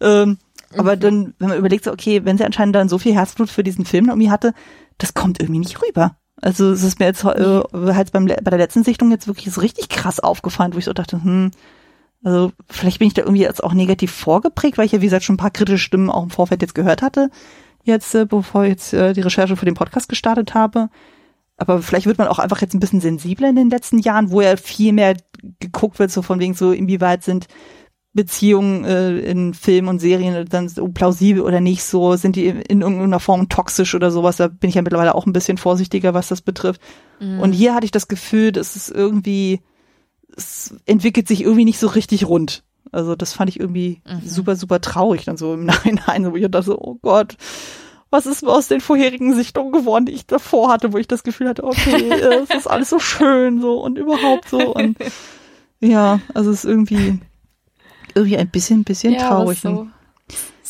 ähm, 0.00 0.28
mhm. 0.28 0.38
Aber 0.76 0.96
dann, 0.96 1.34
wenn 1.38 1.48
man 1.48 1.58
überlegt, 1.58 1.84
so, 1.84 1.92
okay, 1.92 2.24
wenn 2.24 2.38
sie 2.38 2.44
anscheinend 2.44 2.74
dann 2.74 2.88
so 2.88 2.98
viel 2.98 3.14
Herzblut 3.14 3.50
für 3.50 3.64
diesen 3.64 3.84
Film 3.84 4.08
irgendwie 4.08 4.30
hatte, 4.30 4.52
das 4.98 5.14
kommt 5.14 5.40
irgendwie 5.40 5.60
nicht 5.60 5.80
rüber. 5.82 6.16
Also 6.40 6.70
es 6.70 6.82
ist 6.82 7.00
mir 7.00 7.06
jetzt 7.06 7.24
äh, 7.24 7.62
halt 7.72 8.12
beim, 8.12 8.26
bei 8.26 8.50
der 8.50 8.58
letzten 8.58 8.84
Sichtung 8.84 9.10
jetzt 9.10 9.26
wirklich 9.26 9.52
so 9.52 9.60
richtig 9.60 9.88
krass 9.88 10.20
aufgefallen, 10.20 10.74
wo 10.74 10.78
ich 10.78 10.84
so 10.84 10.92
dachte, 10.92 11.22
hm, 11.22 11.50
also 12.22 12.52
vielleicht 12.68 12.98
bin 12.98 13.08
ich 13.08 13.14
da 13.14 13.22
irgendwie 13.22 13.42
jetzt 13.42 13.62
auch 13.62 13.74
negativ 13.74 14.12
vorgeprägt, 14.12 14.78
weil 14.78 14.86
ich 14.86 14.92
ja 14.92 15.00
wie 15.00 15.06
gesagt 15.06 15.24
schon 15.24 15.34
ein 15.34 15.38
paar 15.38 15.50
kritische 15.50 15.78
Stimmen 15.78 16.10
auch 16.10 16.22
im 16.22 16.30
Vorfeld 16.30 16.62
jetzt 16.62 16.74
gehört 16.74 17.02
hatte 17.02 17.30
jetzt, 17.84 18.14
äh, 18.14 18.26
bevor 18.26 18.64
ich 18.64 18.70
jetzt 18.70 18.92
äh, 18.92 19.12
die 19.12 19.20
Recherche 19.20 19.56
für 19.56 19.66
den 19.66 19.74
Podcast 19.74 20.08
gestartet 20.08 20.54
habe. 20.54 20.88
Aber 21.56 21.82
vielleicht 21.82 22.06
wird 22.06 22.18
man 22.18 22.28
auch 22.28 22.38
einfach 22.38 22.60
jetzt 22.60 22.74
ein 22.74 22.80
bisschen 22.80 23.00
sensibler 23.00 23.48
in 23.48 23.56
den 23.56 23.70
letzten 23.70 23.98
Jahren, 23.98 24.30
wo 24.30 24.40
ja 24.40 24.56
viel 24.56 24.92
mehr 24.92 25.16
geguckt 25.58 25.98
wird, 25.98 26.10
so 26.10 26.22
von 26.22 26.38
wegen 26.38 26.54
so, 26.54 26.72
inwieweit 26.72 27.24
sind 27.24 27.48
Beziehungen 28.14 28.84
äh, 28.84 29.18
in 29.18 29.54
Filmen 29.54 29.88
und 29.88 29.98
Serien 30.00 30.46
dann 30.48 30.68
so 30.68 30.88
plausibel 30.88 31.42
oder 31.42 31.60
nicht 31.60 31.84
so, 31.84 32.16
sind 32.16 32.36
die 32.36 32.46
in 32.46 32.80
irgendeiner 32.80 33.20
Form 33.20 33.48
toxisch 33.48 33.94
oder 33.94 34.10
sowas. 34.10 34.36
Da 34.36 34.48
bin 34.48 34.70
ich 34.70 34.76
ja 34.76 34.82
mittlerweile 34.82 35.14
auch 35.14 35.26
ein 35.26 35.32
bisschen 35.32 35.58
vorsichtiger, 35.58 36.14
was 36.14 36.28
das 36.28 36.40
betrifft. 36.40 36.80
Mhm. 37.20 37.40
Und 37.40 37.52
hier 37.52 37.74
hatte 37.74 37.84
ich 37.84 37.90
das 37.90 38.08
Gefühl, 38.08 38.52
dass 38.52 38.76
es 38.76 38.88
irgendwie, 38.88 39.60
es 40.36 40.74
entwickelt 40.86 41.28
sich 41.28 41.42
irgendwie 41.42 41.64
nicht 41.64 41.78
so 41.78 41.88
richtig 41.88 42.26
rund. 42.26 42.64
Also 42.92 43.14
das 43.14 43.32
fand 43.32 43.50
ich 43.50 43.60
irgendwie 43.60 44.00
mhm. 44.06 44.26
super, 44.26 44.56
super 44.56 44.80
traurig 44.80 45.24
dann 45.24 45.36
so 45.36 45.54
im 45.54 45.64
Nachhinein, 45.66 46.30
wo 46.30 46.36
ich 46.36 46.50
dachte 46.50 46.66
so, 46.66 46.78
oh 46.78 46.96
Gott, 47.02 47.36
was 48.10 48.26
ist 48.26 48.46
aus 48.46 48.68
den 48.68 48.80
vorherigen 48.80 49.34
Sichtungen 49.34 49.72
geworden, 49.72 50.06
die 50.06 50.12
ich 50.12 50.26
davor 50.26 50.70
hatte, 50.70 50.92
wo 50.92 50.98
ich 50.98 51.08
das 51.08 51.22
Gefühl 51.22 51.48
hatte, 51.48 51.64
okay, 51.64 52.10
es 52.42 52.50
ist 52.50 52.66
alles 52.66 52.90
so 52.90 52.98
schön 52.98 53.60
so 53.60 53.82
und 53.82 53.98
überhaupt 53.98 54.48
so 54.48 54.74
und 54.74 54.96
ja, 55.80 56.20
also 56.34 56.50
es 56.50 56.64
ist 56.64 56.70
irgendwie 56.70 57.20
irgendwie 58.14 58.38
ein 58.38 58.48
bisschen, 58.48 58.84
bisschen 58.84 59.14
ja, 59.14 59.28
traurig. 59.28 59.60
So. 59.60 59.88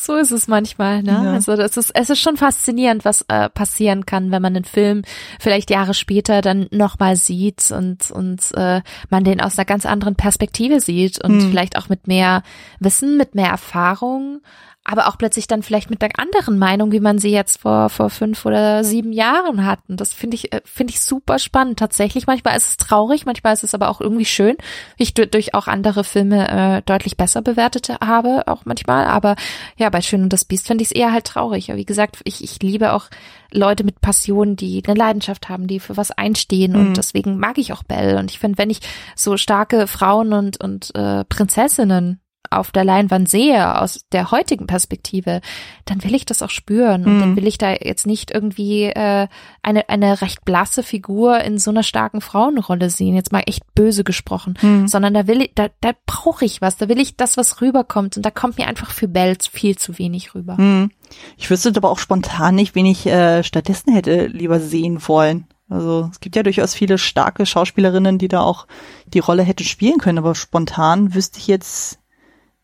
So 0.01 0.15
ist 0.15 0.31
es 0.31 0.47
manchmal, 0.47 1.03
ne? 1.03 1.11
Ja. 1.11 1.33
Also 1.33 1.57
das 1.57 1.75
ist, 1.75 1.91
es 1.93 2.09
ist 2.09 2.19
schon 2.19 2.37
faszinierend, 2.37 3.03
was 3.03 3.25
äh, 3.27 3.49
passieren 3.49 4.05
kann, 4.05 4.31
wenn 4.31 4.41
man 4.41 4.55
einen 4.55 4.63
Film 4.63 5.01
vielleicht 5.39 5.69
Jahre 5.69 5.93
später 5.93 6.41
dann 6.41 6.67
nochmal 6.71 7.17
sieht 7.17 7.69
und 7.71 8.09
und 8.09 8.51
äh, 8.55 8.81
man 9.09 9.23
den 9.25 9.41
aus 9.41 9.57
einer 9.57 9.65
ganz 9.65 9.85
anderen 9.85 10.15
Perspektive 10.15 10.79
sieht 10.79 11.21
und 11.21 11.41
hm. 11.41 11.49
vielleicht 11.49 11.77
auch 11.77 11.89
mit 11.89 12.07
mehr 12.07 12.43
Wissen, 12.79 13.17
mit 13.17 13.35
mehr 13.35 13.49
Erfahrung 13.49 14.41
aber 14.85 15.07
auch 15.07 15.17
plötzlich 15.17 15.45
dann 15.45 15.61
vielleicht 15.61 15.89
mit 15.89 16.01
einer 16.01 16.17
anderen 16.17 16.57
Meinung, 16.57 16.91
wie 16.91 16.99
man 16.99 17.19
sie 17.19 17.29
jetzt 17.29 17.61
vor, 17.61 17.89
vor 17.89 18.09
fünf 18.09 18.45
oder 18.45 18.83
sieben 18.83 19.11
Jahren 19.11 19.65
hatten. 19.65 19.97
Das 19.97 20.13
finde 20.13 20.35
ich, 20.35 20.51
äh, 20.53 20.61
finde 20.63 20.93
ich 20.93 21.01
super 21.01 21.37
spannend. 21.37 21.77
Tatsächlich, 21.77 22.27
manchmal 22.27 22.57
ist 22.57 22.69
es 22.69 22.77
traurig, 22.77 23.25
manchmal 23.25 23.53
ist 23.53 23.63
es 23.63 23.75
aber 23.75 23.89
auch 23.89 24.01
irgendwie 24.01 24.25
schön. 24.25 24.55
Ich 24.97 25.13
durch 25.13 25.53
auch 25.53 25.67
andere 25.67 26.03
Filme 26.03 26.47
äh, 26.49 26.81
deutlich 26.83 27.17
besser 27.17 27.41
bewertet 27.41 27.89
habe, 28.01 28.47
auch 28.47 28.65
manchmal. 28.65 29.05
Aber 29.05 29.35
ja, 29.77 29.89
bei 29.89 30.01
Schön 30.01 30.23
und 30.23 30.33
das 30.33 30.45
Biest 30.45 30.65
finde 30.65 30.81
ich 30.81 30.89
es 30.89 30.95
eher 30.95 31.11
halt 31.11 31.25
traurig. 31.25 31.69
Aber 31.69 31.77
wie 31.77 31.85
gesagt, 31.85 32.21
ich, 32.23 32.43
ich 32.43 32.61
liebe 32.63 32.93
auch 32.93 33.09
Leute 33.51 33.83
mit 33.83 34.01
Passion, 34.01 34.55
die 34.55 34.81
eine 34.87 34.97
Leidenschaft 34.97 35.49
haben, 35.49 35.67
die 35.67 35.79
für 35.79 35.97
was 35.97 36.11
einstehen. 36.11 36.71
Mhm. 36.71 36.79
Und 36.79 36.97
deswegen 36.97 37.37
mag 37.37 37.57
ich 37.57 37.73
auch 37.73 37.83
Belle. 37.83 38.17
Und 38.17 38.31
ich 38.31 38.39
finde, 38.39 38.57
wenn 38.57 38.69
ich 38.69 38.79
so 39.15 39.37
starke 39.37 39.87
Frauen 39.87 40.33
und, 40.33 40.59
und 40.59 40.95
äh, 40.95 41.25
Prinzessinnen 41.25 42.21
auf 42.51 42.71
der 42.71 42.83
Leinwand 42.83 43.29
sehe, 43.29 43.79
aus 43.79 44.05
der 44.11 44.31
heutigen 44.31 44.65
Perspektive, 44.65 45.41
dann 45.85 46.03
will 46.03 46.15
ich 46.15 46.25
das 46.25 46.41
auch 46.41 46.49
spüren. 46.49 47.05
Und 47.05 47.17
mhm. 47.17 47.19
dann 47.19 47.35
will 47.35 47.47
ich 47.47 47.57
da 47.57 47.71
jetzt 47.71 48.07
nicht 48.07 48.31
irgendwie 48.31 48.85
äh, 48.85 49.27
eine, 49.61 49.89
eine 49.89 50.21
recht 50.21 50.45
blasse 50.45 50.81
Figur 50.81 51.41
in 51.41 51.59
so 51.59 51.69
einer 51.69 51.83
starken 51.83 52.21
Frauenrolle 52.21 52.89
sehen, 52.89 53.15
jetzt 53.15 53.31
mal 53.31 53.43
echt 53.45 53.63
böse 53.75 54.03
gesprochen, 54.03 54.57
mhm. 54.61 54.87
sondern 54.87 55.13
da 55.13 55.27
will 55.27 55.43
ich, 55.43 55.51
da, 55.53 55.67
da 55.81 55.91
brauche 56.05 56.45
ich 56.45 56.61
was, 56.61 56.77
da 56.77 56.89
will 56.89 56.99
ich 56.99 57.17
das, 57.17 57.37
was 57.37 57.61
rüberkommt. 57.61 58.17
Und 58.17 58.25
da 58.25 58.31
kommt 58.31 58.57
mir 58.57 58.67
einfach 58.67 58.91
für 58.91 59.07
Bells 59.07 59.47
viel 59.47 59.77
zu 59.77 59.99
wenig 59.99 60.33
rüber. 60.33 60.55
Mhm. 60.59 60.91
Ich 61.37 61.49
wüsste 61.49 61.71
aber 61.75 61.91
auch 61.91 61.99
spontan 61.99 62.55
nicht, 62.55 62.73
wen 62.73 62.85
ich 62.85 63.05
äh, 63.05 63.43
stattdessen 63.43 63.93
hätte 63.93 64.25
lieber 64.25 64.59
sehen 64.59 65.07
wollen. 65.07 65.45
Also 65.69 66.09
es 66.11 66.19
gibt 66.19 66.35
ja 66.35 66.41
durchaus 66.41 66.73
viele 66.73 66.97
starke 66.97 67.45
Schauspielerinnen, 67.45 68.17
die 68.17 68.27
da 68.27 68.41
auch 68.41 68.65
die 69.05 69.19
Rolle 69.19 69.43
hätte 69.43 69.63
spielen 69.63 69.99
können, 69.99 70.17
aber 70.17 70.33
spontan 70.33 71.13
wüsste 71.13 71.37
ich 71.37 71.45
jetzt 71.45 71.99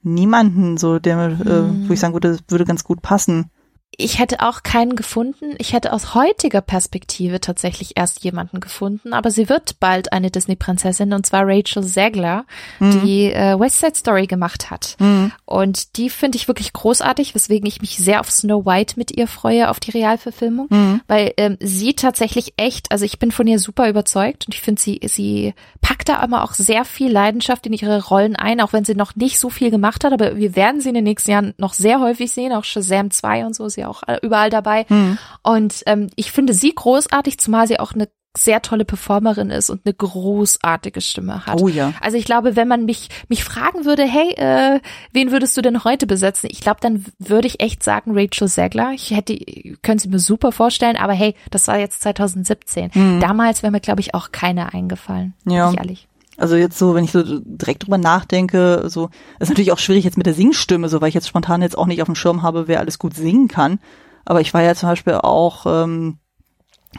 niemanden 0.06 0.78
so, 0.78 1.00
der, 1.00 1.28
äh, 1.28 1.88
wo 1.88 1.94
ich 1.94 2.00
sagen 2.00 2.14
würde, 2.14 2.32
das 2.34 2.44
würde 2.48 2.66
ganz 2.66 2.84
gut 2.84 3.02
passen 3.02 3.50
ich 3.98 4.20
hätte 4.20 4.42
auch 4.42 4.64
keinen 4.64 4.96
gefunden. 4.96 5.56
Ich 5.58 5.74
hätte 5.74 5.94
aus 5.94 6.14
heutiger 6.16 6.62
Perspektive 6.62 7.40
tatsächlich 7.40 7.94
erst 7.96 8.24
jemanden 8.24 8.60
gefunden, 8.60 9.14
aber 9.14 9.32
sie 9.32 9.50
wird 9.50 9.80
bald 9.80 10.12
eine 10.14 10.32
Disney-Prinzessin 10.32 11.14
und 11.14 11.26
zwar 11.26 11.44
Rachel 11.46 11.84
Zegler, 11.84 12.46
mhm. 12.80 13.02
die 13.02 13.32
äh, 13.32 13.60
West 13.60 13.80
Side 13.80 13.96
Story 13.96 14.28
gemacht 14.28 14.72
hat. 14.72 14.96
Mhm. 15.00 15.32
Und 15.46 15.98
die 15.98 16.10
finde 16.10 16.38
ich 16.38 16.48
wirklich 16.48 16.74
großartig, 16.74 17.36
weswegen 17.36 17.68
ich 17.68 17.82
mich 17.82 17.98
sehr 17.98 18.20
auf 18.20 18.32
Snow 18.32 18.66
White 18.66 18.96
mit 18.98 19.16
ihr 19.16 19.28
freue, 19.28 19.70
auf 19.70 19.80
die 19.80 19.92
Realverfilmung, 19.92 20.68
mhm. 20.70 21.02
weil 21.08 21.34
ähm, 21.38 21.58
sie 21.60 21.94
tatsächlich 21.94 22.54
echt, 22.58 22.92
also 22.92 23.06
ich 23.06 23.20
bin 23.20 23.32
von 23.32 23.48
ihr 23.48 23.60
super 23.60 23.90
überzeugt 23.90 24.48
und 24.48 24.54
ich 24.54 24.62
finde 24.62 24.82
sie, 24.82 25.00
sie 25.06 25.54
packt 25.82 26.10
da 26.10 26.24
immer 26.24 26.44
auch 26.44 26.54
sehr 26.54 26.86
viel 26.86 27.12
Leidenschaft 27.12 27.66
in 27.68 27.74
ihre 27.74 28.04
Rollen 28.06 28.36
ein, 28.36 28.62
auch 28.62 28.74
wenn 28.74 28.86
sie 28.86 28.96
noch 28.96 29.16
nicht 29.16 29.40
so 29.40 29.50
viel 29.50 29.72
gemacht 29.72 30.04
hat, 30.04 30.14
aber 30.14 30.36
wir 30.36 30.56
werden 30.56 30.82
sie 30.82 30.90
in 30.90 30.96
den 30.96 31.04
nächsten 31.04 31.32
Jahren 31.32 31.54
noch 31.58 31.74
sehr 31.74 32.00
häufig 32.00 32.32
sehen, 32.32 32.54
auch 32.54 32.64
Shazam 32.64 33.12
2 33.12 33.46
und 33.46 33.56
so, 33.56 33.70
auch 33.86 34.04
äh, 34.08 34.20
überall 34.22 34.50
dabei. 34.50 34.86
Mhm. 34.90 35.18
Und 35.44 35.84
ähm, 35.86 36.10
ich 36.16 36.32
finde 36.32 36.54
sie 36.54 36.74
großartig, 36.74 37.40
zumal 37.40 37.68
sie 37.68 37.80
auch 37.80 37.94
eine 37.94 38.08
sehr 38.38 38.62
tolle 38.62 38.86
Performerin 38.86 39.50
ist 39.50 39.70
und 39.70 39.82
eine 39.86 39.94
großartige 39.94 41.02
Stimme 41.02 41.46
hat. 41.46 41.62
Oh 41.62 41.68
ja. 41.68 41.94
Also 42.02 42.18
ich 42.18 42.26
glaube, 42.26 42.56
wenn 42.56 42.68
man 42.68 42.86
mich 42.86 43.10
mich 43.30 43.44
fragen 43.44 43.86
würde, 43.86 44.04
hey, 44.04 44.34
äh, 44.36 44.80
wen 45.14 45.32
würdest 45.32 45.56
du 45.58 45.62
denn 45.62 45.84
heute 45.84 46.08
besetzen? 46.08 46.50
Ich 46.52 46.62
glaube, 46.62 46.80
dann 46.82 47.06
würde 47.20 47.48
ich 47.48 47.62
echt 47.62 47.84
sagen 47.84 48.12
Rachel 48.14 48.48
Zegler. 48.48 48.92
Ich 48.94 49.12
hätte, 49.12 49.38
können 49.82 50.00
Sie 50.00 50.10
mir 50.10 50.20
super 50.20 50.52
vorstellen, 50.52 50.98
aber 50.98 51.14
hey, 51.14 51.36
das 51.52 51.68
war 51.68 51.78
jetzt 51.80 52.02
2017. 52.02 52.92
Mhm. 52.94 53.20
Damals 53.20 53.64
wäre 53.64 53.72
mir, 53.72 53.80
glaube 53.80 54.02
ich, 54.02 54.14
auch 54.14 54.32
keine 54.32 54.74
eingefallen. 54.74 55.34
Ja. 55.46 55.74
Ehrlich. 55.74 56.08
Also 56.38 56.56
jetzt 56.56 56.78
so, 56.78 56.96
wenn 56.96 57.06
ich 57.06 57.12
so 57.12 57.24
direkt 57.24 57.84
drüber 57.84 57.98
nachdenke, 57.98 58.84
so, 58.88 59.10
ist 59.40 59.50
natürlich 59.50 59.72
auch 59.72 59.80
schwierig 59.80 60.04
jetzt 60.04 60.18
mit 60.18 60.26
der 60.26 60.34
Singstimme, 60.34 60.90
so, 60.90 61.00
weil 61.00 61.08
ich 61.08 61.16
jetzt 61.16 61.30
spontan 61.30 61.62
jetzt 61.62 61.78
auch 61.78 61.86
nicht 61.86 62.02
auf 62.02 62.08
dem 62.08 62.16
Schirm 62.16 62.42
habe, 62.42 62.68
wer 62.68 62.80
alles 62.80 63.00
gut 63.00 63.16
singen 63.16 63.48
kann. 63.48 63.80
Aber 64.26 64.42
ich 64.42 64.54
war 64.54 64.62
ja 64.62 64.76
zum 64.76 64.90
Beispiel 64.90 65.14
auch 65.14 65.66
ähm, 65.66 66.18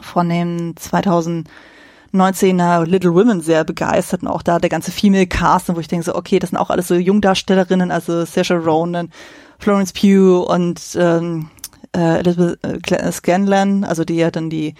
von 0.00 0.28
dem 0.28 0.74
2019er 0.74 2.86
Little 2.86 3.14
Women 3.14 3.42
sehr 3.42 3.64
begeistert 3.64 4.22
und 4.22 4.28
auch 4.28 4.42
da 4.42 4.58
der 4.58 4.70
ganze 4.70 4.90
Female 4.90 5.26
Cast, 5.26 5.74
wo 5.74 5.80
ich 5.80 5.88
denke 5.88 6.06
so, 6.06 6.14
okay, 6.14 6.38
das 6.38 6.50
sind 6.50 6.58
auch 6.58 6.70
alles 6.70 6.88
so 6.88 6.94
Jungdarstellerinnen, 6.94 7.90
also 7.90 8.24
Saoirse 8.24 8.54
Ronan, 8.54 9.10
Florence 9.58 9.92
Pugh 9.92 10.46
und 10.46 10.80
ähm, 10.98 11.50
äh, 11.94 12.20
Elizabeth 12.20 12.92
äh, 12.92 13.12
Scanlan, 13.12 13.84
also 13.84 14.04
die 14.04 14.16
ja 14.16 14.30
dann 14.30 14.50
die 14.50 14.74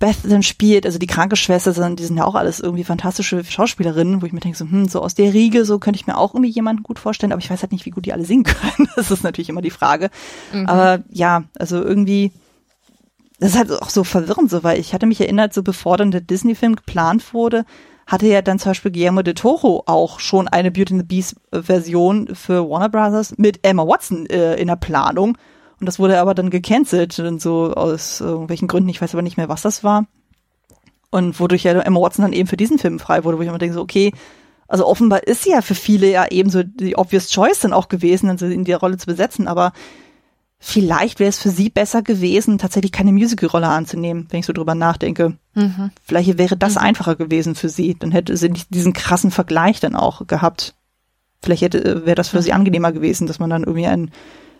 Beth 0.00 0.16
dann 0.24 0.42
spielt, 0.42 0.86
also 0.86 0.98
die 0.98 1.06
Krankenschwester, 1.06 1.72
sondern 1.72 1.94
die 1.94 2.04
sind 2.04 2.16
ja 2.16 2.24
auch 2.24 2.34
alles 2.34 2.58
irgendwie 2.58 2.84
fantastische 2.84 3.44
Schauspielerinnen, 3.44 4.20
wo 4.20 4.26
ich 4.26 4.32
mir 4.32 4.40
denke, 4.40 4.56
so, 4.56 4.64
hm, 4.64 4.88
so 4.88 5.02
aus 5.02 5.14
der 5.14 5.32
Riege, 5.32 5.66
so 5.66 5.78
könnte 5.78 6.00
ich 6.00 6.06
mir 6.06 6.16
auch 6.16 6.34
irgendwie 6.34 6.50
jemanden 6.50 6.82
gut 6.82 6.98
vorstellen, 6.98 7.32
aber 7.32 7.40
ich 7.40 7.50
weiß 7.50 7.60
halt 7.60 7.70
nicht, 7.70 7.84
wie 7.84 7.90
gut 7.90 8.06
die 8.06 8.12
alle 8.14 8.24
singen 8.24 8.44
können. 8.44 8.88
Das 8.96 9.10
ist 9.10 9.22
natürlich 9.22 9.50
immer 9.50 9.60
die 9.60 9.70
Frage. 9.70 10.10
Mhm. 10.52 10.66
Aber 10.66 11.04
ja, 11.10 11.44
also 11.58 11.82
irgendwie, 11.82 12.32
das 13.38 13.50
ist 13.50 13.58
halt 13.58 13.70
auch 13.70 13.90
so 13.90 14.02
verwirrend 14.02 14.50
so, 14.50 14.64
weil 14.64 14.80
ich 14.80 14.94
hatte 14.94 15.06
mich 15.06 15.20
erinnert, 15.20 15.52
so 15.52 15.62
bevor 15.62 15.98
dann 15.98 16.10
der 16.10 16.22
Disney-Film 16.22 16.76
geplant 16.76 17.34
wurde, 17.34 17.66
hatte 18.06 18.26
ja 18.26 18.40
dann 18.40 18.58
zum 18.58 18.70
Beispiel 18.70 18.90
Guillermo 18.92 19.20
de 19.20 19.34
Toro 19.34 19.84
auch 19.84 20.18
schon 20.18 20.48
eine 20.48 20.70
Beauty 20.70 20.94
and 20.94 21.02
the 21.02 21.06
Beast 21.06 21.36
Version 21.52 22.34
für 22.34 22.68
Warner 22.68 22.88
Brothers 22.88 23.34
mit 23.36 23.60
Emma 23.62 23.86
Watson 23.86 24.24
äh, 24.26 24.56
in 24.56 24.68
der 24.68 24.76
Planung. 24.76 25.36
Und 25.80 25.86
das 25.86 25.98
wurde 25.98 26.20
aber 26.20 26.34
dann 26.34 26.50
gecancelt, 26.50 27.18
und 27.18 27.40
so 27.40 27.72
aus 27.72 28.20
irgendwelchen 28.20 28.68
Gründen, 28.68 28.90
ich 28.90 29.00
weiß 29.00 29.14
aber 29.14 29.22
nicht 29.22 29.38
mehr, 29.38 29.48
was 29.48 29.62
das 29.62 29.82
war. 29.82 30.06
Und 31.10 31.40
wodurch 31.40 31.64
ja 31.64 31.72
Emma 31.80 32.00
Watson 32.00 32.22
dann 32.22 32.32
eben 32.32 32.46
für 32.46 32.56
diesen 32.56 32.78
Film 32.78 32.98
frei 32.98 33.24
wurde, 33.24 33.38
wo 33.38 33.42
ich 33.42 33.48
immer 33.48 33.58
denke, 33.58 33.74
so, 33.74 33.80
okay, 33.80 34.12
also 34.68 34.86
offenbar 34.86 35.24
ist 35.24 35.42
sie 35.42 35.50
ja 35.50 35.62
für 35.62 35.74
viele 35.74 36.08
ja 36.08 36.28
eben 36.28 36.50
so 36.50 36.62
die 36.62 36.96
obvious 36.96 37.30
choice 37.30 37.58
dann 37.60 37.72
auch 37.72 37.88
gewesen, 37.88 38.30
also 38.30 38.46
in 38.46 38.64
die 38.64 38.72
Rolle 38.72 38.98
zu 38.98 39.06
besetzen, 39.06 39.48
aber 39.48 39.72
vielleicht 40.60 41.18
wäre 41.18 41.30
es 41.30 41.38
für 41.38 41.50
sie 41.50 41.70
besser 41.70 42.02
gewesen, 42.02 42.58
tatsächlich 42.58 42.92
keine 42.92 43.12
Musical-Rolle 43.12 43.66
anzunehmen, 43.66 44.28
wenn 44.30 44.40
ich 44.40 44.46
so 44.46 44.52
drüber 44.52 44.76
nachdenke. 44.76 45.38
Mhm. 45.54 45.90
Vielleicht 46.04 46.38
wäre 46.38 46.56
das 46.56 46.74
mhm. 46.74 46.82
einfacher 46.82 47.16
gewesen 47.16 47.54
für 47.54 47.70
sie. 47.70 47.96
Dann 47.98 48.12
hätte 48.12 48.36
sie 48.36 48.50
nicht 48.50 48.72
diesen 48.72 48.92
krassen 48.92 49.30
Vergleich 49.30 49.80
dann 49.80 49.96
auch 49.96 50.26
gehabt. 50.26 50.74
Vielleicht 51.42 51.62
hätte, 51.62 51.82
äh, 51.82 52.06
wäre 52.06 52.14
das 52.14 52.28
für 52.28 52.36
mhm. 52.36 52.42
sie 52.42 52.52
angenehmer 52.52 52.92
gewesen, 52.92 53.26
dass 53.26 53.38
man 53.38 53.50
dann 53.50 53.64
irgendwie 53.64 53.86
einen, 53.86 54.12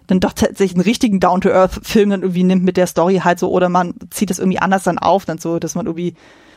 dann 0.06 0.20
doch 0.20 0.32
tatsächlich 0.32 0.74
einen 0.74 0.84
richtigen 0.84 1.20
Down-to-Earth-Film 1.20 2.10
dann 2.10 2.22
irgendwie 2.22 2.44
nimmt 2.44 2.64
mit 2.64 2.76
der 2.76 2.86
Story 2.86 3.20
halt 3.22 3.38
so, 3.38 3.50
oder 3.50 3.68
man 3.68 3.94
zieht 4.10 4.30
das 4.30 4.38
irgendwie 4.38 4.58
anders 4.58 4.84
dann 4.84 4.98
auf, 4.98 5.24
dann 5.24 5.38
so, 5.38 5.58
dass 5.58 5.74
man 5.74 5.86
irgendwie, 5.86 6.14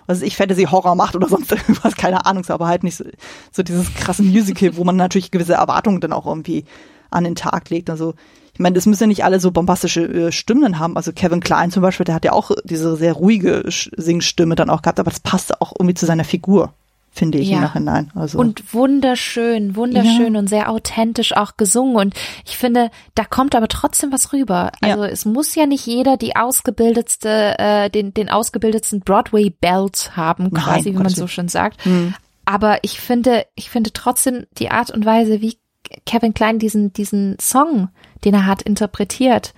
was 0.07 0.17
weiß 0.19 0.27
ich, 0.27 0.35
Fantasy-Horror 0.35 0.95
macht 0.95 1.15
oder 1.15 1.29
sonst 1.29 1.51
irgendwas, 1.51 1.95
keine 1.95 2.25
Ahnung, 2.25 2.45
aber 2.47 2.67
halt 2.67 2.83
nicht 2.83 2.97
so, 2.97 3.05
so 3.51 3.63
dieses 3.63 3.93
krasse 3.93 4.23
Musical, 4.23 4.75
wo 4.77 4.83
man 4.83 4.95
natürlich 4.95 5.31
gewisse 5.31 5.53
Erwartungen 5.53 6.01
dann 6.01 6.13
auch 6.13 6.25
irgendwie 6.25 6.65
an 7.11 7.23
den 7.23 7.35
Tag 7.35 7.69
legt. 7.69 7.89
Also 7.89 8.15
ich 8.53 8.59
meine, 8.59 8.75
das 8.75 8.85
müssen 8.85 9.03
ja 9.03 9.07
nicht 9.07 9.23
alle 9.23 9.39
so 9.39 9.51
bombastische 9.51 10.03
äh, 10.03 10.31
Stimmen 10.31 10.79
haben. 10.79 10.95
Also 10.95 11.11
Kevin 11.11 11.39
Klein 11.39 11.71
zum 11.71 11.81
Beispiel, 11.81 12.05
der 12.05 12.15
hat 12.15 12.25
ja 12.25 12.33
auch 12.33 12.51
diese 12.63 12.95
sehr 12.95 13.13
ruhige 13.13 13.63
Singstimme 13.67 14.55
dann 14.55 14.69
auch 14.69 14.81
gehabt, 14.81 14.99
aber 14.99 15.09
das 15.11 15.19
passte 15.19 15.61
auch 15.61 15.73
irgendwie 15.77 15.95
zu 15.95 16.05
seiner 16.05 16.23
Figur 16.23 16.73
finde 17.13 17.37
ich 17.37 17.49
ja. 17.49 17.57
im 17.57 17.61
Nachhinein. 17.61 18.11
Also. 18.15 18.39
Und 18.39 18.73
wunderschön, 18.73 19.75
wunderschön 19.75 20.33
ja. 20.33 20.39
und 20.39 20.47
sehr 20.47 20.69
authentisch 20.71 21.37
auch 21.37 21.57
gesungen. 21.57 21.95
Und 21.95 22.15
ich 22.43 22.57
finde, 22.57 22.89
da 23.13 23.23
kommt 23.23 23.55
aber 23.55 23.67
trotzdem 23.67 24.11
was 24.11 24.33
rüber. 24.33 24.71
Also 24.81 25.03
ja. 25.03 25.09
es 25.09 25.23
muss 25.23 25.53
ja 25.53 25.67
nicht 25.67 25.85
jeder 25.85 26.17
die 26.17 26.35
ausgebildetste, 26.35 27.59
äh, 27.59 27.89
den, 27.91 28.15
den 28.15 28.29
ausgebildetsten 28.29 29.01
Broadway-Belt 29.01 30.17
haben, 30.17 30.51
quasi, 30.51 30.89
Nein, 30.89 30.99
wie 30.99 31.03
man 31.03 31.09
so 31.09 31.27
schön 31.27 31.49
sagt. 31.49 31.85
Mhm. 31.85 32.15
Aber 32.45 32.79
ich 32.81 32.99
finde, 32.99 33.45
ich 33.53 33.69
finde 33.69 33.93
trotzdem 33.93 34.47
die 34.57 34.71
Art 34.71 34.89
und 34.89 35.05
Weise, 35.05 35.39
wie 35.39 35.59
Kevin 36.07 36.33
Klein 36.33 36.57
diesen, 36.57 36.93
diesen 36.93 37.37
Song, 37.39 37.89
den 38.25 38.33
er 38.33 38.47
hat, 38.47 38.63
interpretiert, 38.63 39.53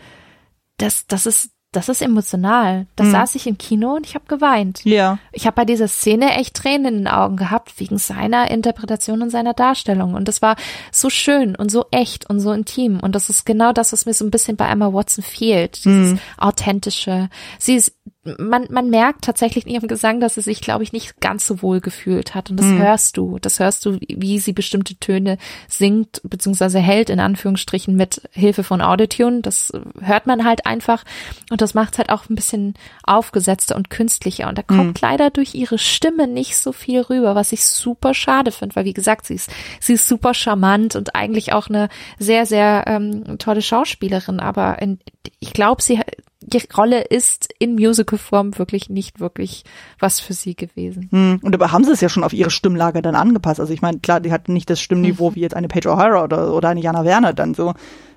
das, 0.78 1.08
das 1.08 1.26
ist, 1.26 1.52
das 1.76 1.90
ist 1.90 2.02
emotional. 2.02 2.88
Da 2.96 3.04
mhm. 3.04 3.12
saß 3.12 3.36
ich 3.36 3.48
im 3.48 3.58
Kino 3.58 3.96
und 3.96 4.06
ich 4.06 4.16
habe 4.16 4.26
geweint. 4.28 4.84
Ja. 4.86 5.20
Ich 5.32 5.46
habe 5.46 5.56
bei 5.56 5.66
dieser 5.66 5.88
Szene 5.88 6.36
echt 6.36 6.56
Tränen 6.56 6.86
in 6.86 6.98
den 7.00 7.08
Augen 7.08 7.36
gehabt 7.36 7.80
wegen 7.80 7.98
seiner 7.98 8.50
Interpretation 8.50 9.22
und 9.22 9.30
seiner 9.30 9.54
Darstellung. 9.54 10.14
Und 10.14 10.28
das 10.28 10.42
war 10.42 10.56
so 10.92 11.10
schön 11.10 11.56
und 11.56 11.70
so 11.70 11.86
echt 11.92 12.30
und 12.30 12.40
so 12.40 12.52
intim. 12.52 13.00
Und 13.00 13.16
das 13.16 13.30
ist 13.30 13.46
genau 13.46 13.74
das, 13.74 13.92
was 13.92 14.06
mir 14.06 14.14
so 14.14 14.26
ein 14.26 14.32
bisschen 14.32 14.58
bei 14.58 14.68
Emma 14.68 14.94
Watson 14.94 15.24
fehlt. 15.24 15.84
Dieses 15.84 16.14
mhm. 16.14 16.20
authentische. 16.38 17.30
Sie 17.60 17.76
ist 17.76 17.94
man, 18.40 18.68
man 18.72 18.90
merkt 18.90 19.24
tatsächlich 19.24 19.66
in 19.66 19.72
ihrem 19.72 19.88
Gesang, 19.88 20.20
dass 20.20 20.36
sie 20.36 20.42
sich, 20.42 20.62
glaube 20.62 20.84
ich, 20.84 20.94
nicht 20.94 21.22
ganz 21.22 21.46
so 21.46 21.62
wohl 21.62 21.80
gefühlt 21.80 22.34
hat. 22.34 22.50
Und 22.50 22.60
das 22.60 22.66
mhm. 22.66 22.80
hörst 22.80 23.18
du. 23.18 23.38
Das 23.40 23.60
hörst 23.60 23.86
du, 23.86 24.00
wie 24.08 24.40
sie 24.40 24.54
bestimmte 24.54 24.96
Töne 24.96 25.38
singt, 25.68 26.22
beziehungsweise 26.24 26.80
hält, 26.80 27.10
in 27.10 27.20
Anführungsstrichen, 27.20 27.96
mit 27.96 28.28
Hilfe 28.32 28.64
von 28.64 28.82
Autotune. 28.82 29.42
Das 29.42 29.72
hört 30.02 30.26
man 30.26 30.44
halt 30.44 30.66
einfach. 30.66 31.04
Und 31.52 31.62
das 31.62 31.76
macht 31.76 31.94
es 31.94 32.00
halt 32.00 32.10
auch 32.10 32.28
ein 32.30 32.36
bisschen 32.36 32.74
aufgesetzter 33.04 33.76
und 33.76 33.92
künstlicher. 33.92 34.50
Und 34.50 34.58
da 34.58 34.64
kommt 34.64 35.02
mhm. 35.02 35.08
leider 35.08 35.30
durch 35.30 35.54
ihre 35.54 35.78
Stimme 35.78 36.28
nicht 36.28 36.58
so 36.58 36.72
viel 36.72 37.02
rüber, 37.02 37.36
was 37.36 37.52
ich 37.52 37.66
super 37.66 38.14
schade 38.14 38.52
finde, 38.52 38.76
weil 38.76 38.86
wie 38.86 38.94
gesagt, 38.94 39.28
sie 39.28 39.36
ist, 39.36 39.52
sie 39.80 39.94
ist 39.94 40.08
super 40.08 40.34
charmant 40.34 40.96
und 40.96 41.16
eigentlich 41.16 41.54
auch 41.54 41.70
eine 41.70 41.90
sehr, 42.18 42.48
sehr 42.48 42.86
ähm, 42.88 43.38
tolle 43.38 43.62
Schauspielerin. 43.62 44.40
Aber 44.40 44.82
in, 44.82 45.00
ich 45.40 45.54
glaube, 45.54 45.84
sie 45.84 46.00
die 46.48 46.62
Rolle 46.76 47.02
ist 47.02 47.54
in 47.60 47.76
Musical-Form 47.76 48.58
wirklich 48.58 48.90
nicht 48.90 49.20
wirklich 49.20 49.64
was 50.00 50.20
für 50.20 50.34
sie 50.34 50.56
gewesen. 50.56 51.10
Hm. 51.12 51.40
Und 51.42 51.54
aber 51.54 51.72
haben 51.72 51.84
sie 51.84 51.92
es 51.92 52.02
ja 52.02 52.10
schon 52.10 52.24
auf 52.24 52.34
ihre 52.34 52.52
Stimmlage 52.52 53.02
dann 53.02 53.16
angepasst. 53.16 53.60
Also 53.60 53.74
ich 53.74 53.82
meine, 53.82 54.00
klar, 54.00 54.20
die 54.20 54.32
hatten 54.32 54.54
nicht 54.54 54.70
das 54.70 54.80
Stimmniveau 54.80 55.32
mhm. 55.32 55.36
wie 55.36 55.42
jetzt 55.42 55.56
eine 55.56 55.68
Paige 55.68 55.90
O'Hara 55.90 56.24
oder, 56.24 56.54
oder 56.54 56.70
eine 56.70 56.82
Jana 56.82 57.04
Werner 57.04 57.34
dann 57.34 57.54
so. 57.54 57.74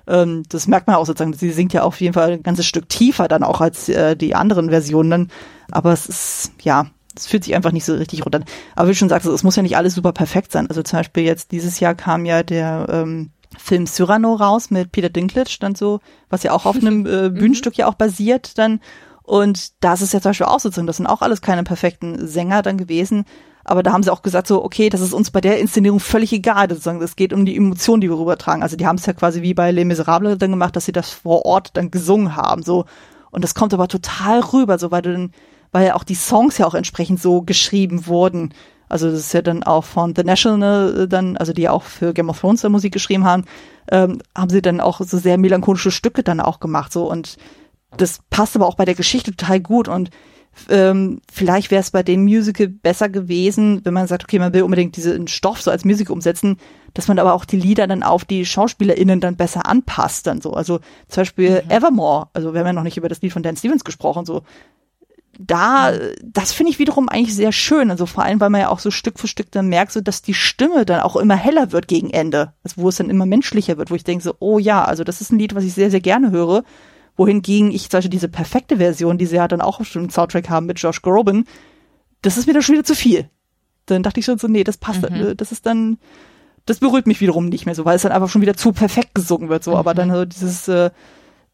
Ähm, 0.07 0.43
das 0.49 0.67
merkt 0.67 0.87
man 0.87 0.95
auch 0.95 1.05
sozusagen. 1.05 1.33
Sie 1.33 1.51
singt 1.51 1.73
ja 1.73 1.83
auf 1.83 1.99
jeden 2.01 2.13
Fall 2.13 2.33
ein 2.33 2.43
ganzes 2.43 2.65
Stück 2.65 2.89
tiefer 2.89 3.27
dann 3.27 3.43
auch 3.43 3.61
als 3.61 3.89
äh, 3.89 4.15
die 4.15 4.35
anderen 4.35 4.69
Versionen. 4.69 5.31
Aber 5.71 5.91
es 5.91 6.07
ist, 6.07 6.51
ja, 6.61 6.87
es 7.15 7.27
fühlt 7.27 7.43
sich 7.43 7.55
einfach 7.55 7.71
nicht 7.71 7.85
so 7.85 7.95
richtig 7.95 8.25
runter. 8.25 8.41
Aber 8.75 8.87
wie 8.87 8.91
du 8.91 8.97
schon 8.97 9.09
sagst, 9.09 9.27
es 9.27 9.43
muss 9.43 9.55
ja 9.55 9.63
nicht 9.63 9.77
alles 9.77 9.95
super 9.95 10.13
perfekt 10.13 10.51
sein. 10.51 10.67
Also 10.67 10.83
zum 10.83 10.99
Beispiel 10.99 11.23
jetzt 11.23 11.51
dieses 11.51 11.79
Jahr 11.79 11.95
kam 11.95 12.25
ja 12.25 12.43
der 12.43 12.87
ähm, 12.89 13.31
Film 13.57 13.87
Cyrano 13.87 14.35
raus 14.35 14.69
mit 14.69 14.91
Peter 14.91 15.09
Dinklage, 15.09 15.57
dann 15.59 15.75
so, 15.75 15.99
was 16.29 16.43
ja 16.43 16.51
auch 16.51 16.65
auf 16.65 16.75
einem 16.75 17.05
äh, 17.05 17.29
mhm. 17.29 17.33
Bühnenstück 17.35 17.75
ja 17.77 17.87
auch 17.87 17.95
basiert 17.95 18.57
dann. 18.57 18.79
Und 19.23 19.83
da 19.83 19.93
ist 19.93 20.01
es 20.01 20.11
ja 20.11 20.21
zum 20.21 20.29
Beispiel 20.29 20.47
auch 20.47 20.59
so 20.59 20.69
drin, 20.69 20.87
das 20.87 20.97
sind 20.97 21.07
auch 21.07 21.21
alles 21.21 21.41
keine 21.41 21.63
perfekten 21.63 22.27
Sänger 22.27 22.61
dann 22.61 22.77
gewesen. 22.77 23.25
Aber 23.63 23.83
da 23.83 23.91
haben 23.91 24.01
sie 24.01 24.11
auch 24.11 24.23
gesagt 24.23 24.47
so, 24.47 24.63
okay, 24.63 24.89
das 24.89 25.01
ist 25.01 25.13
uns 25.13 25.29
bei 25.29 25.41
der 25.41 25.59
Inszenierung 25.59 25.99
völlig 25.99 26.33
egal. 26.33 26.67
Sozusagen. 26.69 27.01
Es 27.03 27.15
geht 27.15 27.33
um 27.33 27.45
die 27.45 27.55
Emotionen, 27.55 28.01
die 28.01 28.09
wir 28.09 28.17
rübertragen. 28.17 28.63
Also 28.63 28.75
die 28.75 28.87
haben 28.87 28.95
es 28.95 29.05
ja 29.05 29.13
quasi 29.13 29.43
wie 29.43 29.53
bei 29.53 29.69
Les 29.69 29.85
Miserables 29.85 30.39
dann 30.39 30.49
gemacht, 30.49 30.75
dass 30.75 30.85
sie 30.85 30.91
das 30.91 31.11
vor 31.11 31.45
Ort 31.45 31.71
dann 31.75 31.91
gesungen 31.91 32.35
haben. 32.35 32.63
So. 32.63 32.85
Und 33.29 33.43
das 33.43 33.53
kommt 33.53 33.73
aber 33.73 33.87
total 33.87 34.39
rüber, 34.39 34.79
so 34.79 34.89
weil 34.89 35.03
du 35.03 35.11
dann, 35.11 35.31
weil 35.71 35.85
ja 35.85 35.95
auch 35.95 36.03
die 36.03 36.15
Songs 36.15 36.57
ja 36.57 36.65
auch 36.65 36.73
entsprechend 36.73 37.21
so 37.21 37.43
geschrieben 37.43 38.07
wurden. 38.07 38.53
Also 38.89 39.09
das 39.09 39.19
ist 39.19 39.33
ja 39.33 39.41
dann 39.41 39.63
auch 39.63 39.85
von 39.85 40.15
The 40.15 40.23
National 40.23 41.01
äh, 41.01 41.07
dann, 41.07 41.37
also 41.37 41.53
die 41.53 41.69
auch 41.69 41.83
für 41.83 42.13
Game 42.13 42.29
of 42.29 42.39
Thrones 42.39 42.63
Musik 42.63 42.91
geschrieben 42.91 43.23
haben, 43.23 43.45
ähm, 43.91 44.19
haben 44.35 44.49
sie 44.49 44.61
dann 44.61 44.81
auch 44.81 44.99
so 44.99 45.17
sehr 45.17 45.37
melancholische 45.37 45.91
Stücke 45.91 46.23
dann 46.23 46.39
auch 46.39 46.59
gemacht 46.59 46.91
so 46.91 47.09
und 47.09 47.37
das 47.97 48.19
passt 48.29 48.55
aber 48.55 48.67
auch 48.67 48.75
bei 48.75 48.85
der 48.85 48.95
Geschichte 48.95 49.35
total 49.35 49.59
gut 49.59 49.87
und 49.87 50.09
ähm, 50.67 51.21
vielleicht 51.31 51.71
wäre 51.71 51.81
es 51.81 51.91
bei 51.91 52.03
dem 52.03 52.23
Musical 52.23 52.67
besser 52.67 53.07
gewesen, 53.07 53.81
wenn 53.83 53.93
man 53.93 54.07
sagt, 54.07 54.23
okay, 54.23 54.39
man 54.39 54.53
will 54.53 54.63
unbedingt 54.63 54.97
diesen 54.97 55.27
Stoff 55.27 55.61
so 55.61 55.71
als 55.71 55.85
Musik 55.85 56.09
umsetzen, 56.09 56.57
dass 56.93 57.07
man 57.07 57.19
aber 57.19 57.33
auch 57.33 57.45
die 57.45 57.59
Lieder 57.59 57.87
dann 57.87 58.03
auf 58.03 58.25
die 58.25 58.45
SchauspielerInnen 58.45 59.21
dann 59.21 59.37
besser 59.37 59.65
anpasst 59.67 60.27
dann 60.27 60.41
so. 60.41 60.53
Also 60.53 60.79
zum 61.07 61.21
Beispiel 61.21 61.61
mhm. 61.63 61.71
Evermore, 61.71 62.27
also 62.33 62.53
wir 62.53 62.59
haben 62.59 62.67
ja 62.67 62.73
noch 62.73 62.83
nicht 62.83 62.97
über 62.97 63.09
das 63.09 63.21
Lied 63.21 63.31
von 63.31 63.43
Dan 63.43 63.55
Stevens 63.55 63.83
gesprochen, 63.83 64.25
so 64.25 64.43
da, 65.41 65.93
das 66.21 66.51
finde 66.51 66.71
ich 66.71 66.79
wiederum 66.79 67.07
eigentlich 67.07 67.33
sehr 67.33 67.53
schön. 67.53 67.91
Also 67.91 68.05
vor 68.05 68.23
allem, 68.23 68.41
weil 68.41 68.49
man 68.49 68.59
ja 68.59 68.69
auch 68.69 68.79
so 68.79 68.91
Stück 68.91 69.17
für 69.17 69.27
Stück 69.29 69.49
dann 69.51 69.69
merkt, 69.69 69.93
so 69.93 70.01
dass 70.01 70.21
die 70.21 70.33
Stimme 70.33 70.85
dann 70.85 70.99
auch 70.99 71.15
immer 71.15 71.35
heller 71.35 71.71
wird 71.71 71.87
gegen 71.87 72.09
Ende. 72.09 72.53
Also 72.61 72.81
wo 72.81 72.89
es 72.89 72.97
dann 72.97 73.09
immer 73.09 73.25
menschlicher 73.25 73.77
wird, 73.77 73.89
wo 73.89 73.95
ich 73.95 74.03
denke 74.03 74.21
so, 74.21 74.35
oh 74.39 74.59
ja, 74.59 74.83
also 74.83 75.05
das 75.05 75.21
ist 75.21 75.31
ein 75.31 75.39
Lied, 75.39 75.55
was 75.55 75.63
ich 75.63 75.73
sehr, 75.73 75.91
sehr 75.91 76.01
gerne 76.01 76.31
höre. 76.31 76.63
Wohingegen 77.15 77.71
ich 77.71 77.89
zum 77.89 77.99
Beispiel 77.99 78.09
diese 78.09 78.27
perfekte 78.27 78.77
Version, 78.77 79.17
die 79.17 79.25
sie 79.25 79.37
ja 79.37 79.47
dann 79.47 79.61
auch 79.61 79.83
schon 79.85 80.03
im 80.05 80.09
Soundtrack 80.09 80.49
haben 80.49 80.65
mit 80.65 80.77
Josh 80.79 81.01
Groban, 81.01 81.45
das 82.21 82.37
ist 82.37 82.45
mir 82.45 82.53
dann 82.53 82.61
schon 82.61 82.73
wieder 82.73 82.83
zu 82.83 82.95
viel. 82.95 83.29
Dann 83.85 84.03
dachte 84.03 84.19
ich 84.19 84.25
schon 84.25 84.39
so, 84.39 84.47
nee, 84.47 84.65
das 84.65 84.77
passt, 84.77 85.09
mhm. 85.09 85.37
das 85.37 85.53
ist 85.53 85.65
dann, 85.65 85.99
das 86.65 86.79
berührt 86.79 87.07
mich 87.07 87.21
wiederum 87.21 87.45
nicht 87.47 87.65
mehr 87.65 87.75
so, 87.75 87.85
weil 87.85 87.95
es 87.95 88.01
dann 88.01 88.11
einfach 88.11 88.29
schon 88.29 88.41
wieder 88.41 88.55
zu 88.55 88.73
perfekt 88.73 89.15
gesungen 89.15 89.47
wird, 89.47 89.63
so. 89.63 89.71
Mhm. 89.71 89.77
Aber 89.77 89.93
dann 89.93 90.11
so 90.11 90.25
dieses, 90.25 90.67
äh, 90.67 90.91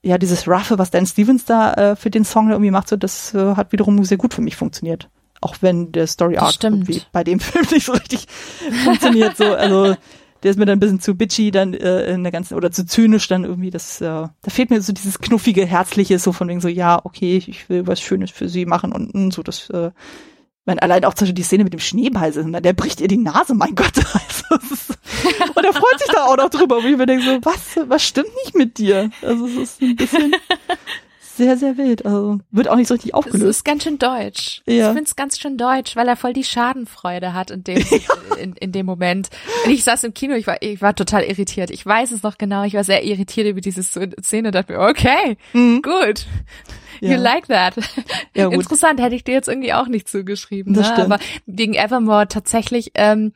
ja, 0.01 0.17
dieses 0.17 0.47
Ruffe, 0.47 0.77
was 0.77 0.91
Dan 0.91 1.05
Stevens 1.05 1.45
da 1.45 1.73
äh, 1.73 1.95
für 1.95 2.09
den 2.09 2.25
Song 2.25 2.49
irgendwie 2.49 2.71
macht, 2.71 2.87
so, 2.87 2.95
das 2.95 3.33
äh, 3.33 3.55
hat 3.55 3.71
wiederum 3.71 4.03
sehr 4.03 4.17
gut 4.17 4.33
für 4.33 4.41
mich 4.41 4.55
funktioniert. 4.55 5.09
Auch 5.41 5.57
wenn 5.61 5.91
der 5.91 6.07
Story 6.07 6.37
Arc 6.37 6.63
irgendwie 6.63 7.01
bei 7.11 7.23
dem 7.23 7.39
Film 7.41 7.65
nicht 7.71 7.85
so 7.85 7.93
richtig 7.93 8.27
funktioniert, 8.83 9.37
so, 9.37 9.45
also, 9.45 9.95
der 10.43 10.51
ist 10.51 10.57
mir 10.57 10.65
dann 10.65 10.77
ein 10.77 10.79
bisschen 10.79 10.99
zu 10.99 11.15
bitchy 11.15 11.49
dann 11.49 11.73
äh, 11.73 12.13
in 12.13 12.21
der 12.21 12.31
ganzen 12.31 12.53
oder 12.53 12.71
zu 12.71 12.85
zynisch 12.85 13.27
dann 13.27 13.45
irgendwie 13.45 13.71
das 13.71 13.99
äh, 13.99 14.05
da 14.05 14.31
fehlt 14.47 14.69
mir 14.69 14.79
so 14.79 14.93
dieses 14.93 15.17
knuffige 15.17 15.65
herzliche 15.65 16.19
so 16.19 16.33
von 16.33 16.47
wegen 16.47 16.61
so 16.61 16.67
ja 16.67 17.03
okay 17.03 17.37
ich 17.37 17.67
will 17.67 17.87
was 17.87 17.99
Schönes 17.99 18.29
für 18.29 18.47
sie 18.47 18.67
machen 18.67 18.91
und, 18.91 19.11
und 19.15 19.33
so 19.33 19.41
das 19.41 19.71
äh, 19.71 19.89
meine, 20.65 20.81
allein 20.81 21.05
auch 21.05 21.13
zum 21.13 21.25
Beispiel 21.25 21.35
die 21.35 21.43
Szene 21.43 21.63
mit 21.63 21.73
dem 21.73 21.79
Schneeball, 21.79 22.31
der 22.31 22.73
bricht 22.73 23.01
ihr 23.01 23.07
die 23.07 23.17
Nase, 23.17 23.53
mein 23.53 23.75
Gott. 23.75 23.93
Also, 24.47 24.93
und 25.55 25.65
er 25.65 25.73
freut 25.73 25.99
sich 25.99 26.09
da 26.13 26.25
auch 26.25 26.37
noch 26.37 26.49
drüber. 26.49 26.77
Und 26.77 26.85
ich 26.85 26.97
mir 26.97 27.07
denke 27.07 27.25
so, 27.25 27.39
was, 27.43 27.89
was 27.89 28.03
stimmt 28.03 28.29
nicht 28.43 28.55
mit 28.55 28.77
dir? 28.77 29.09
Also 29.23 29.47
es 29.47 29.55
ist 29.55 29.81
ein 29.81 29.95
bisschen 29.95 30.35
sehr, 31.35 31.57
sehr 31.57 31.77
wild. 31.77 32.05
Also 32.05 32.39
wird 32.51 32.67
auch 32.67 32.75
nicht 32.75 32.87
so 32.87 32.93
richtig 32.93 33.13
aufgelöst. 33.13 33.43
Es 33.43 33.57
ist 33.57 33.63
ganz 33.65 33.83
schön 33.83 33.97
deutsch. 33.97 34.61
Ja. 34.65 34.87
Ich 34.87 34.93
finde 34.93 35.03
es 35.03 35.15
ganz 35.15 35.39
schön 35.39 35.57
deutsch, 35.57 35.95
weil 35.95 36.07
er 36.07 36.15
voll 36.15 36.33
die 36.33 36.43
Schadenfreude 36.43 37.33
hat 37.33 37.51
in 37.51 37.63
dem, 37.63 37.77
ja. 37.89 38.35
in, 38.37 38.53
in 38.53 38.71
dem 38.71 38.85
Moment. 38.85 39.29
Und 39.65 39.71
ich 39.71 39.83
saß 39.83 40.03
im 40.03 40.13
Kino, 40.13 40.35
ich 40.35 40.47
war, 40.47 40.61
ich 40.61 40.81
war 40.81 40.95
total 40.95 41.23
irritiert. 41.23 41.71
Ich 41.71 41.85
weiß 41.85 42.11
es 42.11 42.23
noch 42.23 42.37
genau. 42.37 42.63
Ich 42.63 42.73
war 42.73 42.83
sehr 42.83 43.03
irritiert 43.03 43.47
über 43.47 43.61
diese 43.61 43.83
Szene 43.83 44.49
und 44.49 44.55
dachte 44.55 44.73
mir, 44.73 44.79
okay, 44.79 45.37
mhm. 45.53 45.81
gut. 45.81 46.25
Ja. 47.01 47.11
You 47.11 47.17
like 47.21 47.47
that. 47.47 47.75
Ja. 48.35 48.49
Interessant, 48.49 49.01
hätte 49.01 49.15
ich 49.15 49.23
dir 49.23 49.33
jetzt 49.33 49.47
irgendwie 49.47 49.73
auch 49.73 49.87
nicht 49.87 50.09
zugeschrieben. 50.09 50.73
Das 50.73 50.87
ne? 50.87 50.93
stimmt. 50.93 51.13
Aber 51.13 51.23
wegen 51.45 51.73
Evermore 51.73 52.27
tatsächlich, 52.27 52.91
ähm, 52.95 53.33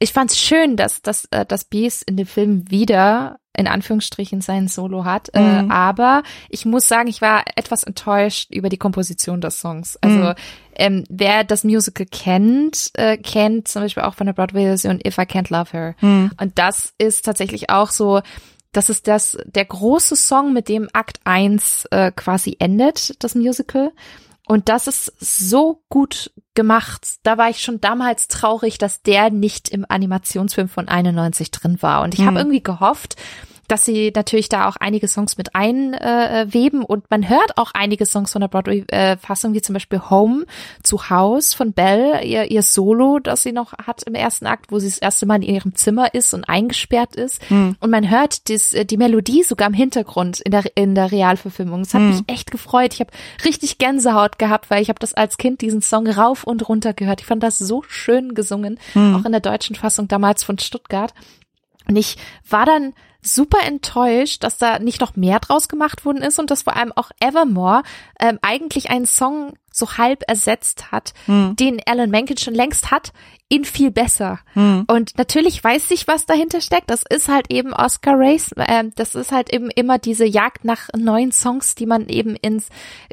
ich 0.00 0.12
fand's 0.12 0.38
schön, 0.38 0.76
dass, 0.76 1.02
dass, 1.02 1.26
äh, 1.30 1.46
dass 1.46 1.64
Beast 1.64 2.02
in 2.08 2.16
dem 2.16 2.26
Film 2.26 2.70
wieder 2.70 3.38
in 3.56 3.66
Anführungsstrichen 3.66 4.40
sein 4.40 4.68
Solo 4.68 5.04
hat. 5.04 5.28
Äh, 5.34 5.40
mhm. 5.40 5.70
Äh, 5.70 5.74
aber 5.74 6.22
ich 6.48 6.64
muss 6.64 6.88
sagen, 6.88 7.08
ich 7.08 7.20
war 7.20 7.44
etwas 7.56 7.84
enttäuscht 7.84 8.50
über 8.50 8.70
die 8.70 8.78
Komposition 8.78 9.40
des 9.40 9.60
Songs. 9.60 9.98
Also 10.00 10.30
mhm. 10.30 10.34
ähm, 10.76 11.04
wer 11.10 11.44
das 11.44 11.64
Musical 11.64 12.06
kennt, 12.06 12.90
äh, 12.94 13.18
kennt 13.18 13.68
zum 13.68 13.82
Beispiel 13.82 14.04
auch 14.04 14.14
von 14.14 14.26
der 14.26 14.32
Broadway-Version 14.32 15.00
If 15.06 15.18
I 15.18 15.22
Can't 15.22 15.52
Love 15.52 15.70
Her. 15.72 15.94
Mhm. 16.00 16.30
Und 16.40 16.58
das 16.58 16.94
ist 16.98 17.24
tatsächlich 17.24 17.70
auch 17.70 17.90
so 17.90 18.20
das 18.72 18.88
ist 18.88 19.08
das, 19.08 19.36
der 19.46 19.64
große 19.64 20.14
Song, 20.14 20.52
mit 20.52 20.68
dem 20.68 20.88
Akt 20.92 21.18
1 21.24 21.86
äh, 21.90 22.12
quasi 22.12 22.54
endet, 22.60 23.22
das 23.22 23.34
Musical. 23.34 23.90
Und 24.50 24.68
das 24.68 24.88
ist 24.88 25.12
so 25.20 25.84
gut 25.90 26.32
gemacht. 26.54 27.06
Da 27.22 27.38
war 27.38 27.50
ich 27.50 27.62
schon 27.62 27.80
damals 27.80 28.26
traurig, 28.26 28.78
dass 28.78 29.00
der 29.00 29.30
nicht 29.30 29.68
im 29.68 29.86
Animationsfilm 29.88 30.68
von 30.68 30.88
91 30.88 31.52
drin 31.52 31.80
war. 31.82 32.02
Und 32.02 32.14
ich 32.14 32.20
mhm. 32.20 32.26
habe 32.26 32.38
irgendwie 32.40 32.60
gehofft, 32.60 33.14
dass 33.70 33.84
sie 33.84 34.12
natürlich 34.14 34.48
da 34.48 34.68
auch 34.68 34.76
einige 34.76 35.06
Songs 35.06 35.36
mit 35.36 35.54
einweben 35.54 36.82
äh, 36.82 36.84
und 36.84 37.08
man 37.10 37.28
hört 37.28 37.56
auch 37.56 37.70
einige 37.72 38.04
Songs 38.04 38.32
von 38.32 38.40
der 38.40 38.48
Broadway-Fassung, 38.48 39.54
wie 39.54 39.62
zum 39.62 39.74
Beispiel 39.74 40.00
Home 40.10 40.44
zu 40.82 41.08
Haus 41.08 41.54
von 41.54 41.72
Belle, 41.72 42.24
ihr, 42.24 42.50
ihr 42.50 42.62
Solo, 42.62 43.20
das 43.20 43.44
sie 43.44 43.52
noch 43.52 43.72
hat 43.74 44.02
im 44.02 44.14
ersten 44.14 44.46
Akt, 44.46 44.72
wo 44.72 44.80
sie 44.80 44.88
das 44.88 44.98
erste 44.98 45.26
Mal 45.26 45.36
in 45.36 45.54
ihrem 45.54 45.74
Zimmer 45.76 46.12
ist 46.14 46.34
und 46.34 46.48
eingesperrt 46.48 47.14
ist. 47.14 47.48
Mhm. 47.48 47.76
Und 47.78 47.90
man 47.90 48.10
hört 48.10 48.48
dies, 48.48 48.74
die 48.84 48.96
Melodie 48.96 49.44
sogar 49.44 49.68
im 49.68 49.74
Hintergrund 49.74 50.40
in 50.40 50.50
der, 50.50 50.64
in 50.74 50.96
der 50.96 51.12
Realverfilmung. 51.12 51.82
Es 51.82 51.94
hat 51.94 52.02
mhm. 52.02 52.08
mich 52.08 52.22
echt 52.26 52.50
gefreut. 52.50 52.94
Ich 52.94 53.00
habe 53.00 53.12
richtig 53.44 53.78
Gänsehaut 53.78 54.38
gehabt, 54.38 54.70
weil 54.70 54.82
ich 54.82 54.88
habe 54.88 54.98
das 54.98 55.14
als 55.14 55.36
Kind 55.36 55.60
diesen 55.60 55.80
Song 55.80 56.08
rauf 56.08 56.42
und 56.42 56.68
runter 56.68 56.92
gehört. 56.92 57.20
Ich 57.20 57.26
fand 57.26 57.42
das 57.42 57.58
so 57.58 57.84
schön 57.86 58.34
gesungen, 58.34 58.80
mhm. 58.94 59.14
auch 59.14 59.24
in 59.24 59.32
der 59.32 59.40
deutschen 59.40 59.76
Fassung 59.76 60.08
damals 60.08 60.42
von 60.42 60.58
Stuttgart. 60.58 61.14
Und 61.90 61.96
ich 61.96 62.16
war 62.48 62.66
dann 62.66 62.94
super 63.20 63.58
enttäuscht, 63.66 64.44
dass 64.44 64.58
da 64.58 64.78
nicht 64.78 65.00
noch 65.00 65.16
mehr 65.16 65.40
draus 65.40 65.68
gemacht 65.68 66.04
worden 66.04 66.22
ist 66.22 66.38
und 66.38 66.52
dass 66.52 66.62
vor 66.62 66.76
allem 66.76 66.92
auch 66.94 67.10
Evermore 67.18 67.82
ähm, 68.20 68.38
eigentlich 68.42 68.90
einen 68.90 69.06
Song 69.06 69.54
so 69.72 69.98
halb 69.98 70.22
ersetzt 70.28 70.92
hat, 70.92 71.12
hm. 71.26 71.56
den 71.56 71.80
Alan 71.84 72.10
Menken 72.10 72.36
schon 72.36 72.54
längst 72.54 72.92
hat, 72.92 73.12
in 73.48 73.64
viel 73.64 73.90
besser. 73.90 74.38
Hm. 74.54 74.84
Und 74.86 75.18
natürlich 75.18 75.62
weiß 75.62 75.90
ich, 75.90 76.06
was 76.06 76.26
dahinter 76.26 76.60
steckt. 76.60 76.90
Das 76.90 77.02
ist 77.08 77.28
halt 77.28 77.52
eben 77.52 77.72
Oscar 77.72 78.14
Race. 78.16 78.52
Äh, 78.56 78.84
das 78.94 79.16
ist 79.16 79.32
halt 79.32 79.52
eben 79.52 79.68
immer 79.70 79.98
diese 79.98 80.24
Jagd 80.24 80.64
nach 80.64 80.88
neuen 80.96 81.32
Songs, 81.32 81.74
die 81.74 81.86
man 81.86 82.08
eben 82.08 82.36
ins 82.36 82.68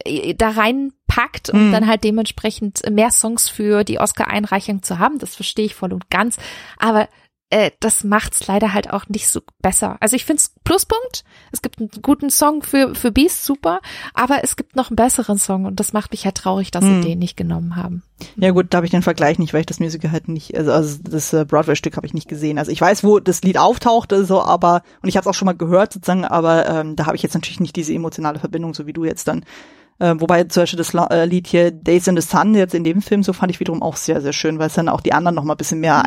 äh, 0.06 0.36
da 0.36 0.50
reinpackt, 0.50 1.50
um 1.50 1.60
hm. 1.60 1.72
dann 1.72 1.88
halt 1.88 2.04
dementsprechend 2.04 2.88
mehr 2.90 3.10
Songs 3.10 3.50
für 3.50 3.84
die 3.84 4.00
Oscar-Einreichung 4.00 4.84
zu 4.84 5.00
haben. 5.00 5.18
Das 5.18 5.36
verstehe 5.36 5.66
ich 5.66 5.76
voll 5.76 5.92
und 5.92 6.12
ganz. 6.12 6.38
Aber 6.78 7.10
äh, 7.50 7.72
das 7.80 8.04
macht's 8.04 8.46
leider 8.48 8.74
halt 8.74 8.92
auch 8.92 9.08
nicht 9.08 9.30
so 9.30 9.40
besser. 9.62 9.98
Also 10.02 10.16
ich 10.16 10.26
find's 10.26 10.54
Pluspunkt. 10.66 11.24
Es 11.52 11.62
gibt 11.62 11.80
einen 11.80 11.90
guten 12.02 12.30
Song 12.30 12.62
für 12.62 12.94
für 12.94 13.12
Beast, 13.12 13.46
super, 13.46 13.80
aber 14.14 14.44
es 14.44 14.58
gibt 14.58 14.76
noch 14.76 14.90
einen 14.90 14.98
besseren 14.98 15.38
Song 15.38 15.66
und 15.66 15.80
das 15.80 15.94
macht 15.94 16.12
mich 16.12 16.26
halt 16.26 16.36
traurig, 16.36 16.72
dass 16.72 16.84
hm. 16.84 17.02
sie 17.02 17.10
den 17.10 17.20
nicht 17.20 17.38
genommen 17.38 17.78
haben. 17.78 18.04
Ja 18.36 18.52
gut, 18.52 18.68
da 18.70 18.78
habe 18.78 18.86
ich 18.86 18.92
den 18.92 19.02
Vergleich 19.02 19.40
nicht, 19.40 19.54
weil 19.54 19.62
ich 19.62 19.66
das 19.66 19.80
Musical 19.80 20.12
halt 20.12 20.28
nicht, 20.28 20.58
also, 20.58 20.72
also 20.74 20.98
das 21.04 21.32
äh, 21.32 21.46
Broadway-Stück 21.46 21.96
habe 21.96 22.06
ich 22.06 22.14
nicht 22.14 22.28
gesehen. 22.28 22.58
Also 22.58 22.72
ich 22.72 22.82
weiß, 22.82 23.04
wo 23.04 23.20
das 23.20 23.42
Lied 23.44 23.58
auftauchte, 23.58 24.26
so, 24.26 24.42
aber 24.42 24.82
und 25.02 25.08
ich 25.08 25.16
habe 25.16 25.22
es 25.22 25.28
auch 25.28 25.38
schon 25.38 25.46
mal 25.46 25.54
gehört 25.54 25.94
sozusagen, 25.94 26.26
aber 26.26 26.68
ähm, 26.68 26.96
da 26.96 27.06
habe 27.06 27.16
ich 27.16 27.24
jetzt 27.24 27.34
natürlich 27.34 27.62
nicht 27.62 27.76
diese 27.76 27.94
emotionale 27.94 28.40
Verbindung, 28.40 28.74
so 28.74 28.88
wie 28.88 28.94
du 28.94 29.06
jetzt 29.06 29.28
dann. 29.28 29.46
Äh, 30.00 30.16
wobei 30.18 30.44
zum 30.44 30.64
Beispiel 30.64 30.78
das 30.78 30.94
äh, 30.94 31.26
Lied 31.26 31.48
hier 31.48 31.72
Days 31.72 32.08
in 32.08 32.20
the 32.20 32.28
Sun 32.28 32.56
jetzt 32.56 32.76
in 32.76 32.84
dem 32.84 33.02
Film, 33.02 33.24
so 33.24 33.32
fand 33.32 33.52
ich 33.52 33.60
wiederum 33.60 33.82
auch 33.82 33.96
sehr, 33.96 34.22
sehr 34.22 34.34
schön, 34.34 34.60
weil 34.60 34.68
es 34.68 34.74
dann 34.74 34.90
auch 34.90 35.02
die 35.02 35.14
anderen 35.14 35.36
noch 35.36 35.44
mal 35.44 35.54
ein 35.54 35.58
bisschen 35.58 35.80
mehr 35.80 36.00
mhm. 36.00 36.06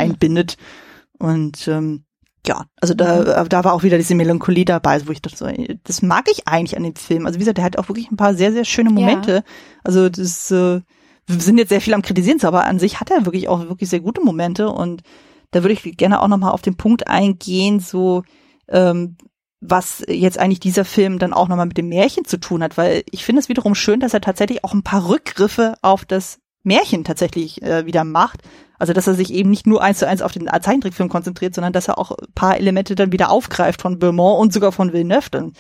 Und 1.21 1.69
ähm, 1.69 2.05
ja, 2.47 2.65
also 2.81 2.95
da, 2.95 3.43
mhm. 3.43 3.49
da 3.49 3.65
war 3.65 3.75
auch 3.75 3.83
wieder 3.83 3.99
diese 3.99 4.15
Melancholie 4.15 4.65
dabei, 4.65 5.07
wo 5.07 5.13
ich 5.13 5.23
dachte, 5.23 5.37
so, 5.37 5.49
das 5.85 6.03
mag 6.03 6.27
ich 6.31 6.49
eigentlich 6.49 6.77
an 6.77 6.83
dem 6.83 6.97
Film. 6.97 7.27
Also 7.27 7.37
wie 7.37 7.41
gesagt, 7.41 7.59
der 7.59 7.65
hat 7.65 7.79
auch 7.79 7.89
wirklich 7.89 8.11
ein 8.11 8.17
paar 8.17 8.35
sehr, 8.35 8.53
sehr 8.53 8.65
schöne 8.65 8.91
Momente. 8.91 9.33
Ja. 9.33 9.43
Also 9.85 10.09
das, 10.09 10.51
äh, 10.51 10.81
wir 11.27 11.41
sind 11.41 11.59
jetzt 11.59 11.69
sehr 11.69 11.83
viel 11.83 11.95
am 11.95 12.03
Kritisieren, 12.03 12.43
aber 12.43 12.65
an 12.65 12.79
sich 12.79 12.99
hat 12.99 13.11
er 13.11 13.27
wirklich 13.27 13.49
auch 13.49 13.61
wirklich 13.69 13.91
sehr 13.91 14.01
gute 14.01 14.23
Momente 14.23 14.69
und 14.69 15.03
da 15.51 15.63
würde 15.63 15.75
ich 15.75 15.97
gerne 15.97 16.23
auch 16.23 16.29
nochmal 16.29 16.53
auf 16.53 16.63
den 16.63 16.77
Punkt 16.77 17.09
eingehen, 17.09 17.81
so 17.81 18.23
ähm, 18.69 19.17
was 19.61 20.03
jetzt 20.09 20.39
eigentlich 20.39 20.61
dieser 20.61 20.85
Film 20.85 21.19
dann 21.19 21.35
auch 21.35 21.49
nochmal 21.49 21.67
mit 21.67 21.77
dem 21.77 21.89
Märchen 21.89 22.25
zu 22.25 22.39
tun 22.39 22.63
hat, 22.63 22.79
weil 22.79 23.03
ich 23.11 23.25
finde 23.25 23.41
es 23.41 23.49
wiederum 23.49 23.75
schön, 23.75 24.01
dass 24.01 24.15
er 24.15 24.23
tatsächlich 24.23 24.65
auch 24.65 24.73
ein 24.73 24.83
paar 24.83 25.09
Rückgriffe 25.09 25.75
auf 25.83 26.05
das 26.05 26.39
Märchen 26.63 27.05
tatsächlich 27.05 27.63
äh, 27.63 27.85
wieder 27.85 28.05
macht. 28.05 28.41
Also 28.81 28.95
dass 28.95 29.07
er 29.07 29.15
sich 29.15 29.31
eben 29.33 29.51
nicht 29.51 29.67
nur 29.67 29.83
eins 29.83 29.99
zu 29.99 30.09
eins 30.09 30.23
auf 30.23 30.33
den 30.33 30.47
Zeichentrickfilm 30.49 31.11
konzentriert, 31.11 31.55
sondern 31.55 31.75
dass 31.75 31.87
er 31.87 31.99
auch 31.99 32.13
ein 32.13 32.33
paar 32.35 32.57
Elemente 32.57 32.95
dann 32.95 33.13
wieder 33.13 33.31
aufgreift 33.31 33.83
von 33.83 33.99
Beaumont 33.99 34.41
und 34.41 34.55
sogar 34.55 34.73
von 34.73 34.95
Villeneuve, 34.95 35.29
dann, 35.31 35.53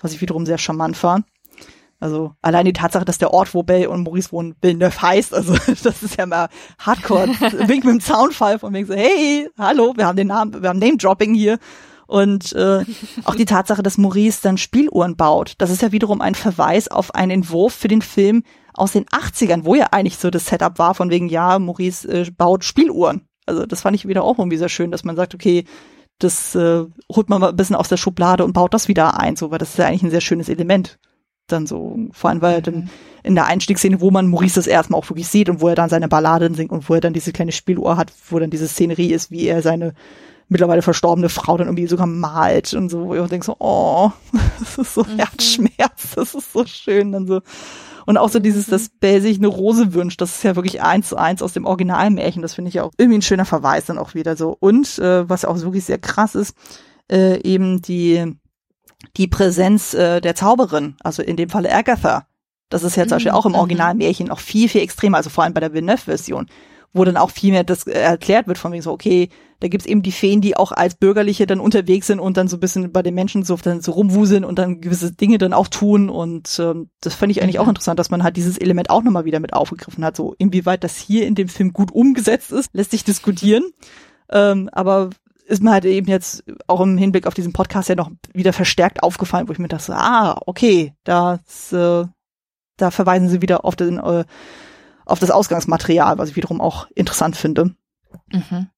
was 0.00 0.12
ich 0.12 0.20
wiederum 0.20 0.44
sehr 0.44 0.58
charmant 0.58 0.96
fand. 0.96 1.24
Also 2.00 2.32
allein 2.42 2.64
die 2.64 2.72
Tatsache, 2.72 3.04
dass 3.04 3.18
der 3.18 3.32
Ort, 3.32 3.54
wo 3.54 3.62
Bell 3.62 3.86
und 3.86 4.02
Maurice 4.02 4.32
wohnen, 4.32 4.56
Villeneuve 4.60 5.00
heißt, 5.00 5.32
also 5.32 5.54
das 5.84 6.02
ist 6.02 6.18
ja 6.18 6.26
mal 6.26 6.48
Hardcore. 6.80 7.28
Wink 7.68 7.84
mit 7.84 7.94
dem 7.94 8.00
Soundfall 8.00 8.58
von 8.58 8.74
wegen 8.74 8.88
so, 8.88 8.94
hey, 8.94 9.48
hallo, 9.56 9.94
wir 9.96 10.06
haben 10.06 10.16
den 10.16 10.26
Namen, 10.26 10.60
wir 10.60 10.68
haben 10.68 10.80
Name-Dropping 10.80 11.32
hier. 11.32 11.58
Und 12.08 12.52
äh, 12.54 12.84
auch 13.24 13.36
die 13.36 13.44
Tatsache, 13.44 13.84
dass 13.84 13.98
Maurice 13.98 14.40
dann 14.42 14.58
Spieluhren 14.58 15.16
baut, 15.16 15.54
das 15.58 15.70
ist 15.70 15.80
ja 15.80 15.92
wiederum 15.92 16.20
ein 16.20 16.34
Verweis 16.34 16.88
auf 16.88 17.14
einen 17.14 17.30
Entwurf 17.30 17.72
für 17.72 17.88
den 17.88 18.02
Film, 18.02 18.42
aus 18.74 18.92
den 18.92 19.06
80ern, 19.06 19.64
wo 19.64 19.74
ja 19.74 19.88
eigentlich 19.92 20.18
so 20.18 20.30
das 20.30 20.46
Setup 20.46 20.78
war, 20.78 20.94
von 20.94 21.10
wegen, 21.10 21.28
ja, 21.28 21.58
Maurice 21.58 22.06
äh, 22.08 22.30
baut 22.30 22.64
Spieluhren. 22.64 23.22
Also 23.46 23.66
das 23.66 23.82
fand 23.82 23.96
ich 23.96 24.08
wieder 24.08 24.24
auch 24.24 24.38
irgendwie 24.38 24.56
sehr 24.56 24.68
schön, 24.68 24.90
dass 24.90 25.04
man 25.04 25.16
sagt, 25.16 25.34
okay, 25.34 25.64
das 26.18 26.54
äh, 26.54 26.84
holt 27.14 27.28
man 27.28 27.40
mal 27.40 27.50
ein 27.50 27.56
bisschen 27.56 27.76
aus 27.76 27.88
der 27.88 27.96
Schublade 27.96 28.44
und 28.44 28.52
baut 28.52 28.74
das 28.74 28.88
wieder 28.88 29.18
ein, 29.18 29.36
so, 29.36 29.50
weil 29.50 29.58
das 29.58 29.70
ist 29.70 29.78
ja 29.78 29.86
eigentlich 29.86 30.02
ein 30.02 30.10
sehr 30.10 30.20
schönes 30.20 30.48
Element. 30.48 30.98
Dann 31.46 31.66
so, 31.66 31.98
vor 32.12 32.30
allem, 32.30 32.40
weil 32.40 32.62
dann 32.62 32.88
in 33.22 33.34
der 33.34 33.46
Einstiegsszene, 33.46 34.00
wo 34.00 34.10
man 34.10 34.28
Maurice 34.28 34.54
das 34.54 34.66
erstmal 34.66 34.98
auch 34.98 35.10
wirklich 35.10 35.28
sieht 35.28 35.50
und 35.50 35.60
wo 35.60 35.68
er 35.68 35.74
dann 35.74 35.90
seine 35.90 36.08
Balladen 36.08 36.54
singt 36.54 36.72
und 36.72 36.88
wo 36.88 36.94
er 36.94 37.00
dann 37.00 37.12
diese 37.12 37.32
kleine 37.32 37.52
Spieluhr 37.52 37.96
hat, 37.96 38.12
wo 38.30 38.38
dann 38.38 38.50
diese 38.50 38.66
Szenerie 38.66 39.12
ist, 39.12 39.30
wie 39.30 39.46
er 39.46 39.60
seine 39.60 39.94
mittlerweile 40.48 40.82
verstorbene 40.82 41.28
Frau 41.28 41.56
dann 41.56 41.66
irgendwie 41.66 41.86
sogar 41.86 42.06
malt 42.06 42.74
und 42.74 42.90
so, 42.90 43.06
wo 43.06 43.14
ich 43.14 43.28
denke 43.28 43.44
so, 43.44 43.56
oh, 43.58 44.10
das 44.58 44.78
ist 44.78 44.94
so 44.94 45.04
mhm. 45.04 45.18
Herzschmerz, 45.18 46.14
das 46.14 46.34
ist 46.34 46.52
so 46.52 46.64
schön, 46.66 47.12
dann 47.12 47.26
so, 47.26 47.40
und 48.06 48.18
auch 48.18 48.28
so 48.28 48.38
dieses, 48.38 48.66
dass 48.66 48.88
Belle 48.88 49.20
sich 49.20 49.38
eine 49.38 49.46
Rose 49.46 49.94
wünscht, 49.94 50.20
das 50.20 50.36
ist 50.36 50.44
ja 50.44 50.56
wirklich 50.56 50.82
eins 50.82 51.08
zu 51.08 51.16
eins 51.16 51.42
aus 51.42 51.52
dem 51.52 51.64
Originalmärchen. 51.64 52.42
Das 52.42 52.54
finde 52.54 52.68
ich 52.68 52.80
auch 52.80 52.92
irgendwie 52.98 53.18
ein 53.18 53.22
schöner 53.22 53.44
Verweis 53.44 53.86
dann 53.86 53.98
auch 53.98 54.14
wieder 54.14 54.36
so. 54.36 54.56
Und 54.58 54.98
äh, 54.98 55.28
was 55.28 55.44
auch 55.44 55.58
wirklich 55.60 55.84
sehr 55.84 55.98
krass 55.98 56.34
ist, 56.34 56.56
äh, 57.10 57.40
eben 57.42 57.82
die, 57.82 58.36
die 59.16 59.28
Präsenz 59.28 59.94
äh, 59.94 60.20
der 60.20 60.34
Zauberin, 60.34 60.96
also 61.02 61.22
in 61.22 61.36
dem 61.36 61.50
Falle 61.50 61.72
Agatha. 61.72 62.26
Das 62.68 62.82
ist 62.82 62.96
ja 62.96 63.04
zum 63.04 63.16
Beispiel 63.16 63.32
mhm. 63.32 63.38
auch 63.38 63.46
im 63.46 63.52
mhm. 63.52 63.58
Originalmärchen 63.58 64.26
noch 64.26 64.40
viel, 64.40 64.68
viel 64.68 64.82
extremer, 64.82 65.18
also 65.18 65.30
vor 65.30 65.44
allem 65.44 65.54
bei 65.54 65.60
der 65.60 65.72
Villeneuve-Version 65.72 66.46
wo 66.94 67.04
dann 67.04 67.16
auch 67.16 67.30
viel 67.30 67.50
mehr 67.50 67.64
das 67.64 67.86
erklärt 67.86 68.46
wird 68.46 68.56
von 68.56 68.72
wegen 68.72 68.82
so, 68.82 68.92
okay, 68.92 69.28
da 69.60 69.68
gibt's 69.68 69.86
eben 69.86 70.02
die 70.02 70.12
Feen, 70.12 70.40
die 70.40 70.56
auch 70.56 70.72
als 70.72 70.94
Bürgerliche 70.94 71.46
dann 71.46 71.58
unterwegs 71.58 72.06
sind 72.06 72.20
und 72.20 72.36
dann 72.36 72.48
so 72.48 72.56
ein 72.56 72.60
bisschen 72.60 72.92
bei 72.92 73.02
den 73.02 73.14
Menschen 73.14 73.44
so, 73.44 73.56
dann 73.56 73.80
so 73.80 73.92
rumwuseln 73.92 74.44
und 74.44 74.58
dann 74.58 74.80
gewisse 74.80 75.12
Dinge 75.12 75.38
dann 75.38 75.52
auch 75.52 75.68
tun. 75.68 76.08
Und 76.08 76.56
ähm, 76.60 76.90
das 77.00 77.14
fand 77.14 77.32
ich 77.32 77.42
eigentlich 77.42 77.58
auch 77.58 77.68
interessant, 77.68 77.98
dass 77.98 78.10
man 78.10 78.22
halt 78.22 78.36
dieses 78.36 78.58
Element 78.58 78.90
auch 78.90 79.02
nochmal 79.02 79.24
wieder 79.24 79.40
mit 79.40 79.52
aufgegriffen 79.52 80.04
hat, 80.04 80.16
so 80.16 80.34
inwieweit 80.38 80.84
das 80.84 80.96
hier 80.96 81.26
in 81.26 81.34
dem 81.34 81.48
Film 81.48 81.72
gut 81.72 81.92
umgesetzt 81.92 82.52
ist, 82.52 82.70
lässt 82.72 82.92
sich 82.92 83.04
diskutieren, 83.04 83.64
ähm, 84.30 84.70
aber 84.72 85.10
ist 85.46 85.62
mir 85.62 85.72
halt 85.72 85.84
eben 85.84 86.08
jetzt 86.08 86.44
auch 86.68 86.80
im 86.80 86.96
Hinblick 86.96 87.26
auf 87.26 87.34
diesen 87.34 87.52
Podcast 87.52 87.88
ja 87.88 87.96
noch 87.96 88.10
wieder 88.32 88.52
verstärkt 88.52 89.02
aufgefallen, 89.02 89.48
wo 89.48 89.52
ich 89.52 89.58
mir 89.58 89.68
dachte, 89.68 89.94
ah, 89.94 90.40
okay, 90.46 90.94
das, 91.04 91.72
äh, 91.72 92.06
da 92.76 92.90
verweisen 92.90 93.28
sie 93.28 93.42
wieder 93.42 93.64
auf 93.64 93.76
den 93.76 93.98
äh, 93.98 94.24
auf 95.06 95.18
das 95.18 95.30
Ausgangsmaterial, 95.30 96.18
was 96.18 96.30
ich 96.30 96.36
wiederum 96.36 96.60
auch 96.60 96.88
interessant 96.94 97.36
finde. 97.36 97.74
Mhm. 98.32 98.68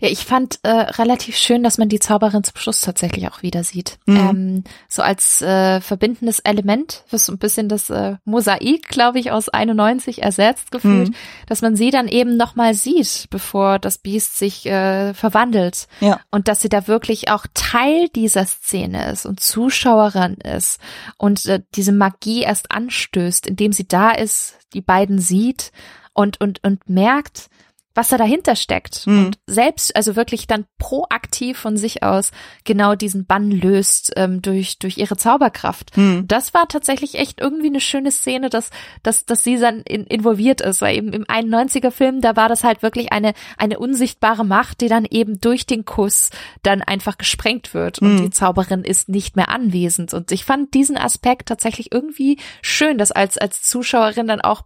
Ja, 0.00 0.08
ich 0.08 0.24
fand 0.24 0.60
äh, 0.62 0.68
relativ 0.68 1.36
schön, 1.36 1.62
dass 1.64 1.78
man 1.78 1.88
die 1.88 1.98
Zauberin 1.98 2.44
zum 2.44 2.56
Schluss 2.56 2.80
tatsächlich 2.80 3.28
auch 3.28 3.42
wieder 3.42 3.64
sieht. 3.64 3.98
Mhm. 4.06 4.16
Ähm, 4.16 4.64
so 4.88 5.02
als 5.02 5.42
äh, 5.42 5.80
verbindendes 5.80 6.38
Element, 6.40 7.02
was 7.10 7.26
so 7.26 7.32
ein 7.32 7.38
bisschen 7.38 7.68
das 7.68 7.90
äh, 7.90 8.16
Mosaik, 8.24 8.88
glaube 8.88 9.18
ich, 9.18 9.32
aus 9.32 9.48
91 9.48 10.22
ersetzt 10.22 10.70
gefühlt, 10.70 11.08
mhm. 11.08 11.14
dass 11.46 11.62
man 11.62 11.74
sie 11.74 11.90
dann 11.90 12.08
eben 12.08 12.36
nochmal 12.36 12.74
sieht, 12.74 13.26
bevor 13.30 13.78
das 13.78 13.98
Biest 13.98 14.38
sich 14.38 14.66
äh, 14.66 15.12
verwandelt. 15.14 15.88
Ja. 16.00 16.20
Und 16.30 16.46
dass 16.48 16.60
sie 16.60 16.68
da 16.68 16.86
wirklich 16.86 17.30
auch 17.30 17.46
Teil 17.54 18.08
dieser 18.14 18.46
Szene 18.46 19.10
ist 19.10 19.26
und 19.26 19.40
Zuschauerin 19.40 20.34
ist 20.34 20.78
und 21.18 21.46
äh, 21.46 21.60
diese 21.74 21.92
Magie 21.92 22.42
erst 22.42 22.70
anstößt, 22.70 23.46
indem 23.46 23.72
sie 23.72 23.88
da 23.88 24.12
ist, 24.12 24.54
die 24.72 24.80
beiden 24.80 25.18
sieht 25.18 25.72
und, 26.12 26.40
und, 26.40 26.62
und 26.62 26.88
merkt, 26.88 27.48
was 27.94 28.08
da 28.08 28.18
dahinter 28.18 28.56
steckt 28.56 29.06
mhm. 29.06 29.26
und 29.26 29.38
selbst 29.46 29.94
also 29.96 30.16
wirklich 30.16 30.46
dann 30.46 30.66
proaktiv 30.78 31.58
von 31.58 31.76
sich 31.76 32.02
aus 32.02 32.32
genau 32.64 32.94
diesen 32.94 33.26
Bann 33.26 33.50
löst 33.50 34.12
ähm, 34.16 34.42
durch 34.42 34.78
durch 34.78 34.98
ihre 34.98 35.16
Zauberkraft. 35.16 35.96
Mhm. 35.96 36.26
Das 36.26 36.54
war 36.54 36.68
tatsächlich 36.68 37.16
echt 37.16 37.40
irgendwie 37.40 37.68
eine 37.68 37.80
schöne 37.80 38.10
Szene, 38.10 38.50
dass 38.50 38.70
dass 39.02 39.24
dass 39.24 39.44
sie 39.44 39.58
dann 39.58 39.80
in, 39.82 40.04
involviert 40.04 40.60
ist, 40.60 40.82
weil 40.82 40.96
eben 40.96 41.12
im 41.12 41.24
91er 41.24 41.90
Film 41.90 42.20
da 42.20 42.36
war 42.36 42.48
das 42.48 42.64
halt 42.64 42.82
wirklich 42.82 43.12
eine 43.12 43.32
eine 43.56 43.78
unsichtbare 43.78 44.44
Macht, 44.44 44.80
die 44.80 44.88
dann 44.88 45.06
eben 45.08 45.40
durch 45.40 45.66
den 45.66 45.84
Kuss 45.84 46.30
dann 46.62 46.82
einfach 46.82 47.18
gesprengt 47.18 47.74
wird 47.74 48.00
und 48.00 48.14
mhm. 48.14 48.22
die 48.22 48.30
Zauberin 48.30 48.82
ist 48.82 49.08
nicht 49.08 49.36
mehr 49.36 49.48
anwesend 49.48 50.12
und 50.14 50.32
ich 50.32 50.44
fand 50.44 50.74
diesen 50.74 50.96
Aspekt 50.96 51.48
tatsächlich 51.48 51.92
irgendwie 51.92 52.38
schön, 52.62 52.98
dass 52.98 53.12
als 53.12 53.38
als 53.38 53.62
Zuschauerin 53.62 54.26
dann 54.26 54.40
auch 54.40 54.62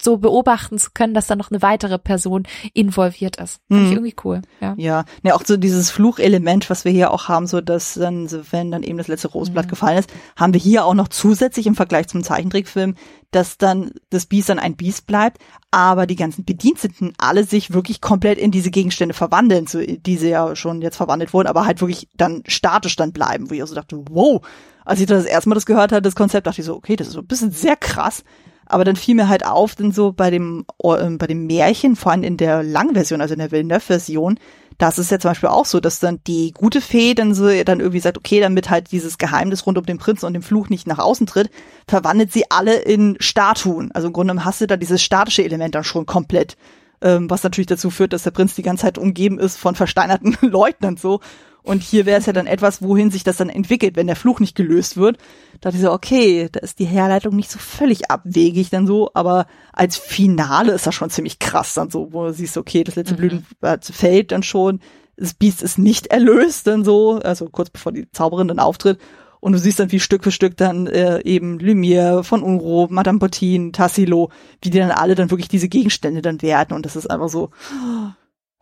so 0.00 0.18
beobachten 0.18 0.78
zu 0.78 0.90
können, 0.94 1.12
dass 1.12 1.26
da 1.26 1.34
noch 1.34 1.50
eine 1.50 1.60
weitere 1.60 1.98
Person 1.98 2.44
involviert 2.72 3.36
ist. 3.36 3.60
Finde 3.66 3.84
ich 3.84 3.90
mhm. 3.90 3.96
irgendwie 3.96 4.16
cool. 4.24 4.42
Ja, 4.60 4.74
ja. 4.78 5.04
Ne, 5.24 5.34
auch 5.34 5.42
so 5.44 5.56
dieses 5.56 5.90
Fluchelement, 5.90 6.70
was 6.70 6.84
wir 6.84 6.92
hier 6.92 7.10
auch 7.10 7.28
haben, 7.28 7.48
so 7.48 7.60
dass 7.60 7.94
dann, 7.94 8.28
so 8.28 8.40
wenn 8.52 8.70
dann 8.70 8.84
eben 8.84 8.98
das 8.98 9.08
letzte 9.08 9.28
Roseblatt 9.28 9.66
mhm. 9.66 9.70
gefallen 9.70 9.98
ist, 9.98 10.12
haben 10.36 10.52
wir 10.52 10.60
hier 10.60 10.84
auch 10.84 10.94
noch 10.94 11.08
zusätzlich 11.08 11.66
im 11.66 11.74
Vergleich 11.74 12.06
zum 12.06 12.22
Zeichentrickfilm 12.22 12.94
dass 13.30 13.58
dann 13.58 13.90
das 14.10 14.26
Biest 14.26 14.48
dann 14.48 14.58
ein 14.58 14.76
Biest 14.76 15.06
bleibt, 15.06 15.38
aber 15.70 16.06
die 16.06 16.16
ganzen 16.16 16.44
Bediensteten 16.44 17.12
alle 17.18 17.44
sich 17.44 17.72
wirklich 17.72 18.00
komplett 18.00 18.38
in 18.38 18.50
diese 18.50 18.70
Gegenstände 18.70 19.14
verwandeln, 19.14 19.66
so, 19.66 19.80
die 19.80 20.16
sie 20.16 20.30
ja 20.30 20.56
schon 20.56 20.80
jetzt 20.80 20.96
verwandelt 20.96 21.34
wurden, 21.34 21.48
aber 21.48 21.66
halt 21.66 21.80
wirklich 21.80 22.08
dann 22.16 22.42
statisch 22.46 22.96
dann 22.96 23.12
bleiben, 23.12 23.50
wo 23.50 23.54
ich 23.54 23.60
also 23.60 23.74
dachte, 23.74 24.02
wow, 24.10 24.40
als 24.84 25.00
ich 25.00 25.06
das 25.06 25.26
erste 25.26 25.50
Mal 25.50 25.56
das 25.56 25.66
gehört 25.66 25.92
hatte, 25.92 26.02
das 26.02 26.14
Konzept, 26.14 26.46
dachte 26.46 26.62
ich 26.62 26.66
so, 26.66 26.74
okay, 26.74 26.96
das 26.96 27.08
ist 27.08 27.14
so 27.14 27.20
ein 27.20 27.26
bisschen 27.26 27.50
sehr 27.50 27.76
krass. 27.76 28.24
Aber 28.68 28.84
dann 28.84 28.96
fiel 28.96 29.14
mir 29.14 29.28
halt 29.28 29.46
auf, 29.46 29.74
denn 29.74 29.92
so 29.92 30.12
bei 30.12 30.30
dem, 30.30 30.64
äh, 30.82 31.10
bei 31.10 31.26
dem 31.26 31.46
Märchen, 31.46 31.96
vor 31.96 32.12
allem 32.12 32.22
in 32.22 32.36
der 32.36 32.62
Langversion, 32.62 33.20
also 33.20 33.34
in 33.34 33.40
der 33.40 33.50
Villeneuve-Version, 33.50 34.38
das 34.78 34.98
ist 34.98 35.10
ja 35.10 35.18
zum 35.18 35.32
Beispiel 35.32 35.48
auch 35.48 35.64
so, 35.64 35.80
dass 35.80 35.98
dann 35.98 36.20
die 36.26 36.52
gute 36.52 36.80
Fee 36.80 37.14
dann 37.14 37.34
so 37.34 37.48
dann 37.64 37.80
irgendwie 37.80 37.98
sagt, 37.98 38.16
okay, 38.16 38.40
damit 38.40 38.70
halt 38.70 38.92
dieses 38.92 39.18
Geheimnis 39.18 39.66
rund 39.66 39.76
um 39.76 39.84
den 39.84 39.98
Prinzen 39.98 40.26
und 40.26 40.34
den 40.34 40.42
Fluch 40.42 40.68
nicht 40.68 40.86
nach 40.86 41.00
außen 41.00 41.26
tritt, 41.26 41.50
verwandelt 41.88 42.32
sie 42.32 42.44
alle 42.50 42.76
in 42.76 43.16
Statuen. 43.18 43.90
Also 43.92 44.06
im 44.06 44.12
Grunde 44.12 44.44
hast 44.44 44.60
du 44.60 44.68
da 44.68 44.76
dieses 44.76 45.02
statische 45.02 45.44
Element 45.44 45.74
dann 45.74 45.82
schon 45.82 46.06
komplett. 46.06 46.56
Ähm, 47.00 47.30
was 47.30 47.44
natürlich 47.44 47.66
dazu 47.66 47.90
führt, 47.90 48.12
dass 48.12 48.24
der 48.24 48.32
Prinz 48.32 48.54
die 48.54 48.62
ganze 48.62 48.82
Zeit 48.82 48.98
umgeben 48.98 49.38
ist 49.38 49.56
von 49.56 49.74
versteinerten 49.74 50.36
Leuten 50.48 50.86
und 50.86 51.00
so. 51.00 51.20
Und 51.62 51.82
hier 51.82 52.06
wäre 52.06 52.18
es 52.18 52.26
ja 52.26 52.32
dann 52.32 52.46
etwas, 52.46 52.80
wohin 52.80 53.10
sich 53.10 53.24
das 53.24 53.36
dann 53.36 53.50
entwickelt, 53.50 53.94
wenn 53.94 54.06
der 54.06 54.16
Fluch 54.16 54.40
nicht 54.40 54.56
gelöst 54.56 54.96
wird. 54.96 55.18
Da 55.60 55.68
dachte 55.68 55.76
ich 55.76 55.82
so, 55.82 55.92
okay, 55.92 56.48
da 56.50 56.60
ist 56.60 56.78
die 56.78 56.86
Herleitung 56.86 57.36
nicht 57.36 57.50
so 57.50 57.58
völlig 57.58 58.10
abwegig 58.10 58.70
dann 58.70 58.86
so, 58.86 59.10
aber 59.12 59.46
als 59.72 59.98
Finale 59.98 60.72
ist 60.72 60.86
das 60.86 60.94
schon 60.94 61.10
ziemlich 61.10 61.38
krass 61.38 61.74
dann 61.74 61.90
so, 61.90 62.12
wo 62.12 62.24
du 62.24 62.32
siehst, 62.32 62.56
okay, 62.56 62.84
das 62.84 62.96
letzte 62.96 63.14
mhm. 63.14 63.18
Blütenblatt 63.18 63.84
fällt 63.84 64.32
dann 64.32 64.42
schon, 64.42 64.80
das 65.18 65.34
Biest 65.34 65.62
ist 65.62 65.78
nicht 65.78 66.06
erlöst 66.06 66.66
dann 66.66 66.84
so, 66.84 67.18
also 67.18 67.48
kurz 67.50 67.70
bevor 67.70 67.92
die 67.92 68.10
Zauberin 68.12 68.48
dann 68.48 68.60
auftritt. 68.60 68.98
Und 69.40 69.52
du 69.52 69.58
siehst 69.58 69.78
dann, 69.78 69.92
wie 69.92 70.00
Stück 70.00 70.24
für 70.24 70.32
Stück 70.32 70.56
dann 70.56 70.86
äh, 70.86 71.20
eben 71.22 71.58
Lumière 71.58 72.22
von 72.24 72.42
Unro, 72.42 72.88
Madame 72.90 73.18
Bottine, 73.18 73.72
Tassilo, 73.72 74.30
wie 74.62 74.70
die 74.70 74.78
dann 74.78 74.90
alle 74.90 75.14
dann 75.14 75.30
wirklich 75.30 75.48
diese 75.48 75.68
Gegenstände 75.68 76.22
dann 76.22 76.42
werden. 76.42 76.74
Und 76.74 76.84
das 76.84 76.96
ist 76.96 77.10
einfach 77.10 77.28
so, 77.28 77.50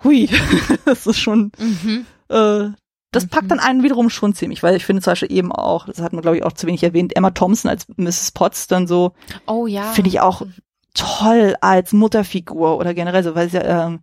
hui, 0.05 0.29
das 0.85 1.07
ist 1.07 1.19
schon, 1.19 1.53
mhm. 1.59 2.07
äh, 2.29 2.71
das 3.13 3.27
packt 3.27 3.51
dann 3.51 3.59
mhm. 3.59 3.65
einen 3.65 3.83
wiederum 3.83 4.11
schon 4.11 4.35
ziemlich, 4.35 4.63
weil 4.63 4.77
ich 4.77 4.85
finde 4.85 5.03
zum 5.03 5.13
Beispiel 5.13 5.33
eben 5.33 5.53
auch, 5.53 5.87
das 5.87 6.01
hat 6.01 6.13
man 6.13 6.23
glaube 6.23 6.37
ich 6.37 6.45
auch 6.45 6.53
zu 6.53 6.67
wenig 6.67 6.83
erwähnt, 6.83 7.17
Emma 7.17 7.31
Thompson 7.31 7.71
als 7.71 7.87
Mrs. 7.97 8.33
Potts 8.33 8.67
dann 8.67 8.87
so, 8.87 9.13
oh 9.47 9.67
ja, 9.67 9.85
finde 9.93 10.11
ich 10.11 10.21
auch 10.21 10.43
toll 10.93 11.57
als 11.61 11.93
Mutterfigur 11.93 12.79
oder 12.79 12.95
generell 12.95 13.23
so, 13.23 13.35
weil 13.35 13.49
sie 13.49 13.59
ähm, 13.59 14.01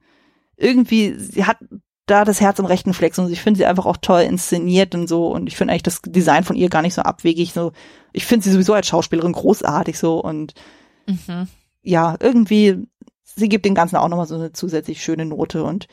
irgendwie, 0.56 1.16
sie 1.18 1.46
hat 1.46 1.58
da 2.06 2.26
das 2.26 2.42
Herz 2.42 2.60
im 2.60 2.66
rechten 2.66 2.94
Flex 2.94 3.18
und 3.18 3.32
ich 3.32 3.42
finde 3.42 3.60
sie 3.60 3.66
einfach 3.66 3.86
auch 3.86 3.98
toll 3.98 4.22
inszeniert 4.22 4.94
und 4.96 5.08
so 5.08 5.28
und 5.28 5.48
ich 5.48 5.56
finde 5.56 5.72
eigentlich 5.72 5.84
das 5.84 6.02
Design 6.02 6.44
von 6.44 6.56
ihr 6.56 6.70
gar 6.70 6.82
nicht 6.82 6.94
so 6.94 7.02
abwegig, 7.02 7.54
so, 7.54 7.72
ich 8.12 8.26
finde 8.26 8.44
sie 8.44 8.52
sowieso 8.52 8.74
als 8.74 8.88
Schauspielerin 8.88 9.32
großartig 9.32 9.98
so 9.98 10.20
und 10.20 10.54
mhm. 11.08 11.48
ja, 11.82 12.16
irgendwie, 12.20 12.88
sie 13.24 13.50
gibt 13.50 13.66
dem 13.66 13.76
Ganzen 13.76 13.96
auch 13.96 14.10
nochmal 14.10 14.28
so 14.28 14.36
eine 14.36 14.52
zusätzlich 14.52 15.02
schöne 15.02 15.26
Note 15.26 15.64
und 15.64 15.88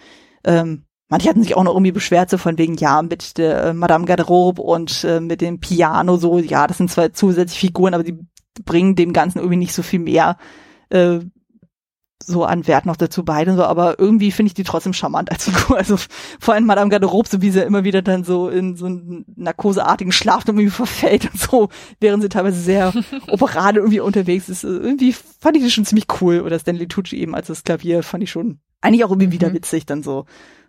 ähm, 0.45 0.85
Manche 1.13 1.29
hatten 1.29 1.43
sich 1.43 1.57
auch 1.57 1.65
noch 1.65 1.73
irgendwie 1.73 1.91
beschwert, 1.91 2.31
so 2.31 2.39
von 2.39 2.57
wegen, 2.57 2.77
ja, 2.77 3.03
mit 3.03 3.37
der 3.37 3.65
äh, 3.65 3.75
Madame 3.75 4.05
Garderobe 4.05 4.63
und 4.63 5.03
äh, 5.03 5.19
mit 5.19 5.41
dem 5.41 5.59
Piano, 5.59 6.17
so, 6.19 6.39
ja, 6.39 6.69
das 6.69 6.79
sind 6.79 6.89
zwar 6.89 7.13
zusätzliche 7.13 7.67
Figuren, 7.67 7.95
aber 7.95 8.05
die 8.05 8.17
bringen 8.65 8.95
dem 8.95 9.13
Ganzen 9.13 9.41
irgendwie 9.41 9.57
nicht 9.57 9.75
so 9.75 9.83
viel 9.83 9.99
mehr 9.99 10.37
äh, 10.89 11.19
so 12.25 12.45
an 12.45 12.67
Wert 12.67 12.87
noch 12.87 12.97
dazu 12.97 13.25
bei 13.25 13.47
und 13.47 13.57
so, 13.57 13.65
aber 13.65 13.99
irgendwie 13.99 14.31
finde 14.31 14.49
ich 14.49 14.55
die 14.55 14.65
trotzdem 14.65 14.93
charmant 14.93 15.31
als 15.31 15.45
Figur. 15.45 15.79
Also 15.81 15.97
vor 16.39 16.55
allem 16.55 16.67
Madame 16.67 16.91
Garderobe, 16.91 17.29
so 17.29 17.41
wie 17.41 17.51
sie 17.51 17.63
immer 17.63 17.85
wieder 17.85 18.03
dann 18.03 18.23
so 18.23 18.49
in 18.49 18.77
so 18.77 18.87
einen 18.87 19.25
narkoseartigen 19.37 20.13
Schlaf 20.13 20.45
irgendwie 20.47 20.69
verfällt 20.69 21.31
und 21.33 21.41
so, 21.41 21.69
während 22.01 22.23
sie 22.23 22.29
teilweise 22.29 22.61
sehr 22.61 22.93
operal 23.29 23.77
irgendwie 23.77 24.01
unterwegs 24.01 24.49
ist. 24.49 24.65
Irgendwie 24.65 25.13
fand 25.13 25.57
ich 25.57 25.63
das 25.63 25.73
schon 25.73 25.87
ziemlich 25.87 26.07
cool. 26.21 26.41
Oder 26.41 26.59
Stanley 26.59 26.87
Tucci 26.87 27.17
eben 27.17 27.35
als 27.35 27.47
das 27.47 27.65
Klavier 27.65 28.03
fand 28.03 28.23
ich 28.23 28.31
schon 28.31 28.61
eigentlich 28.81 29.05
auch 29.05 29.11
irgendwie 29.11 29.33
wieder 29.33 29.49
mhm. 29.49 29.55
witzig 29.55 29.87
dann 29.87 30.03
so. 30.03 30.27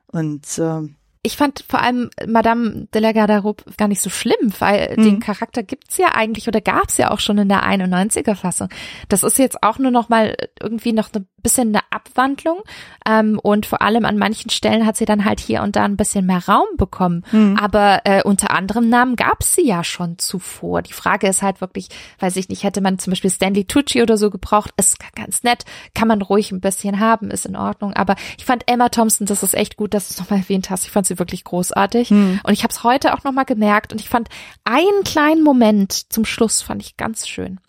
Und 0.08 0.46
ähm, 0.60 0.96
ich 1.24 1.38
fand 1.38 1.64
vor 1.68 1.82
allem 1.82 2.10
Madame 2.28 2.88
de 2.94 3.00
la 3.00 3.12
Garderobe 3.12 3.64
gar 3.78 3.88
nicht 3.88 4.02
so 4.02 4.10
schlimm, 4.10 4.54
weil 4.58 4.96
mhm. 4.98 5.04
den 5.04 5.20
Charakter 5.20 5.62
gibt's 5.62 5.98
ja 5.98 6.16
eigentlich 6.16 6.48
oder 6.48 6.62
gab's 6.62 6.98
ja 6.98 7.12
auch 7.12 7.20
schon 7.20 7.38
in 7.38 7.48
der 7.48 7.64
91er 7.64 8.34
Fassung. 8.34 8.70
Das 9.08 9.22
ist 9.22 9.38
jetzt 9.38 9.62
auch 9.62 9.78
nur 9.78 9.92
noch 9.92 10.10
mal 10.10 10.36
irgendwie 10.60 10.94
noch 10.94 11.10
ein 11.14 11.28
bisschen 11.44 11.70
eine 11.70 11.84
Abwandlung 11.92 12.62
ähm, 13.08 13.40
und 13.42 13.68
vor 13.68 13.84
allem 13.84 14.06
an 14.06 14.18
manchen 14.18 14.50
Stellen 14.50 14.86
hat 14.86 14.98
sie 14.98 15.06
dann 15.06 15.24
halt 15.24 15.40
hier 15.40 15.62
und 15.62 15.76
da 15.76 15.84
ein 15.84 15.98
bisschen 15.98 16.26
mehr 16.26 16.44
Raum 16.48 16.68
bekommen. 16.78 17.24
Mhm. 17.32 17.58
Aber 17.60 18.02
äh, 18.06 18.24
unter 18.24 18.52
anderem 18.52 18.90
Namen 18.90 19.16
gab's 19.16 19.54
sie 19.54 19.66
ja 19.66 19.84
schon 19.84 20.18
zuvor. 20.18 20.82
Die 20.82 20.94
Frage 20.94 21.28
ist 21.28 21.44
halt 21.44 21.62
wirklich, 21.62 21.90
weiß 22.20 22.36
ich 22.36 22.50
nicht, 22.50 22.64
hätte 22.64 22.82
man 22.82 22.98
zum 22.98 23.12
Beispiel 23.12 23.30
Stanley 23.30 23.66
Tucci 23.66 24.02
oder 24.02 24.18
so 24.18 24.32
gebraucht, 24.32 24.72
ist 24.78 24.98
ganz 25.16 25.44
nett, 25.44 25.66
kann 25.94 26.08
man 26.08 26.24
ruhig 26.24 26.52
ein 26.52 26.62
bisschen 26.62 27.00
haben, 27.00 27.30
ist 27.30 27.46
in 27.46 27.56
Ordnung. 27.56 27.94
Aber 27.94 28.16
ich 28.40 28.46
fand 28.46 28.64
Emma 28.68 28.90
Thompson, 28.90 29.28
das 29.28 29.44
ist 29.44 29.54
echt 29.54 29.78
gut, 29.78 29.94
dass 29.94 30.08
du 30.08 30.14
es 30.14 30.20
nochmal 30.20 30.40
erwähnt 30.40 30.72
hast. 30.72 30.86
Ich 30.86 30.92
fand 30.92 31.11
sie 31.12 31.20
wirklich 31.20 31.44
großartig. 31.44 32.10
Hm. 32.10 32.40
Und 32.44 32.54
ich 32.54 32.64
habe 32.64 32.72
es 32.72 32.84
heute 32.84 33.14
auch 33.14 33.24
nochmal 33.24 33.46
gemerkt 33.46 33.92
und 33.92 34.02
ich 34.02 34.10
fand 34.10 34.30
einen 34.64 35.04
kleinen 35.04 35.44
Moment 35.44 36.12
zum 36.12 36.26
Schluss 36.26 36.62
fand 36.62 36.82
ich 36.82 36.98
ganz 36.98 37.28
schön, 37.28 37.60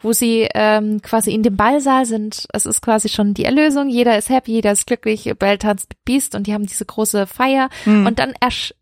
wo 0.00 0.12
sie 0.12 0.48
ähm, 0.54 1.00
quasi 1.02 1.32
in 1.32 1.42
dem 1.42 1.56
Ballsaal 1.56 2.06
sind. 2.06 2.46
Es 2.52 2.66
ist 2.66 2.82
quasi 2.82 3.08
schon 3.08 3.34
die 3.34 3.44
Erlösung, 3.44 3.88
jeder 3.88 4.18
ist 4.18 4.28
happy, 4.28 4.52
jeder 4.52 4.72
ist 4.72 4.86
glücklich, 4.86 5.32
Bell 5.38 5.58
tanzt 5.58 5.88
mit 5.90 6.04
Beast 6.04 6.34
und 6.34 6.46
die 6.46 6.54
haben 6.54 6.66
diese 6.66 6.84
große 6.84 7.26
Feier 7.26 7.68
hm. 7.84 8.06
und 8.06 8.18
dann 8.18 8.34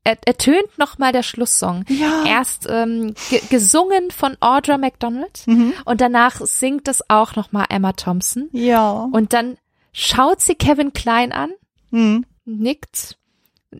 ertönt 0.02 0.78
nochmal 0.78 1.12
der 1.12 1.22
Schlusssong. 1.22 1.84
Ja. 1.88 2.24
Erst 2.26 2.66
ähm, 2.70 3.14
gesungen 3.50 4.10
von 4.10 4.36
Audra 4.40 4.78
McDonald 4.78 5.42
mhm. 5.46 5.72
und 5.84 6.00
danach 6.00 6.40
singt 6.40 6.88
es 6.88 7.02
auch 7.08 7.36
nochmal 7.36 7.66
Emma 7.68 7.92
Thompson. 7.92 8.48
Ja. 8.52 9.08
Und 9.12 9.32
dann 9.32 9.56
schaut 9.92 10.40
sie 10.40 10.54
Kevin 10.54 10.92
Klein 10.92 11.32
an, 11.32 11.50
mhm. 11.90 12.26
nickt 12.44 13.18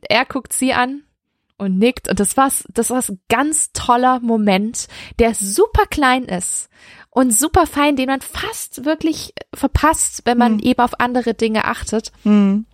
er 0.09 0.24
guckt 0.24 0.52
sie 0.52 0.73
an 0.73 1.02
und 1.59 1.78
nickt 1.78 2.09
und 2.09 2.20
das 2.20 2.36
war's, 2.36 2.64
das 2.73 2.90
war's 2.90 3.12
ganz 3.28 3.73
toller 3.73 4.20
Moment, 4.20 4.89
der 5.18 5.35
super 5.35 5.86
klein 5.86 6.24
ist 6.24 6.68
und 7.10 7.32
super 7.32 7.66
fein, 7.66 7.97
den 7.97 8.09
man 8.09 8.20
fast 8.20 8.85
wirklich 8.85 9.32
verpasst, 9.55 10.23
wenn 10.24 10.36
man 10.36 10.55
mhm. 10.55 10.60
eben 10.60 10.81
auf 10.81 11.01
andere 11.01 11.35
Dinge 11.35 11.64
achtet. 11.64 12.12
Mhm. 12.24 12.66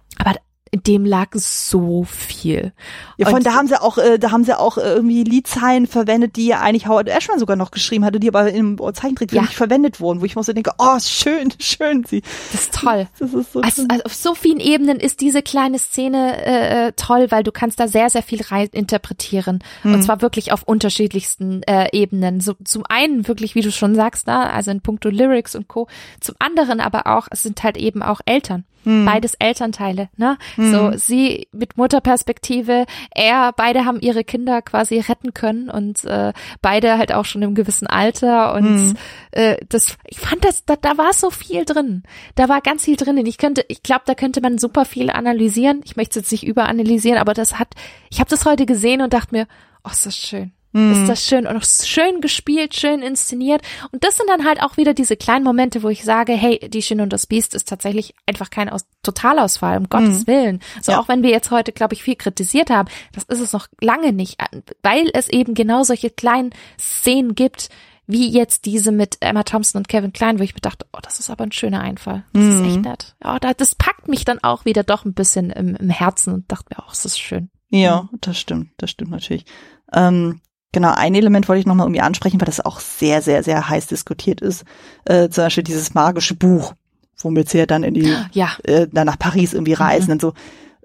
Dem 0.75 1.05
lag 1.05 1.29
so 1.35 2.05
viel. 2.05 2.73
Ja, 3.19 3.29
von 3.29 3.43
da 3.43 3.53
haben 3.53 3.67
sie 3.67 3.79
auch, 3.79 3.99
äh, 3.99 4.19
da 4.19 4.31
haben 4.31 4.45
sie 4.45 4.59
auch 4.59 4.79
äh, 4.79 4.95
irgendwie 4.95 5.23
Liedzeilen 5.23 5.87
verwendet, 5.87 6.37
die 6.37 6.47
ja 6.47 6.61
eigentlich 6.61 6.87
Howard 6.87 7.09
Ashman 7.09 7.39
sogar 7.39 7.57
noch 7.57 7.71
geschrieben 7.73 8.07
hatte, 8.07 8.19
die 8.19 8.29
aber 8.29 8.51
im 8.51 8.79
Zeichentrickfilm 8.79 9.43
ja. 9.43 9.49
nicht 9.49 9.57
verwendet 9.57 10.01
wurden, 10.01 10.23
wo 10.23 10.25
ich 10.25 10.35
mir 10.35 10.43
so 10.43 10.55
denke, 10.55 10.73
oh, 10.79 10.99
schön, 10.99 11.53
schön 11.59 12.05
sie. 12.05 12.23
Das 12.53 12.63
ist 12.63 12.75
toll. 12.75 13.07
Das 13.19 13.35
ist 13.35 13.53
so 13.53 13.61
also, 13.61 13.85
also 13.89 14.05
auf 14.05 14.15
so 14.15 14.35
vielen 14.35 14.61
Ebenen 14.61 14.99
ist 14.99 15.21
diese 15.21 15.43
kleine 15.43 15.79
Szene 15.79 16.43
äh, 16.43 16.89
äh, 16.89 16.93
toll, 16.97 17.27
weil 17.31 17.43
du 17.43 17.53
kannst 17.53 17.79
da 17.79 17.87
sehr, 17.87 18.09
sehr 18.09 18.23
viel 18.23 18.41
rein 18.41 18.69
interpretieren. 18.73 19.63
Mhm. 19.83 19.95
Und 19.95 20.03
zwar 20.03 20.23
wirklich 20.23 20.53
auf 20.53 20.63
unterschiedlichsten 20.63 21.63
äh, 21.65 21.89
Ebenen. 21.93 22.41
So, 22.41 22.55
zum 22.65 22.85
einen 22.89 23.29
wirklich, 23.29 23.55
wie 23.55 23.61
du 23.61 23.71
schon 23.71 23.95
sagst, 23.95 24.27
da, 24.27 24.45
also 24.45 24.71
in 24.71 24.81
puncto 24.81 25.11
Lyrics 25.11 25.55
und 25.55 25.69
Co. 25.69 25.87
Zum 26.21 26.35
anderen 26.39 26.81
aber 26.81 27.07
auch, 27.07 27.29
es 27.31 27.43
sind 27.43 27.63
halt 27.63 27.77
eben 27.77 28.03
auch 28.03 28.23
Eltern. 28.25 28.65
Mhm. 28.85 29.05
Beides 29.05 29.35
Elternteile, 29.35 30.09
ne? 30.17 30.39
Mhm. 30.57 30.73
So, 30.73 30.93
sie 30.97 31.49
mit 31.53 31.77
Mutterperspektive, 31.77 32.87
er, 33.15 33.53
beide 33.57 33.85
haben 33.85 34.01
ihre 34.01 34.25
Kinder 34.25 34.63
quasi 34.63 34.99
retten 34.99 35.35
können 35.35 35.71
und 35.71 36.05
äh, 36.05 36.33
beide 36.61 36.99
halt 36.99 37.13
auch 37.13 37.25
schon 37.25 37.43
im 37.43 37.55
gewissen 37.55 37.87
Alter 37.87 38.55
und 38.55 38.77
mhm. 38.77 38.95
äh, 39.33 39.57
das, 39.69 39.97
ich 40.07 40.21
fand 40.21 40.45
das, 40.45 40.65
da, 40.65 40.77
da 40.77 40.99
war 40.99 41.13
so 41.13 41.31
viel 41.31 41.65
drin. 41.65 42.03
Da 42.35 42.49
war 42.49 42.61
ganz 42.61 42.85
viel 42.85 42.97
drin. 42.97 43.25
Ich 43.27 43.39
könnte, 43.39 43.65
ich 43.69 43.83
glaube, 43.83 44.03
da 44.07 44.15
könnte 44.15 44.41
man 44.41 44.59
super 44.59 44.85
viel 44.85 45.11
analysieren. 45.11 45.83
Ich 45.85 45.97
möchte 45.97 46.19
es 46.19 46.25
jetzt 46.25 46.33
nicht 46.33 46.47
überanalysieren, 46.47 47.19
aber 47.19 47.35
das 47.35 47.59
hat, 47.59 47.75
ich 48.11 48.21
habe 48.21 48.31
das 48.31 48.45
heute 48.45 48.67
gesehen 48.67 49.03
und 49.03 49.13
dachte 49.13 49.35
mir, 49.35 49.47
oh, 49.85 49.91
ist 49.91 50.07
das 50.07 50.17
schön. 50.17 50.53
Mm. 50.73 50.93
Ist 50.93 51.09
das 51.09 51.27
schön 51.27 51.47
und 51.47 51.57
auch 51.57 51.65
schön 51.65 52.21
gespielt, 52.21 52.75
schön 52.75 53.03
inszeniert. 53.03 53.63
Und 53.91 54.05
das 54.05 54.17
sind 54.17 54.29
dann 54.29 54.45
halt 54.45 54.63
auch 54.63 54.77
wieder 54.77 54.95
diese 54.95 55.17
kleinen 55.17 55.45
Momente, 55.45 55.83
wo 55.83 55.89
ich 55.89 56.05
sage, 56.05 56.33
hey, 56.33 56.59
die 56.69 56.83
Schön 56.83 57.01
und 57.01 57.13
das 57.13 57.27
Biest 57.27 57.55
ist 57.55 57.69
tatsächlich 57.69 58.15
einfach 58.27 58.51
kein 58.51 58.69
Aus 58.69 58.87
Totalausfall, 59.03 59.79
um 59.79 59.89
Gottes 59.89 60.25
mm. 60.25 60.27
Willen. 60.27 60.61
So 60.81 60.93
ja. 60.93 61.01
auch 61.01 61.09
wenn 61.09 61.23
wir 61.23 61.31
jetzt 61.31 61.51
heute, 61.51 61.73
glaube 61.73 61.95
ich, 61.95 62.03
viel 62.03 62.17
kritisiert 62.17 62.71
haben, 62.71 62.89
das 63.13 63.25
ist 63.25 63.41
es 63.41 63.53
noch 63.53 63.69
lange 63.81 64.13
nicht, 64.13 64.41
weil 64.83 65.11
es 65.13 65.29
eben 65.29 65.55
genau 65.55 65.83
solche 65.83 66.11
kleinen 66.11 66.51
Szenen 66.79 67.35
gibt, 67.35 67.69
wie 68.07 68.31
jetzt 68.31 68.65
diese 68.65 68.93
mit 68.93 69.19
Emma 69.21 69.43
Thompson 69.43 69.79
und 69.79 69.89
Kevin 69.89 70.13
Klein, 70.13 70.39
wo 70.39 70.43
ich 70.43 70.55
mir 70.55 70.61
dachte, 70.61 70.87
oh, 70.93 70.99
das 71.03 71.21
ist 71.21 71.31
aber 71.31 71.45
ein 71.45 71.53
schöner 71.53 71.81
Einfall. 71.81 72.25
Das 72.33 72.43
mm. 72.43 72.49
ist 72.51 72.67
echt 72.67 72.77
mhm. 72.77 72.83
nett. 72.83 73.15
Ja, 73.23 73.39
das 73.39 73.75
packt 73.75 74.09
mich 74.09 74.25
dann 74.25 74.43
auch 74.43 74.65
wieder 74.65 74.83
doch 74.83 75.05
ein 75.05 75.15
bisschen 75.15 75.51
im, 75.51 75.77
im 75.77 75.91
Herzen 75.91 76.35
und 76.35 76.51
dachte 76.51 76.67
mir, 76.71 76.85
oh, 76.87 76.91
es 76.91 77.05
ist 77.05 77.19
schön. 77.19 77.51
Ja, 77.71 78.09
das 78.21 78.39
stimmt, 78.39 78.71
das 78.77 78.91
stimmt 78.91 79.13
natürlich. 79.13 79.47
Ähm, 79.93 80.41
Genau, 80.73 80.93
ein 80.95 81.15
Element 81.15 81.49
wollte 81.49 81.61
ich 81.61 81.67
nochmal 81.67 81.87
irgendwie 81.87 82.01
ansprechen, 82.01 82.41
weil 82.41 82.47
das 82.47 82.65
auch 82.65 82.81
sehr, 82.81 83.21
sehr, 83.21 83.43
sehr 83.43 83.69
heiß 83.69 83.89
diskutiert 83.89 84.41
ist. 84.41 84.65
Äh, 85.05 85.29
zum 85.29 85.45
Beispiel 85.45 85.65
dieses 85.65 85.93
magische 85.95 86.35
Buch, 86.35 86.73
womit 87.19 87.51
sie 87.51 87.59
ja 87.59 87.67
dann 87.67 87.85
in 87.85 87.95
die, 87.95 88.17
ja. 88.33 88.53
äh, 88.65 88.89
dann 88.91 89.07
nach 89.07 89.19
Paris 89.19 89.53
irgendwie 89.53 89.75
reisen 89.75 90.07
mhm. 90.07 90.13
und 90.13 90.21
so. 90.23 90.33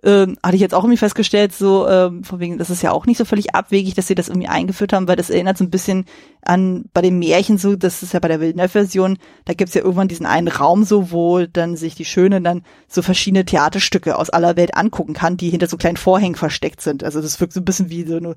ähm, 0.04 0.38
hatte 0.44 0.56
ich 0.56 0.62
jetzt 0.62 0.76
auch 0.76 0.84
irgendwie 0.84 0.98
festgestellt, 0.98 1.54
so 1.54 1.88
ähm, 1.88 2.24
von 2.24 2.40
wegen, 2.40 2.58
das 2.58 2.70
ist 2.70 2.84
ja 2.84 2.92
auch 2.92 3.06
nicht 3.06 3.18
so 3.18 3.26
völlig 3.26 3.56
abwegig, 3.56 3.96
dass 3.96 4.08
sie 4.08 4.16
das 4.16 4.28
irgendwie 4.28 4.48
eingeführt 4.48 4.94
haben, 4.94 5.08
weil 5.08 5.16
das 5.16 5.30
erinnert 5.30 5.58
so 5.58 5.64
ein 5.64 5.72
bisschen 5.72 6.06
an 6.42 6.86
bei 6.94 7.02
dem 7.02 7.18
Märchen 7.18 7.58
so, 7.58 7.76
das 7.76 8.04
ist 8.04 8.14
ja 8.14 8.20
bei 8.20 8.28
der 8.28 8.40
Villeneuve-Version, 8.40 9.18
da 9.46 9.54
gibt's 9.54 9.74
ja 9.74 9.82
irgendwann 9.82 10.08
diesen 10.08 10.26
einen 10.26 10.50
Raum 10.50 10.84
so, 10.84 11.12
wo 11.12 11.46
dann 11.46 11.76
sich 11.76 11.96
die 11.96 12.06
Schöne 12.06 12.42
dann 12.42 12.64
so 12.88 13.02
verschiedene 13.02 13.46
Theaterstücke 13.46 14.18
aus 14.18 14.30
aller 14.30 14.56
Welt 14.56 14.76
angucken 14.76 15.14
kann, 15.14 15.38
die 15.38 15.50
hinter 15.50 15.68
so 15.68 15.78
kleinen 15.78 15.98
Vorhängen 15.98 16.36
versteckt 16.36 16.82
sind. 16.82 17.04
Also 17.04 17.22
das 17.22 17.40
wirkt 17.40 17.54
so 17.54 17.62
ein 17.62 17.66
bisschen 17.66 17.90
wie 17.90 18.04
so 18.04 18.18
eine 18.18 18.36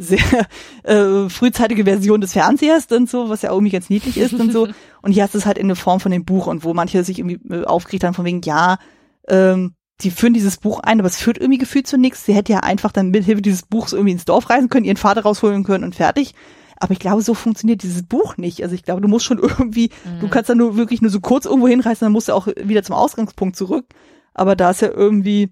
sehr 0.00 0.46
äh, 0.82 1.28
frühzeitige 1.28 1.84
Version 1.84 2.22
des 2.22 2.32
Fernsehers 2.32 2.86
und 2.90 3.08
so, 3.08 3.28
was 3.28 3.42
ja 3.42 3.50
irgendwie 3.50 3.72
ganz 3.72 3.90
niedlich 3.90 4.16
ist 4.16 4.32
und 4.32 4.50
so. 4.50 4.66
Und 5.02 5.12
hier 5.12 5.22
hast 5.22 5.32
du 5.32 5.38
es 5.38 5.46
halt 5.46 5.56
in 5.56 5.66
der 5.66 5.76
Form 5.76 5.98
von 5.98 6.12
dem 6.12 6.26
Buch 6.26 6.46
und 6.46 6.62
wo 6.62 6.74
manche 6.74 7.02
sich 7.04 7.18
irgendwie 7.18 7.40
äh, 7.48 7.64
aufgeregt 7.64 8.04
haben 8.04 8.12
von 8.12 8.26
wegen, 8.26 8.42
ja, 8.42 8.76
ähm, 9.28 9.72
die 10.02 10.10
führen 10.10 10.34
dieses 10.34 10.58
Buch 10.58 10.80
ein, 10.80 11.00
aber 11.00 11.08
es 11.08 11.16
führt 11.16 11.38
irgendwie 11.38 11.56
gefühlt 11.56 11.86
zu 11.86 11.96
nichts. 11.96 12.26
Sie 12.26 12.34
hätte 12.34 12.52
ja 12.52 12.60
einfach 12.60 12.92
dann 12.92 13.08
mit 13.08 13.24
Hilfe 13.24 13.40
dieses 13.40 13.62
Buchs 13.62 13.94
irgendwie 13.94 14.12
ins 14.12 14.26
Dorf 14.26 14.50
reisen 14.50 14.68
können, 14.68 14.84
ihren 14.84 14.98
Vater 14.98 15.22
rausholen 15.22 15.64
können 15.64 15.84
und 15.84 15.94
fertig. 15.94 16.34
Aber 16.76 16.92
ich 16.92 16.98
glaube, 16.98 17.22
so 17.22 17.32
funktioniert 17.32 17.82
dieses 17.82 18.02
Buch 18.02 18.36
nicht. 18.36 18.62
Also 18.62 18.74
ich 18.74 18.82
glaube, 18.82 19.00
du 19.00 19.08
musst 19.08 19.24
schon 19.24 19.38
irgendwie, 19.38 19.90
mhm. 20.04 20.20
du 20.20 20.28
kannst 20.28 20.50
dann 20.50 20.58
nur 20.58 20.76
wirklich 20.76 21.00
nur 21.00 21.10
so 21.10 21.20
kurz 21.20 21.46
irgendwo 21.46 21.68
hinreisen, 21.68 22.04
dann 22.04 22.12
musst 22.12 22.28
du 22.28 22.34
auch 22.34 22.46
wieder 22.46 22.82
zum 22.82 22.94
Ausgangspunkt 22.94 23.56
zurück. 23.56 23.86
Aber 24.34 24.54
da 24.54 24.70
ist 24.70 24.82
ja 24.82 24.90
irgendwie, 24.90 25.48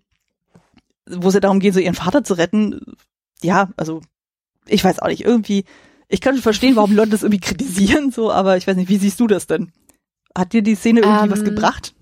wo 1.08 1.28
es 1.28 1.34
ja 1.34 1.40
darum 1.40 1.60
geht, 1.60 1.72
so 1.72 1.80
ihren 1.80 1.94
Vater 1.94 2.22
zu 2.22 2.34
retten, 2.34 2.80
ja, 3.42 3.70
also 3.78 4.02
ich 4.69 4.85
weiß 4.85 5.01
auch 5.01 5.09
nicht, 5.09 5.24
irgendwie, 5.24 5.65
ich 6.09 6.20
kann 6.20 6.35
schon 6.35 6.43
verstehen, 6.43 6.77
warum 6.77 6.95
Leute 6.95 7.11
das 7.11 7.23
irgendwie 7.23 7.40
kritisieren, 7.40 8.11
so, 8.11 8.31
aber 8.31 8.57
ich 8.57 8.66
weiß 8.66 8.77
nicht, 8.77 8.89
wie 8.89 8.99
siehst 8.99 9.20
du 9.20 9.27
das 9.27 9.47
denn? 9.47 9.73
Hat 10.36 10.53
dir 10.53 10.62
die 10.62 10.74
Szene 10.74 11.01
irgendwie 11.01 11.24
ähm, 11.24 11.31
was 11.31 11.45
gebracht? 11.45 11.95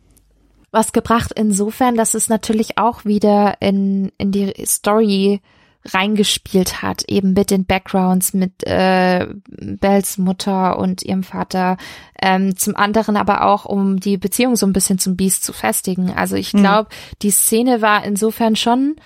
was 0.77 0.93
gebracht 0.93 1.33
insofern, 1.35 1.97
dass 1.97 2.13
es 2.13 2.29
natürlich 2.29 2.77
auch 2.77 3.07
wieder 3.07 3.55
in, 3.61 4.13
in 4.19 4.31
die 4.31 4.53
Story 4.67 5.41
reingespielt 5.87 6.83
hat, 6.83 7.05
eben 7.09 7.33
mit 7.33 7.51
den 7.51 7.65
Backgrounds, 7.65 8.35
mit 8.35 8.67
äh, 8.67 9.27
Bells 9.49 10.19
Mutter 10.19 10.79
und 10.79 11.03
ihrem 11.03 11.23
Vater, 11.23 11.77
ähm, 12.21 12.57
zum 12.57 12.77
anderen 12.77 13.17
aber 13.17 13.47
auch, 13.47 13.65
um 13.65 14.01
die 14.01 14.19
Beziehung 14.19 14.57
so 14.57 14.67
ein 14.67 14.73
bisschen 14.73 14.99
zum 14.99 15.17
Beast 15.17 15.45
zu 15.45 15.53
festigen. 15.53 16.13
Also 16.15 16.37
ich 16.37 16.51
glaube, 16.51 16.91
mhm. 16.91 17.17
die 17.23 17.31
Szene 17.31 17.83
war 17.83 18.05
insofern 18.05 18.57
schon 18.57 18.97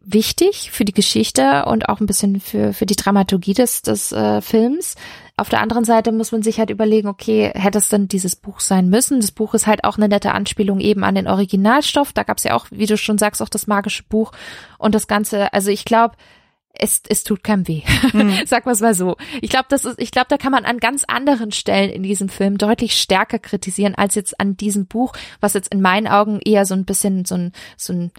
wichtig 0.00 0.70
für 0.70 0.84
die 0.84 0.92
Geschichte 0.92 1.64
und 1.66 1.88
auch 1.88 2.00
ein 2.00 2.06
bisschen 2.06 2.40
für, 2.40 2.72
für 2.72 2.86
die 2.86 2.96
Dramaturgie 2.96 3.54
des, 3.54 3.82
des 3.82 4.12
äh, 4.12 4.40
Films. 4.40 4.94
Auf 5.36 5.48
der 5.48 5.60
anderen 5.60 5.84
Seite 5.84 6.12
muss 6.12 6.32
man 6.32 6.42
sich 6.42 6.58
halt 6.58 6.70
überlegen, 6.70 7.08
okay, 7.08 7.50
hätte 7.54 7.78
es 7.78 7.88
denn 7.88 8.08
dieses 8.08 8.36
Buch 8.36 8.60
sein 8.60 8.88
müssen? 8.88 9.20
Das 9.20 9.32
Buch 9.32 9.54
ist 9.54 9.66
halt 9.66 9.84
auch 9.84 9.98
eine 9.98 10.08
nette 10.08 10.32
Anspielung 10.32 10.80
eben 10.80 11.04
an 11.04 11.14
den 11.14 11.28
Originalstoff. 11.28 12.12
Da 12.12 12.22
gab 12.22 12.38
es 12.38 12.44
ja 12.44 12.54
auch, 12.54 12.66
wie 12.70 12.86
du 12.86 12.96
schon 12.96 13.18
sagst, 13.18 13.42
auch 13.42 13.48
das 13.48 13.66
magische 13.66 14.04
Buch 14.04 14.32
und 14.78 14.94
das 14.94 15.06
Ganze. 15.06 15.52
Also 15.52 15.70
ich 15.70 15.84
glaube, 15.84 16.16
es, 16.72 17.02
es 17.08 17.24
tut 17.24 17.42
keinem 17.42 17.68
weh. 17.68 17.82
Mhm. 18.12 18.40
Sag 18.46 18.66
mal 18.66 18.76
mal 18.80 18.94
so. 18.94 19.16
Ich 19.40 19.50
glaube, 19.50 19.66
das 19.68 19.84
ist, 19.84 20.00
ich 20.00 20.10
glaube, 20.10 20.28
da 20.28 20.38
kann 20.38 20.52
man 20.52 20.64
an 20.64 20.78
ganz 20.78 21.04
anderen 21.06 21.52
Stellen 21.52 21.90
in 21.90 22.02
diesem 22.02 22.28
Film 22.28 22.58
deutlich 22.58 23.00
stärker 23.00 23.38
kritisieren 23.38 23.94
als 23.94 24.14
jetzt 24.14 24.40
an 24.40 24.56
diesem 24.56 24.86
Buch, 24.86 25.12
was 25.40 25.54
jetzt 25.54 25.72
in 25.72 25.80
meinen 25.80 26.06
Augen 26.06 26.40
eher 26.44 26.64
so 26.64 26.74
ein 26.74 26.84
bisschen 26.84 27.24
so 27.24 27.34
ein, 27.34 27.52
so 27.76 27.92
ein 27.92 27.96
ein 27.96 28.12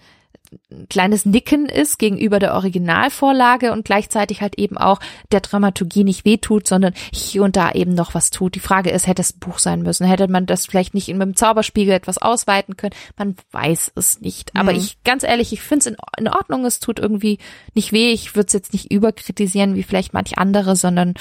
kleines 0.89 1.25
Nicken 1.25 1.67
ist 1.67 1.99
gegenüber 1.99 2.39
der 2.39 2.53
Originalvorlage 2.53 3.71
und 3.71 3.85
gleichzeitig 3.85 4.41
halt 4.41 4.57
eben 4.57 4.77
auch 4.77 4.99
der 5.31 5.41
Dramaturgie 5.41 6.03
nicht 6.03 6.25
wehtut, 6.25 6.67
sondern 6.67 6.93
hier 7.11 7.43
und 7.43 7.55
da 7.55 7.71
eben 7.71 7.93
noch 7.93 8.13
was 8.13 8.29
tut. 8.29 8.55
Die 8.55 8.59
Frage 8.59 8.89
ist, 8.89 9.07
hätte 9.07 9.21
es 9.21 9.35
ein 9.35 9.39
Buch 9.39 9.59
sein 9.59 9.81
müssen? 9.81 10.07
Hätte 10.07 10.27
man 10.27 10.45
das 10.45 10.65
vielleicht 10.65 10.93
nicht 10.93 11.09
mit 11.09 11.21
dem 11.21 11.35
Zauberspiegel 11.35 11.93
etwas 11.93 12.17
ausweiten 12.17 12.77
können? 12.77 12.95
Man 13.17 13.35
weiß 13.51 13.91
es 13.95 14.21
nicht. 14.21 14.55
Aber 14.55 14.73
mhm. 14.73 14.79
ich, 14.79 15.03
ganz 15.03 15.23
ehrlich, 15.23 15.53
ich 15.53 15.61
finde 15.61 15.79
es 15.79 15.85
in, 15.87 15.97
in, 16.17 16.27
Ordnung. 16.27 16.65
Es 16.65 16.79
tut 16.79 16.99
irgendwie 16.99 17.39
nicht 17.73 17.91
weh. 17.91 18.11
Ich 18.11 18.35
würde 18.35 18.47
es 18.47 18.53
jetzt 18.53 18.73
nicht 18.73 18.91
überkritisieren 18.91 19.75
wie 19.75 19.83
vielleicht 19.83 20.13
manch 20.13 20.37
andere, 20.37 20.75
sondern 20.75 21.13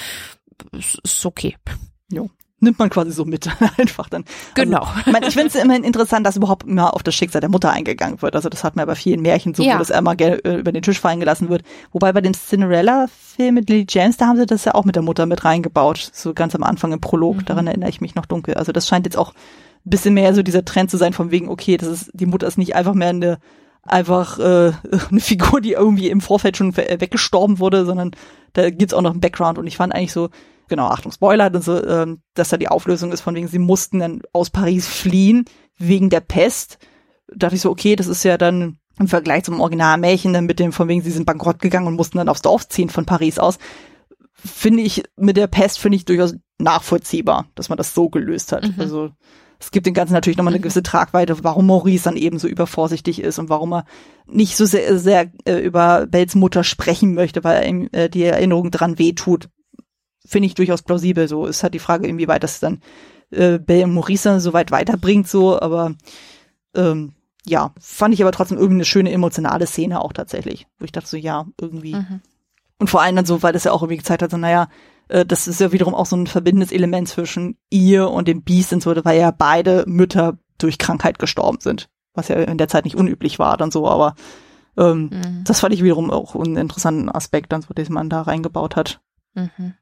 es 0.71 0.97
ist 1.03 1.25
okay. 1.25 1.55
Jo 2.11 2.29
nimmt 2.59 2.79
man 2.79 2.89
quasi 2.89 3.11
so 3.11 3.25
mit 3.25 3.49
einfach 3.77 4.09
dann. 4.09 4.23
Also, 4.55 4.69
genau. 4.69 4.87
ich 5.05 5.11
meine, 5.11 5.27
ich 5.27 5.33
finde 5.33 5.49
es 5.49 5.55
immerhin 5.55 5.83
interessant, 5.83 6.25
dass 6.25 6.37
überhaupt 6.37 6.65
immer 6.67 6.93
auf 6.93 7.03
das 7.03 7.15
Schicksal 7.15 7.41
der 7.41 7.49
Mutter 7.49 7.71
eingegangen 7.71 8.21
wird. 8.21 8.35
Also 8.35 8.49
das 8.49 8.63
hat 8.63 8.75
man 8.75 8.87
bei 8.87 8.95
vielen 8.95 9.21
Märchen 9.21 9.53
so, 9.53 9.63
ja. 9.63 9.75
wo 9.75 9.79
das 9.79 9.89
immer 9.89 10.19
äh, 10.19 10.59
über 10.59 10.71
den 10.71 10.81
Tisch 10.81 10.99
fallen 10.99 11.19
gelassen 11.19 11.49
wird. 11.49 11.63
Wobei 11.91 12.11
bei 12.13 12.21
dem 12.21 12.33
Cinderella-Film 12.33 13.53
mit 13.53 13.69
Lily 13.69 13.85
James, 13.87 14.17
da 14.17 14.27
haben 14.27 14.37
sie 14.37 14.45
das 14.45 14.65
ja 14.65 14.75
auch 14.75 14.85
mit 14.85 14.95
der 14.95 15.03
Mutter 15.03 15.25
mit 15.25 15.45
reingebaut. 15.45 16.09
So 16.13 16.33
ganz 16.33 16.55
am 16.55 16.63
Anfang 16.63 16.91
im 16.91 17.01
Prolog. 17.01 17.37
Mhm. 17.37 17.45
Daran 17.45 17.67
erinnere 17.67 17.89
ich 17.89 18.01
mich 18.01 18.15
noch 18.15 18.25
dunkel. 18.25 18.55
Also 18.55 18.71
das 18.71 18.87
scheint 18.87 19.05
jetzt 19.05 19.17
auch 19.17 19.33
ein 19.33 19.89
bisschen 19.89 20.15
mehr 20.15 20.33
so 20.33 20.41
dieser 20.41 20.65
Trend 20.65 20.89
zu 20.89 20.97
sein 20.97 21.13
von 21.13 21.31
wegen, 21.31 21.49
okay, 21.49 21.77
das 21.77 21.89
ist, 21.89 22.11
die 22.13 22.25
Mutter 22.25 22.47
ist 22.47 22.57
nicht 22.57 22.75
einfach 22.75 22.93
mehr 22.93 23.09
eine 23.09 23.37
einfach 23.83 24.37
äh, 24.39 24.73
eine 25.11 25.19
Figur, 25.19 25.61
die 25.61 25.73
irgendwie 25.73 26.09
im 26.09 26.21
Vorfeld 26.21 26.57
schon 26.57 26.75
weggestorben 26.75 27.59
wurde, 27.59 27.85
sondern 27.85 28.11
da 28.51 28.69
gibt's 28.69 28.93
auch 28.93 29.01
noch 29.01 29.11
einen 29.11 29.21
Background 29.21 29.57
und 29.57 29.67
ich 29.67 29.77
fand 29.77 29.93
eigentlich 29.93 30.11
so, 30.11 30.29
genau, 30.67 30.87
Achtung, 30.87 31.11
Spoiler, 31.11 31.53
und 31.53 31.63
so, 31.63 31.83
ähm, 31.85 32.21
dass 32.33 32.49
da 32.49 32.57
die 32.57 32.67
Auflösung 32.67 33.11
ist 33.11 33.21
von 33.21 33.35
wegen, 33.35 33.47
sie 33.47 33.59
mussten 33.59 33.99
dann 33.99 34.21
aus 34.33 34.49
Paris 34.49 34.87
fliehen 34.87 35.45
wegen 35.77 36.09
der 36.09 36.21
Pest. 36.21 36.79
Da 37.27 37.35
dachte 37.37 37.55
ich 37.55 37.61
so, 37.61 37.69
okay, 37.69 37.95
das 37.95 38.07
ist 38.07 38.23
ja 38.23 38.37
dann 38.37 38.79
im 38.99 39.07
Vergleich 39.07 39.43
zum 39.43 39.59
Originalmärchen 39.59 40.33
dann 40.33 40.45
mit 40.45 40.59
dem 40.59 40.71
von 40.71 40.87
wegen, 40.87 41.01
sie 41.01 41.11
sind 41.11 41.25
bankrott 41.25 41.59
gegangen 41.59 41.87
und 41.87 41.95
mussten 41.95 42.17
dann 42.17 42.29
aufs 42.29 42.41
Dorf 42.41 42.67
ziehen 42.67 42.89
von 42.89 43.05
Paris 43.05 43.39
aus. 43.39 43.59
Finde 44.33 44.83
ich, 44.83 45.03
mit 45.15 45.37
der 45.37 45.47
Pest 45.47 45.79
finde 45.79 45.97
ich 45.97 46.05
durchaus 46.05 46.35
nachvollziehbar, 46.59 47.47
dass 47.55 47.69
man 47.69 47.77
das 47.77 47.93
so 47.93 48.09
gelöst 48.09 48.51
hat. 48.51 48.63
Mhm. 48.63 48.75
Also, 48.79 49.09
es 49.59 49.71
gibt 49.71 49.87
dem 49.87 49.93
Ganzen 49.95 50.13
natürlich 50.13 50.37
nochmal 50.37 50.53
eine 50.53 50.59
mhm. 50.59 50.63
gewisse 50.63 50.83
Tragweite, 50.83 51.43
warum 51.43 51.67
Maurice 51.67 52.03
dann 52.03 52.17
eben 52.17 52.37
so 52.37 52.47
übervorsichtig 52.47 53.21
ist 53.21 53.39
und 53.39 53.49
warum 53.49 53.73
er 53.73 53.85
nicht 54.27 54.55
so 54.55 54.65
sehr, 54.65 54.99
sehr 54.99 55.31
äh, 55.45 55.59
über 55.59 56.05
Bells 56.05 56.35
Mutter 56.35 56.63
sprechen 56.63 57.13
möchte, 57.13 57.43
weil 57.43 57.67
ihm 57.67 57.89
äh, 57.91 58.09
die 58.09 58.23
Erinnerung 58.23 58.69
dran 58.71 58.99
wehtut 58.99 59.49
finde 60.27 60.47
ich 60.47 60.55
durchaus 60.55 60.81
plausibel. 60.81 61.27
So 61.27 61.45
ist 61.45 61.63
halt 61.63 61.73
die 61.73 61.79
Frage, 61.79 62.07
inwieweit 62.07 62.43
das 62.43 62.59
dann 62.59 62.81
äh, 63.31 63.59
Bell 63.59 63.83
und 63.83 63.93
Maurice 63.93 64.39
so 64.39 64.53
weit 64.53 64.71
weiterbringt, 64.71 65.27
so, 65.27 65.59
aber 65.59 65.95
ähm, 66.75 67.13
ja, 67.45 67.73
fand 67.79 68.13
ich 68.13 68.21
aber 68.21 68.31
trotzdem 68.31 68.57
irgendwie 68.57 68.77
eine 68.77 68.85
schöne 68.85 69.11
emotionale 69.11 69.67
Szene 69.67 70.01
auch 70.01 70.13
tatsächlich, 70.13 70.67
wo 70.79 70.85
ich 70.85 70.91
dachte 70.91 71.07
so, 71.07 71.17
ja, 71.17 71.45
irgendwie. 71.59 71.95
Mhm. 71.95 72.21
Und 72.79 72.89
vor 72.89 73.01
allem 73.01 73.15
dann 73.15 73.25
so, 73.25 73.41
weil 73.41 73.53
das 73.53 73.63
ja 73.63 73.71
auch 73.71 73.81
irgendwie 73.81 73.97
gezeigt 73.97 74.21
hat, 74.21 74.31
so, 74.31 74.37
naja, 74.37 74.67
äh, 75.07 75.25
das 75.25 75.47
ist 75.47 75.61
ja 75.61 75.71
wiederum 75.71 75.95
auch 75.95 76.05
so 76.05 76.15
ein 76.15 76.27
verbindendes 76.27 76.71
Element 76.71 77.07
zwischen 77.07 77.57
ihr 77.69 78.09
und 78.09 78.27
dem 78.27 78.43
Beast 78.43 78.73
und 78.73 78.83
so, 78.83 78.93
weil 79.03 79.19
ja 79.19 79.31
beide 79.31 79.85
Mütter 79.87 80.37
durch 80.57 80.77
Krankheit 80.77 81.19
gestorben 81.19 81.59
sind, 81.61 81.89
was 82.13 82.27
ja 82.27 82.35
in 82.35 82.57
der 82.57 82.67
Zeit 82.67 82.85
nicht 82.85 82.97
unüblich 82.97 83.39
war 83.39 83.57
dann 83.57 83.71
so, 83.71 83.87
aber 83.87 84.15
ähm, 84.77 85.09
mhm. 85.11 85.43
das 85.45 85.61
fand 85.61 85.73
ich 85.73 85.83
wiederum 85.83 86.11
auch 86.11 86.35
einen 86.35 86.57
interessanten 86.57 87.09
Aspekt, 87.09 87.51
dann 87.51 87.61
so, 87.61 87.73
den 87.73 87.91
man 87.91 88.09
da 88.09 88.21
reingebaut 88.21 88.75
hat. 88.75 89.01
Mhm 89.33 89.73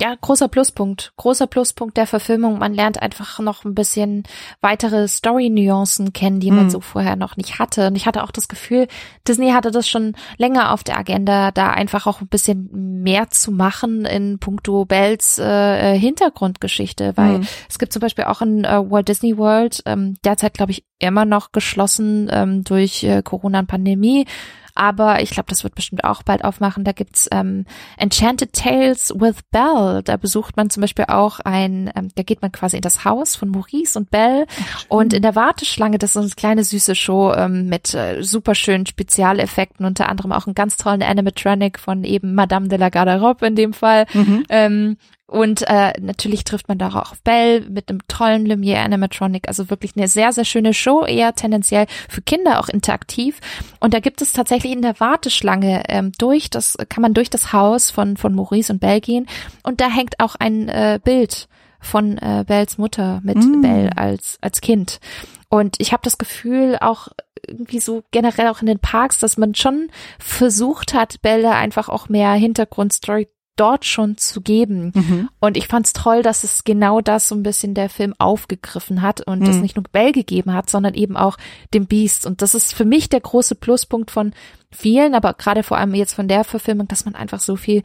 ja, 0.00 0.16
großer 0.20 0.48
Pluspunkt. 0.48 1.12
Großer 1.16 1.46
Pluspunkt 1.46 1.96
der 1.96 2.08
Verfilmung. 2.08 2.58
Man 2.58 2.74
lernt 2.74 3.00
einfach 3.00 3.38
noch 3.38 3.64
ein 3.64 3.76
bisschen 3.76 4.24
weitere 4.60 5.06
Story-Nuancen 5.06 6.12
kennen, 6.12 6.40
die 6.40 6.50
man 6.50 6.64
mhm. 6.64 6.70
so 6.70 6.80
vorher 6.80 7.14
noch 7.14 7.36
nicht 7.36 7.60
hatte. 7.60 7.86
Und 7.86 7.94
ich 7.94 8.06
hatte 8.06 8.24
auch 8.24 8.32
das 8.32 8.48
Gefühl, 8.48 8.88
Disney 9.28 9.52
hatte 9.52 9.70
das 9.70 9.88
schon 9.88 10.16
länger 10.36 10.72
auf 10.72 10.82
der 10.82 10.98
Agenda, 10.98 11.52
da 11.52 11.70
einfach 11.70 12.08
auch 12.08 12.20
ein 12.20 12.26
bisschen 12.26 13.02
mehr 13.02 13.30
zu 13.30 13.52
machen 13.52 14.04
in 14.04 14.40
puncto 14.40 14.84
Bells 14.84 15.38
äh, 15.38 15.96
Hintergrundgeschichte. 15.96 17.16
Weil 17.16 17.38
mhm. 17.38 17.46
es 17.68 17.78
gibt 17.78 17.92
zum 17.92 18.00
Beispiel 18.00 18.24
auch 18.24 18.42
in 18.42 18.64
äh, 18.64 18.90
Walt 18.90 19.06
Disney 19.06 19.38
World, 19.38 19.80
ähm, 19.86 20.16
derzeit 20.24 20.54
glaube 20.54 20.72
ich 20.72 20.84
immer 20.98 21.24
noch 21.24 21.52
geschlossen 21.52 22.28
ähm, 22.32 22.64
durch 22.64 23.04
äh, 23.04 23.22
Corona 23.22 23.60
und 23.60 23.68
Pandemie 23.68 24.26
aber 24.74 25.22
ich 25.22 25.30
glaube, 25.30 25.46
das 25.48 25.64
wird 25.64 25.74
bestimmt 25.74 26.04
auch 26.04 26.22
bald 26.22 26.44
aufmachen. 26.44 26.84
Da 26.84 26.92
gibt's 26.92 27.28
ähm, 27.30 27.64
Enchanted 27.96 28.52
Tales 28.52 29.12
with 29.14 29.36
Belle. 29.50 30.02
Da 30.02 30.16
besucht 30.16 30.56
man 30.56 30.70
zum 30.70 30.80
Beispiel 30.80 31.06
auch 31.08 31.40
ein, 31.40 31.90
ähm, 31.94 32.08
da 32.14 32.22
geht 32.22 32.42
man 32.42 32.52
quasi 32.52 32.76
in 32.76 32.82
das 32.82 33.04
Haus 33.04 33.36
von 33.36 33.50
Maurice 33.50 33.98
und 33.98 34.10
Belle 34.10 34.46
Ach, 34.48 34.84
und 34.88 35.12
in 35.12 35.22
der 35.22 35.34
Warteschlange, 35.34 35.98
das 35.98 36.10
ist 36.10 36.16
eine 36.16 36.30
kleine 36.30 36.64
süße 36.64 36.94
Show 36.94 37.32
ähm, 37.32 37.68
mit 37.68 37.94
äh, 37.94 38.22
super 38.22 38.54
schönen 38.54 38.86
Spezialeffekten, 38.86 39.86
unter 39.86 40.08
anderem 40.08 40.32
auch 40.32 40.46
einen 40.46 40.54
ganz 40.54 40.76
tollen 40.76 41.02
Animatronic 41.02 41.78
von 41.78 42.04
eben 42.04 42.34
Madame 42.34 42.68
de 42.68 42.78
la 42.78 42.88
Garderobe 42.88 43.46
in 43.46 43.56
dem 43.56 43.72
Fall. 43.72 44.06
Mhm. 44.12 44.44
Ähm, 44.48 44.96
und 45.26 45.62
äh, 45.68 45.94
natürlich 46.00 46.44
trifft 46.44 46.68
man 46.68 46.76
da 46.76 46.88
auch 46.88 47.12
auf 47.12 47.22
Belle 47.22 47.62
mit 47.62 47.88
einem 47.88 48.06
tollen 48.08 48.44
Lumiere 48.44 48.80
Animatronic, 48.80 49.48
also 49.48 49.70
wirklich 49.70 49.92
eine 49.96 50.06
sehr, 50.06 50.32
sehr 50.32 50.44
schöne 50.44 50.74
Show, 50.74 51.04
eher 51.06 51.34
tendenziell 51.34 51.86
für 52.08 52.20
Kinder 52.20 52.60
auch 52.60 52.68
interaktiv. 52.68 53.40
Und 53.80 53.94
da 53.94 54.00
gibt 54.00 54.20
es 54.20 54.32
tatsächlich 54.32 54.72
in 54.72 54.82
der 54.82 55.00
Warteschlange 55.00 55.84
ähm, 55.88 56.12
durch, 56.18 56.50
das 56.50 56.76
kann 56.90 57.00
man 57.00 57.14
durch 57.14 57.30
das 57.30 57.54
Haus 57.54 57.90
von, 57.90 58.18
von 58.18 58.34
Maurice 58.34 58.72
und 58.72 58.80
Belle 58.80 59.00
gehen. 59.00 59.26
Und 59.62 59.80
da 59.80 59.88
hängt 59.88 60.20
auch 60.20 60.34
ein 60.34 60.68
äh, 60.68 61.00
Bild 61.02 61.48
von 61.80 62.18
äh, 62.18 62.44
Bells 62.46 62.76
Mutter 62.76 63.20
mit 63.24 63.36
mm. 63.36 63.62
Belle 63.62 63.96
als, 63.96 64.38
als 64.42 64.60
Kind. 64.60 65.00
Und 65.48 65.76
ich 65.78 65.92
habe 65.92 66.02
das 66.02 66.18
Gefühl, 66.18 66.76
auch 66.80 67.08
irgendwie 67.46 67.80
so 67.80 68.02
generell 68.10 68.48
auch 68.48 68.60
in 68.60 68.66
den 68.66 68.78
Parks, 68.78 69.18
dass 69.18 69.36
man 69.36 69.54
schon 69.54 69.88
versucht 70.18 70.94
hat, 70.94 71.22
Belle 71.22 71.52
einfach 71.52 71.88
auch 71.88 72.08
mehr 72.08 72.32
Hintergrundstory 72.32 73.28
dort 73.56 73.84
schon 73.84 74.16
zu 74.16 74.40
geben. 74.40 74.92
Mhm. 74.94 75.28
Und 75.40 75.56
ich 75.56 75.68
fand's 75.68 75.92
toll, 75.92 76.22
dass 76.22 76.44
es 76.44 76.64
genau 76.64 77.00
das 77.00 77.28
so 77.28 77.34
ein 77.34 77.42
bisschen 77.42 77.74
der 77.74 77.88
Film 77.88 78.14
aufgegriffen 78.18 79.02
hat 79.02 79.20
und 79.20 79.40
mhm. 79.40 79.44
das 79.44 79.56
nicht 79.56 79.76
nur 79.76 79.84
Bell 79.90 80.12
gegeben 80.12 80.52
hat, 80.52 80.70
sondern 80.70 80.94
eben 80.94 81.16
auch 81.16 81.36
dem 81.72 81.86
Beast. 81.86 82.26
Und 82.26 82.42
das 82.42 82.54
ist 82.54 82.74
für 82.74 82.84
mich 82.84 83.08
der 83.08 83.20
große 83.20 83.54
Pluspunkt 83.54 84.10
von 84.10 84.32
vielen, 84.70 85.14
aber 85.14 85.34
gerade 85.34 85.62
vor 85.62 85.78
allem 85.78 85.94
jetzt 85.94 86.14
von 86.14 86.28
der 86.28 86.44
Verfilmung, 86.44 86.88
dass 86.88 87.04
man 87.04 87.14
einfach 87.14 87.40
so 87.40 87.56
viel 87.56 87.82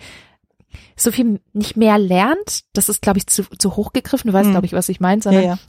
so 0.95 1.11
viel 1.11 1.39
nicht 1.53 1.77
mehr 1.77 1.97
lernt. 1.97 2.61
Das 2.73 2.89
ist, 2.89 3.01
glaube 3.01 3.17
ich, 3.17 3.27
zu, 3.27 3.43
zu 3.43 3.75
hoch 3.75 3.91
gegriffen. 3.91 4.27
Du 4.27 4.33
weißt, 4.33 4.47
mhm. 4.47 4.51
glaube 4.51 4.67
ich, 4.67 4.73
was 4.73 4.89
ich 4.89 4.99
meine, 4.99 5.21
sondern 5.21 5.43
ja, 5.43 5.49
ja. 5.49 5.59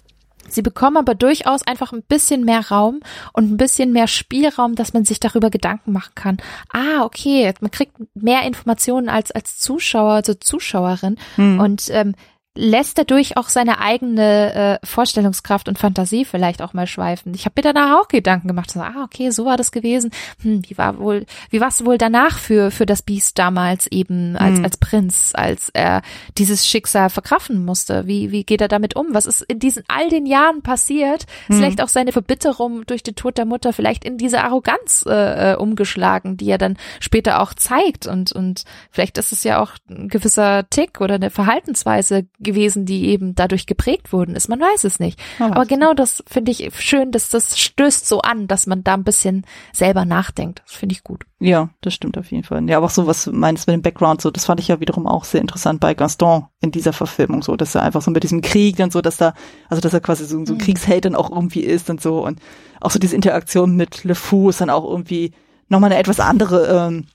Sie 0.52 0.62
bekommen 0.62 0.97
aber 0.97 1.14
durchaus 1.14 1.66
einfach 1.66 1.93
ein 1.93 2.02
bisschen 2.02 2.44
mehr 2.44 2.68
Raum 2.68 3.01
und 3.32 3.51
ein 3.51 3.56
bisschen 3.56 3.93
mehr 3.93 4.06
Spielraum, 4.06 4.74
dass 4.74 4.93
man 4.93 5.05
sich 5.05 5.20
darüber 5.20 5.51
Gedanken 5.51 5.93
machen 5.93 6.12
kann. 6.14 6.36
Ah, 6.72 7.05
okay, 7.05 7.52
man 7.60 7.70
kriegt 7.70 7.94
mehr 8.14 8.43
Informationen 8.43 9.09
als 9.09 9.31
als 9.31 9.59
Zuschauer, 9.59 10.12
also 10.12 10.35
Zuschauerin. 10.35 11.16
Mhm. 11.36 11.60
Und 11.60 11.89
ähm, 11.90 12.14
lässt 12.61 12.99
dadurch 12.99 13.37
auch 13.37 13.49
seine 13.49 13.81
eigene 13.81 14.78
äh, 14.82 14.87
Vorstellungskraft 14.87 15.69
und 15.69 15.78
Fantasie 15.78 16.24
vielleicht 16.24 16.61
auch 16.61 16.74
mal 16.74 16.87
schweifen. 16.87 17.32
Ich 17.35 17.47
habe 17.47 17.55
mir 17.57 17.73
danach 17.73 17.99
auch 17.99 18.09
Gedanken 18.09 18.49
gemacht, 18.49 18.70
so, 18.70 18.81
ah, 18.81 19.03
okay, 19.05 19.31
so 19.31 19.47
war 19.47 19.57
das 19.57 19.73
gewesen. 19.73 20.11
Hm, 20.43 20.62
wie 20.69 20.77
war 20.77 20.99
wohl, 20.99 21.24
wie 21.49 21.61
war 21.61 21.69
es 21.69 21.85
wohl 21.85 21.97
danach 21.97 22.39
für 22.39 22.70
für 22.70 22.87
das 22.87 23.03
Biest 23.03 23.39
damals 23.39 23.87
eben 23.87 24.37
als 24.37 24.59
hm. 24.59 24.65
als 24.65 24.77
Prinz, 24.77 25.32
als 25.35 25.70
er 25.70 26.03
dieses 26.37 26.66
Schicksal 26.69 27.09
verkraften 27.09 27.65
musste? 27.65 28.07
Wie 28.07 28.31
wie 28.31 28.45
geht 28.45 28.61
er 28.61 28.69
damit 28.69 28.95
um? 28.95 29.07
Was 29.12 29.27
ist 29.27 29.41
in 29.43 29.59
diesen 29.59 29.82
all 29.89 30.11
den 30.11 30.27
Jahren 30.27 30.62
passiert? 30.62 31.24
Hm. 31.47 31.57
Vielleicht 31.57 31.82
auch 31.82 31.89
seine 31.89 32.12
Verbitterung 32.12 32.85
durch 32.87 33.03
den 33.03 33.15
Tod 33.15 33.39
der 33.39 33.47
Mutter, 33.47 33.73
vielleicht 33.73 34.05
in 34.05 34.19
diese 34.19 34.45
Arroganz 34.45 35.05
äh, 35.07 35.53
äh, 35.53 35.57
umgeschlagen, 35.57 36.37
die 36.37 36.51
er 36.51 36.59
dann 36.59 36.77
später 37.01 37.41
auch 37.41 37.55
zeigt 37.55 38.07
und 38.07 38.32
und 38.32 38.65
vielleicht 38.91 39.16
ist 39.16 39.32
es 39.32 39.45
ja 39.45 39.62
auch 39.62 39.73
ein 39.89 40.09
gewisser 40.09 40.69
Tick 40.69 41.01
oder 41.01 41.15
eine 41.15 41.31
Verhaltensweise 41.31 42.27
gewesen, 42.51 42.85
die 42.85 43.09
eben 43.09 43.35
dadurch 43.35 43.66
geprägt 43.66 44.12
worden 44.12 44.35
ist. 44.35 44.48
Man 44.48 44.60
weiß 44.60 44.85
es 44.85 44.98
nicht. 44.98 45.20
Oh, 45.39 45.44
Aber 45.44 45.66
genau 45.66 45.94
das 45.94 46.22
finde 46.27 46.51
ich 46.51 46.70
schön, 46.78 47.12
dass 47.12 47.28
das 47.28 47.59
stößt 47.59 48.06
so 48.06 48.20
an, 48.20 48.48
dass 48.48 48.66
man 48.66 48.82
da 48.82 48.94
ein 48.94 49.05
bisschen 49.05 49.44
selber 49.72 50.05
nachdenkt. 50.05 50.62
Das 50.66 50.74
finde 50.74 50.94
ich 50.94 51.05
gut. 51.05 51.24
Ja, 51.39 51.70
das 51.81 51.94
stimmt 51.94 52.18
auf 52.18 52.31
jeden 52.31 52.44
Fall. 52.44 52.68
Ja, 52.68 52.77
aber 52.77 52.86
auch 52.86 52.90
so, 52.90 53.06
was 53.06 53.24
du 53.24 53.32
meinst 53.32 53.66
mit 53.66 53.74
dem 53.74 53.82
Background, 53.82 54.20
so, 54.20 54.31
das 54.31 54.47
fand 54.47 54.60
ich 54.60 54.68
ja 54.68 54.81
wiederum 54.81 55.06
auch 55.06 55.24
sehr 55.24 55.40
interessant 55.40 55.81
bei 55.81 55.94
Gaston 55.94 56.47
in 56.60 56.70
dieser 56.70 56.93
Verfilmung, 56.93 57.43
so, 57.43 57.56
dass 57.56 57.74
er 57.74 57.82
einfach 57.82 58.02
so 58.02 58.10
mit 58.10 58.22
diesem 58.22 58.40
Krieg 58.40 58.77
dann 58.77 58.90
so, 58.90 59.01
dass 59.01 59.16
da, 59.16 59.35
also, 59.68 59.81
dass 59.81 59.94
er 59.94 60.01
quasi 60.01 60.24
so, 60.24 60.44
so 60.44 60.52
ein 60.52 60.56
mhm. 60.56 60.60
Kriegsheld 60.60 61.05
dann 61.05 61.14
auch 61.14 61.31
irgendwie 61.31 61.62
ist 61.62 61.89
und 61.89 62.01
so 62.01 62.24
und 62.24 62.40
auch 62.81 62.90
so 62.90 62.98
diese 62.98 63.16
Interaktion 63.16 63.77
mit 63.77 64.05
Le 64.05 64.14
Fou 64.14 64.51
ist 64.51 64.60
dann 64.60 64.70
auch 64.70 64.85
irgendwie 64.85 65.32
nochmal 65.68 65.90
eine 65.90 66.01
etwas 66.01 66.20
andere, 66.20 66.66
ähm, 66.66 67.06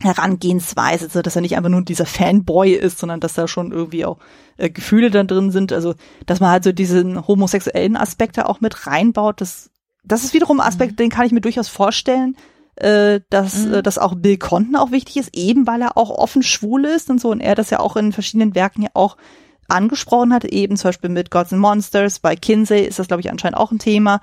Herangehensweise, 0.00 1.08
so 1.08 1.22
dass 1.22 1.36
er 1.36 1.42
nicht 1.42 1.56
einfach 1.56 1.70
nur 1.70 1.82
dieser 1.82 2.06
Fanboy 2.06 2.72
ist, 2.72 2.98
sondern 2.98 3.20
dass 3.20 3.34
da 3.34 3.48
schon 3.48 3.72
irgendwie 3.72 4.04
auch 4.04 4.18
äh, 4.56 4.70
Gefühle 4.70 5.10
da 5.10 5.22
drin 5.24 5.50
sind. 5.50 5.72
Also, 5.72 5.94
dass 6.26 6.40
man 6.40 6.50
halt 6.50 6.64
so 6.64 6.72
diesen 6.72 7.26
homosexuellen 7.26 7.96
Aspekt 7.96 8.38
da 8.38 8.46
auch 8.46 8.60
mit 8.60 8.86
reinbaut, 8.86 9.40
das, 9.40 9.70
das 10.04 10.24
ist 10.24 10.34
wiederum 10.34 10.60
ein 10.60 10.66
Aspekt, 10.66 10.92
mhm. 10.92 10.96
den 10.96 11.10
kann 11.10 11.26
ich 11.26 11.32
mir 11.32 11.40
durchaus 11.40 11.68
vorstellen, 11.68 12.36
äh, 12.76 13.20
dass, 13.30 13.66
mhm. 13.66 13.74
äh, 13.74 13.82
dass 13.82 13.98
auch 13.98 14.14
Bill 14.14 14.38
Conten 14.38 14.76
auch 14.76 14.90
wichtig 14.90 15.16
ist, 15.18 15.36
eben 15.36 15.66
weil 15.66 15.82
er 15.82 15.96
auch 15.96 16.10
offen 16.10 16.42
schwul 16.42 16.84
ist 16.84 17.10
und 17.10 17.20
so 17.20 17.30
und 17.30 17.40
er 17.40 17.54
das 17.54 17.70
ja 17.70 17.80
auch 17.80 17.96
in 17.96 18.12
verschiedenen 18.12 18.54
Werken 18.54 18.82
ja 18.82 18.90
auch 18.94 19.16
angesprochen 19.68 20.32
hat, 20.32 20.44
eben 20.44 20.76
zum 20.76 20.88
Beispiel 20.88 21.10
mit 21.10 21.30
Gods 21.30 21.52
and 21.52 21.62
Monsters, 21.62 22.18
bei 22.18 22.36
Kinsey 22.36 22.80
ist 22.82 22.98
das, 22.98 23.08
glaube 23.08 23.20
ich, 23.20 23.30
anscheinend 23.30 23.56
auch 23.56 23.72
ein 23.72 23.78
Thema, 23.78 24.20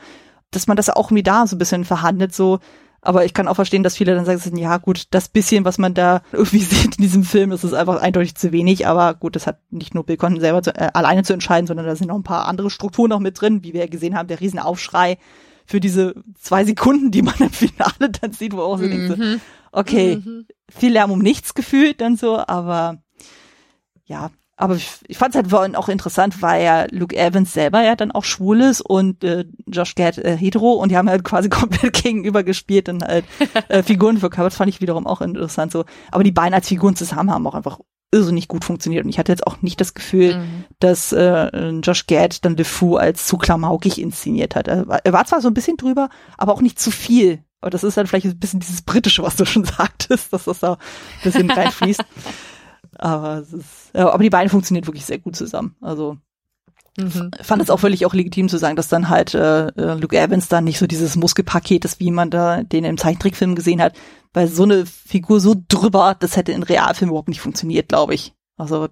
dass 0.51 0.67
man 0.67 0.77
das 0.77 0.89
auch 0.89 1.07
irgendwie 1.07 1.23
da 1.23 1.47
so 1.47 1.55
ein 1.55 1.59
bisschen 1.59 1.85
verhandelt, 1.85 2.33
so, 2.33 2.59
aber 3.01 3.25
ich 3.25 3.33
kann 3.33 3.47
auch 3.47 3.55
verstehen, 3.55 3.83
dass 3.83 3.97
viele 3.97 4.15
dann 4.15 4.25
sagen, 4.25 4.57
ja 4.57 4.77
gut, 4.77 5.07
das 5.11 5.29
bisschen, 5.29 5.65
was 5.65 5.77
man 5.77 5.93
da 5.93 6.21
irgendwie 6.31 6.59
sieht 6.59 6.97
in 6.97 7.01
diesem 7.03 7.23
Film, 7.23 7.51
das 7.51 7.63
ist 7.63 7.73
einfach 7.73 8.01
eindeutig 8.01 8.35
zu 8.35 8.51
wenig. 8.51 8.87
Aber 8.87 9.13
gut, 9.13 9.35
das 9.35 9.47
hat 9.47 9.59
nicht 9.71 9.95
nur 9.95 10.05
Bill 10.05 10.17
Conten 10.17 10.39
selber 10.39 10.61
zu, 10.61 10.75
äh, 10.75 10.89
alleine 10.93 11.23
zu 11.23 11.33
entscheiden, 11.33 11.67
sondern 11.67 11.85
da 11.85 11.95
sind 11.95 12.07
noch 12.07 12.15
ein 12.15 12.23
paar 12.23 12.47
andere 12.47 12.69
Strukturen 12.69 13.09
noch 13.09 13.19
mit 13.19 13.39
drin, 13.39 13.63
wie 13.63 13.73
wir 13.73 13.81
ja 13.81 13.87
gesehen 13.87 14.15
haben, 14.15 14.27
der 14.27 14.41
Riesenaufschrei 14.41 15.17
für 15.65 15.79
diese 15.79 16.15
zwei 16.39 16.65
Sekunden, 16.65 17.11
die 17.11 17.21
man 17.21 17.35
im 17.39 17.51
Finale 17.51 18.09
dann 18.21 18.33
sieht, 18.33 18.53
wo 18.53 18.61
auch 18.61 18.77
so 18.77 18.85
mhm. 18.85 18.89
denkt, 18.89 19.07
so, 19.07 19.15
mhm. 19.15 19.41
okay, 19.71 20.15
mhm. 20.17 20.47
viel 20.69 20.93
Lärm 20.93 21.11
um 21.11 21.19
nichts 21.19 21.53
gefühlt 21.53 22.01
dann 22.01 22.17
so, 22.17 22.37
aber 22.37 23.03
ja, 24.05 24.31
aber 24.59 24.75
ich, 24.75 24.89
ich 25.07 25.17
fand 25.17 25.33
es 25.33 25.53
halt 25.53 25.75
auch 25.77 25.87
interessant, 25.87 26.41
weil 26.41 26.65
ja 26.65 26.85
Luke 26.91 27.15
Evans 27.15 27.53
selber 27.53 27.81
ja 27.81 27.95
dann 27.95 28.11
auch 28.11 28.25
schwul 28.25 28.59
ist 28.59 28.81
und 28.81 29.23
äh, 29.23 29.45
Josh 29.67 29.95
Gad 29.95 30.17
äh, 30.17 30.35
hetero 30.35 30.73
und 30.73 30.89
die 30.89 30.97
haben 30.97 31.09
halt 31.09 31.23
quasi 31.23 31.47
komplett 31.49 32.03
gegenüber 32.03 32.43
gespielt 32.43 32.89
und 32.89 33.01
halt 33.01 33.23
äh, 33.69 33.83
Figuren 33.83 34.17
verkörpert. 34.17 34.51
Das 34.51 34.57
fand 34.57 34.69
ich 34.69 34.81
wiederum 34.81 35.07
auch 35.07 35.21
interessant 35.21 35.71
so. 35.71 35.85
Aber 36.11 36.25
die 36.25 36.33
beiden 36.33 36.53
als 36.53 36.67
Figuren 36.67 36.97
zusammen 36.97 37.31
haben 37.31 37.47
auch 37.47 37.55
einfach 37.55 37.79
irrsinnig 38.11 38.49
gut 38.49 38.65
funktioniert 38.65 39.05
und 39.05 39.09
ich 39.09 39.17
hatte 39.17 39.31
jetzt 39.31 39.47
auch 39.47 39.61
nicht 39.61 39.79
das 39.79 39.93
Gefühl, 39.93 40.35
mhm. 40.35 40.65
dass 40.79 41.13
äh, 41.13 41.69
Josh 41.81 42.05
Gad 42.07 42.43
dann 42.43 42.57
LeFou 42.57 42.97
als 42.97 43.27
zu 43.27 43.37
klamaukig 43.37 44.01
inszeniert 44.01 44.57
hat. 44.57 44.67
Er 44.67 44.87
war, 44.87 44.99
er 45.05 45.13
war 45.13 45.25
zwar 45.25 45.39
so 45.39 45.47
ein 45.47 45.53
bisschen 45.53 45.77
drüber, 45.77 46.09
aber 46.37 46.53
auch 46.53 46.61
nicht 46.61 46.79
zu 46.79 46.91
viel. 46.91 47.43
Aber 47.61 47.69
das 47.69 47.85
ist 47.85 47.95
halt 47.95 48.09
vielleicht 48.09 48.25
ein 48.25 48.39
bisschen 48.39 48.59
dieses 48.59 48.81
Britische, 48.81 49.23
was 49.23 49.37
du 49.37 49.45
schon 49.45 49.63
sagtest, 49.77 50.33
dass 50.33 50.43
das 50.43 50.59
da 50.59 50.73
ein 50.73 50.77
bisschen 51.23 51.49
reinfließt. 51.49 52.03
Aber 52.99 53.37
es 53.37 53.53
ist, 53.53 53.91
ja, 53.93 54.09
aber 54.09 54.23
die 54.23 54.29
beiden 54.29 54.49
funktionieren 54.49 54.85
wirklich 54.85 55.05
sehr 55.05 55.19
gut 55.19 55.35
zusammen. 55.35 55.75
Also 55.81 56.17
mhm. 56.97 57.31
fand 57.41 57.61
es 57.61 57.69
auch 57.69 57.79
völlig 57.79 58.05
auch 58.05 58.13
legitim 58.13 58.49
zu 58.49 58.57
sagen, 58.57 58.75
dass 58.75 58.89
dann 58.89 59.09
halt 59.09 59.33
äh, 59.33 59.67
äh, 59.67 59.93
Luke 59.95 60.17
Evans 60.17 60.49
dann 60.49 60.65
nicht 60.65 60.79
so 60.79 60.85
dieses 60.85 61.15
Muskelpaket 61.15 61.85
ist, 61.85 61.99
wie 61.99 62.11
man 62.11 62.29
da 62.29 62.63
den 62.63 62.83
im 62.83 62.97
Zeichentrickfilm 62.97 63.55
gesehen 63.55 63.81
hat, 63.81 63.95
weil 64.33 64.47
so 64.47 64.63
eine 64.63 64.85
Figur 64.85 65.39
so 65.39 65.55
drüber, 65.69 66.15
das 66.19 66.35
hätte 66.35 66.51
in 66.51 66.63
Realfilm 66.63 67.09
überhaupt 67.09 67.29
nicht 67.29 67.41
funktioniert, 67.41 67.87
glaube 67.87 68.13
ich. 68.13 68.33
Also 68.57 68.89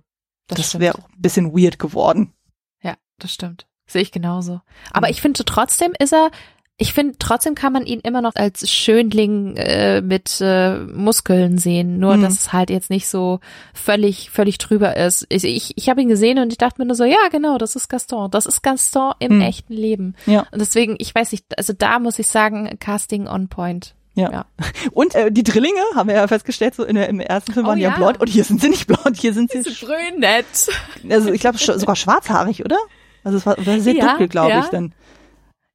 das, 0.47 0.57
das 0.57 0.79
wäre 0.79 0.95
auch 0.95 1.09
ein 1.09 1.21
bisschen 1.21 1.53
weird 1.53 1.77
geworden. 1.77 2.33
Ja, 2.81 2.95
das 3.19 3.33
stimmt. 3.33 3.67
Sehe 3.85 4.01
ich 4.01 4.11
genauso. 4.11 4.61
Aber 4.91 5.09
ich 5.09 5.21
finde 5.21 5.43
trotzdem 5.43 5.93
ist 5.99 6.13
er 6.13 6.31
ich 6.79 6.93
finde, 6.93 7.15
trotzdem 7.17 7.55
kann 7.55 7.73
man 7.73 7.87
ihn 7.87 8.01
immer 8.01 8.21
noch 8.21 8.35
als 8.35 8.69
Schönling 8.69 9.55
äh, 9.57 10.01
mit 10.01 10.39
äh, 10.41 10.77
Muskeln 10.77 11.57
sehen, 11.57 11.97
nur 11.97 12.17
mhm. 12.17 12.21
dass 12.21 12.33
es 12.33 12.53
halt 12.53 12.69
jetzt 12.69 12.91
nicht 12.91 13.07
so 13.07 13.39
völlig, 13.73 14.29
völlig 14.29 14.59
drüber 14.59 14.95
ist. 14.95 15.25
Ich, 15.29 15.43
ich, 15.43 15.73
ich 15.75 15.89
habe 15.89 16.03
ihn 16.03 16.07
gesehen 16.07 16.37
und 16.37 16.51
ich 16.51 16.59
dachte 16.59 16.79
mir 16.79 16.85
nur 16.85 16.95
so, 16.95 17.03
ja, 17.03 17.29
genau, 17.31 17.57
das 17.57 17.75
ist 17.75 17.89
Gaston. 17.89 18.29
Das 18.29 18.45
ist 18.45 18.61
Gaston 18.61 19.13
im 19.17 19.37
mhm. 19.37 19.41
echten 19.41 19.73
Leben. 19.73 20.15
Ja. 20.27 20.45
Und 20.51 20.59
deswegen, 20.59 20.97
ich 20.99 21.15
weiß 21.15 21.31
nicht, 21.31 21.45
also 21.57 21.73
da 21.73 21.97
muss 21.97 22.19
ich 22.19 22.27
sagen, 22.27 22.77
Casting 22.79 23.27
on 23.27 23.47
point. 23.47 23.95
Ja. 24.13 24.31
ja. 24.31 24.45
Und 24.91 25.15
äh, 25.15 25.31
die 25.31 25.43
Drillinge 25.43 25.81
haben 25.95 26.09
wir 26.09 26.15
ja 26.15 26.27
festgestellt, 26.27 26.75
so 26.75 26.83
in 26.83 26.95
der, 26.95 27.09
im 27.09 27.19
ersten 27.19 27.53
Film 27.53 27.65
oh, 27.65 27.69
waren 27.69 27.79
ja. 27.79 27.89
ja 27.89 27.95
blond 27.95 28.19
und 28.19 28.27
hier 28.27 28.43
sind 28.43 28.61
sie 28.61 28.69
nicht 28.69 28.87
blond, 28.87 29.15
hier 29.15 29.33
sind 29.33 29.51
sie 29.51 29.61
brünett. 29.61 30.45
Also 31.09 31.31
ich 31.31 31.39
glaube 31.39 31.57
sogar 31.59 31.95
schwarzhaarig, 31.95 32.65
oder? 32.65 32.77
Also 33.23 33.37
es 33.37 33.45
war, 33.45 33.57
war 33.63 33.79
sehr 33.79 33.93
ja, 33.93 34.07
dunkel, 34.07 34.27
glaube 34.27 34.51
ja. 34.51 34.59
ich 34.61 34.67
dann. 34.67 34.93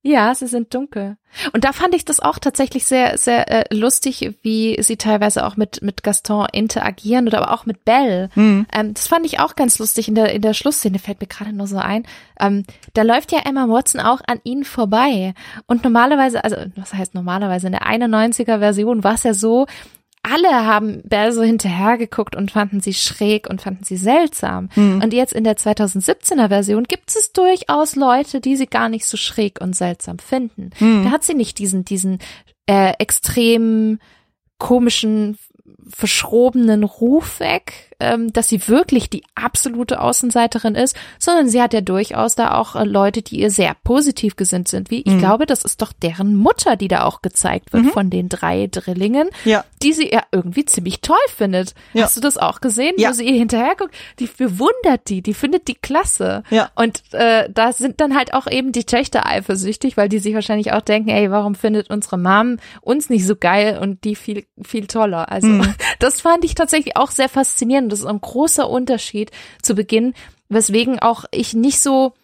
Ja, 0.04 0.34
sie 0.34 0.48
sind 0.48 0.74
dunkel. 0.74 1.16
Und 1.52 1.62
da 1.62 1.72
fand 1.72 1.94
ich 1.94 2.04
das 2.04 2.18
auch 2.18 2.40
tatsächlich 2.40 2.84
sehr, 2.86 3.16
sehr 3.18 3.48
äh, 3.48 3.74
lustig, 3.74 4.34
wie 4.42 4.76
sie 4.82 4.96
teilweise 4.96 5.46
auch 5.46 5.56
mit 5.56 5.80
mit 5.80 6.02
Gaston 6.02 6.48
interagieren 6.52 7.28
oder 7.28 7.38
aber 7.42 7.52
auch 7.52 7.66
mit 7.66 7.84
Belle. 7.84 8.28
Mhm. 8.34 8.66
Ähm, 8.72 8.94
das 8.94 9.06
fand 9.06 9.24
ich 9.24 9.38
auch 9.38 9.54
ganz 9.54 9.78
lustig 9.78 10.08
in 10.08 10.16
der 10.16 10.32
in 10.32 10.42
der 10.42 10.54
Schlussszene 10.54 10.98
fällt 10.98 11.20
mir 11.20 11.28
gerade 11.28 11.52
nur 11.52 11.68
so 11.68 11.78
ein. 11.78 12.04
Ähm, 12.40 12.64
da 12.94 13.02
läuft 13.02 13.30
ja 13.30 13.38
Emma 13.44 13.68
Watson 13.68 14.00
auch 14.00 14.20
an 14.26 14.40
ihnen 14.42 14.64
vorbei. 14.64 15.34
Und 15.66 15.84
normalerweise, 15.84 16.42
also 16.42 16.56
was 16.74 16.92
heißt 16.94 17.14
normalerweise 17.14 17.68
in 17.68 17.72
der 17.72 17.86
91er 17.86 18.58
Version 18.58 19.04
war 19.04 19.14
es 19.14 19.22
ja 19.22 19.34
so, 19.34 19.66
alle 20.22 20.66
haben 20.66 21.02
Belle 21.04 21.32
so 21.32 21.42
hinterhergeguckt 21.42 22.36
und 22.36 22.52
fanden 22.52 22.80
sie 22.80 22.94
schräg 22.94 23.48
und 23.50 23.60
fanden 23.60 23.84
sie 23.84 23.96
seltsam. 23.96 24.68
Mhm. 24.76 25.00
Und 25.02 25.12
jetzt 25.12 25.32
in 25.32 25.44
der 25.44 25.56
2017er 25.56 26.48
Version 26.48 26.84
gibt 26.84 27.10
es 27.10 27.32
durchaus 27.32 27.96
Leute, 27.96 28.40
die 28.40 28.56
sie 28.56 28.66
gar 28.66 28.88
nicht 28.88 29.04
so 29.06 29.16
schräg 29.16 29.60
und 29.60 29.74
seltsam 29.74 30.18
finden. 30.18 30.70
Mhm. 30.78 31.04
Da 31.04 31.10
hat 31.10 31.24
sie 31.24 31.34
nicht 31.34 31.58
diesen, 31.58 31.84
diesen 31.84 32.18
äh, 32.66 32.92
extrem 32.98 33.98
komischen, 34.58 35.38
verschrobenen 35.88 36.84
Ruf 36.84 37.40
weg, 37.40 37.91
ähm, 38.02 38.32
dass 38.32 38.48
sie 38.48 38.68
wirklich 38.68 39.08
die 39.08 39.22
absolute 39.34 40.00
Außenseiterin 40.00 40.74
ist, 40.74 40.96
sondern 41.18 41.48
sie 41.48 41.62
hat 41.62 41.72
ja 41.72 41.80
durchaus 41.80 42.34
da 42.34 42.54
auch 42.58 42.74
äh, 42.74 42.84
Leute, 42.84 43.22
die 43.22 43.40
ihr 43.40 43.50
sehr 43.50 43.76
positiv 43.84 44.36
gesinnt 44.36 44.68
sind. 44.68 44.90
Wie 44.90 45.02
ich 45.02 45.14
mhm. 45.14 45.18
glaube, 45.18 45.46
das 45.46 45.62
ist 45.62 45.80
doch 45.80 45.92
deren 45.92 46.34
Mutter, 46.34 46.76
die 46.76 46.88
da 46.88 47.04
auch 47.04 47.22
gezeigt 47.22 47.72
wird 47.72 47.84
mhm. 47.84 47.90
von 47.90 48.10
den 48.10 48.28
drei 48.28 48.66
Drillingen, 48.66 49.30
ja. 49.44 49.64
die 49.82 49.92
sie 49.92 50.10
ja 50.12 50.22
irgendwie 50.32 50.64
ziemlich 50.64 51.00
toll 51.00 51.16
findet. 51.28 51.74
Ja. 51.92 52.04
Hast 52.04 52.16
du 52.16 52.20
das 52.20 52.38
auch 52.38 52.60
gesehen, 52.60 52.94
ja. 52.96 53.10
wo 53.10 53.12
sie 53.12 53.24
ihr 53.24 53.38
hinterher 53.38 53.76
guckt? 53.76 53.94
Die 54.18 54.26
bewundert 54.26 55.08
die, 55.08 55.22
die 55.22 55.34
findet 55.34 55.68
die 55.68 55.74
klasse. 55.74 56.42
Ja. 56.50 56.70
Und 56.74 57.02
äh, 57.12 57.48
da 57.50 57.72
sind 57.72 58.00
dann 58.00 58.16
halt 58.16 58.34
auch 58.34 58.46
eben 58.50 58.72
die 58.72 58.84
Töchter 58.84 59.26
eifersüchtig, 59.26 59.96
weil 59.96 60.08
die 60.08 60.18
sich 60.18 60.34
wahrscheinlich 60.34 60.72
auch 60.72 60.82
denken, 60.82 61.10
ey, 61.10 61.30
warum 61.30 61.54
findet 61.54 61.90
unsere 61.90 62.18
Mom 62.18 62.58
uns 62.80 63.10
nicht 63.10 63.26
so 63.26 63.36
geil 63.36 63.78
und 63.80 64.04
die 64.04 64.16
viel 64.16 64.44
viel 64.60 64.86
toller? 64.86 65.30
Also 65.30 65.48
mhm. 65.48 65.74
das 65.98 66.20
fand 66.20 66.44
ich 66.44 66.54
tatsächlich 66.54 66.96
auch 66.96 67.10
sehr 67.10 67.28
faszinierend 67.28 67.91
das 67.92 68.00
ist 68.00 68.06
ein 68.06 68.20
großer 68.20 68.68
Unterschied 68.68 69.30
zu 69.62 69.74
Beginn, 69.74 70.14
weswegen 70.48 70.98
auch 70.98 71.24
ich 71.30 71.54
nicht 71.54 71.80
so 71.80 72.14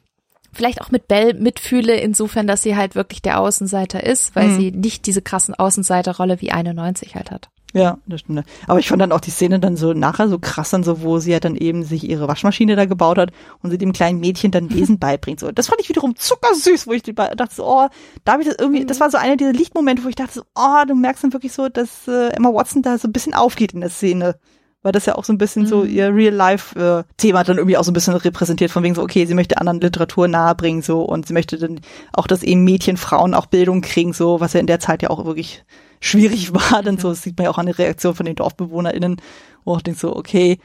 vielleicht 0.53 0.81
auch 0.81 0.91
mit 0.91 1.09
Belle 1.09 1.35
mitfühle, 1.35 1.97
insofern, 1.97 2.47
dass 2.47 2.63
sie 2.63 2.77
halt 2.77 2.95
wirklich 2.95 3.23
der 3.23 3.41
Außenseiter 3.41 4.05
ist, 4.05 4.35
weil 4.35 4.49
mhm. 4.49 4.57
sie 4.57 4.71
nicht 4.73 5.07
diese 5.07 5.23
krassen 5.23 5.55
Außenseiterrolle 5.55 6.41
wie 6.41 6.51
91 6.51 7.15
halt 7.15 7.31
hat. 7.31 7.49
Ja, 7.75 7.99
das 8.07 8.21
stimmt. 8.21 8.45
Aber 8.67 8.79
ich 8.79 8.89
fand 8.89 9.03
dann 9.03 9.13
auch 9.13 9.21
die 9.21 9.31
Szene 9.31 9.61
dann 9.61 9.77
so 9.77 9.93
nachher 9.93 10.29
so 10.29 10.39
krass 10.39 10.71
dann 10.71 10.85
so, 10.85 11.03
wo 11.03 11.19
sie 11.19 11.33
ja 11.33 11.41
dann 11.41 11.55
eben 11.55 11.85
sich 11.85 12.09
ihre 12.09 12.27
Waschmaschine 12.27 12.77
da 12.77 12.87
gebaut 12.87 13.19
hat 13.19 13.31
und 13.63 13.71
sie 13.71 13.77
dem 13.77 13.93
kleinen 13.93 14.21
Mädchen 14.21 14.51
dann 14.51 14.71
Lesen 14.71 14.99
beibringt. 15.01 15.39
So, 15.41 15.53
das 15.53 15.69
fand 15.69 15.81
ich 15.81 15.89
wiederum 15.91 16.17
zuckersüß, 16.17 16.87
wo 16.87 16.93
ich 16.93 17.03
dachte 17.03 17.55
so, 17.55 17.67
oh, 17.67 17.89
da 18.25 18.33
habe 18.33 18.43
ich 18.43 18.49
das 18.49 18.57
irgendwie, 18.59 18.87
das 18.87 19.01
war 19.01 19.11
so 19.11 19.19
einer 19.19 19.37
dieser 19.37 19.53
Lichtmomente, 19.53 20.03
wo 20.03 20.09
ich 20.09 20.15
dachte 20.15 20.33
so, 20.33 20.43
oh, 20.55 20.85
du 20.87 20.95
merkst 20.95 21.25
dann 21.25 21.33
wirklich 21.35 21.53
so, 21.53 21.69
dass 21.69 22.09
äh, 22.09 22.29
Emma 22.29 22.55
Watson 22.55 22.81
da 22.81 22.97
so 22.97 23.07
ein 23.07 23.13
bisschen 23.13 23.35
aufgeht 23.35 23.75
in 23.75 23.81
der 23.81 23.91
Szene. 23.91 24.39
Weil 24.83 24.93
das 24.93 25.07
ja 25.07 25.17
auch 25.17 25.25
so 25.25 25.33
ein 25.33 25.39
bisschen 25.39 25.63
mhm. 25.63 25.67
so 25.67 25.85
ihr 25.85 26.15
Real-Life-Thema 26.15 27.43
dann 27.45 27.57
irgendwie 27.57 27.77
auch 27.77 27.85
so 27.85 27.91
ein 27.91 27.95
bisschen 27.95 28.15
repräsentiert, 28.15 28.71
von 28.71 28.83
wegen 28.83 28.95
so, 28.95 29.03
okay, 29.03 29.27
sie 29.27 29.35
möchte 29.35 29.59
anderen 29.59 29.81
Literatur 29.81 30.29
nahebringen, 30.29 30.83
so, 30.83 31.03
und 31.03 31.27
sie 31.27 31.33
möchte 31.33 31.59
dann 31.59 31.81
auch, 32.13 32.27
dass 32.27 32.43
eben 32.43 32.63
Mädchen, 32.65 32.97
Frauen 32.97 33.35
auch 33.35 33.47
Bildung 33.47 33.81
kriegen, 33.81 34.13
so, 34.13 34.41
was 34.41 34.53
ja 34.53 34.61
in 34.61 34.69
der 34.69 34.81
Zeit 34.81 35.03
ja 35.03 35.11
auch 35.11 35.25
wirklich 35.25 35.65
schwierig 36.01 36.55
war, 36.55 36.83
dann 36.83 36.99
so, 36.99 37.09
das 37.11 37.23
sieht 37.23 37.37
man 37.37 37.47
ja 37.47 37.51
auch 37.51 37.59
an 37.59 37.67
der 37.67 37.79
Reaktion 37.79 38.15
von 38.15 38.27
den 38.27 38.37
DorfbewohnerInnen, 38.37 39.21
wo 39.65 39.75
auch 39.75 39.83
denkt 39.83 40.01
so, 40.01 40.15
okay, 40.15 40.59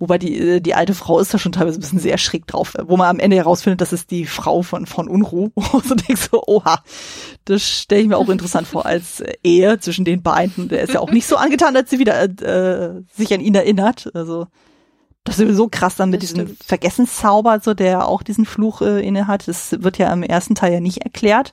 wobei 0.00 0.18
die, 0.18 0.36
äh, 0.38 0.60
die 0.60 0.74
alte 0.74 0.94
Frau 0.94 1.18
ist 1.18 1.32
da 1.32 1.38
schon 1.38 1.52
teilweise 1.52 1.78
ein 1.78 1.80
bisschen 1.80 1.98
sehr 1.98 2.18
schräg 2.18 2.46
drauf, 2.46 2.74
wo 2.86 2.96
man 2.96 3.08
am 3.08 3.20
Ende 3.20 3.36
herausfindet, 3.36 3.80
das 3.80 3.92
ist 3.92 4.10
die 4.10 4.26
Frau 4.26 4.62
von, 4.62 4.86
von 4.86 5.08
Unruh, 5.08 5.50
wo 5.54 5.80
so 5.80 5.94
denkst 5.94 6.28
so, 6.30 6.42
oha, 6.46 6.82
das 7.44 7.62
stelle 7.62 8.02
ich 8.02 8.08
mir 8.08 8.18
auch 8.18 8.28
interessant 8.28 8.66
vor 8.66 8.86
als 8.86 9.22
Ehe 9.42 9.78
zwischen 9.78 10.04
den 10.04 10.22
beiden, 10.22 10.68
der 10.68 10.82
ist 10.82 10.94
ja 10.94 11.00
auch 11.00 11.12
nicht 11.12 11.26
so 11.26 11.36
angetan, 11.36 11.76
als 11.76 11.90
sie 11.90 11.98
wieder, 11.98 12.22
äh, 12.22 13.02
sich 13.14 13.32
an 13.32 13.40
ihn 13.40 13.54
erinnert, 13.54 14.10
also, 14.14 14.46
das 15.24 15.38
ist 15.38 15.54
so 15.54 15.68
krass 15.68 15.96
dann 15.96 16.08
mit 16.08 16.22
das 16.22 16.30
diesem 16.30 16.46
stimmt. 16.46 16.64
Vergessenszauber, 16.64 17.60
so 17.62 17.74
der 17.74 18.08
auch 18.08 18.22
diesen 18.22 18.46
Fluch 18.46 18.80
äh, 18.80 19.06
inne 19.06 19.26
hat. 19.26 19.48
Das 19.48 19.76
wird 19.82 19.98
ja 19.98 20.10
im 20.14 20.22
ersten 20.22 20.54
Teil 20.54 20.72
ja 20.72 20.80
nicht 20.80 21.02
erklärt 21.02 21.52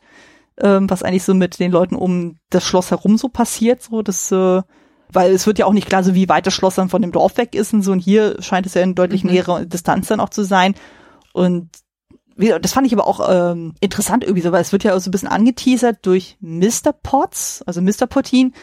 ähm, 0.59 0.90
was 0.90 1.03
eigentlich 1.03 1.24
so 1.24 1.34
mit 1.34 1.59
den 1.59 1.72
Leuten 1.72 1.95
um 1.95 2.38
das 2.50 2.64
Schloss 2.64 2.92
herum 2.92 3.17
so 3.17 3.30
passiert, 3.30 3.84
so 3.84 4.01
das, 4.01 4.32
äh, 4.32 4.61
weil 5.11 5.32
es 5.32 5.48
wird 5.48 5.60
ja 5.60 5.66
auch 5.66 5.74
nicht 5.74 5.88
klar, 5.88 6.03
so 6.03 6.16
wie 6.16 6.30
weit 6.30 6.48
das 6.48 6.53
Schloss 6.53 6.76
dann 6.76 6.90
von 6.90 7.02
dem 7.02 7.11
Dorf 7.11 7.38
weg 7.38 7.56
ist 7.56 7.74
und 7.74 7.82
so. 7.82 7.92
Und 7.92 8.00
hier 8.00 8.42
scheint 8.42 8.66
es 8.66 8.74
ja 8.74 8.82
in 8.82 8.95
deutlich 8.95 9.24
mhm. 9.24 9.32
näherer 9.32 9.66
Distanz 9.66 10.08
dann 10.08 10.19
auch 10.19 10.30
zu 10.30 10.44
sein. 10.44 10.76
Und 11.34 11.69
das 12.36 12.74
fand 12.74 12.86
ich 12.86 12.94
aber 12.94 13.08
auch 13.08 13.27
ähm, 13.30 13.74
interessant 13.80 14.24
irgendwie 14.24 14.42
so, 14.42 14.52
weil 14.52 14.61
es 14.61 14.72
wird 14.72 14.84
ja 14.84 14.95
auch 14.95 15.00
so 15.00 15.10
ein 15.10 15.11
bisschen 15.11 15.27
angeteasert 15.27 16.06
durch 16.06 16.38
Mr. 16.40 16.94
Potts, 17.02 17.64
also 17.66 17.82
Mr. 17.82 18.06
Pottin, 18.08 18.53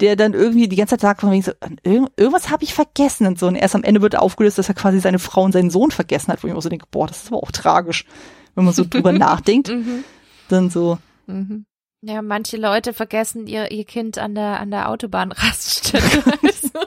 der 0.00 0.16
dann 0.16 0.32
irgendwie 0.32 0.68
die 0.68 0.76
ganze 0.76 0.92
Zeit 0.92 1.00
sagt 1.00 1.20
von 1.20 1.30
wegen 1.30 1.42
so, 1.42 1.52
irgend, 1.82 2.10
irgendwas 2.16 2.50
habe 2.50 2.64
ich 2.64 2.72
vergessen 2.72 3.26
und 3.26 3.38
so. 3.38 3.46
Und 3.46 3.56
erst 3.56 3.74
am 3.74 3.84
Ende 3.84 4.00
wird 4.00 4.16
aufgelöst, 4.16 4.56
dass 4.58 4.68
er 4.68 4.74
quasi 4.74 5.00
seine 5.00 5.18
Frau 5.18 5.42
und 5.42 5.52
seinen 5.52 5.70
Sohn 5.70 5.90
vergessen 5.90 6.32
hat, 6.32 6.42
wo 6.42 6.48
ich 6.48 6.54
mir 6.54 6.62
so 6.62 6.68
denke, 6.68 6.86
boah, 6.90 7.06
das 7.06 7.24
ist 7.24 7.28
aber 7.32 7.42
auch 7.42 7.50
tragisch, 7.50 8.06
wenn 8.54 8.64
man 8.64 8.74
so 8.74 8.84
drüber 8.88 9.12
nachdenkt. 9.12 9.68
Mhm. 9.68 10.04
Dann 10.48 10.70
so, 10.70 10.98
Mhm. 11.28 11.66
Ja, 12.00 12.22
manche 12.22 12.56
Leute 12.56 12.92
vergessen 12.92 13.46
ihr, 13.46 13.72
ihr 13.72 13.84
Kind 13.84 14.18
an 14.18 14.34
der, 14.34 14.60
an 14.60 14.70
der 14.70 14.88
Autobahnraststätte. 14.88 16.22
also, 16.42 16.86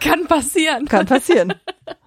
kann 0.00 0.26
passieren. 0.26 0.86
Kann 0.86 1.06
passieren. 1.06 1.54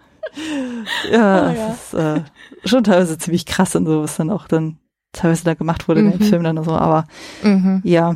ja, 1.11 1.49
oh, 1.49 1.53
ja. 1.53 1.67
Das 1.67 1.93
ist 1.93 1.93
äh, 1.93 2.21
schon 2.65 2.83
teilweise 2.83 3.17
ziemlich 3.17 3.45
krass 3.45 3.75
und 3.75 3.85
so, 3.85 4.03
was 4.03 4.17
dann 4.17 4.29
auch 4.29 4.47
dann 4.47 4.77
teilweise 5.13 5.45
da 5.45 5.53
gemacht 5.53 5.87
wurde 5.87 6.01
mhm. 6.01 6.11
in 6.11 6.19
dem 6.19 6.27
Film 6.27 6.43
dann 6.43 6.63
so, 6.63 6.71
aber 6.71 7.07
mhm. 7.43 7.81
ja. 7.83 8.15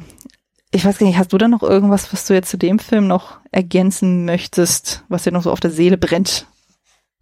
Ich 0.76 0.84
weiß 0.84 0.98
gar 0.98 1.06
nicht, 1.06 1.20
hast 1.20 1.32
du 1.32 1.38
da 1.38 1.48
noch 1.48 1.62
irgendwas, 1.62 2.12
was 2.12 2.26
du 2.26 2.34
jetzt 2.34 2.50
zu 2.50 2.58
dem 2.58 2.80
Film 2.80 3.06
noch 3.06 3.40
ergänzen 3.52 4.26
möchtest, 4.26 5.06
was 5.08 5.24
dir 5.24 5.32
noch 5.32 5.44
so 5.44 5.52
auf 5.52 5.60
der 5.60 5.70
Seele 5.70 5.98
brennt? 5.98 6.48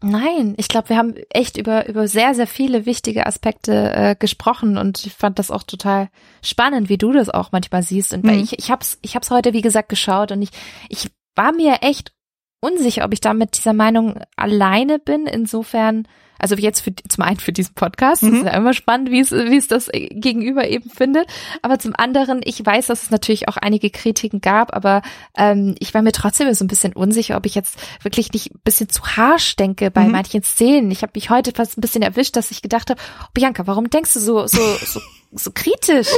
Nein, 0.03 0.55
ich 0.57 0.67
glaube, 0.67 0.89
wir 0.89 0.97
haben 0.97 1.15
echt 1.29 1.57
über, 1.57 1.87
über 1.87 2.07
sehr, 2.07 2.33
sehr 2.33 2.47
viele 2.47 2.87
wichtige 2.87 3.27
Aspekte 3.27 3.93
äh, 3.93 4.15
gesprochen 4.17 4.77
und 4.77 5.05
ich 5.05 5.13
fand 5.13 5.37
das 5.37 5.51
auch 5.51 5.63
total 5.63 6.09
spannend, 6.41 6.89
wie 6.89 6.97
du 6.97 7.11
das 7.11 7.29
auch 7.29 7.51
manchmal 7.51 7.83
siehst. 7.83 8.13
Und 8.13 8.23
mhm. 8.23 8.31
ich, 8.31 8.57
ich 8.57 8.71
hab's, 8.71 8.97
ich 9.03 9.15
hab's 9.15 9.29
heute, 9.29 9.53
wie 9.53 9.61
gesagt, 9.61 9.89
geschaut 9.89 10.31
und 10.31 10.41
ich, 10.41 10.49
ich 10.89 11.11
war 11.35 11.51
mir 11.51 11.81
echt 11.81 12.13
unsicher, 12.61 13.05
ob 13.05 13.13
ich 13.13 13.21
da 13.21 13.33
mit 13.33 13.57
dieser 13.57 13.73
Meinung 13.73 14.19
alleine 14.35 14.97
bin. 14.97 15.27
Insofern 15.27 16.07
also 16.41 16.55
jetzt 16.55 16.81
für, 16.81 16.91
zum 16.95 17.23
einen 17.23 17.39
für 17.39 17.53
diesen 17.53 17.75
Podcast, 17.75 18.23
mhm. 18.23 18.35
ist 18.35 18.45
ja 18.45 18.51
immer 18.51 18.73
spannend, 18.73 19.11
wie 19.11 19.19
es, 19.19 19.31
wie 19.31 19.57
es 19.57 19.67
das 19.67 19.89
Gegenüber 19.93 20.67
eben 20.67 20.89
findet. 20.89 21.27
Aber 21.61 21.77
zum 21.79 21.93
anderen, 21.95 22.41
ich 22.43 22.65
weiß, 22.65 22.87
dass 22.87 23.03
es 23.03 23.11
natürlich 23.11 23.47
auch 23.47 23.57
einige 23.57 23.89
Kritiken 23.89 24.41
gab, 24.41 24.75
aber 24.75 25.03
ähm, 25.37 25.75
ich 25.79 25.93
war 25.93 26.01
mir 26.01 26.11
trotzdem 26.11 26.51
so 26.53 26.65
ein 26.65 26.67
bisschen 26.67 26.93
unsicher, 26.93 27.37
ob 27.37 27.45
ich 27.45 27.55
jetzt 27.55 27.77
wirklich 28.01 28.33
nicht 28.33 28.53
ein 28.53 28.59
bisschen 28.63 28.89
zu 28.89 29.03
harsch 29.03 29.55
denke 29.55 29.91
bei 29.91 30.05
mhm. 30.05 30.11
manchen 30.11 30.43
Szenen. 30.43 30.89
Ich 30.91 31.03
habe 31.03 31.11
mich 31.15 31.29
heute 31.29 31.51
fast 31.51 31.77
ein 31.77 31.81
bisschen 31.81 32.01
erwischt, 32.01 32.35
dass 32.35 32.51
ich 32.51 32.61
gedacht 32.61 32.89
habe, 32.89 32.99
oh, 33.21 33.27
Bianca, 33.33 33.67
warum 33.67 33.89
denkst 33.89 34.13
du 34.13 34.19
so, 34.19 34.47
so, 34.47 34.59
so 34.83 34.99
so 35.33 35.51
kritisch. 35.51 36.09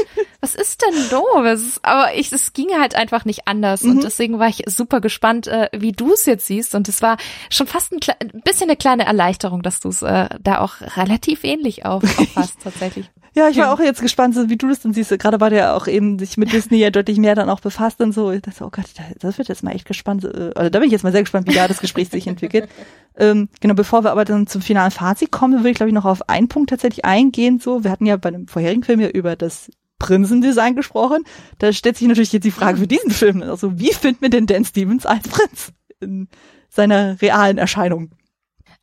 Was 0.42 0.56
ist 0.56 0.82
denn 0.82 1.10
los? 1.12 1.80
Aber 1.84 2.16
ich, 2.16 2.32
es 2.32 2.54
ging 2.54 2.70
halt 2.80 2.96
einfach 2.96 3.26
nicht 3.26 3.48
anders. 3.48 3.84
Mhm. 3.84 3.92
Und 3.92 4.04
deswegen 4.04 4.40
war 4.40 4.48
ich 4.48 4.64
super 4.68 5.02
gespannt, 5.02 5.48
äh, 5.48 5.70
wie 5.72 5.92
du 5.92 6.14
es 6.14 6.26
jetzt 6.26 6.48
siehst. 6.48 6.76
Und 6.76 6.90
es 6.90 7.02
war 7.02 7.18
schon 7.50 7.68
fast 7.68 7.92
ein, 7.92 8.00
ein, 8.20 8.42
bisschen 8.42 8.70
eine 8.70 8.76
kleine 8.76 9.06
Erleichterung, 9.06 9.62
dass 9.62 9.80
du 9.80 9.90
es 9.90 10.02
äh, 10.02 10.08
da 10.42 10.60
auch 10.60 10.76
relativ 10.98 11.44
ähnlich 11.44 11.86
auf, 11.86 12.04
auffasst 12.04 12.58
tatsächlich. 12.64 13.10
Ja, 13.36 13.50
ich 13.50 13.58
war 13.58 13.74
auch 13.74 13.80
jetzt 13.80 14.02
gespannt, 14.02 14.36
wie 14.48 14.58
du 14.58 14.68
das 14.68 14.82
dann 14.82 14.94
siehst. 14.94 15.10
Gerade 15.18 15.42
war 15.42 15.50
der 15.50 15.76
auch 15.76 15.88
eben 15.88 16.20
sich 16.20 16.38
mit 16.38 16.54
Disney 16.54 16.78
ja 16.78 16.92
deutlich 16.92 17.18
mehr 17.18 17.34
dann 17.34 17.50
auch 17.50 17.62
befasst 17.62 18.00
und 18.00 18.12
so. 18.12 18.32
Ich 18.32 18.44
dachte, 18.44 18.64
oh 18.64 18.70
Gott, 18.70 18.86
das 19.20 19.38
wird 19.38 19.48
jetzt 19.48 19.64
mal 19.64 19.72
echt 19.72 19.86
gespannt. 19.86 20.24
Also 20.24 20.70
da 20.70 20.80
bin 20.80 20.84
ich 20.84 20.92
jetzt 20.92 21.04
mal 21.04 21.12
sehr 21.12 21.24
gespannt, 21.24 21.48
wie 21.48 21.56
da 21.56 21.68
das 21.68 21.80
Gespräch 21.80 22.10
sich 22.10 22.28
entwickelt. 22.28 22.70
Ähm, 23.16 23.50
genau, 23.60 23.76
bevor 23.76 24.04
wir 24.04 24.12
aber 24.12 24.26
dann 24.26 24.48
zum 24.48 24.64
finalen 24.64 24.90
Fazit 24.90 25.30
kommen, 25.30 25.60
würde 25.60 25.70
ich, 25.70 25.76
glaube 25.76 25.90
ich, 25.90 25.94
noch 25.94 26.06
auf 26.06 26.30
einen 26.30 26.48
Punkt 26.48 26.72
tatsächlich 26.72 27.06
eingehen. 27.06 27.60
So, 27.60 27.84
wir 27.84 27.92
hatten 27.92 28.08
ja 28.08 28.18
bei 28.18 28.30
einem 28.30 28.48
vorherigen 28.48 28.82
Film 28.82 29.00
ja 29.02 29.08
über 29.08 29.36
das 29.36 29.70
Prinzendesign 30.00 30.76
gesprochen. 30.76 31.24
Da 31.60 31.72
stellt 31.74 31.98
sich 31.98 32.08
natürlich 32.08 32.34
jetzt 32.34 32.44
die 32.44 32.50
Frage 32.50 32.80
für 32.80 32.88
diesen 32.88 33.12
Film. 33.12 33.44
Also, 33.44 33.78
wie 33.78 33.94
findet 33.94 34.24
man 34.24 34.32
denn 34.32 34.48
Dan 34.48 34.66
Stevens 34.66 35.06
als 35.06 35.28
Prinz 35.28 35.74
in 36.00 36.28
seiner 36.70 37.22
realen 37.22 37.60
Erscheinung? 37.60 38.10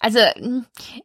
Also 0.03 0.19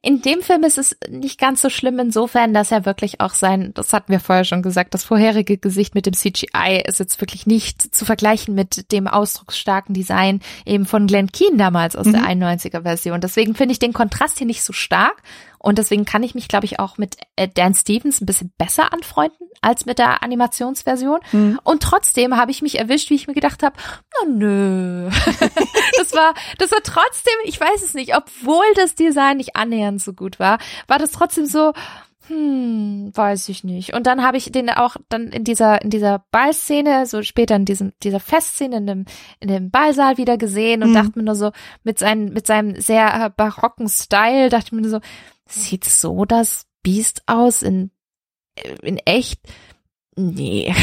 in 0.01 0.21
dem 0.21 0.41
Film 0.41 0.63
ist 0.63 0.77
es 0.77 0.95
nicht 1.09 1.37
ganz 1.37 1.61
so 1.61 1.69
schlimm 1.69 1.99
insofern, 1.99 2.53
dass 2.53 2.71
er 2.71 2.85
wirklich 2.85 3.19
auch 3.19 3.33
sein, 3.33 3.71
das 3.73 3.91
hatten 3.91 4.09
wir 4.09 4.21
vorher 4.21 4.45
schon 4.45 4.61
gesagt, 4.61 4.93
das 4.93 5.03
vorherige 5.03 5.57
Gesicht 5.57 5.95
mit 5.95 6.05
dem 6.05 6.13
CGI 6.13 6.81
ist 6.85 6.99
jetzt 6.99 7.19
wirklich 7.19 7.45
nicht 7.45 7.93
zu 7.93 8.05
vergleichen 8.05 8.55
mit 8.55 8.93
dem 8.93 9.07
ausdrucksstarken 9.07 9.93
Design 9.93 10.39
eben 10.65 10.85
von 10.85 11.07
Glenn 11.07 11.29
Keane 11.29 11.57
damals 11.57 11.97
aus 11.97 12.05
mhm. 12.05 12.13
der 12.13 12.21
91er 12.21 12.83
Version. 12.83 13.19
Deswegen 13.19 13.53
finde 13.53 13.73
ich 13.73 13.79
den 13.79 13.91
Kontrast 13.91 14.37
hier 14.37 14.47
nicht 14.47 14.63
so 14.63 14.71
stark 14.71 15.21
und 15.65 15.79
deswegen 15.79 16.05
kann 16.05 16.21
ich 16.21 16.35
mich, 16.35 16.47
glaube 16.47 16.65
ich, 16.65 16.79
auch 16.79 16.99
mit 16.99 17.17
äh, 17.35 17.47
Dan 17.47 17.73
Stevens 17.73 18.21
ein 18.21 18.27
bisschen 18.27 18.53
besser 18.55 18.93
anfreunden 18.93 19.47
als 19.61 19.87
mit 19.87 19.97
der 19.97 20.21
Animationsversion. 20.21 21.19
Mhm. 21.31 21.59
Und 21.63 21.81
trotzdem 21.81 22.37
habe 22.37 22.51
ich 22.51 22.61
mich 22.61 22.77
erwischt, 22.77 23.09
wie 23.09 23.15
ich 23.15 23.25
mir 23.25 23.33
gedacht 23.33 23.63
habe, 23.63 23.75
oh 24.21 24.27
nö. 24.29 25.09
das 25.97 26.13
war, 26.13 26.35
das 26.59 26.71
war 26.71 26.83
trotzdem, 26.83 27.33
ich 27.45 27.59
weiß 27.59 27.81
es 27.81 27.95
nicht, 27.95 28.15
obwohl 28.15 28.63
das 28.75 28.93
Design 28.93 29.37
nicht 29.37 29.55
annähernd 29.55 29.99
so 30.03 30.13
gut 30.13 30.39
war, 30.39 30.59
war 30.85 30.99
das 30.99 31.13
trotzdem 31.13 31.47
so, 31.47 31.73
hm, 32.27 33.09
weiß 33.15 33.49
ich 33.49 33.63
nicht. 33.63 33.95
Und 33.95 34.05
dann 34.05 34.21
habe 34.21 34.37
ich 34.37 34.51
den 34.51 34.69
auch 34.69 34.97
dann 35.09 35.29
in 35.29 35.43
dieser 35.43 35.81
in 35.81 35.89
dieser 35.89 36.25
Ballszene, 36.29 37.07
so 37.07 37.23
später 37.23 37.55
in 37.55 37.65
diesem 37.65 37.93
dieser 38.03 38.19
Festszene 38.19 38.77
in 38.77 38.85
dem 38.85 39.05
in 39.39 39.47
dem 39.47 39.71
Ballsaal 39.71 40.17
wieder 40.17 40.37
gesehen 40.37 40.83
und 40.83 40.91
mhm. 40.91 40.93
dachte 40.93 41.11
mir 41.15 41.23
nur 41.23 41.35
so 41.35 41.51
mit 41.83 41.97
seinem 41.97 42.33
mit 42.33 42.45
seinem 42.45 42.79
sehr 42.79 43.31
barocken 43.31 43.89
Style 43.89 44.49
dachte 44.49 44.67
ich 44.67 44.71
mir 44.71 44.81
nur 44.81 44.91
so, 44.91 44.99
Sieht 45.47 45.85
so 45.85 46.25
das 46.25 46.65
Biest 46.83 47.23
aus 47.27 47.61
in, 47.61 47.91
in 48.81 48.97
echt? 48.97 49.39
Nee. 50.17 50.73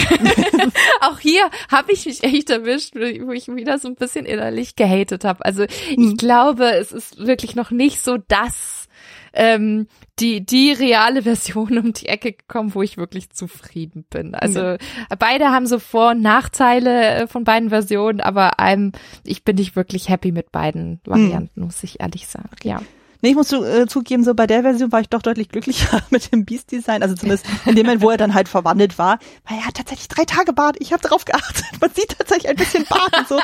auch 1.01 1.19
hier 1.19 1.49
habe 1.71 1.93
ich 1.93 2.05
mich 2.05 2.23
echt 2.23 2.51
erwischt, 2.51 2.95
wo 2.95 3.33
ich 3.33 3.49
wieder 3.49 3.79
so 3.79 3.89
ein 3.89 3.95
bisschen 3.95 4.27
innerlich 4.27 4.77
gehatet 4.77 5.25
habe. 5.25 5.45
Also 5.45 5.65
ich 5.65 5.97
hm. 5.97 6.17
glaube, 6.17 6.71
es 6.73 6.93
ist 6.93 7.19
wirklich 7.19 7.57
noch 7.57 7.71
nicht 7.71 8.03
so 8.03 8.19
das, 8.29 8.89
ähm, 9.33 9.87
die, 10.19 10.45
die 10.45 10.73
reale 10.73 11.23
Version 11.23 11.79
um 11.79 11.93
die 11.95 12.09
Ecke 12.09 12.33
gekommen, 12.33 12.75
wo 12.75 12.83
ich 12.83 12.99
wirklich 12.99 13.31
zufrieden 13.31 14.05
bin. 14.11 14.35
Also 14.35 14.61
ja. 14.61 14.79
beide 15.19 15.47
haben 15.47 15.67
so 15.67 15.79
Vor- 15.79 16.11
und 16.11 16.21
Nachteile 16.21 17.15
äh, 17.15 17.27
von 17.27 17.45
beiden 17.45 17.71
Versionen, 17.71 18.21
aber 18.21 18.59
einem, 18.59 18.93
ich 19.25 19.45
bin 19.45 19.57
nicht 19.57 19.77
wirklich 19.77 20.11
happy 20.11 20.31
mit 20.31 20.53
beiden 20.53 21.01
Varianten, 21.07 21.61
hm. 21.61 21.65
muss 21.65 21.83
ich 21.83 22.01
ehrlich 22.01 22.27
sagen. 22.27 22.51
Ja. 22.65 22.83
Nee, 23.23 23.31
ich 23.31 23.37
muss 23.37 23.47
zu, 23.49 23.65
äh, 23.65 23.87
zugeben, 23.87 24.25
so 24.25 24.35
bei 24.35 24.49
der 24.49 24.63
Version 24.63 24.91
war 24.91 25.01
ich 25.01 25.09
doch 25.09 25.23
deutlich 25.23 25.49
glücklicher 25.49 26.03
mit 26.11 26.33
dem 26.33 26.45
Beast-Design, 26.45 27.03
also 27.05 27.15
zumindest 27.15 27.47
in 27.65 27.77
dem 27.77 27.87
Moment, 27.87 28.03
wo 28.03 28.11
er 28.11 28.17
dann 28.17 28.35
halt 28.35 28.49
verwandelt 28.49 28.99
war, 28.99 29.21
weil 29.49 29.59
er 29.59 29.67
hat 29.67 29.77
tatsächlich 29.77 30.09
drei 30.09 30.25
Tage 30.25 30.53
Bart. 30.53 30.77
Ich 30.81 30.93
habe 30.93 31.03
darauf 31.03 31.25
geachtet. 31.25 31.65
Man 31.81 31.91
sieht 31.95 32.19
tatsächlich 32.19 32.49
ein 32.49 32.57
bisschen 32.57 32.85
Bart 32.89 33.17
und 33.17 33.29
so. 33.29 33.39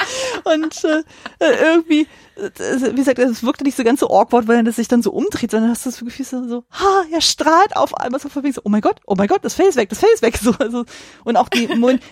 Und 0.53 0.85
äh, 0.85 1.05
äh 1.45 1.75
irgendwie, 1.75 2.09
äh, 2.35 2.51
wie 2.93 2.97
gesagt, 2.97 3.21
es 3.21 3.45
wirkte 3.45 3.63
nicht 3.63 3.77
so 3.77 3.85
ganz 3.85 4.01
so 4.01 4.11
awkward, 4.11 4.49
weil 4.49 4.67
er 4.67 4.73
sich 4.73 4.89
dann 4.89 5.03
so 5.03 5.13
umdreht, 5.13 5.53
sondern 5.53 5.71
hast 5.71 5.87
du 5.87 5.91
das 5.91 6.01
Gefühl 6.01 6.27
so, 6.27 6.49
so, 6.49 6.65
ha, 6.73 7.05
er 7.13 7.21
strahlt 7.21 7.77
auf 7.77 7.95
einmal 7.95 8.21
so 8.21 8.29
verwegen, 8.29 8.55
so, 8.55 8.63
oh 8.65 8.69
mein 8.71 8.81
Gott, 8.81 9.01
oh 9.07 9.15
mein 9.17 9.29
Gott, 9.29 9.45
das 9.45 9.55
Fell 9.55 9.69
ist 9.69 9.77
weg, 9.77 9.91
das 9.91 10.01
Fell 10.01 10.11
ist 10.13 10.23
weg, 10.23 10.39
so, 10.43 10.53
also, 10.59 10.85
und 11.23 11.37
auch 11.37 11.49
die, 11.49 11.69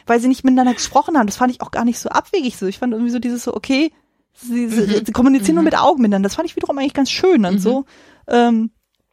weil 0.07 0.21
sie 0.21 0.29
nicht 0.29 0.45
miteinander 0.45 0.75
gesprochen 0.75 1.19
haben, 1.19 1.27
das 1.27 1.37
fand 1.37 1.53
ich 1.53 1.61
auch 1.63 1.73
gar 1.73 1.85
nicht 1.85 1.99
so 1.99 2.11
abwegig, 2.11 2.57
so, 2.57 2.67
ich 2.67 2.79
fand 2.79 2.93
irgendwie 2.93 3.11
so 3.11 3.19
dieses 3.19 3.43
so, 3.43 3.55
okay, 3.55 3.91
Sie, 4.39 4.69
sie, 4.69 4.81
mhm. 4.83 5.07
sie 5.07 5.13
kommunizieren 5.13 5.55
mhm. 5.55 5.57
nur 5.57 5.65
mit 5.65 5.79
Augen 5.79 6.03
miteinander. 6.03 6.29
Das 6.29 6.37
fand 6.37 6.49
ich 6.49 6.57
wiederum 6.57 6.79
eigentlich 6.79 6.95
ganz 6.95 7.11
schön 7.11 7.45
und 7.45 7.55
mhm. 7.55 7.59
so. 7.59 7.85
Ähm, 8.29 8.71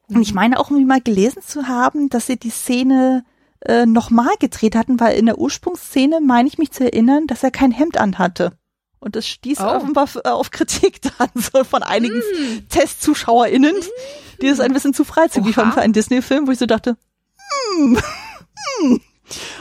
und 0.09 0.21
ich 0.21 0.33
meine 0.33 0.59
auch 0.59 0.69
irgendwie 0.69 0.85
mal 0.85 1.01
gelesen 1.01 1.41
zu 1.41 1.67
haben, 1.67 2.09
dass 2.09 2.27
sie 2.27 2.37
die 2.37 2.49
Szene 2.49 3.23
äh, 3.61 3.85
nochmal 3.85 4.35
gedreht 4.39 4.75
hatten, 4.75 4.99
weil 4.99 5.17
in 5.17 5.25
der 5.25 5.37
Ursprungsszene 5.37 6.19
meine 6.19 6.47
ich 6.47 6.57
mich 6.57 6.71
zu 6.71 6.83
erinnern, 6.83 7.27
dass 7.27 7.43
er 7.43 7.51
kein 7.51 7.71
Hemd 7.71 7.97
anhatte. 7.97 8.51
Und 8.99 9.15
das 9.15 9.27
stieß 9.27 9.59
oh. 9.59 9.65
offenbar 9.65 10.07
auf 10.25 10.51
Kritik 10.51 11.01
dann 11.17 11.29
so 11.35 11.63
von 11.63 11.83
einigen 11.83 12.17
mm. 12.17 12.69
TestzuschauerInnen, 12.69 13.75
die 14.41 14.47
es 14.47 14.59
ein 14.59 14.73
bisschen 14.73 14.93
zu 14.93 15.03
freizügig 15.03 15.55
fanden 15.55 15.73
für 15.73 15.81
einen 15.81 15.93
Disney-Film, 15.93 16.47
wo 16.47 16.51
ich 16.51 16.59
so 16.59 16.65
dachte, 16.65 16.97
hm, 17.77 17.97
hm. 18.79 19.01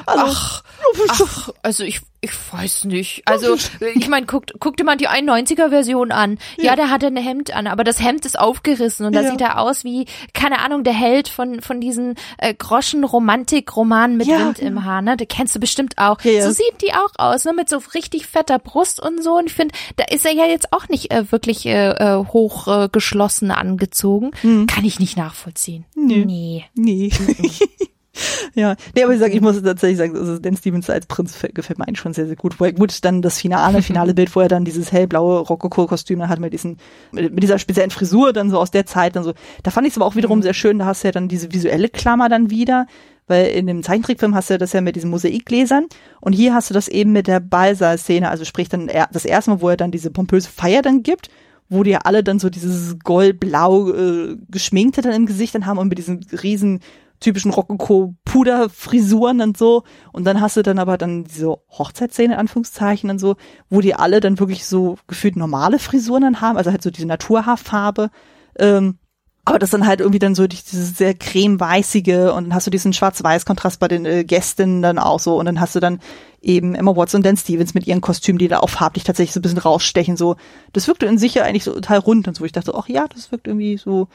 Also, 0.07 0.25
ach, 0.27 0.63
ach, 1.09 1.49
also 1.63 1.85
ich, 1.85 2.01
ich 2.21 2.33
weiß 2.53 2.85
nicht. 2.85 3.23
Also, 3.27 3.57
ich 3.95 4.09
meine, 4.09 4.27
guckt, 4.27 4.55
guck 4.61 4.77
dir 4.77 4.85
mal 4.85 4.97
die 4.97 5.09
91er-Version 5.09 6.13
an. 6.13 6.39
Ja. 6.57 6.65
ja, 6.65 6.77
der 6.77 6.91
hatte 6.91 7.07
ein 7.07 7.17
Hemd 7.17 7.55
an, 7.55 7.67
aber 7.67 7.85
das 7.85 8.01
Hemd 8.01 8.25
ist 8.27 8.39
aufgerissen 8.39 9.07
und 9.07 9.15
da 9.15 9.23
ja. 9.23 9.31
sieht 9.31 9.41
er 9.41 9.59
aus 9.59 9.85
wie, 9.85 10.07
keine 10.33 10.61
Ahnung, 10.61 10.85
der 10.85 10.93
Held 10.93 11.29
von, 11.29 11.61
von 11.61 11.81
diesen 11.81 12.15
äh, 12.39 12.55
Groschen-Romantik-Romanen 12.55 14.17
mit 14.17 14.29
ja. 14.29 14.39
Wind 14.39 14.59
im 14.61 14.85
Haar, 14.85 15.03
ne? 15.03 15.17
Den 15.17 15.29
kennst 15.29 15.57
du 15.57 15.61
bestimmt 15.61 15.99
auch. 15.99 16.21
So 16.21 16.51
sieht 16.51 16.83
die 16.83 16.93
auch 16.93 17.13
aus, 17.17 17.45
ne? 17.45 17.53
Mit 17.55 17.69
so 17.69 17.79
richtig 17.95 18.27
fetter 18.27 18.59
Brust 18.59 19.01
und 19.01 19.23
so. 19.23 19.39
Und 19.39 19.47
ich 19.47 19.55
finde, 19.55 19.75
da 19.97 20.05
ist 20.05 20.25
er 20.25 20.33
ja 20.33 20.47
jetzt 20.47 20.73
auch 20.73 20.89
nicht 20.89 21.13
äh, 21.13 21.31
wirklich 21.33 21.67
äh, 21.67 21.91
äh 21.91 22.25
hoch 22.25 22.69
äh, 22.69 22.89
geschlossen 22.91 23.51
angezogen. 23.51 24.31
Mhm. 24.43 24.67
Kann 24.67 24.85
ich 24.85 25.01
nicht 25.01 25.17
nachvollziehen. 25.17 25.85
Nee. 25.95 26.25
Nee. 26.25 26.65
nee. 26.75 27.11
Ja, 28.55 28.77
nee, 28.95 29.03
aber 29.03 29.15
ich 29.15 29.21
sage, 29.21 29.33
ich 29.33 29.41
muss 29.41 29.63
tatsächlich 29.63 29.99
sagen, 29.99 30.17
also 30.17 30.39
Dan 30.39 30.57
Stevens 30.57 30.91
als 30.91 31.07
Prinz 31.07 31.39
gefällt 31.55 31.79
mir 31.79 31.87
eigentlich 31.87 32.01
schon 32.01 32.13
sehr, 32.13 32.27
sehr 32.27 32.37
gut. 32.37 32.61
Wo 32.61 32.65
er, 32.65 32.73
gut, 32.73 33.05
dann 33.05 33.23
das 33.23 33.39
finale, 33.39 33.83
finale 33.83 34.15
Bild, 34.15 34.35
wo 34.35 34.41
er 34.41 34.49
dann 34.49 34.65
dieses 34.65 34.93
hellblaue 34.93 35.41
Rokoko-Kostüm 35.41 36.29
hat 36.29 36.39
mit 36.39 36.53
diesen, 36.53 36.77
mit, 37.13 37.33
mit, 37.33 37.43
dieser 37.43 37.59
speziellen 37.59 37.91
Frisur 37.91 38.33
dann 38.33 38.51
so 38.51 38.59
aus 38.59 38.71
der 38.71 38.87
Zeit 38.87 39.17
dann 39.17 39.25
so. 39.25 39.33
Da 39.63 39.71
fand 39.71 39.87
ich 39.87 39.93
es 39.93 39.97
aber 39.97 40.07
auch 40.07 40.17
wiederum 40.17 40.39
mhm. 40.39 40.43
sehr 40.43 40.55
schön, 40.55 40.79
da 40.79 40.87
hast 40.87 41.03
du 41.03 41.09
ja 41.09 41.13
dann 41.13 41.29
diese 41.29 41.53
visuelle 41.53 41.89
Klammer 41.89 42.29
dann 42.29 42.51
wieder, 42.51 42.87
weil 43.27 43.47
in 43.47 43.67
dem 43.67 43.83
Zeichentrickfilm 43.83 44.35
hast 44.35 44.51
du 44.51 44.59
das 44.59 44.73
ja 44.73 44.81
mit 44.81 44.97
diesen 44.97 45.11
Mosaikgläsern 45.11 45.87
und 46.21 46.33
hier 46.33 46.55
hast 46.55 46.69
du 46.69 46.75
das 46.75 46.89
eben 46.89 47.13
mit 47.13 47.29
der 47.29 47.41
Balsa-Szene, 47.41 48.29
also 48.29 48.45
sprich 48.45 48.69
dann 48.69 48.91
das 49.13 49.25
erste 49.25 49.53
Mal, 49.53 49.61
wo 49.61 49.69
er 49.71 49.77
dann 49.77 49.91
diese 49.91 50.11
pompöse 50.11 50.51
Feier 50.51 50.83
dann 50.83 51.03
gibt 51.03 51.31
wo 51.69 51.83
die 51.83 51.93
ja 51.93 52.01
alle 52.01 52.23
dann 52.23 52.39
so 52.39 52.51
dieses 52.51 52.99
goldblau 52.99 53.89
äh, 53.91 54.37
geschminkte 54.51 55.01
dann 55.01 55.15
im 55.15 55.25
Gesicht 55.25 55.55
dann 55.55 55.65
haben 55.65 55.79
und 55.79 55.89
mit 55.89 55.97
diesen 55.97 56.21
riesen 56.43 56.81
typischen 57.23 57.53
Rokoko-Puder-Frisuren 57.53 59.41
und 59.41 59.57
so. 59.57 59.85
Und 60.13 60.25
dann 60.25 60.41
hast 60.41 60.57
du 60.57 60.63
dann 60.63 60.79
aber 60.79 60.99
dann 60.99 61.25
diese 61.25 61.57
Hochzeitsszene, 61.71 62.37
Anführungszeichen, 62.39 63.11
und 63.11 63.19
so, 63.19 63.37
wo 63.71 63.81
die 63.81 63.95
alle 63.95 64.21
dann 64.21 64.39
wirklich 64.39 64.67
so 64.67 64.97
gefühlt 65.07 65.37
normale 65.37 65.79
Frisuren 65.79 66.23
dann 66.23 66.41
haben, 66.41 66.59
also 66.59 66.71
halt 66.71 66.83
so 66.83 66.91
diese 66.91 67.07
Naturhaarfarbe. 67.07 68.11
Ähm, 68.59 68.99
aber 69.45 69.59
das 69.59 69.71
dann 69.71 69.87
halt 69.87 70.01
irgendwie 70.01 70.21
dann 70.21 70.37
so 70.37 70.47
dieses 70.47 70.97
sehr 70.97 71.15
creme-weißige 71.15 72.33
und 72.33 72.45
dann 72.45 72.55
hast 72.55 72.69
du 72.69 72.71
diesen 72.71 72.93
schwarz-weiß-Kontrast 72.93 73.81
bei 73.81 73.89
den 73.89 74.07
äh, 74.07 74.25
Gästinnen 74.25 74.83
dann 74.83 74.99
auch 74.99 75.19
so 75.19 75.37
und 75.37 75.47
dann 75.47 75.59
hast 75.59 75.75
du 75.75 75.81
dann 75.81 75.99
eben 76.41 76.77
Emma 76.77 76.95
Watson 76.95 77.19
und 77.19 77.27
Dan 77.27 77.37
Stevens 77.37 77.75
mit 77.75 77.87
ihren 77.89 78.01
Kostümen, 78.01 78.39
die 78.39 78.47
da 78.47 78.61
auch 78.61 78.71
farblich 78.71 79.03
tatsächlich 79.03 79.35
so 79.35 79.41
ein 79.41 79.43
bisschen 79.43 79.59
rausstechen, 79.59 80.17
so. 80.17 80.37
Das 80.73 80.87
wirkte 80.87 81.07
in 81.07 81.19
sich 81.19 81.35
ja 81.35 81.43
eigentlich 81.43 81.65
so 81.65 81.73
total 81.73 81.99
rund 81.99 82.29
und 82.29 82.37
so. 82.37 82.45
Ich 82.45 82.53
dachte, 82.53 82.73
ach 82.77 82.89
ja, 82.89 83.09
das 83.09 83.33
wirkt 83.33 83.49
irgendwie 83.49 83.79
so, 83.79 84.07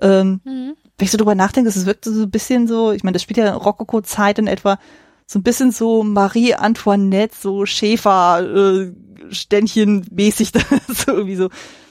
ähm, 0.00 0.40
mhm. 0.44 0.76
wenn 0.98 1.04
ich 1.04 1.10
so 1.10 1.18
drüber 1.18 1.34
nachdenke, 1.34 1.68
es 1.68 1.86
wirkt 1.86 2.04
so 2.04 2.22
ein 2.22 2.30
bisschen 2.30 2.66
so, 2.66 2.92
ich 2.92 3.04
meine, 3.04 3.14
das 3.14 3.22
spielt 3.22 3.38
ja 3.38 3.54
Rokoko-Zeit 3.54 4.38
in 4.38 4.46
etwa, 4.46 4.78
so 5.26 5.38
ein 5.38 5.42
bisschen 5.42 5.70
so 5.70 6.02
Marie 6.02 6.54
Antoinette, 6.54 7.34
so 7.38 7.64
Schäfer, 7.66 8.42
äh, 8.42 8.92
Ständchen 9.32 10.06
mäßig, 10.10 10.52
so 10.88 11.12
irgendwie 11.12 11.36
so, 11.36 11.50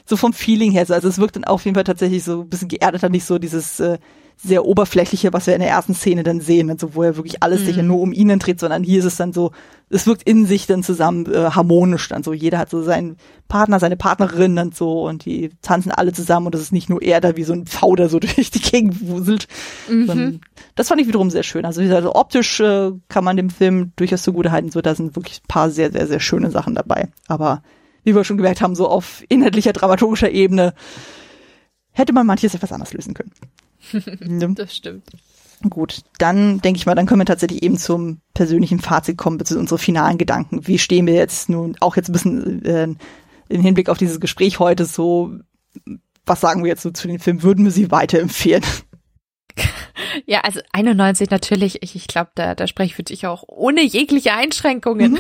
so 0.10 0.18
vom 0.18 0.34
Feeling 0.34 0.72
her. 0.72 0.86
Also 0.90 1.08
es 1.08 1.20
wirkt 1.20 1.36
dann 1.36 1.44
auf 1.46 1.66
jeden 1.66 1.76
Fall 1.76 1.84
tatsächlich 1.84 2.24
so 2.24 2.42
ein 2.42 2.50
bisschen 2.50 2.68
geerdeter, 2.68 3.10
nicht 3.10 3.26
so 3.26 3.40
dieses 3.40 3.80
äh, 3.80 3.98
sehr 4.42 4.66
oberflächliche, 4.66 5.34
was 5.34 5.48
wir 5.48 5.54
in 5.54 5.60
der 5.60 5.70
ersten 5.70 5.94
Szene 5.94 6.24
dann 6.24 6.40
sehen, 6.40 6.70
also 6.70 6.96
wo 6.96 7.04
er 7.04 7.18
wirklich 7.18 7.44
alles 7.44 7.62
mhm. 7.62 7.66
sich 7.66 7.76
ja 7.76 7.84
nur 7.84 8.00
um 8.00 8.14
ihn 8.14 8.40
dreht, 8.40 8.60
sondern 8.60 8.84
hier 8.84 9.00
ist 9.00 9.06
es 9.06 9.18
dann 9.18 9.34
so, 9.34 9.52
es 9.90 10.08
wirkt 10.08 10.24
in 10.24 10.46
sich 10.46 10.66
dann 10.66 10.82
zusammen 10.82 11.26
äh, 11.26 11.52
harmonisch 11.52 12.08
dann 12.08 12.24
so. 12.24 12.32
Jeder 12.32 12.58
hat 12.58 12.70
so 12.70 12.82
seinen 12.82 13.18
Partner, 13.50 13.80
seine 13.80 13.98
Partnerin 13.98 14.58
und 14.58 14.76
so 14.76 15.06
und 15.08 15.26
die 15.26 15.50
tanzen 15.62 15.92
alle 15.92 16.14
zusammen 16.14 16.48
und 16.48 16.56
es 16.56 16.62
ist 16.62 16.72
nicht 16.72 16.90
nur 16.90 17.02
er 17.02 17.20
da 17.20 17.36
wie 17.36 17.44
so 17.44 17.52
ein 17.52 17.66
Pfau, 17.66 17.96
der 17.96 18.08
so 18.08 18.20
durch 18.20 18.50
die 18.50 18.62
Gegend 18.62 19.10
wuselt. 19.10 19.48
Mhm. 19.90 20.40
Das 20.76 20.88
fand 20.88 21.02
ich 21.02 21.08
wiederum 21.08 21.30
sehr 21.30 21.44
schön. 21.44 21.66
Also, 21.66 21.82
also 21.82 22.16
optisch 22.16 22.62
äh, 22.62 22.92
kann 23.10 23.26
man 23.26 23.36
dem 23.36 23.50
Film 23.50 23.92
durchaus 23.98 24.24
zugute 24.24 24.52
halten, 24.52 24.72
so 24.72 24.82
da 24.82 24.96
sind 24.96 25.18
wirklich 25.18 25.42
ein 25.42 25.48
paar 25.50 25.70
sehr, 25.70 25.92
sehr, 25.92 26.08
sehr 26.08 26.22
schöne 26.22 26.50
Sachen 26.50 26.76
dabei. 26.76 27.10
Aber 27.28 27.62
wie 28.04 28.16
wir 28.16 28.24
schon 28.24 28.38
gemerkt 28.38 28.62
haben, 28.62 28.76
so 28.76 28.88
auf 28.88 29.24
inhaltlicher, 29.30 29.74
dramaturgischer 29.74 30.32
Ebene 30.32 30.74
hätte 31.92 32.14
man 32.14 32.26
manches 32.26 32.56
etwas 32.56 32.72
anders 32.72 32.94
lösen 32.94 33.14
können. 33.14 33.32
das 34.56 34.76
stimmt. 34.76 35.06
Gut, 35.70 36.04
dann 36.18 36.62
denke 36.62 36.78
ich 36.78 36.86
mal, 36.86 36.96
dann 36.96 37.06
können 37.06 37.20
wir 37.20 37.26
tatsächlich 37.26 37.64
eben 37.64 37.78
zum 37.78 38.22
persönlichen 38.34 38.80
Fazit 38.80 39.18
kommen, 39.18 39.38
beziehungsweise 39.38 39.62
unsere 39.62 39.80
finalen 39.80 40.18
Gedanken. 40.18 40.66
Wie 40.66 40.80
stehen 40.80 41.06
wir 41.06 41.16
jetzt 41.16 41.50
nun 41.50 41.76
auch 41.82 41.98
jetzt 41.98 42.10
ein 42.10 42.14
bisschen 42.14 42.66
äh, 42.66 42.88
im 43.50 43.62
Hinblick 43.62 43.90
auf 43.90 43.98
dieses 43.98 44.22
Gespräch 44.22 44.60
heute 44.60 44.86
so, 44.86 45.34
was 46.26 46.40
sagen 46.40 46.64
wir 46.64 46.70
jetzt 46.70 46.84
so 46.84 46.92
zu 46.92 47.10
den 47.10 47.20
Filmen? 47.20 47.44
Würden 47.44 47.66
wir 47.66 47.72
sie 47.72 47.92
weiterempfehlen? 47.92 48.64
Ja, 50.26 50.42
also 50.42 50.60
91 50.72 51.30
natürlich, 51.30 51.84
ich, 51.84 51.96
ich 51.96 52.08
glaube, 52.08 52.32
da, 52.36 52.56
da 52.56 52.68
spreche 52.68 52.88
ich 52.88 52.96
für 52.96 53.04
dich 53.04 53.28
auch 53.28 53.44
ohne 53.48 53.82
jegliche 53.82 54.34
Einschränkungen. 54.34 55.14
Mhm. 55.14 55.20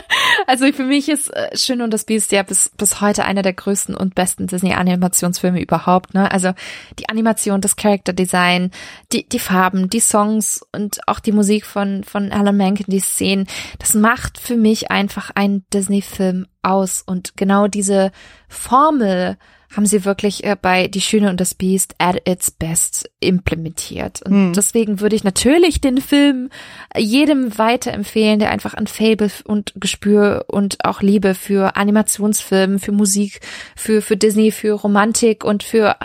also 0.46 0.70
für 0.72 0.84
mich 0.84 1.08
ist 1.08 1.28
äh, 1.28 1.56
Schön 1.56 1.82
und 1.82 1.92
das 1.92 2.04
Biest 2.04 2.32
ja 2.32 2.42
bis, 2.42 2.70
bis 2.76 3.00
heute 3.00 3.24
einer 3.24 3.42
der 3.42 3.52
größten 3.52 3.94
und 3.94 4.14
besten 4.14 4.46
Disney-Animationsfilme 4.46 5.60
überhaupt. 5.60 6.14
Ne? 6.14 6.30
Also 6.30 6.52
die 6.98 7.08
Animation, 7.08 7.60
das 7.60 7.76
Character 7.76 8.12
Design, 8.12 8.70
die, 9.12 9.28
die 9.28 9.38
Farben, 9.38 9.90
die 9.90 10.00
Songs 10.00 10.64
und 10.72 11.06
auch 11.06 11.20
die 11.20 11.32
Musik 11.32 11.66
von, 11.66 12.04
von 12.04 12.32
Alan 12.32 12.56
Menken, 12.56 12.90
die 12.90 13.00
Szenen, 13.00 13.46
das 13.78 13.94
macht 13.94 14.38
für 14.38 14.56
mich 14.56 14.90
einfach 14.90 15.30
einen 15.34 15.64
Disney-Film 15.72 16.46
aus. 16.62 17.02
Und 17.02 17.36
genau 17.36 17.66
diese 17.66 18.12
Formel, 18.48 19.36
haben 19.74 19.86
sie 19.86 20.04
wirklich 20.04 20.44
äh, 20.44 20.56
bei 20.60 20.88
Die 20.88 21.00
Schöne 21.00 21.30
und 21.30 21.40
das 21.40 21.54
Biest 21.54 21.94
at 21.98 22.28
its 22.28 22.50
best 22.50 23.10
implementiert. 23.20 24.22
Und 24.22 24.48
mhm. 24.48 24.52
deswegen 24.52 25.00
würde 25.00 25.16
ich 25.16 25.24
natürlich 25.24 25.80
den 25.80 25.98
Film 25.98 26.50
jedem 26.96 27.56
weiterempfehlen, 27.56 28.40
der 28.40 28.50
einfach 28.50 28.74
an 28.74 28.86
Fable 28.86 29.30
und 29.44 29.72
Gespür 29.76 30.46
und 30.48 30.84
auch 30.84 31.02
Liebe 31.02 31.34
für 31.34 31.76
Animationsfilmen, 31.76 32.78
für 32.80 32.92
Musik, 32.92 33.40
für, 33.76 34.02
für 34.02 34.16
Disney, 34.16 34.50
für 34.50 34.72
Romantik 34.72 35.44
und 35.44 35.62
für 35.62 35.96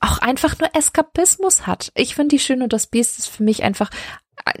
auch 0.00 0.18
einfach 0.18 0.58
nur 0.60 0.70
Eskapismus 0.74 1.66
hat. 1.66 1.90
Ich 1.96 2.14
finde 2.14 2.36
Die 2.36 2.38
Schöne 2.38 2.64
und 2.64 2.72
das 2.72 2.86
Biest 2.86 3.18
ist 3.18 3.28
für 3.28 3.42
mich 3.42 3.64
einfach 3.64 3.90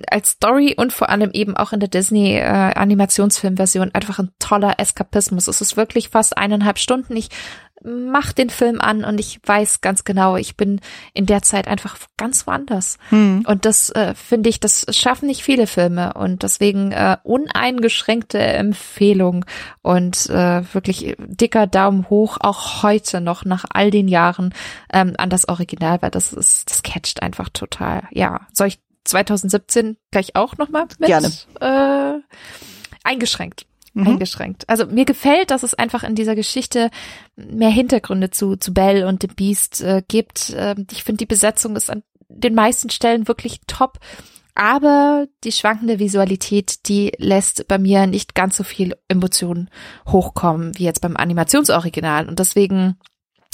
als 0.08 0.30
Story 0.30 0.74
und 0.76 0.92
vor 0.92 1.10
allem 1.10 1.30
eben 1.32 1.56
auch 1.56 1.72
in 1.72 1.80
der 1.80 1.88
Disney 1.88 2.36
äh, 2.36 2.42
Animationsfilmversion 2.42 3.94
einfach 3.94 4.18
ein 4.18 4.30
toller 4.38 4.74
Eskapismus. 4.78 5.48
Es 5.48 5.60
ist 5.60 5.76
wirklich 5.76 6.10
fast 6.10 6.36
eineinhalb 6.36 6.78
Stunden. 6.78 7.16
Ich 7.16 7.30
mach 7.84 8.32
den 8.32 8.50
Film 8.50 8.80
an 8.80 9.04
und 9.04 9.20
ich 9.20 9.40
weiß 9.44 9.80
ganz 9.80 10.04
genau, 10.04 10.36
ich 10.36 10.56
bin 10.56 10.80
in 11.14 11.26
der 11.26 11.42
Zeit 11.42 11.68
einfach 11.68 11.96
ganz 12.16 12.46
woanders. 12.46 12.98
Hm. 13.10 13.44
Und 13.46 13.64
das 13.64 13.90
äh, 13.90 14.14
finde 14.14 14.48
ich, 14.48 14.60
das 14.60 14.86
schaffen 14.90 15.26
nicht 15.26 15.42
viele 15.42 15.66
Filme 15.66 16.14
und 16.14 16.42
deswegen 16.42 16.92
äh, 16.92 17.16
uneingeschränkte 17.22 18.38
Empfehlung 18.38 19.44
und 19.82 20.28
äh, 20.30 20.62
wirklich 20.74 21.16
dicker 21.18 21.66
Daumen 21.66 22.08
hoch, 22.10 22.38
auch 22.40 22.82
heute 22.82 23.20
noch 23.20 23.44
nach 23.44 23.64
all 23.70 23.90
den 23.90 24.08
Jahren 24.08 24.54
ähm, 24.92 25.14
an 25.18 25.30
das 25.30 25.48
Original, 25.48 26.02
weil 26.02 26.10
das 26.10 26.32
ist, 26.32 26.70
das 26.70 26.82
catcht 26.82 27.22
einfach 27.22 27.48
total. 27.48 28.02
Ja, 28.10 28.46
soll 28.52 28.68
ich 28.68 28.80
2017 29.08 29.96
gleich 30.10 30.36
auch 30.36 30.56
nochmal 30.56 30.86
mit? 30.98 31.08
Gerne. 31.08 31.32
Äh, 31.60 32.20
eingeschränkt 33.04 33.66
mhm. 33.98 34.06
eingeschränkt. 34.06 34.68
Also 34.68 34.86
mir 34.86 35.04
gefällt, 35.04 35.50
dass 35.50 35.62
es 35.62 35.74
einfach 35.74 36.04
in 36.04 36.14
dieser 36.14 36.34
Geschichte 36.34 36.90
mehr 37.36 37.70
Hintergründe 37.70 38.30
zu, 38.30 38.56
zu 38.56 38.72
Belle 38.72 39.06
und 39.06 39.22
dem 39.22 39.34
Beast 39.34 39.82
äh, 39.82 40.02
gibt. 40.06 40.50
Äh, 40.50 40.76
ich 40.90 41.04
finde, 41.04 41.18
die 41.18 41.26
Besetzung 41.26 41.76
ist 41.76 41.90
an 41.90 42.02
den 42.28 42.54
meisten 42.54 42.90
Stellen 42.90 43.28
wirklich 43.28 43.60
top. 43.66 43.98
Aber 44.54 45.26
die 45.44 45.52
schwankende 45.52 46.00
Visualität, 46.00 46.88
die 46.88 47.12
lässt 47.18 47.68
bei 47.68 47.78
mir 47.78 48.08
nicht 48.08 48.34
ganz 48.34 48.56
so 48.56 48.64
viel 48.64 48.96
Emotionen 49.06 49.70
hochkommen 50.08 50.76
wie 50.76 50.84
jetzt 50.84 51.00
beim 51.00 51.16
Animationsoriginal. 51.16 52.28
Und 52.28 52.40
deswegen 52.40 52.98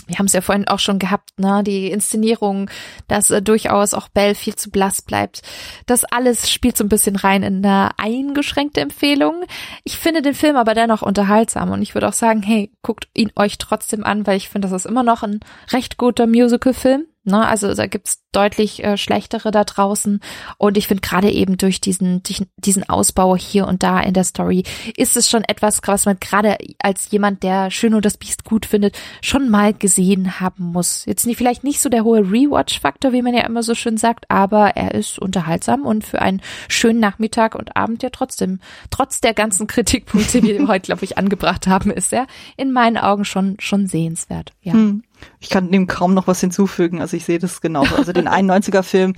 wir 0.06 0.18
haben 0.18 0.26
es 0.26 0.32
ja 0.32 0.40
vorhin 0.40 0.68
auch 0.68 0.78
schon 0.78 0.98
gehabt, 0.98 1.30
ne, 1.38 1.62
die 1.64 1.90
Inszenierung, 1.90 2.70
dass 3.08 3.30
äh, 3.30 3.42
durchaus 3.42 3.94
auch 3.94 4.08
Bell 4.08 4.34
viel 4.34 4.54
zu 4.54 4.70
blass 4.70 5.02
bleibt. 5.02 5.42
Das 5.86 6.04
alles 6.04 6.50
spielt 6.50 6.76
so 6.76 6.84
ein 6.84 6.88
bisschen 6.88 7.16
rein 7.16 7.42
in 7.42 7.64
eine 7.64 7.90
eingeschränkte 7.98 8.80
Empfehlung. 8.80 9.44
Ich 9.84 9.98
finde 9.98 10.22
den 10.22 10.34
Film 10.34 10.56
aber 10.56 10.74
dennoch 10.74 11.02
unterhaltsam 11.02 11.70
und 11.70 11.82
ich 11.82 11.94
würde 11.94 12.08
auch 12.08 12.12
sagen, 12.12 12.42
hey, 12.42 12.70
guckt 12.82 13.08
ihn 13.14 13.32
euch 13.36 13.58
trotzdem 13.58 14.04
an, 14.04 14.26
weil 14.26 14.36
ich 14.36 14.48
finde, 14.48 14.68
das 14.68 14.84
ist 14.84 14.86
immer 14.86 15.02
noch 15.02 15.22
ein 15.22 15.40
recht 15.72 15.96
guter 15.96 16.26
Musical-Film. 16.26 17.06
Ne? 17.24 17.46
Also 17.46 17.74
da 17.74 17.86
gibt's 17.86 18.22
deutlich 18.32 18.82
äh, 18.84 18.96
schlechtere 18.96 19.50
da 19.50 19.64
draußen. 19.64 20.20
Und 20.58 20.76
ich 20.76 20.88
finde 20.88 21.00
gerade 21.00 21.30
eben 21.30 21.56
durch 21.56 21.80
diesen, 21.80 22.22
durch 22.22 22.42
diesen 22.56 22.88
Ausbau 22.88 23.36
hier 23.36 23.66
und 23.66 23.82
da 23.82 24.00
in 24.00 24.14
der 24.14 24.24
Story 24.24 24.64
ist 24.96 25.16
es 25.16 25.30
schon 25.30 25.44
etwas, 25.44 25.80
was 25.86 26.06
man 26.06 26.18
gerade 26.20 26.58
als 26.78 27.10
jemand, 27.10 27.42
der 27.42 27.70
Schön 27.70 27.94
und 27.94 28.04
das 28.04 28.16
Biest 28.16 28.44
gut 28.44 28.66
findet, 28.66 28.98
schon 29.22 29.48
mal 29.50 29.72
gesehen 29.72 30.40
haben 30.40 30.64
muss. 30.64 31.04
Jetzt 31.06 31.26
nicht, 31.26 31.38
vielleicht 31.38 31.64
nicht 31.64 31.80
so 31.80 31.88
der 31.88 32.04
hohe 32.04 32.20
Rewatch-Faktor, 32.20 33.12
wie 33.12 33.22
man 33.22 33.34
ja 33.34 33.46
immer 33.46 33.62
so 33.62 33.74
schön 33.74 33.96
sagt, 33.96 34.30
aber 34.30 34.76
er 34.76 34.94
ist 34.94 35.18
unterhaltsam 35.18 35.86
und 35.86 36.04
für 36.04 36.20
einen 36.20 36.42
schönen 36.68 37.00
Nachmittag 37.00 37.54
und 37.54 37.76
Abend 37.76 38.02
ja 38.02 38.10
trotzdem, 38.10 38.60
trotz 38.90 39.20
der 39.20 39.34
ganzen 39.34 39.66
Kritikpunkte, 39.66 40.40
die 40.40 40.58
wir 40.58 40.68
heute, 40.68 40.86
glaube 40.86 41.04
ich, 41.04 41.18
angebracht 41.18 41.66
haben, 41.66 41.90
ist 41.90 42.12
er 42.12 42.26
in 42.56 42.72
meinen 42.72 42.98
Augen 42.98 43.24
schon, 43.24 43.56
schon 43.60 43.86
sehenswert. 43.86 44.52
Ja. 44.62 44.72
Hm. 44.72 45.02
Ich 45.40 45.50
kann 45.50 45.70
dem 45.70 45.86
kaum 45.86 46.14
noch 46.14 46.26
was 46.26 46.40
hinzufügen. 46.40 47.00
Also 47.00 47.16
ich 47.16 47.24
sehe 47.24 47.38
das 47.38 47.60
genauso. 47.60 47.94
Also 47.96 48.12
den 48.12 48.28
91er 48.28 48.82
Film, 48.82 49.14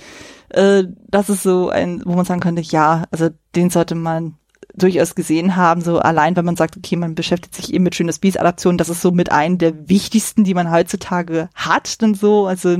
äh, 0.50 0.84
das 1.08 1.28
ist 1.28 1.42
so 1.42 1.68
ein, 1.68 2.02
wo 2.04 2.14
man 2.14 2.24
sagen 2.24 2.40
könnte, 2.40 2.62
ja, 2.62 3.04
also 3.10 3.28
den 3.54 3.70
sollte 3.70 3.94
man 3.94 4.34
durchaus 4.76 5.14
gesehen 5.14 5.56
haben, 5.56 5.80
so 5.80 5.98
allein, 5.98 6.36
wenn 6.36 6.44
man 6.44 6.56
sagt, 6.56 6.76
okay, 6.76 6.96
man 6.96 7.14
beschäftigt 7.14 7.54
sich 7.54 7.72
eben 7.72 7.84
mit 7.84 7.94
schönes 7.94 8.18
Beast 8.18 8.38
Adaptionen, 8.38 8.78
das 8.78 8.88
ist 8.88 9.00
so 9.00 9.10
mit 9.10 9.32
einem 9.32 9.58
der 9.58 9.88
wichtigsten, 9.88 10.44
die 10.44 10.54
man 10.54 10.70
heutzutage 10.70 11.48
hat, 11.54 12.02
dann 12.02 12.14
so, 12.14 12.46
also 12.46 12.76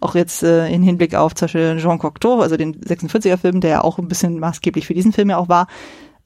auch 0.00 0.14
jetzt 0.14 0.42
äh, 0.42 0.68
in 0.68 0.82
Hinblick 0.82 1.14
auf 1.14 1.34
zum 1.34 1.46
Beispiel 1.46 1.78
Jean 1.80 1.98
Cocteau, 1.98 2.40
also 2.40 2.56
den 2.56 2.80
46er 2.80 3.36
Film, 3.36 3.60
der 3.60 3.70
ja 3.70 3.80
auch 3.82 3.98
ein 3.98 4.08
bisschen 4.08 4.38
maßgeblich 4.38 4.86
für 4.86 4.94
diesen 4.94 5.12
Film 5.12 5.30
ja 5.30 5.38
auch 5.38 5.48
war, 5.48 5.66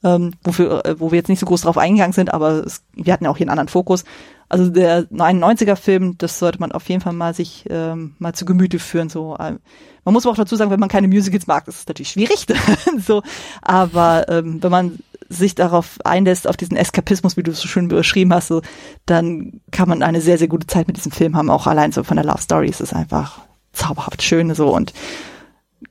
ähm, 0.05 0.33
wofür, 0.44 0.84
äh, 0.84 1.00
wo 1.00 1.10
wir 1.10 1.17
jetzt 1.17 1.28
nicht 1.28 1.41
so 1.41 1.47
groß 1.47 1.62
drauf 1.62 1.78
eingegangen 1.78 2.12
sind, 2.12 2.33
aber 2.33 2.65
es, 2.67 2.83
wir 2.94 3.12
hatten 3.12 3.25
ja 3.25 3.31
auch 3.31 3.36
hier 3.36 3.44
einen 3.44 3.58
anderen 3.58 3.68
Fokus. 3.68 4.05
Also 4.49 4.70
der 4.70 5.05
91er 5.10 5.77
Film, 5.77 6.17
das 6.17 6.39
sollte 6.39 6.59
man 6.60 6.73
auf 6.73 6.89
jeden 6.89 7.01
Fall 7.01 7.12
mal 7.12 7.35
sich 7.35 7.65
ähm, 7.68 8.15
mal 8.18 8.33
zu 8.33 8.44
Gemüte 8.44 8.78
führen. 8.78 9.10
So, 9.10 9.36
ähm, 9.39 9.59
man 10.05 10.15
muss 10.15 10.25
aber 10.25 10.33
auch 10.33 10.39
dazu 10.39 10.57
sagen, 10.57 10.70
wenn 10.70 10.81
man 10.81 10.89
keine 10.89 11.09
Musicals 11.09 11.47
mag, 11.47 11.68
ist 11.68 11.81
es 11.81 11.86
natürlich 11.86 12.10
schwierig. 12.10 12.47
so, 12.99 13.23
aber 13.60 14.27
ähm, 14.28 14.62
wenn 14.62 14.70
man 14.70 14.99
sich 15.28 15.55
darauf 15.55 15.99
einlässt, 16.05 16.49
auf 16.49 16.57
diesen 16.57 16.78
Eskapismus, 16.78 17.36
wie 17.36 17.43
du 17.43 17.51
es 17.51 17.60
so 17.60 17.68
schön 17.68 17.89
beschrieben 17.89 18.33
hast, 18.33 18.49
so, 18.49 18.62
dann 19.05 19.60
kann 19.70 19.89
man 19.89 20.02
eine 20.02 20.23
sehr, 20.23 20.39
sehr 20.39 20.49
gute 20.49 20.67
Zeit 20.67 20.86
mit 20.86 20.97
diesem 20.97 21.12
Film 21.12 21.36
haben. 21.36 21.51
Auch 21.51 21.67
allein 21.67 21.93
so 21.93 22.02
von 22.02 22.17
der 22.17 22.25
Love 22.25 22.41
Story 22.41 22.68
ist 22.68 22.81
es 22.81 22.94
einfach 22.94 23.41
zauberhaft 23.73 24.23
schön 24.23 24.55
so 24.55 24.75
und 24.75 24.93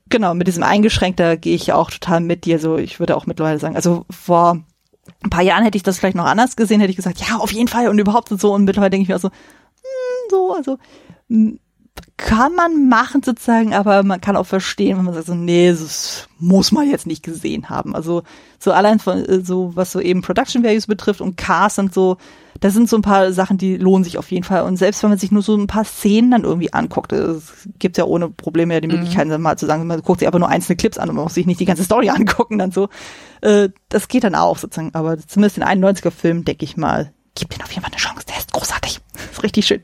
genau, 0.08 0.34
mit 0.34 0.48
diesem 0.48 0.62
Eingeschränkter 0.62 1.36
gehe 1.36 1.54
ich 1.54 1.72
auch 1.72 1.90
total 1.90 2.20
mit 2.20 2.44
dir. 2.44 2.58
So, 2.58 2.76
ich 2.76 3.00
würde 3.00 3.16
auch 3.16 3.26
mittlerweile 3.26 3.58
sagen, 3.58 3.76
also 3.76 4.04
vor 4.10 4.62
ein 5.22 5.30
paar 5.30 5.42
Jahren 5.42 5.64
hätte 5.64 5.76
ich 5.76 5.82
das 5.82 5.98
vielleicht 5.98 6.16
noch 6.16 6.26
anders 6.26 6.56
gesehen, 6.56 6.80
hätte 6.80 6.90
ich 6.90 6.96
gesagt, 6.96 7.20
ja, 7.20 7.36
auf 7.36 7.52
jeden 7.52 7.68
Fall 7.68 7.88
und 7.88 7.98
überhaupt 7.98 8.30
und 8.30 8.40
so. 8.40 8.52
Und 8.54 8.64
mittlerweile 8.64 8.90
denke 8.90 9.02
ich 9.02 9.08
mir 9.08 9.18
so, 9.18 9.28
hm, 9.28 10.30
so, 10.30 10.54
also 10.54 10.78
hm, 11.28 11.58
kann 12.16 12.54
man 12.54 12.88
machen 12.88 13.22
sozusagen, 13.22 13.74
aber 13.74 14.02
man 14.02 14.20
kann 14.20 14.36
auch 14.36 14.46
verstehen, 14.46 14.98
wenn 14.98 15.04
man 15.04 15.14
sagt 15.14 15.26
so, 15.26 15.34
nee, 15.34 15.70
das 15.70 16.28
muss 16.38 16.72
man 16.72 16.88
jetzt 16.88 17.06
nicht 17.06 17.22
gesehen 17.22 17.70
haben. 17.70 17.94
Also 17.94 18.22
so 18.58 18.72
allein 18.72 18.98
von 18.98 19.24
äh, 19.24 19.40
so 19.44 19.72
was 19.74 19.92
so 19.92 20.00
eben 20.00 20.22
Production 20.22 20.64
Values 20.64 20.86
betrifft 20.86 21.20
und 21.20 21.36
Cast 21.36 21.78
und 21.78 21.94
so, 21.94 22.16
das 22.60 22.74
sind 22.74 22.88
so 22.88 22.96
ein 22.96 23.02
paar 23.02 23.32
Sachen, 23.32 23.56
die 23.56 23.76
lohnen 23.76 24.04
sich 24.04 24.18
auf 24.18 24.30
jeden 24.30 24.44
Fall. 24.44 24.62
Und 24.62 24.76
selbst 24.76 25.02
wenn 25.02 25.10
man 25.10 25.18
sich 25.18 25.30
nur 25.30 25.42
so 25.42 25.56
ein 25.56 25.68
paar 25.68 25.84
Szenen 25.84 26.32
dann 26.32 26.44
irgendwie 26.44 26.72
anguckt, 26.72 27.12
es 27.12 27.68
gibt 27.78 27.96
ja 27.98 28.04
ohne 28.04 28.28
Probleme 28.28 28.74
ja 28.74 28.80
die. 28.80 28.88
Möglichkeit, 28.88 29.28
mhm. 29.28 29.40
mal 29.40 29.56
zu 29.56 29.66
sagen, 29.66 29.86
man 29.86 30.02
guckt 30.02 30.20
sich 30.20 30.28
aber 30.28 30.38
nur 30.38 30.48
einzelne 30.48 30.76
Clips 30.76 30.98
an 30.98 31.08
und 31.08 31.16
man 31.16 31.24
muss 31.24 31.34
sich 31.34 31.46
nicht 31.46 31.60
die 31.60 31.66
ganze 31.66 31.84
Story 31.84 32.08
angucken, 32.10 32.58
dann 32.58 32.72
so. 32.72 32.88
Äh, 33.40 33.68
das 33.88 34.08
geht 34.08 34.24
dann 34.24 34.34
auch 34.34 34.58
sozusagen. 34.58 34.94
Aber 34.94 35.18
zumindest 35.18 35.58
in 35.58 35.64
91er 35.64 36.10
Film, 36.10 36.44
denke 36.44 36.64
ich 36.64 36.76
mal, 36.76 37.12
gibt 37.34 37.54
den 37.54 37.62
auf 37.62 37.70
jeden 37.70 37.82
Fall 37.82 37.92
eine 37.92 38.00
Chance. 38.00 38.26
Der 38.26 38.38
ist 38.38 38.52
großartig. 38.52 38.97
Ist 39.38 39.42
richtig 39.44 39.66
schön. 39.66 39.82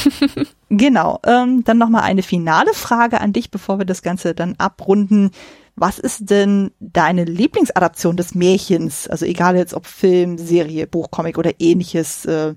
genau. 0.68 1.20
Ähm, 1.24 1.64
dann 1.64 1.78
nochmal 1.78 2.02
eine 2.02 2.22
finale 2.22 2.72
Frage 2.74 3.20
an 3.20 3.32
dich, 3.32 3.50
bevor 3.50 3.78
wir 3.78 3.84
das 3.84 4.02
Ganze 4.02 4.34
dann 4.34 4.54
abrunden. 4.58 5.30
Was 5.74 5.98
ist 5.98 6.30
denn 6.30 6.70
deine 6.80 7.24
Lieblingsadaption 7.24 8.16
des 8.16 8.34
Märchens? 8.34 9.08
Also 9.08 9.26
egal 9.26 9.56
jetzt 9.56 9.74
ob 9.74 9.86
Film, 9.86 10.38
Serie, 10.38 10.86
Buch, 10.86 11.10
Comic 11.10 11.38
oder 11.38 11.52
ähnliches. 11.58 12.24
Äh, 12.24 12.54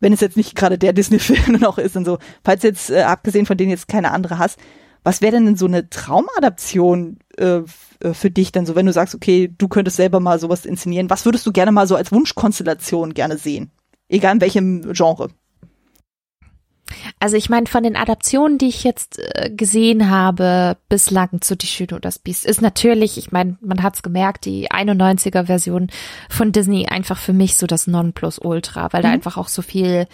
wenn 0.00 0.12
es 0.12 0.20
jetzt 0.20 0.36
nicht 0.36 0.54
gerade 0.54 0.78
der 0.78 0.92
Disney-Film 0.92 1.58
noch 1.60 1.78
ist 1.78 1.96
und 1.96 2.04
so. 2.04 2.18
Falls 2.44 2.62
jetzt, 2.62 2.90
äh, 2.90 3.02
abgesehen 3.02 3.46
von 3.46 3.56
denen 3.56 3.70
jetzt 3.70 3.88
keine 3.88 4.12
andere 4.12 4.38
hast, 4.38 4.58
was 5.02 5.20
wäre 5.20 5.32
denn 5.32 5.56
so 5.56 5.66
eine 5.66 5.90
Traumadaption 5.90 7.18
äh, 7.36 7.60
äh, 8.00 8.14
für 8.14 8.30
dich 8.30 8.52
denn 8.52 8.64
so, 8.64 8.74
wenn 8.74 8.86
du 8.86 8.92
sagst, 8.92 9.14
okay, 9.14 9.52
du 9.56 9.68
könntest 9.68 9.98
selber 9.98 10.18
mal 10.18 10.38
sowas 10.38 10.64
inszenieren? 10.64 11.10
Was 11.10 11.26
würdest 11.26 11.46
du 11.46 11.52
gerne 11.52 11.72
mal 11.72 11.86
so 11.86 11.94
als 11.94 12.10
Wunschkonstellation 12.10 13.12
gerne 13.12 13.36
sehen? 13.36 13.70
Egal 14.08 14.34
in 14.34 14.40
welchem 14.40 14.92
Genre. 14.92 15.28
Also 17.18 17.36
ich 17.36 17.48
meine, 17.48 17.66
von 17.66 17.82
den 17.82 17.96
Adaptionen, 17.96 18.58
die 18.58 18.68
ich 18.68 18.84
jetzt 18.84 19.18
äh, 19.18 19.50
gesehen 19.50 20.10
habe, 20.10 20.76
bislang 20.88 21.40
zu 21.40 21.56
Die 21.56 21.66
Schöne 21.66 21.94
und 21.94 22.04
das 22.04 22.18
Biest, 22.18 22.44
ist 22.44 22.60
natürlich, 22.60 23.18
ich 23.18 23.32
meine, 23.32 23.56
man 23.60 23.82
hat's 23.82 24.02
gemerkt, 24.02 24.44
die 24.44 24.70
91er 24.70 25.46
Version 25.46 25.88
von 26.28 26.52
Disney 26.52 26.86
einfach 26.86 27.18
für 27.18 27.32
mich 27.32 27.56
so 27.56 27.66
das 27.66 27.86
Nonplusultra, 27.86 28.92
weil 28.92 29.00
mhm. 29.00 29.04
da 29.04 29.10
einfach 29.12 29.36
auch 29.36 29.48
so 29.48 29.62
viel 29.62 30.06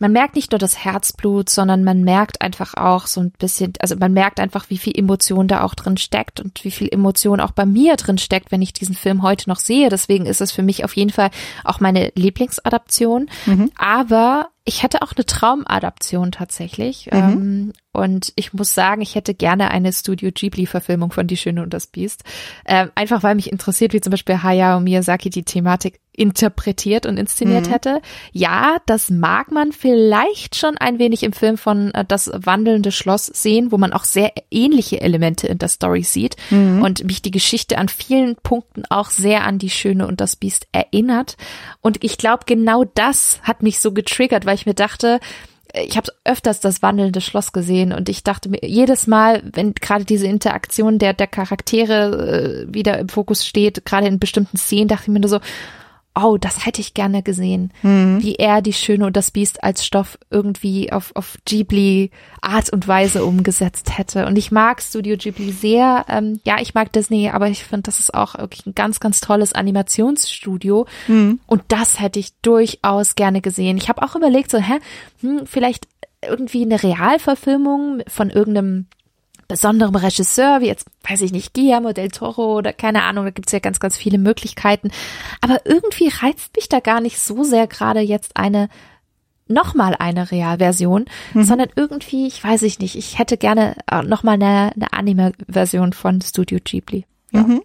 man 0.00 0.12
merkt 0.12 0.34
nicht 0.34 0.50
nur 0.50 0.58
das 0.58 0.84
Herzblut, 0.84 1.48
sondern 1.48 1.84
man 1.84 2.02
merkt 2.02 2.42
einfach 2.42 2.74
auch 2.74 3.06
so 3.06 3.20
ein 3.20 3.30
bisschen, 3.30 3.74
also 3.78 3.94
man 3.96 4.12
merkt 4.12 4.40
einfach, 4.40 4.68
wie 4.68 4.78
viel 4.78 4.98
Emotion 4.98 5.46
da 5.46 5.62
auch 5.62 5.74
drin 5.74 5.96
steckt 5.96 6.40
und 6.40 6.64
wie 6.64 6.72
viel 6.72 6.88
Emotion 6.90 7.40
auch 7.40 7.52
bei 7.52 7.64
mir 7.64 7.94
drin 7.96 8.18
steckt, 8.18 8.50
wenn 8.50 8.62
ich 8.62 8.72
diesen 8.72 8.96
Film 8.96 9.22
heute 9.22 9.48
noch 9.48 9.60
sehe. 9.60 9.90
Deswegen 9.90 10.26
ist 10.26 10.40
es 10.40 10.50
für 10.50 10.62
mich 10.62 10.84
auf 10.84 10.96
jeden 10.96 11.10
Fall 11.10 11.30
auch 11.62 11.78
meine 11.78 12.10
Lieblingsadaption. 12.16 13.30
Mhm. 13.46 13.70
Aber 13.76 14.48
ich 14.64 14.82
hätte 14.82 15.02
auch 15.02 15.12
eine 15.14 15.26
Traumadaption 15.26 16.32
tatsächlich. 16.32 17.08
Mhm. 17.12 17.18
Ähm, 17.18 17.72
und 17.92 18.32
ich 18.34 18.52
muss 18.52 18.74
sagen, 18.74 19.00
ich 19.02 19.14
hätte 19.14 19.34
gerne 19.34 19.70
eine 19.70 19.92
Studio 19.92 20.30
Ghibli-Verfilmung 20.32 21.12
von 21.12 21.28
Die 21.28 21.36
Schöne 21.36 21.62
und 21.62 21.72
das 21.72 21.86
Biest. 21.86 22.24
Ähm, 22.64 22.90
einfach 22.96 23.22
weil 23.22 23.36
mich 23.36 23.52
interessiert, 23.52 23.92
wie 23.92 24.00
zum 24.00 24.10
Beispiel 24.10 24.42
Hayao 24.42 24.80
Miyazaki 24.80 25.30
die 25.30 25.44
Thematik 25.44 26.00
interpretiert 26.16 27.06
und 27.06 27.16
inszeniert 27.16 27.66
mhm. 27.66 27.70
hätte. 27.70 28.02
Ja, 28.32 28.78
das 28.86 29.10
mag 29.10 29.50
man 29.50 29.72
vielleicht 29.72 30.56
schon 30.56 30.76
ein 30.78 30.98
wenig 30.98 31.22
im 31.22 31.32
Film 31.32 31.56
von 31.58 31.92
äh, 31.92 32.04
Das 32.04 32.30
wandelnde 32.34 32.92
Schloss 32.92 33.26
sehen, 33.26 33.72
wo 33.72 33.78
man 33.78 33.92
auch 33.92 34.04
sehr 34.04 34.32
ähnliche 34.50 35.00
Elemente 35.00 35.46
in 35.46 35.58
der 35.58 35.68
Story 35.68 36.02
sieht 36.02 36.36
mhm. 36.50 36.82
und 36.82 37.04
mich 37.04 37.22
die 37.22 37.30
Geschichte 37.30 37.78
an 37.78 37.88
vielen 37.88 38.36
Punkten 38.36 38.84
auch 38.88 39.10
sehr 39.10 39.44
an 39.44 39.58
Die 39.58 39.70
Schöne 39.70 40.06
und 40.06 40.20
das 40.20 40.36
Biest 40.36 40.66
erinnert. 40.72 41.36
Und 41.80 42.02
ich 42.04 42.18
glaube, 42.18 42.44
genau 42.46 42.84
das 42.84 43.40
hat 43.42 43.62
mich 43.62 43.80
so 43.80 43.92
getriggert, 43.92 44.46
weil 44.46 44.54
ich 44.54 44.66
mir 44.66 44.74
dachte, 44.74 45.20
ich 45.74 45.96
habe 45.96 46.12
öfters 46.24 46.60
das 46.60 46.82
wandelnde 46.82 47.20
Schloss 47.20 47.52
gesehen 47.52 47.92
und 47.92 48.08
ich 48.08 48.22
dachte 48.22 48.48
mir 48.48 48.60
jedes 48.62 49.06
Mal, 49.06 49.42
wenn 49.52 49.74
gerade 49.74 50.04
diese 50.04 50.26
Interaktion 50.26 50.98
der 50.98 51.14
der 51.14 51.26
Charaktere 51.26 52.66
äh, 52.68 52.72
wieder 52.72 52.98
im 52.98 53.08
Fokus 53.08 53.44
steht, 53.44 53.84
gerade 53.84 54.06
in 54.06 54.20
bestimmten 54.20 54.56
Szenen, 54.56 54.88
dachte 54.88 55.04
ich 55.04 55.08
mir 55.08 55.20
nur 55.20 55.28
so, 55.28 55.40
oh, 56.14 56.36
das 56.38 56.64
hätte 56.64 56.80
ich 56.80 56.94
gerne 56.94 57.22
gesehen, 57.22 57.72
mhm. 57.82 58.22
wie 58.22 58.36
er 58.36 58.62
die 58.62 58.72
Schöne 58.72 59.06
und 59.06 59.16
das 59.16 59.30
Biest 59.30 59.64
als 59.64 59.84
Stoff 59.84 60.18
irgendwie 60.30 60.92
auf, 60.92 61.10
auf 61.14 61.36
Ghibli 61.44 62.10
Art 62.40 62.70
und 62.70 62.86
Weise 62.86 63.24
umgesetzt 63.24 63.98
hätte. 63.98 64.26
Und 64.26 64.36
ich 64.36 64.52
mag 64.52 64.80
Studio 64.80 65.16
Ghibli 65.16 65.50
sehr. 65.50 66.04
Ähm, 66.08 66.40
ja, 66.44 66.60
ich 66.60 66.74
mag 66.74 66.92
Disney, 66.92 67.30
aber 67.30 67.48
ich 67.48 67.64
finde, 67.64 67.82
das 67.82 67.98
ist 67.98 68.14
auch 68.14 68.38
wirklich 68.38 68.64
ein 68.66 68.74
ganz, 68.74 69.00
ganz 69.00 69.20
tolles 69.20 69.52
Animationsstudio. 69.52 70.86
Mhm. 71.08 71.40
Und 71.46 71.62
das 71.68 72.00
hätte 72.00 72.20
ich 72.20 72.32
durchaus 72.42 73.16
gerne 73.16 73.40
gesehen. 73.40 73.76
Ich 73.76 73.88
habe 73.88 74.02
auch 74.02 74.14
überlegt, 74.14 74.50
so, 74.50 74.58
hä, 74.58 74.78
hm, 75.20 75.46
vielleicht 75.46 75.88
irgendwie 76.26 76.62
eine 76.62 76.82
Realverfilmung 76.82 78.02
von 78.06 78.30
irgendeinem 78.30 78.86
besonderem 79.48 79.94
Regisseur, 79.94 80.60
wie 80.60 80.66
jetzt, 80.66 80.86
weiß 81.08 81.20
ich 81.20 81.32
nicht, 81.32 81.54
Guillermo 81.54 81.92
del 81.92 82.10
Toro 82.10 82.56
oder 82.56 82.72
keine 82.72 83.02
Ahnung, 83.02 83.24
da 83.24 83.30
gibt's 83.30 83.52
ja 83.52 83.58
ganz, 83.58 83.80
ganz 83.80 83.96
viele 83.96 84.18
Möglichkeiten. 84.18 84.90
Aber 85.40 85.64
irgendwie 85.64 86.08
reizt 86.08 86.56
mich 86.56 86.68
da 86.68 86.80
gar 86.80 87.00
nicht 87.00 87.18
so 87.18 87.44
sehr 87.44 87.66
gerade 87.66 88.00
jetzt 88.00 88.36
eine 88.36 88.68
nochmal 89.46 89.94
eine 89.98 90.30
Realversion, 90.30 91.04
mhm. 91.34 91.44
sondern 91.44 91.68
irgendwie, 91.76 92.26
ich 92.26 92.42
weiß 92.42 92.62
ich 92.62 92.78
nicht, 92.78 92.96
ich 92.96 93.18
hätte 93.18 93.36
gerne 93.36 93.76
äh, 93.90 94.02
nochmal 94.02 94.34
eine, 94.34 94.72
eine 94.74 94.92
Anime-Version 94.92 95.92
von 95.92 96.22
Studio 96.22 96.58
Ghibli. 96.64 97.04
Ja. 97.30 97.42
Mhm. 97.42 97.62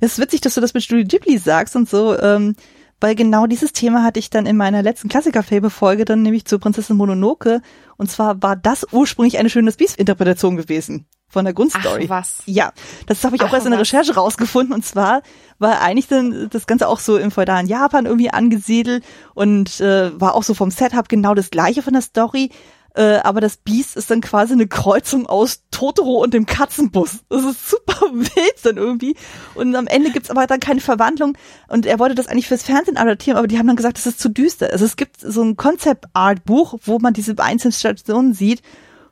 Es 0.00 0.12
ist 0.12 0.18
witzig, 0.18 0.40
dass 0.40 0.54
du 0.54 0.60
das 0.60 0.72
mit 0.72 0.82
Studio 0.82 1.04
Ghibli 1.06 1.38
sagst 1.38 1.76
und 1.76 1.88
so. 1.88 2.18
Ähm, 2.18 2.56
weil 3.04 3.16
genau 3.16 3.46
dieses 3.46 3.74
Thema 3.74 4.02
hatte 4.02 4.18
ich 4.18 4.30
dann 4.30 4.46
in 4.46 4.56
meiner 4.56 4.82
letzten 4.82 5.10
Klassiker-Fable-Folge 5.10 6.06
dann 6.06 6.22
nämlich 6.22 6.46
zur 6.46 6.58
Prinzessin 6.58 6.96
Mononoke. 6.96 7.60
Und 7.98 8.10
zwar 8.10 8.42
war 8.42 8.56
das 8.56 8.86
ursprünglich 8.92 9.36
eine 9.36 9.50
schöne 9.50 9.70
Beast-Interpretation 9.72 10.56
gewesen 10.56 11.04
von 11.28 11.44
der 11.44 11.52
Grundstory. 11.52 12.04
Ach, 12.06 12.08
was? 12.08 12.42
Ja, 12.46 12.72
das 13.06 13.22
habe 13.22 13.36
ich 13.36 13.42
auch 13.42 13.48
Ach, 13.48 13.52
erst 13.52 13.66
in 13.66 13.72
der 13.72 13.80
Recherche 13.80 14.14
rausgefunden. 14.14 14.74
Und 14.74 14.86
zwar 14.86 15.20
war 15.58 15.82
eigentlich 15.82 16.08
dann 16.08 16.48
das 16.48 16.66
Ganze 16.66 16.88
auch 16.88 16.98
so 16.98 17.18
im 17.18 17.30
feudalen 17.30 17.66
Japan 17.66 18.06
irgendwie 18.06 18.30
angesiedelt 18.30 19.04
und 19.34 19.82
äh, 19.82 20.18
war 20.18 20.34
auch 20.34 20.42
so 20.42 20.54
vom 20.54 20.70
Setup 20.70 21.06
genau 21.06 21.34
das 21.34 21.50
gleiche 21.50 21.82
von 21.82 21.92
der 21.92 22.00
Story. 22.00 22.52
Äh, 22.94 23.16
aber 23.16 23.42
das 23.42 23.58
Biest 23.58 23.98
ist 23.98 24.10
dann 24.10 24.22
quasi 24.22 24.54
eine 24.54 24.66
Kreuzung 24.66 25.26
aus 25.26 25.63
Totoro 25.74 26.22
und 26.22 26.32
dem 26.32 26.46
Katzenbus. 26.46 27.20
Das 27.28 27.44
ist 27.44 27.68
super 27.68 28.06
wild 28.12 28.54
dann 28.62 28.76
irgendwie. 28.76 29.16
Und 29.54 29.74
am 29.74 29.86
Ende 29.86 30.10
gibt's 30.10 30.30
aber 30.30 30.46
dann 30.46 30.60
keine 30.60 30.80
Verwandlung. 30.80 31.36
Und 31.68 31.84
er 31.84 31.98
wollte 31.98 32.14
das 32.14 32.28
eigentlich 32.28 32.48
fürs 32.48 32.62
Fernsehen 32.62 32.96
adaptieren, 32.96 33.36
aber 33.36 33.48
die 33.48 33.58
haben 33.58 33.66
dann 33.66 33.76
gesagt, 33.76 33.98
das 33.98 34.06
ist 34.06 34.20
zu 34.20 34.28
düster. 34.28 34.70
Also 34.72 34.84
es 34.84 34.96
gibt 34.96 35.20
so 35.20 35.42
ein 35.42 35.56
Concept-Art-Buch, 35.56 36.78
wo 36.84 36.98
man 36.98 37.12
diese 37.12 37.34
einzelnen 37.38 37.72
Stationen 37.72 38.32
sieht. 38.34 38.62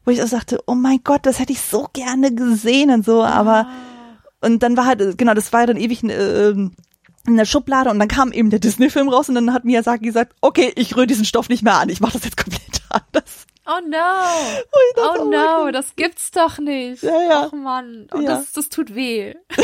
wo 0.04 0.10
ich 0.10 0.22
auch 0.22 0.28
sagte, 0.28 0.60
oh 0.66 0.74
mein 0.74 1.00
Gott, 1.04 1.26
das 1.26 1.38
hätte 1.38 1.52
ich 1.52 1.60
so 1.60 1.88
gerne 1.92 2.34
gesehen 2.34 2.90
und 2.90 3.04
so, 3.04 3.22
aber 3.22 3.66
und 4.40 4.62
dann 4.62 4.76
war 4.76 4.86
halt, 4.86 5.16
genau, 5.18 5.34
das 5.34 5.52
war 5.52 5.60
ja 5.60 5.66
dann 5.66 5.76
ewig 5.76 6.02
äh, 6.04 6.50
in 6.50 7.36
der 7.36 7.44
Schublade 7.44 7.90
und 7.90 7.98
dann 7.98 8.08
kam 8.08 8.32
eben 8.32 8.50
der 8.50 8.58
Disney-Film 8.58 9.08
raus 9.08 9.28
und 9.28 9.36
dann 9.36 9.52
hat 9.52 9.64
Miyazaki 9.64 10.04
gesagt, 10.04 10.34
okay, 10.40 10.72
ich 10.74 10.96
rühre 10.96 11.06
diesen 11.06 11.24
Stoff 11.24 11.48
nicht 11.48 11.62
mehr 11.62 11.78
an, 11.78 11.88
ich 11.88 12.00
mache 12.00 12.14
das 12.14 12.24
jetzt 12.24 12.36
komplett 12.36 12.82
anders. 12.88 13.46
Oh 13.66 13.80
no. 13.84 13.96
Dachte, 14.96 15.20
oh, 15.20 15.22
oh 15.22 15.30
no, 15.30 15.70
das 15.70 15.94
gibt's 15.94 16.30
doch 16.30 16.58
nicht. 16.58 17.02
Ja, 17.02 17.22
ja. 17.22 17.46
Ach 17.46 17.52
man, 17.52 18.08
oh, 18.12 18.18
ja. 18.18 18.36
das, 18.36 18.52
das 18.52 18.68
tut 18.68 18.94
weh. 18.94 19.34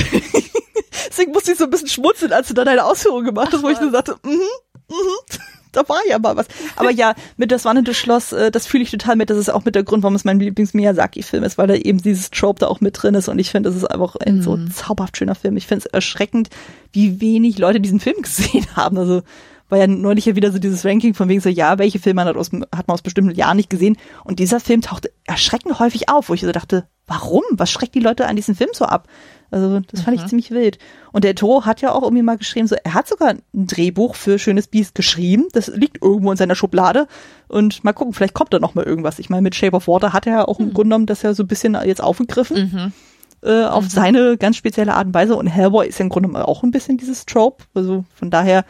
Deswegen 1.09 1.33
musste 1.33 1.53
ich 1.53 1.59
so 1.59 1.65
ein 1.65 1.71
bisschen 1.71 1.89
schmunzeln, 1.89 2.33
als 2.33 2.49
du 2.49 2.55
dann 2.55 2.67
deine 2.67 2.85
Ausführung 2.85 3.25
gemacht 3.25 3.53
hast, 3.53 3.63
wo 3.63 3.69
ich 3.69 3.81
nur 3.81 3.91
sagte, 3.91 4.17
mhm, 4.23 4.31
mm 4.31 4.95
mhm. 4.95 5.39
da 5.73 5.89
war 5.89 6.01
ja 6.07 6.19
mal 6.19 6.37
was. 6.37 6.47
Aber 6.77 6.91
ja, 6.91 7.15
mit 7.37 7.53
das 7.53 7.65
Wandelnde 7.65 7.95
Schloss, 7.95 8.33
äh, 8.33 8.51
das 8.51 8.67
fühle 8.67 8.85
ich 8.85 8.91
total 8.91 9.17
mit. 9.17 9.31
Das 9.31 9.37
ist 9.37 9.51
auch 9.51 9.65
mit 9.65 9.75
der 9.75 9.83
Grund, 9.85 10.03
warum 10.03 10.15
es 10.15 10.25
mein 10.25 10.41
Lieblings-Miyazaki-Film 10.41 11.45
ist, 11.45 11.59
weil 11.59 11.67
da 11.67 11.75
eben 11.75 12.03
dieses 12.03 12.31
Trope 12.31 12.61
da 12.61 12.69
auch 12.69 12.81
mit 12.81 13.01
drin 13.01 13.15
ist. 13.15 13.29
Und 13.29 13.39
ich 13.39 13.51
finde, 13.51 13.69
das 13.69 13.77
ist 13.77 13.85
einfach 13.85 14.17
ein 14.17 14.37
mhm. 14.37 14.43
so 14.43 14.59
zauberhaft 14.75 15.17
schöner 15.17 15.35
Film. 15.35 15.57
Ich 15.57 15.67
finde 15.67 15.87
es 15.87 15.93
erschreckend, 15.93 16.51
wie 16.93 17.21
wenig 17.21 17.59
Leute 17.59 17.81
diesen 17.81 18.01
Film 18.01 18.17
gesehen 18.23 18.67
haben. 18.77 18.97
Also 18.99 19.23
war 19.69 19.79
ja 19.79 19.87
neulich 19.87 20.27
ja 20.27 20.37
wieder 20.37 20.53
so 20.53 20.59
dieses 20.59 20.85
Ranking 20.85 21.15
von 21.15 21.29
wegen 21.29 21.41
so, 21.41 21.49
ja, 21.49 21.79
welche 21.79 21.99
Filme 21.99 22.25
hat, 22.25 22.37
aus, 22.37 22.51
hat 22.75 22.89
man 22.89 22.95
aus 22.95 23.03
bestimmten 23.03 23.35
Jahren 23.35 23.57
nicht 23.57 23.71
gesehen. 23.71 23.97
Und 24.25 24.39
dieser 24.39 24.61
Film 24.61 24.81
tauchte 24.81 25.11
erschreckend 25.25 25.79
häufig 25.79 26.09
auf, 26.09 26.29
wo 26.29 26.35
ich 26.35 26.41
so 26.41 26.53
dachte, 26.53 26.87
warum? 27.07 27.43
Was 27.51 27.71
schreckt 27.71 27.95
die 27.95 28.01
Leute 28.01 28.27
an 28.27 28.37
diesem 28.37 28.55
Film 28.55 28.71
so 28.73 28.85
ab? 28.85 29.09
Also 29.51 29.81
das 29.81 30.03
fand 30.03 30.17
mhm. 30.17 30.23
ich 30.23 30.29
ziemlich 30.29 30.51
wild. 30.51 30.79
Und 31.13 31.25
der 31.25 31.35
Toro 31.35 31.65
hat 31.65 31.81
ja 31.81 31.93
auch 31.93 32.03
irgendwie 32.03 32.23
mal 32.23 32.37
geschrieben, 32.37 32.67
so 32.67 32.77
er 32.83 32.95
hat 32.95 33.09
sogar 33.09 33.31
ein 33.31 33.43
Drehbuch 33.55 34.15
für 34.15 34.39
Schönes 34.39 34.69
Biest 34.69 34.95
geschrieben. 34.95 35.47
Das 35.53 35.69
liegt 35.69 36.03
irgendwo 36.03 36.31
in 36.31 36.37
seiner 36.37 36.55
Schublade. 36.55 37.07
Und 37.49 37.83
mal 37.83 37.95
gucken, 37.95 38.13
vielleicht 38.13 38.35
kommt 38.35 38.53
da 38.53 38.59
noch 38.59 38.75
mal 38.75 38.85
irgendwas. 38.85 39.19
Ich 39.19 39.31
meine, 39.31 39.43
mit 39.43 39.55
Shape 39.55 39.75
of 39.75 39.89
Water 39.89 40.13
hat 40.13 40.27
er 40.27 40.33
ja 40.33 40.45
auch 40.49 40.59
mhm. 40.59 40.67
im 40.67 40.75
Grunde 40.75 40.89
genommen 40.89 41.07
das 41.07 41.23
ja 41.23 41.33
so 41.33 41.43
ein 41.43 41.49
bisschen 41.49 41.77
jetzt 41.85 42.03
aufgegriffen. 42.03 42.71
Mhm. 42.73 42.93
Äh, 43.41 43.65
auf 43.65 43.85
mhm. 43.85 43.89
seine 43.89 44.37
ganz 44.37 44.57
spezielle 44.57 44.95
Art 44.95 45.07
und 45.07 45.15
Weise. 45.15 45.35
Und 45.37 45.47
Hellboy 45.47 45.87
ist 45.89 45.99
ja 45.99 46.03
im 46.03 46.11
Grunde 46.11 46.29
genommen 46.29 46.45
auch 46.45 46.63
ein 46.63 46.71
bisschen 46.71 46.99
dieses 46.99 47.25
Trope. 47.25 47.65
Also 47.75 48.05
von 48.15 48.31
daher 48.31 48.65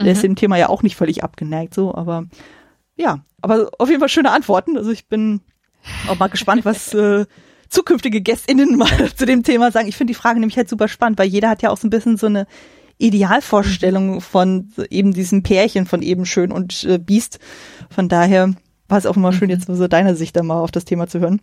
mhm. 0.00 0.08
ist 0.08 0.22
dem 0.22 0.36
Thema 0.36 0.56
ja 0.56 0.68
auch 0.68 0.82
nicht 0.82 0.96
völlig 0.96 1.22
abgeneigt 1.24 1.74
so. 1.74 1.94
Aber 1.94 2.26
ja, 2.96 3.24
aber 3.40 3.70
auf 3.78 3.88
jeden 3.88 4.00
Fall 4.00 4.08
schöne 4.08 4.30
Antworten. 4.30 4.76
Also 4.76 4.90
ich 4.90 5.08
bin 5.08 5.40
auch 6.08 6.18
mal 6.18 6.28
gespannt, 6.28 6.64
was 6.64 6.92
äh, 6.94 7.26
zukünftige 7.68 8.20
GästInnen 8.20 8.76
mal 8.76 9.12
zu 9.16 9.26
dem 9.26 9.42
Thema 9.42 9.70
sagen. 9.70 9.88
Ich 9.88 9.96
finde 9.96 10.12
die 10.12 10.18
Frage 10.18 10.40
nämlich 10.40 10.56
halt 10.56 10.68
super 10.68 10.88
spannend, 10.88 11.18
weil 11.18 11.28
jeder 11.28 11.48
hat 11.48 11.62
ja 11.62 11.70
auch 11.70 11.78
so 11.78 11.86
ein 11.86 11.90
bisschen 11.90 12.16
so 12.16 12.26
eine 12.26 12.46
Idealvorstellung 12.98 14.20
von 14.20 14.72
eben 14.90 15.12
diesem 15.12 15.42
Pärchen 15.42 15.86
von 15.86 16.02
eben 16.02 16.26
Schön 16.26 16.52
und 16.52 16.84
äh, 16.84 16.98
Biest. 16.98 17.38
Von 17.88 18.08
daher 18.08 18.54
war 18.88 18.98
es 18.98 19.06
auch 19.06 19.16
immer 19.16 19.32
schön, 19.32 19.48
mhm. 19.48 19.54
jetzt 19.54 19.66
so 19.66 19.88
deine 19.88 20.14
Sicht 20.14 20.36
da 20.36 20.42
mal 20.42 20.60
auf 20.60 20.70
das 20.70 20.84
Thema 20.84 21.06
zu 21.06 21.20
hören. 21.20 21.40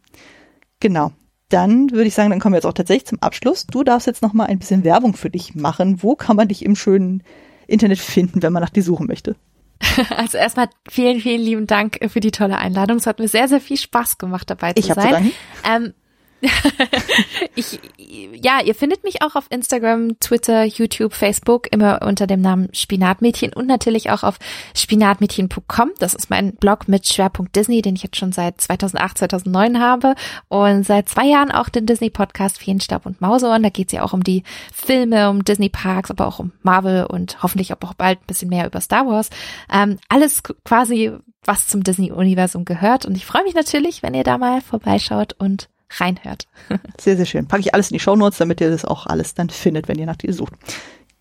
Genau. 0.79 1.11
Dann 1.49 1.91
würde 1.91 2.07
ich 2.07 2.13
sagen, 2.13 2.29
dann 2.29 2.39
kommen 2.39 2.53
wir 2.53 2.57
jetzt 2.57 2.65
auch 2.65 2.73
tatsächlich 2.73 3.07
zum 3.07 3.21
Abschluss. 3.21 3.65
Du 3.65 3.83
darfst 3.83 4.05
jetzt 4.05 4.21
noch 4.21 4.33
mal 4.33 4.45
ein 4.45 4.59
bisschen 4.59 4.83
Werbung 4.83 5.15
für 5.15 5.29
dich 5.29 5.55
machen. 5.55 6.03
Wo 6.03 6.15
kann 6.15 6.35
man 6.35 6.49
dich 6.49 6.63
im 6.63 6.75
schönen 6.75 7.23
Internet 7.67 7.99
finden, 7.99 8.41
wenn 8.41 8.53
man 8.53 8.61
nach 8.61 8.69
dir 8.69 8.83
suchen 8.83 9.07
möchte? 9.07 9.35
Also 10.15 10.37
erstmal 10.37 10.69
vielen, 10.89 11.19
vielen 11.21 11.41
lieben 11.41 11.67
Dank 11.67 11.99
für 12.09 12.19
die 12.19 12.31
tolle 12.31 12.57
Einladung. 12.57 12.97
Es 12.97 13.07
hat 13.07 13.19
mir 13.19 13.27
sehr, 13.27 13.47
sehr 13.47 13.61
viel 13.61 13.77
Spaß 13.77 14.17
gemacht, 14.17 14.49
dabei 14.49 14.73
zu 14.73 14.79
ich 14.79 14.93
sein. 14.93 15.31
Ähm, 15.63 15.93
ich, 17.55 17.79
ja, 17.97 18.61
ihr 18.63 18.75
findet 18.75 19.03
mich 19.03 19.21
auch 19.23 19.35
auf 19.35 19.47
Instagram, 19.49 20.19
Twitter, 20.19 20.63
YouTube, 20.65 21.13
Facebook 21.13 21.67
immer 21.71 22.01
unter 22.03 22.27
dem 22.27 22.41
Namen 22.41 22.69
Spinatmädchen 22.73 23.53
und 23.53 23.67
natürlich 23.67 24.11
auch 24.11 24.23
auf 24.23 24.37
spinatmädchen.com. 24.75 25.91
Das 25.99 26.13
ist 26.13 26.29
mein 26.29 26.55
Blog 26.55 26.87
mit 26.87 27.07
Schwerpunkt 27.07 27.55
Disney, 27.55 27.81
den 27.81 27.95
ich 27.95 28.03
jetzt 28.03 28.17
schon 28.17 28.31
seit 28.31 28.61
2008, 28.61 29.17
2009 29.17 29.79
habe 29.79 30.15
und 30.47 30.85
seit 30.85 31.09
zwei 31.09 31.25
Jahren 31.25 31.51
auch 31.51 31.69
den 31.69 31.87
Disney 31.87 32.09
Podcast 32.09 32.59
Feenstab 32.59 33.05
und 33.05 33.19
Mauseohren. 33.19 33.63
Da 33.63 33.69
geht 33.69 33.87
es 33.87 33.93
ja 33.93 34.03
auch 34.03 34.13
um 34.13 34.23
die 34.23 34.43
Filme, 34.71 35.29
um 35.29 35.43
Disney 35.43 35.69
Parks, 35.69 36.11
aber 36.11 36.27
auch 36.27 36.39
um 36.39 36.51
Marvel 36.61 37.05
und 37.05 37.41
hoffentlich 37.41 37.73
auch 37.73 37.93
bald 37.95 38.19
ein 38.19 38.27
bisschen 38.27 38.49
mehr 38.49 38.67
über 38.67 38.81
Star 38.81 39.07
Wars. 39.07 39.29
Ähm, 39.73 39.97
alles 40.07 40.43
quasi, 40.63 41.11
was 41.43 41.67
zum 41.67 41.83
Disney-Universum 41.83 42.63
gehört. 42.65 43.05
Und 43.05 43.15
ich 43.15 43.25
freue 43.25 43.43
mich 43.43 43.55
natürlich, 43.55 44.03
wenn 44.03 44.13
ihr 44.13 44.23
da 44.23 44.37
mal 44.37 44.61
vorbeischaut 44.61 45.33
und 45.33 45.69
reinhört. 45.89 46.47
sehr, 46.99 47.17
sehr 47.17 47.25
schön. 47.25 47.47
Packe 47.47 47.61
ich 47.61 47.73
alles 47.73 47.91
in 47.91 47.95
die 47.95 47.99
Shownotes, 47.99 48.37
damit 48.37 48.61
ihr 48.61 48.69
das 48.69 48.85
auch 48.85 49.05
alles 49.05 49.33
dann 49.33 49.49
findet, 49.49 49.87
wenn 49.87 49.99
ihr 49.99 50.05
nach 50.05 50.15
dir 50.15 50.33
sucht. 50.33 50.53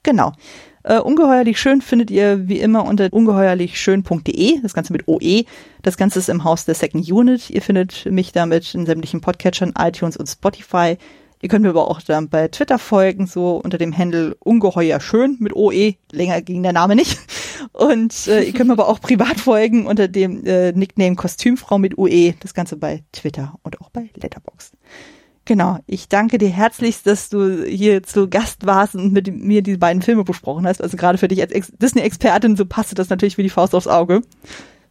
Genau. 0.03 0.33
Uh, 0.89 1.03
ungeheuerlich 1.03 1.59
schön 1.59 1.83
findet 1.83 2.12
ihr 2.12 2.49
wie 2.49 2.61
immer 2.61 2.85
unter 2.85 3.09
ungeheuerlichschön.de, 3.12 4.61
das 4.62 4.73
Ganze 4.73 4.93
mit 4.93 5.09
OE. 5.09 5.45
Das 5.83 5.97
Ganze 5.97 6.20
ist 6.20 6.28
im 6.28 6.45
Haus 6.45 6.65
der 6.65 6.77
Second 6.77 7.11
Unit. 7.11 7.51
Ihr 7.51 7.61
findet 7.61 8.07
mich 8.07 8.31
damit 8.31 8.73
in 8.73 8.86
sämtlichen 8.86 9.20
Podcatchern, 9.20 9.75
iTunes 9.77 10.17
und 10.17 10.28
Spotify. 10.28 10.97
Ihr 11.42 11.48
könnt 11.48 11.62
mir 11.62 11.70
aber 11.70 11.90
auch 11.90 12.00
dann 12.00 12.28
bei 12.28 12.48
Twitter 12.48 12.78
folgen, 12.78 13.26
so 13.26 13.56
unter 13.56 13.78
dem 13.78 13.97
Handle 13.97 14.34
ungeheuer 14.40 15.00
schön 15.00 15.36
mit 15.39 15.55
OE. 15.55 15.94
Länger 16.10 16.40
ging 16.42 16.62
der 16.62 16.73
Name 16.73 16.97
nicht. 16.97 17.18
Und 17.73 18.26
äh, 18.26 18.42
ihr 18.42 18.52
könnt 18.52 18.68
mir 18.68 18.73
aber 18.73 18.89
auch 18.89 19.00
privat 19.00 19.39
folgen 19.39 19.86
unter 19.86 20.08
dem 20.08 20.44
äh, 20.47 20.73
Nickname 20.73 21.16
Kostümfrau 21.16 21.78
mit 21.78 21.98
UE. 21.98 22.34
Das 22.40 22.55
Ganze 22.55 22.76
bei 22.76 23.05
Twitter 23.12 23.55
und 23.62 23.81
auch 23.81 23.90
bei 23.90 24.10
Letterboxd. 24.15 24.74
Genau. 25.44 25.78
Ich 25.86 26.08
danke 26.08 26.39
dir 26.39 26.48
herzlichst, 26.48 27.06
dass 27.06 27.28
du 27.28 27.65
hier 27.65 28.02
zu 28.02 28.28
Gast 28.28 28.66
warst 28.66 28.97
und 28.97 29.12
mit 29.12 29.32
mir 29.32 29.62
die 29.62 29.76
beiden 29.76 30.02
Filme 30.02 30.24
besprochen 30.24 30.66
hast. 30.66 30.82
Also 30.82 30.97
gerade 30.97 31.18
für 31.18 31.28
dich 31.28 31.40
als 31.40 31.52
Ex 31.52 31.73
Disney-Expertin, 31.76 32.56
so 32.56 32.66
passte 32.66 32.94
das 32.97 33.10
natürlich 33.10 33.39
wie 33.39 33.44
die 33.44 33.50
Faust 33.50 33.74
aufs 33.74 33.86
Auge. 33.86 34.23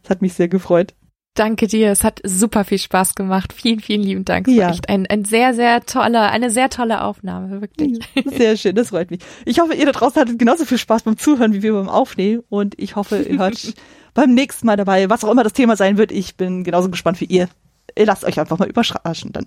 Das 0.02 0.10
hat 0.10 0.22
mich 0.22 0.32
sehr 0.32 0.48
gefreut. 0.48 0.94
Danke 1.36 1.66
dir. 1.66 1.90
Es 1.90 2.02
hat 2.02 2.20
super 2.24 2.64
viel 2.64 2.78
Spaß 2.78 3.14
gemacht. 3.14 3.52
Vielen, 3.52 3.80
vielen 3.80 4.02
lieben 4.02 4.24
Dank. 4.24 4.48
Ja. 4.48 4.70
Echt 4.70 4.88
ein, 4.88 5.06
ein 5.06 5.24
sehr, 5.26 5.52
sehr 5.54 5.84
toller, 5.84 6.30
eine 6.30 6.50
sehr 6.50 6.70
tolle 6.70 7.02
Aufnahme, 7.02 7.60
wirklich. 7.60 7.98
Sehr 8.24 8.56
schön, 8.56 8.74
das 8.74 8.88
freut 8.88 9.10
mich. 9.10 9.20
Ich 9.44 9.60
hoffe, 9.60 9.74
ihr 9.74 9.84
da 9.84 9.92
draußen 9.92 10.20
hattet 10.20 10.38
genauso 10.38 10.64
viel 10.64 10.78
Spaß 10.78 11.02
beim 11.02 11.18
Zuhören 11.18 11.52
wie 11.52 11.62
wir 11.62 11.74
beim 11.74 11.90
Aufnehmen 11.90 12.42
und 12.48 12.74
ich 12.78 12.96
hoffe, 12.96 13.18
ihr 13.18 13.38
hört 13.38 13.74
beim 14.14 14.32
nächsten 14.32 14.66
Mal 14.66 14.76
dabei, 14.76 15.10
was 15.10 15.24
auch 15.24 15.30
immer 15.30 15.44
das 15.44 15.52
Thema 15.52 15.76
sein 15.76 15.98
wird. 15.98 16.10
Ich 16.10 16.36
bin 16.36 16.64
genauso 16.64 16.88
gespannt 16.88 17.20
wie 17.20 17.26
ihr. 17.26 17.48
Ihr 17.96 18.06
lasst 18.06 18.24
euch 18.24 18.40
einfach 18.40 18.58
mal 18.58 18.68
überraschen 18.68 19.32
dann. 19.32 19.46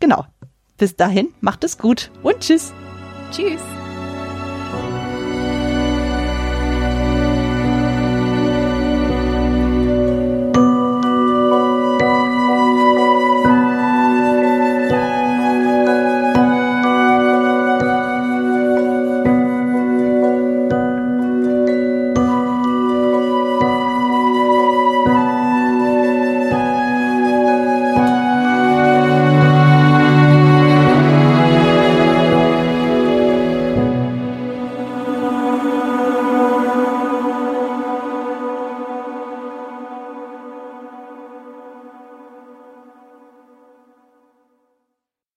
Genau. 0.00 0.26
Bis 0.78 0.96
dahin, 0.96 1.28
macht 1.40 1.62
es 1.62 1.78
gut 1.78 2.10
und 2.22 2.40
tschüss. 2.40 2.72
Tschüss. 3.30 3.60